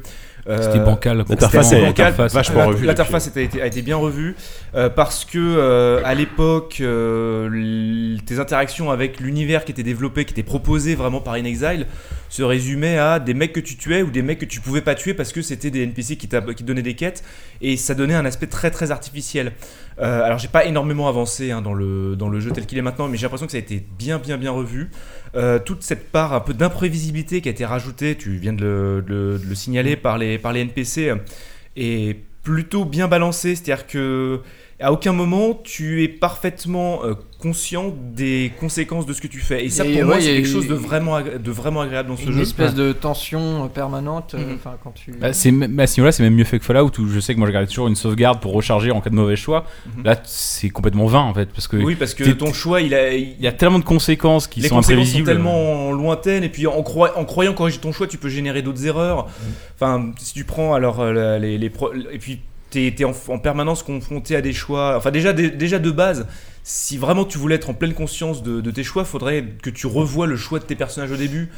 C'était 0.62 0.80
bancal. 0.80 1.18
quoi. 1.24 1.36
L'interface 1.36 1.70
C'était 1.70 1.82
est 1.82 1.86
bancal. 1.86 2.06
L'interface, 2.06 2.34
vachement 2.34 2.60
La- 2.60 2.66
revue. 2.66 2.86
L'interface 2.86 3.32
a 3.36 3.42
été, 3.42 3.62
a 3.62 3.68
été 3.68 3.82
bien 3.82 3.98
revue 3.98 4.36
euh, 4.76 4.90
parce 4.90 5.26
que 5.26 5.38
euh, 5.38 6.02
à 6.06 6.16
l'époque, 6.16 6.78
euh, 6.82 8.18
tes 8.26 8.40
interactions 8.40 8.92
avec 8.92 9.20
l'univers 9.20 9.66
qui 9.66 9.72
était 9.72 9.84
développé, 9.84 10.26
qui 10.26 10.32
était 10.34 10.44
proposé 10.44 10.96
vraiment 10.96 11.22
par 11.22 11.34
InExile, 11.36 11.86
se 12.30 12.44
résumaient 12.44 12.98
à 12.98 13.20
des 13.20 13.34
mecs 13.34 13.54
que 13.54 13.60
tu 13.60 13.76
tuais 13.76 14.02
ou 14.04 14.12
des 14.12 14.22
mecs 14.22 14.40
que 14.40 14.46
tu 14.46 14.60
pouvais 14.62 14.82
pas 14.82 14.96
tuer 14.96 15.14
parce 15.14 15.32
que 15.32 15.42
c'était 15.42 15.72
des 15.72 15.84
NPC 15.84 16.16
qui, 16.16 16.28
donnaient 16.64 16.82
des 16.84 16.94
quêtes 16.96 17.24
et 17.62 17.76
ça 17.76 17.96
donnait 17.96 18.14
un 18.14 18.26
aspect 18.26 18.48
très 18.48 18.70
très 18.72 18.92
artificiel. 18.92 19.54
Euh, 20.00 20.24
alors 20.24 20.38
j'ai 20.38 20.48
pas 20.48 20.64
énormément 20.66 21.08
avancé 21.10 21.52
hein, 21.52 21.62
dans, 21.62 21.74
le, 21.74 22.16
dans 22.16 22.30
le 22.30 22.40
jeu 22.40 22.52
tel 22.52 22.66
qu'il 22.66 22.78
est 22.78 22.82
maintenant, 22.84 23.08
mais 23.08 23.18
j'ai 23.18 23.24
l'impression 23.24 23.48
que 23.48 23.52
ça 23.52 23.58
a 23.58 23.62
été 23.62 23.84
bien 23.98 24.18
bien 24.20 24.38
bien 24.38 24.52
revu. 24.52 24.90
Euh, 25.36 25.60
toute 25.60 25.84
cette 25.84 26.12
part 26.12 26.34
un 26.34 26.40
peu 26.40 26.54
d'imprévisibilité 26.54 27.42
qui 27.42 27.50
a 27.50 27.52
été 27.52 27.66
rajoutée, 27.66 28.16
tu 28.16 28.32
viens 28.38 28.54
de 28.54 28.62
le, 28.64 29.04
de 29.08 29.14
le- 29.14 29.38
de 29.40 29.46
le 29.48 29.56
signaler 29.56 29.96
par 29.96 30.18
les, 30.18 30.38
par 30.40 30.54
les 30.54 30.62
NPC, 30.62 31.10
euh, 31.10 31.16
est 31.76 32.18
plutôt 32.44 32.86
bien 32.86 33.08
balancée, 33.08 33.56
c'est-à-dire 33.56 33.88
que 33.88 34.42
à 34.80 34.92
aucun 34.92 35.14
moment 35.14 35.54
tu 35.54 36.04
es 36.04 36.08
parfaitement 36.08 37.04
euh, 37.06 37.14
conscient 37.40 37.94
des 38.16 38.52
conséquences 38.60 39.06
de 39.06 39.14
ce 39.14 39.22
que 39.22 39.28
tu 39.28 39.40
fais. 39.40 39.64
Et 39.66 39.70
ça 39.70 39.86
Et 39.86 39.92
pour 39.94 40.00
ouais, 40.02 40.06
moi 40.06 40.16
il 40.18 40.22
y 40.22 40.26
c'est 40.26 40.32
a- 40.32 40.36
quelque 40.36 40.48
chose 40.50 40.68
de 40.68 40.74
vraiment, 40.74 41.20
de 41.22 41.52
vraiment 41.52 41.82
agréable 41.82 42.10
dans 42.10 42.18
ce 42.18 42.24
une 42.26 42.34
jeu. 42.34 42.42
espèce 42.42 42.74
de 42.76 42.92
tension 42.92 43.64
euh, 43.64 43.68
permanente. 43.68 44.34
euh, 44.36 44.40
Mhm. 44.46 44.56
Enfin, 44.56 44.76
quand 44.84 44.92
tu. 44.92 45.12
Bah, 45.14 45.32
c'est 45.32 45.52
même- 45.52 45.80
à 45.80 45.88
ce 45.88 45.98
niveau-là, 46.00 46.12
c'est 46.12 46.22
même 46.24 46.36
mieux 46.36 46.44
fait 46.44 46.60
que 46.60 46.66
Fallout 46.66 46.92
où 47.00 47.08
je 47.08 47.20
sais 47.22 47.34
que 47.34 47.40
moi 47.40 47.48
je 47.48 47.54
gardais 47.54 47.68
toujours 47.68 47.88
une 47.88 47.96
sauvegarde 47.96 48.42
pour 48.42 48.52
recharger 48.54 48.92
en 48.92 49.00
cas 49.00 49.10
de 49.10 49.16
mauvais 49.16 49.38
choix. 49.38 49.66
Mhm. 49.98 50.04
Là, 50.04 50.20
c'est 50.26 50.70
complètement 50.70 51.06
vain 51.06 51.22
en 51.22 51.34
fait 51.34 51.48
parce 51.50 51.68
que 51.70 51.78
Oui, 51.78 51.96
parce 51.96 52.14
que 52.14 52.30
ton 52.32 52.52
choix, 52.52 52.82
il 52.82 52.94
a, 52.94 53.14
il 53.14 53.40
y 53.40 53.48
a 53.48 53.54
tellement 53.54 53.80
de 53.80 53.86
conséquences 53.86 54.48
qui 54.48 54.60
les 54.60 54.68
sont 54.68 54.76
conséquences 54.76 54.86
sont 54.88 55.02
imprévisibles. 55.20 55.28
tellement 55.28 55.92
lointaines 55.94 56.44
et 56.44 56.50
puis 56.50 56.68
en, 56.68 56.82
croi- 56.84 57.18
en 57.18 57.24
croyant 57.24 57.54
corriger 57.54 57.78
ton 57.80 57.92
choix 57.94 58.08
tu 58.08 58.18
peux 58.18 58.30
générer 58.30 58.62
d'autres 58.62 58.86
erreurs 58.86 59.28
enfin 59.76 60.12
si 60.18 60.34
tu 60.34 60.44
prends 60.44 60.74
alors 60.74 61.00
euh, 61.00 61.38
les, 61.40 61.58
les 61.58 61.70
pro- 61.70 61.94
et 62.12 62.18
puis 62.18 62.40
t'es 62.70 62.88
es 62.88 63.04
en, 63.04 63.14
en 63.28 63.40
permanence 63.40 63.84
confronté 63.84 64.36
à 64.36 64.42
des 64.42 64.54
choix. 64.54 64.96
Enfin 64.98 65.12
déjà 65.12 65.34
déjà 65.34 65.80
de 65.80 65.92
base 65.92 66.28
si 66.64 66.98
vraiment 66.98 67.26
tu 67.26 67.38
voulais 67.38 67.56
être 67.56 67.70
en 67.70 67.74
pleine 67.74 67.94
conscience 67.94 68.44
de, 68.44 68.62
de 68.62 68.72
tes 68.72 68.84
choix 68.84 69.06
faudrait 69.06 69.44
que 69.64 69.70
tu 69.70 69.88
revoies 69.88 70.28
le 70.28 70.36
choix 70.36 70.60
de 70.60 70.66
tes 70.66 70.76
personnages 70.76 71.12
au 71.12 71.18
début 71.18 71.50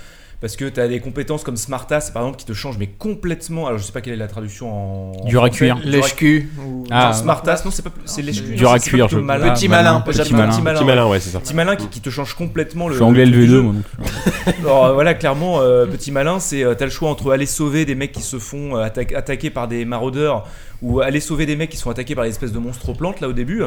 parce 0.41 0.55
que 0.57 0.65
tu 0.65 0.79
as 0.79 0.87
des 0.87 0.99
compétences 0.99 1.43
comme 1.43 1.55
Smartass 1.55 2.11
par 2.11 2.23
exemple 2.23 2.37
qui 2.39 2.45
te 2.45 2.53
changent 2.53 2.77
mais 2.79 2.87
complètement 2.87 3.67
alors 3.67 3.77
je 3.79 3.83
sais 3.83 3.91
pas 3.91 4.01
quelle 4.01 4.13
est 4.13 4.17
la 4.17 4.27
traduction 4.27 5.11
en 5.21 5.25
Dur 5.25 5.43
à 5.43 5.49
cuire. 5.49 5.75
Dur 5.77 5.85
Lèche-cul. 5.89 6.49
ou- 6.65 6.83
Ah. 6.89 7.13
Smartass, 7.13 7.63
non, 7.63 7.71
c'est 7.71 7.83
pas 7.83 7.89
plus- 7.91 8.01
c'est. 8.05 8.21
Dur 8.23 8.71
à 8.71 8.79
c'est 8.79 8.85
pas 8.85 8.89
cuire, 8.97 9.07
plutôt 9.07 9.21
je- 9.21 9.25
malin. 9.25 9.53
Petit 9.53 9.67
malin, 9.69 10.03
J'appelle 10.07 10.23
petit 10.25 10.33
malin. 10.33 10.49
Petit 10.51 10.61
malin, 10.61 10.79
Petit 10.79 10.85
malin, 10.85 11.07
ouais, 11.07 11.19
c'est 11.19 11.29
ça. 11.29 11.39
Petit 11.39 11.53
malin 11.53 11.75
qui, 11.75 11.87
qui 11.87 12.01
te 12.01 12.09
change 12.09 12.33
complètement 12.33 12.87
le. 12.87 12.93
Je 12.95 12.97
suis 12.99 13.03
anglais 13.05 13.25
le 13.25 13.31
truc 13.31 13.43
du 13.45 13.47
LV2, 13.47 13.55
jeu. 13.55 13.61
moi, 13.61 13.73
donc. 13.73 14.55
Alors 14.65 14.85
euh, 14.87 14.93
voilà, 14.93 15.13
clairement, 15.13 15.61
euh, 15.61 15.85
petit 15.85 16.11
malin, 16.11 16.39
c'est 16.39 16.63
euh, 16.63 16.73
t'as 16.73 16.85
le 16.85 16.91
choix 16.91 17.09
entre 17.09 17.31
aller 17.31 17.45
sauver 17.45 17.85
des 17.85 17.95
mecs 17.95 18.11
qui 18.11 18.21
se 18.23 18.39
font 18.39 18.75
euh, 18.75 18.83
atta- 18.85 19.15
attaquer 19.15 19.49
par 19.51 19.67
des 19.67 19.85
maraudeurs 19.85 20.47
ou 20.81 20.99
aller 21.01 21.19
sauver 21.19 21.45
des 21.45 21.55
mecs 21.55 21.69
qui 21.69 21.77
sont 21.77 21.91
attaqués 21.91 22.15
par 22.15 22.23
des 22.25 22.31
espèces 22.31 22.51
de 22.51 22.59
monstres 22.59 22.89
aux 22.89 22.95
plantes 22.95 23.21
là 23.21 23.27
au 23.29 23.33
début. 23.33 23.61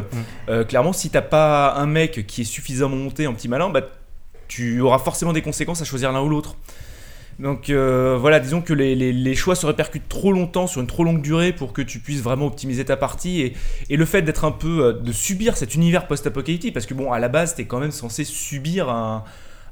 Euh, 0.48 0.64
clairement, 0.64 0.92
si 0.92 1.08
t'as 1.10 1.22
pas 1.22 1.74
un 1.76 1.86
mec 1.86 2.26
qui 2.26 2.40
est 2.42 2.44
suffisamment 2.44 2.96
monté 2.96 3.26
en 3.28 3.32
petit 3.34 3.48
malin, 3.48 3.70
bah 3.70 3.82
tu 4.54 4.80
auras 4.80 4.98
forcément 4.98 5.32
des 5.32 5.42
conséquences 5.42 5.82
à 5.82 5.84
choisir 5.84 6.12
l'un 6.12 6.20
ou 6.22 6.28
l'autre. 6.28 6.56
Donc 7.40 7.68
euh, 7.68 8.16
voilà, 8.20 8.38
disons 8.38 8.60
que 8.62 8.72
les, 8.72 8.94
les- 8.94 9.12
les 9.12 9.34
choix 9.34 9.56
se 9.56 9.66
répercutent 9.66 10.08
trop 10.08 10.32
longtemps 10.32 10.68
sur 10.68 10.80
une 10.80 10.86
trop 10.86 11.02
longue 11.02 11.20
durée 11.20 11.52
pour 11.52 11.72
que 11.72 11.82
tu 11.82 11.98
puisses 11.98 12.20
vraiment 12.22 12.46
optimiser 12.46 12.84
ta 12.84 12.96
partie 12.96 13.40
et, 13.40 13.54
et 13.90 13.96
le 13.96 14.04
fait 14.04 14.22
d'être 14.22 14.44
un 14.44 14.52
peu 14.52 14.84
euh, 14.84 14.92
de 14.92 15.10
subir 15.10 15.56
cet 15.56 15.74
univers 15.74 16.06
post-apocalyptique 16.06 16.72
parce 16.72 16.86
que 16.86 16.94
bon 16.94 17.10
à 17.10 17.18
la 17.18 17.28
base 17.28 17.56
t'es 17.56 17.64
quand 17.64 17.80
même 17.80 17.90
censé 17.90 18.22
subir 18.22 18.88
un, 18.88 19.24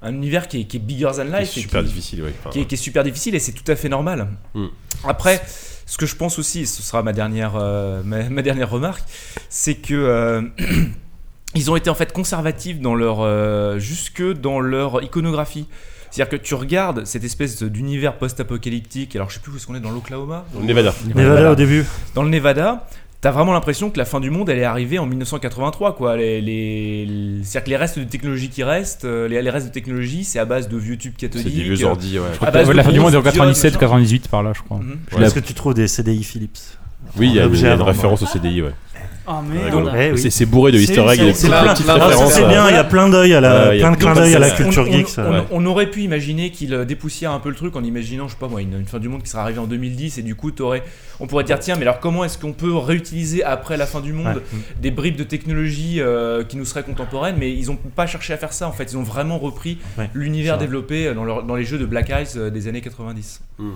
un 0.02 0.12
univers 0.12 0.48
qui 0.48 0.62
est, 0.62 0.64
qui 0.64 0.78
est 0.78 0.80
bigger 0.80 1.10
than 1.16 1.26
Qui 1.26 1.34
est 1.34 1.38
life 1.40 1.56
et 1.56 1.60
super 1.60 1.82
qui- 1.82 1.86
difficile. 1.88 2.24
Enfin, 2.40 2.50
qui, 2.50 2.60
est, 2.62 2.64
qui 2.64 2.74
est 2.74 2.78
super 2.78 3.04
difficile 3.04 3.36
et 3.36 3.38
c'est 3.38 3.52
tout 3.52 3.70
à 3.70 3.76
fait 3.76 3.88
normal. 3.88 4.26
Mm. 4.54 4.66
Après, 5.06 5.40
ce 5.86 5.96
que 5.98 6.06
je 6.06 6.16
pense 6.16 6.40
aussi, 6.40 6.62
et 6.62 6.66
ce 6.66 6.82
sera 6.82 7.04
ma 7.04 7.12
dernière, 7.12 7.52
euh, 7.54 8.02
ma, 8.04 8.28
ma 8.28 8.42
dernière 8.42 8.70
remarque, 8.70 9.04
c'est 9.48 9.76
que 9.76 9.94
euh, 9.94 10.42
ils 11.54 11.70
ont 11.70 11.76
été 11.76 11.90
en 11.90 11.94
fait 11.94 12.12
conservatifs 12.12 12.80
dans 12.80 12.94
leur, 12.94 13.18
euh, 13.20 13.78
jusque 13.78 14.22
dans 14.22 14.60
leur 14.60 15.02
iconographie. 15.02 15.66
C'est-à-dire 16.10 16.38
que 16.38 16.44
tu 16.44 16.54
regardes 16.54 17.06
cette 17.06 17.24
espèce 17.24 17.62
d'univers 17.62 18.16
post-apocalyptique, 18.18 19.16
alors 19.16 19.30
je 19.30 19.34
sais 19.34 19.40
plus 19.40 19.52
où 19.52 19.56
est-ce 19.56 19.66
qu'on 19.66 19.74
est 19.74 19.80
dans 19.80 19.90
l'Oklahoma? 19.90 20.44
Dans 20.52 20.60
le 20.60 20.66
Nevada. 20.66 20.94
Nevada 21.14 21.52
au 21.52 21.54
début. 21.54 21.86
Dans 22.14 22.22
le 22.22 22.28
Nevada, 22.28 22.86
t'as 23.22 23.30
vraiment 23.30 23.54
l'impression 23.54 23.88
que 23.88 23.96
la 23.96 24.04
fin 24.04 24.20
du 24.20 24.28
monde 24.28 24.50
elle 24.50 24.58
est 24.58 24.64
arrivée 24.64 24.98
en 24.98 25.06
1983 25.06 25.96
quoi. 25.96 26.18
Les, 26.18 26.42
les, 26.42 27.06
les- 27.06 27.44
C'est-à-dire 27.44 27.64
que 27.64 27.70
les 27.70 27.76
restes 27.76 27.98
de 27.98 28.04
technologie 28.04 28.50
qui 28.50 28.62
restent, 28.62 29.06
euh, 29.06 29.26
les, 29.26 29.40
les 29.40 29.48
restes 29.50 29.68
de 29.68 29.72
technologie 29.72 30.24
c'est 30.24 30.38
à 30.38 30.44
base 30.44 30.68
de 30.68 30.76
vieux 30.76 30.98
tubes 30.98 31.16
cathodiques. 31.16 31.50
C'est 31.50 31.56
des 31.56 31.74
vieux 31.74 31.86
ordi, 31.86 32.18
ouais. 32.18 32.74
la 32.74 32.82
fin 32.84 32.92
du 32.92 33.00
monde 33.00 33.14
est 33.14 33.16
en 33.16 33.20
grosses 33.20 33.32
97, 33.32 33.70
diodes, 33.70 33.80
98 33.80 34.28
par 34.28 34.42
là, 34.42 34.52
je 34.54 34.60
crois. 34.60 34.80
Est-ce 35.18 35.34
que 35.34 35.40
tu 35.40 35.54
trouves 35.54 35.72
des 35.72 35.88
CDI 35.88 36.24
Philips 36.24 36.58
Oui, 37.16 37.28
il 37.28 37.36
y 37.36 37.40
a, 37.40 37.44
une 37.74 37.82
référence 37.82 38.20
au 38.22 38.26
CDI, 38.26 38.60
ouais. 38.60 38.72
Oh. 39.26 39.32
Eh 39.96 40.12
oui. 40.12 40.18
C'est- 40.18 40.30
C'est 40.30 40.46
bourré 40.46 40.72
de 40.72 40.78
easter 40.78 41.00
eggs 41.08 41.20
et 41.20 41.26
de 41.28 41.32
c'est. 41.32 41.48
C'est 41.48 42.44
euh, 42.44 42.48
bien, 42.48 42.68
il 42.68 42.74
y 42.74 42.78
a 42.78 42.84
plein 42.84 43.08
d'œil 43.08 43.34
à 43.34 43.40
la, 43.40 43.70
plein 43.70 43.92
de 43.92 43.96
clins 43.96 44.14
d'œil 44.14 44.34
à 44.34 44.38
la 44.38 44.50
culture 44.50 44.84
on, 44.88 44.92
geek. 44.92 45.06
on- 45.06 45.08
ça. 45.08 45.30
on- 45.50 45.62
on 45.62 45.66
aurait 45.66 45.86
pu 45.90 46.00
imaginer 46.02 46.50
qu'il 46.50 46.74
euh, 46.74 46.84
dépoussière 46.84 47.30
un 47.30 47.38
peu 47.38 47.48
le 47.48 47.54
truc 47.54 47.76
en 47.76 47.84
imaginant, 47.84 48.26
je 48.26 48.32
sais 48.32 48.38
pas 48.40 48.48
moi, 48.48 48.60
une, 48.62 48.74
une 48.80 48.86
fin 48.86 48.98
du 48.98 49.08
monde 49.08 49.22
qui 49.22 49.30
sera 49.30 49.42
arrivée 49.42 49.60
en 49.60 49.66
2010 49.66 50.18
et 50.18 50.22
du 50.22 50.34
coup, 50.34 50.50
t'aurais- 50.50 50.82
on 51.20 51.26
pourrait 51.26 51.44
dire 51.44 51.58
tiens, 51.60 51.76
mais 51.76 51.82
alors 51.82 52.00
comment 52.00 52.24
est-ce 52.24 52.36
qu'on 52.38 52.52
peut 52.52 52.74
réutiliser 52.76 53.44
après 53.44 53.76
la 53.76 53.86
fin 53.86 54.00
du 54.00 54.12
monde 54.12 54.22
Ouais. 54.36 54.58
des 54.80 54.90
bribes 54.90 55.16
de 55.16 55.24
technologie 55.24 56.00
euh, 56.00 56.42
qui 56.44 56.56
nous 56.56 56.64
seraient 56.64 56.82
contemporaines 56.82 57.36
Mais 57.38 57.52
ils 57.52 57.70
ont 57.70 57.76
pas 57.76 58.06
cherché 58.06 58.32
à 58.32 58.36
faire 58.36 58.52
ça 58.52 58.66
en 58.66 58.72
fait, 58.72 58.92
ils 58.92 58.96
ont 58.96 59.02
vraiment 59.02 59.38
repris 59.38 59.78
Ouais, 59.98 60.10
l'univers 60.14 60.58
développé 60.58 61.06
euh, 61.06 61.14
dans, 61.14 61.24
leur- 61.24 61.42
dans 61.44 61.54
les 61.54 61.64
jeux 61.64 61.78
de 61.78 61.86
Black 61.86 62.10
Eyes 62.10 62.26
euh, 62.36 62.50
des 62.50 62.66
années 62.68 62.80
90. 62.80 63.40
hum, 63.58 63.74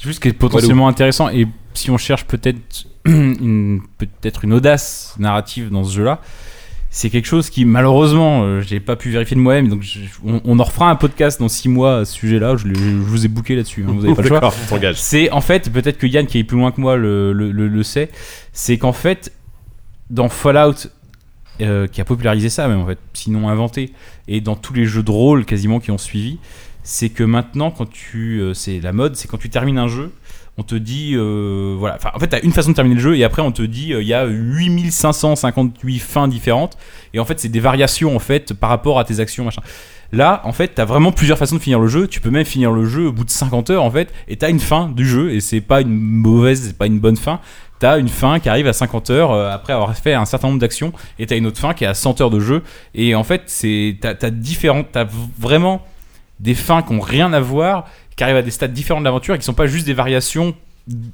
clairement. 0.00 0.10
Juste 0.10 0.16
ce 0.16 0.20
qui 0.20 0.28
est 0.28 0.32
potentiellement 0.32 0.88
intéressant, 0.88 1.28
et 1.28 1.46
si 1.74 1.90
on 1.90 1.98
cherche 1.98 2.24
peut-être 2.26 2.86
une, 3.04 3.80
peut-être 3.98 4.44
une 4.44 4.52
audace 4.52 5.14
narrative 5.18 5.70
dans 5.70 5.84
ce 5.84 5.94
jeu-là, 5.96 6.20
c'est 6.92 7.08
quelque 7.08 7.26
chose 7.26 7.50
qui 7.50 7.64
malheureusement 7.64 8.42
euh, 8.42 8.60
j'ai 8.62 8.80
pas 8.80 8.96
pu 8.96 9.10
vérifier 9.10 9.36
de 9.36 9.40
moi-même, 9.40 9.68
donc 9.68 9.82
je- 9.82 10.00
on, 10.26 10.40
on 10.44 10.58
en 10.58 10.64
refera 10.64 10.90
un 10.90 10.96
podcast 10.96 11.38
dans 11.38 11.48
6 11.48 11.68
mois 11.68 11.98
à 11.98 12.04
ce 12.04 12.14
sujet-là. 12.14 12.56
Je, 12.56 12.66
je 12.66 12.72
vous 12.74 13.24
ai 13.24 13.28
booké 13.28 13.54
là-dessus, 13.54 13.84
hein, 13.86 13.92
vous 13.92 14.04
avez 14.04 14.14
pas 14.16 14.22
le 14.22 14.28
choix. 14.40 14.40
C'est 14.96 15.30
en 15.30 15.40
fait, 15.40 15.70
peut-être 15.70 15.98
que 15.98 16.06
Yann 16.08 16.26
qui 16.26 16.38
est 16.38 16.44
plus 16.44 16.56
loin 16.58 16.72
que 16.72 16.80
moi 16.80 16.96
le, 16.96 17.32
le, 17.32 17.52
le- 17.52 17.68
le 17.68 17.82
sait, 17.84 18.10
c'est 18.52 18.76
qu'en 18.76 18.92
fait, 18.92 19.32
dans 20.10 20.28
Fallout, 20.28 20.88
euh, 21.60 21.86
qui 21.86 22.00
a 22.00 22.04
popularisé 22.04 22.48
ça 22.48 22.66
même 22.66 22.80
en 22.80 22.86
fait, 22.86 22.98
sinon 23.12 23.48
inventé, 23.48 23.92
et 24.26 24.40
dans 24.40 24.56
tous 24.56 24.72
les 24.74 24.84
jeux 24.86 25.04
de 25.04 25.10
rôle 25.12 25.44
quasiment 25.44 25.78
qui 25.78 25.92
ont 25.92 25.98
suivi, 25.98 26.38
c'est 26.82 27.10
que 27.10 27.22
maintenant 27.22 27.70
quand 27.70 27.88
tu, 27.88 28.40
euh, 28.40 28.54
c'est 28.54 28.80
la 28.80 28.92
mode, 28.92 29.16
c'est 29.16 29.28
quand 29.28 29.38
tu 29.38 29.50
termines 29.50 29.78
un 29.78 29.88
jeu, 29.88 30.12
on 30.56 30.62
te 30.62 30.74
dit, 30.74 31.12
euh, 31.14 31.76
voilà, 31.78 31.98
en 32.14 32.18
fait 32.18 32.28
t'as 32.28 32.40
une 32.40 32.52
façon 32.52 32.70
de 32.70 32.74
terminer 32.74 32.96
le 32.96 33.00
jeu 33.00 33.16
et 33.16 33.24
après 33.24 33.42
on 33.42 33.52
te 33.52 33.62
dit, 33.62 33.92
euh, 33.92 34.02
il 34.02 34.08
y 34.08 34.14
a 34.14 34.26
8558 34.26 35.98
fins 35.98 36.28
différentes, 36.28 36.76
et 37.14 37.20
en 37.20 37.24
fait 37.24 37.40
c'est 37.40 37.48
des 37.48 37.60
variations 37.60 38.14
en 38.14 38.18
fait 38.18 38.54
par 38.54 38.70
rapport 38.70 38.98
à 38.98 39.04
tes 39.04 39.20
actions 39.20 39.44
machin. 39.44 39.62
Là, 40.12 40.42
en 40.42 40.50
fait, 40.50 40.72
t'as 40.74 40.84
vraiment 40.84 41.12
plusieurs 41.12 41.38
façons 41.38 41.54
de 41.54 41.60
finir 41.60 41.78
le 41.78 41.86
jeu. 41.86 42.08
Tu 42.08 42.20
peux 42.20 42.30
même 42.30 42.44
finir 42.44 42.72
le 42.72 42.84
jeu 42.84 43.06
au 43.06 43.12
bout 43.12 43.22
de 43.22 43.30
50 43.30 43.70
heures, 43.70 43.84
en 43.84 43.92
fait, 43.92 44.12
et 44.26 44.36
t'as 44.36 44.50
une 44.50 44.58
fin 44.58 44.88
du 44.88 45.06
jeu, 45.06 45.32
et 45.32 45.38
c'est 45.38 45.60
pas 45.60 45.82
une 45.82 45.96
mauvaise, 45.96 46.64
c'est 46.66 46.76
pas 46.76 46.86
une 46.86 46.98
bonne 46.98 47.16
fin. 47.16 47.38
T'as 47.78 47.96
une 47.96 48.08
fin 48.08 48.40
qui 48.40 48.48
arrive 48.48 48.66
à 48.66 48.72
50 48.72 49.08
heures 49.10 49.32
après 49.32 49.72
avoir 49.72 49.96
fait 49.96 50.14
un 50.14 50.24
certain 50.24 50.48
nombre 50.48 50.58
d'actions, 50.58 50.92
et 51.20 51.26
t'as 51.26 51.36
une 51.36 51.46
autre 51.46 51.60
fin 51.60 51.74
qui 51.74 51.84
est 51.84 51.86
à 51.86 51.94
100 51.94 52.20
heures 52.22 52.30
de 52.30 52.40
jeu. 52.40 52.64
Et 52.92 53.14
en 53.14 53.22
fait, 53.22 53.42
c'est 53.46 53.98
t'as 54.00 54.16
t'as 54.16 54.30
différentes, 54.30 54.88
t'as 54.90 55.06
vraiment 55.38 55.80
des 56.40 56.54
fins 56.54 56.82
qui 56.82 56.92
ont 56.92 57.00
rien 57.00 57.32
à 57.32 57.40
voir, 57.40 57.86
qui 58.16 58.24
arrivent 58.24 58.36
à 58.36 58.42
des 58.42 58.50
stades 58.50 58.72
différents 58.72 59.00
de 59.00 59.04
l'aventure 59.04 59.34
et 59.34 59.38
qui 59.38 59.44
sont 59.44 59.54
pas 59.54 59.66
juste 59.66 59.86
des 59.86 59.94
variations 59.94 60.54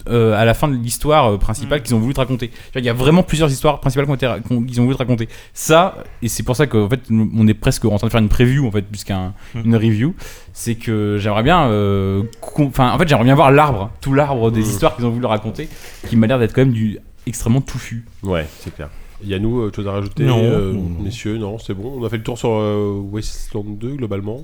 euh, 0.09 0.35
à 0.41 0.45
la 0.47 0.55
fin 0.55 0.69
de 0.69 0.75
l'histoire 0.77 1.33
euh, 1.33 1.37
principale 1.39 1.83
qu'ils 1.83 1.95
ont 1.95 1.99
voulu 1.99 2.15
te 2.15 2.21
raconter. 2.21 2.49
Tu 2.73 2.79
Il 2.79 2.85
y 2.85 2.89
a 2.89 2.93
vraiment 2.95 3.23
plusieurs 3.23 3.51
histoires 3.51 3.81
principales 3.81 4.07
qu'ils 4.07 4.81
ont 4.81 4.85
voulu 4.85 4.95
te 4.95 4.99
raconter. 4.99 5.29
Ça, 5.53 5.99
et 6.23 6.29
c'est 6.29 6.45
pour 6.45 6.57
ça 6.57 6.67
qu'en 6.67 6.89
fait, 6.89 7.01
on 7.11 7.47
est 7.49 7.53
presque 7.55 7.85
en 7.85 7.97
train 7.99 8.07
de 8.07 8.13
faire 8.13 8.21
une 8.23 8.29
preview 8.29 8.67
en 8.67 8.71
fait, 8.71 8.83
plus 8.83 9.05
qu'une 9.05 9.33
Mm. 9.55 9.75
review. 9.75 10.15
C'est 10.55 10.77
que 10.77 11.17
j'aimerais 11.19 11.43
bien, 11.43 11.67
euh, 11.69 12.23
enfin, 12.59 12.93
en 12.93 12.99
fait, 12.99 13.09
j'aimerais 13.09 13.25
bien 13.25 13.35
voir 13.35 13.51
l'arbre, 13.51 13.91
tout 14.01 14.15
l'arbre 14.15 14.51
des 14.51 14.61
Mm. 14.61 14.65
histoires 14.65 14.97
qu'ils 14.97 15.05
ont 15.05 15.11
voulu 15.11 15.27
raconter, 15.27 15.69
qui 16.09 16.17
m'a 16.17 16.27
l'air 16.29 16.39
d'être 16.39 16.55
quand 16.55 16.63
même 16.63 16.73
du 16.73 16.99
extrêmement 17.27 17.61
touffu. 17.61 18.07
Ouais, 18.23 18.47
c'est 18.61 18.75
clair. 18.75 18.89
Yannou, 19.25 19.71
chose 19.75 19.89
à 19.89 19.93
rajouter 19.93 20.25
Non. 20.25 20.39
euh, 20.43 20.73
Non. 20.73 20.91
Messieurs, 21.03 21.39
non, 21.39 21.59
c'est 21.59 21.75
bon. 21.75 21.99
On 22.01 22.05
a 22.05 22.09
fait 22.09 22.19
le 22.19 22.23
tour 22.23 22.39
sur 22.39 22.51
euh, 22.53 23.01
Wasteland 23.11 23.65
2 23.67 23.97
globalement. 23.97 24.43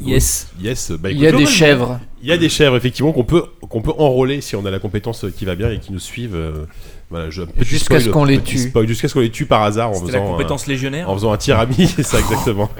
Yes. 0.00 0.48
Yes. 0.60 0.92
Bah, 0.92 1.10
Il 1.10 1.18
y 1.18 1.26
a 1.26 1.32
des 1.32 1.46
chèvres. 1.46 2.00
Il 2.22 2.28
y 2.28 2.32
a 2.32 2.38
des 2.38 2.48
chèvres 2.48 2.76
effectivement 2.76 3.12
qu'on 3.12 3.24
peut 3.24 3.44
qu'on 3.68 3.82
peut 3.82 3.92
enrôler 3.98 4.40
si 4.40 4.56
on 4.56 4.64
a 4.64 4.70
la 4.70 4.78
compétence 4.78 5.26
qui 5.36 5.44
va 5.44 5.54
bien 5.54 5.70
et 5.70 5.78
qui 5.78 5.92
nous 5.92 6.00
suivent. 6.00 6.66
Euh, 7.14 7.30
voilà, 7.30 7.48
Jusqu'à 7.60 8.00
ce 8.00 8.08
qu'on 8.08 8.24
les 8.24 8.40
tue. 8.40 8.70
Jusqu'à 8.86 9.08
ce 9.08 9.14
qu'on 9.14 9.20
les 9.20 9.30
tue 9.30 9.46
par 9.46 9.62
hasard 9.62 9.90
en 9.90 9.94
C'était 9.94 10.12
la 10.12 10.18
faisant 10.20 10.30
compétence 10.32 10.64
un- 10.66 10.70
légionnaire. 10.72 11.08
en 11.10 11.14
faisant 11.14 11.32
un 11.32 11.36
tir 11.36 11.58
ami, 11.58 11.86
c'est 11.96 12.02
ça 12.02 12.18
exactement. 12.20 12.70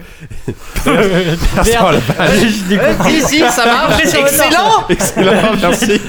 Merde. 0.86 2.00
Si, 3.08 3.22
si, 3.22 3.38
ça 3.40 3.64
marche. 3.66 4.02
Excellent. 4.02 4.86
Excellent, 4.88 5.52
merci. 5.60 6.00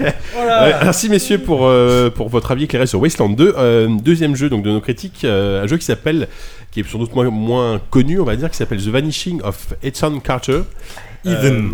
Ouais, 0.00 0.74
merci 0.82 1.08
messieurs 1.08 1.38
pour, 1.38 1.66
euh, 1.66 2.10
pour 2.10 2.28
votre 2.28 2.50
avis 2.50 2.64
éclairé 2.64 2.86
sur 2.86 3.00
Wasteland 3.00 3.30
2. 3.30 3.54
Euh, 3.56 3.88
deuxième 4.02 4.34
jeu 4.36 4.48
donc 4.48 4.62
de 4.62 4.70
nos 4.70 4.80
critiques, 4.80 5.24
euh, 5.24 5.62
un 5.64 5.66
jeu 5.66 5.76
qui 5.76 5.84
s'appelle, 5.84 6.28
qui 6.70 6.80
est 6.80 6.88
sans 6.88 6.98
doute 6.98 7.14
moins, 7.14 7.30
moins 7.30 7.80
connu, 7.90 8.18
on 8.20 8.24
va 8.24 8.36
dire, 8.36 8.50
qui 8.50 8.56
s'appelle 8.56 8.78
The 8.82 8.88
Vanishing 8.88 9.40
of 9.42 9.74
Ethan 9.82 10.18
Carter. 10.20 10.62
Ethan. 11.24 11.70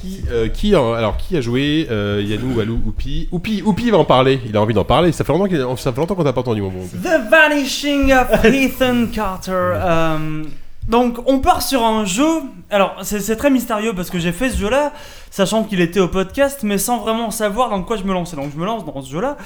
Qui, 0.00 0.20
euh, 0.30 0.48
qui, 0.48 0.74
en- 0.76 0.92
alors 0.92 1.16
qui 1.16 1.36
a 1.36 1.40
joué 1.40 1.86
euh, 1.90 2.22
Yannou, 2.24 2.56
Walou, 2.56 2.80
Oupi? 2.86 3.28
Oupi, 3.32 3.62
Oupi 3.64 3.90
va 3.90 3.98
en 3.98 4.04
parler. 4.04 4.40
Il 4.46 4.56
a 4.56 4.60
envie 4.62 4.74
d'en 4.74 4.84
parler. 4.84 5.12
Ça 5.12 5.24
fait 5.24 5.32
longtemps, 5.32 6.14
qu'on 6.14 6.24
t'a 6.24 6.32
pas 6.32 6.40
entendu 6.40 6.62
mon. 6.62 6.70
The 6.70 7.30
Vanishing 7.30 8.12
of 8.12 8.44
Ethan 8.44 9.06
Carter. 9.12 9.52
Euh, 9.52 10.44
donc, 10.88 11.18
on 11.26 11.38
part 11.40 11.60
sur 11.62 11.84
un 11.84 12.04
jeu. 12.06 12.24
Alors, 12.70 12.96
c'est 13.02 13.20
c'est 13.20 13.36
très 13.36 13.50
mystérieux 13.50 13.92
parce 13.94 14.08
que 14.10 14.18
j'ai 14.18 14.32
fait 14.32 14.48
ce 14.50 14.56
jeu-là, 14.56 14.92
sachant 15.30 15.64
qu'il 15.64 15.80
était 15.82 16.00
au 16.00 16.08
podcast, 16.08 16.60
mais 16.62 16.78
sans 16.78 16.98
vraiment 16.98 17.30
savoir 17.30 17.68
dans 17.68 17.82
quoi 17.82 17.96
je 17.98 18.04
me 18.04 18.12
lançais. 18.14 18.36
Donc, 18.36 18.50
je 18.54 18.58
me 18.58 18.64
lance 18.64 18.84
dans 18.86 19.02
ce 19.02 19.10
jeu-là, 19.10 19.36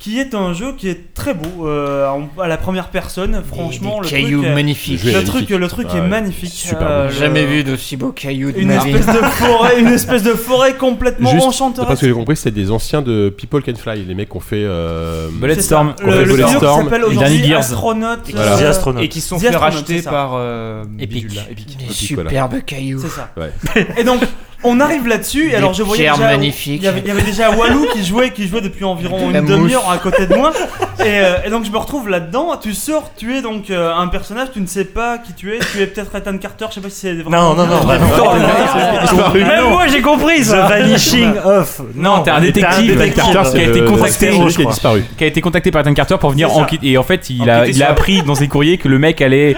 qui 0.00 0.18
est 0.18 0.34
un 0.34 0.52
jeu 0.54 0.72
qui 0.76 0.88
est 0.88 1.12
très 1.14 1.34
beau 1.34 1.68
euh, 1.68 2.08
à 2.40 2.48
la 2.48 2.56
première 2.56 2.88
personne. 2.88 3.42
Franchement, 3.46 4.00
des 4.00 4.06
le 4.06 4.10
cailloux 4.10 4.40
truc, 4.40 4.50
est- 4.50 4.54
magnifiques. 4.54 5.04
Le, 5.04 5.10
est 5.10 5.12
truc, 5.24 5.34
magnifique. 5.34 5.50
le 5.58 5.68
truc 5.68 5.88
Ouais, 5.92 5.98
est 5.98 6.00
magnifique. 6.08 6.52
super 6.52 6.86
Euh, 6.90 7.06
beau. 7.08 7.12
Jamais 7.14 7.44
vu 7.44 7.62
d'aussi 7.64 7.96
beaux 7.98 8.10
cailloux 8.12 8.50
de 8.50 8.58
Une 8.60 8.68
ma 8.68 8.82
vie. 8.82 8.92
espèce 8.94 9.14
de 9.14 9.20
forêt, 9.22 9.78
une 9.78 9.88
espèce 9.88 10.22
de 10.22 10.30
forêt 10.32 10.74
complètement 10.74 11.30
Juste, 11.30 11.44
enchanteresse. 11.46 11.86
parce 11.88 12.00
que 12.00 12.06
j'ai 12.06 12.12
compris, 12.14 12.34
c'est 12.36 12.50
des 12.50 12.70
anciens 12.70 13.02
de 13.02 13.28
People 13.28 13.62
Can 13.62 13.74
Fly, 13.76 14.04
les 14.06 14.14
mecs 14.14 14.30
qui 14.30 14.36
ont 14.38 14.40
fait. 14.40 14.64
Euh, 14.64 15.28
Bulletstorm. 15.32 15.94
Le, 16.02 16.06
le 16.06 16.12
studio 16.14 16.24
qui 16.24 16.32
Bulletstorm, 16.44 16.84
s'appelle. 16.84 17.54
Astronaut. 17.54 18.16
Voilà. 18.32 19.02
Et 19.04 19.08
qui 19.08 19.20
sont 19.20 19.38
fait 19.38 19.54
racheter 19.54 20.00
par 20.00 20.30
euh, 20.34 20.82
Epic. 20.98 21.24
Bidule, 21.26 21.36
là, 21.36 21.42
Epic. 21.50 21.76
Des 21.76 21.84
Epic, 21.84 22.14
voilà. 22.14 22.30
superbes 22.30 22.64
cailloux. 22.64 23.00
C'est 23.02 23.08
ça. 23.08 23.30
Ouais. 23.36 23.52
Et 23.98 24.04
donc, 24.04 24.20
on 24.62 24.80
arrive 24.80 25.06
là-dessus, 25.06 25.50
et 25.50 25.56
alors 25.56 25.72
je 25.72 25.82
voyais 25.82 26.10
déjà. 26.10 26.34
Il 26.34 26.82
y, 26.82 26.86
avait, 26.86 27.00
il 27.00 27.08
y 27.08 27.10
avait 27.10 27.22
déjà 27.22 27.50
Walou 27.50 27.86
qui 27.92 28.04
jouait, 28.04 28.30
qui 28.30 28.46
jouait 28.46 28.60
depuis 28.60 28.84
environ 28.84 29.30
une 29.30 29.44
demi-heure 29.44 29.90
à 29.90 29.98
côté 29.98 30.26
de 30.26 30.34
moi. 30.34 30.52
Et, 31.00 31.02
euh, 31.06 31.38
et 31.46 31.50
donc, 31.50 31.64
je 31.64 31.70
me 31.70 31.78
retrouve 31.78 32.08
là-dedans. 32.10 32.58
Tu 32.60 32.74
sors, 32.74 33.12
tu 33.16 33.34
es 33.34 33.40
donc 33.40 33.70
euh, 33.70 33.94
un 33.94 34.08
personnage, 34.08 34.48
tu 34.52 34.60
ne 34.60 34.66
sais 34.66 34.84
pas 34.84 35.16
qui 35.16 35.32
tu 35.32 35.54
es. 35.54 35.60
Tu 35.72 35.80
es 35.80 35.86
peut-être 35.86 36.14
Ethan 36.14 36.36
Carter, 36.36 36.66
je 36.68 36.74
sais 36.74 36.80
pas 36.82 36.90
si 36.90 36.96
c'est 36.96 37.14
vraiment. 37.14 37.54
Non, 37.54 37.54
non, 37.54 37.66
non, 37.66 37.76
vraiment. 37.80 38.06
Non. 38.16 39.32
Même 39.32 39.70
moi 39.70 39.86
j'ai 39.88 40.02
compris 40.02 40.40
The 40.40 40.44
ça. 40.44 40.66
Vanishing 40.66 41.32
of. 41.42 41.80
Non, 41.94 42.22
t'es 42.22 42.30
un 42.30 42.40
détective, 42.40 42.96
qui 42.96 43.02
a 43.02 43.62
été 43.62 43.80
le- 43.80 43.86
contacté, 43.86 44.30
qui 44.30 44.62
a 44.62 44.64
disparu. 44.66 45.04
qui 45.16 45.24
a 45.24 45.26
été 45.26 45.40
contacté 45.40 45.70
par 45.70 45.80
Ethan 45.82 45.94
Carter 45.94 46.16
pour 46.20 46.30
venir 46.30 46.54
enquêter. 46.54 46.90
Et 46.90 46.98
en 46.98 47.02
fait, 47.02 47.30
il 47.30 47.48
a, 47.48 47.64
appris 47.88 48.22
dans 48.22 48.34
ses 48.34 48.48
courriers 48.48 48.76
que 48.78 48.88
le 48.88 48.98
mec 48.98 49.22
allait 49.22 49.56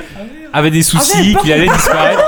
avait 0.53 0.71
des 0.71 0.83
soucis, 0.83 1.37
qu'il 1.43 1.53
allait 1.53 1.67
disparaître. 1.69 2.23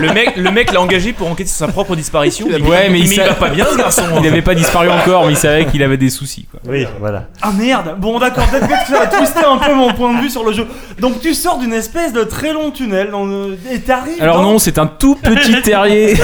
Le 0.00 0.12
mec, 0.12 0.36
le 0.36 0.50
mec 0.50 0.72
l'a 0.72 0.80
engagé 0.80 1.12
pour 1.12 1.28
enquêter 1.30 1.48
sur 1.50 1.58
sa 1.66 1.68
propre 1.68 1.96
disparition. 1.96 2.46
Il- 2.50 2.62
Ouais, 2.62 2.88
mais 2.90 3.00
il, 3.00 3.08
sa- 3.08 3.24
va 3.28 3.34
pas 3.34 3.48
bien, 3.48 3.66
ce 3.70 3.76
garçon. 3.76 4.02
Il 4.20 4.26
avait 4.28 4.42
pas 4.42 4.54
disparu 4.54 4.88
encore, 4.88 5.26
mais 5.26 5.32
il 5.32 5.36
savait 5.36 5.64
qu'il 5.66 5.82
avait 5.82 5.96
des 5.96 6.10
soucis. 6.10 6.46
Quoi. 6.50 6.60
Oui, 6.68 6.86
voilà. 7.00 7.24
Ah 7.42 7.50
merde 7.56 7.96
Bon 7.98 8.18
d'accord, 8.18 8.46
peut-être 8.46 8.68
que 8.68 8.92
ça 8.92 9.00
va 9.00 9.06
twister 9.06 9.44
un 9.44 9.58
peu 9.58 9.74
mon 9.74 9.92
point 9.92 10.14
de 10.14 10.20
vue 10.20 10.30
sur 10.30 10.44
le 10.44 10.52
jeu. 10.52 10.66
Donc 10.98 11.20
tu 11.20 11.34
sors 11.34 11.58
d'une 11.58 11.72
espèce 11.72 12.12
de 12.12 12.22
très 12.24 12.52
long 12.52 12.70
tunnel 12.70 13.10
dans 13.10 13.24
le- 13.24 13.58
et 13.72 13.80
t'arrives 13.80 14.20
Alors 14.22 14.36
dans- 14.36 14.42
non, 14.52 14.58
c'est 14.58 14.78
un 14.78 14.86
tout 14.86 15.16
petit 15.16 15.60
terrier. 15.62 16.14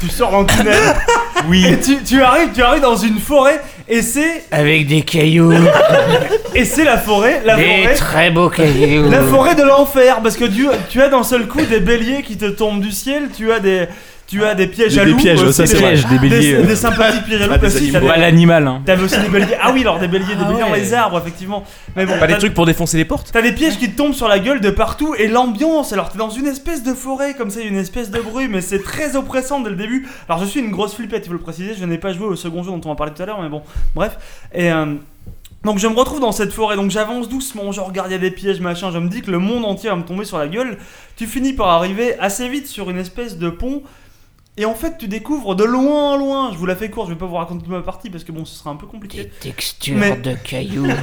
tu 0.00 0.08
sors 0.08 0.40
le 0.40 0.46
tunnel. 0.46 0.76
Oui. 1.48 1.64
Et 1.66 1.78
tu, 1.78 2.02
tu 2.02 2.22
arrives, 2.22 2.50
tu 2.54 2.62
arrives 2.62 2.82
dans 2.82 2.96
une 2.96 3.18
forêt 3.18 3.60
et 3.88 4.02
c'est 4.02 4.44
Avec 4.50 4.86
des 4.86 5.02
cailloux. 5.02 5.52
et 6.54 6.64
c'est 6.64 6.84
la 6.84 6.98
forêt, 6.98 7.40
la 7.44 7.56
Des 7.56 7.82
forêt. 7.82 7.94
très 7.94 8.30
beaux 8.30 8.48
cailloux. 8.50 9.08
La 9.10 9.22
forêt 9.22 9.54
de 9.54 9.62
l'enfer, 9.62 10.18
parce 10.22 10.36
que 10.36 10.44
tu, 10.44 10.66
tu 10.90 11.00
as 11.00 11.08
d'un 11.08 11.22
seul 11.22 11.46
coup 11.46 11.60
des 11.62 11.80
béliers 11.80 12.22
qui 12.28 12.36
te 12.36 12.46
tombent 12.46 12.80
du 12.80 12.92
ciel, 12.92 13.30
tu 13.36 13.50
as 13.50 13.58
des, 13.60 13.86
tu 14.26 14.44
as 14.44 14.54
des 14.54 14.66
pièges 14.66 14.94
Des- 14.94 15.00
à 15.00 15.04
des 15.06 15.10
loups, 15.12 15.16
pièges, 15.18 15.42
aussi, 15.42 15.52
ça, 15.54 15.66
c'est 15.66 15.76
vrai. 15.78 15.94
Des 15.96 16.18
béliers, 16.18 16.40
des, 16.40 16.54
euh. 16.54 16.62
des 16.62 16.76
sympathiques 16.76 17.24
pièges 17.24 17.40
à 17.42 17.46
loups, 17.46 17.52
Ah, 17.54 17.58
des 17.58 17.66
aussi, 17.76 17.90
t'avais- 17.90 18.06
Pas 18.06 18.16
l'animal. 18.18 18.66
Hein. 18.66 18.82
T'avais 18.84 19.02
aussi 19.02 19.18
des 19.18 19.28
béliers. 19.28 19.56
Ah 19.60 19.70
oui, 19.72 19.80
alors 19.80 19.98
des 19.98 20.06
béliers, 20.08 20.26
des 20.26 20.32
Ah 20.40 20.44
béliers 20.44 20.60
dans 20.60 20.70
ouais. 20.70 20.80
les 20.80 20.92
arbres, 20.94 21.18
effectivement. 21.18 21.64
Mais 21.96 22.04
bon, 22.06 22.18
Pas 22.18 22.26
des 22.26 22.34
t'as- 22.34 22.38
trucs 22.40 22.54
pour 22.54 22.66
défoncer 22.66 22.96
les 22.98 23.04
portes 23.06 23.30
T'as 23.32 23.42
des 23.42 23.52
pièges 23.52 23.78
qui 23.78 23.90
te 23.90 23.96
tombent 23.96 24.12
sur 24.14 24.28
la 24.28 24.38
gueule 24.38 24.60
de 24.60 24.70
partout 24.70 25.14
et 25.18 25.26
l'ambiance. 25.28 25.92
Alors 25.92 26.10
t'es 26.10 26.18
dans 26.18 26.30
une 26.30 26.46
espèce 26.46 26.82
de 26.82 26.92
forêt 26.92 27.34
comme 27.34 27.50
ça, 27.50 27.60
il 27.60 27.64
y 27.64 27.68
a 27.68 27.70
une 27.72 27.78
espèce 27.78 28.10
de 28.10 28.20
bruit, 28.20 28.48
mais 28.48 28.60
c'est 28.60 28.82
très 28.82 29.16
oppressant 29.16 29.60
dès 29.60 29.70
le 29.70 29.76
début. 29.76 30.06
Alors 30.28 30.42
je 30.42 30.46
suis 30.46 30.60
une 30.60 30.70
grosse 30.70 30.94
flippette, 30.94 31.24
il 31.24 31.28
faut 31.28 31.32
le 31.32 31.38
préciser. 31.40 31.72
Je 31.78 31.84
n'ai 31.86 31.98
pas 31.98 32.12
joué 32.12 32.26
au 32.26 32.36
second 32.36 32.62
jeu 32.62 32.70
dont 32.70 32.80
on 32.84 32.88
va 32.90 32.94
parler 32.96 33.12
tout 33.16 33.22
à 33.22 33.26
l'heure, 33.26 33.40
mais 33.42 33.48
bon, 33.48 33.62
bref. 33.94 34.18
Et 34.54 34.70
euh, 34.70 34.94
donc 35.64 35.78
je 35.78 35.88
me 35.88 35.94
retrouve 35.94 36.20
dans 36.20 36.32
cette 36.32 36.52
forêt, 36.52 36.76
donc 36.76 36.90
j'avance 36.90 37.28
doucement, 37.28 37.72
je 37.72 37.80
regarde, 37.80 38.10
y 38.10 38.14
a 38.14 38.18
des 38.18 38.30
pièges, 38.30 38.60
machin. 38.60 38.90
Je 38.92 38.98
me 38.98 39.08
dis 39.08 39.22
que 39.22 39.30
le 39.30 39.38
monde 39.38 39.64
entier 39.64 39.90
va 39.90 39.96
me 39.96 40.04
tomber 40.04 40.24
sur 40.24 40.38
la 40.38 40.46
gueule. 40.46 40.78
Tu 41.16 41.26
finis 41.26 41.52
par 41.52 41.68
arriver 41.68 42.18
assez 42.18 42.48
vite 42.48 42.66
sur 42.68 42.90
une 42.90 42.98
espèce 42.98 43.38
de 43.38 43.50
pont. 43.50 43.82
Et 44.60 44.64
en 44.64 44.74
fait, 44.74 44.98
tu 44.98 45.06
découvres 45.06 45.54
de 45.54 45.62
loin 45.64 46.14
en 46.14 46.16
loin, 46.16 46.50
je 46.52 46.58
vous 46.58 46.66
la 46.66 46.74
fais 46.74 46.90
court, 46.90 47.04
je 47.06 47.12
vais 47.12 47.18
pas 47.18 47.26
vous 47.26 47.36
raconter 47.36 47.60
toute 47.62 47.72
ma 47.72 47.80
partie 47.80 48.10
parce 48.10 48.24
que 48.24 48.32
bon, 48.32 48.44
ce 48.44 48.58
sera 48.58 48.70
un 48.70 48.76
peu 48.76 48.86
compliqué. 48.88 49.30
Texture 49.40 49.96
Mais- 49.96 50.16
de 50.16 50.34
cailloux. 50.34 50.86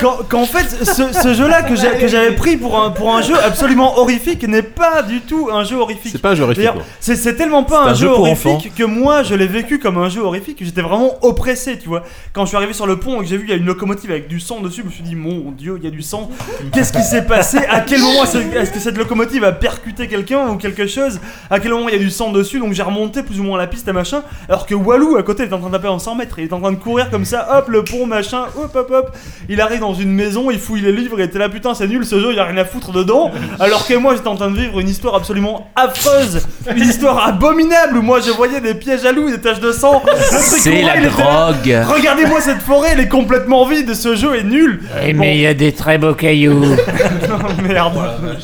Qu'en 0.00 0.16
qu'en 0.28 0.44
fait, 0.46 0.66
ce, 0.84 1.12
ce 1.12 1.34
jeu-là 1.34 1.62
que 1.62 1.74
j'avais 1.76 2.34
pris 2.34 2.56
pour 2.56 2.80
un, 2.82 2.90
pour 2.90 3.14
un 3.14 3.20
jeu 3.20 3.34
absolument 3.44 3.98
horrifique 3.98 4.46
n'est 4.48 4.62
pas 4.62 5.02
du 5.02 5.20
tout 5.20 5.50
un 5.52 5.62
jeu 5.62 5.76
horrifique. 5.76 6.12
C'est 6.12 6.22
pas 6.22 6.30
un 6.30 6.34
jeu 6.36 6.44
horrifique. 6.44 6.70
C'est 7.00 7.36
tellement 7.36 7.64
pas 7.64 7.82
un, 7.82 7.86
un 7.88 7.94
jeu, 7.94 8.06
jeu 8.06 8.12
horrifique 8.12 8.46
enfants. 8.50 8.68
que 8.78 8.84
moi 8.84 9.22
je 9.24 9.34
l'ai 9.34 9.46
vécu 9.48 9.78
comme 9.78 9.98
un 9.98 10.08
jeu 10.08 10.22
horrifique. 10.22 10.58
J'étais 10.62 10.80
vraiment 10.80 11.22
oppressé, 11.22 11.78
tu 11.78 11.88
vois. 11.88 12.02
Quand 12.32 12.44
je 12.44 12.48
suis 12.48 12.56
arrivé 12.56 12.72
sur 12.72 12.86
le 12.86 12.98
pont 12.98 13.16
et 13.20 13.24
que 13.24 13.28
j'ai 13.30 13.36
vu 13.36 13.44
il 13.44 13.50
y 13.50 13.52
a 13.52 13.56
une 13.56 13.66
locomotive 13.66 14.10
avec 14.10 14.26
du 14.26 14.40
sang 14.40 14.60
dessus, 14.60 14.80
je 14.82 14.86
me 14.86 14.90
suis 14.90 15.02
dit 15.02 15.16
mon 15.16 15.50
dieu, 15.50 15.74
il 15.76 15.84
y 15.84 15.88
a 15.88 15.90
du 15.90 16.02
sang. 16.02 16.30
Qu'est-ce 16.72 16.94
qui 16.94 17.02
s'est 17.02 17.26
passé? 17.26 17.58
À 17.68 17.80
quel 17.80 18.00
moment 18.00 18.22
est-ce 18.24 18.38
est-ce 18.38 18.70
que 18.70 18.78
cette 18.80 18.96
locomotive 18.96 19.44
a 19.44 19.52
percuté 19.52 20.08
quelqu'un 20.08 20.48
ou 20.48 20.56
quelque 20.56 20.86
chose? 20.86 21.20
À 21.50 21.60
quel 21.60 21.72
moment 21.72 21.88
il 21.88 21.92
y 21.94 21.98
a 21.98 22.02
du 22.02 22.10
sang 22.10 22.30
dessus 22.32 22.39
Donc 22.60 22.72
j'ai 22.72 22.82
remonté 22.82 23.22
plus 23.22 23.38
ou 23.40 23.44
moins 23.44 23.58
la 23.58 23.66
piste 23.66 23.86
et 23.88 23.92
machin. 23.92 24.22
Alors 24.48 24.66
que 24.66 24.74
Walou 24.74 25.16
à 25.16 25.22
côté 25.22 25.44
il 25.44 25.48
est 25.50 25.52
en 25.54 25.58
train 25.58 25.68
de 25.68 25.74
taper 25.74 25.88
en 25.88 25.98
100 25.98 26.14
mètres, 26.16 26.38
il 26.38 26.44
est 26.44 26.52
en 26.52 26.60
train 26.60 26.72
de 26.72 26.76
courir 26.76 27.10
comme 27.10 27.24
ça, 27.24 27.46
hop 27.58 27.68
le 27.68 27.84
pont 27.84 28.06
machin, 28.06 28.44
hop 28.56 28.74
hop 28.74 28.90
hop. 28.90 29.16
Il 29.48 29.60
arrive 29.60 29.80
dans 29.80 29.94
une 29.94 30.12
maison, 30.12 30.50
il 30.50 30.58
fouille 30.58 30.80
les 30.80 30.92
livres 30.92 31.20
et 31.20 31.24
était 31.24 31.38
là 31.38 31.48
putain 31.48 31.74
c'est 31.74 31.86
nul 31.86 32.04
ce 32.04 32.18
jeu, 32.20 32.28
il 32.30 32.36
y 32.36 32.40
a 32.40 32.44
rien 32.44 32.56
à 32.56 32.64
foutre 32.64 32.92
dedans. 32.92 33.30
Alors 33.58 33.86
que 33.86 33.94
moi 33.94 34.14
j'étais 34.14 34.28
en 34.28 34.36
train 34.36 34.50
de 34.50 34.56
vivre 34.56 34.80
une 34.80 34.88
histoire 34.88 35.14
absolument 35.14 35.70
affreuse, 35.76 36.46
une 36.74 36.82
histoire 36.82 37.26
abominable 37.26 37.98
où 37.98 38.02
moi 38.02 38.20
je 38.20 38.30
voyais 38.30 38.60
des 38.60 38.74
pièges 38.74 39.04
à 39.04 39.12
loups, 39.12 39.30
des 39.30 39.40
taches 39.40 39.60
de 39.60 39.72
sang. 39.72 40.02
C'est 40.30 40.82
la 40.82 41.00
drogue. 41.00 41.76
Regardez-moi 41.94 42.40
cette 42.40 42.62
forêt, 42.62 42.90
elle 42.92 43.00
est 43.00 43.08
complètement 43.08 43.66
vide, 43.66 43.94
ce 43.94 44.14
jeu 44.16 44.34
est 44.36 44.44
nul. 44.44 44.82
Eh, 45.02 45.12
Bon. 45.12 45.20
Mais 45.20 45.36
il 45.36 45.40
y 45.42 45.46
a 45.46 45.54
des 45.54 45.72
très 45.72 45.98
beaux 45.98 46.14
cailloux. 46.14 46.60
Non, 46.60 47.62
merde. 47.68 48.38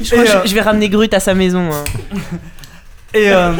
Je 0.00 0.10
crois 0.10 0.22
Et, 0.22 0.26
que 0.26 0.30
euh, 0.30 0.40
je- 0.44 0.48
je 0.50 0.54
vais 0.54 0.60
ramener 0.60 0.88
Grut 0.88 1.12
à 1.12 1.20
sa 1.20 1.34
maison. 1.34 1.68
hein. 1.72 1.84
Et, 3.14 3.30
euh, 3.30 3.52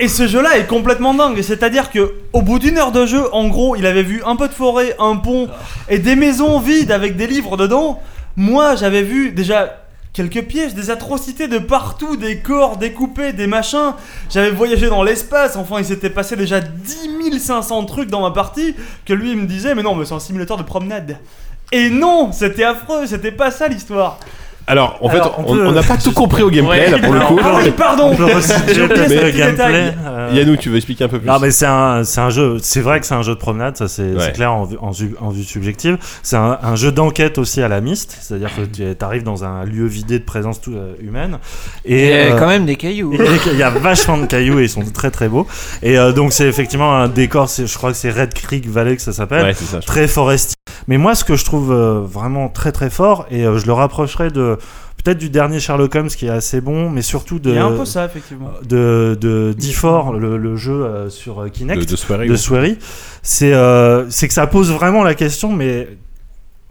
et 0.00 0.08
ce 0.08 0.26
jeu-là 0.26 0.58
est 0.58 0.66
complètement 0.66 1.14
dingue. 1.14 1.40
C'est-à-dire 1.42 1.90
que 1.90 2.14
au 2.32 2.42
bout 2.42 2.58
d'une 2.58 2.78
heure 2.78 2.92
de 2.92 3.06
jeu, 3.06 3.22
en 3.32 3.48
gros, 3.48 3.76
il 3.76 3.86
avait 3.86 4.02
vu 4.02 4.22
un 4.24 4.36
peu 4.36 4.48
de 4.48 4.52
forêt, 4.52 4.94
un 4.98 5.16
pont 5.16 5.48
et 5.88 5.98
des 5.98 6.16
maisons 6.16 6.58
vides 6.58 6.92
avec 6.92 7.16
des 7.16 7.26
livres 7.26 7.56
dedans. 7.56 8.00
Moi, 8.36 8.76
j'avais 8.76 9.02
vu 9.02 9.30
déjà 9.30 9.78
quelques 10.12 10.42
pièges, 10.42 10.74
des 10.74 10.90
atrocités 10.90 11.48
de 11.48 11.58
partout, 11.58 12.16
des 12.16 12.38
corps 12.38 12.76
découpés, 12.76 13.32
des 13.32 13.46
machins. 13.46 13.94
J'avais 14.30 14.50
voyagé 14.50 14.88
dans 14.88 15.02
l'espace. 15.02 15.56
Enfin, 15.56 15.76
il 15.78 15.84
s'était 15.84 16.10
passé 16.10 16.36
déjà 16.36 16.60
10 16.60 17.38
500 17.38 17.84
trucs 17.84 18.10
dans 18.10 18.20
ma 18.20 18.30
partie 18.30 18.74
que 19.06 19.12
lui 19.12 19.34
me 19.36 19.46
disait, 19.46 19.74
mais 19.74 19.82
non, 19.82 19.94
mais 19.94 20.04
c'est 20.04 20.14
un 20.14 20.20
simulateur 20.20 20.56
de 20.56 20.62
promenade. 20.62 21.18
Et 21.70 21.88
non, 21.88 22.30
c'était 22.32 22.64
affreux. 22.64 23.06
C'était 23.06 23.32
pas 23.32 23.50
ça 23.50 23.68
l'histoire. 23.68 24.18
Alors, 24.66 24.98
en 25.02 25.08
fait, 25.08 25.16
Alors, 25.16 25.34
on 25.44 25.54
peut- 25.54 25.72
n'a 25.72 25.82
pas 25.82 25.96
tout 25.96 26.12
compris 26.12 26.42
au 26.42 26.50
gameplay 26.50 26.84
Ouais, 26.86 26.90
là 26.90 26.98
pour 26.98 27.12
le 27.12 27.18
non, 27.18 27.26
coup. 27.26 27.38
Ah 27.42 27.52
oui, 27.62 27.70
pardon. 27.76 28.12
J'ai 28.14 28.82
oublié 28.82 29.32
gameplay. 29.32 29.94
euh, 30.06 30.30
Yannou, 30.32 30.56
tu 30.56 30.70
veux 30.70 30.76
expliquer 30.76 31.04
un 31.04 31.08
peu 31.08 31.18
plus 31.18 31.26
Non, 31.28 31.38
mais 31.40 31.50
c'est 31.50 31.66
un, 31.66 32.04
c'est 32.04 32.20
un 32.20 32.30
jeu. 32.30 32.56
C'est 32.62 32.80
vrai 32.80 33.00
que 33.00 33.06
c'est 33.06 33.14
un 33.14 33.22
jeu 33.22 33.34
de 33.34 33.38
promenade, 33.40 33.76
ça 33.76 33.88
c'est 33.88 34.02
Ouais. 34.14 34.32
clair 34.32 34.52
en 34.52 34.64
vue, 34.64 34.76
en, 34.80 34.90
vue- 34.90 35.14
en 35.20 35.30
vue 35.30 35.42
subjective. 35.42 35.98
C'est 36.22 36.36
un, 36.36 36.58
un 36.62 36.76
jeu 36.76 36.92
d'enquête 36.92 37.38
aussi 37.38 37.60
à 37.60 37.68
la 37.68 37.80
miste, 37.80 38.16
c'est-à-dire 38.20 38.50
que 38.54 38.62
tu 38.62 39.04
arrives 39.04 39.24
dans 39.24 39.44
un 39.44 39.64
lieu 39.64 39.86
vidé 39.86 40.18
de 40.18 40.24
présence 40.24 40.60
tout- 40.60 40.72
euh, 40.74 40.94
humaine. 41.00 41.38
Et 41.84 41.94
Et 41.94 42.04
il 42.04 42.10
y 42.10 42.12
a 42.30 42.34
euh, 42.34 42.38
quand 42.38 42.46
même 42.46 42.64
des 42.64 42.76
cailloux. 42.76 43.12
Il 43.52 43.58
y 43.58 43.62
a 43.62 43.70
vachement 43.70 44.16
de 44.18 44.26
cailloux 44.26 44.60
et 44.60 44.64
ils 44.64 44.68
sont 44.70 44.82
très 44.82 45.10
très 45.10 45.28
beaux. 45.28 45.46
Et 45.82 45.98
euh, 45.98 46.12
donc 46.12 46.32
c'est 46.32 46.46
effectivement 46.46 46.94
un 46.96 47.08
décor, 47.08 47.48
c'est- 47.48 47.66
je 47.66 47.76
crois 47.76 47.90
que 47.90 47.96
c'est 47.96 48.10
Red 48.10 48.32
Creek 48.34 48.68
Valley 48.68 48.96
que 48.96 49.02
ça 49.02 49.12
s'appelle, 49.12 49.44
Ouais, 49.44 49.80
très 49.84 50.06
forestier. 50.06 50.54
Mais 50.88 50.98
moi 50.98 51.14
ce 51.14 51.24
que 51.24 51.36
je 51.36 51.44
trouve 51.44 51.72
euh, 51.72 52.00
vraiment 52.04 52.48
très 52.48 52.72
très 52.72 52.90
fort, 52.90 53.26
et 53.30 53.44
euh, 53.44 53.58
je 53.58 53.66
le 53.66 53.72
rapprocherais 53.72 54.30
de 54.30 54.51
peut-être 55.02 55.18
du 55.18 55.30
dernier 55.30 55.58
Sherlock 55.60 55.94
Holmes 55.94 56.08
qui 56.08 56.26
est 56.26 56.30
assez 56.30 56.60
bon, 56.60 56.90
mais 56.90 57.02
surtout 57.02 57.38
de 57.38 57.50
Il 57.50 57.56
y 57.56 57.58
a 57.58 57.64
un 57.66 57.76
peu 57.76 57.84
ça, 57.84 58.04
effectivement. 58.04 58.50
de, 58.68 59.16
de 59.20 59.54
D4, 59.58 60.16
le, 60.18 60.36
le 60.36 60.56
jeu 60.56 60.84
euh, 60.84 61.08
sur 61.10 61.40
euh, 61.42 61.48
Kinect 61.48 61.80
De, 61.80 61.84
de 61.84 61.96
soirée. 61.96 62.26
de 62.26 62.32
oui. 62.32 62.38
Swery, 62.38 62.78
c'est 63.22 63.52
euh, 63.52 64.08
c'est 64.10 64.28
que 64.28 64.34
ça 64.34 64.46
pose 64.46 64.70
vraiment 64.72 65.02
la 65.02 65.14
question, 65.14 65.52
mais 65.52 65.88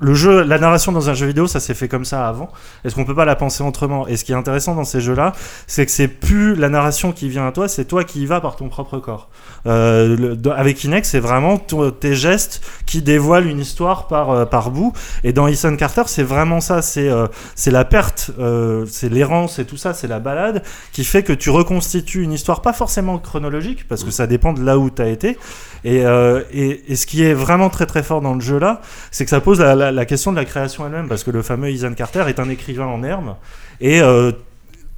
le 0.02 0.14
jeu, 0.14 0.44
la 0.44 0.58
narration 0.58 0.92
dans 0.92 1.10
un 1.10 1.14
jeu 1.14 1.28
vidéo, 1.28 1.48
ça 1.48 1.60
s'est 1.60 1.74
fait 1.76 1.88
comme 1.88 2.06
ça 2.06 2.28
avant. 2.28 2.50
Est-ce 2.84 2.96
qu'on 2.96 3.06
peut 3.06 3.16
pas 3.16 3.26
la 3.26 3.36
penser 3.36 3.64
autrement? 3.64 4.08
Et 4.08 4.18
ce 4.18 4.26
qui 4.26 4.32
est 4.32 4.36
intéressant 4.36 4.76
dans 4.76 4.84
ces 4.84 5.00
jeux-là, 5.00 5.34
c'est 5.68 5.86
que 5.86 5.92
c'est 5.92 6.08
plus 6.08 6.56
la 6.56 6.70
narration 6.70 7.12
qui 7.12 7.30
vient 7.30 7.48
à 7.48 7.52
toi, 7.52 7.68
c'est 7.68 7.86
toi 7.86 8.04
qui 8.04 8.24
y 8.24 8.26
vas 8.26 8.42
par 8.42 8.56
ton 8.56 8.68
propre 8.68 8.98
corps. 8.98 9.30
Euh, 9.68 10.36
avec 10.56 10.78
Kinect, 10.78 11.06
c'est 11.06 11.20
vraiment 11.20 11.60
tes 11.60 12.16
gestes 12.16 12.62
qui 12.88 13.02
dévoilent 13.04 13.48
une 13.48 13.60
histoire 13.60 14.08
par 14.08 14.32
euh, 14.32 14.46
par 14.46 14.72
bout. 14.72 14.92
Et 15.24 15.34
dans 15.34 15.48
Ethan 15.48 15.76
Carter, 15.76 16.04
c'est 16.08 16.24
vraiment 16.24 16.62
ça. 16.62 16.82
C'est 16.82 17.08
euh, 17.08 17.28
c'est 17.56 17.72
la 17.72 17.86
perte, 17.86 18.32
euh, 18.40 18.86
c'est 18.90 19.10
l'errance 19.10 19.60
et 19.60 19.66
tout 19.66 19.78
ça, 19.78 19.94
c'est 19.94 20.08
la 20.08 20.20
balade 20.20 20.64
qui 20.92 21.04
fait 21.04 21.22
que 21.22 21.34
tu 21.34 21.52
reconstitues 21.52 22.24
une 22.24 22.34
histoire 22.34 22.62
pas 22.62 22.74
forcément 22.74 23.20
chronologique 23.20 23.88
parce 23.88 24.04
que 24.04 24.10
ça 24.10 24.26
dépend 24.26 24.54
de 24.54 24.64
là 24.64 24.80
où 24.80 24.90
tu 24.90 25.02
as 25.02 25.10
été. 25.10 25.38
Et, 25.84 26.06
euh, 26.06 26.42
et, 26.52 26.92
et 26.92 26.96
ce 26.96 27.06
qui 27.08 27.24
est 27.24 27.34
vraiment 27.34 27.70
très 27.70 27.86
très 27.88 28.04
fort 28.04 28.22
dans 28.22 28.36
le 28.36 28.40
jeu 28.42 28.60
là, 28.60 28.82
c'est 29.10 29.24
que 29.24 29.30
ça 29.32 29.42
pose 29.42 29.60
la, 29.60 29.74
la- 29.76 29.91
la 29.92 30.06
question 30.06 30.32
de 30.32 30.38
la 30.38 30.46
création 30.46 30.86
elle-même 30.86 31.08
parce 31.08 31.24
que 31.24 31.32
le 31.32 31.42
fameux 31.42 31.70
Ethan 31.70 31.94
Carter 31.94 32.24
est 32.28 32.40
un 32.40 32.50
écrivain 32.50 32.86
en 32.88 33.04
herbe 33.04 33.36
et 33.80 34.02
euh, 34.02 34.32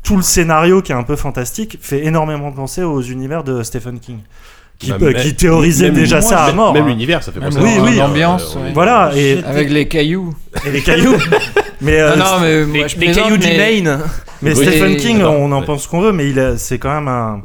tout 0.03 0.15
le 0.17 0.21
scénario 0.23 0.81
qui 0.81 0.91
est 0.91 0.95
un 0.95 1.03
peu 1.03 1.15
fantastique 1.15 1.77
fait 1.81 2.05
énormément 2.05 2.51
penser 2.51 2.83
aux 2.83 3.01
univers 3.01 3.43
de 3.43 3.63
Stephen 3.63 3.99
King. 3.99 4.19
Qui, 4.79 4.89
Bah, 4.91 4.97
euh, 5.03 5.13
qui 5.13 5.33
théorisait 5.35 5.85
même- 5.91 5.93
déjà 5.95 6.19
moi, 6.19 6.29
ça 6.29 6.43
à 6.43 6.47
même- 6.47 6.55
mort. 6.57 6.73
Même 6.73 6.83
hein. 6.83 6.87
l'univers, 6.87 7.23
ça 7.23 7.31
fait 7.31 7.39
penser 7.39 7.59
Oui, 7.61 7.77
à 7.77 7.83
oui. 7.83 7.95
L'ambiance, 7.97 8.55
Euh, 8.57 8.63
ouais. 8.65 8.71
Voilà, 8.73 9.11
et, 9.15 9.41
Avec 9.45 9.69
les 9.69 9.87
cailloux. 9.87 10.33
et 10.65 10.71
les 10.71 10.81
cailloux. 10.81 11.15
mais 11.81 11.99
euh, 12.01 12.15
non, 12.15 12.25
non, 12.25 12.39
mais 12.41 12.65
moi, 12.65 12.77
Les, 12.79 12.87
je 12.89 12.95
les 12.97 13.05
plaisante, 13.05 13.23
cailloux 13.23 13.37
du 13.37 13.47
Maine. 13.47 13.99
Mais 14.41 14.57
Oui. 14.57 14.65
Stephen 14.65 14.97
King, 14.97 15.21
on 15.23 15.51
en 15.51 15.59
ouais. 15.59 15.65
pense 15.65 15.87
qu'on 15.87 16.01
veut, 16.01 16.11
mais 16.11 16.27
il 16.29 16.55
c'est 16.57 16.79
quand 16.79 16.93
même 16.93 17.07
un, 17.07 17.41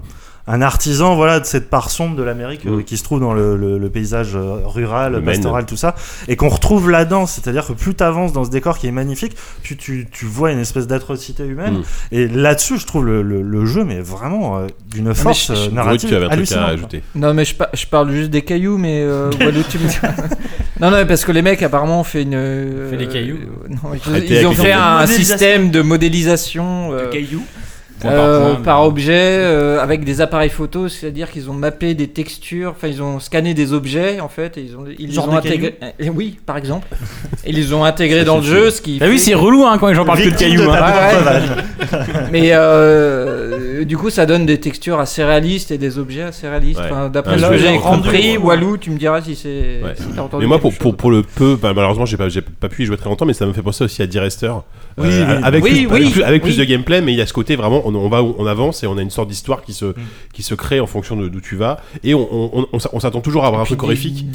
un 0.51 0.63
artisan 0.63 1.15
voilà, 1.15 1.41
de 1.41 1.45
cette 1.45 1.69
part 1.71 1.91
sombre 1.91 2.17
de 2.17 2.23
l'Amérique 2.23 2.65
euh, 2.67 2.79
Mm. 2.79 2.85
qui 2.85 2.97
se 2.97 3.05
trouve 3.05 3.21
dans 3.21 3.35
le, 3.35 3.55
le- 3.57 3.77
le 3.79 3.91
paysage 3.91 4.35
euh, 4.35 4.61
rural, 4.65 5.23
pastoral, 5.23 5.67
tout 5.67 5.77
ça, 5.77 5.95
et 6.27 6.37
qu'on 6.37 6.49
retrouve 6.49 6.91
là-dedans. 6.91 7.27
C'est-à-dire 7.27 7.67
que 7.67 7.73
plus 7.75 7.95
tu 7.95 8.03
avances 8.03 8.33
dans 8.33 8.45
ce 8.45 8.51
décor 8.51 8.79
qui 8.79 8.87
est 8.87 8.91
magnifique, 8.93 9.37
tu, 9.63 9.77
tu, 9.77 10.09
tu 10.11 10.25
vois 10.25 10.51
une 10.51 10.59
espèce 10.59 10.87
d'atrocité 10.87 11.45
humaine. 11.45 11.75
Mm. 11.79 11.83
Et 12.15 12.29
là-dessus, 12.29 12.79
je 12.79 12.87
trouve 12.87 13.05
le, 13.05 13.23
le- 13.23 13.43
le 13.43 13.67
jeu, 13.67 13.85
mais 13.85 14.01
vraiment 14.01 14.59
euh, 14.59 14.67
d'une 14.91 15.15
force 15.15 15.53
je- 15.55 15.67
je- 15.67 15.71
narrative 15.71 16.09
tu 16.09 16.17
avais 16.17 16.25
un 16.27 16.31
truc 16.31 16.51
à 16.53 16.65
ajouter. 16.67 17.03
Non, 17.15 17.35
mais 17.35 17.45
je, 17.45 17.55
pa- 17.55 17.71
je 17.75 17.87
parle 17.87 18.11
juste 18.11 18.31
des 18.31 18.43
cailloux, 18.43 18.79
mais 18.79 19.03
euh, 19.03 19.31
Walou, 19.41 19.63
tu 19.69 19.79
me 19.79 19.87
dis- 19.87 19.97
Non, 20.81 20.91
non, 20.91 21.05
parce 21.07 21.25
que 21.25 21.33
les 21.33 21.43
mecs 21.43 21.63
apparemment 21.63 22.01
ont 22.01 22.05
fait 22.05 22.23
une. 22.23 22.35
euh, 22.35 22.89
Fait 22.91 22.97
des 22.97 23.09
cailloux 23.09 23.37
euh, 23.37 23.69
non, 23.69 23.91
ils, 23.95 24.47
ont 24.47 24.53
fait 24.53 24.73
un 24.73 25.07
système 25.07 25.71
de 25.71 25.83
modélisation. 25.83 26.93
euh, 26.93 27.11
cailloux. 27.11 27.45
Point 28.01 28.11
euh, 28.13 28.55
par 28.55 28.63
par, 28.63 28.63
point, 28.63 28.83
mais- 28.83 28.89
objet 28.89 29.13
euh, 29.15 29.81
avec 29.83 30.05
des 30.05 30.21
appareils 30.21 30.51
photo, 30.51 30.89
c'est-à-dire 30.89 31.31
qu'ils 31.31 31.51
ont 31.51 31.55
mappé 31.55 31.95
des 31.95 32.09
textures, 32.09 32.71
enfin 32.77 32.89
ils 32.89 33.03
ont 33.03 33.19
scanné 33.21 33.55
des 33.55 33.73
objets 33.73 34.21
en 34.21 34.29
fait, 34.29 34.57
et 34.57 34.63
ils 34.63 34.77
ont 34.77 34.85
ils 34.99 35.09
les 35.09 35.15
Genre 35.15 35.29
ont 35.29 35.33
des 35.33 35.37
intégrés. 35.39 35.79
euh, 35.83 36.09
oui, 36.15 36.39
par 36.47 36.57
exemple. 36.57 36.87
et 37.45 37.51
ils 37.51 37.57
les 37.57 37.73
ont 37.73 37.85
intégrés 37.85 38.25
dans 38.25 38.37
le 38.39 38.43
jeu, 38.45 38.71
ce 38.71 38.81
qui. 38.81 38.99
T'as 38.99 39.07
vu, 39.07 39.15
fait- 39.15 39.19
c'est 39.19 39.35
relou 39.35 39.65
hein, 39.65 39.79
quand 39.79 39.89
les 39.89 39.95
gens 39.95 40.05
parlent 40.05 40.21
que 40.23 40.29
de 40.29 40.35
cailloux. 40.37 40.63
de 40.63 40.69
hein. 40.69 41.99
Mais 42.33 42.51
euh, 42.53 43.85
du 43.85 43.97
coup, 43.97 44.11
ça 44.11 44.27
donne 44.27 44.47
des 44.47 44.61
textures 44.61 45.01
assez 45.01 45.25
réalistes 45.25 45.71
et 45.71 45.79
des 45.79 45.99
objets 45.99 46.23
assez 46.23 46.49
réalistes. 46.49 46.81
Ouais. 46.81 46.87
Enfin, 46.91 47.09
D'après 47.09 47.39
ce 47.39 47.47
que 47.47 47.57
j'ai 47.59 47.77
compris, 47.79 48.37
ouais. 48.37 48.45
Walou, 48.45 48.77
tu 48.77 48.91
me 48.91 48.99
diras 48.99 49.23
si 49.23 49.35
c'est. 49.35 49.81
Ouais. 49.83 49.95
si 49.97 50.05
t'as 50.15 50.23
entendu 50.23 50.45
Mais 50.45 50.49
moi, 50.49 50.59
pour, 50.59 50.75
pour, 50.75 50.97
pour 50.97 51.11
le 51.11 51.23
peu, 51.23 51.57
bah, 51.61 51.73
malheureusement, 51.75 52.07
j'ai 52.07 52.17
pas, 52.17 52.29
j'ai 52.29 52.43
pas 52.43 52.69
pu 52.69 52.83
y 52.83 52.87
jouer 52.87 52.97
très 52.97 53.09
longtemps, 53.09 53.27
mais 53.27 53.33
ça 53.33 53.47
me 53.47 53.53
fait 53.53 53.63
penser 53.63 53.85
aussi 53.85 54.03
à 54.03 54.07
D-Rester. 54.07 54.53
Oui, 54.99 55.09
oui. 55.09 55.35
avec 55.43 55.63
plus, 55.65 56.23
avec 56.23 56.43
plus, 56.43 56.57
de 56.57 56.65
gameplay, 56.65 57.01
mais 57.01 57.13
il 57.13 57.19
y 57.19 57.23
a 57.23 57.27
ce 57.27 57.33
côté 57.33 57.57
vraiment, 57.57 57.83
on, 57.89 57.95
on 57.95 58.09
va, 58.09 58.23
on 58.23 58.47
avance 58.47 58.83
et 58.83 58.87
on 58.87 58.97
a 58.99 59.03
une 59.03 59.11
sorte 59.11 59.29
d'histoire 59.29 59.63
qui 59.63 59.73
se, 59.73 59.95
qui 60.33 60.43
se 60.43 60.55
crée 60.55 60.81
en 60.81 60.87
fonction 60.87 61.17
de 61.17 61.29
d'où 61.29 61.41
tu 61.41 61.57
vas, 61.57 61.79
et 62.05 62.15
on, 62.15 62.29
on, 62.31 62.51
on, 62.61 62.67
on 62.73 62.79
s'a- 62.79 62.91
on 62.93 63.01
s'attend 63.01 63.21
toujours 63.21 63.45
à 63.45 63.47
avoir 63.49 63.63
un 63.63 63.65
truc 63.65 63.83
horrifique. 63.83 64.31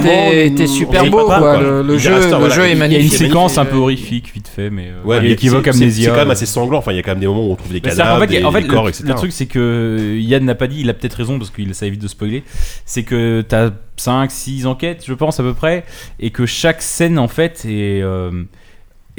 Finalement, 0.00 0.30
était- 0.46 0.66
super 0.66 1.02
beau, 1.10 1.26
pas, 1.26 1.38
quoi. 1.38 1.60
Le- 1.60 1.82
le 1.82 1.98
jeu- 1.98 2.10
le 2.20 2.26
voilà, 2.36 2.54
jeu 2.54 2.62
est 2.64 2.72
il- 2.72 2.76
Il 2.76 2.78
y 2.78 2.82
a 2.82 2.86
une 2.86 2.92
magnifique. 2.92 3.12
séquence 3.18 3.58
un 3.58 3.64
peu 3.64 3.76
euh, 3.76 3.80
horrifique, 3.80 4.32
vite 4.34 4.48
fait, 4.48 4.70
mais. 4.70 4.88
euh, 4.88 5.02
Ouais, 5.04 5.16
équivoque 5.32 5.64
c'est- 5.64 5.70
quand 6.10 6.16
même 6.16 6.30
assez 6.30 6.46
sanglant. 6.46 6.78
Enfin, 6.78 6.92
il 6.92 6.96
y 6.96 6.98
a 6.98 7.02
quand 7.02 7.12
même 7.12 7.20
des 7.20 7.26
moments 7.26 7.46
où 7.46 7.52
on 7.52 7.56
trouve 7.56 7.72
des 7.72 7.80
cadavres, 7.80 8.26
des, 8.26 8.44
en 8.44 8.52
fait, 8.52 8.62
des 8.62 8.68
corps, 8.68 8.84
le, 8.84 8.90
etc. 8.90 9.04
le 9.08 9.14
truc, 9.14 9.32
c'est 9.32 9.46
que 9.46 10.16
Yann 10.18 10.44
n'a 10.44 10.54
pas 10.54 10.66
dit, 10.66 10.80
il 10.80 10.90
a 10.90 10.94
peut-être 10.94 11.14
raison 11.14 11.38
parce 11.38 11.50
qu'il 11.50 11.74
ça 11.74 11.86
évite 11.86 12.02
de 12.02 12.08
spoiler. 12.08 12.42
C'est 12.84 13.02
que 13.02 13.42
t'as 13.42 13.70
5, 13.96 14.30
6 14.30 14.66
enquêtes, 14.66 15.04
je 15.06 15.12
pense, 15.14 15.40
à 15.40 15.42
peu 15.42 15.52
près, 15.54 15.84
et 16.18 16.30
que 16.30 16.46
chaque 16.46 16.80
scène, 16.82 17.18
en 17.18 17.28
fait, 17.28 17.64
est. 17.66 18.00
euh, 18.02 18.30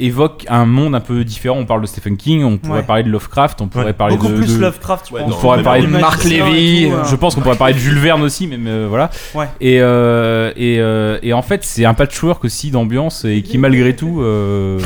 évoque 0.04 0.44
un 0.48 0.66
monde 0.66 0.94
un 0.94 1.00
peu 1.00 1.24
différent. 1.24 1.56
On 1.58 1.64
parle 1.66 1.80
de 1.82 1.86
Stephen 1.86 2.16
King, 2.16 2.44
on 2.44 2.58
pourrait 2.58 2.80
Ouais. 2.80 2.86
parler 2.86 3.02
de 3.02 3.08
Lovecraft, 3.10 3.60
on 3.60 3.68
pourrait 3.68 3.84
Ouais. 3.86 3.92
parler 3.92 4.16
Beaucoup 4.16 4.32
de, 4.32 4.36
plus 4.38 4.56
de- 4.56 4.60
Lovecraft, 4.60 5.06
je 5.10 5.16
on 5.22 5.28
pense. 5.28 5.40
pourrait 5.40 5.62
parler 5.62 5.82
de 5.82 5.86
magicien 5.86 6.46
Levy. 6.46 6.84
et 6.84 6.90
tout, 6.90 6.96
Je 7.08 7.14
euh. 7.14 7.18
pense 7.18 7.34
qu'on 7.34 7.40
pourrait 7.40 7.56
parler 7.56 7.74
de 7.74 7.78
Jules 7.78 7.98
Verne 7.98 8.22
aussi, 8.22 8.46
mais 8.46 8.56
euh, 8.66 8.86
voilà. 8.88 9.10
Ouais. 9.34 9.46
Et, 9.60 9.80
euh, 9.80 10.52
et, 10.56 10.78
euh, 10.80 11.18
et 11.22 11.32
en 11.32 11.42
fait, 11.42 11.64
c'est 11.64 11.84
un 11.84 11.94
patchwork 11.94 12.44
aussi 12.44 12.70
d'ambiance 12.70 13.24
et 13.24 13.42
qui 13.42 13.58
malgré 13.58 13.94
tout. 13.96 14.20
euh, 14.22 14.78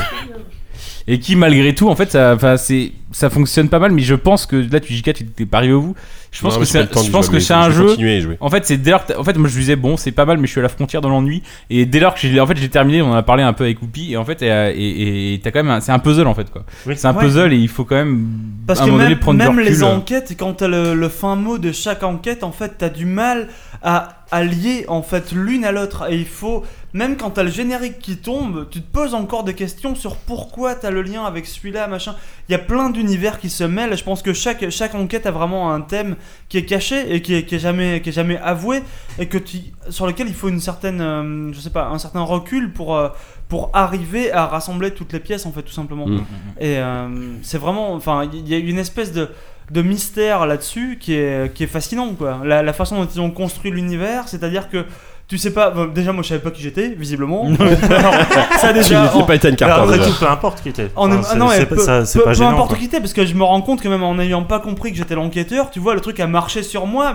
et 1.07 1.19
qui 1.19 1.35
malgré 1.37 1.73
tout 1.73 1.87
en 1.89 1.95
fait 1.95 2.11
ça, 2.11 2.33
enfin, 2.35 2.57
c'est 2.57 2.91
ça 3.11 3.29
fonctionne 3.29 3.69
pas 3.69 3.79
mal 3.79 3.91
mais 3.93 4.01
je 4.01 4.13
pense 4.13 4.45
que 4.45 4.57
là 4.71 4.81
tu 4.81 4.93
JK 4.93 5.13
tu 5.13 5.25
t'es 5.25 5.45
pas 5.45 5.59
arrivé 5.59 5.71
au 5.73 5.81
bout 5.81 5.95
je 6.31 6.41
pense 6.41 6.53
Non, 6.53 6.59
que 6.59 6.65
c'est 6.65 6.87
temps 6.87 7.01
je 7.03 7.09
pense 7.11 7.29
que 7.29 7.39
c'est 7.39 7.53
un 7.53 7.71
jeu 7.71 7.95
en 8.41 8.49
fait 8.49 8.65
c'est 8.65 8.77
dès 8.77 8.91
lors 8.91 9.05
que 9.05 9.13
t'as- 9.13 9.19
en 9.19 9.23
fait 9.23 9.37
moi 9.37 9.47
je 9.49 9.55
me 9.55 9.59
disais 9.61 9.75
bon 9.75 9.97
c'est 9.97 10.11
pas 10.11 10.25
mal 10.25 10.37
mais 10.37 10.45
je 10.47 10.51
suis 10.51 10.59
à 10.59 10.63
la 10.63 10.69
frontière 10.69 11.01
de 11.01 11.07
l'ennui 11.07 11.41
et 11.69 11.85
dès 11.85 11.99
lors 11.99 12.13
que 12.13 12.19
j'ai 12.19 12.39
en 12.39 12.45
fait 12.47 12.57
j'ai 12.57 12.69
terminé 12.69 13.01
on 13.01 13.11
en 13.11 13.15
a 13.15 13.23
parlé 13.23 13.43
un 13.43 13.53
peu 13.53 13.63
avec 13.63 13.81
Whoopi 13.81 14.13
et 14.13 14.17
en 14.17 14.25
fait 14.25 14.41
et, 14.41 14.47
et, 14.47 15.33
et 15.35 15.39
t'as 15.39 15.51
quand 15.51 15.63
même 15.63 15.71
un- 15.71 15.79
c'est 15.81 15.91
un 15.91 15.99
puzzle 15.99 16.27
en 16.27 16.33
fait 16.35 16.49
quoi 16.51 16.63
c'est 16.85 17.05
un 17.05 17.13
Ouais. 17.15 17.23
puzzle 17.23 17.53
et 17.53 17.57
il 17.57 17.69
faut 17.69 17.85
quand 17.85 17.95
même 17.95 18.27
Parce 18.67 18.79
à 18.79 18.83
un 18.83 18.85
que 18.85 18.91
moment 18.91 19.03
donné 19.03 19.15
même, 19.15 19.19
prendre 19.19 19.39
du 19.39 19.45
même 19.47 19.59
les 19.59 19.69
recul. 19.71 19.83
euh. 19.83 19.87
enquêtes, 19.95 20.35
quand 20.37 20.53
t'as 20.53 20.67
le, 20.67 20.93
le 20.93 21.09
fin 21.09 21.35
mot 21.35 21.57
de 21.57 21.71
chaque 21.71 22.03
enquête, 22.03 22.43
en 22.43 22.51
fait, 22.51 22.73
t'as 22.77 22.89
du 22.89 23.05
mal 23.05 23.47
à, 23.81 24.25
à 24.31 24.43
lier 24.43 24.85
en 24.87 25.01
fait 25.01 25.31
l'une 25.31 25.63
à 25.65 25.71
l'autre. 25.71 26.11
Et 26.11 26.17
il 26.17 26.25
faut, 26.25 26.63
même 26.93 27.15
quand 27.15 27.31
t'as 27.31 27.43
le 27.43 27.49
générique 27.49 27.99
qui 27.99 28.17
tombe, 28.17 28.67
tu 28.69 28.81
te 28.81 28.91
poses 28.91 29.13
encore 29.13 29.43
des 29.43 29.53
questions 29.53 29.95
sur 29.95 30.17
pourquoi 30.17 30.75
t'as 30.75 30.89
le 30.91 31.01
lien 31.01 31.23
avec 31.23 31.45
celui-là, 31.45 31.87
machin. 31.87 32.15
Il 32.49 32.51
y 32.51 32.55
a 32.55 32.59
plein 32.59 32.89
d'univers 32.89 33.39
qui 33.39 33.49
se 33.49 33.63
mêlent. 33.63 33.95
Je 33.97 34.03
pense 34.03 34.21
que 34.21 34.33
chaque, 34.33 34.69
chaque 34.69 34.95
enquête 34.95 35.25
a 35.25 35.31
vraiment 35.31 35.73
un 35.73 35.81
thème 35.81 36.15
qui 36.49 36.57
est 36.57 36.65
caché 36.65 37.13
et 37.15 37.21
qui 37.21 37.35
est, 37.35 37.43
qui 37.45 37.55
est 37.55 37.59
jamais, 37.59 38.01
qui 38.01 38.09
est 38.09 38.13
jamais 38.13 38.37
avoué 38.39 38.83
et 39.17 39.27
que 39.27 39.37
tu, 39.37 39.57
sur 39.89 40.05
lequel 40.07 40.27
il 40.27 40.33
faut 40.33 40.49
une 40.49 40.59
certaine, 40.59 40.99
euh, 41.01 41.53
je 41.53 41.59
sais 41.59 41.69
pas, 41.69 41.87
un 41.87 41.97
certain 41.99 42.21
recul 42.21 42.71
pour. 42.73 42.95
euh, 42.95 43.09
pour 43.49 43.69
arriver 43.71 44.29
à 44.33 44.45
rassembler 44.45 44.91
toutes 44.91 45.13
les 45.13 45.21
pièces 45.21 45.45
en 45.45 45.53
fait 45.53 45.61
tout 45.63 45.71
simplement 45.71 46.05
Mm. 46.05 46.17
et 46.59 46.77
euh, 46.79 47.07
c'est 47.43 47.57
vraiment 47.57 47.93
enfin 47.93 48.29
il 48.33 48.45
y 48.45 48.53
a 48.53 48.57
une 48.57 48.77
espèce 48.77 49.13
de 49.13 49.29
de 49.71 49.81
mystère 49.81 50.45
là-dessus 50.45 50.97
qui 50.99 51.13
est, 51.13 51.53
qui 51.53 51.63
est 51.63 51.67
fascinant 51.67 52.13
quoi. 52.13 52.39
La, 52.43 52.63
la 52.63 52.73
façon 52.73 52.95
dont 53.03 53.07
ils 53.13 53.19
ont 53.21 53.31
construit 53.31 53.71
l'univers, 53.71 54.27
c'est-à-dire 54.27 54.69
que 54.69 54.85
tu 55.27 55.37
sais 55.37 55.51
pas, 55.51 55.71
bon, 55.71 55.87
déjà 55.87 56.13
moi 56.13 56.23
je 56.23 56.29
savais 56.29 56.39
pas 56.41 56.51
qui 56.51 56.61
j'étais, 56.61 56.87
visiblement. 56.89 57.45
ça 58.61 58.71
déjà. 58.71 59.09
Tu 59.11 59.17
n'es 59.17 59.25
pas 59.25 59.35
Ethan 59.35 59.49
Carter, 59.55 59.65
Alors, 59.65 59.79
après 59.85 59.97
déjà. 59.97 60.09
tout, 60.09 60.15
peu 60.19 60.29
importe 60.31 60.61
qui 60.63 60.71
t'es. 60.71 60.87
En- 60.95 61.11
Enfin, 61.11 61.27
ah 61.31 61.35
non, 61.35 61.47
peu, 61.67 61.75
pas- 61.75 61.81
ça- 61.81 62.03
peu- 62.19 62.23
pas 62.23 62.29
peu 62.31 62.35
gênant, 62.37 62.51
importe 62.51 62.69
quoi. 62.69 62.77
qui 62.77 62.87
t'es, 62.87 62.99
parce 63.01 63.11
que 63.11 63.25
je 63.25 63.33
me 63.33 63.43
rends 63.43 63.61
compte 63.61 63.81
que 63.81 63.89
même 63.89 64.03
en 64.03 64.15
n'ayant 64.15 64.43
pas 64.43 64.61
compris 64.61 64.91
que 64.91 64.97
j'étais 64.97 65.15
l'enquêteur, 65.15 65.69
tu 65.69 65.79
vois, 65.79 65.95
le 65.95 65.99
truc 66.01 66.19
a 66.21 66.27
marché 66.27 66.63
sur 66.63 66.85
moi, 66.87 67.13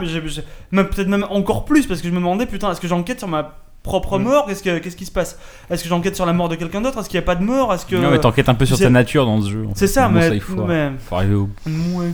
mais 0.72 0.84
peut-être 0.84 1.08
même 1.08 1.24
encore 1.30 1.64
plus, 1.64 1.86
parce 1.86 2.02
que 2.02 2.08
je 2.08 2.12
me 2.12 2.18
demandais, 2.18 2.44
putain, 2.44 2.70
est-ce 2.70 2.82
que 2.82 2.88
j'enquête 2.88 3.18
sur 3.18 3.28
ma 3.28 3.54
propre 3.82 4.18
Mm. 4.18 4.22
mort? 4.24 4.46
Qu'est-ce 4.46 4.62
que- 4.62 4.78
qu'est-ce 4.78 4.96
qui 4.96 5.06
se 5.06 5.10
passe? 5.10 5.38
Est-ce 5.70 5.82
que 5.82 5.88
j'enquête 5.88 6.14
sur 6.14 6.26
la 6.26 6.34
mort 6.34 6.50
de 6.50 6.56
quelqu'un 6.56 6.82
d'autre? 6.82 6.98
Est-ce 7.00 7.08
qu'il 7.08 7.18
n'y 7.18 7.24
a 7.24 7.26
pas 7.26 7.34
de 7.34 7.42
mort? 7.44 7.72
Est-ce 7.72 7.86
que 7.86 7.96
non 7.96 8.10
mais 8.10 8.18
t'enquêtes 8.20 8.50
un 8.50 8.54
peu 8.54 8.66
sur 8.66 8.78
ta 8.78 8.90
nature 8.90 9.24
dans 9.24 9.40
ce 9.40 9.48
jeu 9.48 9.64
en 9.68 9.74
C'est 9.74 9.86
ça, 9.86 10.10
mais, 10.10 10.28
il 10.34 10.40
faut, 10.42 10.64
mais- 10.66 10.90
faut 11.08 11.16
arriver 11.16 11.34
au 11.34 11.48
Ouais. 11.66 12.12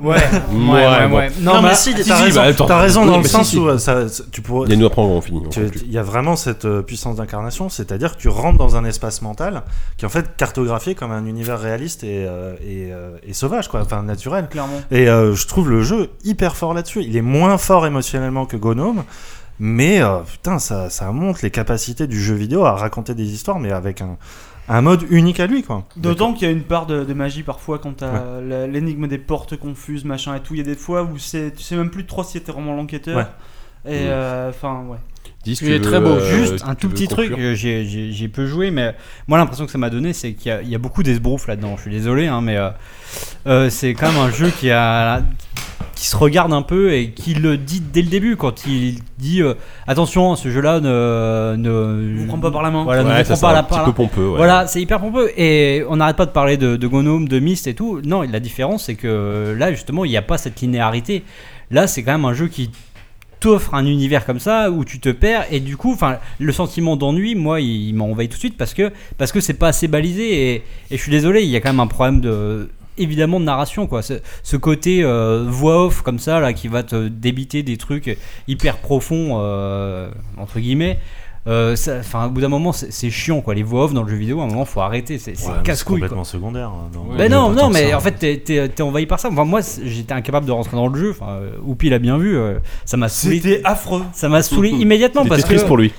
Ouais. 0.00 0.16
Ouais, 0.52 1.06
ouais. 1.06 1.30
Non, 1.40 1.62
mais 1.62 1.74
si, 1.74 1.94
t'as 1.94 2.16
raison, 2.16 2.40
bah, 2.40 2.52
t'as 2.54 2.78
raison 2.78 3.02
Oui, 3.02 3.08
dans 3.08 3.18
le 3.18 3.24
si, 3.24 3.28
sens 3.30 3.48
si. 3.50 3.58
où 3.58 3.68
euh, 3.68 3.78
ça, 3.78 4.04
tu 4.30 4.42
pourrais. 4.42 4.72
Et 4.72 4.76
nous 4.76 4.86
après 4.86 5.02
on 5.02 5.20
finit. 5.20 5.40
on 5.40 5.42
conclut. 5.44 5.70
Il 5.84 5.92
y 5.92 5.98
a 5.98 6.02
vraiment 6.02 6.36
cette 6.36 6.64
euh, 6.64 6.82
puissance 6.82 7.16
d'incarnation, 7.16 7.68
c'est-à-dire 7.68 8.16
que 8.16 8.20
tu 8.20 8.28
rentres 8.28 8.58
dans 8.58 8.76
un 8.76 8.84
espace 8.84 9.22
mental 9.22 9.62
qui 9.96 10.04
est 10.04 10.06
en 10.06 10.10
fait 10.10 10.36
cartographié 10.36 10.94
comme 10.94 11.10
un 11.12 11.26
univers 11.26 11.58
réaliste 11.60 12.04
et, 12.04 12.26
euh, 12.26 12.54
et, 12.60 12.92
euh, 12.92 13.16
et 13.26 13.32
sauvage, 13.32 13.68
quoi, 13.68 13.80
enfin 13.82 14.02
naturel. 14.02 14.48
Clairement. 14.48 14.80
Et 14.90 15.08
euh, 15.08 15.34
je 15.34 15.46
trouve 15.46 15.68
le 15.70 15.82
jeu 15.82 16.10
hyper 16.24 16.56
fort 16.56 16.74
là-dessus. 16.74 17.02
Il 17.02 17.16
est 17.16 17.22
moins 17.22 17.58
fort 17.58 17.86
émotionnellement 17.86 18.46
que 18.46 18.56
Gnome, 18.56 19.04
mais 19.60 20.00
euh, 20.00 20.18
putain, 20.20 20.58
ça, 20.58 20.90
ça 20.90 21.10
montre 21.10 21.40
les 21.42 21.50
capacités 21.50 22.06
du 22.06 22.22
jeu 22.22 22.34
vidéo 22.34 22.64
à 22.64 22.72
raconter 22.74 23.14
des 23.14 23.32
histoires, 23.32 23.58
mais 23.58 23.72
avec 23.72 24.00
un, 24.00 24.16
un 24.68 24.80
mode 24.82 25.04
unique 25.10 25.40
à 25.40 25.46
lui, 25.46 25.62
quoi. 25.62 25.84
D'autant 25.96 26.32
qu'il 26.34 26.46
y 26.46 26.50
a 26.50 26.52
une 26.52 26.62
part 26.62 26.86
de, 26.86 27.04
de 27.04 27.14
magie 27.14 27.42
parfois 27.42 27.78
quand 27.78 27.96
t'as 27.98 28.40
l'énigme 28.66 29.06
des 29.08 29.18
portes 29.18 29.56
confuses, 29.56 30.04
machin 30.04 30.34
et 30.34 30.40
tout. 30.40 30.54
Il 30.54 30.58
y 30.58 30.60
a 30.60 30.64
des 30.64 30.74
fois 30.76 31.02
où 31.04 31.18
c'est, 31.18 31.52
tu 31.56 31.62
sais 31.62 31.76
même 31.76 31.90
plus 31.90 32.06
trop 32.06 32.22
si 32.24 32.40
t'es 32.40 32.52
vraiment 32.52 32.74
l'enquêteur. 32.76 33.16
Ouais. 33.16 33.26
Et 33.86 34.04
Mm. 34.04 34.08
euh, 34.08 34.50
enfin, 34.50 34.84
ouais. 34.88 34.98
Dis 35.44 35.56
Il 35.62 35.72
est 35.72 35.80
très 35.80 36.00
beau. 36.00 36.08
euh, 36.08 36.36
Juste 36.46 36.64
un 36.66 36.74
tout 36.74 36.88
petit 36.88 37.06
truc, 37.06 37.30
conclure 37.30 37.50
euh, 37.50 37.54
j'ai- 37.54 38.28
peu 38.28 38.44
joué, 38.46 38.70
mais 38.72 38.94
moi 39.28 39.38
l'impression 39.38 39.64
que 39.66 39.72
ça 39.72 39.78
m'a 39.78 39.88
donné, 39.88 40.12
c'est 40.12 40.32
qu'il 40.34 40.48
y, 40.48 40.52
a- 40.52 40.60
il 40.62 40.68
y 40.68 40.74
a 40.74 40.78
beaucoup 40.78 41.02
d'esbroufs 41.04 41.46
là-dedans. 41.46 41.76
Je 41.76 41.82
suis 41.82 41.90
désolé, 41.92 42.26
hein, 42.26 42.40
mais 42.42 42.56
euh, 42.56 42.70
euh, 43.46 43.70
c'est 43.70 43.94
quand 43.94 44.08
même 44.12 44.20
un 44.20 44.30
jeu 44.30 44.50
qui 44.50 44.70
a 44.70 45.22
qui 45.94 46.06
se 46.06 46.16
regarde 46.16 46.52
un 46.52 46.62
peu 46.62 46.92
et 46.92 47.10
qui 47.10 47.34
le 47.34 47.56
dit 47.56 47.80
dès 47.80 48.02
le 48.02 48.08
début 48.08 48.36
quand 48.36 48.66
il 48.66 48.98
dit 49.18 49.42
euh, 49.42 49.54
attention 49.86 50.36
ce 50.36 50.48
jeu-là 50.50 50.80
ne 50.80 51.56
ne 51.56 52.18
Vous 52.20 52.26
prend 52.26 52.38
pas 52.38 52.50
par 52.50 52.62
la 52.62 52.70
main. 52.70 52.84
voilà, 52.84 53.02
ne 53.04 53.08
Ouais, 53.08 53.24
ça, 53.24 53.34
prend 53.34 53.40
pas 53.48 53.50
un 53.50 53.54
la 53.54 53.62
petit 53.64 53.74
par 53.76 53.84
peu 53.84 53.92
pompeux. 53.92 54.28
ouais. 54.28 54.36
voilà, 54.36 54.66
c'est 54.66 54.80
hyper 54.80 55.00
pompeux. 55.00 55.30
Et 55.36 55.82
on 55.88 55.96
n'arrête 55.96 56.16
pas 56.16 56.26
de 56.26 56.30
parler 56.30 56.56
de, 56.56 56.76
de 56.76 56.86
Gnome, 56.88 57.28
de 57.28 57.38
Myst 57.40 57.66
et 57.66 57.74
tout. 57.74 58.00
Non, 58.04 58.22
la 58.22 58.40
différence, 58.40 58.84
c'est 58.84 58.94
que 58.94 59.54
là, 59.58 59.72
justement, 59.72 60.04
il 60.04 60.10
n'y 60.10 60.16
a 60.16 60.22
pas 60.22 60.38
cette 60.38 60.60
linéarité. 60.60 61.24
Là, 61.70 61.86
c'est 61.86 62.02
quand 62.02 62.12
même 62.12 62.24
un 62.24 62.32
jeu 62.34 62.46
qui 62.48 62.70
t'offre 63.40 63.74
un 63.74 63.86
univers 63.86 64.26
comme 64.26 64.40
ça 64.40 64.70
où 64.70 64.84
tu 64.84 64.98
te 64.98 65.08
perds 65.10 65.46
et 65.52 65.60
du 65.60 65.76
coup 65.76 65.92
enfin 65.92 66.16
le 66.40 66.50
sentiment 66.50 66.96
d'ennui 66.96 67.36
moi 67.36 67.60
il, 67.60 67.86
il 67.90 67.94
m'a 67.94 68.02
envahi 68.02 68.28
tout 68.28 68.34
de 68.34 68.40
suite 68.40 68.56
parce 68.56 68.74
que 68.74 68.90
parce 69.16 69.30
que 69.30 69.38
c'est 69.40 69.54
pas 69.54 69.68
assez 69.68 69.86
balisé 69.86 70.54
et, 70.54 70.64
et 70.90 70.96
je 70.96 71.00
suis 71.00 71.12
désolé 71.12 71.42
il 71.44 71.48
y 71.48 71.54
a 71.54 71.60
quand 71.60 71.68
même 71.68 71.78
un 71.78 71.86
problème 71.86 72.20
de 72.20 72.68
évidemment 72.98 73.40
de 73.40 73.44
narration 73.44 73.86
quoi 73.86 74.02
ce, 74.02 74.14
ce 74.42 74.56
côté 74.56 75.02
euh, 75.02 75.44
voix 75.48 75.86
off 75.86 76.02
comme 76.02 76.18
ça 76.18 76.40
là 76.40 76.52
qui 76.52 76.68
va 76.68 76.82
te 76.82 77.08
débiter 77.08 77.62
des 77.62 77.76
trucs 77.76 78.16
hyper 78.46 78.78
profonds 78.78 79.38
euh, 79.40 80.10
entre 80.36 80.58
guillemets 80.60 80.98
euh, 81.46 81.74
enfin 82.00 82.26
au 82.26 82.30
bout 82.30 82.40
d'un 82.42 82.48
moment 82.48 82.72
c'est 82.72 83.10
chiant 83.10 83.40
quoi 83.40 83.54
les 83.54 83.62
voix 83.62 83.84
off 83.84 83.94
dans 83.94 84.02
le 84.02 84.08
jeu 84.10 84.16
vidéo 84.16 84.40
à 84.40 84.44
un 84.44 84.48
moment 84.48 84.64
faut 84.66 84.80
arrêter 84.82 85.16
c'est 85.18 85.34
c'est 85.34 85.48
Ouais, 85.48 85.54
casse-couille 85.64 86.00
quoi. 86.00 86.08
complètement 86.08 86.24
secondaire. 86.24 86.68
hein, 86.68 86.90
dans- 86.92 87.04
Ben 87.16 87.30
non, 87.30 87.50
non, 87.52 87.70
mais 87.70 87.90
ça, 87.90 87.96
en 87.96 88.00
fait, 88.00 88.12
t'es- 88.12 88.36
t'es 88.38 88.68
t'es 88.68 88.82
envahi 88.82 89.06
par 89.06 89.18
ça. 89.18 89.28
Enfin, 89.32 89.44
moi, 89.46 89.60
j'étais 89.82 90.12
incapable 90.12 90.44
de 90.46 90.52
rentrer 90.52 90.76
dans 90.76 90.88
le 90.88 90.98
jeu. 90.98 91.10
Enfin, 91.12 91.38
Oupi 91.64 91.88
l'a 91.88 91.98
bien 92.00 92.18
vu. 92.18 92.36
ça 92.84 92.98
m'a 92.98 93.08
saoulé. 93.08 93.36
C'était 93.40 93.60
affreux. 93.64 94.02
Ça 94.12 94.28
m'a 94.28 94.42
saoulé 94.42 94.70
immédiatement 94.70 95.24
parce 95.24 95.40
que. 95.42 95.46
triste 95.46 95.66
pour 95.66 95.78
lui. 95.78 95.92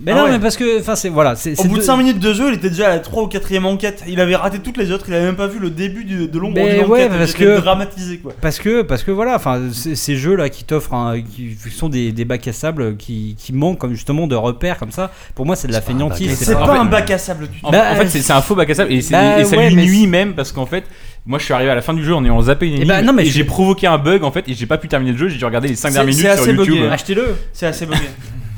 Mais 0.00 0.12
Ah 0.12 0.14
non, 0.18 0.24
ouais. 0.24 0.30
mais 0.32 0.38
parce 0.38 0.56
que, 0.56 0.78
enfin, 0.80 0.94
c'est 0.94 1.08
voilà, 1.08 1.34
c'est. 1.34 1.58
Au 1.58 1.64
bout 1.64 1.70
de 1.70 1.74
deux- 1.80 1.80
5 1.82 1.96
minutes 1.96 2.20
de 2.20 2.32
jeu, 2.32 2.48
il 2.48 2.54
était 2.54 2.70
déjà 2.70 2.86
à 2.86 2.90
la 2.90 2.98
3 3.00 3.24
ou 3.24 3.26
4ème 3.26 3.64
enquête. 3.64 4.04
Il 4.06 4.20
avait 4.20 4.36
raté 4.36 4.60
toutes 4.60 4.76
les 4.76 4.92
autres, 4.92 5.06
il 5.08 5.14
avait 5.14 5.24
même 5.24 5.34
pas 5.36 5.48
vu 5.48 5.58
le 5.58 5.70
début 5.70 6.04
du- 6.04 6.28
de 6.28 6.38
l'ombre 6.38 6.54
Mais 6.54 6.74
d'une 6.78 6.84
ouais, 6.90 7.04
enquête. 7.06 7.18
parce 7.18 7.32
que- 7.32 7.58
dramatisé 7.60 8.18
quoi. 8.18 8.32
Parce 8.40 8.58
que, 8.60 8.82
parce 8.82 9.02
que 9.02 9.10
voilà, 9.10 9.34
enfin, 9.34 9.60
ces 9.72 9.96
ces 9.96 10.16
jeux-là 10.16 10.50
qui 10.50 10.62
t'offrent, 10.64 11.14
qui 11.34 11.56
sont 11.72 11.88
des, 11.88 12.12
des 12.12 12.24
bacs 12.24 12.46
à 12.46 12.52
sable 12.52 12.96
qui, 12.96 13.34
qui 13.36 13.52
manquent 13.52 13.78
comme 13.78 13.94
justement 13.94 14.26
de 14.28 14.36
repères 14.36 14.78
comme 14.78 14.92
ça. 14.92 15.10
Pour 15.34 15.46
moi, 15.46 15.56
c'est 15.56 15.66
de 15.66 15.72
la 15.72 15.78
à 15.78 15.82
C'est 15.82 16.54
pas 16.54 16.78
un 16.78 16.84
bac 16.84 17.10
à 17.10 17.18
sable 17.18 17.48
du 17.48 17.58
tout. 17.58 17.66
En, 17.66 17.72
Bah, 17.72 17.86
en 17.92 17.96
fait, 17.96 18.08
c'est 18.08 18.32
un 18.32 18.40
faux 18.40 18.54
bac 18.54 18.70
à 18.70 18.74
sable 18.74 18.92
et, 18.92 19.00
c'est- 19.00 19.12
bah, 19.12 19.40
et 19.40 19.44
ça 19.44 19.56
ouais, 19.56 19.70
lui 19.70 19.84
nuit 19.84 20.06
même 20.06 20.34
parce 20.34 20.52
qu'en 20.52 20.66
fait, 20.66 20.84
moi 21.26 21.40
je 21.40 21.44
suis 21.44 21.52
arrivé 21.54 21.70
à 21.70 21.74
la 21.74 21.82
fin 21.82 21.92
du 21.92 22.04
jeu 22.04 22.14
en 22.14 22.24
ayant 22.24 22.40
zappé 22.40 22.66
une 22.66 22.72
Eh 22.74 22.76
énigme 22.76 22.88
bah, 22.88 23.02
non, 23.02 23.12
mais 23.12 23.22
et 23.24 23.26
je- 23.26 23.32
j'ai 23.32 23.44
provoqué 23.44 23.88
un 23.88 23.98
bug 23.98 24.22
en 24.22 24.30
fait 24.30 24.48
et 24.48 24.54
j'ai 24.54 24.66
pas 24.66 24.78
pu 24.78 24.86
terminer 24.86 25.10
le 25.12 25.18
jeu. 25.18 25.28
J'ai 25.28 25.38
dû 25.38 25.44
regarder 25.44 25.66
les 25.68 25.74
5 25.74 25.88
C'est- 25.88 25.94
dernières 25.94 26.14
minutes 26.14 26.30
sur 26.32 26.42
assez 26.42 26.52
YouTube. 26.52 26.88
Achetez-le. 26.92 27.34
C'est 27.52 27.66
assez 27.66 27.84
bugué. 27.84 27.98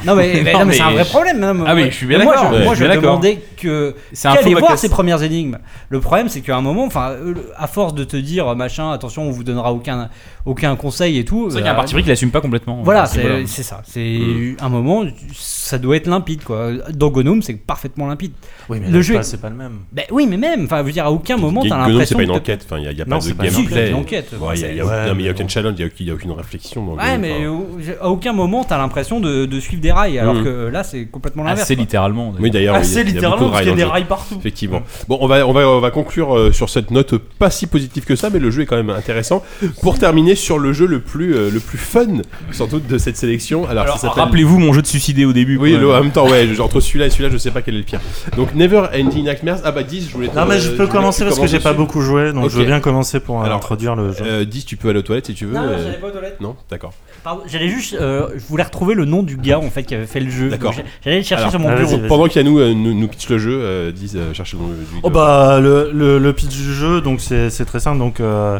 Non 0.04 0.14
mais, 0.14 0.40
mais- 0.42 0.52
Non, 0.52 0.60
non, 0.60 0.64
mais 0.66 0.72
c'est 0.74 0.80
un 0.82 0.90
vrai 0.90 1.04
je- 1.04 1.08
problème. 1.10 1.42
hein, 1.44 1.64
Ah 1.66 1.74
oui, 1.74 1.82
moi- 1.82 1.90
je 1.90 1.94
suis 1.96 2.06
bien 2.06 2.22
moi, 2.22 2.34
d'accord, 2.34 2.52
je- 2.58 2.64
Moi, 2.64 2.74
je 2.74 2.84
d'accord. 2.84 3.02
demandais 3.02 3.38
que 3.56 3.94
qu'aller 4.22 4.54
voir 4.54 4.78
ces 4.78 4.88
premières 4.88 5.22
énigmes. 5.22 5.58
Le 5.88 6.00
problème, 6.00 6.28
c'est 6.28 6.40
qu'à 6.40 6.56
un 6.56 6.60
moment, 6.60 6.84
enfin, 6.84 7.10
euh, 7.10 7.34
à 7.56 7.66
force 7.66 7.94
de 7.94 8.04
te 8.04 8.16
dire 8.16 8.54
machin, 8.56 8.90
attention, 8.92 9.22
on 9.24 9.30
vous 9.30 9.44
donnera 9.44 9.72
aucun 9.72 10.08
aucun 10.46 10.74
conseil 10.74 11.18
et 11.18 11.24
tout. 11.24 11.50
C'est 11.50 11.54
vrai 11.54 11.60
qu'il 11.62 11.66
y 11.66 11.68
a 11.68 11.72
un 11.72 11.74
euh, 11.74 11.76
parti 11.76 11.92
pris 11.94 12.02
qui 12.02 12.08
l'assume 12.08 12.30
pas 12.30 12.40
complètement. 12.40 12.80
Voilà, 12.82 13.02
à 13.02 13.06
ce 13.06 13.18
niveau-là. 13.18 13.36
c'est 13.46 13.62
ça. 13.62 13.82
C'est 13.86 14.56
un 14.60 14.68
moment, 14.70 15.04
ça 15.34 15.76
doit 15.78 15.96
être 15.96 16.06
limpide 16.06 16.44
quoi. 16.44 16.70
Dans 16.94 17.10
Gnome, 17.10 17.42
c'est 17.42 17.54
parfaitement 17.54 18.06
limpide. 18.06 18.32
Oui, 18.70 18.78
mais 18.80 18.88
le 18.90 19.02
jeu. 19.02 19.18
c'est 19.22 19.40
pas 19.40 19.50
le 19.50 19.56
même. 19.56 19.80
Ben 19.92 20.04
oui, 20.10 20.26
mais 20.28 20.38
même. 20.38 20.64
Enfin, 20.64 20.78
je 20.78 20.84
veux 20.84 20.92
dire, 20.92 21.04
à 21.04 21.12
aucun 21.12 21.36
moment, 21.36 21.60
t'as 21.62 21.68
Gnome, 21.76 21.78
l'impression. 21.90 22.06
c'est 22.06 22.14
pas 22.24 22.30
une 22.32 22.36
enquête. 22.38 22.62
Enfin, 22.64 22.78
il 22.78 22.84
y 22.84 23.02
a, 23.02 23.04
Non, 23.04 23.16
pas 23.16 23.16
de 23.18 23.22
c'est 23.22 23.34
pas 23.34 23.44
une 23.46 23.50
gameplay. 23.52 23.74
il 23.74 24.60
y 24.60 24.64
a- 24.64 24.70
il 24.70 24.76
y 24.76 24.80
a- 24.80 24.86
Ouais, 24.86 25.06
non, 25.08 25.14
mais 25.14 25.22
il 25.22 25.26
y 25.26 25.28
a 25.28 25.28
mais 25.28 25.30
aucun 25.30 25.42
bon. 25.44 25.48
challenge, 25.48 25.74
il 25.98 26.06
y 26.06 26.10
a 26.10 26.14
aucune 26.14 26.32
réflexion. 26.32 26.94
Ouais, 26.94 26.96
Gnome, 27.04 27.20
mais 27.20 27.94
à 28.00 28.08
aucun 28.08 28.32
moment, 28.32 28.64
t'as 28.64 28.78
l'impression 28.78 29.20
de 29.20 29.60
suivre 29.60 29.82
des 29.82 29.89
rails, 29.92 30.18
alors 30.18 30.34
Mhm. 30.34 30.44
que 30.44 30.68
là, 30.72 30.82
c'est 30.84 31.04
complètement 31.06 31.42
l'inverse. 31.44 31.62
Assez 31.62 31.74
quoi. 31.74 31.82
littéralement. 31.82 32.34
Oui, 32.38 32.50
d'ailleurs, 32.50 32.74
il 32.74 32.76
y 32.76 32.78
a- 32.78 32.80
Assez 32.80 32.92
il 32.92 32.96
y 32.96 33.00
a 33.00 33.04
beaucoup 33.04 33.10
de 33.10 33.14
littéralement, 33.16 33.48
parce 33.50 33.60
qu'il 33.62 33.70
y 33.70 33.72
a 33.72 33.76
des 33.76 33.84
rails 33.84 34.04
partout. 34.04 34.36
Effectivement. 34.38 34.82
Bon, 35.08 35.18
on 35.20 35.26
va, 35.26 35.46
on 35.46 35.52
va, 35.52 35.68
on 35.68 35.80
va 35.80 35.90
conclure 35.90 36.36
euh, 36.36 36.52
sur 36.52 36.68
cette 36.70 36.90
note 36.90 37.16
pas 37.16 37.50
si 37.50 37.66
positive 37.66 38.04
que 38.04 38.16
ça, 38.16 38.30
mais 38.30 38.38
le 38.38 38.50
jeu 38.50 38.62
est 38.62 38.66
quand 38.66 38.76
même 38.76 38.90
intéressant. 38.90 39.42
Pour 39.82 39.98
terminer 39.98 40.34
sur 40.34 40.58
le 40.58 40.72
jeu 40.72 40.86
le 40.86 41.00
plus, 41.00 41.34
euh, 41.34 41.50
le 41.50 41.60
plus 41.60 41.78
fun, 41.78 42.06
sans 42.52 42.66
doute, 42.66 42.86
de 42.86 42.98
cette 42.98 43.16
sélection. 43.16 43.66
Alors, 43.68 43.84
Alors, 43.84 44.14
rappelez-vous 44.14 44.58
mon 44.58 44.72
jeu 44.72 44.82
de 44.82 44.86
suicider 44.86 45.24
au 45.24 45.32
début. 45.32 45.56
Oui, 45.56 45.76
en 45.76 46.02
même 46.02 46.10
temps, 46.12 46.28
ouais, 46.28 46.48
entre 46.60 46.80
celui-là 46.80 47.06
et 47.06 47.10
celui-là, 47.10 47.30
je 47.30 47.38
sais 47.38 47.50
pas 47.50 47.62
quel 47.62 47.74
est 47.74 47.78
le 47.78 47.84
pire. 47.84 48.00
Donc, 48.36 48.54
Never 48.54 48.82
Ending 48.94 49.24
Nightmares. 49.24 49.60
Ah 49.64 49.72
bah, 49.72 49.82
10, 49.82 50.08
je 50.08 50.14
voulais 50.14 50.28
te- 50.28 50.36
Non, 50.36 50.46
mais 50.46 50.58
je 50.58 50.70
euh, 50.70 50.76
peux 50.76 50.86
commencer 50.86 51.24
parce 51.24 51.38
que 51.38 51.46
j'ai 51.46 51.60
pas 51.60 51.72
beaucoup 51.72 52.00
joué, 52.00 52.32
donc 52.32 52.48
je 52.50 52.56
veux 52.58 52.64
bien 52.64 52.80
commencer 52.80 53.20
pour 53.20 53.42
Alors, 53.42 53.56
introduire 53.56 53.96
le 53.96 54.12
jeu. 54.12 54.24
Euh, 54.24 54.44
10, 54.44 54.64
tu 54.64 54.76
peux 54.76 54.88
aller 54.88 54.98
aux 55.00 55.02
toilettes 55.02 55.26
si 55.26 55.34
tu 55.34 55.46
veux. 55.46 55.54
Non, 55.54 55.62
non, 55.62 55.68
euh, 55.68 55.84
j'allais 55.84 55.98
pas 55.98 56.06
aux 56.08 56.10
toilettes. 56.10 56.40
Non, 56.40 56.56
d'accord. 56.70 56.92
Pardon, 57.22 57.42
j'allais 57.46 57.68
juste, 57.68 57.94
euh, 57.94 58.28
je 58.34 58.40
voulais 58.46 58.62
retrouver 58.62 58.94
le 58.94 59.04
nom 59.04 59.22
du 59.22 59.36
gars 59.36 59.58
en 59.58 59.70
fait 59.70 59.82
qui 59.82 59.94
avait 59.94 60.06
fait 60.06 60.20
le 60.20 60.30
jeu. 60.30 60.48
D'accord. 60.48 60.72
J'allais 61.04 61.18
le 61.18 61.22
chercher 61.22 61.42
Alors, 61.42 61.50
sur 61.50 61.60
mon 61.60 61.68
bureau. 61.68 61.82
vas-y, 61.86 61.98
vas-y. 62.00 62.08
Pendant 62.08 62.26
qu'Yanou 62.28 62.58
euh, 62.58 62.72
nous, 62.74 62.94
nous 62.94 63.08
pitch 63.08 63.28
le 63.28 63.38
jeu, 63.38 63.60
euh, 63.62 63.92
10, 63.92 64.12
euh, 64.16 64.32
cherche 64.34 64.52
le 64.54 64.58
nom 64.60 64.68
du 64.68 64.74
Oh 65.02 65.10
bah 65.10 65.60
le, 65.60 65.90
le, 65.92 66.18
le 66.18 66.32
pitch 66.32 66.48
du 66.56 66.72
jeu 66.74 67.00
donc 67.00 67.20
c'est 67.20 67.50
c'est 67.50 67.64
très 67.64 67.80
simple 67.80 67.98
donc 67.98 68.20
euh, 68.20 68.58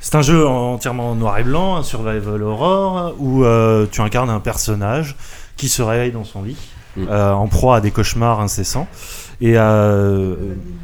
c'est 0.00 0.14
un 0.14 0.22
jeu 0.22 0.46
entièrement 0.46 1.10
en 1.10 1.14
noir 1.14 1.38
et 1.38 1.42
blanc 1.42 1.76
un 1.76 1.82
survival 1.82 2.42
horror 2.42 3.14
où 3.18 3.44
euh, 3.44 3.86
tu 3.90 4.00
incarnes 4.00 4.30
un 4.30 4.40
personnage 4.40 5.16
qui 5.56 5.68
se 5.68 5.82
réveille 5.82 6.12
dans 6.12 6.24
son 6.24 6.42
lit 6.42 6.56
Mm. 6.96 7.04
euh, 7.08 7.32
en 7.32 7.46
proie 7.46 7.76
à 7.76 7.80
des 7.80 7.92
cauchemars 7.92 8.40
incessants 8.40 8.88
et 9.40 9.52
euh, 9.56 10.34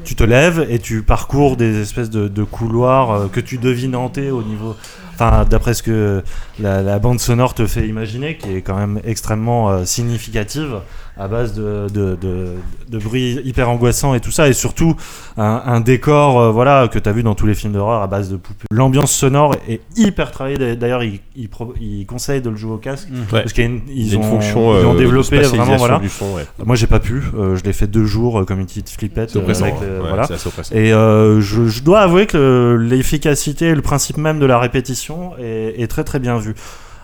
tu 0.05 0.15
te 0.15 0.23
lèves 0.23 0.65
et 0.71 0.79
tu 0.79 1.03
parcours 1.03 1.57
des 1.57 1.81
espèces 1.81 2.11
de, 2.11 2.29
de 2.29 2.45
couloirs 2.45 3.11
euh, 3.11 3.27
que 3.27 3.41
tu 3.41 3.59
devines 3.59 3.97
hanter 3.97 4.31
au 4.31 4.45
niveau 4.45 4.77
d'après 5.19 5.75
ce 5.75 5.83
que 5.83 6.23
la, 6.59 6.83
la 6.83 6.99
bande 6.99 7.21
sonore 7.21 7.55
te 7.55 7.67
fait 7.67 7.87
imaginer 7.87 8.37
qui 8.37 8.57
est 8.57 8.63
quand 8.63 8.77
même 8.77 9.01
extrêmement 9.05 9.71
euh, 9.71 9.85
significative 9.85 10.81
à 11.19 11.29
base 11.29 11.55
de, 11.55 11.87
de, 11.93 12.17
de, 12.21 12.49
de 12.89 12.99
bruits 12.99 13.41
hyper 13.45 13.71
angoissants 13.71 14.15
et 14.15 14.21
tout 14.21 14.31
ça, 14.31 14.49
et 14.49 14.53
surtout 14.53 14.95
un, 15.39 15.63
un 15.65 15.81
décor 15.81 16.39
euh, 16.39 16.51
voilà, 16.51 16.89
que 16.89 16.99
tu 16.99 17.09
as 17.09 17.13
vu 17.13 17.23
dans 17.23 17.35
tous 17.35 17.47
les 17.47 17.55
films 17.55 17.73
d'horreur 17.73 18.03
à 18.03 18.07
base 18.07 18.31
de 18.31 18.37
poupées. 18.37 18.67
L'ambiance 18.71 19.13
sonore 19.13 19.55
est 19.69 19.81
hyper 19.97 20.31
travaillée, 20.31 20.77
d'ailleurs 20.77 21.03
ils 21.03 21.21
il, 21.35 21.49
pro- 21.49 21.75
il 21.81 22.05
conseillent 22.07 22.41
de 22.43 22.51
le 22.51 22.57
jouer 22.57 22.73
au 22.73 22.79
casque, 22.79 23.09
Ouais. 23.33 23.43
parce 23.43 23.53
qu'il 23.53 23.65
y 23.65 23.67
a 23.67 23.71
une, 23.71 23.81
Il 23.89 23.99
y 24.03 24.07
ils, 24.09 24.13
a 24.13 24.15
une 24.17 24.21
ont, 24.25 24.31
fonction, 24.31 24.79
ils 24.81 24.85
ont 24.87 24.95
euh, 24.95 24.99
développé 24.99 25.39
vraiment 25.41 25.77
voilà. 25.77 25.99
du 25.99 26.09
son, 26.09 26.35
ouais. 26.35 26.47
Moi 26.65 26.77
j'ai 26.77 26.87
pas 26.87 27.01
pu, 27.01 27.23
euh, 27.39 27.57
je 27.57 27.65
l'ai 27.65 27.73
fait 27.73 27.87
deux 27.87 28.05
jours 28.05 28.41
euh, 28.41 28.45
comme 28.45 28.61
une 28.61 28.67
petite 28.67 28.91
flippette. 28.91 29.35
Avec, 29.37 29.61
ouais. 29.61 29.73
euh, 29.83 30.01
voilà. 30.07 30.25
oppressant. 30.25 30.75
Et 30.75 30.93
euh, 30.93 31.41
je, 31.41 31.67
je 31.67 31.83
dois 31.83 32.01
avouer 32.01 32.27
que 32.27 32.37
le- 32.37 32.77
l'efficacité 32.77 33.67
et 33.67 33.75
le 33.75 33.83
principe 33.83 34.17
même 34.19 34.39
de 34.39 34.47
la 34.47 34.59
répétition 34.59 35.33
est, 35.39 35.75
est 35.81 35.87
très 35.87 36.05
très 36.05 36.19
bien 36.19 36.37
vu. 36.39 36.55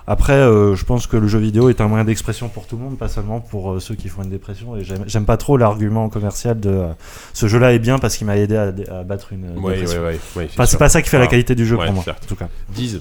Après, 0.07 0.33
euh, 0.33 0.75
je 0.75 0.85
pense 0.85 1.07
que 1.07 1.17
le 1.17 1.29
jeu 1.29 1.39
vidéo 1.39 1.69
est 1.69 1.81
un 1.81 1.87
moyen 1.89 2.05
d'expression 2.05 2.49
pour 2.49 2.67
tout 2.67 2.77
le 2.77 2.83
monde, 2.83 2.99
pas 2.99 3.09
seulement 3.09 3.39
pour 3.41 3.73
euh, 3.73 3.81
ceux 3.81 3.95
qui 3.95 4.09
font 4.09 4.23
une 4.23 4.31
dépression. 4.31 4.77
Et 4.77 4.85
j'aime- 4.85 5.25
pas 5.25 5.37
trop 5.37 5.57
l'argument 5.57 6.09
commercial 6.09 6.59
de 6.59 6.71
euh, 6.71 6.89
ce 7.33 7.47
jeu-là 7.47 7.73
est 7.73 7.79
bien 7.79 7.99
parce 8.01 8.17
qu'il 8.17 8.27
m'a 8.27 8.37
aidé 8.37 8.57
à, 8.57 8.73
à 8.99 9.03
battre 9.05 9.33
une 9.33 9.45
euh, 9.45 9.61
Ouais, 9.61 9.75
dépression. 9.77 10.01
ouais, 10.03 10.07
ouais, 10.09 10.13
ouais, 10.37 10.47
c'est 10.49 10.55
Enfin, 10.55 10.67
c'est 10.67 10.77
pas 10.79 10.89
ça 10.89 11.03
qui 11.03 11.09
fait 11.09 11.19
la 11.19 11.25
Ah, 11.25 11.29
qualité 11.29 11.55
du 11.55 11.65
jeu 11.67 11.77
ouais, 11.77 11.85
pour 11.87 11.95
moi, 11.95 12.05
certes. 12.05 12.23
en 12.25 12.27
tout 12.29 12.37
cas. 12.37 12.49
10. 12.75 12.99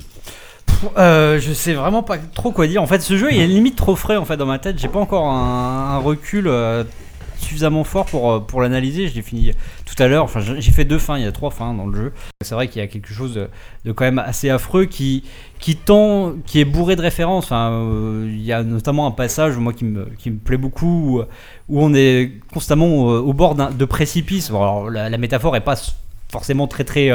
Euh, 0.98 1.40
je 1.40 1.54
sais 1.54 1.74
vraiment 1.74 2.02
pas 2.04 2.18
trop 2.18 2.52
quoi 2.52 2.66
dire. 2.68 2.82
En 2.82 2.88
fait, 2.88 3.02
ce 3.02 3.16
jeu 3.18 3.30
il 3.32 3.40
est 3.40 3.48
limite 3.48 3.76
trop 3.76 3.96
frais 3.96 4.16
en 4.18 4.26
fait 4.26 4.38
dans 4.38 4.46
ma 4.46 4.58
tête. 4.60 4.80
J'ai 4.80 4.88
pas 4.88 5.00
encore 5.00 5.28
un, 5.28 5.96
un 5.96 5.98
recul 5.98 6.48
euh, 6.48 6.84
suffisamment 7.42 7.84
fort 7.84 8.06
pour, 8.06 8.32
euh, 8.32 8.40
pour 8.40 8.62
l'analyser. 8.62 9.08
Je 9.08 9.16
l'ai 9.16 9.22
fini 9.22 9.52
tout 9.86 10.02
à 10.02 10.08
l'heure. 10.08 10.24
Enfin, 10.24 10.40
j'ai 10.40 10.72
fait 10.72 10.86
deux 10.86 10.98
fins. 10.98 11.18
Il 11.18 11.24
y 11.24 11.28
a 11.28 11.32
trois 11.32 11.52
fins 11.52 11.74
dans 11.74 11.88
le 11.88 11.96
jeu. 11.96 12.14
C'est 12.42 12.56
vrai 12.56 12.68
qu'il 12.68 12.82
y 12.82 12.84
a 12.84 12.88
quelque 12.88 13.14
chose 13.14 13.48
de, 13.86 13.92
quand 13.92 14.06
même 14.06 14.20
assez 14.20 14.50
affreux 14.50 14.86
qui 14.86 15.24
qui 15.60 15.76
tend, 15.76 16.34
qui 16.46 16.60
est 16.60 16.66
bourré 16.66 16.96
de 16.96 17.02
références. 17.02 17.46
Enfin, 17.46 17.72
euh, 17.72 18.28
il 18.28 18.42
y 18.42 18.54
a 18.54 18.64
notamment 18.64 19.08
un 19.08 19.12
passage 19.12 19.58
moi 19.58 19.74
qui 19.74 19.86
me 19.86 20.06
qui 20.18 20.32
me 20.32 20.38
plaît 20.38 20.58
beaucoup 20.58 21.22
où, 21.70 21.82
on 21.82 21.94
est 21.94 22.34
constamment 22.54 23.12
euh, 23.12 23.20
au 23.20 23.34
bord 23.34 23.56
de 23.56 23.86
précipice. 23.86 24.50
Bon, 24.52 24.88
la, 24.88 25.18
métaphore 25.18 25.56
est 25.56 25.62
pas 25.62 25.76
forcément 26.30 26.68
très 26.68 26.84
très 26.84 27.12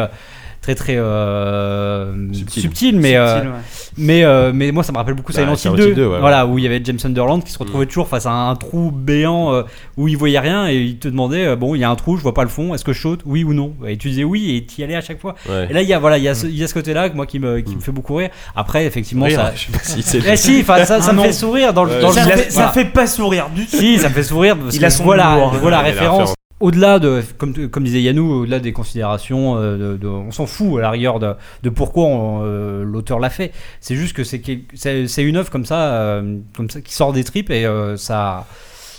très 0.60 0.74
très 0.74 0.96
euh, 0.96 2.12
Subtil. 2.32 2.62
subtile, 2.62 2.98
mais 3.00 3.16
euh, 3.16 3.34
Subtil, 3.34 3.48
ouais. 3.50 3.56
mais 3.98 4.24
euh, 4.24 4.52
mais 4.54 4.72
moi 4.72 4.82
ça 4.82 4.92
me 4.92 4.96
rappelle 4.98 5.14
beaucoup 5.14 5.32
Bah, 5.32 5.40
Silent 5.54 5.54
Hill 5.74 5.78
2, 5.80 5.88
Hill 5.88 5.94
2, 5.94 6.06
ouais, 6.06 6.18
voilà 6.20 6.46
où 6.46 6.58
il 6.58 6.64
y 6.64 6.66
avait 6.66 6.80
James 6.84 6.98
Sunderland 6.98 7.42
qui 7.44 7.52
se 7.52 7.58
retrouvait 7.58 7.84
Mm. 7.84 7.88
toujours 7.88 8.08
face 8.08 8.26
à 8.26 8.32
un, 8.32 8.54
trou 8.56 8.90
béant 8.90 9.52
euh, 9.54 9.62
où 9.96 10.08
il 10.08 10.16
voyait 10.16 10.38
rien 10.40 10.68
et 10.68 10.76
il 10.76 10.98
te 10.98 11.08
demandait 11.08 11.46
euh, 11.46 11.56
bon 11.56 11.74
il 11.74 11.78
y 11.80 11.84
a 11.84 11.90
un 11.90 11.94
trou 11.96 12.16
je 12.16 12.22
vois 12.22 12.34
pas 12.34 12.42
le 12.42 12.48
fond 12.48 12.74
est-ce 12.74 12.84
que 12.84 12.92
je 12.92 13.00
saute 13.00 13.20
oui 13.26 13.44
ou 13.44 13.52
non? 13.54 13.72
Et 13.86 13.96
tu 13.96 14.08
disais 14.08 14.24
oui 14.24 14.56
et 14.56 14.64
tu 14.66 14.80
y 14.80 14.84
allais 14.84 14.96
à 14.96 15.00
chaque 15.00 15.20
fois 15.20 15.34
Ouais. 15.48 15.66
et 15.70 15.72
là 15.72 15.82
il 15.82 15.88
y 15.88 15.92
a 15.92 15.98
voilà 15.98 16.18
il 16.18 16.24
y 16.24 16.28
a 16.28 16.34
ce, 16.34 16.46
il 16.46 16.56
y 16.56 16.64
a 16.64 16.68
ce 16.68 16.74
côté 16.74 16.92
là 16.94 17.08
moi 17.14 17.26
qui 17.26 17.38
me 17.38 17.60
qui 17.60 17.74
me 17.76 17.80
fait 17.80 17.92
beaucoup 17.92 18.14
rire 18.16 18.30
après 18.54 18.84
effectivement 18.86 19.26
Rire, 19.26 19.36
ça 19.40 19.52
je 19.56 19.66
sais 19.66 19.72
pas 19.72 19.78
si 19.82 20.02
c'est- 20.02 20.20
Eh 20.26 20.36
si 20.36 20.62
ça, 20.64 20.84
ça 20.84 20.98
Ah 21.02 21.12
me 21.12 21.16
non. 21.18 21.22
fait 21.24 21.32
sourire 21.32 21.72
dans 21.72 21.84
le, 21.84 22.00
dans 22.00 22.10
Ça, 22.12 22.22
fait, 22.24 22.50
ça 22.50 22.54
voilà. 22.54 22.72
fait 22.72 22.84
pas 22.86 23.06
sourire 23.06 23.48
du 23.54 23.66
tout. 23.66 23.76
Si, 23.76 23.98
ça 23.98 24.08
me 24.08 24.14
fait 24.14 24.22
sourire 24.22 24.56
parce 24.56 24.74
Il 24.74 24.80
que 24.80 24.84
a 24.86 24.90
son 24.90 25.08
a 25.10 25.16
la 25.16 25.80
référence. 25.80 26.34
Au-delà 26.58 26.98
de, 26.98 27.22
comme, 27.36 27.84
disait 27.84 28.00
Yannou, 28.00 28.32
au-delà 28.32 28.60
des 28.60 28.72
considérations, 28.72 29.58
euh, 29.58 29.98
de, 29.98 30.06
on 30.06 30.30
s'en 30.30 30.46
fout 30.46 30.78
à 30.78 30.82
la 30.82 30.90
rigueur 30.90 31.18
de, 31.18 31.34
de 31.62 31.68
pourquoi 31.68 32.06
euh, 32.06 32.82
l'auteur 32.82 33.18
l'a 33.18 33.28
fait. 33.28 33.52
C'est 33.80 33.94
juste 33.94 34.16
que 34.16 34.24
c'est, 34.24 35.22
une 35.22 35.36
œuvre 35.36 35.50
comme 35.50 35.66
ça, 35.66 35.92
euh, 35.92 36.38
comme 36.56 36.70
ça, 36.70 36.80
qui 36.80 36.94
sort 36.94 37.12
des 37.12 37.24
tripes 37.24 37.50
et 37.50 37.66
ça. 37.96 38.46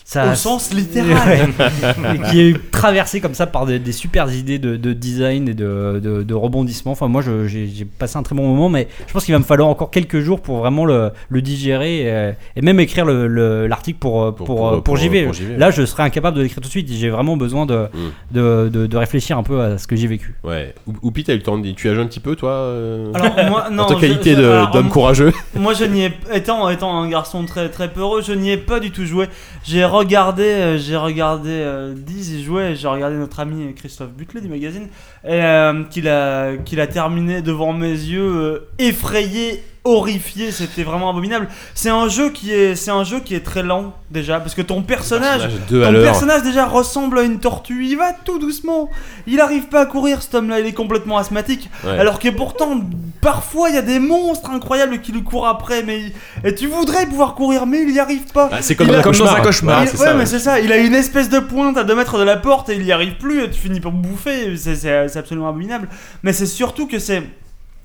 Ça 0.09 0.31
Au 0.31 0.35
sens 0.35 0.73
littéral. 0.73 1.49
Ouais. 1.59 2.15
Et 2.15 2.19
qui 2.29 2.39
est 2.39 2.71
traversé 2.71 3.19
comme 3.19 3.34
ça 3.34 3.45
par 3.45 3.65
des, 3.65 3.77
des 3.77 3.91
super 3.91 4.31
idées 4.34 4.57
de, 4.57 4.77
de 4.77 4.93
design 4.93 5.49
et 5.49 5.53
de, 5.53 5.99
de, 6.01 6.23
de 6.23 6.34
rebondissement. 6.34 6.93
Enfin, 6.93 7.09
moi, 7.09 7.21
j'ai, 7.45 7.67
passé 7.99 8.17
un 8.17 8.23
très 8.23 8.34
bon 8.34 8.47
moment, 8.47 8.69
mais 8.69 8.88
je 9.05 9.11
pense 9.11 9.25
qu'il 9.25 9.34
va 9.34 9.39
me 9.39 9.43
falloir 9.43 9.67
encore 9.67 9.91
quelques 9.91 10.21
jours 10.21 10.39
pour 10.41 10.59
vraiment 10.59 10.85
le, 10.85 11.11
le 11.27 11.41
digérer 11.41 12.03
et, 12.03 12.31
et 12.55 12.61
même 12.61 12.79
écrire 12.79 13.03
le- 13.03 13.27
le- 13.27 13.67
l'article 13.67 13.99
pour, 13.99 14.34
pour, 14.34 14.45
Pour- 14.45 14.45
pour, 14.55 14.69
pour- 14.71 14.84
pour 14.84 14.95
JV. 14.97 15.25
pour 15.25 15.34
JV. 15.34 15.57
Là, 15.57 15.71
je 15.71 15.85
serais 15.85 16.03
incapable 16.03 16.38
de 16.38 16.41
l'écrire 16.43 16.61
tout 16.61 16.67
de 16.67 16.71
suite. 16.71 16.89
J'ai 16.89 17.09
vraiment 17.09 17.35
besoin 17.35 17.65
de, 17.65 17.77
Mm. 17.93 18.35
de, 18.35 18.69
de, 18.71 18.88
de 18.88 18.97
réfléchir 18.97 19.38
un 19.38 19.43
peu 19.43 19.59
à 19.61 19.77
ce 19.77 19.88
que 19.88 19.97
j'ai 19.97 20.07
vécu. 20.07 20.35
Ouais. 20.45 20.73
Ou- 20.88 20.93
Oupi, 21.01 21.25
t'as 21.25 21.34
eu 21.34 21.38
le 21.38 21.43
temps 21.43 21.57
de. 21.57 21.69
Tu 21.71 21.89
as 21.89 21.93
joué 21.93 22.03
un 22.03 22.07
petit 22.07 22.21
peu, 22.21 22.38
toi 22.38 22.51
euh, 22.51 23.11
Alors, 23.13 23.35
moi, 23.49 23.67
non, 23.71 23.84
En 23.84 23.85
ta 23.88 23.95
qualité 23.95 24.35
d'homme 24.38 24.88
courageux. 24.89 25.34
Moi, 25.55 25.73
je 25.73 25.84
n'y 25.84 26.05
ai 26.05 26.13
étant 26.34 26.69
étant 26.69 26.97
un 26.97 27.09
garçon 27.09 27.43
très 27.45 27.67
très 27.69 27.89
peureux, 27.91 28.21
je 28.21 28.31
n'y 28.31 28.51
ai 28.51 28.57
pas 28.57 28.79
du 28.79 28.91
tout 28.91 29.05
joué. 29.05 29.27
J'ai 29.65 29.84
regardé, 29.98 30.44
euh, 30.44 30.78
j'ai 30.78 30.95
regardé 30.95 31.49
euh, 31.49 31.94
Diz 31.95 32.32
y 32.32 32.44
jouer. 32.44 32.76
J'ai 32.76 32.88
regardé 32.88 33.15
notre 33.15 33.40
ami 33.40 33.74
Christophe 33.76 34.11
Butler 34.11 34.41
du 34.41 34.48
magazine, 34.48 34.88
et 35.24 35.44
euh, 35.44 35.84
qu'il 35.84 36.07
a 36.07 36.57
qu'il 36.57 36.80
a 36.80 36.88
terminé 36.88 37.41
devant 37.41 37.74
mes 37.74 37.91
yeux, 37.91 38.68
effrayé, 38.80 39.64
horrifié. 39.88 40.51
C'était 40.51 40.84
vraiment 40.84 41.09
abominable. 41.09 41.47
C'est 41.73 41.89
un 41.89 42.07
jeu 42.09 42.30
qui 42.30 42.53
est 42.53 42.76
c'est 42.76 42.91
un 42.91 43.03
jeu 43.03 43.19
qui 43.19 43.35
est 43.35 43.45
très 43.45 43.64
lent 43.64 43.93
déjà 44.11 44.39
parce 44.39 44.53
que 44.55 44.61
ton 44.61 44.81
personnage 44.81 45.41
Personnage 45.41 45.68
deux 45.69 45.84
à 45.84 45.88
ton 45.93 46.01
personnage 46.01 46.43
déjà 46.43 46.65
ressemble 46.65 47.19
à 47.19 47.22
une 47.23 47.39
tortue. 47.39 47.85
Il 47.85 47.97
va 47.97 48.14
tout 48.14 48.39
doucement. 48.39 48.89
Il 49.26 49.39
arrive 49.41 49.68
pas 49.68 49.81
à 49.81 49.85
courir. 49.85 50.22
Cet 50.22 50.35
homme-là, 50.35 50.59
il 50.59 50.65
est 50.65 50.73
complètement 50.73 51.18
asthmatique. 51.18 51.69
Ouais. 51.84 51.97
Alors 51.97 52.19
que 52.19 52.30
pourtant, 52.30 52.80
parfois, 53.22 53.69
il 53.69 53.76
y 53.76 53.77
a 53.77 53.81
des 53.81 53.99
monstres 53.99 54.49
incroyables 54.51 54.99
qui 55.01 55.11
lui 55.11 55.23
courent 55.23 55.47
après. 55.47 55.84
Mais 55.84 56.11
et 56.43 56.53
tu 56.55 56.68
voudrais 56.68 57.05
pouvoir 57.05 57.35
courir, 57.35 57.65
mais 57.65 57.81
il 57.84 57.91
y 57.91 57.99
arrive 57.99 58.31
pas. 58.34 58.49
Ah, 58.51 58.61
c'est 58.61 58.76
comme 58.76 58.89
a- 58.89 58.97
un 58.97 59.01
cauchemar. 59.01 59.34
dans 59.35 59.39
un 59.41 59.43
cauchemar. 59.43 59.84
Il- 59.84 59.89
ouais, 59.89 59.95
ça, 59.95 60.14
mais 60.14 60.19
ouais. 60.19 60.26
c'est 60.26 60.39
ça. 60.39 60.59
Il 60.59 60.72
a 60.72 60.77
une 60.77 60.95
espèce 60.95 61.30
de 61.30 61.39
pointe 61.39 61.77
à 61.77 61.84
2 61.84 61.95
mètres 61.95 62.18
de 62.18 62.23
la 62.23 62.38
porte 62.38 62.69
et 62.69 62.76
il 62.76 62.84
y 62.85 62.91
arrive 62.91 63.15
plus. 63.18 63.43
Et 63.43 63.49
tu 63.49 63.59
finis 63.59 63.80
par 63.80 63.91
bouffer. 63.91 64.55
C'est 64.57 65.18
absolument 65.18 65.49
abominable. 65.49 65.88
Mais 66.23 66.34
c'est 66.34 66.45
surtout 66.45 66.88
que 66.88 66.99
c'est 66.99 67.23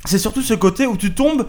c'est 0.05 0.19
surtout 0.19 0.43
ce 0.43 0.55
côté 0.55 0.87
où 0.87 0.97
tu 0.97 1.13
tombes 1.13 1.47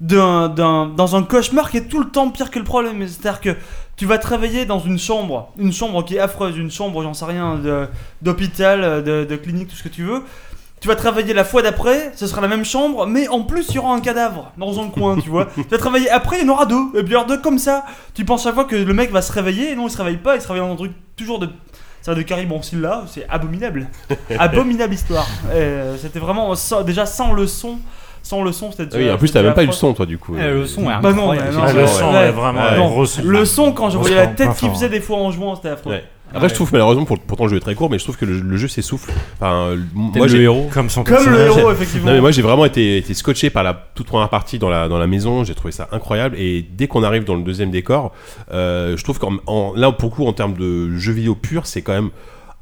d'un- 0.00 0.48
d'un- 0.48 0.86
dans 0.86 1.14
un 1.16 1.22
cauchemar 1.22 1.70
qui 1.70 1.76
est 1.78 1.88
tout 1.88 2.00
le 2.00 2.08
temps 2.08 2.30
pire 2.30 2.50
que 2.50 2.58
le 2.58 2.64
problème. 2.64 3.06
C'est-à-dire 3.06 3.40
que 3.40 3.56
tu 3.96 4.06
vas 4.06 4.18
te 4.18 4.26
réveiller 4.26 4.64
dans 4.64 4.78
une 4.80 4.98
chambre, 4.98 5.52
une 5.58 5.72
chambre 5.72 6.04
qui 6.04 6.16
est 6.16 6.20
affreuse, 6.20 6.56
une 6.56 6.70
chambre, 6.70 7.02
j'en 7.02 7.12
sais 7.14 7.26
rien, 7.26 7.58
d'hôpital, 8.22 9.02
de, 9.04 9.24
de 9.24 9.36
clinique, 9.36 9.68
tout 9.68 9.76
ce 9.76 9.82
que 9.82 9.88
tu 9.88 10.04
veux. 10.04 10.22
Tu 10.80 10.88
vas 10.88 10.96
travailler 10.96 11.34
la 11.34 11.44
fois 11.44 11.60
d'après, 11.60 12.10
ce 12.16 12.26
sera 12.26 12.40
la 12.40 12.48
même 12.48 12.64
chambre, 12.64 13.06
mais 13.06 13.28
en 13.28 13.42
plus 13.42 13.66
il 13.68 13.74
y 13.74 13.78
aura 13.78 13.92
un 13.94 14.00
cadavre 14.00 14.50
dans 14.56 14.80
un 14.80 14.88
coin, 14.88 15.18
tu 15.20 15.28
vois. 15.28 15.46
Tu 15.54 15.62
vas 15.70 15.76
travailler 15.76 16.08
après, 16.08 16.38
il 16.40 16.46
y 16.46 16.48
en 16.48 16.54
aura 16.54 16.64
deux, 16.64 16.80
et 16.94 17.02
puis 17.02 17.12
alors 17.12 17.26
deux 17.26 17.36
comme 17.38 17.58
ça. 17.58 17.84
Tu 18.14 18.24
penses 18.24 18.44
chaque 18.44 18.54
fois 18.54 18.64
que 18.64 18.76
le 18.76 18.94
mec 18.94 19.10
va 19.10 19.20
se 19.20 19.30
réveiller, 19.30 19.72
et 19.72 19.76
non 19.76 19.88
il 19.88 19.90
se 19.90 19.98
réveille 19.98 20.16
pas, 20.16 20.36
il 20.36 20.40
se 20.40 20.48
réveille 20.48 20.66
dans 20.66 20.72
un 20.72 20.76
truc 20.76 20.92
toujours 21.16 21.38
de. 21.38 21.50
Ça 22.00 22.12
va 22.12 22.16
de 22.16 22.22
Carrie 22.22 22.48
là, 22.80 23.04
c'est 23.08 23.26
abominable. 23.28 23.88
abominable 24.38 24.94
histoire. 24.94 25.26
Euh, 25.50 25.98
C'était 26.00 26.18
vraiment 26.18 26.54
sans- 26.54 26.80
déjà 26.82 27.04
sans 27.04 27.34
le 27.34 27.46
son. 27.46 27.78
Sans 28.22 28.42
le 28.42 28.52
son, 28.52 28.70
c'était 28.70 28.84
Ah 28.92 28.96
oui, 28.98 29.10
en 29.10 29.16
plus, 29.18 29.32
t'as 29.32 29.42
même 29.42 29.54
pas 29.54 29.62
eu 29.62 29.66
le 29.66 29.72
son, 29.72 29.92
toi, 29.94 30.06
du 30.06 30.18
coup. 30.18 30.34
Eh, 30.38 30.50
le 30.50 30.66
son 30.66 30.82
est 30.90 31.00
Bah 31.00 31.12
non, 31.12 31.30
Ah, 31.32 31.72
le 31.72 31.86
son 31.86 32.12
Ouais. 32.12 32.26
est 32.26 32.30
vraiment 32.30 32.60
Ouais. 32.60 32.68
un 32.74 32.76
Non, 32.76 32.88
gros 32.90 33.04
Le 33.24 33.44
son, 33.44 33.72
quand 33.72 33.90
je 33.90 33.98
voyais 33.98 34.16
la 34.16 34.26
tête 34.28 34.54
qu'il 34.56 34.70
faisait 34.70 34.88
des 34.88 35.00
fois 35.00 35.16
en 35.18 35.30
jouant, 35.30 35.56
c'était 35.56 35.68
affreux. 35.70 35.92
Ouais. 35.92 36.04
Après, 36.32 36.48
je 36.48 36.54
trouve 36.54 36.68
malheureusement, 36.72 37.04
pour, 37.04 37.18
pourtant 37.18 37.42
le 37.46 37.50
jeu 37.50 37.56
est 37.56 37.60
très 37.60 37.74
court, 37.74 37.90
mais 37.90 37.98
je 37.98 38.04
trouve 38.04 38.16
que 38.16 38.24
le, 38.24 38.38
le 38.38 38.56
jeu 38.56 38.68
s'essouffle. 38.68 39.10
Enfin, 39.40 39.74
moi, 39.94 40.28
le 40.28 40.40
héros. 40.40 40.70
Comme 40.72 40.88
son 40.88 41.02
Comme 41.02 41.28
le 41.28 41.40
héros, 41.46 41.72
effectivement. 41.72 42.06
Non 42.06 42.12
mais 42.12 42.20
moi 42.20 42.30
j'ai 42.30 42.42
vraiment 42.42 42.64
été, 42.64 42.98
été 42.98 43.14
scotché 43.14 43.50
par 43.50 43.64
la 43.64 43.74
toute 43.96 44.06
première 44.06 44.28
partie 44.28 44.60
dans 44.60 44.68
la, 44.68 44.86
dans 44.86 44.98
la 44.98 45.08
maison, 45.08 45.42
j'ai 45.42 45.56
trouvé 45.56 45.72
ça 45.72 45.88
incroyable 45.90 46.36
et 46.38 46.62
dès 46.62 46.86
qu'on 46.86 47.02
arrive 47.02 47.24
dans 47.24 47.34
le 47.34 47.42
deuxième 47.42 47.72
décor, 47.72 48.12
euh, 48.52 48.96
je 48.96 49.02
trouve 49.02 49.18
qu'en 49.18 49.38
en- 49.48 49.72
là 49.74 49.90
pour 49.90 50.10
le 50.10 50.14
coup 50.14 50.24
en 50.24 50.32
termes 50.32 50.54
de 50.54 50.96
jeu 50.96 51.12
vidéo 51.12 51.34
pur 51.34 51.66
c'est 51.66 51.82
quand 51.82 51.94
même 51.94 52.10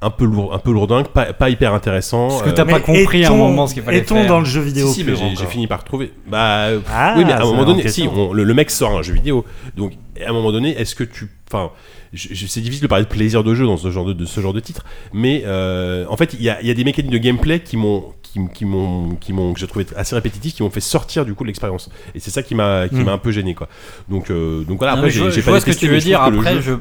un 0.01 0.11
peu 0.11 0.25
lourd, 0.25 0.55
un 0.55 0.59
peu 0.59 0.70
lourdingue, 0.73 1.09
pas, 1.09 1.33
pas 1.33 1.51
hyper 1.51 1.75
intéressant. 1.75 2.29
Parce 2.29 2.43
que 2.43 2.49
euh, 2.51 2.53
t'as 2.53 2.65
pas 2.65 2.75
mais 2.75 2.81
compris 2.81 3.25
à 3.25 3.33
un 3.33 3.37
moment 3.37 3.66
ce 3.66 3.75
qu'il 3.75 3.83
fallait 3.83 4.03
faire. 4.03 4.27
dans 4.27 4.39
le 4.39 4.45
jeu 4.45 4.61
vidéo 4.61 4.87
Si, 4.89 4.95
si, 4.95 5.05
mais 5.05 5.15
j'ai- 5.16 5.47
fini 5.47 5.66
par 5.66 5.81
retrouver. 5.81 6.12
Bah, 6.29 6.66
euh, 6.66 6.81
Ah, 6.89 7.15
oui, 7.16 7.25
mais 7.25 7.33
à 7.33 7.39
un 7.43 7.45
moment 7.45 7.62
en 7.62 7.65
donné, 7.65 7.89
si, 7.89 8.07
on- 8.07 8.33
le, 8.33 8.45
le 8.45 8.55
mec 8.55 8.70
sort 8.70 8.97
un 8.97 9.03
jeu 9.03 9.12
vidéo. 9.15 9.45
Donc, 9.77 9.95
à 10.25 10.31
un 10.31 10.33
moment 10.33 10.53
donné, 10.53 10.70
est-ce 10.79 10.95
que 10.95 11.05
tu. 11.05 11.29
Enfin, 11.51 11.70
c'est 12.15 12.61
difficile 12.61 12.83
de 12.83 12.87
parler 12.87 13.05
de 13.05 13.09
plaisir 13.11 13.43
de 13.43 13.55
jeu 13.55 13.65
dans 13.66 13.77
ce 13.77 13.91
genre 13.91 14.05
de, 14.05 14.12
de 14.12 14.25
ce 14.25 14.41
genre 14.41 14.53
de 14.53 14.61
titre. 14.61 14.85
Mais 15.12 15.43
euh, 15.47 16.05
en 16.09 16.16
fait, 16.16 16.35
il 16.35 16.43
y 16.43 16.49
a, 16.51 16.61
il 16.61 16.69
y 16.69 16.70
a 16.70 16.75
des 16.75 16.85
mécaniques 16.85 17.11
de 17.12 17.19
gameplay 17.19 17.61
qui 17.61 17.77
m'ont. 17.77 18.05
Qui, 18.23 18.41
qui 18.53 18.66
m'ont 18.66 19.15
qui 19.15 19.33
m'ont 19.33 19.55
que 19.55 19.59
j'ai 19.61 19.66
trouvé 19.66 19.87
assez 19.97 20.15
répétitifs 20.15 20.53
qui 20.55 20.62
m'ont 20.62 20.69
fait 20.69 20.81
sortir 20.81 21.25
du 21.25 21.33
coup 21.33 21.45
de 21.45 21.47
l'expérience 21.49 21.89
et 22.15 22.20
c'est 22.20 22.31
ça 22.31 22.43
qui 22.43 22.55
m'a 22.55 22.87
qui 22.87 22.97
Mm. 22.97 23.05
m'a 23.05 23.12
un 23.12 23.19
peu 23.19 23.31
gêné 23.31 23.55
quoi 23.55 23.69
donc 24.11 24.31
euh, 24.31 24.65
donc 24.65 24.77
voilà 24.77 24.93
Non, 24.93 24.99
après 24.99 25.11
j'ai 25.11 25.25
j'ai 25.31 25.41
je 25.41 25.45
pas 25.47 25.53
vois 25.53 25.61
ce 25.61 25.65
que 25.65 25.70
tu 25.70 25.89
veux 25.89 25.99
je 25.99 26.05
dire. 26.05 26.20
Après, 26.20 26.57
jeu- 26.57 26.61
je 26.61 26.73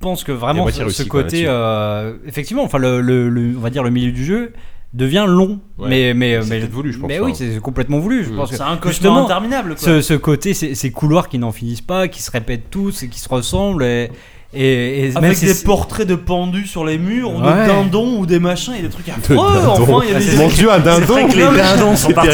pense 0.00 0.24
que 0.24 0.32
vraiment 0.32 0.68
ce, 0.68 0.82
réussi, 0.82 1.02
ce 1.04 1.08
quoi, 1.08 1.22
côté, 1.22 1.44
euh, 1.46 2.14
effectivement, 2.26 2.62
enfin 2.64 2.78
le, 2.78 3.00
le- 3.00 3.28
le- 3.28 3.56
on 3.56 3.60
va 3.60 3.70
dire 3.70 3.82
le 3.82 3.90
milieu 3.90 4.12
du 4.12 4.24
jeu 4.24 4.52
devient 4.94 5.24
long, 5.28 5.60
Ouais. 5.78 5.88
mais 5.88 6.14
mais 6.14 6.40
C'est 6.42 6.48
mais, 6.48 6.58
peut-être 6.60 6.72
voulu, 6.72 6.92
je 6.92 6.98
pense, 6.98 7.08
mais 7.08 7.16
hein. 7.18 7.22
oui, 7.24 7.32
c'est 7.34 7.60
complètement 7.60 7.98
voulu. 7.98 8.24
Je 8.24 8.30
Mm. 8.30 8.36
pense 8.36 8.50
que 8.50 8.56
C'est 8.56 8.62
un 8.62 8.76
cauchemar 8.76 9.18
interminable, 9.18 9.70
quoi. 9.74 9.78
Ce, 9.84 10.00
ce 10.00 10.14
côté, 10.14 10.54
ces, 10.54 10.74
ces 10.74 10.90
couloirs 10.90 11.28
qui 11.28 11.38
n'en 11.38 11.52
finissent 11.52 11.80
pas, 11.82 12.08
qui 12.08 12.22
se 12.22 12.30
répètent 12.30 12.70
tous 12.70 13.02
et 13.02 13.08
qui 13.08 13.18
se 13.18 13.28
ressemblent 13.28 13.84
et 13.84 14.10
et, 14.54 15.06
et 15.06 15.12
même 15.12 15.24
Avec 15.24 15.36
si 15.36 15.44
des 15.46 15.54
portraits 15.54 16.06
de 16.06 16.14
pendus 16.14 16.66
sur 16.66 16.84
les 16.84 16.98
murs, 16.98 17.30
ou 17.34 17.40
Ouais. 17.42 17.62
de 17.62 17.66
dindons, 17.68 18.18
ou 18.20 18.26
des 18.26 18.38
machins, 18.38 18.72
et 18.78 18.82
des 18.82 18.88
trucs 18.88 19.08
affreux. 19.08 19.36
Enfin, 19.36 20.00
il 20.06 20.12
y 20.12 20.16
a 20.16 20.18
des 20.18 20.36
Mon 20.36 20.48
Dieu, 20.48 20.72
un 20.72 20.78
dindon. 20.78 21.04
Vrai 21.06 21.24
que 21.26 21.36
les 21.36 21.42
dindons 21.44 21.96
sont. 21.96 22.08
Non 22.10 22.14
mais 22.16 22.28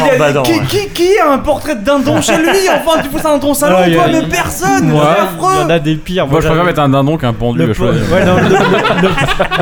il 0.00 0.06
y 0.06 0.10
a- 0.10 0.16
particulièrement 0.16 0.42
qui, 0.42 0.52
ouais. 0.52 0.60
qui, 0.68 0.88
qui 0.88 1.18
a 1.18 1.30
un 1.32 1.38
portrait 1.38 1.76
de 1.76 1.84
dindon 1.84 2.20
chez 2.22 2.36
lui 2.38 2.48
Enfin, 2.68 3.00
tu 3.02 3.08
fous 3.10 3.18
ça 3.18 3.30
dans 3.30 3.38
ton 3.38 3.54
salon, 3.54 3.76
il 3.86 3.92
y 3.92 3.94
a- 3.94 3.98
toi, 3.98 4.06
mais 4.08 4.18
il 4.18 4.22
y 4.22 4.24
a- 4.24 4.28
personne 4.28 4.90
Ouais, 4.92 4.98
C'est 4.98 5.12
il 5.14 5.22
y 5.22 5.26
affreux 5.26 5.64
en 5.64 5.70
a 5.70 5.78
des 5.78 5.94
pires. 5.96 6.26
Moi, 6.26 6.40
je 6.40 6.46
préfère 6.46 6.64
mettre 6.64 6.80
un 6.80 6.88
dindon 6.88 7.16
qu'un 7.16 7.32
pendu. 7.32 7.58
le, 7.58 7.70
à 7.70 7.74
choisir. 7.74 8.02
ouais, 8.12 8.24
non, 8.24 8.36
le, 8.36 8.42
le- 8.42 8.48
le- 8.48 9.08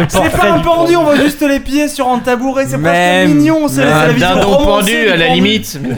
le 0.03 0.07
C'est 0.09 0.31
pas 0.31 0.53
un 0.53 0.57
du 0.59 0.65
pendu, 0.65 0.97
on 0.97 1.05
voit 1.05 1.17
juste 1.17 1.43
les 1.43 1.61
pieds 1.61 1.89
sur 1.89 2.09
un 2.09 2.19
tabouret, 2.21 2.67
c'est 2.67 2.79
presque 2.79 3.29
mignon, 3.35 3.69
c'est 3.69 3.75
c'est 3.77 3.85
la 3.85 4.01
un 4.03 4.09
vision 4.09 4.29
dindon 4.37 4.57
pendu 4.65 4.91
du 4.93 5.09
à 5.09 5.17
la 5.17 5.29
limite. 5.35 5.79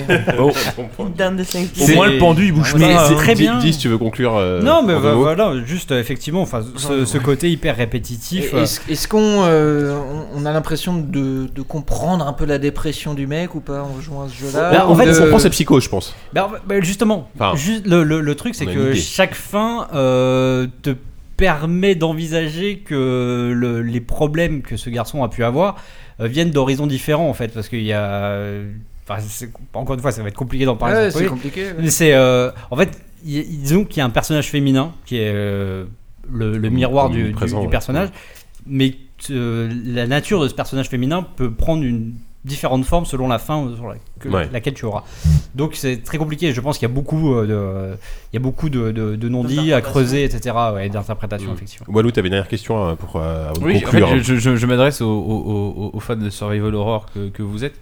Oh. 0.40 0.52
Une 1.00 1.12
dinde 1.14 1.36
de 1.36 1.44
5 1.44 1.68
Au 1.82 1.88
moins, 1.94 2.06
le 2.08 2.18
pendu, 2.18 2.46
il 2.46 2.52
bouge 2.52 2.72
pas. 2.72 2.78
c'est 2.78 3.14
hein. 3.14 3.16
très 3.16 3.34
bien. 3.34 3.60
si 3.60 3.76
tu 3.76 3.88
veux 3.88 3.98
conclure 3.98 4.36
euh, 4.36 4.62
Non, 4.62 4.82
mais 4.84 4.94
voilà, 4.94 5.52
juste 5.66 5.92
effectivement, 6.00 6.40
enfin, 6.42 6.62
ce, 6.76 7.04
ce 7.04 7.18
côté 7.18 7.50
hyper 7.50 7.76
répétitif. 7.76 8.52
euh, 8.54 8.64
Est-ce 8.88 9.08
qu'on 9.08 9.44
euh, 9.44 9.98
on- 10.34 10.44
a 10.46 10.52
l'impression 10.52 10.96
de, 10.96 11.46
de 11.54 11.62
comprendre 11.62 12.26
un 12.26 12.32
peu 12.32 12.44
la 12.44 12.58
dépression 12.58 13.14
du 13.14 13.26
mec 13.26 13.54
ou 13.54 13.60
pas 13.60 13.82
en 13.82 14.00
jouant 14.00 14.22
à 14.24 14.28
ce 14.28 14.34
jeu-là 14.34 14.72
Là, 14.72 14.88
en 14.88 14.94
fait, 14.94 15.06
de- 15.06 15.20
on 15.22 15.28
prend 15.28 15.38
ses 15.38 15.50
psychos, 15.50 15.80
je 15.80 15.88
pense. 15.88 16.14
Bah, 16.32 16.50
bah, 16.66 16.80
justement, 16.80 17.28
Enfin, 17.34 17.56
juste 17.56 17.86
le, 17.86 18.02
le- 18.04 18.20
le 18.20 18.34
truc, 18.34 18.54
c'est 18.54 18.66
que 18.66 18.94
chaque 18.94 19.34
fin 19.34 19.88
euh, 19.94 20.66
te 20.82 20.90
permet 21.36 21.94
d'envisager 21.94 22.78
que 22.78 23.52
le- 23.54 23.82
les 23.82 24.00
problèmes 24.00 24.62
que 24.62 24.76
ce 24.76 24.90
garçon 24.90 25.22
a 25.22 25.28
pu 25.28 25.44
avoir 25.44 25.76
euh, 26.20 26.26
viennent 26.26 26.50
d'horizons 26.50 26.86
différents, 26.86 27.28
en 27.28 27.34
fait, 27.34 27.48
parce 27.54 27.68
qu'il 27.68 27.82
y 27.84 27.92
a. 27.92 28.36
Enfin, 29.10 29.22
encore 29.74 29.94
une 29.94 30.00
fois, 30.02 30.12
ça 30.12 30.20
va 30.22 30.28
être 30.28 30.34
compliqué 30.36 30.64
d'en 30.66 30.76
parler. 30.76 30.94
Ouais, 30.96 31.10
c'est 31.10 31.26
compliqué. 31.26 31.66
ouais. 31.66 31.74
Mais 31.80 31.90
c'est. 31.90 32.12
euh, 32.12 32.50
en 32.70 32.76
fait, 32.76 32.90
y- 33.24 33.44
disons 33.44 33.84
qu'il 33.84 33.98
y 33.98 34.00
a 34.00 34.04
un 34.04 34.10
personnage 34.10 34.48
féminin 34.48 34.92
qui 35.06 35.16
est 35.16 35.32
euh, 35.34 35.84
le, 36.32 36.56
le 36.58 36.68
miroir 36.70 37.10
du, 37.10 37.32
présent, 37.32 37.66
personnage, 37.66 38.08
mais 38.66 38.94
euh, 39.30 39.70
la 39.84 40.06
nature 40.06 40.42
de 40.42 40.48
ce 40.48 40.54
personnage 40.54 40.88
féminin 40.88 41.26
peut 41.36 41.50
prendre 41.50 41.82
une 41.82 42.14
différente 42.44 42.84
forme 42.84 43.04
selon 43.04 43.28
la 43.28 43.38
fin 43.38 43.68
sur 43.74 43.88
la- 43.88 43.96
que- 44.20 44.28
Ouais. 44.28 44.48
laquelle 44.52 44.72
tu 44.74 44.84
auras. 44.84 45.02
Donc 45.54 45.74
c'est 45.74 45.98
très 46.04 46.18
compliqué. 46.18 46.52
Je 46.52 46.60
pense 46.60 46.78
qu'il 46.78 46.88
y 46.88 46.90
a 46.90 46.94
beaucoup 46.94 47.34
euh, 47.34 47.46
de, 47.46 47.96
il 48.32 48.36
y 48.36 48.38
a 48.38 48.40
beaucoup 48.40 48.68
de, 48.70 48.90
de- 48.92 49.16
de 49.16 49.28
non-dits 49.28 49.72
à 49.72 49.80
creuser, 49.80 50.24
etc. 50.24 50.54
Ouais, 50.74 50.86
et 50.86 50.88
d'interprétation, 50.88 51.50
Mm. 51.50 51.54
effectivement. 51.54 51.86
Walou, 51.92 52.10
t'avais 52.12 52.28
une 52.28 52.32
dernière 52.32 52.48
question 52.48 52.88
euh, 52.90 52.94
pour 52.94 53.16
euh, 53.16 53.50
avant 53.50 53.60
de 53.60 53.64
Oui, 53.66 53.76
en 53.76 53.78
fait, 53.90 54.00
conclure. 54.00 54.22
je, 54.22 54.36
je- 54.36 54.56
je 54.56 54.66
m'adresse 54.66 55.00
aux, 55.02 55.06
aux- 55.10 55.74
aux- 55.76 55.90
aux 55.94 56.00
fans 56.00 56.16
de 56.16 56.30
Survival 56.30 56.74
Horror 56.74 57.06
que, 57.12 57.28
que 57.28 57.42
vous 57.42 57.64
êtes. 57.64 57.74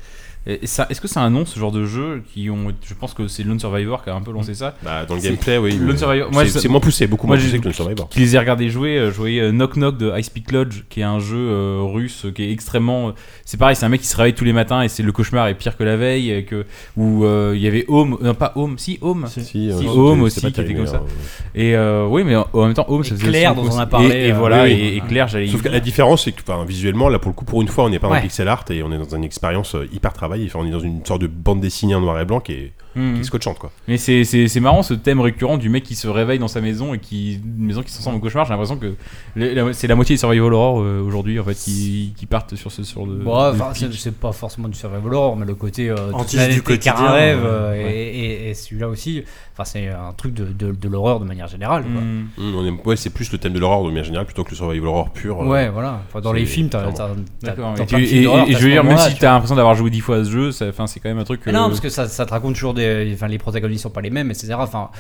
Et 0.47 0.60
et 0.62 0.66
ça- 0.66 0.86
Est-ce 0.90 1.01
que 1.01 1.09
c'est 1.09 1.18
un 1.18 1.31
nom 1.31 1.44
ce 1.44 1.59
genre 1.59 1.73
de 1.73 1.85
jeu 1.85 2.23
qui 2.32 2.51
ont 2.51 2.73
Je 2.85 2.94
pense 2.94 3.14
que 3.14 3.27
c'est 3.28 3.43
Lone 3.43 3.59
Survivor 3.59 4.02
qui 4.05 4.10
a 4.10 4.14
un 4.14 4.20
peu 4.20 4.32
lancé 4.32 4.55
ça. 4.55 4.74
Bah, 4.82 5.05
dans 5.05 5.14
le 5.16 5.20
gameplay, 5.20 5.59
oui. 5.59 5.77
Lone 5.77 5.97
Survivor. 5.98 6.31
Moi, 6.32 6.47
c'est- 6.47 6.68
moins 6.68 6.81
poussé, 6.81 7.06
beaucoup 7.06 7.27
moi, 7.27 7.36
moins 7.36 7.44
poussé 7.44 7.59
que 7.59 7.66
le 7.68 7.73
Survivor. 7.74 8.09
Qui 8.09 8.20
les 8.20 8.36
ai 8.36 8.39
regardés 8.39 8.68
jouer, 8.70 8.97
euh, 8.98 9.10
je 9.10 9.16
voyais 9.16 9.40
euh, 9.40 9.51
Knock 9.52 9.74
Knock 9.77 9.98
de 9.98 10.10
High 10.16 10.23
Speed 10.24 10.52
Lodge, 10.52 10.82
qui 10.89 11.01
est 11.01 11.05
un 11.05 11.18
jeu 11.18 11.36
euh, 11.36 11.81
russe 11.82 12.27
qui 12.35 12.44
est 12.44 12.52
extrêmement. 12.52 13.12
c'est 13.44 13.56
pareil, 13.56 13.77
c'est 13.77 13.86
un 13.86 13.89
mec 13.89 14.01
qui 14.01 14.06
se 14.06 14.16
réveille 14.16 14.35
tous 14.35 14.44
les 14.44 14.52
matins 14.52 14.82
et 14.82 14.89
c'est 14.89 15.02
le 15.02 15.12
cauchemar 15.12 15.48
est 15.48 15.55
pire 15.55 15.77
que 15.77 15.85
la 15.85 15.97
veille. 15.97 16.31
Et 16.31 16.44
que, 16.44 16.64
où 16.97 17.24
euh, 17.24 17.52
il 17.56 17.62
y 17.62 17.66
avait 17.66 17.85
Home, 17.89 18.16
non 18.20 18.35
pas 18.35 18.52
Home, 18.56 18.78
si 18.78 18.98
Home. 19.02 19.27
Si, 19.28 19.44
Si, 19.44 19.70
euh, 19.70 19.74
Home 19.89 20.23
aussi 20.23 20.40
qui 20.40 20.47
était 20.60 20.74
comme 20.74 20.86
ça. 20.86 20.97
euh, 20.97 21.60
Et 21.60 21.74
euh, 21.77 22.06
oui, 22.09 22.23
mais 22.24 22.36
en 22.36 22.47
en 22.52 22.64
même 22.66 22.74
temps, 22.74 22.86
Home, 22.89 23.02
Et 23.02 23.05
ça 23.05 23.14
faisait 23.16 23.27
Claire, 23.28 23.59
aussi 23.59 23.68
dont 23.68 23.77
on 23.77 23.78
a 23.81 23.86
parlé, 23.86 24.14
Et, 24.14 24.28
et 24.28 24.32
voilà, 24.32 24.62
oui, 24.64 24.70
et, 24.70 24.74
oui. 24.74 24.97
et 24.97 25.01
Claire, 25.09 25.28
j'allais. 25.28 25.48
Sauf 25.48 25.62
que 25.62 25.68
la 25.68 25.81
différence, 25.81 26.24
c'est 26.24 26.32
que 26.32 26.43
visuellement, 26.66 27.09
là 27.09 27.18
pour 27.18 27.31
le 27.31 27.35
coup, 27.35 27.44
pour 27.44 27.60
une 27.62 27.68
fois, 27.68 27.85
on 27.85 27.90
n'est 27.90 27.98
pas 27.98 28.14
le 28.14 28.20
pixel 28.23 28.47
art 28.48 28.64
et 28.70 28.82
on 28.82 28.93
est 28.93 28.98
dans 28.98 29.16
une 29.16 29.24
expérience 29.24 29.74
hyper 29.93 30.12
on 30.54 30.66
est 30.66 30.70
dans 30.70 30.80
une 30.80 31.04
sorte 31.04 31.22
de 31.22 31.26
bande 31.26 31.60
dessinée 31.60 31.94
en 31.94 32.00
noir 32.00 32.20
et 32.20 32.24
blanc 32.24 32.40
qui 32.40 32.52
est. 32.52 32.72
qui 33.14 33.20
est 33.20 33.24
scotchante, 33.24 33.59
quoi. 33.59 33.70
Mais 33.89 33.97
c'est- 33.98 34.24
c'est 34.24 34.48
c'est 34.48 34.60
marrant 34.60 34.82
ce 34.82 34.94
thème 34.94 35.20
récurrent 35.20 35.59
du 35.59 35.68
mec 35.68 35.85
qui 35.85 35.94
se 35.94 36.09
réveille 36.09 36.39
dans 36.39 36.48
sa 36.48 36.60
maison 36.60 36.94
et 36.94 36.98
qui 36.98 37.35
une 37.35 37.66
maison 37.66 37.82
qui 37.82 37.93
se 37.93 37.98
ressemble 37.98 38.16
au 38.16 38.20
cauchemar. 38.20 38.44
J'ai 38.47 38.51
l'impression 38.52 38.77
que 38.78 38.94
la- 39.36 39.73
c'est 39.73 39.86
la 39.86 39.94
moitié 39.94 40.14
des 40.14 40.18
survival 40.18 40.52
horror 40.52 40.81
euh, 40.81 41.01
aujourd'hui 41.02 41.39
en 41.39 41.44
fait 41.44 41.55
qui, 41.55 42.14
qui 42.16 42.27
partent 42.27 42.55
sur 42.56 42.73
ce 42.73 42.82
sur 42.85 43.06
de. 43.06 43.14
Bon, 43.16 43.35
de 43.52 43.55
enfin, 43.55 43.70
c'est 43.74 43.89
pitch. 43.89 43.98
c'est 43.98 44.14
pas 44.14 44.32
forcément 44.32 44.68
du 44.68 44.77
survival 44.78 45.12
horror, 45.14 45.36
mais 45.36 45.47
le 45.47 45.55
côté 45.55 45.90
euh, 45.90 45.97
toute 46.18 46.32
la 46.35 46.48
du 46.48 46.62
un 46.89 47.10
rêve 47.12 47.43
euh, 47.44 47.70
Ouais. 47.73 47.93
et, 47.93 48.20
et- 48.47 48.51
et 48.51 48.55
celui-là 48.55 48.89
aussi. 48.89 49.23
Enfin, 49.52 49.64
c'est 49.64 49.89
un 49.89 50.12
truc 50.12 50.35
de, 50.35 50.44
de, 50.47 50.73
de 50.73 50.89
l'horreur 50.89 51.18
de 51.18 51.24
manière 51.24 51.48
générale. 51.48 51.82
quoi. 51.82 52.02
Mm. 52.02 52.28
Mhm, 52.36 52.55
on 52.56 52.66
aime- 52.66 52.78
ouais, 52.85 52.97
c'est 52.97 53.09
plus 53.09 53.32
le 53.32 53.39
thème 53.39 53.55
de 53.55 53.59
l'horreur 53.59 53.82
de 53.82 53.89
manière 53.89 54.05
générale 54.05 54.27
plutôt 54.27 54.44
que 54.44 54.51
le 54.51 54.56
survival 54.56 54.86
horror 54.89 55.10
pur. 55.12 55.40
euh, 55.40 55.47
Ouais, 55.47 55.70
voilà. 55.70 56.02
Enfin, 56.06 56.20
dans 56.20 56.32
c'est- 56.32 56.39
les 56.40 56.44
films, 56.44 56.68
t'as. 56.68 56.81
clairement. 56.90 56.94
t'as- 56.97 57.09
t'as- 57.40 57.47
D'accord. 57.47 57.74
dans 57.74 57.82
Et, 57.82 57.86
plein 57.86 57.98
de 57.98 58.02
tu- 58.05 58.09
films 58.09 58.20
et- 58.20 58.24
d'horreur, 58.24 58.44
et 58.48 58.52
t'as 58.52 58.59
je 58.59 58.64
veux 58.64 58.70
dire, 58.70 58.82
même 58.85 58.93
moment-là, 58.93 59.09
si 59.09 59.14
tu 59.14 59.20
t'as 59.20 59.32
l'impression 59.32 59.56
d'avoir 59.56 59.74
joué 59.74 59.89
dix 59.90 60.01
fois 60.01 60.16
à 60.16 60.24
ce 60.24 60.31
jeu, 60.31 60.52
ça- 60.52 60.68
enfin, 60.68 60.86
c'est 60.86 61.01
quand 61.01 61.09
même 61.09 61.18
un 61.18 61.24
truc. 61.24 61.40
Ah 61.47 61.52
non, 61.52 61.60
euh, 61.64 61.68
parce 61.68 61.81
que 61.81 61.89
ça, 61.89 62.06
ça 62.06 62.27
te 62.27 62.31
raconte 62.32 62.52
toujours 62.55 62.74
des. 62.74 62.85
Enfin, 63.14 63.28
les 63.28 63.38
protagonistes 63.38 63.82
sont 63.82 63.90
pas 63.90 64.00
les 64.00 64.10
mêmes, 64.10 64.30
etc. 64.30 64.54
Enfin, 64.58 64.90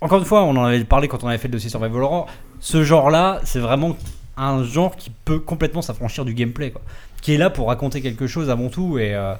encore 0.00 0.18
une 0.18 0.24
fois, 0.24 0.44
on 0.44 0.56
en 0.56 0.64
avait 0.64 0.84
parlé 0.84 1.08
quand 1.08 1.24
on 1.24 1.28
avait 1.28 1.38
fait 1.38 1.48
le 1.48 1.52
dossier 1.52 1.70
Survival 1.70 2.02
Horror. 2.02 2.26
Ce 2.60 2.84
genre-là, 2.84 3.40
c'est 3.44 3.60
vraiment 3.60 3.96
un 4.36 4.62
genre 4.62 4.94
qui 4.96 5.10
peut 5.10 5.40
complètement 5.40 5.82
s'affranchir 5.82 6.24
du 6.24 6.34
gameplay, 6.34 6.70
quoi. 6.70 6.82
Qui 7.20 7.34
est 7.34 7.38
là 7.38 7.50
pour 7.50 7.68
raconter 7.68 8.00
quelque 8.00 8.26
chose 8.26 8.50
avant 8.50 8.68
tout 8.68 8.98
et. 8.98 9.14
euh, 9.14 9.34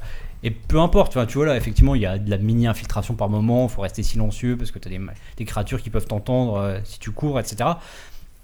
et 0.45 0.53
peu 0.53 0.79
importe, 0.79 1.19
tu 1.27 1.39
vois, 1.39 1.47
là, 1.47 1.57
effectivement, 1.57 1.97
il 1.97 2.03
y 2.03 2.07
a 2.07 2.17
de 2.17 2.31
la 2.31 2.39
mini-infiltration 2.39 3.15
par 3.15 3.29
moment, 3.29 3.67
faut 3.67 3.83
rester 3.83 4.05
silencieux 4.05 4.57
parce 4.57 4.71
que 4.71 4.79
tu 4.79 4.87
as 4.87 4.91
des, 4.93 5.01
des 5.37 5.45
créatures 5.45 5.83
qui 5.83 5.91
peuvent 5.91 6.07
t'entendre 6.07 6.55
euh, 6.59 6.79
si 6.85 7.01
tu 7.01 7.11
cours, 7.11 7.41
etc. 7.41 7.71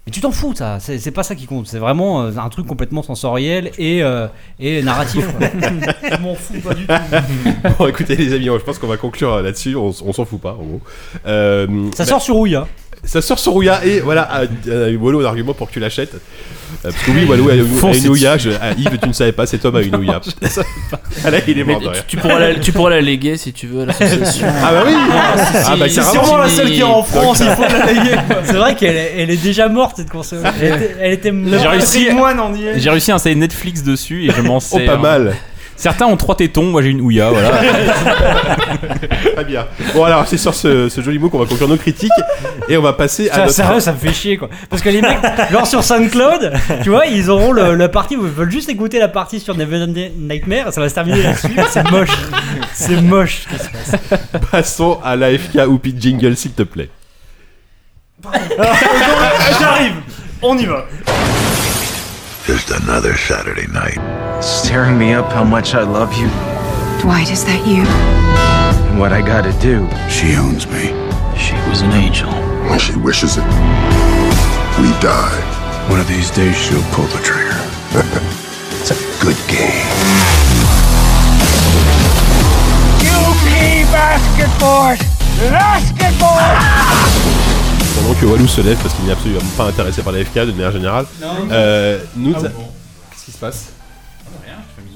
Mais 0.05 0.11
tu 0.11 0.21
t'en 0.21 0.31
fous, 0.31 0.53
ça, 0.55 0.77
c'est 0.79 0.99
c'est 0.99 1.09
pas 1.09 1.23
ça 1.23 1.33
qui 1.33 1.47
compte, 1.47 1.65
c'est 1.65 1.79
vraiment 1.79 2.21
euh, 2.25 2.31
un 2.37 2.49
truc 2.49 2.67
complètement 2.67 3.01
sensoriel 3.01 3.71
et, 3.79 4.03
euh, 4.03 4.27
et 4.59 4.83
narratif. 4.83 5.25
quoi. 5.35 5.47
Je 6.11 6.21
m'en 6.21 6.35
fous 6.35 6.59
pas 6.63 6.75
du 6.75 6.85
tout. 6.85 6.93
bon, 7.79 7.87
écoutez, 7.87 8.15
les 8.15 8.31
amis, 8.33 8.45
je 8.45 8.63
pense 8.63 8.77
qu'on 8.77 8.85
va 8.85 8.97
conclure 8.97 9.33
euh, 9.33 9.41
là-dessus. 9.41 9.75
On, 9.75 9.89
s- 9.89 10.03
on 10.05 10.13
s'en 10.13 10.25
fout 10.25 10.39
pas, 10.39 10.51
en 10.51 10.63
gros. 10.63 10.81
Euh, 11.25 11.89
Ça 11.95 12.03
bah, 12.03 12.09
sort 12.09 12.21
sur 12.21 12.37
Ouya. 12.37 12.67
Ça 13.05 13.21
sort 13.21 13.39
sur 13.39 13.55
Ouya 13.55 13.85
et 13.85 13.99
voilà, 13.99 14.41
Walou 14.99 15.19
a 15.21 15.23
un 15.23 15.27
argument 15.27 15.53
pour 15.53 15.67
que 15.67 15.73
tu 15.73 15.79
l'achètes. 15.79 16.13
Euh, 16.13 16.89
parce 16.91 16.95
que 17.03 17.11
oui, 17.11 17.25
Walou 17.25 17.49
a 17.49 17.53
une, 17.53 17.61
a 17.61 17.79
Foncez 17.79 18.03
une 18.05 18.09
Ouya. 18.09 18.37
Je, 18.37 18.49
ah, 18.59 18.71
Yves, 18.77 18.97
tu 19.01 19.07
ne 19.07 19.13
savais 19.13 19.31
pas, 19.31 19.45
c'est 19.45 19.59
Tom 19.59 19.75
a 19.75 19.81
une 19.81 19.95
Ouya. 19.95 20.19
ah 21.25 21.29
là, 21.31 21.37
il 21.47 21.59
est 21.59 21.63
mort 21.63 21.79
Mais 21.79 21.85
de 21.85 21.89
rire. 21.91 22.03
tu, 22.07 22.15
tu 22.15 22.21
pourras 22.21 22.39
la, 22.39 22.55
tu 22.55 22.71
pourras 22.71 22.89
la 22.89 23.01
léguer 23.01 23.37
si 23.37 23.53
tu 23.53 23.67
veux 23.67 23.83
à 23.83 23.85
l'association. 23.85 24.47
Ah 24.63 24.71
bah 24.71 24.83
oui 24.85 24.93
Ah 25.65 25.75
bah 25.77 25.85
C'est 25.87 26.01
sûrement 26.01 26.37
la 26.37 26.49
seule 26.49 26.71
qui 26.71 26.79
est 26.79 26.83
en 26.83 27.03
France, 27.03 27.41
il 27.41 27.49
faut 27.55 27.61
la 27.61 27.93
léguer. 27.93 28.15
C'est 28.45 28.53
vrai 28.53 28.75
qu'elle 28.75 28.95
est, 28.95 29.13
elle 29.17 29.29
est 29.29 29.41
déjà 29.43 29.69
morte 29.69 29.97
cette 29.97 30.09
console. 30.09 30.39
Elle 30.61 30.73
était, 30.73 30.95
elle 30.99 31.13
était 31.13 31.31
morte. 31.31 31.61
J'ai 31.61 31.67
réussi, 31.67 32.05
Patrimoine, 32.05 32.57
j'ai 32.75 32.89
à 33.11 33.15
installer 33.15 33.35
Netflix 33.35 33.83
dessus 33.83 34.25
et 34.25 34.31
je 34.31 34.41
m'en 34.41 34.57
Oh, 34.57 34.59
sers. 34.59 34.85
pas 34.85 34.97
mal 34.97 35.35
Certains 35.85 36.07
ont 36.07 36.17
trois 36.17 36.33
tétons, 36.35 36.63
moi 36.63 36.81
j'ai 36.81 36.89
une 36.89 36.99
ouïa, 37.01 37.29
voilà. 37.29 37.51
Très 39.35 39.45
bien. 39.45 39.67
Bon, 39.93 40.03
alors, 40.03 40.25
c'est 40.25 40.39
sur 40.39 40.55
ce, 40.55 40.89
ce 40.89 40.99
joli 41.01 41.19
mot 41.19 41.29
qu'on 41.29 41.37
va 41.37 41.45
conclure 41.45 41.67
nos 41.67 41.77
critiques 41.77 42.09
et 42.67 42.75
on 42.75 42.81
va 42.81 42.93
passer 42.93 43.29
à 43.29 43.33
Ça, 43.33 43.39
notre. 43.41 43.53
Sérieux, 43.53 43.79
ça 43.81 43.91
me 43.91 43.97
fait 43.99 44.11
chier 44.11 44.35
quoi. 44.35 44.49
Parce 44.67 44.81
que 44.81 44.89
les 44.89 45.03
mecs, 45.03 45.19
genre 45.51 45.67
sur 45.67 45.83
SoundCloud, 45.83 46.53
tu 46.81 46.89
vois, 46.89 47.05
ils 47.05 47.29
auront 47.29 47.51
le, 47.51 47.75
la 47.75 47.87
partie 47.87 48.17
où 48.17 48.25
ils 48.25 48.31
veulent 48.31 48.49
juste 48.49 48.67
écouter 48.67 48.97
la 48.97 49.09
partie 49.09 49.39
sur 49.39 49.55
Never 49.55 49.85
Nightmare, 49.85 50.73
ça 50.73 50.81
va 50.81 50.89
se 50.89 50.95
terminer 50.95 51.21
là-dessus. 51.21 51.55
C'est 51.69 51.91
moche. 51.91 52.09
C'est 52.73 52.99
moche 52.99 53.43
ce 53.43 53.55
qui 53.55 53.63
se 53.63 53.69
passe. 53.69 54.21
Passons 54.49 54.99
à 55.03 55.15
l'AFK 55.15 55.67
Whoopi 55.67 55.93
Jingle, 55.99 56.35
s'il 56.35 56.53
te 56.53 56.63
plaît. 56.63 56.89
J'arrive. 59.59 59.93
On 60.41 60.57
y 60.57 60.65
va. 60.65 60.83
Just 62.47 62.71
another 62.71 63.15
Saturday 63.15 63.67
night. 63.71 63.99
Staring 64.45 64.97
me 64.97 65.13
up 65.13 65.31
how 65.31 65.43
much 65.43 65.73
I 65.73 65.81
love 65.83 66.13
you 66.13 66.27
Dwight, 67.01 67.31
is 67.31 67.43
that 67.45 67.65
you? 67.65 67.83
and 68.95 68.99
what 68.99 69.11
I 69.11 69.21
gotta 69.21 69.51
do. 69.59 69.89
She 70.07 70.35
owns 70.35 70.65
me. 70.67 70.93
She 71.35 71.53
was 71.67 71.81
an 71.81 71.91
angel. 71.91 72.29
When 72.69 72.79
she 72.79 72.95
wishes 72.95 73.37
it, 73.37 73.43
we 74.79 74.87
die. 75.03 75.35
One 75.89 75.99
of 75.99 76.07
these 76.07 76.31
days 76.31 76.55
she'll 76.55 76.81
pull 76.93 77.05
the 77.11 77.19
trigger. 77.21 77.59
it's 78.79 78.91
a 78.91 78.97
good 79.19 79.35
game. 79.51 79.89
UP 83.03 83.45
basketball! 83.91 84.95
Basketball! 85.51 86.39
Pendant 87.95 88.19
que 88.19 88.25
Walou 88.25 88.47
se 88.47 88.61
lève 88.61 88.77
parce 88.77 88.93
qu'il 88.93 89.05
n'est 89.05 89.11
absolument 89.11 89.41
pas 89.57 89.65
intéressé 89.65 90.01
par 90.01 90.13
l'AFK 90.13 90.35
de 90.35 90.51
manière 90.53 90.71
générale. 90.71 91.05
Euh, 91.51 91.99
nous, 92.15 92.33
se 92.33 93.37
passe? 93.37 93.74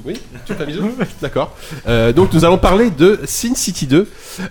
Oui, 0.06 0.20
tu 0.46 0.54
fais 0.54 0.64
un 0.64 0.66
bisou 0.66 0.92
D'accord. 1.22 1.56
Euh, 1.88 2.14
donc 2.14 2.34
nous 2.34 2.46
allons 2.46 2.58
parler 2.58 2.90
de 2.90 3.20
Sin 3.26 3.56
City 3.56 3.88
2, 3.88 4.08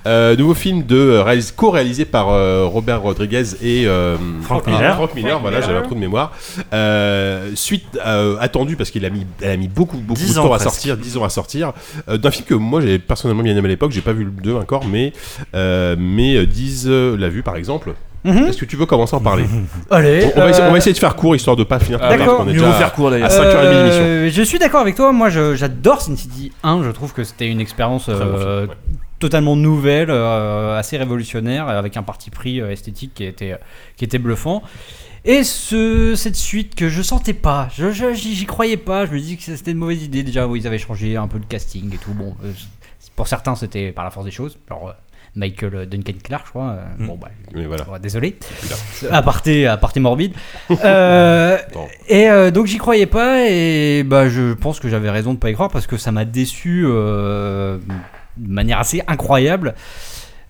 euh, 0.06 0.36
nouveau 0.36 0.54
film 0.54 0.84
de 0.84 0.96
euh, 0.96 1.22
réalis- 1.22 1.52
co-réalisé 1.54 2.04
par 2.04 2.30
euh, 2.30 2.64
Robert 2.66 3.02
Rodriguez 3.02 3.44
et 3.62 3.86
euh, 3.86 4.16
Frank 4.42 4.64
ah, 4.66 4.70
Miller. 4.70 4.94
Frank 4.96 5.14
Miller, 5.14 5.40
voilà, 5.40 5.60
j'avais 5.60 5.78
un 5.78 5.82
trou 5.82 5.94
de 5.94 6.00
mémoire. 6.00 6.32
Euh, 6.72 7.50
suite 7.54 7.98
euh, 8.04 8.36
attendue 8.40 8.76
parce 8.76 8.90
qu'il 8.90 9.04
a 9.04 9.10
mis, 9.10 9.26
elle 9.40 9.50
a 9.50 9.56
mis 9.56 9.68
beaucoup 9.68 9.98
beaucoup 9.98 10.20
10 10.20 10.30
de 10.30 10.34
temps 10.34 10.52
à 10.52 10.58
sortir, 10.58 10.96
10 10.96 11.16
ans 11.16 11.24
à 11.24 11.30
sortir, 11.30 11.72
euh, 12.08 12.18
d'un 12.18 12.30
film 12.30 12.44
que 12.46 12.54
moi 12.54 12.80
j'ai 12.80 12.98
personnellement 12.98 13.42
bien 13.42 13.56
aimé 13.56 13.66
à 13.66 13.68
l'époque. 13.68 13.92
J'ai 13.92 14.00
pas 14.00 14.12
vu 14.12 14.24
le 14.24 14.30
2 14.30 14.54
encore, 14.54 14.84
mais 14.86 15.12
euh, 15.54 15.96
mais 15.98 16.36
euh, 16.36 16.46
Diz 16.46 16.86
euh, 16.86 17.16
l'a 17.16 17.28
vu 17.28 17.42
par 17.42 17.56
exemple. 17.56 17.94
Est-ce 18.24 18.58
que 18.58 18.64
tu 18.64 18.76
veux 18.76 18.86
commencer 18.86 19.14
à 19.14 19.18
en 19.18 19.22
parler 19.22 19.44
Allez, 19.90 20.26
on, 20.34 20.38
on 20.38 20.40
va 20.42 20.50
essayer, 20.50 20.64
on 20.64 20.68
euh, 20.68 20.70
va 20.72 20.78
essayer 20.78 20.92
de 20.92 20.98
faire 20.98 21.16
court 21.16 21.36
histoire 21.36 21.56
de 21.56 21.64
pas 21.64 21.78
finir 21.78 22.00
tard, 22.00 22.10
D'accord. 22.10 22.38
qu'on 22.38 22.48
est 22.48 22.52
déjà 22.52 22.72
faire 22.72 22.92
court, 22.92 23.10
d'ailleurs. 23.10 23.30
à 23.30 23.34
5h30 23.34 23.70
d'émission. 23.70 24.02
Euh, 24.04 24.30
je 24.30 24.42
suis 24.42 24.58
d'accord 24.58 24.80
avec 24.80 24.96
toi. 24.96 25.12
Moi, 25.12 25.28
j'adore 25.30 26.00
Sin 26.02 26.16
City 26.16 26.52
1. 26.62 26.82
Je 26.82 26.90
trouve 26.90 27.12
que 27.12 27.24
c'était 27.24 27.46
une 27.48 27.60
expérience 27.60 28.06
euh, 28.08 28.66
ouais. 28.66 28.72
totalement 29.18 29.56
nouvelle, 29.56 30.10
euh, 30.10 30.78
assez 30.78 30.96
révolutionnaire, 30.96 31.68
avec 31.68 31.96
un 31.96 32.02
parti 32.02 32.30
pris 32.30 32.60
euh, 32.60 32.70
esthétique 32.70 33.12
qui 33.14 33.24
était, 33.24 33.56
qui 33.96 34.04
était 34.04 34.18
bluffant. 34.18 34.62
Et 35.24 35.42
ce, 35.44 36.14
cette 36.14 36.36
suite 36.36 36.74
que 36.74 36.88
je 36.88 37.02
sentais 37.02 37.32
pas, 37.34 37.68
je, 37.76 37.90
je- 37.92 38.14
j'y 38.14 38.46
croyais 38.46 38.76
pas. 38.76 39.04
Je 39.06 39.12
me 39.12 39.18
dis 39.20 39.36
que 39.36 39.42
c'était 39.42 39.72
une 39.72 39.78
mauvaise 39.78 40.02
idée. 40.02 40.22
Déjà, 40.22 40.46
où 40.46 40.56
ils 40.56 40.66
avaient 40.66 40.78
changé 40.78 41.16
un 41.16 41.26
peu 41.28 41.38
le 41.38 41.44
casting 41.44 41.92
et 41.94 41.98
tout. 41.98 42.12
Bon, 42.14 42.34
euh, 42.44 42.52
pour 43.16 43.26
certains, 43.28 43.54
c'était 43.56 43.90
par 43.92 44.04
la 44.04 44.10
force 44.10 44.24
des 44.26 44.30
choses. 44.30 44.58
Alors, 44.70 44.88
euh, 44.88 44.92
Michael 45.34 45.86
Duncan 45.86 46.12
Clark, 46.22 46.44
je 46.46 46.50
crois. 46.50 46.70
euh, 46.70 47.06
Bon, 47.06 47.16
bah, 47.20 47.28
voilà. 47.66 47.88
Ouais, 47.88 47.98
désolé. 48.00 48.36
Aparté, 49.10 49.66
aparté 49.68 50.00
morbide. 50.00 50.32
Euh, 50.84 51.58
et 52.08 52.28
euh, 52.30 52.50
donc 52.50 52.66
j'y 52.66 52.78
croyais 52.78 53.06
pas 53.06 53.48
et 53.48 54.02
bah 54.04 54.28
je 54.28 54.52
pense 54.54 54.80
que 54.80 54.88
j'avais 54.88 55.10
raison 55.10 55.34
de 55.34 55.38
pas 55.38 55.50
y 55.50 55.54
croire 55.54 55.70
parce 55.70 55.86
que 55.86 55.96
ça 55.96 56.12
m'a 56.12 56.24
déçu 56.24 56.84
euh, 56.86 57.78
de 58.36 58.52
manière 58.52 58.78
assez 58.78 59.02
incroyable. 59.06 59.74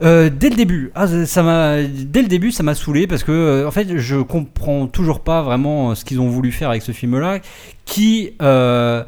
Euh, 0.02 0.30
dès 0.30 0.50
le 0.50 0.54
début, 0.56 0.92
ah, 0.94 1.06
ça- 1.26 1.42
m'a, 1.42 1.82
dès 1.82 2.22
le 2.22 2.28
début, 2.28 2.52
ça 2.52 2.62
m'a 2.62 2.74
saoulé 2.74 3.06
parce 3.08 3.24
que 3.24 3.32
euh, 3.32 3.66
en 3.66 3.70
fait, 3.72 3.96
je 3.98 4.16
comprends 4.16 4.86
toujours 4.86 5.20
pas 5.24 5.42
vraiment 5.42 5.94
ce 5.96 6.04
qu'ils 6.04 6.20
ont 6.20 6.28
voulu 6.28 6.52
faire 6.52 6.70
avec 6.70 6.82
ce 6.82 6.92
film-là. 6.92 7.38
Qui, 7.84 8.34
euh, 8.42 9.02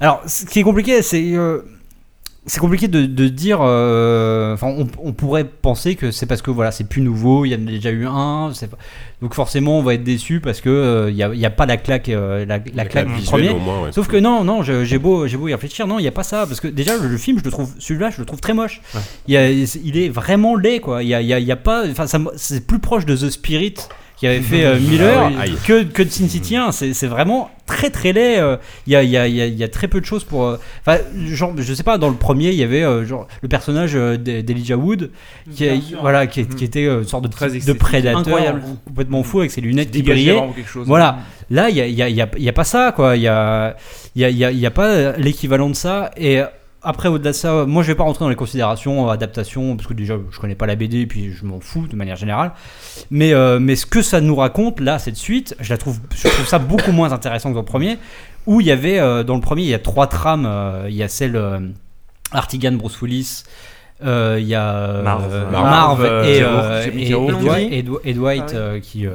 alors, 0.00 0.22
ce 0.26 0.44
qui 0.44 0.60
est 0.60 0.62
compliqué, 0.62 1.02
c'est 1.02 1.32
euh, 1.32 1.62
c'est 2.48 2.58
compliqué 2.60 2.88
de, 2.88 3.06
de 3.06 3.28
dire. 3.28 3.58
euh, 3.62 4.54
Enfin, 4.54 4.66
on, 4.76 4.86
on 5.02 5.12
pourrait 5.12 5.44
penser 5.44 5.94
que 5.94 6.10
c'est 6.10 6.26
parce 6.26 6.42
que 6.42 6.50
voilà, 6.50 6.72
c'est 6.72 6.88
plus 6.88 7.00
nouveau. 7.02 7.44
Il 7.44 7.50
y 7.50 7.54
en 7.54 7.58
a 7.66 7.70
déjà 7.70 7.90
eu 7.90 8.06
un. 8.06 8.50
pas- 8.70 8.76
Donc 9.22 9.34
forcément, 9.34 9.78
on 9.78 9.82
va 9.82 9.94
être 9.94 10.02
déçu 10.04 10.40
parce 10.40 10.60
que 10.60 10.68
euh, 10.68 11.10
il 11.10 11.16
y, 11.16 11.22
a, 11.22 11.28
il 11.32 11.38
y 11.38 11.46
a 11.46 11.50
pas 11.50 11.66
la 11.66 11.76
claque, 11.76 12.08
euh, 12.08 12.44
la, 12.46 12.56
la 12.56 12.58
claque 12.58 12.88
claque 12.90 13.06
du 13.16 13.22
premier. 13.22 13.50
au 13.50 13.58
moins, 13.58 13.82
ouais. 13.84 13.92
Sauf 13.92 14.08
que 14.08 14.16
non, 14.16 14.42
non, 14.44 14.62
j'ai 14.62 14.98
beau, 14.98 15.26
j'ai 15.26 15.36
beau 15.36 15.48
y 15.48 15.52
réfléchir, 15.54 15.86
non, 15.86 15.98
il 15.98 16.04
y 16.04 16.08
a 16.08 16.12
pas 16.12 16.22
ça 16.24 16.46
parce 16.46 16.60
que 16.60 16.68
déjà 16.68 16.96
le, 16.96 17.06
le 17.08 17.16
film, 17.18 17.38
je 17.38 17.44
le 17.44 17.50
trouve, 17.50 17.70
celui-là, 17.78 18.10
je 18.10 18.18
le 18.18 18.24
trouve 18.26 18.40
très 18.40 18.54
moche. 18.54 18.80
Il, 19.28 19.34
y 19.34 19.36
a- 19.36 19.50
il 19.50 19.96
est 19.98 20.08
vraiment 20.08 20.56
laid, 20.56 20.80
quoi. 20.80 21.02
Il 21.02 21.08
y 21.08 21.14
a, 21.14 21.20
il 21.20 21.26
y 21.26 21.32
a- 21.34 21.38
il 21.38 21.46
y 21.46 21.52
a 21.52 21.56
pas, 21.56 21.84
enfin, 21.90 22.06
c'est 22.36 22.66
plus 22.66 22.78
proche 22.78 23.04
de 23.06 23.14
The 23.16 23.30
Spirit 23.30 23.74
qui 24.18 24.26
avait 24.26 24.40
fait 24.40 24.64
euh, 24.64 24.78
Miller 24.80 25.30
Ah 25.38 25.44
oui. 25.46 25.54
Que, 25.64 25.82
que 25.84 26.02
de 26.02 26.08
Sin 26.08 26.28
City 26.28 26.56
1. 26.56 26.72
C'est 26.72 26.92
c'est 26.92 27.06
vraiment 27.06 27.50
très 27.66 27.90
très 27.90 28.12
laid. 28.12 28.38
euh, 28.38 28.56
Il 28.86 28.92
y 28.92 28.96
a, 28.96 29.02
il 29.02 29.10
y, 29.10 29.16
a, 29.16 29.28
il 29.28 29.34
y, 29.36 29.42
a, 29.42 29.46
y 29.46 29.62
a 29.62 29.68
très 29.68 29.86
peu 29.88 30.00
de 30.00 30.06
choses 30.06 30.24
pour. 30.24 30.44
euh, 30.46 30.56
Enfin, 30.84 30.98
genre, 31.28 31.52
je 31.56 31.72
sais 31.74 31.82
pas, 31.84 31.98
dans 31.98 32.08
le 32.08 32.16
premier, 32.16 32.48
il 32.48 32.56
y 32.56 32.62
avait 32.64 32.82
euh, 32.82 33.04
genre 33.04 33.28
le 33.42 33.48
personnage 33.48 33.92
euh, 33.94 34.16
d'E- 34.16 34.42
d'Elijah 34.42 34.76
Wood 34.76 35.10
qui, 35.54 35.80
sûr. 35.82 36.00
voilà, 36.00 36.26
qui, 36.26 36.46
qui 36.46 36.64
était 36.64 36.86
euh, 36.86 37.02
une 37.02 37.08
sorte 37.08 37.24
de, 37.24 37.28
Très 37.28 37.50
de 37.50 37.72
prédateur 37.74 38.18
Incroyable. 38.20 38.62
complètement 38.86 39.22
fou 39.22 39.38
avec 39.40 39.50
ses 39.52 39.60
lunettes 39.60 39.90
qui 39.92 40.02
brillaient. 40.02 40.36
chose. 40.66 40.86
Voilà. 40.88 41.18
Là, 41.50 41.68
il 41.70 41.74
n'y 41.76 41.80
a, 41.80 41.86
y 41.86 42.02
a, 42.02 42.08
il 42.08 42.16
y 42.16 42.20
a- 42.22 42.28
il 42.36 42.42
y 42.42 42.48
a 42.48 42.52
pas 42.52 42.64
ça, 42.64 42.92
quoi. 42.94 43.16
Il 43.16 43.20
n'y 43.20 43.28
a, 43.28 43.76
il 44.16 44.22
y 44.22 44.24
a, 44.24 44.30
il 44.30 44.36
y 44.36 44.44
a- 44.44 44.50
il 44.50 44.58
y 44.58 44.66
a 44.66 44.70
pas 44.70 45.12
l'équivalent 45.16 45.68
de 45.70 45.74
ça. 45.76 46.10
Et 46.16 46.40
après, 46.82 47.08
au-delà 47.08 47.30
de 47.32 47.36
ça, 47.36 47.64
moi, 47.66 47.82
je 47.82 47.88
vais 47.88 47.94
pas 47.94 48.04
rentrer 48.04 48.24
dans 48.24 48.28
les 48.28 48.36
considérations, 48.36 49.08
euh, 49.08 49.12
adaptation, 49.12 49.76
parce 49.76 49.86
que 49.88 49.94
déjà, 49.94 50.14
je 50.30 50.38
connais 50.38 50.54
pas 50.54 50.66
la 50.66 50.76
BD, 50.76 51.00
et 51.00 51.06
puis 51.06 51.32
je 51.32 51.44
m'en 51.44 51.60
fous 51.60 51.86
de 51.86 51.96
manière 51.96 52.16
générale. 52.16 52.52
Mais, 53.10 53.32
euh, 53.34 53.58
mais 53.58 53.76
ce 53.76 53.86
que 53.86 54.02
ça 54.02 54.20
nous 54.20 54.36
raconte, 54.36 54.80
là, 54.80 54.98
cette 54.98 55.16
suite, 55.16 55.56
je 55.60 55.70
la 55.70 55.78
trouve, 55.78 55.98
je 56.14 56.28
trouve 56.28 56.46
ça 56.46 56.58
beaucoup 56.58 56.92
moins 56.92 57.12
intéressant 57.12 57.50
que 57.50 57.54
dans 57.54 57.60
le 57.60 57.66
premier, 57.66 57.98
où 58.46 58.60
il 58.60 58.66
y 58.66 58.70
avait, 58.72 58.98
euh, 58.98 59.24
dans 59.24 59.34
le 59.34 59.40
premier, 59.40 59.62
il 59.62 59.68
y 59.68 59.74
a 59.74 59.78
trois 59.78 60.06
trames. 60.06 60.46
euh, 60.46 60.86
Il 60.88 60.94
y 60.96 61.02
a 61.02 61.08
celle 61.08 61.36
euh, 61.36 61.58
Artigan, 62.32 62.72
Bruce 62.72 63.00
Willis. 63.02 63.44
euh, 64.04 64.36
Il 64.40 64.46
y 64.46 64.54
a 64.54 64.74
euh, 64.74 65.02
Marv. 65.02 65.50
Marv, 65.50 65.64
Marv, 66.00 66.04
et, 66.26 66.40
euh, 66.42 66.86
et- 66.94 67.10
et. 67.10 67.82
Dwight- 68.12 68.42
Ah 68.50 68.52
ouais. 68.52 68.54
euh, 68.54 68.80
qui 68.80 69.06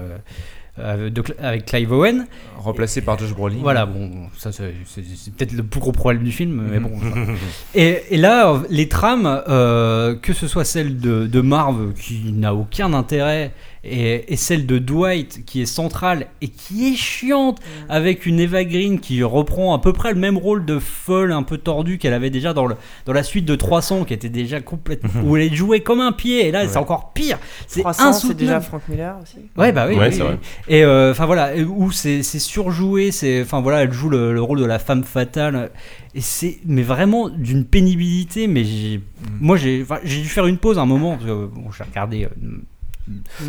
de 0.77 1.21
Cl- 1.21 1.35
avec 1.39 1.65
Clive 1.65 1.91
Owen. 1.91 2.25
Remplacé 2.57 3.01
par 3.01 3.19
Josh 3.19 3.33
Brolin. 3.33 3.57
Voilà, 3.61 3.85
bon, 3.85 4.09
ça 4.37 4.51
c'est 4.51 4.73
peut-être 5.35 5.51
le 5.51 5.63
plus 5.63 5.79
gros 5.79 5.91
problème 5.91 6.23
du 6.23 6.31
film, 6.31 6.67
mais 6.71 6.79
bon. 6.79 6.91
et, 7.75 8.01
et 8.09 8.17
là, 8.17 8.61
les 8.69 8.87
trames, 8.89 9.41
euh, 9.49 10.15
que 10.15 10.33
ce 10.33 10.47
soit 10.47 10.65
celle 10.65 10.97
de, 10.97 11.27
de 11.27 11.41
Marv 11.41 11.93
qui 11.93 12.31
n'a 12.33 12.53
aucun 12.55 12.93
intérêt, 12.93 13.51
et, 13.83 14.31
et 14.31 14.35
celle 14.37 14.65
de 14.65 14.77
Dwight 14.77 15.45
qui 15.45 15.61
est 15.61 15.65
centrale 15.65 16.27
et 16.41 16.47
qui 16.47 16.91
est 16.91 16.95
chiante, 16.95 17.59
avec 17.89 18.25
une 18.25 18.39
Eva 18.39 18.63
Green 18.63 18.99
qui 18.99 19.23
reprend 19.23 19.73
à 19.73 19.79
peu 19.79 19.93
près 19.93 20.13
le 20.13 20.19
même 20.19 20.37
rôle 20.37 20.65
de 20.65 20.79
folle 20.79 21.31
un 21.31 21.43
peu 21.43 21.57
tordue 21.57 21.97
qu'elle 21.97 22.13
avait 22.13 22.29
déjà 22.29 22.53
dans, 22.53 22.65
le, 22.65 22.75
dans 23.05 23.13
la 23.13 23.23
suite 23.23 23.45
de 23.45 23.55
300, 23.55 24.05
qui 24.05 24.13
était 24.13 24.29
déjà 24.29 24.61
complètement. 24.61 25.09
où 25.25 25.37
elle 25.37 25.53
jouait 25.53 25.81
comme 25.81 26.01
un 26.01 26.11
pied, 26.11 26.47
et 26.47 26.51
là 26.51 26.67
c'est 26.67 26.77
encore 26.77 27.13
pire. 27.13 27.39
C'est 27.67 27.81
300, 27.81 28.13
c'est 28.13 28.33
déjà 28.33 28.57
insoutenable. 28.57 28.65
Frank 28.65 28.81
Miller 28.87 29.15
aussi. 29.21 29.37
Ouais, 29.57 29.71
bah 29.71 29.85
oui. 29.87 29.95
Ouais, 29.95 30.07
oui, 30.07 30.13
c'est 30.13 30.21
oui. 30.21 30.27
vrai. 30.27 30.39
Et 30.67 30.83
euh, 30.83 31.11
enfin 31.11 31.25
voilà, 31.25 31.55
où 31.55 31.91
c'est 31.91 32.23
c'est 32.23 32.39
surjoué, 32.39 33.11
c'est 33.11 33.41
enfin 33.41 33.61
voilà, 33.61 33.83
elle 33.83 33.91
joue 33.91 34.09
le, 34.09 34.33
le 34.33 34.41
rôle 34.41 34.59
de 34.59 34.65
la 34.65 34.79
femme 34.79 35.03
fatale 35.03 35.71
et 36.15 36.21
c'est 36.21 36.59
mais 36.65 36.83
vraiment 36.83 37.29
d'une 37.29 37.65
pénibilité. 37.65 38.47
Mais 38.47 38.63
j'ai, 38.63 39.01
moi 39.39 39.57
j'ai, 39.57 39.85
dû 40.03 40.25
faire 40.25 40.45
une 40.45 40.57
pause 40.57 40.77
à 40.77 40.81
un 40.81 40.85
moment. 40.85 41.11
parce 41.15 41.25
que, 41.25 41.45
bon, 41.45 41.71
j'ai 41.75 41.83
regardé. 41.83 42.27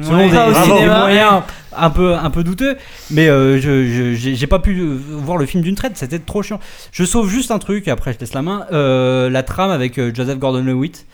Selon 0.02 0.18
Ouais, 0.18 0.28
des, 0.28 0.88
moyens 0.88 1.42
un 1.76 1.90
peu 1.90 2.14
un 2.14 2.30
peu 2.30 2.44
douteux 2.44 2.76
mais 3.10 3.28
euh, 3.28 3.60
je 3.60 4.14
j'ai 4.14 4.46
pas 4.46 4.58
pu 4.58 4.80
voir 4.80 5.36
le 5.36 5.46
film 5.46 5.62
d'une 5.62 5.74
traite 5.74 5.96
c'était 5.96 6.18
trop 6.18 6.42
chiant. 6.42 6.60
Je 6.92 7.04
sauve 7.04 7.28
juste 7.28 7.50
un 7.50 7.58
truc 7.58 7.88
et 7.88 7.90
après 7.90 8.12
je 8.12 8.18
laisse 8.18 8.34
la 8.34 8.42
main 8.42 8.66
euh, 8.72 9.30
la 9.30 9.42
trame 9.42 9.70
avec 9.70 9.98
euh, 9.98 10.12
Joseph 10.14 10.38
Gordon-Levitt 10.38 11.06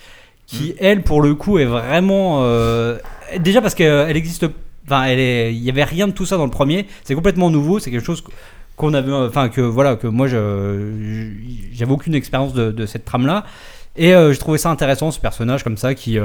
qui 0.47 0.75
elle 0.79 1.03
pour 1.03 1.23
le 1.23 1.35
coup 1.35 1.59
est 1.59 1.65
vraiment 1.65 2.41
euh, 2.43 2.99
déjà 3.39 3.61
parce 3.61 3.75
qu'elle 3.75 4.17
existe 4.17 4.47
enfin 4.87 5.05
elle 5.05 5.19
est 5.19 5.55
il 5.55 5.63
y 5.63 5.71
avait 5.71 5.85
rien 5.85 6.07
de 6.07 6.13
tout 6.13 6.27
ça 6.27 6.37
dans 6.37 6.45
le 6.45 6.51
premier 6.51 6.87
c'est 7.05 7.15
complètement 7.15 7.51
nouveau 7.51 7.79
c'est 7.79 7.91
quelque 7.91 8.05
chose 8.05 8.25
qu'on 8.77 8.95
avait 8.95 9.13
enfin 9.13 9.49
que 9.49 9.61
voilà 9.61 9.97
que 9.97 10.07
moi 10.07 10.29
je 10.29 11.31
j'avais 11.73 11.93
aucune 11.93 12.15
expérience 12.15 12.55
de, 12.55 12.73
de 12.73 12.87
cette 12.87 13.05
trame 13.05 13.27
là 13.27 13.45
et 13.97 14.13
je 14.13 14.39
trouvais 14.39 14.59
ça 14.59 14.71
intéressant 14.71 15.11
ce 15.11 15.21
personnage 15.21 15.63
comme 15.63 15.77
ça 15.77 15.95
qui 15.95 16.19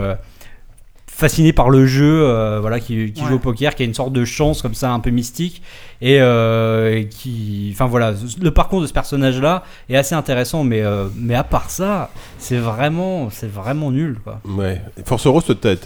fasciné 1.18 1.54
par 1.54 1.70
le 1.70 1.86
jeu, 1.86 2.24
euh, 2.24 2.60
voilà, 2.60 2.80
qui, 2.80 3.12
qui 3.14 3.22
Ouais. 3.24 3.30
joue 3.30 3.36
au 3.36 3.40
poker, 3.40 3.74
qui 3.76 3.84
a 3.84 3.86
une 3.86 3.94
sorte 3.94 4.12
de 4.12 4.26
chance 4.26 4.62
comme 4.62 4.74
ça 4.74 4.92
un 4.92 5.00
peu 5.00 5.12
mystique, 5.12 5.62
et, 6.02 6.18
euh, 6.20 6.94
et 6.98 7.08
qui, 7.08 7.70
enfin 7.74 7.86
voilà, 7.86 8.14
le 8.42 8.52
parcours 8.52 8.82
de 8.82 8.88
ce 8.88 8.92
personnage-là 8.92 9.64
est 9.90 9.96
assez 9.96 10.14
intéressant, 10.14 10.66
mais 10.66 10.82
euh, 10.82 11.06
mais 11.18 11.34
à 11.36 11.44
part 11.46 11.70
ça, 11.70 12.10
c'est 12.38 12.58
vraiment, 12.58 13.30
c'est 13.32 13.50
vraiment 13.50 13.92
nul, 13.92 14.18
quoi. 14.24 14.42
Ouais. 14.46 14.82
Force 15.06 15.26
Rose, 15.26 15.46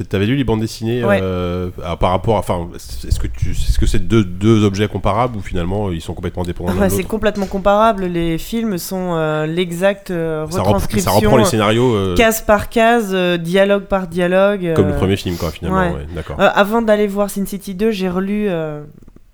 t'avais 0.10 0.26
lu 0.26 0.35
les 0.35 0.43
bandes 0.43 0.61
dessinées 0.61 1.03
Ouais. 1.06 1.19
euh, 1.22 1.69
alors, 1.84 1.99
par 1.99 2.10
rapport, 2.10 2.35
enfin, 2.35 2.68
est-ce 2.76 3.19
que 3.19 3.27
tu, 3.27 3.51
est-ce 3.51 3.77
que 3.77 3.85
c'est 3.85 4.07
deux, 4.07 4.23
deux 4.23 4.64
objets 4.64 4.88
comparables 4.88 5.38
ou 5.38 5.41
finalement 5.41 5.91
ils 5.91 6.01
sont 6.01 6.15
complètement 6.15 6.43
dépendants 6.43 6.73
l'un 6.73 6.80
Ouais, 6.81 6.89
c'est 6.89 7.03
complètement 7.03 7.45
comparable. 7.45 8.06
Les 8.06 8.38
films 8.39 8.80
sont 8.80 9.11
euh, 9.14 9.45
l'exacte 9.45 10.10
euh, 10.10 10.41
ça, 10.49 10.57
reprend- 10.61 10.73
retranscription. 10.73 11.11
ça 11.11 11.18
reprend 11.19 11.38
les 11.38 11.45
scénarios 11.45 11.93
euh, 11.93 12.15
Case 12.15 12.41
par 12.41 12.69
case, 12.69 13.11
euh, 13.14 13.38
dialogue 13.38 13.84
par 13.84 14.07
dialogue. 14.07 14.73
comme 14.76 14.88
le 14.88 14.95
premier 14.95 15.15
film, 15.21 15.37
quoi, 15.37 15.51
finalement. 15.51 15.77
ouais. 15.77 15.91
ouais, 16.01 16.07
D'accord. 16.15 16.39
Euh, 16.39 16.49
avant 16.53 16.81
d'aller 16.81 17.07
voir 17.07 17.29
Sin 17.29 17.45
City 17.45 17.75
2, 17.75 17.91
j'ai 17.91 18.09
relu 18.09 18.47
euh, 18.49 18.83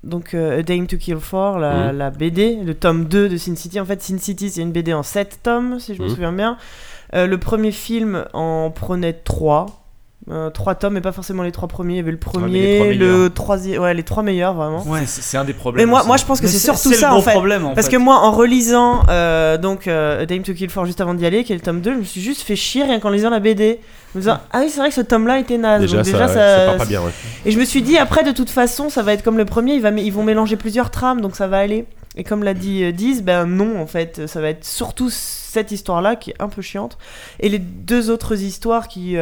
donc 0.04 0.34
euh, 0.34 0.60
A 0.60 0.64
Dame 0.64 0.88
to 0.88 0.98
Kill 0.98 1.18
For, 1.20 1.58
la, 1.60 1.92
Mhm. 1.92 1.98
la 1.98 2.10
BD, 2.12 2.58
le 2.64 2.74
tome 2.74 3.06
2 3.06 3.30
de 3.30 3.38
Sin 3.38 3.56
City. 3.56 3.80
En 3.80 3.86
fait, 3.86 4.02
Sin 4.02 4.18
City, 4.18 4.50
c'est 4.50 4.62
une 4.62 4.72
BD 4.72 4.94
en 4.94 5.04
7 5.04 5.40
tomes, 5.44 5.80
si 5.80 5.96
je 5.96 6.02
me 6.02 6.08
Mhm. 6.08 6.14
souviens 6.14 6.34
bien. 6.34 6.58
Le 7.14 7.36
premier 7.38 7.72
film 7.72 8.26
en 8.34 8.72
prenait 8.72 9.14
3. 9.14 9.68
Trois 10.54 10.74
tomes, 10.76 10.94
mais 10.94 11.02
pas 11.02 11.12
forcément 11.12 11.44
les 11.44 11.52
trois 11.52 11.68
premiers. 11.68 11.94
Il 11.94 11.98
y 11.98 12.00
avait 12.00 12.12
le 12.12 12.18
premier, 12.18 12.60
les 12.62 12.78
trois 12.78 12.88
le 12.88 12.98
meilleurs. 12.98 13.34
troisième, 13.34 13.82
ouais, 13.84 13.94
les 13.94 14.04
trois 14.04 14.24
meilleurs 14.24 14.54
vraiment. 14.56 14.84
Ouais, 14.88 15.02
c'est 15.06 15.38
un 15.38 15.44
des 15.44 15.54
problèmes. 15.54 15.86
Mais 15.86 15.90
moi, 15.90 16.00
aussi. 16.00 16.08
moi, 16.08 16.18
je 16.18 16.26
pense 16.26 16.42
que 16.42 16.48
c'est 16.48 16.58
surtout 16.58 16.94
ça 16.94 17.10
gros 17.10 17.18
en 17.20 17.22
fait. 17.22 17.32
problème, 17.32 17.66
en 17.66 17.74
Parce 17.76 17.88
fait. 17.88 17.94
que 17.94 17.98
moi, 17.98 18.16
en 18.18 18.32
relisant 18.32 19.02
euh, 19.10 19.58
donc 19.58 19.88
euh, 19.88 20.26
Dame 20.26 20.42
to 20.42 20.54
Kill 20.54 20.70
For 20.70 20.86
juste 20.86 21.00
avant 21.02 21.14
d'y 21.14 21.26
aller, 21.26 21.44
qui 21.44 21.54
est 21.54 21.56
le 21.56 21.62
tome 21.62 21.82
2, 21.82 21.94
je 21.94 21.98
me 22.00 22.04
suis 22.04 22.22
juste 22.22 22.42
fait 22.42 22.56
chier 22.56 22.84
rien 22.84 23.00
qu'en 23.00 23.10
lisant 23.10 23.30
la 23.30 23.40
BD. 23.40 23.80
En 24.14 24.18
me 24.18 24.22
disant, 24.22 24.40
ah 24.52 24.60
oui, 24.62 24.70
c'est 24.70 24.80
vrai 24.80 24.90
que 24.90 24.96
ce 24.96 25.02
tome-là 25.02 25.40
était 25.40 25.58
naze. 25.58 25.82
Déjà, 25.82 25.98
Donc, 25.98 26.06
ça, 26.06 26.12
déjà, 26.14 26.28
ça 26.28 26.66
part 26.68 26.78
pas 26.78 26.86
bien. 26.86 27.02
ouais. 27.02 27.12
Et 27.46 27.52
je 27.52 27.60
me 27.60 27.66
suis 27.66 27.82
dit, 27.82 27.98
après, 27.98 28.24
de 28.24 28.32
toute 28.32 28.50
façon, 28.50 28.90
ça 28.90 29.04
va 29.04 29.14
être 29.14 29.24
comme 29.24 29.38
le 29.38 29.46
premier, 29.46 29.78
va, 29.80 29.92
ils 29.92 30.12
vont 30.14 30.24
mélanger 30.24 30.56
plusieurs 30.56 30.90
trames, 30.90 31.22
donc 31.22 31.36
ça 31.36 31.48
va 31.48 31.58
aller. 31.60 31.86
Et 32.18 32.24
comme 32.24 32.44
l'a 32.44 32.54
dit 32.54 32.84
euh, 32.86 32.92
Diz, 32.94 33.22
ben 33.24 33.46
non, 33.46 33.80
en 33.82 33.88
fait, 33.88 34.26
ça 34.28 34.40
va 34.40 34.48
être 34.50 34.64
surtout 34.64 35.10
cette 35.12 35.72
histoire-là 35.72 36.16
qui 36.16 36.32
est 36.32 36.36
un 36.42 36.48
peu 36.48 36.62
chiante. 36.62 36.98
Et 37.42 37.50
les 37.50 37.60
deux 37.60 38.10
autres 38.10 38.42
histoires 38.42 38.88
qui. 38.88 39.18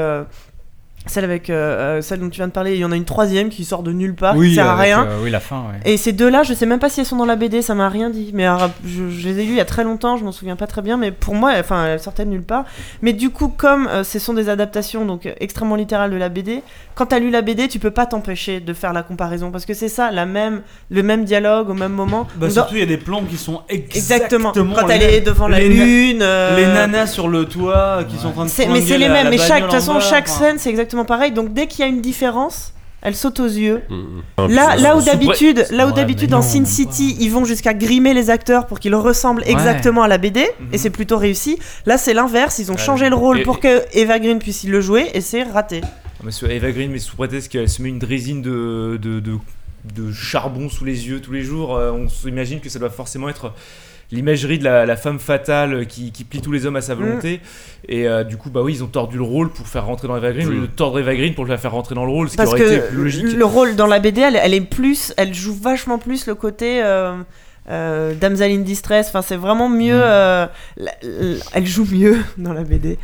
Celle 1.06 1.26
avec 1.26 1.50
euh, 1.50 1.98
euh, 1.98 2.02
celle 2.02 2.20
dont 2.22 2.30
tu 2.30 2.38
viens 2.38 2.48
de 2.48 2.54
parler, 2.54 2.74
il 2.76 2.80
y 2.80 2.86
en 2.86 2.92
a 2.92 2.96
une 2.96 3.04
troisième 3.04 3.50
qui 3.50 3.66
sort 3.66 3.84
de 3.84 3.92
nulle 3.92 4.16
part, 4.16 4.38
Oui, 4.38 4.50
qui 4.50 4.56
sert 4.56 4.68
à 4.68 4.74
avec, 4.74 4.86
rien. 4.86 5.04
euh, 5.06 5.20
oui, 5.22 5.30
la 5.30 5.42
fin, 5.42 5.58
ouais. 5.58 5.92
Et 5.92 5.98
ces 5.98 6.14
deux-là, 6.14 6.44
je 6.44 6.54
sais 6.54 6.66
même 6.66 6.80
pas 6.80 6.90
si 6.90 7.02
elles 7.02 7.06
sont 7.06 7.18
dans 7.18 7.26
la 7.26 7.36
BD, 7.36 7.62
ça 7.62 7.76
m'a 7.76 7.90
rien 7.90 8.10
dit. 8.10 8.32
Mais 8.34 8.46
alors, 8.46 8.70
je, 8.86 9.10
je 9.10 9.28
les 9.28 9.40
ai 9.40 9.44
lus 9.44 9.50
il 9.52 9.58
y 9.58 9.60
a 9.60 9.66
très 9.66 9.84
longtemps, 9.84 10.16
je 10.16 10.24
m'en 10.24 10.32
souviens 10.32 10.56
pas 10.56 10.66
très 10.68 10.82
bien. 10.82 10.96
Mais 10.96 11.12
pour 11.12 11.36
moi, 11.36 11.52
enfin, 11.60 11.86
elles 11.88 12.00
sortaient 12.00 12.24
de 12.24 12.30
nulle 12.30 12.44
part. 12.44 12.64
Mais 13.02 13.12
du 13.12 13.32
coup, 13.32 13.50
comme 13.50 13.88
euh, 13.88 14.04
ce 14.06 14.18
sont 14.18 14.34
des 14.34 14.48
adaptations 14.48 15.06
donc 15.06 15.28
extrêmement 15.42 15.76
littérales 15.76 16.12
de 16.12 16.16
la 16.16 16.30
BD, 16.30 16.64
quand 16.96 17.08
t'as 17.08 17.20
lu 17.20 17.30
la 17.32 17.42
BD, 17.42 17.68
tu 17.68 17.80
peux 17.80 17.92
pas 17.92 18.06
t'empêcher 18.06 18.62
de 18.62 18.74
faire 18.74 18.94
la 18.94 19.04
comparaison 19.04 19.52
parce 19.52 19.66
que 19.66 19.74
c'est 19.74 19.90
ça, 19.90 20.10
la 20.10 20.26
même, 20.26 20.62
le 20.90 21.04
même 21.04 21.26
dialogue 21.26 21.70
au 21.70 21.74
même 21.74 21.92
moment. 21.92 22.28
Bah, 22.38 22.46
Donc, 22.48 22.52
surtout, 22.52 22.76
il 22.76 22.80
y 22.80 22.84
a 22.84 22.86
des 22.86 22.98
plans 22.98 23.24
qui 23.30 23.36
sont 23.38 23.62
Exactement. 23.68 24.52
exactement. 24.52 24.76
Quand 24.80 24.88
elle 24.90 25.04
est 25.04 25.22
devant 25.22 25.50
la 25.50 25.60
Les 25.60 25.68
lune, 25.68 26.20
euh, 26.22 26.56
Les 26.56 26.66
nanas 26.66 27.08
sur 27.08 27.28
le 27.28 27.44
toit 27.46 28.06
qui 28.08 28.16
sont 28.18 28.28
en 28.28 28.32
train 28.32 28.46
de 28.46 28.72
mais 28.72 28.82
c'est 28.82 28.98
les 28.98 29.10
mêmes. 29.10 29.30
Mais 29.30 29.38
chaque, 29.38 29.64
de 29.64 29.68
toute 29.68 29.74
façon, 29.74 30.00
chaque 30.00 30.30
scène, 30.30 30.58
c'est 30.60 30.70
exactement 30.70 30.93
pareil. 31.06 31.32
Donc 31.32 31.54
dès 31.54 31.68
qu'il 31.68 31.80
y 31.80 31.84
a 31.84 31.88
une 31.88 32.02
différence, 32.02 32.74
elle 33.02 33.16
saute 33.16 33.40
aux 33.42 33.46
yeux. 33.48 33.82
Ah, 34.38 34.48
Là, 34.48 34.76
là 34.78 34.96
où 34.96 35.02
d'habitude, 35.02 35.66
là 35.72 35.86
où 35.86 35.90
Ouais, 35.90 35.96
d'habitude 35.96 36.30
mais 36.30 36.38
dans 36.38 36.38
non, 36.38 36.44
Sin 36.44 36.64
City, 36.66 37.18
ils 37.20 37.30
vont 37.30 37.44
jusqu'à 37.44 37.74
grimer 37.74 38.14
les 38.14 38.30
acteurs 38.30 38.66
pour 38.68 38.80
qu'ils 38.80 38.96
ressemblent 38.96 39.42
Ouais. 39.42 39.52
exactement 39.52 40.04
à 40.04 40.08
la 40.08 40.18
BD, 40.18 40.48
et 40.72 40.78
c'est 40.78 40.90
plutôt 40.90 41.18
réussi. 41.18 41.58
Là, 41.86 41.98
c'est 41.98 42.14
l'inverse. 42.14 42.60
Ils 42.60 42.72
ont 42.72 42.76
Ouais, 42.76 42.80
changé 42.82 43.06
mais- 43.06 43.10
le 43.10 43.16
rôle 43.18 43.40
et- 43.40 43.44
pour 43.44 43.60
que 43.60 43.82
Eva 43.94 44.20
Green 44.20 44.40
puisse 44.40 44.64
le 44.64 44.80
jouer, 44.80 45.10
et 45.14 45.20
c'est 45.22 45.44
raté. 45.44 45.82
Mais 46.24 46.32
sur 46.32 46.50
Eva 46.50 46.72
Green, 46.72 46.92
mais 46.92 47.00
sous 47.00 47.18
prétexte 47.18 47.52
qu'elle 47.52 47.68
se 47.68 47.82
met 47.82 47.90
une 47.90 48.00
drésine 48.00 48.42
de, 48.42 48.98
de, 49.02 49.20
de, 49.20 49.34
de 49.94 50.12
charbon 50.14 50.70
sous 50.70 50.86
les 50.86 51.10
yeux 51.10 51.20
tous 51.20 51.34
les 51.34 51.42
jours, 51.42 51.76
euh, 51.76 51.92
on 51.92 52.08
s'imagine 52.08 52.62
que 52.62 52.70
ça 52.70 52.80
doit 52.80 52.90
forcément 52.90 53.28
être 53.28 53.52
l'imagerie 54.14 54.60
de 54.60 54.64
la, 54.64 54.86
la 54.86 54.96
femme 54.96 55.20
fatale 55.20 55.88
qui, 55.88 56.12
qui 56.12 56.24
plie 56.24 56.42
tous 56.42 56.52
les 56.52 56.66
hommes 56.66 56.76
à 56.76 56.82
sa 56.82 56.96
volonté. 56.96 57.42
Et 57.90 58.08
euh, 58.08 58.24
du 58.24 58.38
coup, 58.38 58.50
bah 58.50 58.62
oui, 58.62 58.74
ils 58.76 58.84
ont 58.84 58.88
tordu 58.88 59.18
le 59.18 59.24
rôle 59.24 59.50
pour 59.50 59.68
faire 59.68 59.86
rentrer 59.86 60.08
dans 60.08 60.16
Eva 60.16 60.32
Green, 60.32 60.48
au 60.48 60.52
lieu 60.52 60.62
de 60.62 60.66
tordre 60.68 61.00
Eva 61.00 61.16
Green 61.16 61.34
pour 61.34 61.46
la 61.46 61.58
faire 61.58 61.72
rentrer 61.72 61.96
dans 61.96 62.06
le 62.06 62.12
rôle, 62.12 62.30
ce 62.30 62.38
Parce 62.38 62.54
qui 62.54 62.62
aurait 62.62 62.76
été 62.76 62.82
que 62.82 62.88
plus 62.90 62.98
logique. 62.98 63.34
le 63.34 63.46
rôle 63.46 63.76
dans 63.76 63.88
la 63.88 64.00
BD, 64.00 64.22
elle, 64.22 64.40
elle 64.42 64.54
est 64.54 64.62
plus, 64.62 65.14
elle 65.18 65.34
joue 65.34 65.54
vachement 65.54 65.98
plus 65.98 66.26
le 66.28 66.36
côté. 66.36 66.82
Euh, 66.84 67.16
euh, 67.70 68.14
damsel 68.14 68.52
in 68.52 68.60
distress, 68.62 69.08
enfin 69.08 69.22
c'est 69.22 69.36
vraiment 69.38 69.70
mieux. 69.70 70.00
euh, 70.02 70.46
la- 70.78 70.92
la- 71.02 71.36
elle 71.54 71.66
joue 71.66 71.88
mieux 71.92 72.18
dans 72.38 72.54
la 72.54 72.64
BD 72.64 72.98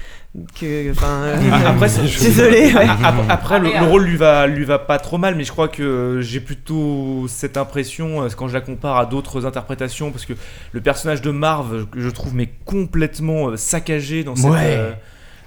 que. 0.59 0.91
Enfin, 0.91 1.07
euh, 1.23 1.35
Après, 1.65 1.87
c'est- 1.89 2.01
désolé. 2.01 2.73
ouais. 2.73 2.87
Ap- 2.87 3.15
Après, 3.29 3.59
le, 3.59 3.69
le 3.69 3.85
rôle 3.87 4.03
lui 4.03 4.17
va, 4.17 4.47
lui 4.47 4.65
va 4.65 4.77
pas 4.79 4.99
trop 4.99 5.17
mal, 5.17 5.35
mais 5.35 5.43
je 5.43 5.51
crois 5.51 5.67
que 5.69 6.19
j'ai 6.21 6.39
plutôt 6.39 7.25
cette 7.29 7.57
impression 7.57 8.23
euh, 8.23 8.27
quand 8.35 8.47
je 8.47 8.53
la 8.53 8.61
compare 8.61 8.97
à 8.97 9.05
d'autres 9.05 9.45
interprétations, 9.45 10.11
parce 10.11 10.25
que 10.25 10.33
le 10.73 10.81
personnage 10.81 11.21
de 11.21 11.31
Marv, 11.31 11.85
que 11.91 12.01
je 12.01 12.09
trouve 12.09 12.35
mais 12.35 12.49
complètement 12.65 13.49
euh, 13.49 13.55
saccagé 13.57 14.23
dans 14.23 14.35
cette. 14.35 14.51
Ouais. 14.51 14.93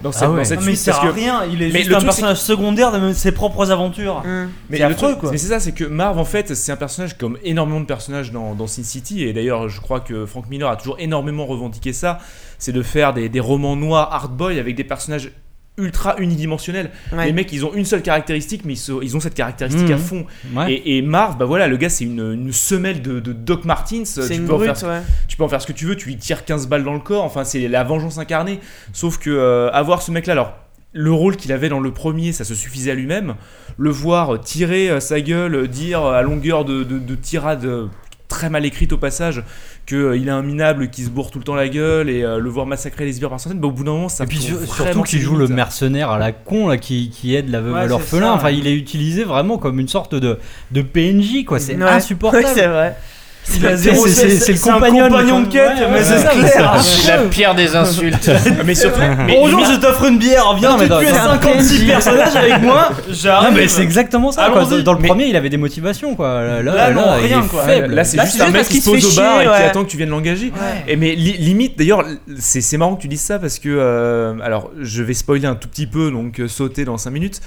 Dans 0.03 0.13
cette, 0.13 0.23
Ah 0.25 0.31
ouais. 0.31 0.39
dans 0.39 0.45
cette 0.45 0.61
Non, 0.61 0.67
mais 0.67 0.73
il 0.73 0.77
suite, 0.77 0.85
sert 0.95 1.05
à 1.05 1.11
rien, 1.11 1.45
il 1.51 1.63
est 1.63 1.67
Mais 1.71 1.79
juste 1.81 1.91
le 1.91 1.97
un 1.97 1.99
truc, 1.99 2.01
c'est 2.01 2.07
personnage 2.21 2.41
secondaire 2.41 2.93
de 3.01 3.13
ses 3.13 3.33
propres 3.33 3.71
aventures. 3.71 4.23
mais 4.25 4.49
C'est 4.71 4.79
le 4.79 4.85
affreux 4.87 5.09
truc- 5.11 5.21
quoi. 5.21 5.31
Mais 5.31 5.39
c'est 5.39 5.49
ça, 5.49 5.61
c'est 5.61 5.73
que 5.73 5.85
Marv 5.85 6.19
en 6.19 6.25
fait, 6.25 6.55
c'est 6.55 6.73
un 6.73 6.77
personnage 6.77 7.17
comme 7.17 7.39
énormément 7.45 7.81
de 7.81 7.87
personnages 7.87 8.33
dans, 8.33 8.55
dans 8.55 8.67
Sin 8.67 8.83
City, 8.85 9.23
et 9.25 9.33
d'ailleurs, 9.33 9.69
je 9.69 9.81
crois 9.81 10.01
que 10.01 10.27
Frank 10.27 10.49
Miller 10.51 10.69
a 10.69 10.77
toujours 10.77 10.97
énormément 10.99 11.47
revendiqué 11.47 11.93
ça, 11.93 12.19
c'est 12.59 12.73
de 12.73 12.83
faire 12.83 13.13
des, 13.15 13.29
des 13.29 13.41
romans 13.41 13.77
noirs 13.77 14.13
hard 14.13 14.37
boy 14.37 14.59
avec 14.59 14.75
des 14.75 14.85
personnages 14.85 15.31
ultra 15.79 16.17
unidimensionnels. 16.19 16.91
Ouais. 17.13 17.27
Les 17.27 17.33
mecs, 17.33 17.53
ils 17.53 17.65
ont 17.65 17.73
une 17.75 17.85
seule 17.85 18.03
caractéristique, 18.03 18.63
mais 18.65 18.75
ils, 18.75 19.17
ont 19.17 19.21
cette 19.21 19.35
caractéristique 19.35 19.89
Mhm. 19.89 19.93
à 19.95 19.97
fond. 19.99 20.27
Ouais. 20.55 20.73
Et, 20.75 20.99
et 20.99 21.03
Marv, 21.03 21.39
bah 21.39 21.45
voilà, 21.47 21.67
le 21.67 21.77
gars, 21.77 21.89
c'est 21.89 22.05
une, 22.05 22.33
une 22.33 22.53
semelle 22.53 23.01
de, 23.01 23.21
de 23.21 23.33
Doc 23.33 23.65
Martins. 23.65 24.03
Tu 24.05 24.35
une 24.35 24.47
peux 24.47 24.53
en 24.55 24.59
brute, 24.59 24.77
faire, 24.77 24.89
ouais. 24.89 25.03
tu 25.29 25.37
peux 25.37 25.45
en 25.45 25.49
faire 25.49 25.63
ce 25.63 25.67
que 25.67 25.73
tu 25.73 25.87
veux, 25.87 25.97
tu 25.97 26.09
lui 26.09 26.17
tires 26.17 26.45
15 26.45 26.69
balles 26.69 26.85
dans 26.85 26.93
le 26.93 27.01
corps, 27.01 27.25
enfin, 27.25 27.45
c'est 27.45 27.69
la 27.69 27.85
vengeance 27.85 28.19
incarnée. 28.19 28.61
Sauf 28.93 29.19
que 29.19 29.31
euh, 29.31 29.71
avoir 29.73 30.03
ce 30.03 30.11
mec-là, 30.13 30.33
alors. 30.33 30.55
Le 30.95 31.11
rôle 31.11 31.37
qu'il 31.37 31.53
avait 31.53 31.71
dans 31.71 31.81
le 31.81 31.91
premier, 31.91 32.33
ça 32.33 32.45
se 32.45 32.55
suffisait 32.55 32.91
à 32.91 32.95
lui-même. 32.95 33.37
Le 33.79 33.89
voir 33.89 34.39
tirer 34.39 34.91
euh, 34.91 35.01
sa 35.01 35.23
gueule, 35.23 35.55
euh, 35.55 35.67
dire 35.67 36.05
à 36.05 36.21
longueur 36.21 36.67
de, 36.67 36.83
de, 36.85 36.99
de 36.99 37.15
tirade 37.15 37.65
euh, 37.65 37.87
très 38.33 38.51
mal 38.51 38.65
écrite 38.67 38.93
au 38.93 38.99
passage 38.99 39.45
qu'il 39.87 40.27
est 40.27 40.31
un 40.31 40.43
minable 40.43 40.91
qui 40.91 41.03
se 41.05 41.11
bourre 41.11 41.31
tout 41.31 41.39
le 41.39 41.45
temps 41.45 41.55
la 41.55 41.69
gueule 41.69 42.09
et 42.11 42.23
euh, 42.25 42.39
le 42.39 42.49
voir 42.51 42.67
massacrer 42.67 43.05
les 43.05 43.13
sbires 43.15 43.31
par 43.31 43.41
centaines, 43.41 43.59
bah, 43.61 43.69
au 43.69 43.73
bout 43.73 43.85
d'un 43.85 43.93
moment, 43.93 44.09
ça 44.09 44.25
Et 44.25 44.27
puis 44.27 44.39
sur- 44.39 44.61
surtout 44.75 45.03
qu'il 45.03 45.21
joue 45.21 45.35
le 45.37 45.45
limites. 45.45 45.57
mercenaire 45.57 46.11
à 46.11 46.19
la 46.19 46.33
con 46.33 46.69
là, 46.69 46.77
qui, 46.79 47.11
qui 47.11 47.35
aide 47.35 47.49
la 47.49 47.61
veuve 47.61 47.75
Ouais, 47.75 47.81
à 47.81 47.87
l'orphelin. 47.87 48.33
Enfin, 48.33 48.51
il 48.51 48.67
est 48.67 48.75
utilisé 48.75 49.25
vraiment 49.25 49.59
comme 49.59 49.79
une 49.81 49.89
sorte 49.89 50.15
de, 50.15 50.39
de 50.71 50.83
PNJ 50.83 51.45
quoi. 51.45 51.59
C'est 51.59 51.77
Ouais. 51.77 51.89
insupportable. 51.89 52.45
Ouais, 52.45 52.53
c'est 52.55 52.67
vrai. 52.67 52.97
C'est- 53.45 54.53
le 54.53 54.59
compagnon 54.61 55.09
compagnon 55.09 55.41
de 55.41 55.49
quête, 55.49 55.63
Ouais, 55.79 55.89
mais 55.93 56.03
c'est 56.03 56.29
clair. 56.29 56.77
C'est 56.81 57.09
la 57.09 57.19
pire 57.25 57.55
des 57.55 57.75
insultes. 57.75 58.31
mais 58.65 58.75
surtout, 58.75 59.01
mais 59.27 59.35
Bonjour, 59.35 59.65
je 59.65 59.79
t'offre 59.81 60.05
une 60.05 60.19
bière. 60.19 60.55
Viens, 60.59 60.77
tu 60.77 60.85
tues 60.85 60.89
dans 60.89 60.99
un 60.99 61.41
56 61.41 61.79
PNJ. 61.81 61.87
personnages 61.89 62.37
avec 62.37 62.63
moi. 62.63 62.91
J'arrive. 63.11 63.49
Non, 63.51 63.55
mais 63.57 63.69
c'est 63.69 63.83
exactement 63.83 64.31
ça. 64.33 64.49
quoi. 64.53 64.65
Dans 64.83 64.93
le 64.95 65.01
Mais- 65.01 65.09
premier, 65.09 65.27
il 65.27 65.37
avait 65.37 65.49
des 65.51 65.57
motivations 65.57 66.15
quoi. 66.15 66.43
Là, 66.43 66.63
Là, 66.63 66.91
non, 66.93 67.03
rien, 67.21 67.43
est 67.43 67.49
quoi. 67.49 67.65
faible. 67.65 67.95
Là, 67.95 68.05
c'est 68.05 68.21
juste 68.21 68.41
un 68.41 68.51
mec 68.51 68.69
qui 68.69 68.81
se 68.81 68.89
pose 68.91 69.01
fait 69.01 69.07
au 69.21 69.23
bar 69.23 69.41
chier, 69.41 69.43
et 69.51 69.57
qui 69.57 69.63
attend 69.63 69.85
que 69.85 69.91
tu 69.91 69.97
viennes 69.97 70.11
l'engager. 70.11 70.53
Et 70.87 70.97
mais 70.97 71.15
li- 71.15 71.37
limite, 71.39 71.77
d'ailleurs, 71.77 72.05
c'est 72.39 72.77
marrant 72.77 72.95
que 72.97 73.03
tu 73.03 73.09
dises 73.09 73.21
ça 73.23 73.39
parce 73.39 73.59
que, 73.59 73.69
euh, 73.69 74.35
alors, 74.43 74.71
je 74.81 75.03
vais 75.03 75.15
spoiler 75.15 75.47
un 75.47 75.55
tout 75.57 75.69
petit 75.69 75.87
peu, 75.87 76.11
donc 76.11 76.39
euh, 76.39 76.49
sauter 76.49 76.85
dans 76.85 76.97
5 76.97 77.11
minutes. 77.11 77.41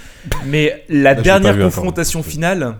Mais 0.46 0.84
la 0.90 1.14
dernière 1.14 1.58
confrontation 1.58 2.22
finale, 2.22 2.74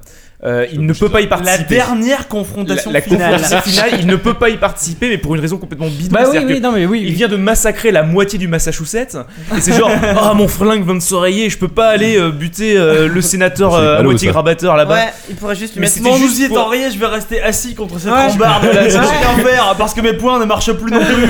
euh, 0.45 0.67
il 0.73 0.85
ne 0.85 0.93
peut 0.93 1.09
pas 1.09 1.21
y 1.21 1.25
La 1.25 1.29
participer. 1.31 1.75
dernière 1.77 2.29
confrontation 2.29 2.91
La- 2.93 2.99
la 2.99 3.05
finale. 3.05 3.33
confrontation 3.41 3.61
finale, 3.71 3.91
il 4.01 4.07
ne 4.07 4.17
peut 4.17 4.35
pas 4.35 4.51
y 4.51 4.57
participer, 4.59 5.09
mais 5.09 5.19
pour 5.19 5.35
une 5.35 5.41
raison 5.41 5.57
complètement 5.57 5.87
bidon. 5.89 6.13
Bah 6.13 6.21
oui, 6.25 6.29
c'est-à-dire 6.33 6.49
oui, 6.49 6.57
que 6.57 6.63
non 6.63 6.73
mais 6.73 6.85
oui. 6.87 7.01
Il 7.03 7.07
oui. 7.09 7.13
vient 7.15 7.29
de 7.29 7.37
massacrer 7.37 7.91
la 7.91 8.03
moitié 8.03 8.39
du 8.39 8.47
Massachusetts 8.49 9.17
et 9.57 9.61
c'est 9.61 9.73
genre 9.73 9.91
ah 10.19 10.35
mon 10.37 10.47
flingue 10.49 10.85
vient 10.85 10.95
de 10.95 11.01
s'oreiller 11.01 11.49
je 11.49 11.57
peux 11.59 11.69
pas 11.69 11.89
aller 11.89 12.19
euh, 12.19 12.31
buter 12.31 12.77
euh, 12.77 13.09
le 13.13 13.21
sénateur 13.23 13.75
euh, 13.75 13.99
à 13.99 14.03
moitié 14.03 14.29
ça. 14.29 14.33
grabateur 14.33 14.77
là-bas 14.77 14.95
Ouais, 14.95 15.13
il 15.31 15.37
pourrait 15.37 15.57
juste 15.57 15.75
lui 15.75 15.81
Mais 15.81 15.87
mettre 15.87 16.03
Mon 16.03 16.17
juste 16.17 16.41
est 16.43 16.49
pour- 16.49 16.59
enrayé, 16.67 16.91
je 16.91 16.99
vais 16.99 17.07
rester 17.07 17.41
assis 17.43 17.75
contre 17.75 17.99
cette 17.99 18.11
Ouais. 18.13 18.27
rambarde 18.27 18.65
là, 18.67 18.89
je 18.89 18.99
vais 18.99 19.43
faire 19.51 19.75
parce 19.79 19.95
que 19.95 20.01
mes 20.03 20.13
poings 20.13 20.39
ne 20.39 20.45
marchent 20.45 20.73
plus 20.73 20.91
non 20.93 21.01
plus. 21.01 21.27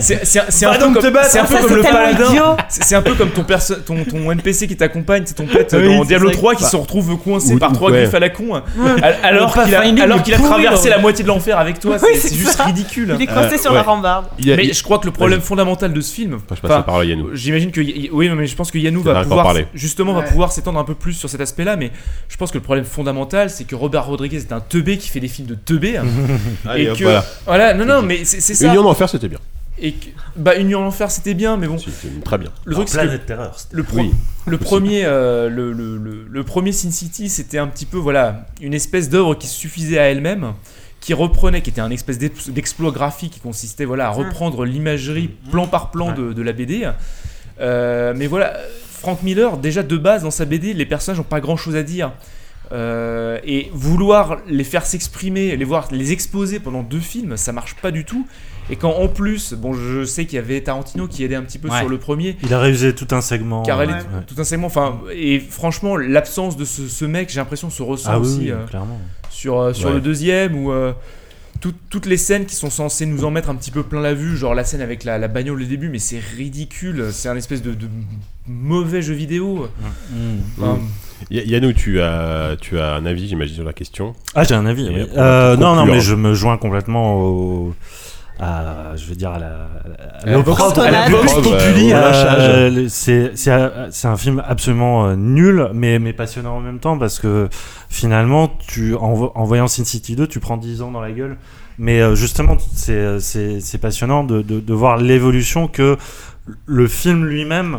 c'est 0.00 0.66
un 0.66 0.74
peu 0.74 0.78
comme 0.92 0.98
c'est 1.24 1.38
un 1.38 1.44
peu 1.44 1.56
comme 1.56 1.76
le 1.76 1.82
paladin 1.82 2.56
c'est 2.68 2.94
un 2.94 3.02
peu 3.02 3.14
comme 3.14 3.30
ton 3.30 3.44
perso 3.44 3.74
ton, 3.86 4.04
ton 4.04 4.30
NPC 4.32 4.66
qui 4.68 4.76
t'accompagne 4.76 5.22
c'est 5.26 5.34
ton 5.34 5.46
pet 5.46 5.66
Oui, 5.72 5.96
dans 5.96 6.04
Diablo 6.04 6.28
vrai. 6.28 6.36
3 6.36 6.54
qui 6.56 6.62
Bah. 6.64 6.68
se 6.68 6.76
retrouve 6.76 7.16
coincé 7.18 7.56
par 7.56 7.72
trois 7.72 7.90
griffes 7.90 8.14
à 8.14 8.20
la 8.20 8.28
con 8.28 8.49
al- 8.56 9.16
alors 9.22 9.52
qu'il 9.52 9.74
a, 9.74 9.80
alors 10.02 10.22
qu'il 10.22 10.34
traversé 10.34 10.88
la 10.90 10.98
moitié 10.98 11.22
de 11.22 11.28
l'enfer 11.28 11.58
avec 11.58 11.78
toi 11.80 11.96
Oui, 12.02 12.16
c'est 12.18 12.34
juste 12.34 12.52
ça. 12.56 12.64
ridicule 12.64 13.14
Il 13.18 13.22
est 13.22 13.26
coincé 13.26 13.54
Euh, 13.54 13.58
sur 13.58 13.70
ouais. 13.70 13.76
la 13.76 13.82
rambarde. 13.82 14.26
A- 14.26 14.30
mais 14.56 14.66
il- 14.66 14.74
je 14.74 14.82
crois 14.82 14.98
que 14.98 15.06
le 15.06 15.12
problème 15.12 15.40
fondamental 15.40 15.92
de 15.92 16.00
ce 16.00 16.12
film 16.14 16.34
Enfin, 16.34 16.44
je 16.56 16.60
passe 16.60 16.70
enfin, 16.70 16.76
la 16.78 16.82
parole 16.82 17.02
à 17.02 17.04
Yannou. 17.06 17.30
J'imagine 17.34 17.70
que 17.72 17.80
oui, 18.12 18.28
mais 18.30 18.46
je 18.46 18.56
pense 18.56 18.70
que 18.70 18.78
Yannou 18.78 19.02
va 19.02 19.22
pouvoir 19.22 19.44
parler. 19.44 19.66
justement 19.74 20.12
va 20.12 20.22
pouvoir 20.22 20.52
s'étendre 20.52 20.78
un 20.78 20.84
peu 20.84 20.94
plus 20.94 21.12
sur 21.14 21.28
cet 21.28 21.40
aspect-là, 21.40 21.76
mais 21.76 21.90
je 22.28 22.36
pense 22.36 22.50
que 22.50 22.58
le 22.58 22.62
problème 22.64 22.84
fondamental, 22.84 23.50
c'est 23.50 23.64
que 23.64 23.74
Robert 23.74 24.06
Rodriguez 24.06 24.38
est 24.38 24.52
un 24.52 24.60
teubé 24.60 24.96
qui 24.98 25.08
fait 25.08 25.20
des 25.20 25.28
films 25.28 25.48
de 25.48 25.54
teubé. 25.54 25.98
Allez, 26.68 26.84
et 26.84 26.92
que 26.92 27.04
voilà. 27.46 27.74
non, 27.74 27.84
non, 27.84 28.02
mais 28.02 28.24
c'est 28.24 28.40
c'est 28.40 28.54
ça. 28.54 28.66
Union 28.66 28.82
d'enfer, 28.82 29.08
c'était 29.08 29.28
bien. 29.28 29.38
Et 29.82 29.92
que, 29.92 30.06
bah 30.36 30.58
Union 30.58 30.80
en 30.82 30.86
enfer, 30.88 31.10
c'était 31.10 31.34
bien, 31.34 31.56
mais 31.56 31.66
bon. 31.66 31.76
Très 32.24 32.38
bien. 32.38 32.50
Le 32.64 32.74
truc, 32.74 32.88
c'est 32.88 32.98
que 32.98 33.02
Planète 33.02 33.26
Terreur. 33.26 33.58
c'était- 33.58 33.76
le, 33.76 33.82
pro- 33.82 33.96
Oui. 33.98 34.10
le 34.46 34.58
premier, 34.58 35.04
euh, 35.04 35.48
le, 35.48 35.72
le, 35.72 35.96
le, 35.96 36.26
le 36.28 36.44
premier 36.44 36.72
Sin 36.72 36.90
City, 36.90 37.28
c'était 37.30 37.58
un 37.58 37.66
petit 37.66 37.86
peu 37.86 37.96
voilà 37.96 38.46
une 38.60 38.74
espèce 38.74 39.08
d'œuvre 39.08 39.34
qui 39.34 39.46
suffisait 39.46 39.98
à 39.98 40.02
elle-même, 40.10 40.52
qui 41.00 41.14
reprenait, 41.14 41.62
qui 41.62 41.70
était 41.70 41.80
un 41.80 41.90
espèce 41.90 42.18
d'ex- 42.18 42.50
d'exploit 42.50 42.90
graphique 42.90 43.32
qui 43.32 43.40
consistait 43.40 43.86
voilà 43.86 44.08
à 44.08 44.10
reprendre 44.10 44.66
l'imagerie 44.66 45.30
plan 45.50 45.66
par 45.66 45.90
plan 45.90 46.12
de, 46.12 46.32
de 46.34 46.42
la 46.42 46.52
BD. 46.52 46.88
Euh, 47.60 48.12
mais 48.16 48.26
voilà, 48.26 48.54
Frank 49.00 49.22
Miller, 49.22 49.56
déjà 49.56 49.82
de 49.82 49.96
base 49.96 50.22
dans 50.24 50.30
sa 50.30 50.44
BD, 50.44 50.74
les 50.74 50.86
personnages 50.86 51.18
n'ont 51.18 51.24
pas 51.24 51.40
grand-chose 51.40 51.74
à 51.76 51.82
dire. 51.82 52.12
Euh, 52.72 53.38
et 53.44 53.68
vouloir 53.72 54.36
les 54.46 54.62
faire 54.62 54.86
s'exprimer, 54.86 55.56
les 55.56 55.64
voir, 55.64 55.88
les 55.90 56.12
exposer 56.12 56.60
pendant 56.60 56.82
deux 56.84 57.00
films, 57.00 57.36
ça 57.36 57.50
marche 57.52 57.74
pas 57.74 57.90
du 57.90 58.04
tout. 58.04 58.26
Et 58.70 58.76
quand 58.76 58.92
en 58.92 59.08
plus, 59.08 59.52
bon, 59.54 59.72
je 59.72 60.04
sais 60.04 60.24
qu'il 60.26 60.36
y 60.36 60.38
avait 60.38 60.60
Tarantino 60.60 61.06
qui 61.08 61.24
aidait 61.24 61.34
un 61.34 61.42
petit 61.42 61.58
peu 61.58 61.68
Ouais. 61.68 61.78
sur 61.80 61.88
le 61.88 61.98
premier, 61.98 62.36
Il 62.42 62.54
a 62.54 62.60
réussi 62.60 62.94
tout 62.94 63.08
un 63.10 63.20
segment. 63.20 63.62
car 63.62 63.82
elle 63.82 63.90
euh, 63.90 63.92
est 63.94 63.96
ouais. 63.96 64.24
tout 64.26 64.36
un 64.38 64.44
segment. 64.44 64.66
Enfin, 64.68 65.00
et 65.14 65.40
franchement, 65.40 65.96
l'absence 65.96 66.56
de 66.56 66.64
ce, 66.64 66.86
ce 66.88 67.04
mec, 67.04 67.28
j'ai 67.30 67.40
l'impression, 67.40 67.68
se 67.70 67.82
ressent 67.82 68.10
Ah 68.12 68.18
oui, 68.20 68.26
aussi 68.26 68.38
oui, 68.40 68.50
euh, 68.52 68.64
clairement. 68.66 68.98
sur, 69.30 69.58
euh, 69.60 69.72
sur 69.72 69.88
Ouais. 69.88 69.94
le 69.96 70.00
deuxième 70.00 70.56
où 70.56 70.70
euh, 70.72 70.92
tout- 71.60 71.74
toutes 71.90 72.06
les 72.06 72.16
scènes 72.16 72.46
qui 72.46 72.54
sont 72.54 72.70
censées 72.70 73.06
nous 73.06 73.24
en 73.24 73.30
mettre 73.30 73.50
un 73.50 73.54
petit 73.56 73.70
peu 73.72 73.82
plein 73.82 74.00
la 74.00 74.14
vue, 74.14 74.36
genre 74.36 74.54
la 74.54 74.64
scène 74.64 74.80
avec 74.80 75.04
la, 75.04 75.18
la 75.18 75.28
bagnole 75.28 75.60
au 75.60 75.64
début, 75.66 75.88
mais 75.88 75.98
c'est 75.98 76.20
ridicule. 76.36 77.08
C'est 77.12 77.28
un 77.28 77.36
espèce 77.36 77.62
de, 77.62 77.74
de 77.74 77.88
mauvais 78.46 79.02
jeu 79.02 79.14
vidéo. 79.14 79.68
Mmh. 80.10 80.16
Enfin, 80.62 80.78
Y- 81.30 81.46
Yannou, 81.50 81.72
tu 81.74 82.00
as, 82.00 82.56
tu 82.60 82.78
as 82.78 82.94
un 82.94 83.04
avis, 83.04 83.28
j'imagine, 83.28 83.54
sur 83.56 83.64
la 83.64 83.74
question. 83.74 84.14
Ah, 84.34 84.42
j'ai 84.44 84.54
un 84.54 84.64
avis. 84.64 84.88
Oui. 84.88 85.04
Euh, 85.16 85.54
non, 85.58 85.74
non, 85.74 85.84
mais 85.84 86.00
je 86.00 86.14
me 86.14 86.32
joins 86.32 86.56
complètement 86.56 87.20
au. 87.20 87.74
À, 88.42 88.96
je 88.96 89.04
veux 89.06 89.14
dire 89.14 89.30
à 89.32 89.38
la, 89.38 89.68
Populi, 91.42 91.92
c'est 92.88 93.50
un- 93.50 93.70
c'est 93.90 94.08
un 94.08 94.16
film 94.16 94.42
absolument 94.46 95.08
euh, 95.08 95.14
nul 95.16 95.68
mais 95.74 95.98
mais 95.98 96.12
passionnant 96.14 96.56
en 96.56 96.60
même 96.60 96.78
temps 96.78 96.96
parce 96.98 97.18
que 97.18 97.48
finalement 97.90 98.50
tu 98.66 98.94
en, 98.94 99.12
vo- 99.14 99.32
en 99.34 99.44
voyant 99.44 99.66
Sin 99.68 99.84
City 99.84 100.16
2 100.16 100.26
tu 100.26 100.40
prends 100.40 100.56
10 100.56 100.80
ans 100.82 100.90
dans 100.90 101.00
la 101.02 101.12
gueule. 101.12 101.36
Mais 101.78 102.00
euh, 102.00 102.14
justement 102.14 102.56
c'est 102.74 103.78
passionnant 103.80 104.24
de, 104.24 104.42
de, 104.42 104.60
de 104.60 104.74
voir 104.74 104.96
l'évolution 104.96 105.68
que 105.68 105.96
le 106.66 106.88
film 106.88 107.24
lui-même 107.26 107.78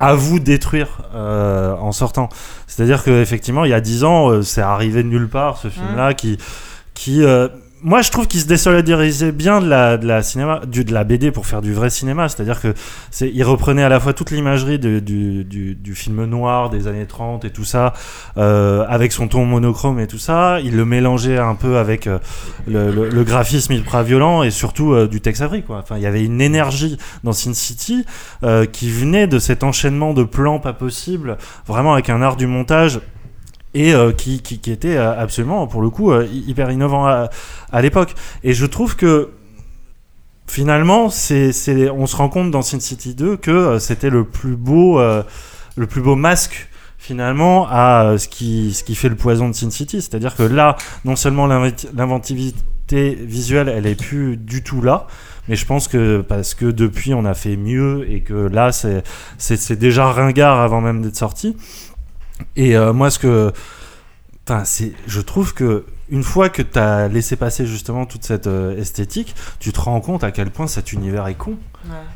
à 0.00 0.14
vous 0.14 0.38
détruire 0.40 1.02
euh, 1.14 1.74
en 1.76 1.92
sortant. 1.92 2.28
C'est-à-dire 2.66 3.04
que 3.04 3.10
effectivement, 3.22 3.64
il 3.64 3.70
y 3.70 3.74
a 3.74 3.80
10 3.80 4.02
ans, 4.04 4.30
euh, 4.30 4.42
c'est 4.42 4.60
arrivé 4.60 5.02
de 5.04 5.08
nulle 5.08 5.28
part 5.28 5.58
ce 5.58 5.68
film-là 5.68 6.12
qui, 6.14 6.38
qui, 6.94 7.22
euh, 7.24 7.48
moi, 7.82 8.00
je 8.02 8.10
trouve 8.10 8.28
qu'il 8.28 8.38
se 8.40 8.46
désolidarisait 8.46 9.32
bien 9.32 9.60
de 9.60 9.68
la, 9.68 9.96
de 9.98 10.06
la 10.06 10.22
cinéma, 10.22 10.60
du, 10.66 10.84
de 10.84 10.92
la 10.92 11.02
BD 11.04 11.30
pour 11.32 11.46
faire 11.46 11.60
du 11.62 11.72
vrai 11.74 11.90
cinéma. 11.90 12.28
C'est-à-dire 12.28 12.60
que 12.60 12.74
c'est, 13.10 13.28
il 13.28 13.42
reprenait 13.42 13.82
à 13.82 13.88
la 13.88 13.98
fois 13.98 14.12
toute 14.12 14.30
l'imagerie 14.30 14.78
du, 14.78 15.00
du, 15.02 15.74
du 15.74 15.94
film 15.94 16.24
noir 16.24 16.70
des 16.70 16.86
années 16.86 17.06
30 17.06 17.44
et 17.44 17.50
tout 17.50 17.64
ça, 17.64 17.92
euh, 18.36 18.84
avec 18.88 19.10
son 19.12 19.26
ton 19.26 19.44
monochrome 19.44 19.98
et 20.00 20.06
tout 20.06 20.18
ça. 20.18 20.60
Il 20.60 20.76
le 20.76 20.84
mélangeait 20.84 21.38
un 21.38 21.54
peu 21.56 21.76
avec 21.78 22.06
euh, 22.06 22.18
le, 22.68 22.90
le- 22.92 23.08
le 23.08 23.24
graphisme 23.24 23.72
ultra 23.72 24.02
violent 24.02 24.42
et 24.42 24.50
surtout 24.50 24.92
euh, 24.92 25.08
du 25.08 25.20
Tex 25.20 25.40
Avery, 25.40 25.62
quoi. 25.62 25.78
Enfin, 25.78 25.96
il 25.96 26.02
y 26.02 26.06
avait 26.06 26.24
une 26.24 26.40
énergie 26.40 26.98
dans 27.24 27.32
Sin 27.32 27.52
City 27.54 28.04
euh, 28.44 28.64
qui 28.64 28.90
venait 28.90 29.26
de 29.26 29.38
cet 29.38 29.64
enchaînement 29.64 30.14
de 30.14 30.22
plans 30.22 30.60
pas 30.60 30.72
possibles, 30.72 31.36
vraiment 31.66 31.94
avec 31.94 32.10
un 32.10 32.22
art 32.22 32.36
du 32.36 32.46
montage 32.46 33.00
et 33.74 33.94
euh, 33.94 34.12
qui, 34.12 34.40
qui, 34.42 34.70
était 34.70 34.96
euh, 34.96 35.18
absolument, 35.18 35.66
pour 35.66 35.80
le 35.82 35.90
coup, 35.90 36.12
euh, 36.12 36.26
hy- 36.26 36.44
hyper 36.48 36.70
innovant 36.70 37.06
à, 37.06 37.30
l'époque. 37.82 38.14
Et 38.44 38.52
je 38.52 38.66
trouve 38.66 38.96
que 38.96 39.30
finalement, 40.46 41.08
c'est, 41.08 41.52
c'est, 41.52 41.88
on 41.90 42.06
se 42.06 42.16
rend 42.16 42.28
compte 42.28 42.50
dans 42.50 42.62
Sin 42.62 42.80
City 42.80 43.14
2 43.14 43.36
que 43.36 43.78
c'était 43.78 44.10
le 44.10 44.24
plus 44.24 44.56
beau, 44.56 45.00
le 45.00 45.86
plus 45.86 46.02
beau 46.02 46.16
masque 46.16 46.68
finalement 46.98 47.66
à 47.70 48.16
ce 48.18 48.28
qui, 48.28 48.72
ce 48.74 48.84
qui 48.84 48.94
fait 48.94 49.08
le 49.08 49.16
poison 49.16 49.48
de 49.48 49.54
Sin 49.54 49.70
City. 49.70 50.02
C'est-à-dire 50.02 50.36
que 50.36 50.42
là, 50.42 50.76
non 51.04 51.16
seulement 51.16 51.46
l'inventi- 51.46 51.88
l'inventivité 51.94 53.14
visuelle, 53.14 53.68
elle 53.68 53.86
est 53.86 53.94
plus 54.00 54.36
du 54.36 54.62
tout 54.62 54.82
là, 54.82 55.06
mais 55.48 55.56
je 55.56 55.66
pense 55.66 55.88
que 55.88 56.20
parce 56.20 56.54
que 56.54 56.66
depuis 56.66 57.14
on 57.14 57.24
a 57.24 57.34
fait 57.34 57.56
mieux 57.56 58.08
et 58.10 58.20
que 58.20 58.34
là 58.34 58.70
c'est, 58.70 59.02
c'est, 59.38 59.56
c'est 59.56 59.76
déjà 59.76 60.06
ringard 60.12 60.60
avant 60.60 60.80
même 60.80 61.02
d'être 61.02 61.16
sorti. 61.16 61.56
Et 62.56 62.76
euh, 62.76 62.92
moi, 62.92 63.10
ce 63.10 63.18
que. 63.18 63.52
C'est, 64.64 64.92
je 65.06 65.20
trouve 65.20 65.54
que 65.54 65.86
une 66.10 66.22
fois 66.22 66.50
que 66.50 66.60
tu 66.60 66.78
as 66.78 67.08
laissé 67.08 67.36
passer 67.36 67.64
justement 67.64 68.04
toute 68.04 68.24
cette 68.24 68.48
euh, 68.48 68.76
esthétique, 68.76 69.34
tu 69.60 69.72
te 69.72 69.80
rends 69.80 70.00
compte 70.00 70.24
à 70.24 70.30
quel 70.30 70.50
point 70.50 70.66
cet 70.66 70.92
univers 70.92 71.26
est 71.28 71.36
con. 71.36 71.56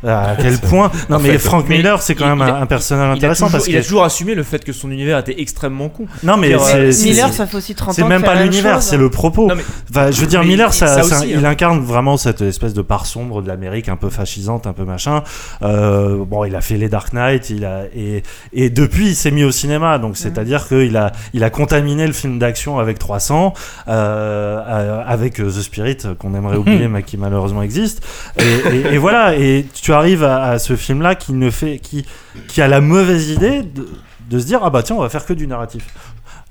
À 0.06 0.36
quel 0.40 0.58
point. 0.58 0.90
Non, 1.10 1.18
mais 1.18 1.38
Frank 1.38 1.68
Miller, 1.68 2.00
c'est 2.02 2.14
quand 2.14 2.26
même 2.26 2.42
un, 2.42 2.62
un 2.62 2.66
personnage 2.66 3.16
intéressant 3.16 3.46
toujours- 3.46 3.52
parce 3.58 3.66
il 3.66 3.70
qu'il 3.70 3.78
a 3.78 3.82
toujours 3.82 4.04
assumé 4.04 4.34
le 4.34 4.42
fait 4.42 4.64
que 4.64 4.72
son 4.72 4.90
univers 4.90 5.18
était 5.18 5.40
extrêmement 5.40 5.88
con. 5.88 6.06
Non, 6.22 6.36
mais 6.36 6.56
c'est- 6.58 6.74
euh, 6.76 6.92
c'est- 6.92 7.04
Miller, 7.08 7.28
c'est- 7.28 7.34
ça 7.36 7.46
fait 7.46 7.56
aussi 7.56 7.74
30 7.74 7.94
C'est 7.94 8.02
ans 8.02 8.08
même 8.08 8.18
qu'il 8.22 8.26
fait 8.28 8.32
pas 8.34 8.38
même 8.40 8.50
l'univers, 8.50 8.82
c'est 8.82 8.96
le 8.96 9.10
propos. 9.10 9.48
Non, 9.48 9.54
mais- 9.56 9.64
Enfin, 9.90 10.10
je 10.10 10.20
veux 10.20 10.26
dire, 10.26 10.42
Miller, 10.44 10.72
ça 10.72 10.86
ça, 10.86 11.02
ça- 11.02 11.18
aussi, 11.20 11.30
il 11.30 11.44
hein. 11.44 11.50
incarne 11.50 11.80
vraiment 11.80 12.16
cette 12.16 12.42
espèce 12.42 12.74
de 12.74 12.82
part 12.82 13.06
sombre 13.06 13.42
de 13.42 13.48
l'Amérique, 13.48 13.88
un 13.88 13.96
peu 13.96 14.10
fascisante, 14.10 14.66
un 14.66 14.72
peu 14.72 14.84
machin. 14.84 15.22
Euh, 15.62 16.24
bon, 16.24 16.44
il 16.44 16.54
a 16.54 16.60
fait 16.60 16.76
les 16.76 16.88
Dark 16.88 17.12
Knight, 17.12 17.50
il 17.50 17.64
a 17.64 17.84
et, 17.94 18.22
et 18.52 18.70
depuis, 18.70 19.08
il 19.08 19.14
s'est 19.16 19.30
mis 19.30 19.44
au 19.44 19.50
cinéma. 19.50 19.98
Donc, 19.98 20.16
c'est-à-dire 20.16 20.66
qu'il 20.68 20.96
a, 20.96 21.12
il 21.34 21.42
a 21.44 21.50
contaminé 21.50 22.06
le 22.06 22.12
film 22.12 22.38
d'action 22.38 22.78
avec 22.78 22.98
300, 22.98 23.54
euh, 23.88 25.02
avec 25.06 25.34
The 25.34 25.50
Spirit 25.62 25.98
qu'on 26.18 26.34
aimerait 26.34 26.56
oublier, 26.58 26.88
mais 26.88 27.02
qui 27.02 27.16
malheureusement 27.16 27.62
existe. 27.62 28.02
Et, 28.38 28.42
et- 28.76 28.94
et 28.94 28.98
voilà. 28.98 29.34
Et 29.36 29.55
tu 29.64 29.92
arrives 29.92 30.24
à, 30.24 30.42
à 30.44 30.58
ce 30.58 30.76
film-là 30.76 31.14
qui 31.14 31.32
ne 31.32 31.50
fait, 31.50 31.78
qui, 31.78 32.04
qui 32.48 32.60
a 32.62 32.68
la 32.68 32.80
mauvaise 32.80 33.30
idée 33.30 33.62
de, 33.62 33.88
de 34.30 34.38
se 34.38 34.46
dire 34.46 34.60
ah 34.62 34.70
bah 34.70 34.82
tiens, 34.82 34.96
on 34.96 35.00
va 35.00 35.08
faire 35.08 35.24
que 35.24 35.32
du 35.32 35.46
narratif. 35.46 35.84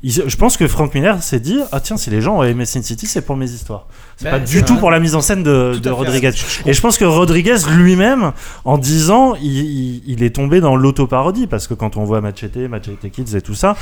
Il- 0.04 0.24
je 0.28 0.36
pense 0.38 0.58
que 0.58 0.68
Frank 0.68 0.94
Miller 0.94 1.22
s'est 1.24 1.40
dit 1.40 1.60
ah 1.72 1.80
tiens 1.80 1.98
si 1.98 2.10
les 2.10 2.22
gens 2.22 2.38
ont 2.38 2.44
aimé 2.44 2.66
Sin 2.66 2.82
City 2.84 3.08
c'est 3.08 3.22
pour 3.22 3.38
mes 3.38 3.50
histoires. 3.50 3.88
C'est 4.18 4.26
Bah, 4.26 4.32
pas 4.32 4.40
du 4.40 4.64
tout 4.64 4.76
pour 4.76 4.92
la 4.92 5.00
mise 5.00 5.16
en 5.16 5.22
scène 5.22 5.42
de. 5.42 5.72
Rodriguez. 5.90 6.32
Et 6.66 6.74
je 6.74 6.82
pense 6.82 6.98
que 6.98 7.06
Rodriguez 7.06 7.58
lui-même 7.76 8.32
en 8.66 8.78
10 8.78 9.10
ans 9.12 9.36
il, 9.42 9.46
il- 9.58 10.04
il 10.06 10.24
est 10.24 10.36
tombé 10.36 10.60
dans 10.62 10.76
l'autoparodie. 10.76 11.48
Parce 11.48 11.68
que 11.68 11.74
quand 11.74 11.98
on 11.98 12.04
voit 12.04 12.22
Machete 12.22 12.58
Machete 12.70 13.10
Kids 13.12 13.36
et 13.36 13.42
tout 13.42 13.56
ça 13.56 13.76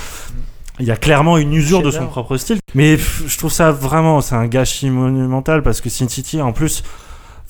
il 0.79 0.85
y 0.87 0.91
a 0.91 0.95
clairement 0.97 1.37
une 1.37 1.53
usure 1.53 1.81
de 1.83 1.91
son 1.91 2.07
propre 2.07 2.37
style. 2.37 2.57
Mais 2.73 2.97
je 2.97 3.37
trouve 3.37 3.51
ça 3.51 3.71
vraiment 3.71 4.21
c'est 4.21 4.35
un 4.35 4.47
gâchis 4.47 4.89
monumental. 4.89 5.61
Parce 5.61 5.81
que 5.81 5.89
Sin 5.89 6.07
City 6.07 6.41
en 6.41 6.53
plus 6.53 6.83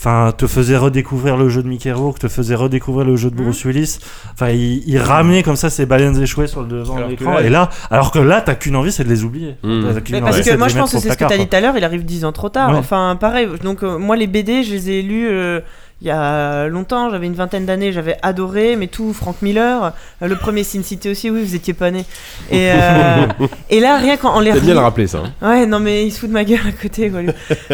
Enfin, 0.05 0.33
te 0.37 0.47
faisait 0.47 0.75
redécouvrir 0.75 1.37
le 1.37 1.47
jeu 1.47 1.63
de 1.63 1.67
Mickey 1.69 1.89
Rourke, 1.93 2.19
te 2.19 2.27
faisait 2.27 2.55
redécouvrir 2.55 3.07
le 3.07 3.15
jeu 3.15 3.29
de 3.29 3.35
Bruce 3.35 3.63
Willis. 3.63 3.99
Enfin, 4.33 4.49
il, 4.49 4.83
il 4.85 4.97
ramenait 4.97 5.43
comme 5.43 5.55
ça 5.55 5.69
ses 5.69 5.85
baleines 5.85 6.21
échouées 6.21 6.47
sur 6.47 6.61
le 6.61 6.67
devant 6.67 6.95
de 6.95 6.99
Alors 6.99 7.07
que 7.07 7.11
l'écran. 7.11 7.33
là, 7.35 7.41
Et 7.43 7.49
là, 7.49 7.69
alors 7.89 8.11
que 8.11 8.19
là, 8.19 8.41
t'as 8.41 8.55
qu'une 8.55 8.75
envie, 8.75 8.91
c'est 8.91 9.05
de 9.05 9.09
les 9.09 9.23
oublier. 9.23 9.55
Mmh. 9.63 9.81
Mais 9.81 9.87
envie, 9.87 10.21
parce 10.21 10.41
que 10.41 10.57
moi 10.57 10.67
je 10.67 10.77
pense 10.77 10.91
que 10.91 10.99
c'est 10.99 11.09
ce 11.09 11.17
que 11.17 11.23
t'as 11.23 11.37
dit 11.37 11.47
tout 11.47 11.55
à 11.55 11.61
l'heure, 11.61 11.77
il 11.77 11.85
arrive 11.85 12.03
10 12.03 12.25
ans 12.25 12.33
trop 12.33 12.49
tard. 12.49 12.71
Ouais. 12.71 12.77
Enfin 12.77 13.15
pareil, 13.17 13.47
donc 13.63 13.81
euh, 13.83 13.97
moi 13.97 14.17
les 14.17 14.27
BD 14.27 14.63
je 14.63 14.71
les 14.71 14.89
ai 14.89 15.01
lus 15.01 15.29
euh, 15.29 15.61
il 16.03 16.07
y 16.07 16.11
a 16.11 16.67
longtemps, 16.67 17.09
j'avais 17.09 17.27
une 17.27 17.33
vingtaine 17.33 17.65
d'années, 17.65 17.93
j'avais 17.93 18.17
adoré, 18.21 18.75
mais 18.75 18.87
tout 18.87 19.13
Frank 19.13 19.37
Miller, 19.41 19.93
euh, 20.21 20.27
le 20.27 20.35
premier 20.35 20.65
Sin 20.65 20.83
City 20.83 21.09
aussi, 21.09 21.29
oui 21.29 21.41
vous 21.41 21.55
étiez 21.55 21.73
pas 21.73 21.91
né. 21.91 22.03
Et, 22.51 22.71
euh, 22.73 23.25
et 23.69 23.79
là 23.79 23.97
rien 23.97 24.17
qu'en 24.17 24.33
en 24.35 24.39
les 24.41 24.51
bien 24.51 24.73
le 24.73 24.81
rappeler 24.81 25.07
ça. 25.07 25.23
hein. 25.41 25.49
Ouais, 25.49 25.65
non, 25.65 25.79
mais 25.79 26.05
il 26.05 26.11
se 26.11 26.19
fout 26.19 26.27
de 26.27 26.33
ma 26.33 26.43
gueule 26.43 26.59
à 26.67 26.73
côté, 26.73 27.09
quoi. 27.09 27.21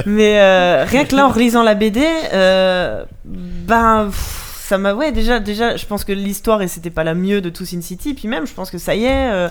mais 0.05 0.39
euh, 0.39 0.85
rien 0.87 1.05
que 1.05 1.15
là, 1.15 1.25
en 1.25 1.29
relisant 1.31 1.63
la 1.63 1.73
BD, 1.73 2.03
euh, 2.31 3.03
ben, 3.25 4.05
pff, 4.11 4.65
ça 4.67 4.77
m'a. 4.77 4.93
Ouais, 4.93 5.11
déjà, 5.11 5.39
déjà, 5.39 5.75
je 5.75 5.87
pense 5.87 6.03
que 6.03 6.11
l'histoire, 6.13 6.61
et 6.61 6.67
c'était 6.67 6.91
pas 6.91 7.03
la 7.03 7.15
mieux 7.15 7.41
de 7.41 7.49
tout 7.49 7.65
Sin 7.65 7.81
City. 7.81 8.13
Puis 8.13 8.27
même, 8.27 8.45
je 8.45 8.53
pense 8.53 8.69
que 8.69 8.77
ça 8.77 8.93
y 8.93 9.05
est. 9.05 9.49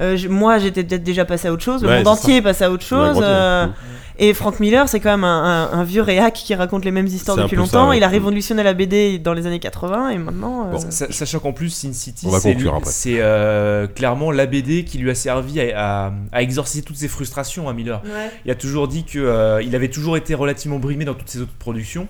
euh, 0.00 0.16
euh, 0.16 0.28
moi, 0.28 0.58
j'étais 0.58 0.84
peut-être 0.84 1.02
déjà 1.04 1.24
passé 1.24 1.48
à 1.48 1.52
autre 1.52 1.62
chose. 1.62 1.82
Le 1.82 1.88
Ouais, 1.88 1.96
monde 1.98 2.08
entier 2.08 2.34
ça. 2.34 2.38
est 2.38 2.42
passé 2.42 2.64
à 2.64 2.70
autre 2.70 2.84
chose. 2.84 3.18
euh, 3.22 3.64
hein. 3.64 3.74
et 4.18 4.32
Frank 4.34 4.60
Miller, 4.60 4.88
c'est 4.88 5.00
quand 5.00 5.10
même 5.10 5.24
un, 5.24 5.68
un- 5.72 5.78
un 5.78 5.84
vieux 5.84 6.02
réac 6.02 6.34
qui 6.34 6.54
raconte 6.54 6.84
les 6.84 6.90
mêmes 6.90 7.06
histoires 7.06 7.36
depuis 7.36 7.56
ça, 7.56 7.60
longtemps. 7.62 7.88
ouais. 7.90 7.96
Il 7.98 8.04
a 8.04 8.08
révolutionné 8.08 8.62
la 8.62 8.72
BD 8.74 9.18
dans 9.18 9.32
les 9.32 9.46
années 9.46 9.58
80 9.58 10.10
et 10.10 10.18
maintenant. 10.18 10.66
euh, 10.68 10.72
Bon, 10.72 10.78
sa- 10.90 11.10
sachant 11.12 11.38
qu'en 11.38 11.52
plus, 11.52 11.70
Sin 11.70 11.92
City, 11.92 12.26
On 12.26 12.30
va 12.30 12.40
c'est 12.40 12.52
conclure 12.52 12.72
lui- 12.72 12.78
après. 12.78 12.90
c'est 12.90 13.16
euh, 13.20 13.86
clairement 13.86 14.30
la 14.30 14.46
BD 14.46 14.84
qui 14.84 14.98
lui 14.98 15.10
a 15.10 15.14
servi 15.14 15.60
à, 15.60 16.06
à- 16.06 16.12
à 16.32 16.42
exorciser 16.42 16.82
toutes 16.82 16.96
ses 16.96 17.08
frustrations 17.08 17.68
à 17.68 17.72
Miller. 17.72 18.00
Ouais. 18.04 18.30
Il 18.44 18.50
a 18.50 18.54
toujours 18.54 18.88
dit 18.88 19.04
que 19.04 19.18
euh, 19.18 19.62
il 19.62 19.74
avait 19.74 19.88
toujours 19.88 20.16
été 20.16 20.34
relativement 20.34 20.78
brimé 20.78 21.04
dans 21.04 21.14
toutes 21.14 21.28
ses 21.30 21.40
autres 21.40 21.52
productions 21.58 22.06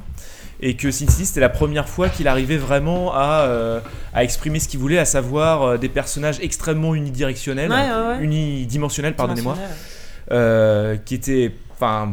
et 0.60 0.74
que 0.76 0.90
Sin 0.90 1.06
City 1.08 1.26
c'était 1.26 1.40
la 1.40 1.48
première 1.48 1.88
fois 1.88 2.08
qu'il 2.08 2.28
arrivait 2.28 2.56
vraiment 2.56 3.12
à, 3.14 3.42
euh, 3.46 3.80
à 4.14 4.24
exprimer 4.24 4.58
ce 4.60 4.68
qu'il 4.68 4.80
voulait, 4.80 4.98
à 4.98 5.04
savoir 5.04 5.62
euh, 5.62 5.76
des 5.78 5.88
personnages 5.88 6.38
extrêmement 6.40 6.94
unidirectionnels, 6.94 7.70
Ouais, 7.70 7.76
ouais, 7.76 8.06
ouais. 8.18 8.24
unidimensionnels, 8.24 9.14
pardonnez-moi, 9.14 9.56
euh, 10.32 10.96
qui 11.04 11.14
étaient, 11.14 11.52
enfin 11.74 12.12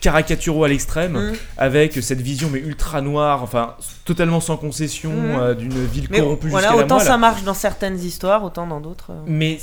caricaturaux 0.00 0.64
à 0.64 0.68
l'extrême 0.68 1.12
Mm. 1.30 1.32
avec 1.56 1.94
cette 2.02 2.20
vision 2.20 2.50
mais 2.52 2.58
ultra 2.58 3.00
noire 3.00 3.42
enfin 3.42 3.74
totalement 4.04 4.38
sans 4.40 4.58
concession 4.58 5.10
Mm. 5.12 5.54
d'une 5.54 5.86
ville 5.86 6.08
corrompue 6.10 6.48
voilà, 6.48 6.66
jusqu'à 6.68 6.78
la 6.80 6.84
autant 6.84 6.96
moelle. 6.96 7.06
ça 7.06 7.16
marche 7.16 7.42
dans 7.44 7.54
certaines 7.54 7.98
histoires, 7.98 8.44
autant 8.44 8.66
dans 8.66 8.80
d'autres. 8.80 9.12
Mais 9.26 9.58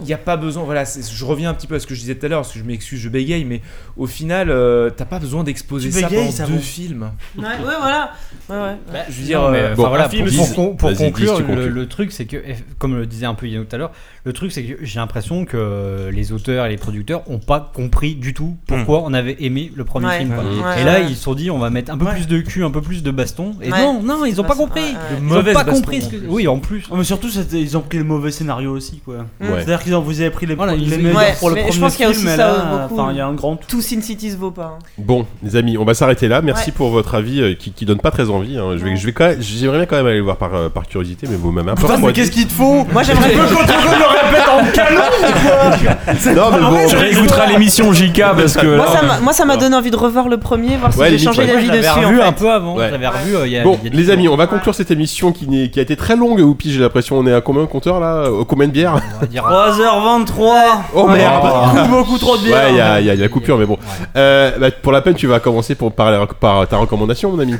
il 0.00 0.06
n'y 0.06 0.12
a 0.12 0.18
pas 0.18 0.36
besoin, 0.36 0.64
voilà, 0.64 0.84
je 0.84 1.24
reviens 1.24 1.50
un 1.50 1.54
petit 1.54 1.66
peu 1.66 1.76
à 1.76 1.80
ce 1.80 1.86
que 1.86 1.94
je 1.94 2.00
disais 2.00 2.14
tout 2.16 2.26
à 2.26 2.28
l'heure, 2.28 2.40
parce 2.42 2.52
que 2.52 2.58
je 2.58 2.64
m'excuse, 2.64 2.98
je 3.00 3.08
bégaye, 3.08 3.44
mais 3.44 3.60
au 3.96 4.06
final, 4.06 4.50
euh, 4.50 4.90
t'as 4.90 5.04
pas 5.04 5.18
besoin 5.20 5.44
d'exposer 5.44 5.90
Tu 5.90 6.00
ça 6.00 6.08
bégayes, 6.08 6.24
pendant 6.26 6.36
ça 6.36 6.46
deux 6.46 6.58
films. 6.58 7.10
Ouais, 7.38 7.44
ouais, 7.44 7.50
voilà. 7.80 8.10
Ouais, 8.48 8.56
ouais. 8.92 9.00
je 9.08 9.20
veux 9.20 9.24
dire, 9.26 9.40
Non, 9.42 9.50
mais, 9.50 9.60
euh, 9.60 9.74
bon, 9.74 9.88
voilà, 9.88 10.08
film, 10.08 10.28
pour, 10.28 10.44
c'est- 10.46 10.54
pour- 10.54 10.76
pour 10.76 10.88
Vas-y, 10.88 10.96
dis, 10.98 11.04
conclure, 11.04 11.40
le, 11.40 11.86
truc, 11.88 12.12
c'est 12.12 12.24
que, 12.26 12.36
eh, 12.36 12.56
comme 12.78 12.96
le 12.96 13.06
disait 13.06 13.26
un 13.26 13.34
peu 13.34 13.46
Yann 13.48 13.64
tout 13.64 13.74
à 13.76 13.78
l'heure, 13.78 13.92
le 14.24 14.32
truc, 14.32 14.52
c'est 14.52 14.64
que 14.64 14.84
j'ai 14.84 14.98
l'impression 14.98 15.44
que 15.44 16.08
les 16.12 16.32
auteurs 16.32 16.66
et 16.66 16.70
les 16.70 16.76
producteurs 16.76 17.22
ont 17.30 17.38
pas 17.38 17.70
compris 17.74 18.14
du 18.16 18.34
tout 18.34 18.56
pourquoi 18.66 19.02
on 19.04 19.12
avait 19.14 19.36
aimé 19.40 19.70
le 19.74 19.84
premier 19.84 20.06
Ouais. 20.06 20.18
film. 20.18 20.34
quoi. 20.34 20.42
Ouais, 20.44 20.80
et 20.80 20.84
là, 20.84 20.94
ouais. 21.00 21.06
ils 21.08 21.14
se 21.16 21.22
sont 21.22 21.34
dit, 21.34 21.50
on 21.50 21.58
va 21.58 21.70
mettre 21.70 21.92
un 21.92 21.98
peu 21.98 22.06
plus 22.06 22.26
de 22.26 22.40
cul, 22.40 22.64
un 22.64 22.70
peu 22.70 22.80
plus 22.82 23.02
de 23.02 23.10
baston. 23.10 23.54
Et 23.62 23.70
Ouais. 23.70 23.78
non, 23.80 24.02
non, 24.02 24.24
ils 24.24 24.40
ont 24.40 24.44
pas 24.44 24.56
compris. 24.56 24.94
Ils 25.22 25.32
ont 25.32 25.42
pas 25.52 25.64
compris. 25.64 26.02
Oui, 26.28 26.48
en 26.48 26.58
plus. 26.58 26.84
Mais 26.92 27.04
surtout, 27.04 27.28
ils 27.52 27.76
ont 27.76 27.80
pris 27.82 27.98
le 27.98 28.04
mauvais 28.04 28.30
scénario 28.30 28.72
aussi, 28.72 28.98
quoi. 29.04 29.26
C'est-à-dire 29.40 29.83
qu'ils 29.84 29.94
ont, 29.94 30.00
vous 30.00 30.20
avez 30.20 30.30
pris 30.30 30.46
les, 30.46 30.54
Voilà, 30.54 30.74
les 30.74 30.96
meilleurs 30.98 31.16
Ouais, 31.16 31.34
pour 31.38 31.48
le 31.50 31.54
mais 31.56 31.60
je 31.62 31.66
premier 31.68 31.80
pense 31.80 31.96
qu'il 31.96 32.06
y 32.06 32.08
a 32.08 32.12
film, 32.12 32.28
ça, 32.28 32.36
là, 32.36 32.88
enfin, 32.90 33.08
il 33.12 33.16
y 33.18 33.20
a 33.20 33.26
un 33.26 33.32
grand. 33.34 33.56
Tout 33.68 33.80
Sin 33.80 34.00
City 34.00 34.30
se 34.30 34.36
vaut 34.36 34.50
pas. 34.50 34.76
hein. 34.78 34.84
Bon, 34.98 35.26
les 35.42 35.56
amis, 35.56 35.78
on 35.78 35.84
va 35.84 35.94
s'arrêter 35.94 36.26
là. 36.28 36.42
Merci 36.42 36.70
Ouais. 36.70 36.74
pour 36.76 36.90
votre 36.90 37.14
avis 37.14 37.40
euh, 37.40 37.54
qui, 37.54 37.70
qui 37.72 37.84
donne 37.84 37.98
pas 38.00 38.10
très 38.10 38.30
envie. 38.30 38.56
hein. 38.58 38.76
Je 38.76 38.84
vais, 38.84 38.96
je 38.96 39.06
vais 39.06 39.12
quand 39.12 39.26
même, 39.26 39.36
j'aimerais 39.40 39.78
bien 39.78 39.86
quand 39.86 39.96
même 39.96 40.06
aller 40.06 40.16
le 40.18 40.22
voir 40.24 40.36
par, 40.36 40.54
euh, 40.54 40.68
par 40.68 40.86
curiosité, 40.86 41.26
mais 41.30 41.36
vous 41.36 41.50
m'avez 41.52 41.70
un 41.70 41.74
peu 41.74 41.82
Putain, 41.82 41.98
mais 41.98 42.12
qu'est-ce 42.12 42.30
qu'il 42.30 42.46
te 42.46 42.52
faut 42.52 42.84
Moi, 42.92 43.02
j'aimerais. 43.02 43.30
Tu 43.32 43.36
qu'on 43.36 43.64
te 43.64 43.72
le 43.72 44.06
répète 44.08 44.48
en 44.50 44.72
canon 44.72 46.34
Non, 46.34 46.50
mais 46.52 46.60
bon, 46.60 46.88
Tu 46.88 46.96
réécouteras 46.96 47.46
l'émission 47.46 47.92
JK 47.92 48.20
parce 48.36 48.54
que. 48.56 48.76
Moi, 49.22 49.32
ça 49.32 49.44
m'a- 49.44 49.54
donné 49.56 49.76
envie 49.76 49.90
de 49.92 49.96
revoir 49.96 50.28
le 50.28 50.38
premier, 50.38 50.76
voir 50.76 50.92
si 50.92 51.00
j'ai 51.10 51.18
changé 51.18 51.46
d'avis 51.46 51.66
Je 51.66 51.72
dessus. 51.72 51.88
en 51.88 52.08
revu 52.08 52.20
un 52.20 52.32
peu 52.32 52.50
avant. 52.50 52.74
Je 52.76 52.82
l'avais 52.82 53.06
revu 53.06 53.36
euh. 53.36 53.62
Bon, 53.62 53.78
les 53.84 54.10
amis, 54.10 54.28
on 54.28 54.36
va 54.36 54.46
conclure 54.46 54.74
cette 54.74 54.90
émission 54.90 55.32
qui, 55.32 55.48
n'est- 55.48 55.70
qui 55.70 55.78
a 55.78 55.82
été 55.82 55.96
très 55.96 56.16
longue. 56.16 56.40
Oupi, 56.40 56.72
j'ai 56.72 56.80
l'impression, 56.80 57.16
on 57.18 57.26
est 57.26 57.32
à 57.34 57.40
combien 57.40 57.62
de 57.62 57.66
compteurs 57.68 58.00
là? 58.00 58.30
Au 58.30 58.44
Combien 58.44 58.66
de 58.68 58.72
bières? 58.72 58.96
On 59.22 59.26
va 59.74 59.84
dire. 59.84 59.92
3h23 59.92 60.52
Oh 60.94 61.08
merde 61.08 61.42
Beaucoup, 61.42 61.88
beaucoup 61.90 62.18
trop 62.18 62.36
de 62.36 62.42
bière 62.44 62.56
Ouais, 62.64 62.70
il 62.70 62.76
y 62.76 62.80
a, 62.80 63.00
il 63.00 63.06
y 63.06 63.10
a- 63.10 63.14
il 63.14 63.18
y 63.18 63.22
a 63.22 63.24
la 63.24 63.28
coupure, 63.28 63.58
mais 63.58 63.66
bon. 63.66 63.78
Euh, 64.16 64.52
bah, 64.58 64.70
pour 64.70 64.92
la 64.92 65.02
peine, 65.02 65.14
tu 65.14 65.26
vas 65.26 65.40
commencer 65.40 65.74
pour, 65.74 65.92
par, 65.92 66.28
par 66.36 66.66
ta 66.68 66.76
recommandation, 66.78 67.30
mon 67.30 67.40
ami. 67.40 67.54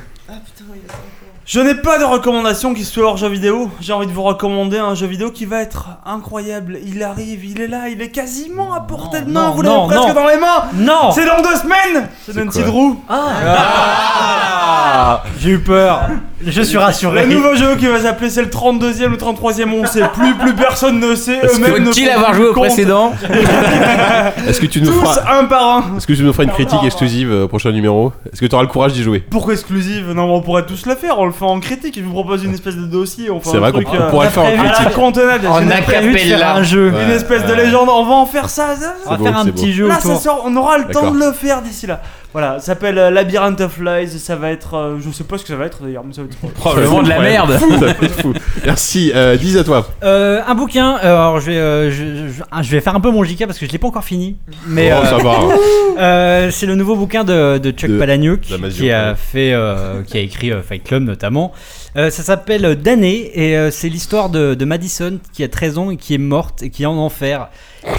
Je 1.46 1.60
n'ai 1.60 1.74
pas 1.74 1.98
de 1.98 2.04
recommandation 2.04 2.72
qui 2.72 2.84
soit 2.84 3.04
hors 3.04 3.18
jeu 3.18 3.28
vidéo. 3.28 3.68
J'ai 3.78 3.92
envie 3.92 4.06
de 4.06 4.12
vous 4.12 4.22
recommander 4.22 4.78
un 4.78 4.94
jeu 4.94 5.06
vidéo 5.06 5.30
qui 5.30 5.44
va 5.44 5.60
être 5.60 5.88
incroyable. 6.06 6.78
Il 6.86 7.02
arrive, 7.02 7.44
il 7.44 7.60
est 7.60 7.66
là, 7.68 7.90
il 7.90 8.00
est 8.00 8.08
quasiment 8.08 8.72
à 8.72 8.80
portée 8.80 9.20
de 9.20 9.30
main. 9.30 9.48
non, 9.48 9.50
Vous 9.50 9.60
l'avez 9.60 9.74
non, 9.76 9.86
presque 9.86 10.08
non. 10.08 10.14
dans 10.14 10.26
les 10.26 10.38
mains. 10.38 10.64
Non 10.74 11.10
C'est 11.14 11.26
dans 11.26 11.42
deux 11.42 11.54
semaines. 11.56 12.08
C'est 12.24 12.32
C'est 12.32 12.44
Nancy 12.46 12.62
quoi 12.62 12.70
Drew. 12.70 12.94
Ah 13.10 15.22
J'ai 15.38 15.50
eu 15.50 15.58
peur. 15.58 16.00
Je 16.46 16.62
suis 16.62 16.76
rassuré. 16.78 17.26
Le 17.26 17.34
nouveau 17.34 17.54
jeu 17.54 17.76
qui 17.76 17.86
va 17.86 18.00
s'appeler 18.00 18.30
c'est 18.30 18.42
le 18.42 18.48
32e 18.48 19.12
ou 19.12 19.16
33e, 19.16 19.70
on 19.72 19.86
sait 19.86 20.02
plus, 20.14 20.34
plus 20.34 20.54
personne 20.54 21.00
ne 21.00 21.14
sait. 21.14 21.40
Eux-mêmes 21.44 21.86
Faut-il 21.86 22.08
avoir 22.08 22.34
joué 22.34 22.48
au 22.48 22.52
précédent 22.52 23.12
Est-ce 24.48 24.60
que 24.60 24.66
tu 24.66 24.80
nous 24.80 24.90
Tous 24.90 25.00
feras. 25.00 25.38
un 25.40 25.44
par 25.44 25.76
un. 25.78 25.96
Est-ce 25.96 26.06
que 26.06 26.12
tu 26.12 26.22
nous 26.22 26.32
feras 26.32 26.44
une 26.44 26.50
critique 26.50 26.82
exclusive 26.84 27.30
euh, 27.30 27.44
au 27.44 27.48
prochain 27.48 27.72
numéro? 27.72 28.12
Est-ce 28.32 28.40
que 28.40 28.46
tu 28.46 28.54
auras 28.54 28.64
le 28.64 28.68
courage 28.70 28.92
d'y 28.92 29.02
jouer? 29.02 29.20
Pourquoi 29.30 29.54
exclusive? 29.54 30.08
Non, 30.12 30.26
mais 30.26 30.32
on 30.34 30.40
pourrait 30.42 30.66
tous 30.66 30.86
le 30.86 30.94
faire, 30.94 31.18
on 31.18 31.26
le 31.26 31.32
fait 31.32 31.44
en 31.44 31.60
critique. 31.60 31.96
Je 31.98 32.02
vous 32.04 32.12
propose 32.12 32.44
une 32.44 32.54
espèce 32.54 32.76
de 32.76 32.86
dossier. 32.86 33.30
On 33.30 33.40
fait 33.40 33.50
C'est 33.50 33.56
un 33.56 33.60
vrai 33.60 33.72
qu'on 33.72 33.82
truc, 33.82 34.00
euh, 34.00 34.10
pourrait 34.10 34.26
le 34.26 34.32
faire 34.32 34.42
en 34.44 34.46
à 34.46 34.50
la 34.50 34.70
critique. 34.70 34.94
cantonade. 34.94 35.40
On 35.48 35.60
J'ai 35.60 35.72
a 35.72 35.82
prévu 35.82 36.12
de 36.12 36.18
faire 36.18 36.56
un 36.56 36.62
jeu. 36.62 36.92
Une 37.06 37.10
espèce 37.10 37.44
de 37.46 37.52
légende, 37.54 37.88
on 37.90 38.04
va 38.04 38.14
en 38.14 38.26
faire 38.26 38.48
ça. 38.50 38.76
ça, 38.76 38.94
On 39.06 39.10
va 39.10 39.16
beau, 39.16 39.24
faire 39.24 39.36
un 39.38 39.44
c'est 39.44 39.52
petit 39.52 39.72
jeu 39.72 39.88
Là, 39.88 40.00
ça 40.00 40.08
autour. 40.08 40.20
sort, 40.20 40.42
on 40.46 40.54
aura 40.56 40.78
le 40.78 40.84
temps 40.84 41.00
D'accord. 41.02 41.12
de 41.12 41.18
le 41.20 41.32
faire 41.32 41.62
d'ici 41.62 41.86
là. 41.86 42.00
Voilà, 42.34 42.58
ça 42.58 42.66
s'appelle 42.66 42.98
euh, 42.98 43.10
Labyrinth 43.10 43.60
of 43.60 43.78
Lies. 43.80 44.18
Ça 44.18 44.34
va 44.36 44.50
être, 44.50 44.74
euh, 44.74 44.96
je 45.00 45.08
sais 45.12 45.24
pas 45.24 45.38
ce 45.38 45.44
que 45.44 45.48
ça 45.50 45.56
va 45.56 45.64
être 45.66 45.82
d'ailleurs, 45.82 46.04
mais 46.04 46.12
ça 46.12 46.20
va 46.22 46.26
être. 46.28 46.52
Probablement 46.54 47.02
de 47.02 47.08
la 47.08 47.20
merde. 47.20 47.52
Fou, 47.58 47.78
ça 47.78 47.86
être 47.88 48.20
fou. 48.20 48.34
Merci. 48.66 49.12
Euh, 49.14 49.36
dis 49.36 49.56
à 49.56 49.62
toi. 49.64 49.86
Euh, 50.02 50.40
un 50.46 50.54
bouquin, 50.56 50.96
euh, 51.04 51.14
alors 51.16 51.38
je 51.40 51.46
vais, 51.52 51.56
euh, 51.56 51.90
je, 51.92 52.28
je- 52.32 52.42
ah, 52.50 52.60
je 52.62 52.70
vais 52.72 52.80
faire 52.80 52.94
un 52.96 53.00
peu 53.00 53.10
mon 53.12 53.22
JK 53.24 53.46
parce 53.46 53.58
que 53.58 53.66
je 53.66 53.70
l'ai 53.72 53.78
pas 53.78 53.86
encore 53.86 54.04
fini. 54.04 54.36
Mais 54.66 54.92
Oh, 54.92 54.96
euh, 55.04 55.04
ça 55.10 55.16
va. 55.18 55.38
euh, 55.98 56.50
c'est 56.50 56.66
le 56.66 56.74
nouveau 56.74 56.96
bouquin 56.96 57.22
de, 57.24 57.58
de 57.58 57.70
Chuck 57.70 57.88
De 57.90 57.98
Palahniuk 57.98 58.48
Damasio, 58.50 58.76
qui 58.84 58.90
a 58.90 59.10
ouais. 59.10 59.16
fait, 59.16 59.52
euh, 59.52 60.02
qui 60.02 60.18
a 60.18 60.20
écrit 60.20 60.50
euh, 60.52 60.60
Fight 60.60 60.82
Club 60.82 61.04
notamment. 61.04 61.52
Euh, 61.96 62.10
ça 62.10 62.22
s'appelle 62.24 62.74
Damné 62.82 63.30
et 63.34 63.56
euh, 63.56 63.70
c'est 63.70 63.88
l'histoire 63.88 64.28
de, 64.28 64.54
de 64.54 64.64
Madison 64.64 65.20
qui 65.32 65.44
a 65.44 65.48
13 65.48 65.78
ans 65.78 65.90
et 65.90 65.96
qui 65.96 66.14
est 66.14 66.18
morte 66.18 66.62
et 66.64 66.70
qui 66.70 66.82
est 66.82 66.86
en 66.86 66.96
enfer. 66.96 67.48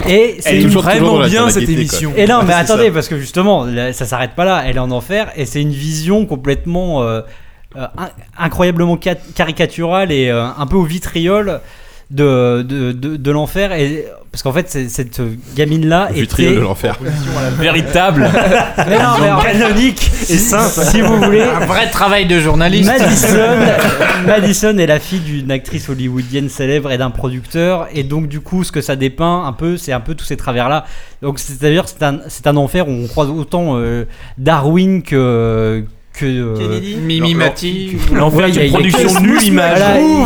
Et 0.08 0.36
c'est 0.40 0.60
toujours- 0.60 0.82
vraiment 0.82 1.18
bien 1.24 1.48
cette 1.48 1.64
quoi. 1.64 1.72
émission. 1.72 2.12
Et 2.16 2.26
non, 2.26 2.42
mais 2.42 2.52
attendez, 2.52 2.86
ça. 2.88 2.92
parce 2.92 3.08
que 3.08 3.18
justement, 3.18 3.64
là, 3.64 3.92
ça 3.94 4.04
s'arrête 4.04 4.32
pas 4.32 4.44
là. 4.44 4.62
Elle 4.66 4.76
est 4.76 4.80
en 4.80 4.90
enfer 4.90 5.32
et 5.36 5.46
c'est 5.46 5.62
une 5.62 5.70
vision 5.70 6.26
complètement 6.26 7.02
euh, 7.04 7.22
in- 7.74 8.10
incroyablement 8.38 8.98
ca- 9.02 9.14
caricaturale 9.34 10.12
et 10.12 10.28
un 10.30 10.66
peu 10.66 10.76
au 10.76 10.84
vitriol 10.84 11.60
de, 12.10 12.62
de, 12.62 12.92
de, 12.92 13.16
de 13.16 13.30
l'enfer. 13.30 13.72
Et 13.72 14.06
parce 14.30 14.42
qu'en 14.42 14.52
fait, 14.52 14.68
cette 14.90 15.22
gamine 15.56 15.88
là 15.88 16.10
Le 16.14 16.22
était 16.22 16.54
de 16.54 16.60
l'enfer. 16.60 16.98
Véritable. 17.58 18.30
mais 18.88 18.98
non, 18.98 19.18
mais 19.18 19.30
en 19.30 19.40
canonique 19.40 20.10
et 20.28 20.36
simple, 20.36 20.86
si 20.90 21.00
vous 21.00 21.16
voulez. 21.16 21.42
Un 21.42 21.64
vrai 21.64 21.88
travail 21.90 22.26
de 22.26 22.38
journaliste. 22.38 22.86
Madison, 22.86 23.38
Madison 24.26 24.78
est 24.78 24.86
la 24.86 25.00
fille 25.00 25.20
d'une 25.20 25.50
actrice 25.50 25.88
hollywoodienne 25.88 26.50
célèbre 26.50 26.90
et 26.92 26.98
d'un 26.98 27.10
producteur, 27.10 27.88
et 27.94 28.02
donc 28.02 28.28
du 28.28 28.40
coup, 28.40 28.62
ce 28.62 28.72
que 28.72 28.82
ça 28.82 28.94
dépeint 28.94 29.46
un 29.46 29.52
peu, 29.52 29.78
c'est 29.78 29.92
un 29.92 30.00
peu 30.00 30.14
tous 30.14 30.26
ces 30.26 30.36
travers-là. 30.36 30.84
Donc 31.22 31.38
c'est-à-dire, 31.38 31.88
c'est 31.88 32.02
un, 32.02 32.20
c'est 32.28 32.46
un 32.46 32.56
enfer 32.56 32.88
où 32.88 32.92
on 32.92 33.06
croise 33.06 33.30
autant 33.30 33.78
euh, 33.78 34.04
Darwin 34.36 35.02
que 35.02 35.84
que 36.16 36.24
euh, 36.26 36.56
Kennedy 36.56 36.96
Mimi 36.96 37.34
Mati. 37.34 37.96
L'enfer 38.12 38.46
a 38.46 38.68
production 38.70 39.20
nulle 39.20 39.42
image. 39.42 39.78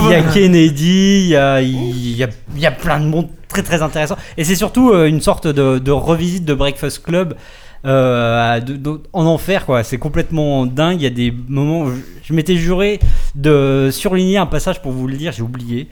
il 0.05 0.10
y 0.10 0.15
a 0.15 0.23
Kennedy, 0.23 1.23
il 1.25 1.28
y 1.28 1.36
a, 1.36 1.60
il 1.60 2.17
y 2.17 2.25
a, 2.25 2.28
il 2.55 2.60
y 2.60 2.67
a 2.67 2.70
plein 2.70 3.01
de 3.01 3.07
monde 3.07 3.28
très 3.49 3.62
très 3.62 3.83
intéressant. 3.83 4.17
Et 4.36 4.44
c'est 4.44 4.55
surtout 4.55 4.91
euh, 4.91 5.07
une 5.07 5.20
sorte 5.20 5.47
de, 5.47 5.78
de 5.78 5.91
revisite 5.91 6.44
de 6.44 6.55
Breakfast 6.55 7.02
Club 7.02 7.35
euh, 7.86 8.60
de- 8.60 8.77
de- 8.77 9.01
en 9.12 9.25
enfer, 9.27 9.65
quoi. 9.67 9.83
C'est 9.83 9.99
complètement 9.99 10.67
dingue. 10.67 11.01
Il 11.01 11.05
y 11.05 11.07
a 11.07 11.10
des 11.10 11.33
moments. 11.49 11.83
où 11.83 11.91
je, 11.91 11.97
je 12.25 12.33
m'étais 12.35 12.57
juré 12.57 13.01
de 13.35 13.89
surligner 13.91 14.36
un 14.39 14.47
passage 14.47 14.81
pour 14.83 14.93
vous 14.93 15.07
le 15.09 15.17
dire, 15.17 15.33
j'ai 15.33 15.43
oublié. 15.43 15.89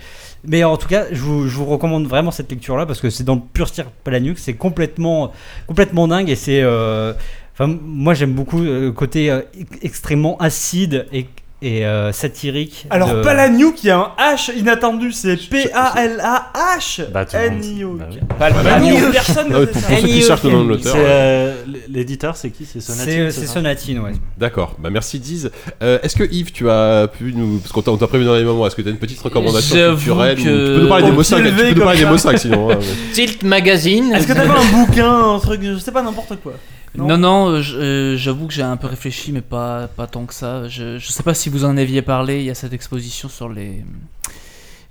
Mais 0.47 0.63
en 0.63 0.77
tout 0.77 0.87
cas, 0.87 1.07
je 1.11 1.21
vous, 1.21 1.49
je 1.49 1.57
vous 1.57 1.65
recommande 1.65 2.07
vraiment 2.07 2.31
cette 2.31 2.51
lecture-là 2.51 2.87
parce 2.87 3.01
que 3.01 3.11
c'est 3.11 3.25
dans 3.25 3.35
le 3.35 3.41
pur 3.53 3.67
style 3.67 3.87
Palahniuk. 4.05 4.39
C'est 4.39 4.55
complètement, 4.55 5.33
complètement 5.67 6.07
dingue 6.07 6.29
et 6.31 6.37
c'est. 6.37 6.61
euh, 6.63 7.13
Enfin, 7.59 7.77
moi 7.83 8.15
j'aime 8.15 8.35
beaucoup 8.35 8.63
euh, 8.63 8.83
le 8.83 8.93
côté 8.93 9.31
euh, 9.31 9.41
extrêmement 9.83 10.37
acide 10.39 11.07
et, 11.13 11.27
et 11.61 11.85
euh, 11.85 12.13
satirique. 12.13 12.87
Alors, 12.89 13.13
de- 13.17 13.23
Palahniuk, 13.23 13.83
il 13.83 13.89
y 13.89 13.91
a 13.91 13.99
un 13.99 14.13
H 14.37 14.57
inattendu, 14.57 15.11
c'est 15.11 15.37
P-A-L-A-H. 15.51 17.11
Bah, 17.13 17.25
tout 17.25 17.37
le 17.37 17.51
monde- 17.51 17.65
N-I-O. 17.65 17.95
bah 17.99 18.07
oui. 18.13 18.19
Palahniuk, 18.39 19.11
personne 19.13 19.49
ne 19.51 19.65
pour 19.65 19.83
ceux 19.83 20.07
qui 20.07 20.23
cherchent 20.23 20.45
le 20.45 20.51
nom 20.51 20.65
de 20.65 20.69
l'auteur. 20.69 20.93
C'est, 20.95 21.03
euh, 21.05 21.65
L'éditeur, 21.89 22.37
c'est 22.37 22.51
qui? 22.51 22.65
C'est 22.65 22.81
Sonatine 22.81 23.31
c'est 23.33 23.47
ça? 23.47 23.55
Sonatine, 23.55 23.99
ouais. 24.01 24.13
D'accord, 24.37 24.77
bah 24.79 24.91
merci 24.91 25.19
Diz. 25.19 25.51
Euh, 25.83 25.99
Est-ce 26.03 26.15
que 26.15 26.25
Yves, 26.33 26.53
tu 26.53 26.71
as 26.71 27.09
pu 27.09 27.33
nous. 27.35 27.59
Parce 27.59 27.73
qu'on 27.73 27.83
t'a 27.83 27.91
on 27.91 27.97
t'a 27.97 28.07
prévu 28.07 28.25
dans 28.25 28.37
les 28.37 28.45
moments, 28.45 28.67
est-ce 28.67 28.77
que 28.77 28.83
tu 28.83 28.89
as 28.89 28.93
une 28.93 28.99
petite 28.99 29.21
recommandation 29.21 29.75
J'avoue 29.77 29.97
culturelle 29.97 30.39
ou- 30.39 30.45
que- 30.45 30.49
Tu 30.49 30.75
peux 30.77 30.83
nous 30.83 30.89
parler 30.89 31.11
des 31.11 31.25
5 31.25 31.43
pied 31.43 31.51
Tu 31.51 31.57
peux 31.57 31.75
nous 31.81 31.85
parler 31.85 32.05
des 32.05 32.19
5 32.19 32.39
sinon. 32.39 32.71
hein, 32.71 32.77
mais- 32.79 32.87
Tilt 33.15 33.43
Magazine. 33.43 34.13
Est-ce 34.15 34.27
que 34.29 34.33
t'avais 34.33 34.49
un 34.51 34.65
bouquin, 34.85 35.35
un 35.35 35.39
truc, 35.41 35.61
je 35.65 35.77
sais 35.79 35.91
pas, 35.93 36.03
n'importe 36.03 36.37
quoi? 36.41 36.53
Non, 36.95 37.19
non, 37.19 37.51
euh, 37.51 37.63
euh, 37.75 38.17
j'avoue 38.17 38.47
que 38.47 38.53
j'ai 38.53 38.63
un 38.63 38.77
peu 38.77 38.87
réfléchi, 38.87 39.33
mais 39.33 39.41
pas, 39.41 39.89
pas 39.89 40.07
tant 40.07 40.27
que 40.27 40.35
ça. 40.35 40.69
Je, 40.69 40.99
je 40.99 41.13
sais 41.13 41.23
pas 41.23 41.35
si 41.35 41.49
vous 41.49 41.65
en 41.65 41.77
aviez 41.77 42.03
parlé, 42.03 42.41
il 42.41 42.45
y 42.45 42.51
a 42.51 42.55
cette 42.55 42.73
exposition 42.73 43.29
sur 43.29 43.49
les, 43.49 43.85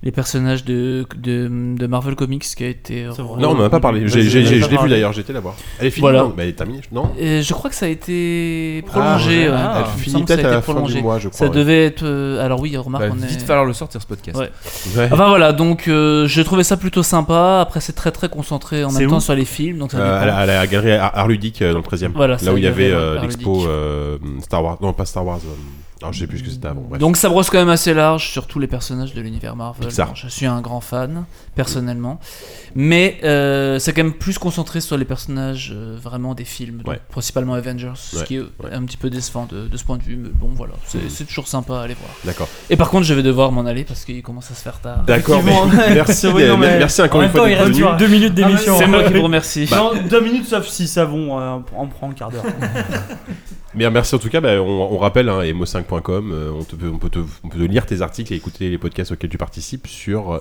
les 0.04 0.12
personnages 0.12 0.64
de, 0.64 1.08
de, 1.18 1.50
de 1.76 1.88
Marvel 1.88 2.16
Comics 2.16 2.44
qui 2.44 2.64
a 2.64 2.68
été. 2.68 3.06
Non, 3.18 3.50
on 3.50 3.56
n'en 3.56 3.64
a 3.64 3.70
pas 3.70 3.80
parlé. 3.80 4.08
J'ai- 4.08 4.22
j'ai- 4.22 4.46
j'ai- 4.46 4.62
Je 4.62 4.70
l'ai 4.70 4.78
vu 4.78 4.90
d'ailleurs, 4.90 5.12
j'étais 5.12 5.34
là-bas. 5.34 5.56
Elle 5.80 5.88
est 5.88 5.90
finie 5.90 6.02
Voilà. 6.02 6.20
non? 6.22 6.34
Mais 6.38 6.44
elle 6.44 6.50
est 6.50 6.54
terminée 6.54 6.82
Non? 6.92 7.10
Et 7.18 7.42
je 7.42 7.54
crois 7.54 7.72
que 7.72 7.76
ça 7.76 7.88
a 7.88 7.90
été 7.90 8.84
prolongé. 8.86 9.46
ouais. 9.48 9.50
ouais. 9.50 9.56
Ah, 9.58 9.84
elle 9.88 9.92
me 9.94 9.98
finit 10.04 10.24
peut-être 10.24 10.40
à 10.40 10.42
été 10.42 10.52
la 10.52 10.62
fin 10.62 10.74
du 10.74 10.76
prolongé. 10.78 11.02
mois, 11.02 11.18
je 11.18 11.30
crois, 11.30 11.38
Ça 11.40 11.46
ouais. 11.46 11.52
devait 11.58 11.86
être. 11.86 12.04
euh, 12.04 12.46
alors 12.46 12.60
oui, 12.62 12.78
remarque, 12.78 13.06
Va 13.06 13.12
on 13.12 13.24
est. 13.24 13.26
vite 13.26 13.42
falloir 13.42 13.66
le 13.66 13.74
sortir 13.74 14.00
ce 14.00 14.06
podcast. 14.08 14.38
Ouais. 14.38 14.52
Ouais. 14.96 15.10
Enfin 15.12 15.30
voilà, 15.30 15.52
donc 15.52 15.88
euh, 15.88 16.28
j'ai 16.28 16.44
trouvé 16.44 16.64
ça 16.64 16.78
plutôt 16.78 17.02
sympa. 17.04 17.60
Après, 17.62 17.80
c'est 17.82 17.94
très 17.94 18.12
très 18.12 18.30
concentré 18.30 18.84
en 18.84 18.90
C'est 18.92 19.00
même 19.00 19.10
temps 19.10 19.20
sur 19.20 19.34
les 19.34 19.46
films. 19.46 19.80
Donc 19.80 19.92
ça 19.94 19.98
Euh, 19.98 20.22
à, 20.22 20.26
la, 20.28 20.38
à 20.38 20.46
la 20.46 20.68
galerie 20.68 20.92
Ar- 20.92 21.18
Art 21.18 21.28
Ludique 21.28 21.62
euh, 21.64 21.72
dans 21.72 21.80
le 21.80 21.84
13 21.84 22.04
e 22.04 22.08
Voilà, 22.14 22.38
là 22.44 22.54
où 22.54 22.58
il 22.58 22.64
y 22.64 22.68
avait 22.68 22.92
euh, 22.92 23.20
l'expo 23.20 23.66
euh, 23.68 24.18
Star 24.42 24.64
Wars. 24.64 24.78
Non, 24.80 24.94
pas 24.94 25.06
Star 25.06 25.26
Wars. 25.26 25.40
Je 26.12 26.20
sais 26.20 26.28
plus 26.28 26.40
ce 26.40 26.44
que 26.44 26.50
c'était 26.50 26.68
avant. 26.68 26.82
bref. 26.82 27.00
Donc 27.00 27.18
ça 27.18 27.30
brosse 27.30 27.50
quand 27.50 27.58
même 27.58 27.70
assez 27.70 27.94
large 27.94 28.30
sur 28.30 28.48
tous 28.48 28.60
les 28.60 28.68
personnages 28.68 29.14
de 29.14 29.22
l'univers 29.22 29.56
Marvel. 29.56 29.88
Pixar. 29.88 30.16
Je 30.16 30.28
suis 30.28 30.46
un 30.46 30.62
grand 30.62 30.82
fan, 30.82 31.26
personnellement. 31.56 32.20
Mais 32.76 33.18
euh, 33.24 33.80
c'est 33.80 33.94
quand 33.94 34.04
même 34.04 34.14
plus 34.14 34.38
concentré 34.38 34.82
sur 34.82 34.98
les 34.98 35.06
personnages 35.06 35.72
euh, 35.76 35.98
vraiment 36.02 36.36
des 36.36 36.44
films, 36.46 36.78
donc 36.78 36.88
Ouais. 36.88 37.00
principalement 37.10 37.56
Avengers, 37.56 37.94
ce 37.96 38.18
Ouais, 38.18 38.24
qui 38.26 38.36
est 38.36 38.40
ouais. 38.40 38.72
un 38.72 38.84
petit 38.86 38.98
peu 38.98 39.10
décevant 39.10 39.48
de, 39.52 39.68
de 39.68 39.78
ce 39.78 39.84
point 39.84 39.98
de 39.98 40.04
vue. 40.04 40.18
Mais 40.18 40.30
bon, 40.32 40.50
voilà, 40.54 40.74
c'est 40.86 41.00
Mhm. 41.00 41.10
c'est 41.10 41.26
toujours 41.26 41.48
sympa 41.48 41.78
à 41.80 41.82
aller 41.82 41.96
voir. 41.96 42.12
D'accord. 42.26 42.48
Et 42.70 42.76
par 42.78 42.90
contre, 42.90 43.06
je 43.06 43.14
vais 43.16 43.24
devoir 43.24 43.52
m'en 43.52 43.66
aller 43.66 43.84
parce 43.84 44.06
qu'il 44.06 44.22
commence 44.22 44.52
à 44.52 44.54
se 44.54 44.62
faire 44.62 44.80
tard. 44.80 45.04
D'accord, 45.04 45.42
mais 45.44 45.52
Effectivement. 45.52 45.84
merci, 45.96 46.28
Oui, 46.36 46.44
non, 46.46 46.54
euh, 46.54 46.58
mais- 46.58 46.78
merci 46.78 47.02
encore 47.02 47.20
en 47.20 47.24
une 47.24 47.28
même 47.28 47.32
fois 47.32 47.42
temps, 47.42 47.48
d'être 47.48 47.60
il 47.60 47.64
reste 47.66 47.80
venu. 47.80 47.98
deux 47.98 48.08
minutes 48.08 48.34
d'émission. 48.36 48.78
C'est 48.78 48.88
moi 48.88 49.04
qui 49.04 49.14
vous 49.14 49.24
remercie. 49.24 49.66
Dans 49.66 49.94
deux 49.96 50.22
minutes, 50.22 50.46
sauf 50.48 50.68
si 50.68 50.88
Savon 50.88 51.40
euh, 51.40 51.58
en 51.76 51.88
prend 51.88 52.12
un 52.12 52.14
quart 52.14 52.30
d'heure. 52.32 52.44
Mais 53.74 53.90
merci 53.92 54.16
en 54.16 54.20
tout 54.20 54.30
cas, 54.30 54.42
bah, 54.42 54.60
on, 54.62 54.90
on 54.94 54.98
rappelle 54.98 55.30
hein, 55.30 55.42
emo5.com, 55.88 56.32
euh, 56.32 56.52
on, 56.52 56.64
te 56.64 56.76
peut, 56.76 56.90
on, 56.94 56.98
peut 56.98 57.10
te, 57.10 57.20
on 57.44 57.50
peut 57.50 57.58
te 57.60 57.64
lire 57.64 57.86
tes 57.86 58.02
articles 58.02 58.34
et 58.34 58.36
écouter 58.36 58.70
les 58.70 58.78
podcasts 58.78 59.12
auxquels 59.12 59.30
tu 59.30 59.38
participes 59.38 59.88
sur 59.88 60.34
euh, 60.34 60.40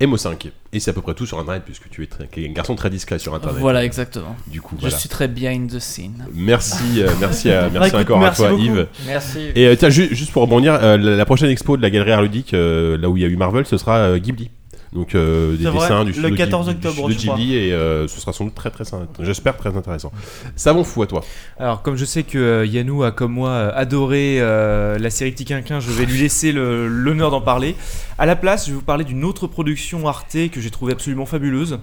Emo5. 0.00 0.50
Et 0.72 0.80
c'est 0.80 0.90
à 0.90 0.94
peu 0.94 1.00
près 1.02 1.14
tout 1.14 1.26
sur 1.26 1.38
Internet 1.38 1.62
puisque 1.64 1.88
tu 1.90 2.02
es 2.02 2.06
très- 2.06 2.28
un 2.36 2.52
garçon 2.52 2.74
très 2.74 2.90
discret 2.90 3.18
sur 3.18 3.34
Internet. 3.34 3.60
Voilà, 3.60 3.84
exactement. 3.84 4.34
Du 4.48 4.60
coup, 4.60 4.74
je 4.76 4.82
voilà. 4.82 4.96
suis 4.98 5.08
très 5.08 5.28
behind 5.28 5.70
the 5.70 5.78
scene. 5.78 6.26
Merci, 6.34 7.02
euh, 7.02 7.08
merci, 7.20 7.50
à- 7.50 7.68
merci 7.70 7.88
Écoute, 7.94 8.00
encore 8.00 8.18
merci 8.20 8.42
à 8.44 8.48
toi 8.48 8.56
beaucoup. 8.56 8.64
Yves. 8.64 8.86
Merci. 9.06 9.38
Et 9.54 9.66
euh, 9.66 9.76
tiens, 9.76 9.90
ju- 9.90 10.14
juste 10.14 10.32
pour 10.32 10.42
rebondir, 10.42 10.74
euh, 10.74 10.96
la, 10.96 11.16
la 11.16 11.24
prochaine 11.24 11.50
expo 11.50 11.76
de 11.76 11.82
la 11.82 11.90
galerie 11.90 12.12
Art 12.12 12.22
Ludique, 12.22 12.54
euh, 12.54 12.96
là 12.98 13.08
où 13.08 13.16
il 13.16 13.22
y 13.22 13.26
a 13.26 13.28
eu 13.28 13.36
Marvel, 13.36 13.66
ce 13.66 13.76
sera 13.76 13.96
euh, 13.98 14.18
Ghibli. 14.18 14.50
Donc 14.94 15.16
euh, 15.16 15.56
des 15.56 15.64
vrai, 15.64 15.80
dessins 15.80 16.04
du 16.04 16.12
le 16.12 16.18
studio 16.28 16.36
14 16.36 16.68
Ghibli- 16.68 16.70
du 16.70 16.86
octobre, 16.86 17.10
studio 17.10 17.18
je 17.20 17.26
crois. 17.26 17.36
Ghibli 17.36 17.54
et 17.56 17.72
euh, 17.72 18.06
ce 18.06 18.20
sera 18.20 18.32
sans 18.32 18.44
doute 18.44 18.54
très 18.54 18.70
très 18.70 18.84
j'espère 19.20 19.56
très 19.56 19.76
intéressant. 19.76 20.12
Savon 20.54 20.84
fou 20.84 21.02
à 21.02 21.06
toi. 21.08 21.24
Alors, 21.58 21.82
comme 21.82 21.96
je 21.96 22.04
sais 22.04 22.22
que 22.22 22.38
euh, 22.38 22.64
Yannou 22.66 23.02
a, 23.02 23.10
comme 23.10 23.32
moi, 23.32 23.48
euh, 23.50 23.72
adoré 23.74 24.36
euh, 24.40 24.96
la 24.98 25.10
série 25.10 25.32
Petit 25.32 25.44
Quinquin, 25.46 25.80
je 25.80 25.90
vais 25.90 26.06
lui 26.06 26.18
laisser 26.20 26.52
l'honneur 26.52 27.32
d'en 27.32 27.40
parler. 27.40 27.74
À 28.18 28.26
la 28.26 28.36
place, 28.36 28.66
je 28.66 28.70
vais 28.70 28.76
vous 28.76 28.82
parler 28.82 29.02
d'une 29.04 29.24
autre 29.24 29.48
production 29.48 30.06
Arte 30.06 30.36
que 30.52 30.60
j'ai 30.60 30.70
trouvée 30.70 30.92
absolument 30.92 31.26
fabuleuse, 31.26 31.80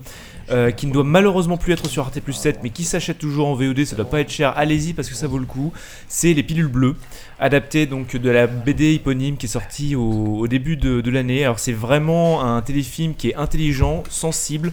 euh, 0.50 0.72
qui 0.72 0.88
ne 0.88 0.94
doit 0.94 1.04
malheureusement 1.04 1.58
plus 1.58 1.74
être 1.74 1.88
sur 1.90 2.04
Arte 2.04 2.18
Plus 2.22 2.32
7, 2.34 2.60
mais 2.64 2.70
qui 2.70 2.86
s'achète 2.86 3.18
toujours 3.20 3.48
en 3.50 3.56
VOD, 3.56 3.84
ça 3.84 3.98
doit 3.98 4.10
pas 4.10 4.22
être 4.22 4.32
cher. 4.32 4.54
Allez-y 4.56 4.94
parce 4.94 5.10
que 5.10 5.16
ça 5.16 5.28
vaut 5.28 5.38
le 5.40 5.46
coup. 5.46 5.74
C'est 6.08 6.34
Les 6.34 6.44
Pilules 6.44 6.68
Bleues, 6.70 6.96
adapté 7.42 7.86
donc 7.88 8.16
de 8.16 8.30
la 8.30 8.48
BD 8.48 8.94
éponyme 8.94 9.36
qui 9.36 9.48
est 9.48 9.50
sortie 9.50 9.96
au, 9.96 10.38
au 10.38 10.48
début 10.48 10.78
de, 10.78 11.02
de 11.02 11.12
l'année. 11.12 11.44
Alors, 11.44 11.60
c'est 11.60 11.74
vraiment 11.74 12.44
un 12.46 12.62
téléfilm 12.62 13.16
qui 13.16 13.30
est 13.30 13.36
intelligent, 13.36 14.04
sensible 14.10 14.72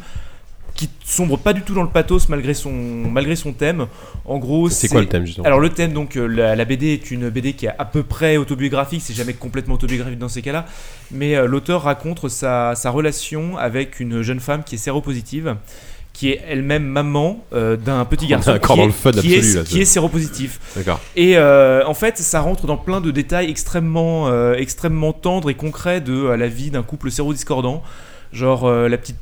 qui 0.78 0.88
sombre 1.04 1.36
pas 1.36 1.52
du 1.54 1.62
tout 1.62 1.74
dans 1.74 1.82
le 1.82 1.88
pathos 1.88 2.28
malgré 2.28 2.54
son, 2.54 2.70
malgré 2.70 3.34
son 3.34 3.52
thème. 3.52 3.88
En 4.24 4.38
gros, 4.38 4.68
C'est 4.68 4.86
quoi 4.86 5.00
le 5.00 5.08
thème, 5.08 5.26
justement 5.26 5.44
Alors 5.44 5.58
le 5.58 5.70
thème, 5.70 5.92
donc 5.92 6.16
euh, 6.16 6.28
la, 6.28 6.54
la 6.54 6.64
BD 6.64 6.92
est 6.92 7.10
une 7.10 7.30
BD 7.30 7.54
qui 7.54 7.66
est 7.66 7.72
à 7.76 7.84
peu 7.84 8.04
près 8.04 8.36
autobiographique, 8.36 9.02
c'est 9.02 9.12
jamais 9.12 9.34
complètement 9.34 9.74
autobiographique 9.74 10.20
dans 10.20 10.28
ces 10.28 10.40
cas-là, 10.40 10.66
mais 11.10 11.34
euh, 11.34 11.46
l'auteur 11.46 11.82
raconte 11.82 12.28
sa, 12.28 12.76
sa 12.76 12.90
relation 12.90 13.58
avec 13.58 13.98
une 13.98 14.22
jeune 14.22 14.38
femme 14.38 14.62
qui 14.62 14.76
est 14.76 14.78
séropositive, 14.78 15.56
qui 16.18 16.30
est 16.30 16.42
elle-même 16.48 16.82
maman 16.84 17.44
euh, 17.52 17.76
d'un 17.76 18.04
petit 18.04 18.26
garçon 18.26 18.58
qui, 18.60 18.66
dans 18.66 18.82
est, 18.82 18.86
le 18.86 18.90
fun 18.92 19.12
qui, 19.12 19.34
est- 19.34 19.38
absolu, 19.38 19.54
là, 19.54 19.62
qui 19.62 19.70
c'est- 19.74 19.78
est 19.82 19.84
séropositif. 19.84 20.58
D'accord. 20.74 20.98
Et 21.14 21.38
euh, 21.38 21.84
en 21.86 21.94
fait, 21.94 22.18
ça 22.18 22.40
rentre 22.40 22.66
dans 22.66 22.76
plein 22.76 23.00
de 23.00 23.12
détails 23.12 23.48
extrêmement, 23.48 24.26
euh, 24.26 24.54
extrêmement 24.54 25.12
tendres 25.12 25.48
et 25.48 25.54
concrets 25.54 26.00
de 26.00 26.24
la 26.30 26.48
vie 26.48 26.70
d'un 26.72 26.82
couple 26.82 27.12
sérodiscordant. 27.12 27.84
Genre 28.32 28.68
la 28.68 28.98
petite 28.98 29.16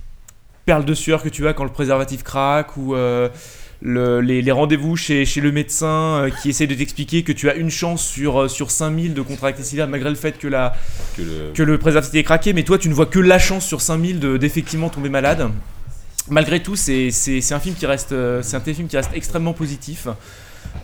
perle 0.65 0.87
de 0.87 0.95
sueur 0.95 1.23
que 1.23 1.29
tu 1.29 1.47
as 1.47 1.53
quand 1.53 1.65
le 1.65 1.71
préservatif 1.71 2.23
craque 2.23 2.79
ou 2.79 2.95
le- 2.95 4.21
les, 4.23 4.41
les 4.41 4.53
rendez-vous 4.53 4.97
chez, 4.97 5.27
chez 5.27 5.43
le 5.43 5.53
médecin 5.53 5.87
euh, 6.23 6.31
qui 6.31 6.49
essaie 6.49 6.67
de 6.67 6.75
t'expliquer 6.75 7.23
que 7.25 7.33
tu 7.33 7.51
as 7.51 7.55
une 7.57 7.69
chance 7.71 8.03
sur, 8.03 8.41
euh, 8.45 8.49
sur 8.49 8.71
5000 8.71 9.13
de 9.13 9.21
contracter 9.21 9.63
SIDA 9.63 9.87
malgré 9.87 10.09
le 10.09 10.17
fait 10.17 10.39
que, 10.39 10.49
la, 10.49 10.73
Que 11.15 11.23
le- 11.23 11.53
que 11.55 11.63
le 11.63 11.77
préservatif 11.77 12.15
est 12.19 12.23
craqué, 12.25 12.55
mais 12.55 12.63
toi 12.63 12.79
tu 12.79 12.89
ne 12.89 12.95
vois 12.95 13.05
que 13.05 13.19
la 13.19 13.39
chance 13.39 13.67
sur 13.67 13.83
5000 13.83 14.19
de- 14.19 14.39
d'effectivement 14.39 14.89
tomber 14.89 15.11
malade. 15.11 15.51
Malgré 16.29 16.61
tout, 16.61 16.75
c'est 16.77 17.11
un 17.53 17.61
film 17.61 17.75
qui 17.75 17.87
reste, 17.87 18.13
euh, 18.13 18.41
c'est 18.43 18.57
un 18.57 18.61
téléfilm 18.61 18.89
qui 18.89 18.97
reste 18.97 19.11
extrêmement 19.15 19.53
positif. 19.53 20.09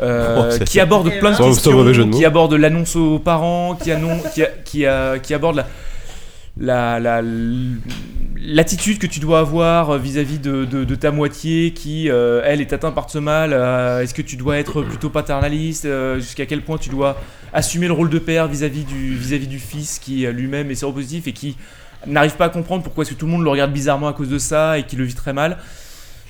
euh, 0.01 0.51
Oh, 0.61 0.65
qui 0.65 0.81
aborde 0.81 1.11
plein 1.19 1.31
de 1.33 1.37
questions, 1.55 1.73
qui 2.17 2.25
aborde 2.25 2.55
l'annonce 2.55 2.97
aux 2.97 3.19
parents, 3.19 3.75
qui, 3.75 3.91
annon- 3.91 4.21
qui, 4.33 4.43
a- 4.43 4.47
qui, 4.65 4.87
a- 4.87 5.19
qui 5.19 5.35
aborde 5.35 5.57
la, 5.57 6.99
la, 6.99 7.01
la- 7.01 7.23
l'attitude 8.37 8.99
que 8.99 9.07
tu 9.07 9.21
dois 9.21 9.41
avoir 9.41 9.99
vis-à-vis 9.99 10.39
de, 10.39 10.65
de- 10.65 10.85
de 10.85 10.95
ta 10.95 11.11
moitié 11.11 11.73
qui, 11.73 12.09
euh, 12.11 12.41
elle, 12.45 12.61
est 12.61 12.73
atteinte 12.73 12.95
par 12.95 13.11
ce 13.11 13.19
mal. 13.19 13.53
euh, 13.53 14.01
Est-ce 14.03 14.15
que 14.15 14.23
tu 14.23 14.37
dois 14.37 14.59
être 14.59 14.83
plutôt 14.83 15.11
paternaliste 15.11 15.85
euh, 15.85 16.17
Jusqu'à 16.21 16.47
quel 16.47 16.63
point 16.63 16.79
tu 16.79 16.89
dois 16.89 17.21
assumer 17.53 17.87
le 17.87 17.93
rôle 17.93 18.09
de 18.11 18.19
père 18.19 18.49
vis-à-vis 18.49 18.85
du, 18.85 19.15
vis-à-vis 19.15 19.47
du 19.47 19.59
fils 19.59 19.99
qui 19.99 20.27
euh, 20.27 20.33
lui-même 20.33 20.71
est 20.71 20.75
séropositif 20.75 21.27
et 21.27 21.33
qui 21.33 21.57
n'arrive 22.07 22.37
pas 22.37 22.47
à 22.47 22.49
comprendre 22.49 22.83
pourquoi 22.83 23.03
est-ce 23.03 23.13
que 23.13 23.19
tout 23.19 23.27
le 23.27 23.33
monde 23.33 23.43
le 23.45 23.51
regarde 23.51 23.73
bizarrement 23.73 24.09
à 24.09 24.13
cause 24.13 24.29
de 24.29 24.39
ça 24.39 24.79
et 24.79 24.85
qui 24.85 24.97
le 24.97 25.05
vit 25.05 25.15
très 25.15 25.33
mal. 25.33 25.59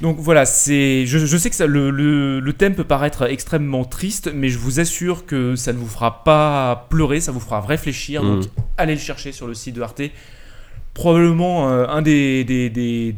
Donc 0.01 0.17
voilà, 0.19 0.45
c'est, 0.47 1.07
je, 1.07 1.19
je 1.19 1.37
sais 1.37 1.49
que 1.49 1.55
ça, 1.55 1.67
le, 1.67 1.91
le- 1.91 2.41
le 2.41 2.53
thème 2.55 2.75
peut 2.75 2.83
paraître 2.83 3.23
extrêmement 3.31 3.85
triste, 3.85 4.33
mais 4.35 4.49
je 4.49 4.59
vous 4.59 4.81
assure 4.81 5.27
que 5.27 5.55
ça 5.55 5.73
ne 5.73 5.79
vous 5.79 5.87
fera 5.87 6.25
pas 6.25 6.87
pleurer, 6.91 7.21
ça 7.21 7.31
vous 7.31 7.39
fera 7.41 7.61
réfléchir. 7.61 8.23
Donc 8.23 8.39
Mhm. 8.41 8.49
allez 8.79 8.95
le 8.95 9.01
chercher 9.01 9.31
sur 9.31 9.47
le 9.47 9.55
site 9.55 9.77
de 9.77 9.81
Arte. 9.83 10.03
Probablement 10.95 11.71
euh, 11.71 11.87
un 11.89 12.03
des, 12.03 12.45
des- 12.45 12.69
des- 12.69 13.15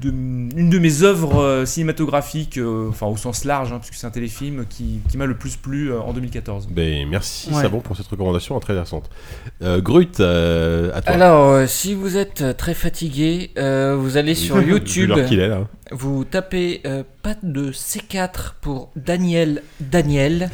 de- 0.00 0.10
une 0.10 0.70
de 0.70 0.78
mes 0.78 1.02
œuvres 1.02 1.40
euh, 1.40 1.64
cinématographiques, 1.66 2.58
euh, 2.58 2.88
enfin 2.90 3.06
au 3.06 3.16
sens 3.16 3.44
large, 3.44 3.72
hein, 3.72 3.78
puisque 3.78 3.94
c'est 3.94 4.06
un 4.06 4.10
téléfilm 4.10 4.64
qui, 4.68 5.00
qui 5.08 5.16
m'a 5.16 5.26
le 5.26 5.36
plus 5.36 5.56
plu 5.56 5.90
euh, 5.92 6.00
en 6.00 6.12
2014. 6.12 6.68
Ben, 6.70 7.08
merci 7.08 7.50
Ouais. 7.50 7.62
Savon 7.62 7.80
pour 7.80 7.96
cette 7.96 8.06
recommandation 8.06 8.58
très 8.60 8.72
intéressante. 8.74 9.08
Euh, 9.62 9.80
Grut, 9.80 10.20
euh, 10.20 10.90
à 10.94 11.02
toi. 11.02 11.12
Alors, 11.14 11.50
euh, 11.50 11.66
si 11.66 11.94
vous 11.94 12.16
êtes 12.16 12.56
très 12.56 12.74
fatigué, 12.74 13.50
euh, 13.58 13.96
vous 13.98 14.16
allez 14.16 14.34
sur 14.34 14.60
YouTube. 14.62 15.10
est, 15.12 15.36
là. 15.48 15.66
Vous 15.92 16.24
tapez 16.24 16.80
euh, 16.84 17.02
pas 17.22 17.34
de 17.42 17.70
C4 17.72 18.54
pour 18.60 18.90
Daniel 18.96 19.62
Daniel. 19.80 20.50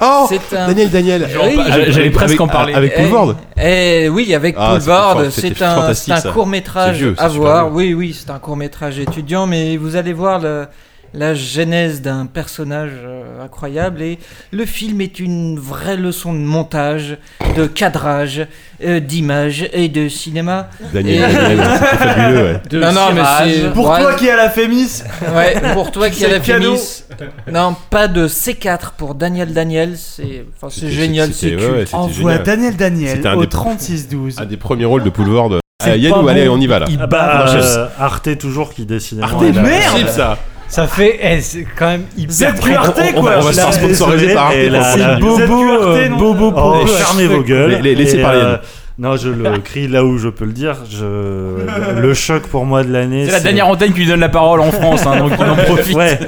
Oh 0.00 0.26
C'est 0.28 0.56
un- 0.56 0.68
Daniel 0.68 0.90
Daniel 0.90 1.28
Oui. 1.42 1.60
J'allais 1.68 1.90
Avec- 2.00 2.12
presque 2.12 2.40
en 2.40 2.46
parler. 2.48 2.74
avec 2.74 2.92
Eh, 2.96 3.00
Poulvord 3.02 3.34
eh, 3.60 4.08
Oui, 4.08 4.34
avec 4.34 4.54
Ah, 4.58 4.78
C'est 4.80 4.90
un, 4.90 5.14
fantastique, 5.14 5.54
c'est 5.56 6.12
un 6.12 6.16
ça. 6.20 6.30
court 6.32 6.46
métrage 6.46 6.96
C'est 6.96 7.02
vieux, 7.02 7.14
à 7.18 7.28
voir. 7.28 7.66
vieux. 7.68 7.74
Oui, 7.76 7.94
oui, 7.94 8.16
c'est 8.18 8.30
un 8.30 8.38
court 8.38 8.56
métrage 8.56 8.98
étudiant, 8.98 9.46
mais 9.46 9.76
vous 9.76 9.96
allez 9.96 10.12
voir 10.12 10.38
le- 10.38 10.66
la 11.12 11.34
genèse 11.34 12.02
d'un 12.02 12.26
personnage 12.26 12.92
euh, 13.04 13.44
incroyable 13.44 14.00
et 14.02 14.18
le 14.52 14.64
film 14.64 15.00
est 15.00 15.18
une 15.18 15.58
vraie 15.58 15.96
leçon 15.96 16.32
de 16.32 16.38
montage, 16.38 17.18
de 17.56 17.66
cadrage, 17.66 18.46
euh, 18.84 19.00
d'image 19.00 19.68
et 19.72 19.88
de 19.88 20.08
cinéma. 20.08 20.68
Daniel, 20.92 21.28
Et- 21.30 21.32
Daniel, 21.32 21.58
c'est 21.80 21.96
fabuleux, 21.96 22.42
ouais. 22.44 22.60
De 22.70 22.80
non, 22.80 22.92
non, 22.92 23.00
mais 23.14 23.22
c'est 23.44 23.72
Pour 23.72 23.88
ouais, 23.90 24.00
toi 24.00 24.14
qui 24.14 24.26
es 24.26 24.30
à 24.30 24.36
la 24.36 24.50
Fémis 24.50 25.02
Ouais, 25.34 25.54
pour 25.74 25.90
toi 25.90 26.08
qui 26.10 26.20
C'est 26.20 26.26
a 26.26 26.28
la 26.30 26.40
cadeau. 26.40 26.76
Fémis. 26.76 27.04
Non, 27.52 27.74
pas 27.90 28.06
de 28.08 28.28
C4 28.28 28.92
pour 28.96 29.14
Daniel 29.14 29.52
Daniel. 29.52 29.94
C'est 29.96 30.44
enfin, 30.56 30.68
c'est 30.70 30.80
C'était- 30.82 30.92
génial, 30.92 31.32
c'était- 31.32 31.56
c'est 31.56 31.56
ouais, 31.56 31.70
ouais, 31.70 31.76
culte. 31.78 31.86
c'était 31.88 31.94
Envoie 31.96 32.30
génial. 32.32 32.42
Daniel 32.44 32.76
Daniel 32.76 33.16
C'était 33.16 33.28
un 33.28 33.34
au 33.34 33.40
des- 33.42 33.48
3612. 33.48 34.36
Un 34.38 34.44
des 34.46 34.56
premiers 34.56 34.84
rôles 34.84 35.02
de 35.04 35.10
Poulvord. 35.10 35.58
C'est 35.82 35.92
Ah, 35.92 35.96
Yannou, 35.96 36.24
pas 36.26 36.32
allez, 36.32 36.46
bon. 36.46 36.56
on 36.58 36.60
y 36.60 36.66
va 36.66 36.78
là. 36.80 36.86
Il 36.90 36.98
Ah 37.00 37.06
bat. 37.06 37.44
bah, 37.46 37.54
euh, 37.56 37.86
Arte 37.98 38.36
toujours 38.38 38.74
qui 38.74 38.84
décidément. 38.84 39.26
Arte, 39.26 39.40
merde 39.42 40.08
ça 40.08 40.36
Ça 40.70 40.86
fait. 40.86 41.18
eh, 41.20 41.40
c'est 41.40 41.66
quand 41.76 41.86
même 41.88 42.04
hyper. 42.16 42.54
Plus 42.54 42.74
Arte, 42.74 42.98
on, 43.14 43.18
on 43.18 43.20
quoi. 43.22 43.30
va, 43.32 43.38
on 43.38 43.42
va 43.42 43.52
se 43.52 43.60
faire 43.60 43.74
sponsoriser 43.74 44.34
par 44.34 44.46
Arte. 44.46 44.54
et 44.54 44.70
la- 44.70 45.16
Bobo, 45.18 45.64
euh, 45.82 46.08
Bobo, 46.10 46.52
Oh, 46.56 46.86
fermez 46.86 47.26
vos 47.26 47.42
gueules. 47.42 47.70
Les- 47.72 47.82
les- 47.82 47.94
laissez 47.96 48.18
Et, 48.18 48.22
parler, 48.22 48.38
euh, 48.38 48.50
Yann. 48.52 48.60
Non, 48.98 49.16
je 49.16 49.30
le 49.30 49.58
crie 49.64 49.88
là 49.88 50.04
où 50.04 50.16
je 50.18 50.28
peux 50.28 50.44
le 50.44 50.52
dire. 50.52 50.76
Je... 50.90 52.00
le 52.00 52.14
choc 52.14 52.44
pour 52.44 52.64
moi 52.66 52.84
de 52.84 52.92
l'année. 52.92 53.24
C'est 53.26 53.32
la 53.32 53.40
dernière 53.40 53.66
antenne 53.68 53.92
qui 53.92 54.00
lui 54.00 54.06
donne 54.06 54.20
la 54.20 54.28
parole 54.28 54.60
en 54.60 54.70
France, 54.70 55.04
hein, 55.06 55.18
donc 55.18 55.32
il 55.38 55.44
en 55.44 55.56
profite. 55.74 55.96
Ouais. 55.96 56.18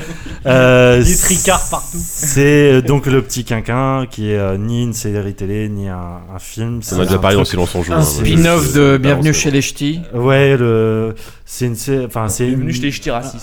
Euh, 0.47 1.03
Des 1.03 1.17
tricards 1.17 1.69
partout. 1.71 1.99
C'est 2.03 2.73
euh, 2.73 2.81
donc 2.83 3.07
le 3.07 3.23
petit 3.23 3.45
quinquin 3.45 4.07
qui 4.11 4.31
est 4.31 4.37
euh, 4.39 4.57
ni 4.57 4.83
une 4.83 4.93
série 4.93 5.35
télé 5.35 5.69
ni 5.69 5.89
un, 5.89 6.21
un 6.35 6.39
film. 6.39 6.81
On 6.93 7.01
a 7.01 7.05
déjà 7.05 7.17
un 7.17 7.19
parlé 7.19 7.37
dans 7.37 7.45
Silence 7.45 7.75
on 7.75 7.83
joue. 7.83 7.93
Un 7.93 7.99
hein, 7.99 8.03
spin-off 8.03 8.73
de 8.73 8.97
Bienvenue 8.97 9.33
chez 9.33 9.51
les 9.51 9.63
Ch'tis. 9.63 10.01
Ouais, 10.15 10.57
le... 10.57 11.15
c'est 11.47 11.67
une, 11.67 11.77
sé- 11.77 12.05
enfin 12.07 12.29
c'est 12.29 12.49
une- 12.49 12.69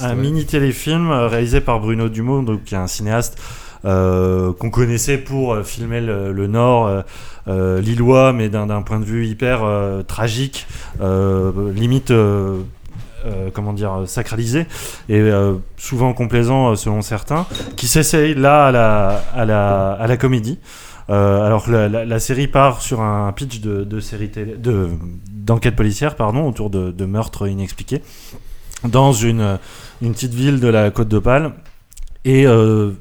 un 0.01 0.09
ouais. 0.09 0.15
mini 0.15 0.45
téléfilm 0.45 1.09
euh, 1.11 1.27
réalisé 1.27 1.61
par 1.61 1.79
Bruno 1.79 2.09
Dumont, 2.09 2.43
donc 2.43 2.63
qui 2.65 2.75
est 2.75 2.77
un 2.79 2.87
cinéaste 2.87 3.37
euh, 3.85 4.51
qu'on 4.53 4.69
connaissait 4.69 5.17
pour 5.17 5.53
euh, 5.53 5.63
filmer 5.63 6.01
le, 6.01 6.33
le 6.33 6.47
Nord 6.47 6.87
euh, 6.87 7.01
euh, 7.47 7.79
lillois, 7.81 8.33
mais 8.33 8.49
d'un 8.49 8.81
point 8.81 8.99
de 8.99 9.05
vue 9.05 9.25
hyper 9.25 9.63
euh, 9.63 10.03
tragique, 10.03 10.67
euh, 11.01 11.71
limite. 11.73 12.11
Euh, 13.25 13.47
euh, 13.47 13.49
comment 13.53 13.73
dire 13.73 14.03
sacralisé 14.05 14.61
et 15.07 15.19
euh, 15.19 15.55
souvent 15.77 16.13
complaisant 16.13 16.71
euh, 16.71 16.75
selon 16.75 17.01
certains 17.01 17.45
qui 17.75 17.87
s'essaye 17.87 18.33
là 18.35 18.67
à 18.67 18.71
la, 18.71 19.23
à 19.35 19.45
la, 19.45 19.91
à 19.93 20.07
la 20.07 20.17
comédie. 20.17 20.59
Euh, 21.09 21.45
alors 21.45 21.69
la, 21.69 21.87
la- 21.89 22.19
série 22.19 22.47
part 22.47 22.81
sur 22.81 23.01
un 23.01 23.31
pitch 23.31 23.61
de, 23.61 23.99
série 23.99 24.29
télé 24.29 24.55
de 24.55 24.89
d'enquête 25.31 25.75
policière 25.75 26.15
pardon 26.15 26.47
autour 26.47 26.69
de, 26.69 27.05
meurtres 27.05 27.47
inexpliqués 27.47 28.03
dans 28.83 29.11
une, 29.11 29.57
une 30.01 30.13
petite 30.13 30.33
ville 30.33 30.59
de 30.59 30.67
la 30.67 30.91
Côte 30.91 31.07
d'Opale. 31.07 31.53
Et 32.25 32.45
euh, 32.45 32.91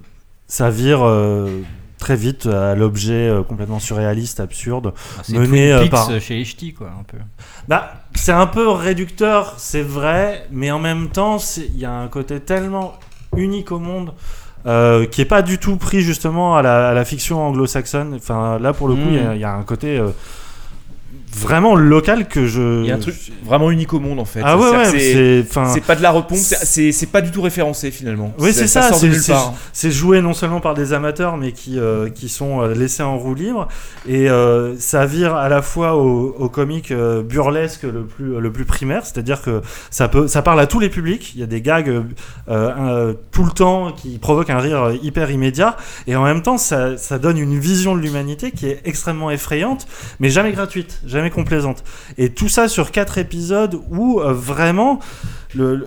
ça 0.46 0.70
vire 0.70 1.00
euh, 1.04 1.60
très 1.98 2.16
vite 2.16 2.46
à 2.46 2.74
l'objet 2.74 3.28
euh, 3.28 3.42
complètement 3.42 3.78
surréaliste 3.78 4.40
absurde 4.40 4.92
Ah, 5.18 5.22
mené 5.32 5.72
euh, 5.72 5.86
par 5.88 6.08
euh, 6.10 6.20
chez 6.20 6.36
les 6.36 6.44
ch'tis, 6.44 6.72
quoi, 6.72 6.88
un 6.98 7.02
peu. 7.02 7.18
bah, 7.68 7.92
c'est 8.14 8.32
un 8.32 8.46
peu 8.46 8.68
réducteur, 8.68 9.54
c'est 9.58 9.82
vrai, 9.82 10.46
mais 10.50 10.70
en 10.70 10.78
même 10.78 11.08
temps, 11.08 11.38
il 11.56 11.78
y 11.78 11.84
a 11.84 11.92
un 11.92 12.08
côté 12.08 12.40
tellement 12.40 12.94
unique 13.36 13.72
au 13.72 13.78
monde 13.78 14.14
euh, 14.66 15.06
qui 15.06 15.20
est 15.20 15.24
pas 15.26 15.42
du 15.42 15.58
tout 15.58 15.76
pris 15.76 16.00
justement 16.00 16.56
à 16.56 16.62
la, 16.62 16.88
à 16.90 16.94
la 16.94 17.04
fiction 17.04 17.40
anglo-saxonne. 17.46 18.14
Enfin, 18.14 18.58
là 18.58 18.72
pour 18.72 18.88
le 18.88 18.94
coup, 18.94 19.00
il 19.08 19.14
y 19.14 19.18
a- 19.18 19.34
Mm. 19.34 19.38
y, 19.38 19.44
a 19.44 19.52
un 19.54 19.62
côté 19.62 19.98
euh, 19.98 20.08
vraiment 21.36 21.74
local 21.76 22.26
que 22.28 22.46
je. 22.46 22.82
Il 22.82 22.86
y 22.88 22.90
a 22.90 22.94
un 22.94 22.98
truc 22.98 23.14
vraiment 23.44 23.70
unique 23.70 23.92
au 23.94 24.00
monde 24.00 24.18
en 24.20 24.24
fait. 24.24 24.40
Ah 24.44 24.56
ouais, 24.58 24.70
ouais, 24.70 24.84
c'est- 25.74 25.80
pas 25.86 25.94
de 25.96 26.02
la 26.02 26.10
repompe, 26.10 26.38
c'est- 26.38 27.06
pas 27.10 27.20
du 27.20 27.30
tout 27.30 27.42
référencé 27.42 27.90
finalement. 27.90 28.32
Oui, 28.38 28.52
c'est 28.52 28.66
ça, 28.66 28.90
c'est 29.72 29.90
joué 29.90 30.20
non 30.20 30.34
seulement 30.34 30.60
par 30.60 30.74
des 30.74 30.92
amateurs, 30.92 31.36
mais 31.36 31.52
qui, 31.52 31.78
euh, 31.78 32.08
qui 32.10 32.28
sont 32.28 32.60
euh, 32.62 32.74
laissés 32.74 33.02
en 33.02 33.16
roue 33.18 33.34
libre. 33.34 33.68
Et 34.06 34.28
euh, 34.28 34.76
ça 34.78 35.06
vire 35.06 35.34
à 35.34 35.48
la 35.48 35.62
fois 35.62 35.94
au, 35.96 36.34
au 36.38 36.48
comique 36.48 36.90
euh, 36.90 37.22
burlesque 37.22 37.82
le 37.84 38.04
plus, 38.04 38.40
le 38.40 38.52
plus 38.52 38.64
primaire, 38.64 39.04
c'est-à-dire 39.06 39.42
que 39.42 39.62
ça, 39.90 40.08
peut, 40.08 40.28
ça 40.28 40.42
parle 40.42 40.60
à 40.60 40.66
tous 40.66 40.80
les 40.80 40.88
publics. 40.88 41.32
Il 41.34 41.40
y 41.40 41.44
a 41.44 41.46
des 41.46 41.60
gags 41.60 42.02
tout 42.46 43.44
le 43.44 43.50
temps 43.54 43.92
qui 43.92 44.18
provoquent 44.18 44.50
un 44.50 44.58
rire 44.58 44.92
hyper 45.02 45.30
immédiat. 45.30 45.76
Et 46.06 46.16
en 46.16 46.24
même 46.24 46.42
temps, 46.42 46.58
ça, 46.58 46.96
ça 46.96 47.18
donne 47.18 47.38
une 47.38 47.58
vision 47.58 47.94
de 47.96 48.00
l'humanité 48.00 48.50
qui 48.50 48.66
est 48.66 48.80
extrêmement 48.84 49.30
effrayante, 49.30 49.86
mais 50.20 50.28
jamais 50.30 50.52
gratuite, 50.52 51.00
jamais 51.06 51.17
complaisante. 51.30 51.84
Et 52.16 52.30
tout 52.30 52.48
ça 52.48 52.68
sur 52.68 52.90
quatre 52.90 53.18
épisodes 53.18 53.78
où 53.90 54.20
euh, 54.20 54.32
vraiment 54.32 55.00
le, 55.54 55.86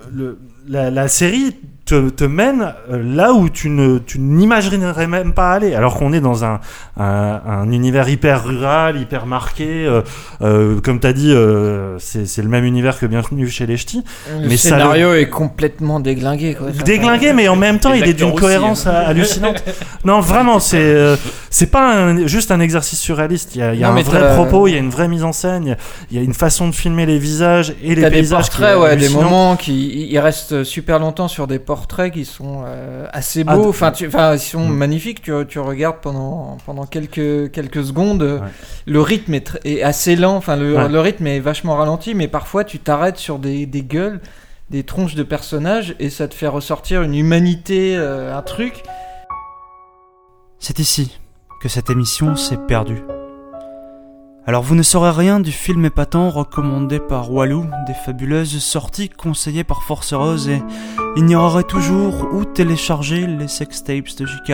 la 0.68 1.08
série 1.08 1.56
te, 1.84 2.10
te 2.10 2.22
mène 2.24 2.74
euh, 2.92 3.02
là 3.04 3.32
où 3.32 3.48
tu 3.48 3.68
ne 3.68 3.98
tu 3.98 4.20
n'imaginerais 4.20 5.08
même 5.08 5.32
pas 5.32 5.50
aller 5.52 5.74
alors 5.74 5.96
qu'on 5.96 6.12
est 6.12 6.20
dans 6.20 6.44
un, 6.44 6.60
un, 6.96 7.40
un 7.44 7.70
univers 7.72 8.08
hyper 8.08 8.44
rural 8.44 9.00
hyper 9.00 9.26
marqué 9.26 9.66
euh, 9.86 10.02
euh, 10.42 10.80
comme 10.80 11.00
tu 11.00 11.06
as 11.08 11.12
dit 11.12 11.32
euh, 11.32 11.98
c'est 11.98 12.24
c'est 12.26 12.42
le 12.42 12.48
même 12.48 12.64
univers 12.64 12.98
que 12.98 13.06
Bienvenue 13.06 13.48
chez 13.48 13.66
les 13.66 13.76
Ch'tis 13.76 14.04
Le 14.40 14.48
mais 14.48 14.56
ça 14.56 14.70
scénario 14.70 15.12
est 15.14 15.28
complètement 15.28 15.98
déglingué. 16.00 16.54
Quoi. 16.54 16.70
déglingué 16.70 17.32
mais 17.32 17.48
en 17.48 17.56
même 17.56 17.80
temps 17.80 17.92
il 17.92 18.04
est 18.08 18.14
d'une 18.14 18.34
cohérence 18.34 18.86
hein. 18.86 18.94
hallucinante 19.06 19.64
non 20.04 20.20
vraiment 20.20 20.60
c'est 20.60 20.78
euh, 20.80 21.16
c'est 21.50 21.66
pas 21.70 21.92
un- 21.94 22.26
juste 22.28 22.52
un 22.52 22.60
exercice 22.60 23.00
surréaliste 23.00 23.56
il 23.56 23.58
y 23.58 23.62
a, 23.62 23.74
il 23.74 23.80
y 23.80 23.84
a 23.84 23.90
Non, 23.90 23.96
un 23.98 24.02
vrai 24.02 24.34
propos 24.34 24.68
il 24.68 24.72
y 24.74 24.76
a 24.76 24.78
une 24.78 24.90
vraie 24.90 25.08
mise 25.08 25.24
en 25.24 25.32
scène 25.32 25.76
il 26.10 26.16
y 26.16 26.20
a- 26.20 26.22
une 26.22 26.32
façon 26.34 26.68
de 26.68 26.74
filmer 26.74 27.06
les 27.06 27.18
visages 27.18 27.74
et 27.82 27.96
les 27.96 28.02
des 28.02 28.10
paysages 28.10 28.44
qui 28.44 28.50
portraits, 28.58 28.76
est 28.76 28.80
ouais, 28.80 28.96
des 28.96 29.08
moments 29.08 29.56
qui 29.56 30.08
ils 30.10 30.18
restent 30.20 30.62
super 30.62 31.00
longtemps 31.00 31.26
sur 31.28 31.46
des 31.48 31.58
portraits 31.58 31.81
qui 31.86 32.24
sont 32.24 32.62
euh, 32.66 33.06
assez 33.12 33.44
Ah, 33.46 33.56
beaux. 33.56 33.68
Enfin, 33.68 33.92
tu- 33.92 34.08
ils 34.10 34.38
sont 34.38 34.66
Mm. 34.68 34.74
magnifiques. 34.76 35.22
Tu, 35.22 35.32
tu 35.48 35.58
regardes 35.58 35.98
pendant 36.00 36.56
pendant 36.66 36.86
quelques 36.86 37.50
quelques 37.52 37.84
secondes. 37.84 38.42
Le 38.86 39.00
rythme 39.00 39.34
est, 39.34 39.82
assez 39.82 40.16
lent. 40.16 40.36
Enfin, 40.36 40.56
le, 40.56 40.76
Ouais. 40.76 40.88
le 40.88 41.00
rythme 41.00 41.26
est 41.26 41.40
vachement 41.40 41.76
ralenti, 41.76 42.14
mais 42.14 42.28
parfois 42.28 42.64
tu 42.64 42.78
t'arrêtes 42.78 43.18
sur 43.18 43.38
des, 43.38 43.66
des 43.66 43.82
gueules, 43.82 44.20
des 44.70 44.82
tronches 44.84 45.14
de 45.14 45.22
personnages, 45.22 45.94
et 45.98 46.08
ça 46.10 46.28
te 46.28 46.34
fait 46.34 46.46
ressortir 46.48 47.02
une 47.02 47.14
humanité, 47.14 47.94
euh, 47.96 48.36
un 48.36 48.42
truc. 48.42 48.82
C'est 50.58 50.78
ici 50.78 51.18
que 51.60 51.68
cette 51.68 51.90
émission 51.90 52.36
s'est 52.36 52.56
perdue. 52.68 53.02
Alors 54.44 54.64
vous 54.64 54.74
ne 54.74 54.82
saurez 54.82 55.10
rien 55.10 55.38
du 55.38 55.52
film 55.52 55.84
épatant 55.84 56.28
recommandé 56.28 56.98
par 56.98 57.30
Walou, 57.30 57.64
des 57.86 57.94
fabuleuses 57.94 58.58
sorties 58.58 59.08
conseillées 59.08 59.62
par 59.62 59.84
Force 59.84 60.12
Rose 60.12 60.48
et 60.48 60.60
ignorerez 61.14 61.62
toujours 61.62 62.26
où 62.32 62.44
télécharger 62.44 63.28
les 63.28 63.46
sextapes 63.46 64.16
de 64.18 64.26
JK. 64.26 64.52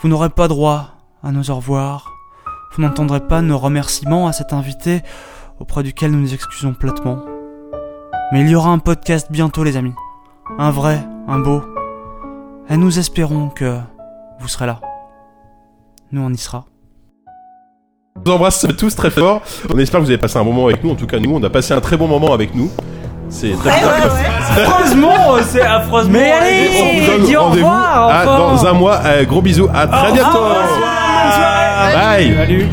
Vous 0.00 0.08
n'aurez 0.08 0.30
pas 0.30 0.46
droit 0.46 0.90
à 1.24 1.32
nos 1.32 1.50
au 1.50 1.56
revoir, 1.56 2.12
vous 2.72 2.82
n'entendrez 2.82 3.18
pas 3.18 3.42
nos 3.42 3.58
remerciements 3.58 4.28
à 4.28 4.32
cet 4.32 4.52
invité 4.52 5.02
auprès 5.58 5.82
duquel 5.82 6.12
nous 6.12 6.20
nous 6.20 6.34
excusons 6.34 6.72
platement. 6.72 7.24
Mais 8.30 8.42
il 8.42 8.48
y 8.48 8.54
aura 8.54 8.70
un 8.70 8.78
podcast 8.78 9.26
bientôt 9.28 9.64
les 9.64 9.76
amis. 9.76 9.94
Un 10.58 10.70
vrai, 10.70 11.04
un 11.26 11.40
beau. 11.40 11.62
Et 12.68 12.76
nous 12.76 13.00
espérons 13.00 13.48
que 13.48 13.76
vous 14.38 14.48
serez 14.48 14.66
là. 14.66 14.80
Nous 16.12 16.22
on 16.22 16.32
y 16.32 16.38
sera. 16.38 16.66
Vous 18.24 18.32
embrasse 18.32 18.66
tous 18.78 18.94
très 18.96 19.10
fort. 19.10 19.40
On 19.72 19.78
espère 19.78 20.00
que 20.00 20.04
vous 20.04 20.10
avez 20.10 20.18
passé 20.18 20.36
un 20.38 20.44
bon 20.44 20.52
moment 20.52 20.66
avec 20.68 20.82
nous. 20.82 20.90
En 20.90 20.94
tout 20.96 21.06
cas, 21.06 21.18
nous, 21.18 21.34
on 21.34 21.42
a 21.42 21.50
passé 21.50 21.74
un 21.74 21.80
très 21.80 21.96
bon 21.96 22.08
moment 22.08 22.32
avec 22.32 22.54
nous. 22.54 22.70
C'est 23.28 23.52
très 23.58 23.70
Affreusement, 23.70 25.34
euh, 25.34 25.40
c'est 25.48 25.60
affreusement. 25.62 26.12
Mais 26.12 26.30
allez, 26.30 26.70
on 26.80 27.00
vous 27.00 27.06
donne 27.18 27.26
dis 27.26 27.36
au 27.36 27.42
rendez-vous 27.42 27.66
à- 27.68 28.24
dans 28.24 28.66
un 28.66 28.72
mois. 28.72 29.00
Euh, 29.04 29.24
gros 29.24 29.42
bisous, 29.42 29.68
à 29.74 29.86
très 29.86 30.12
bientôt. 30.12 30.38
Bye. 31.94 32.34
Salut. 32.36 32.66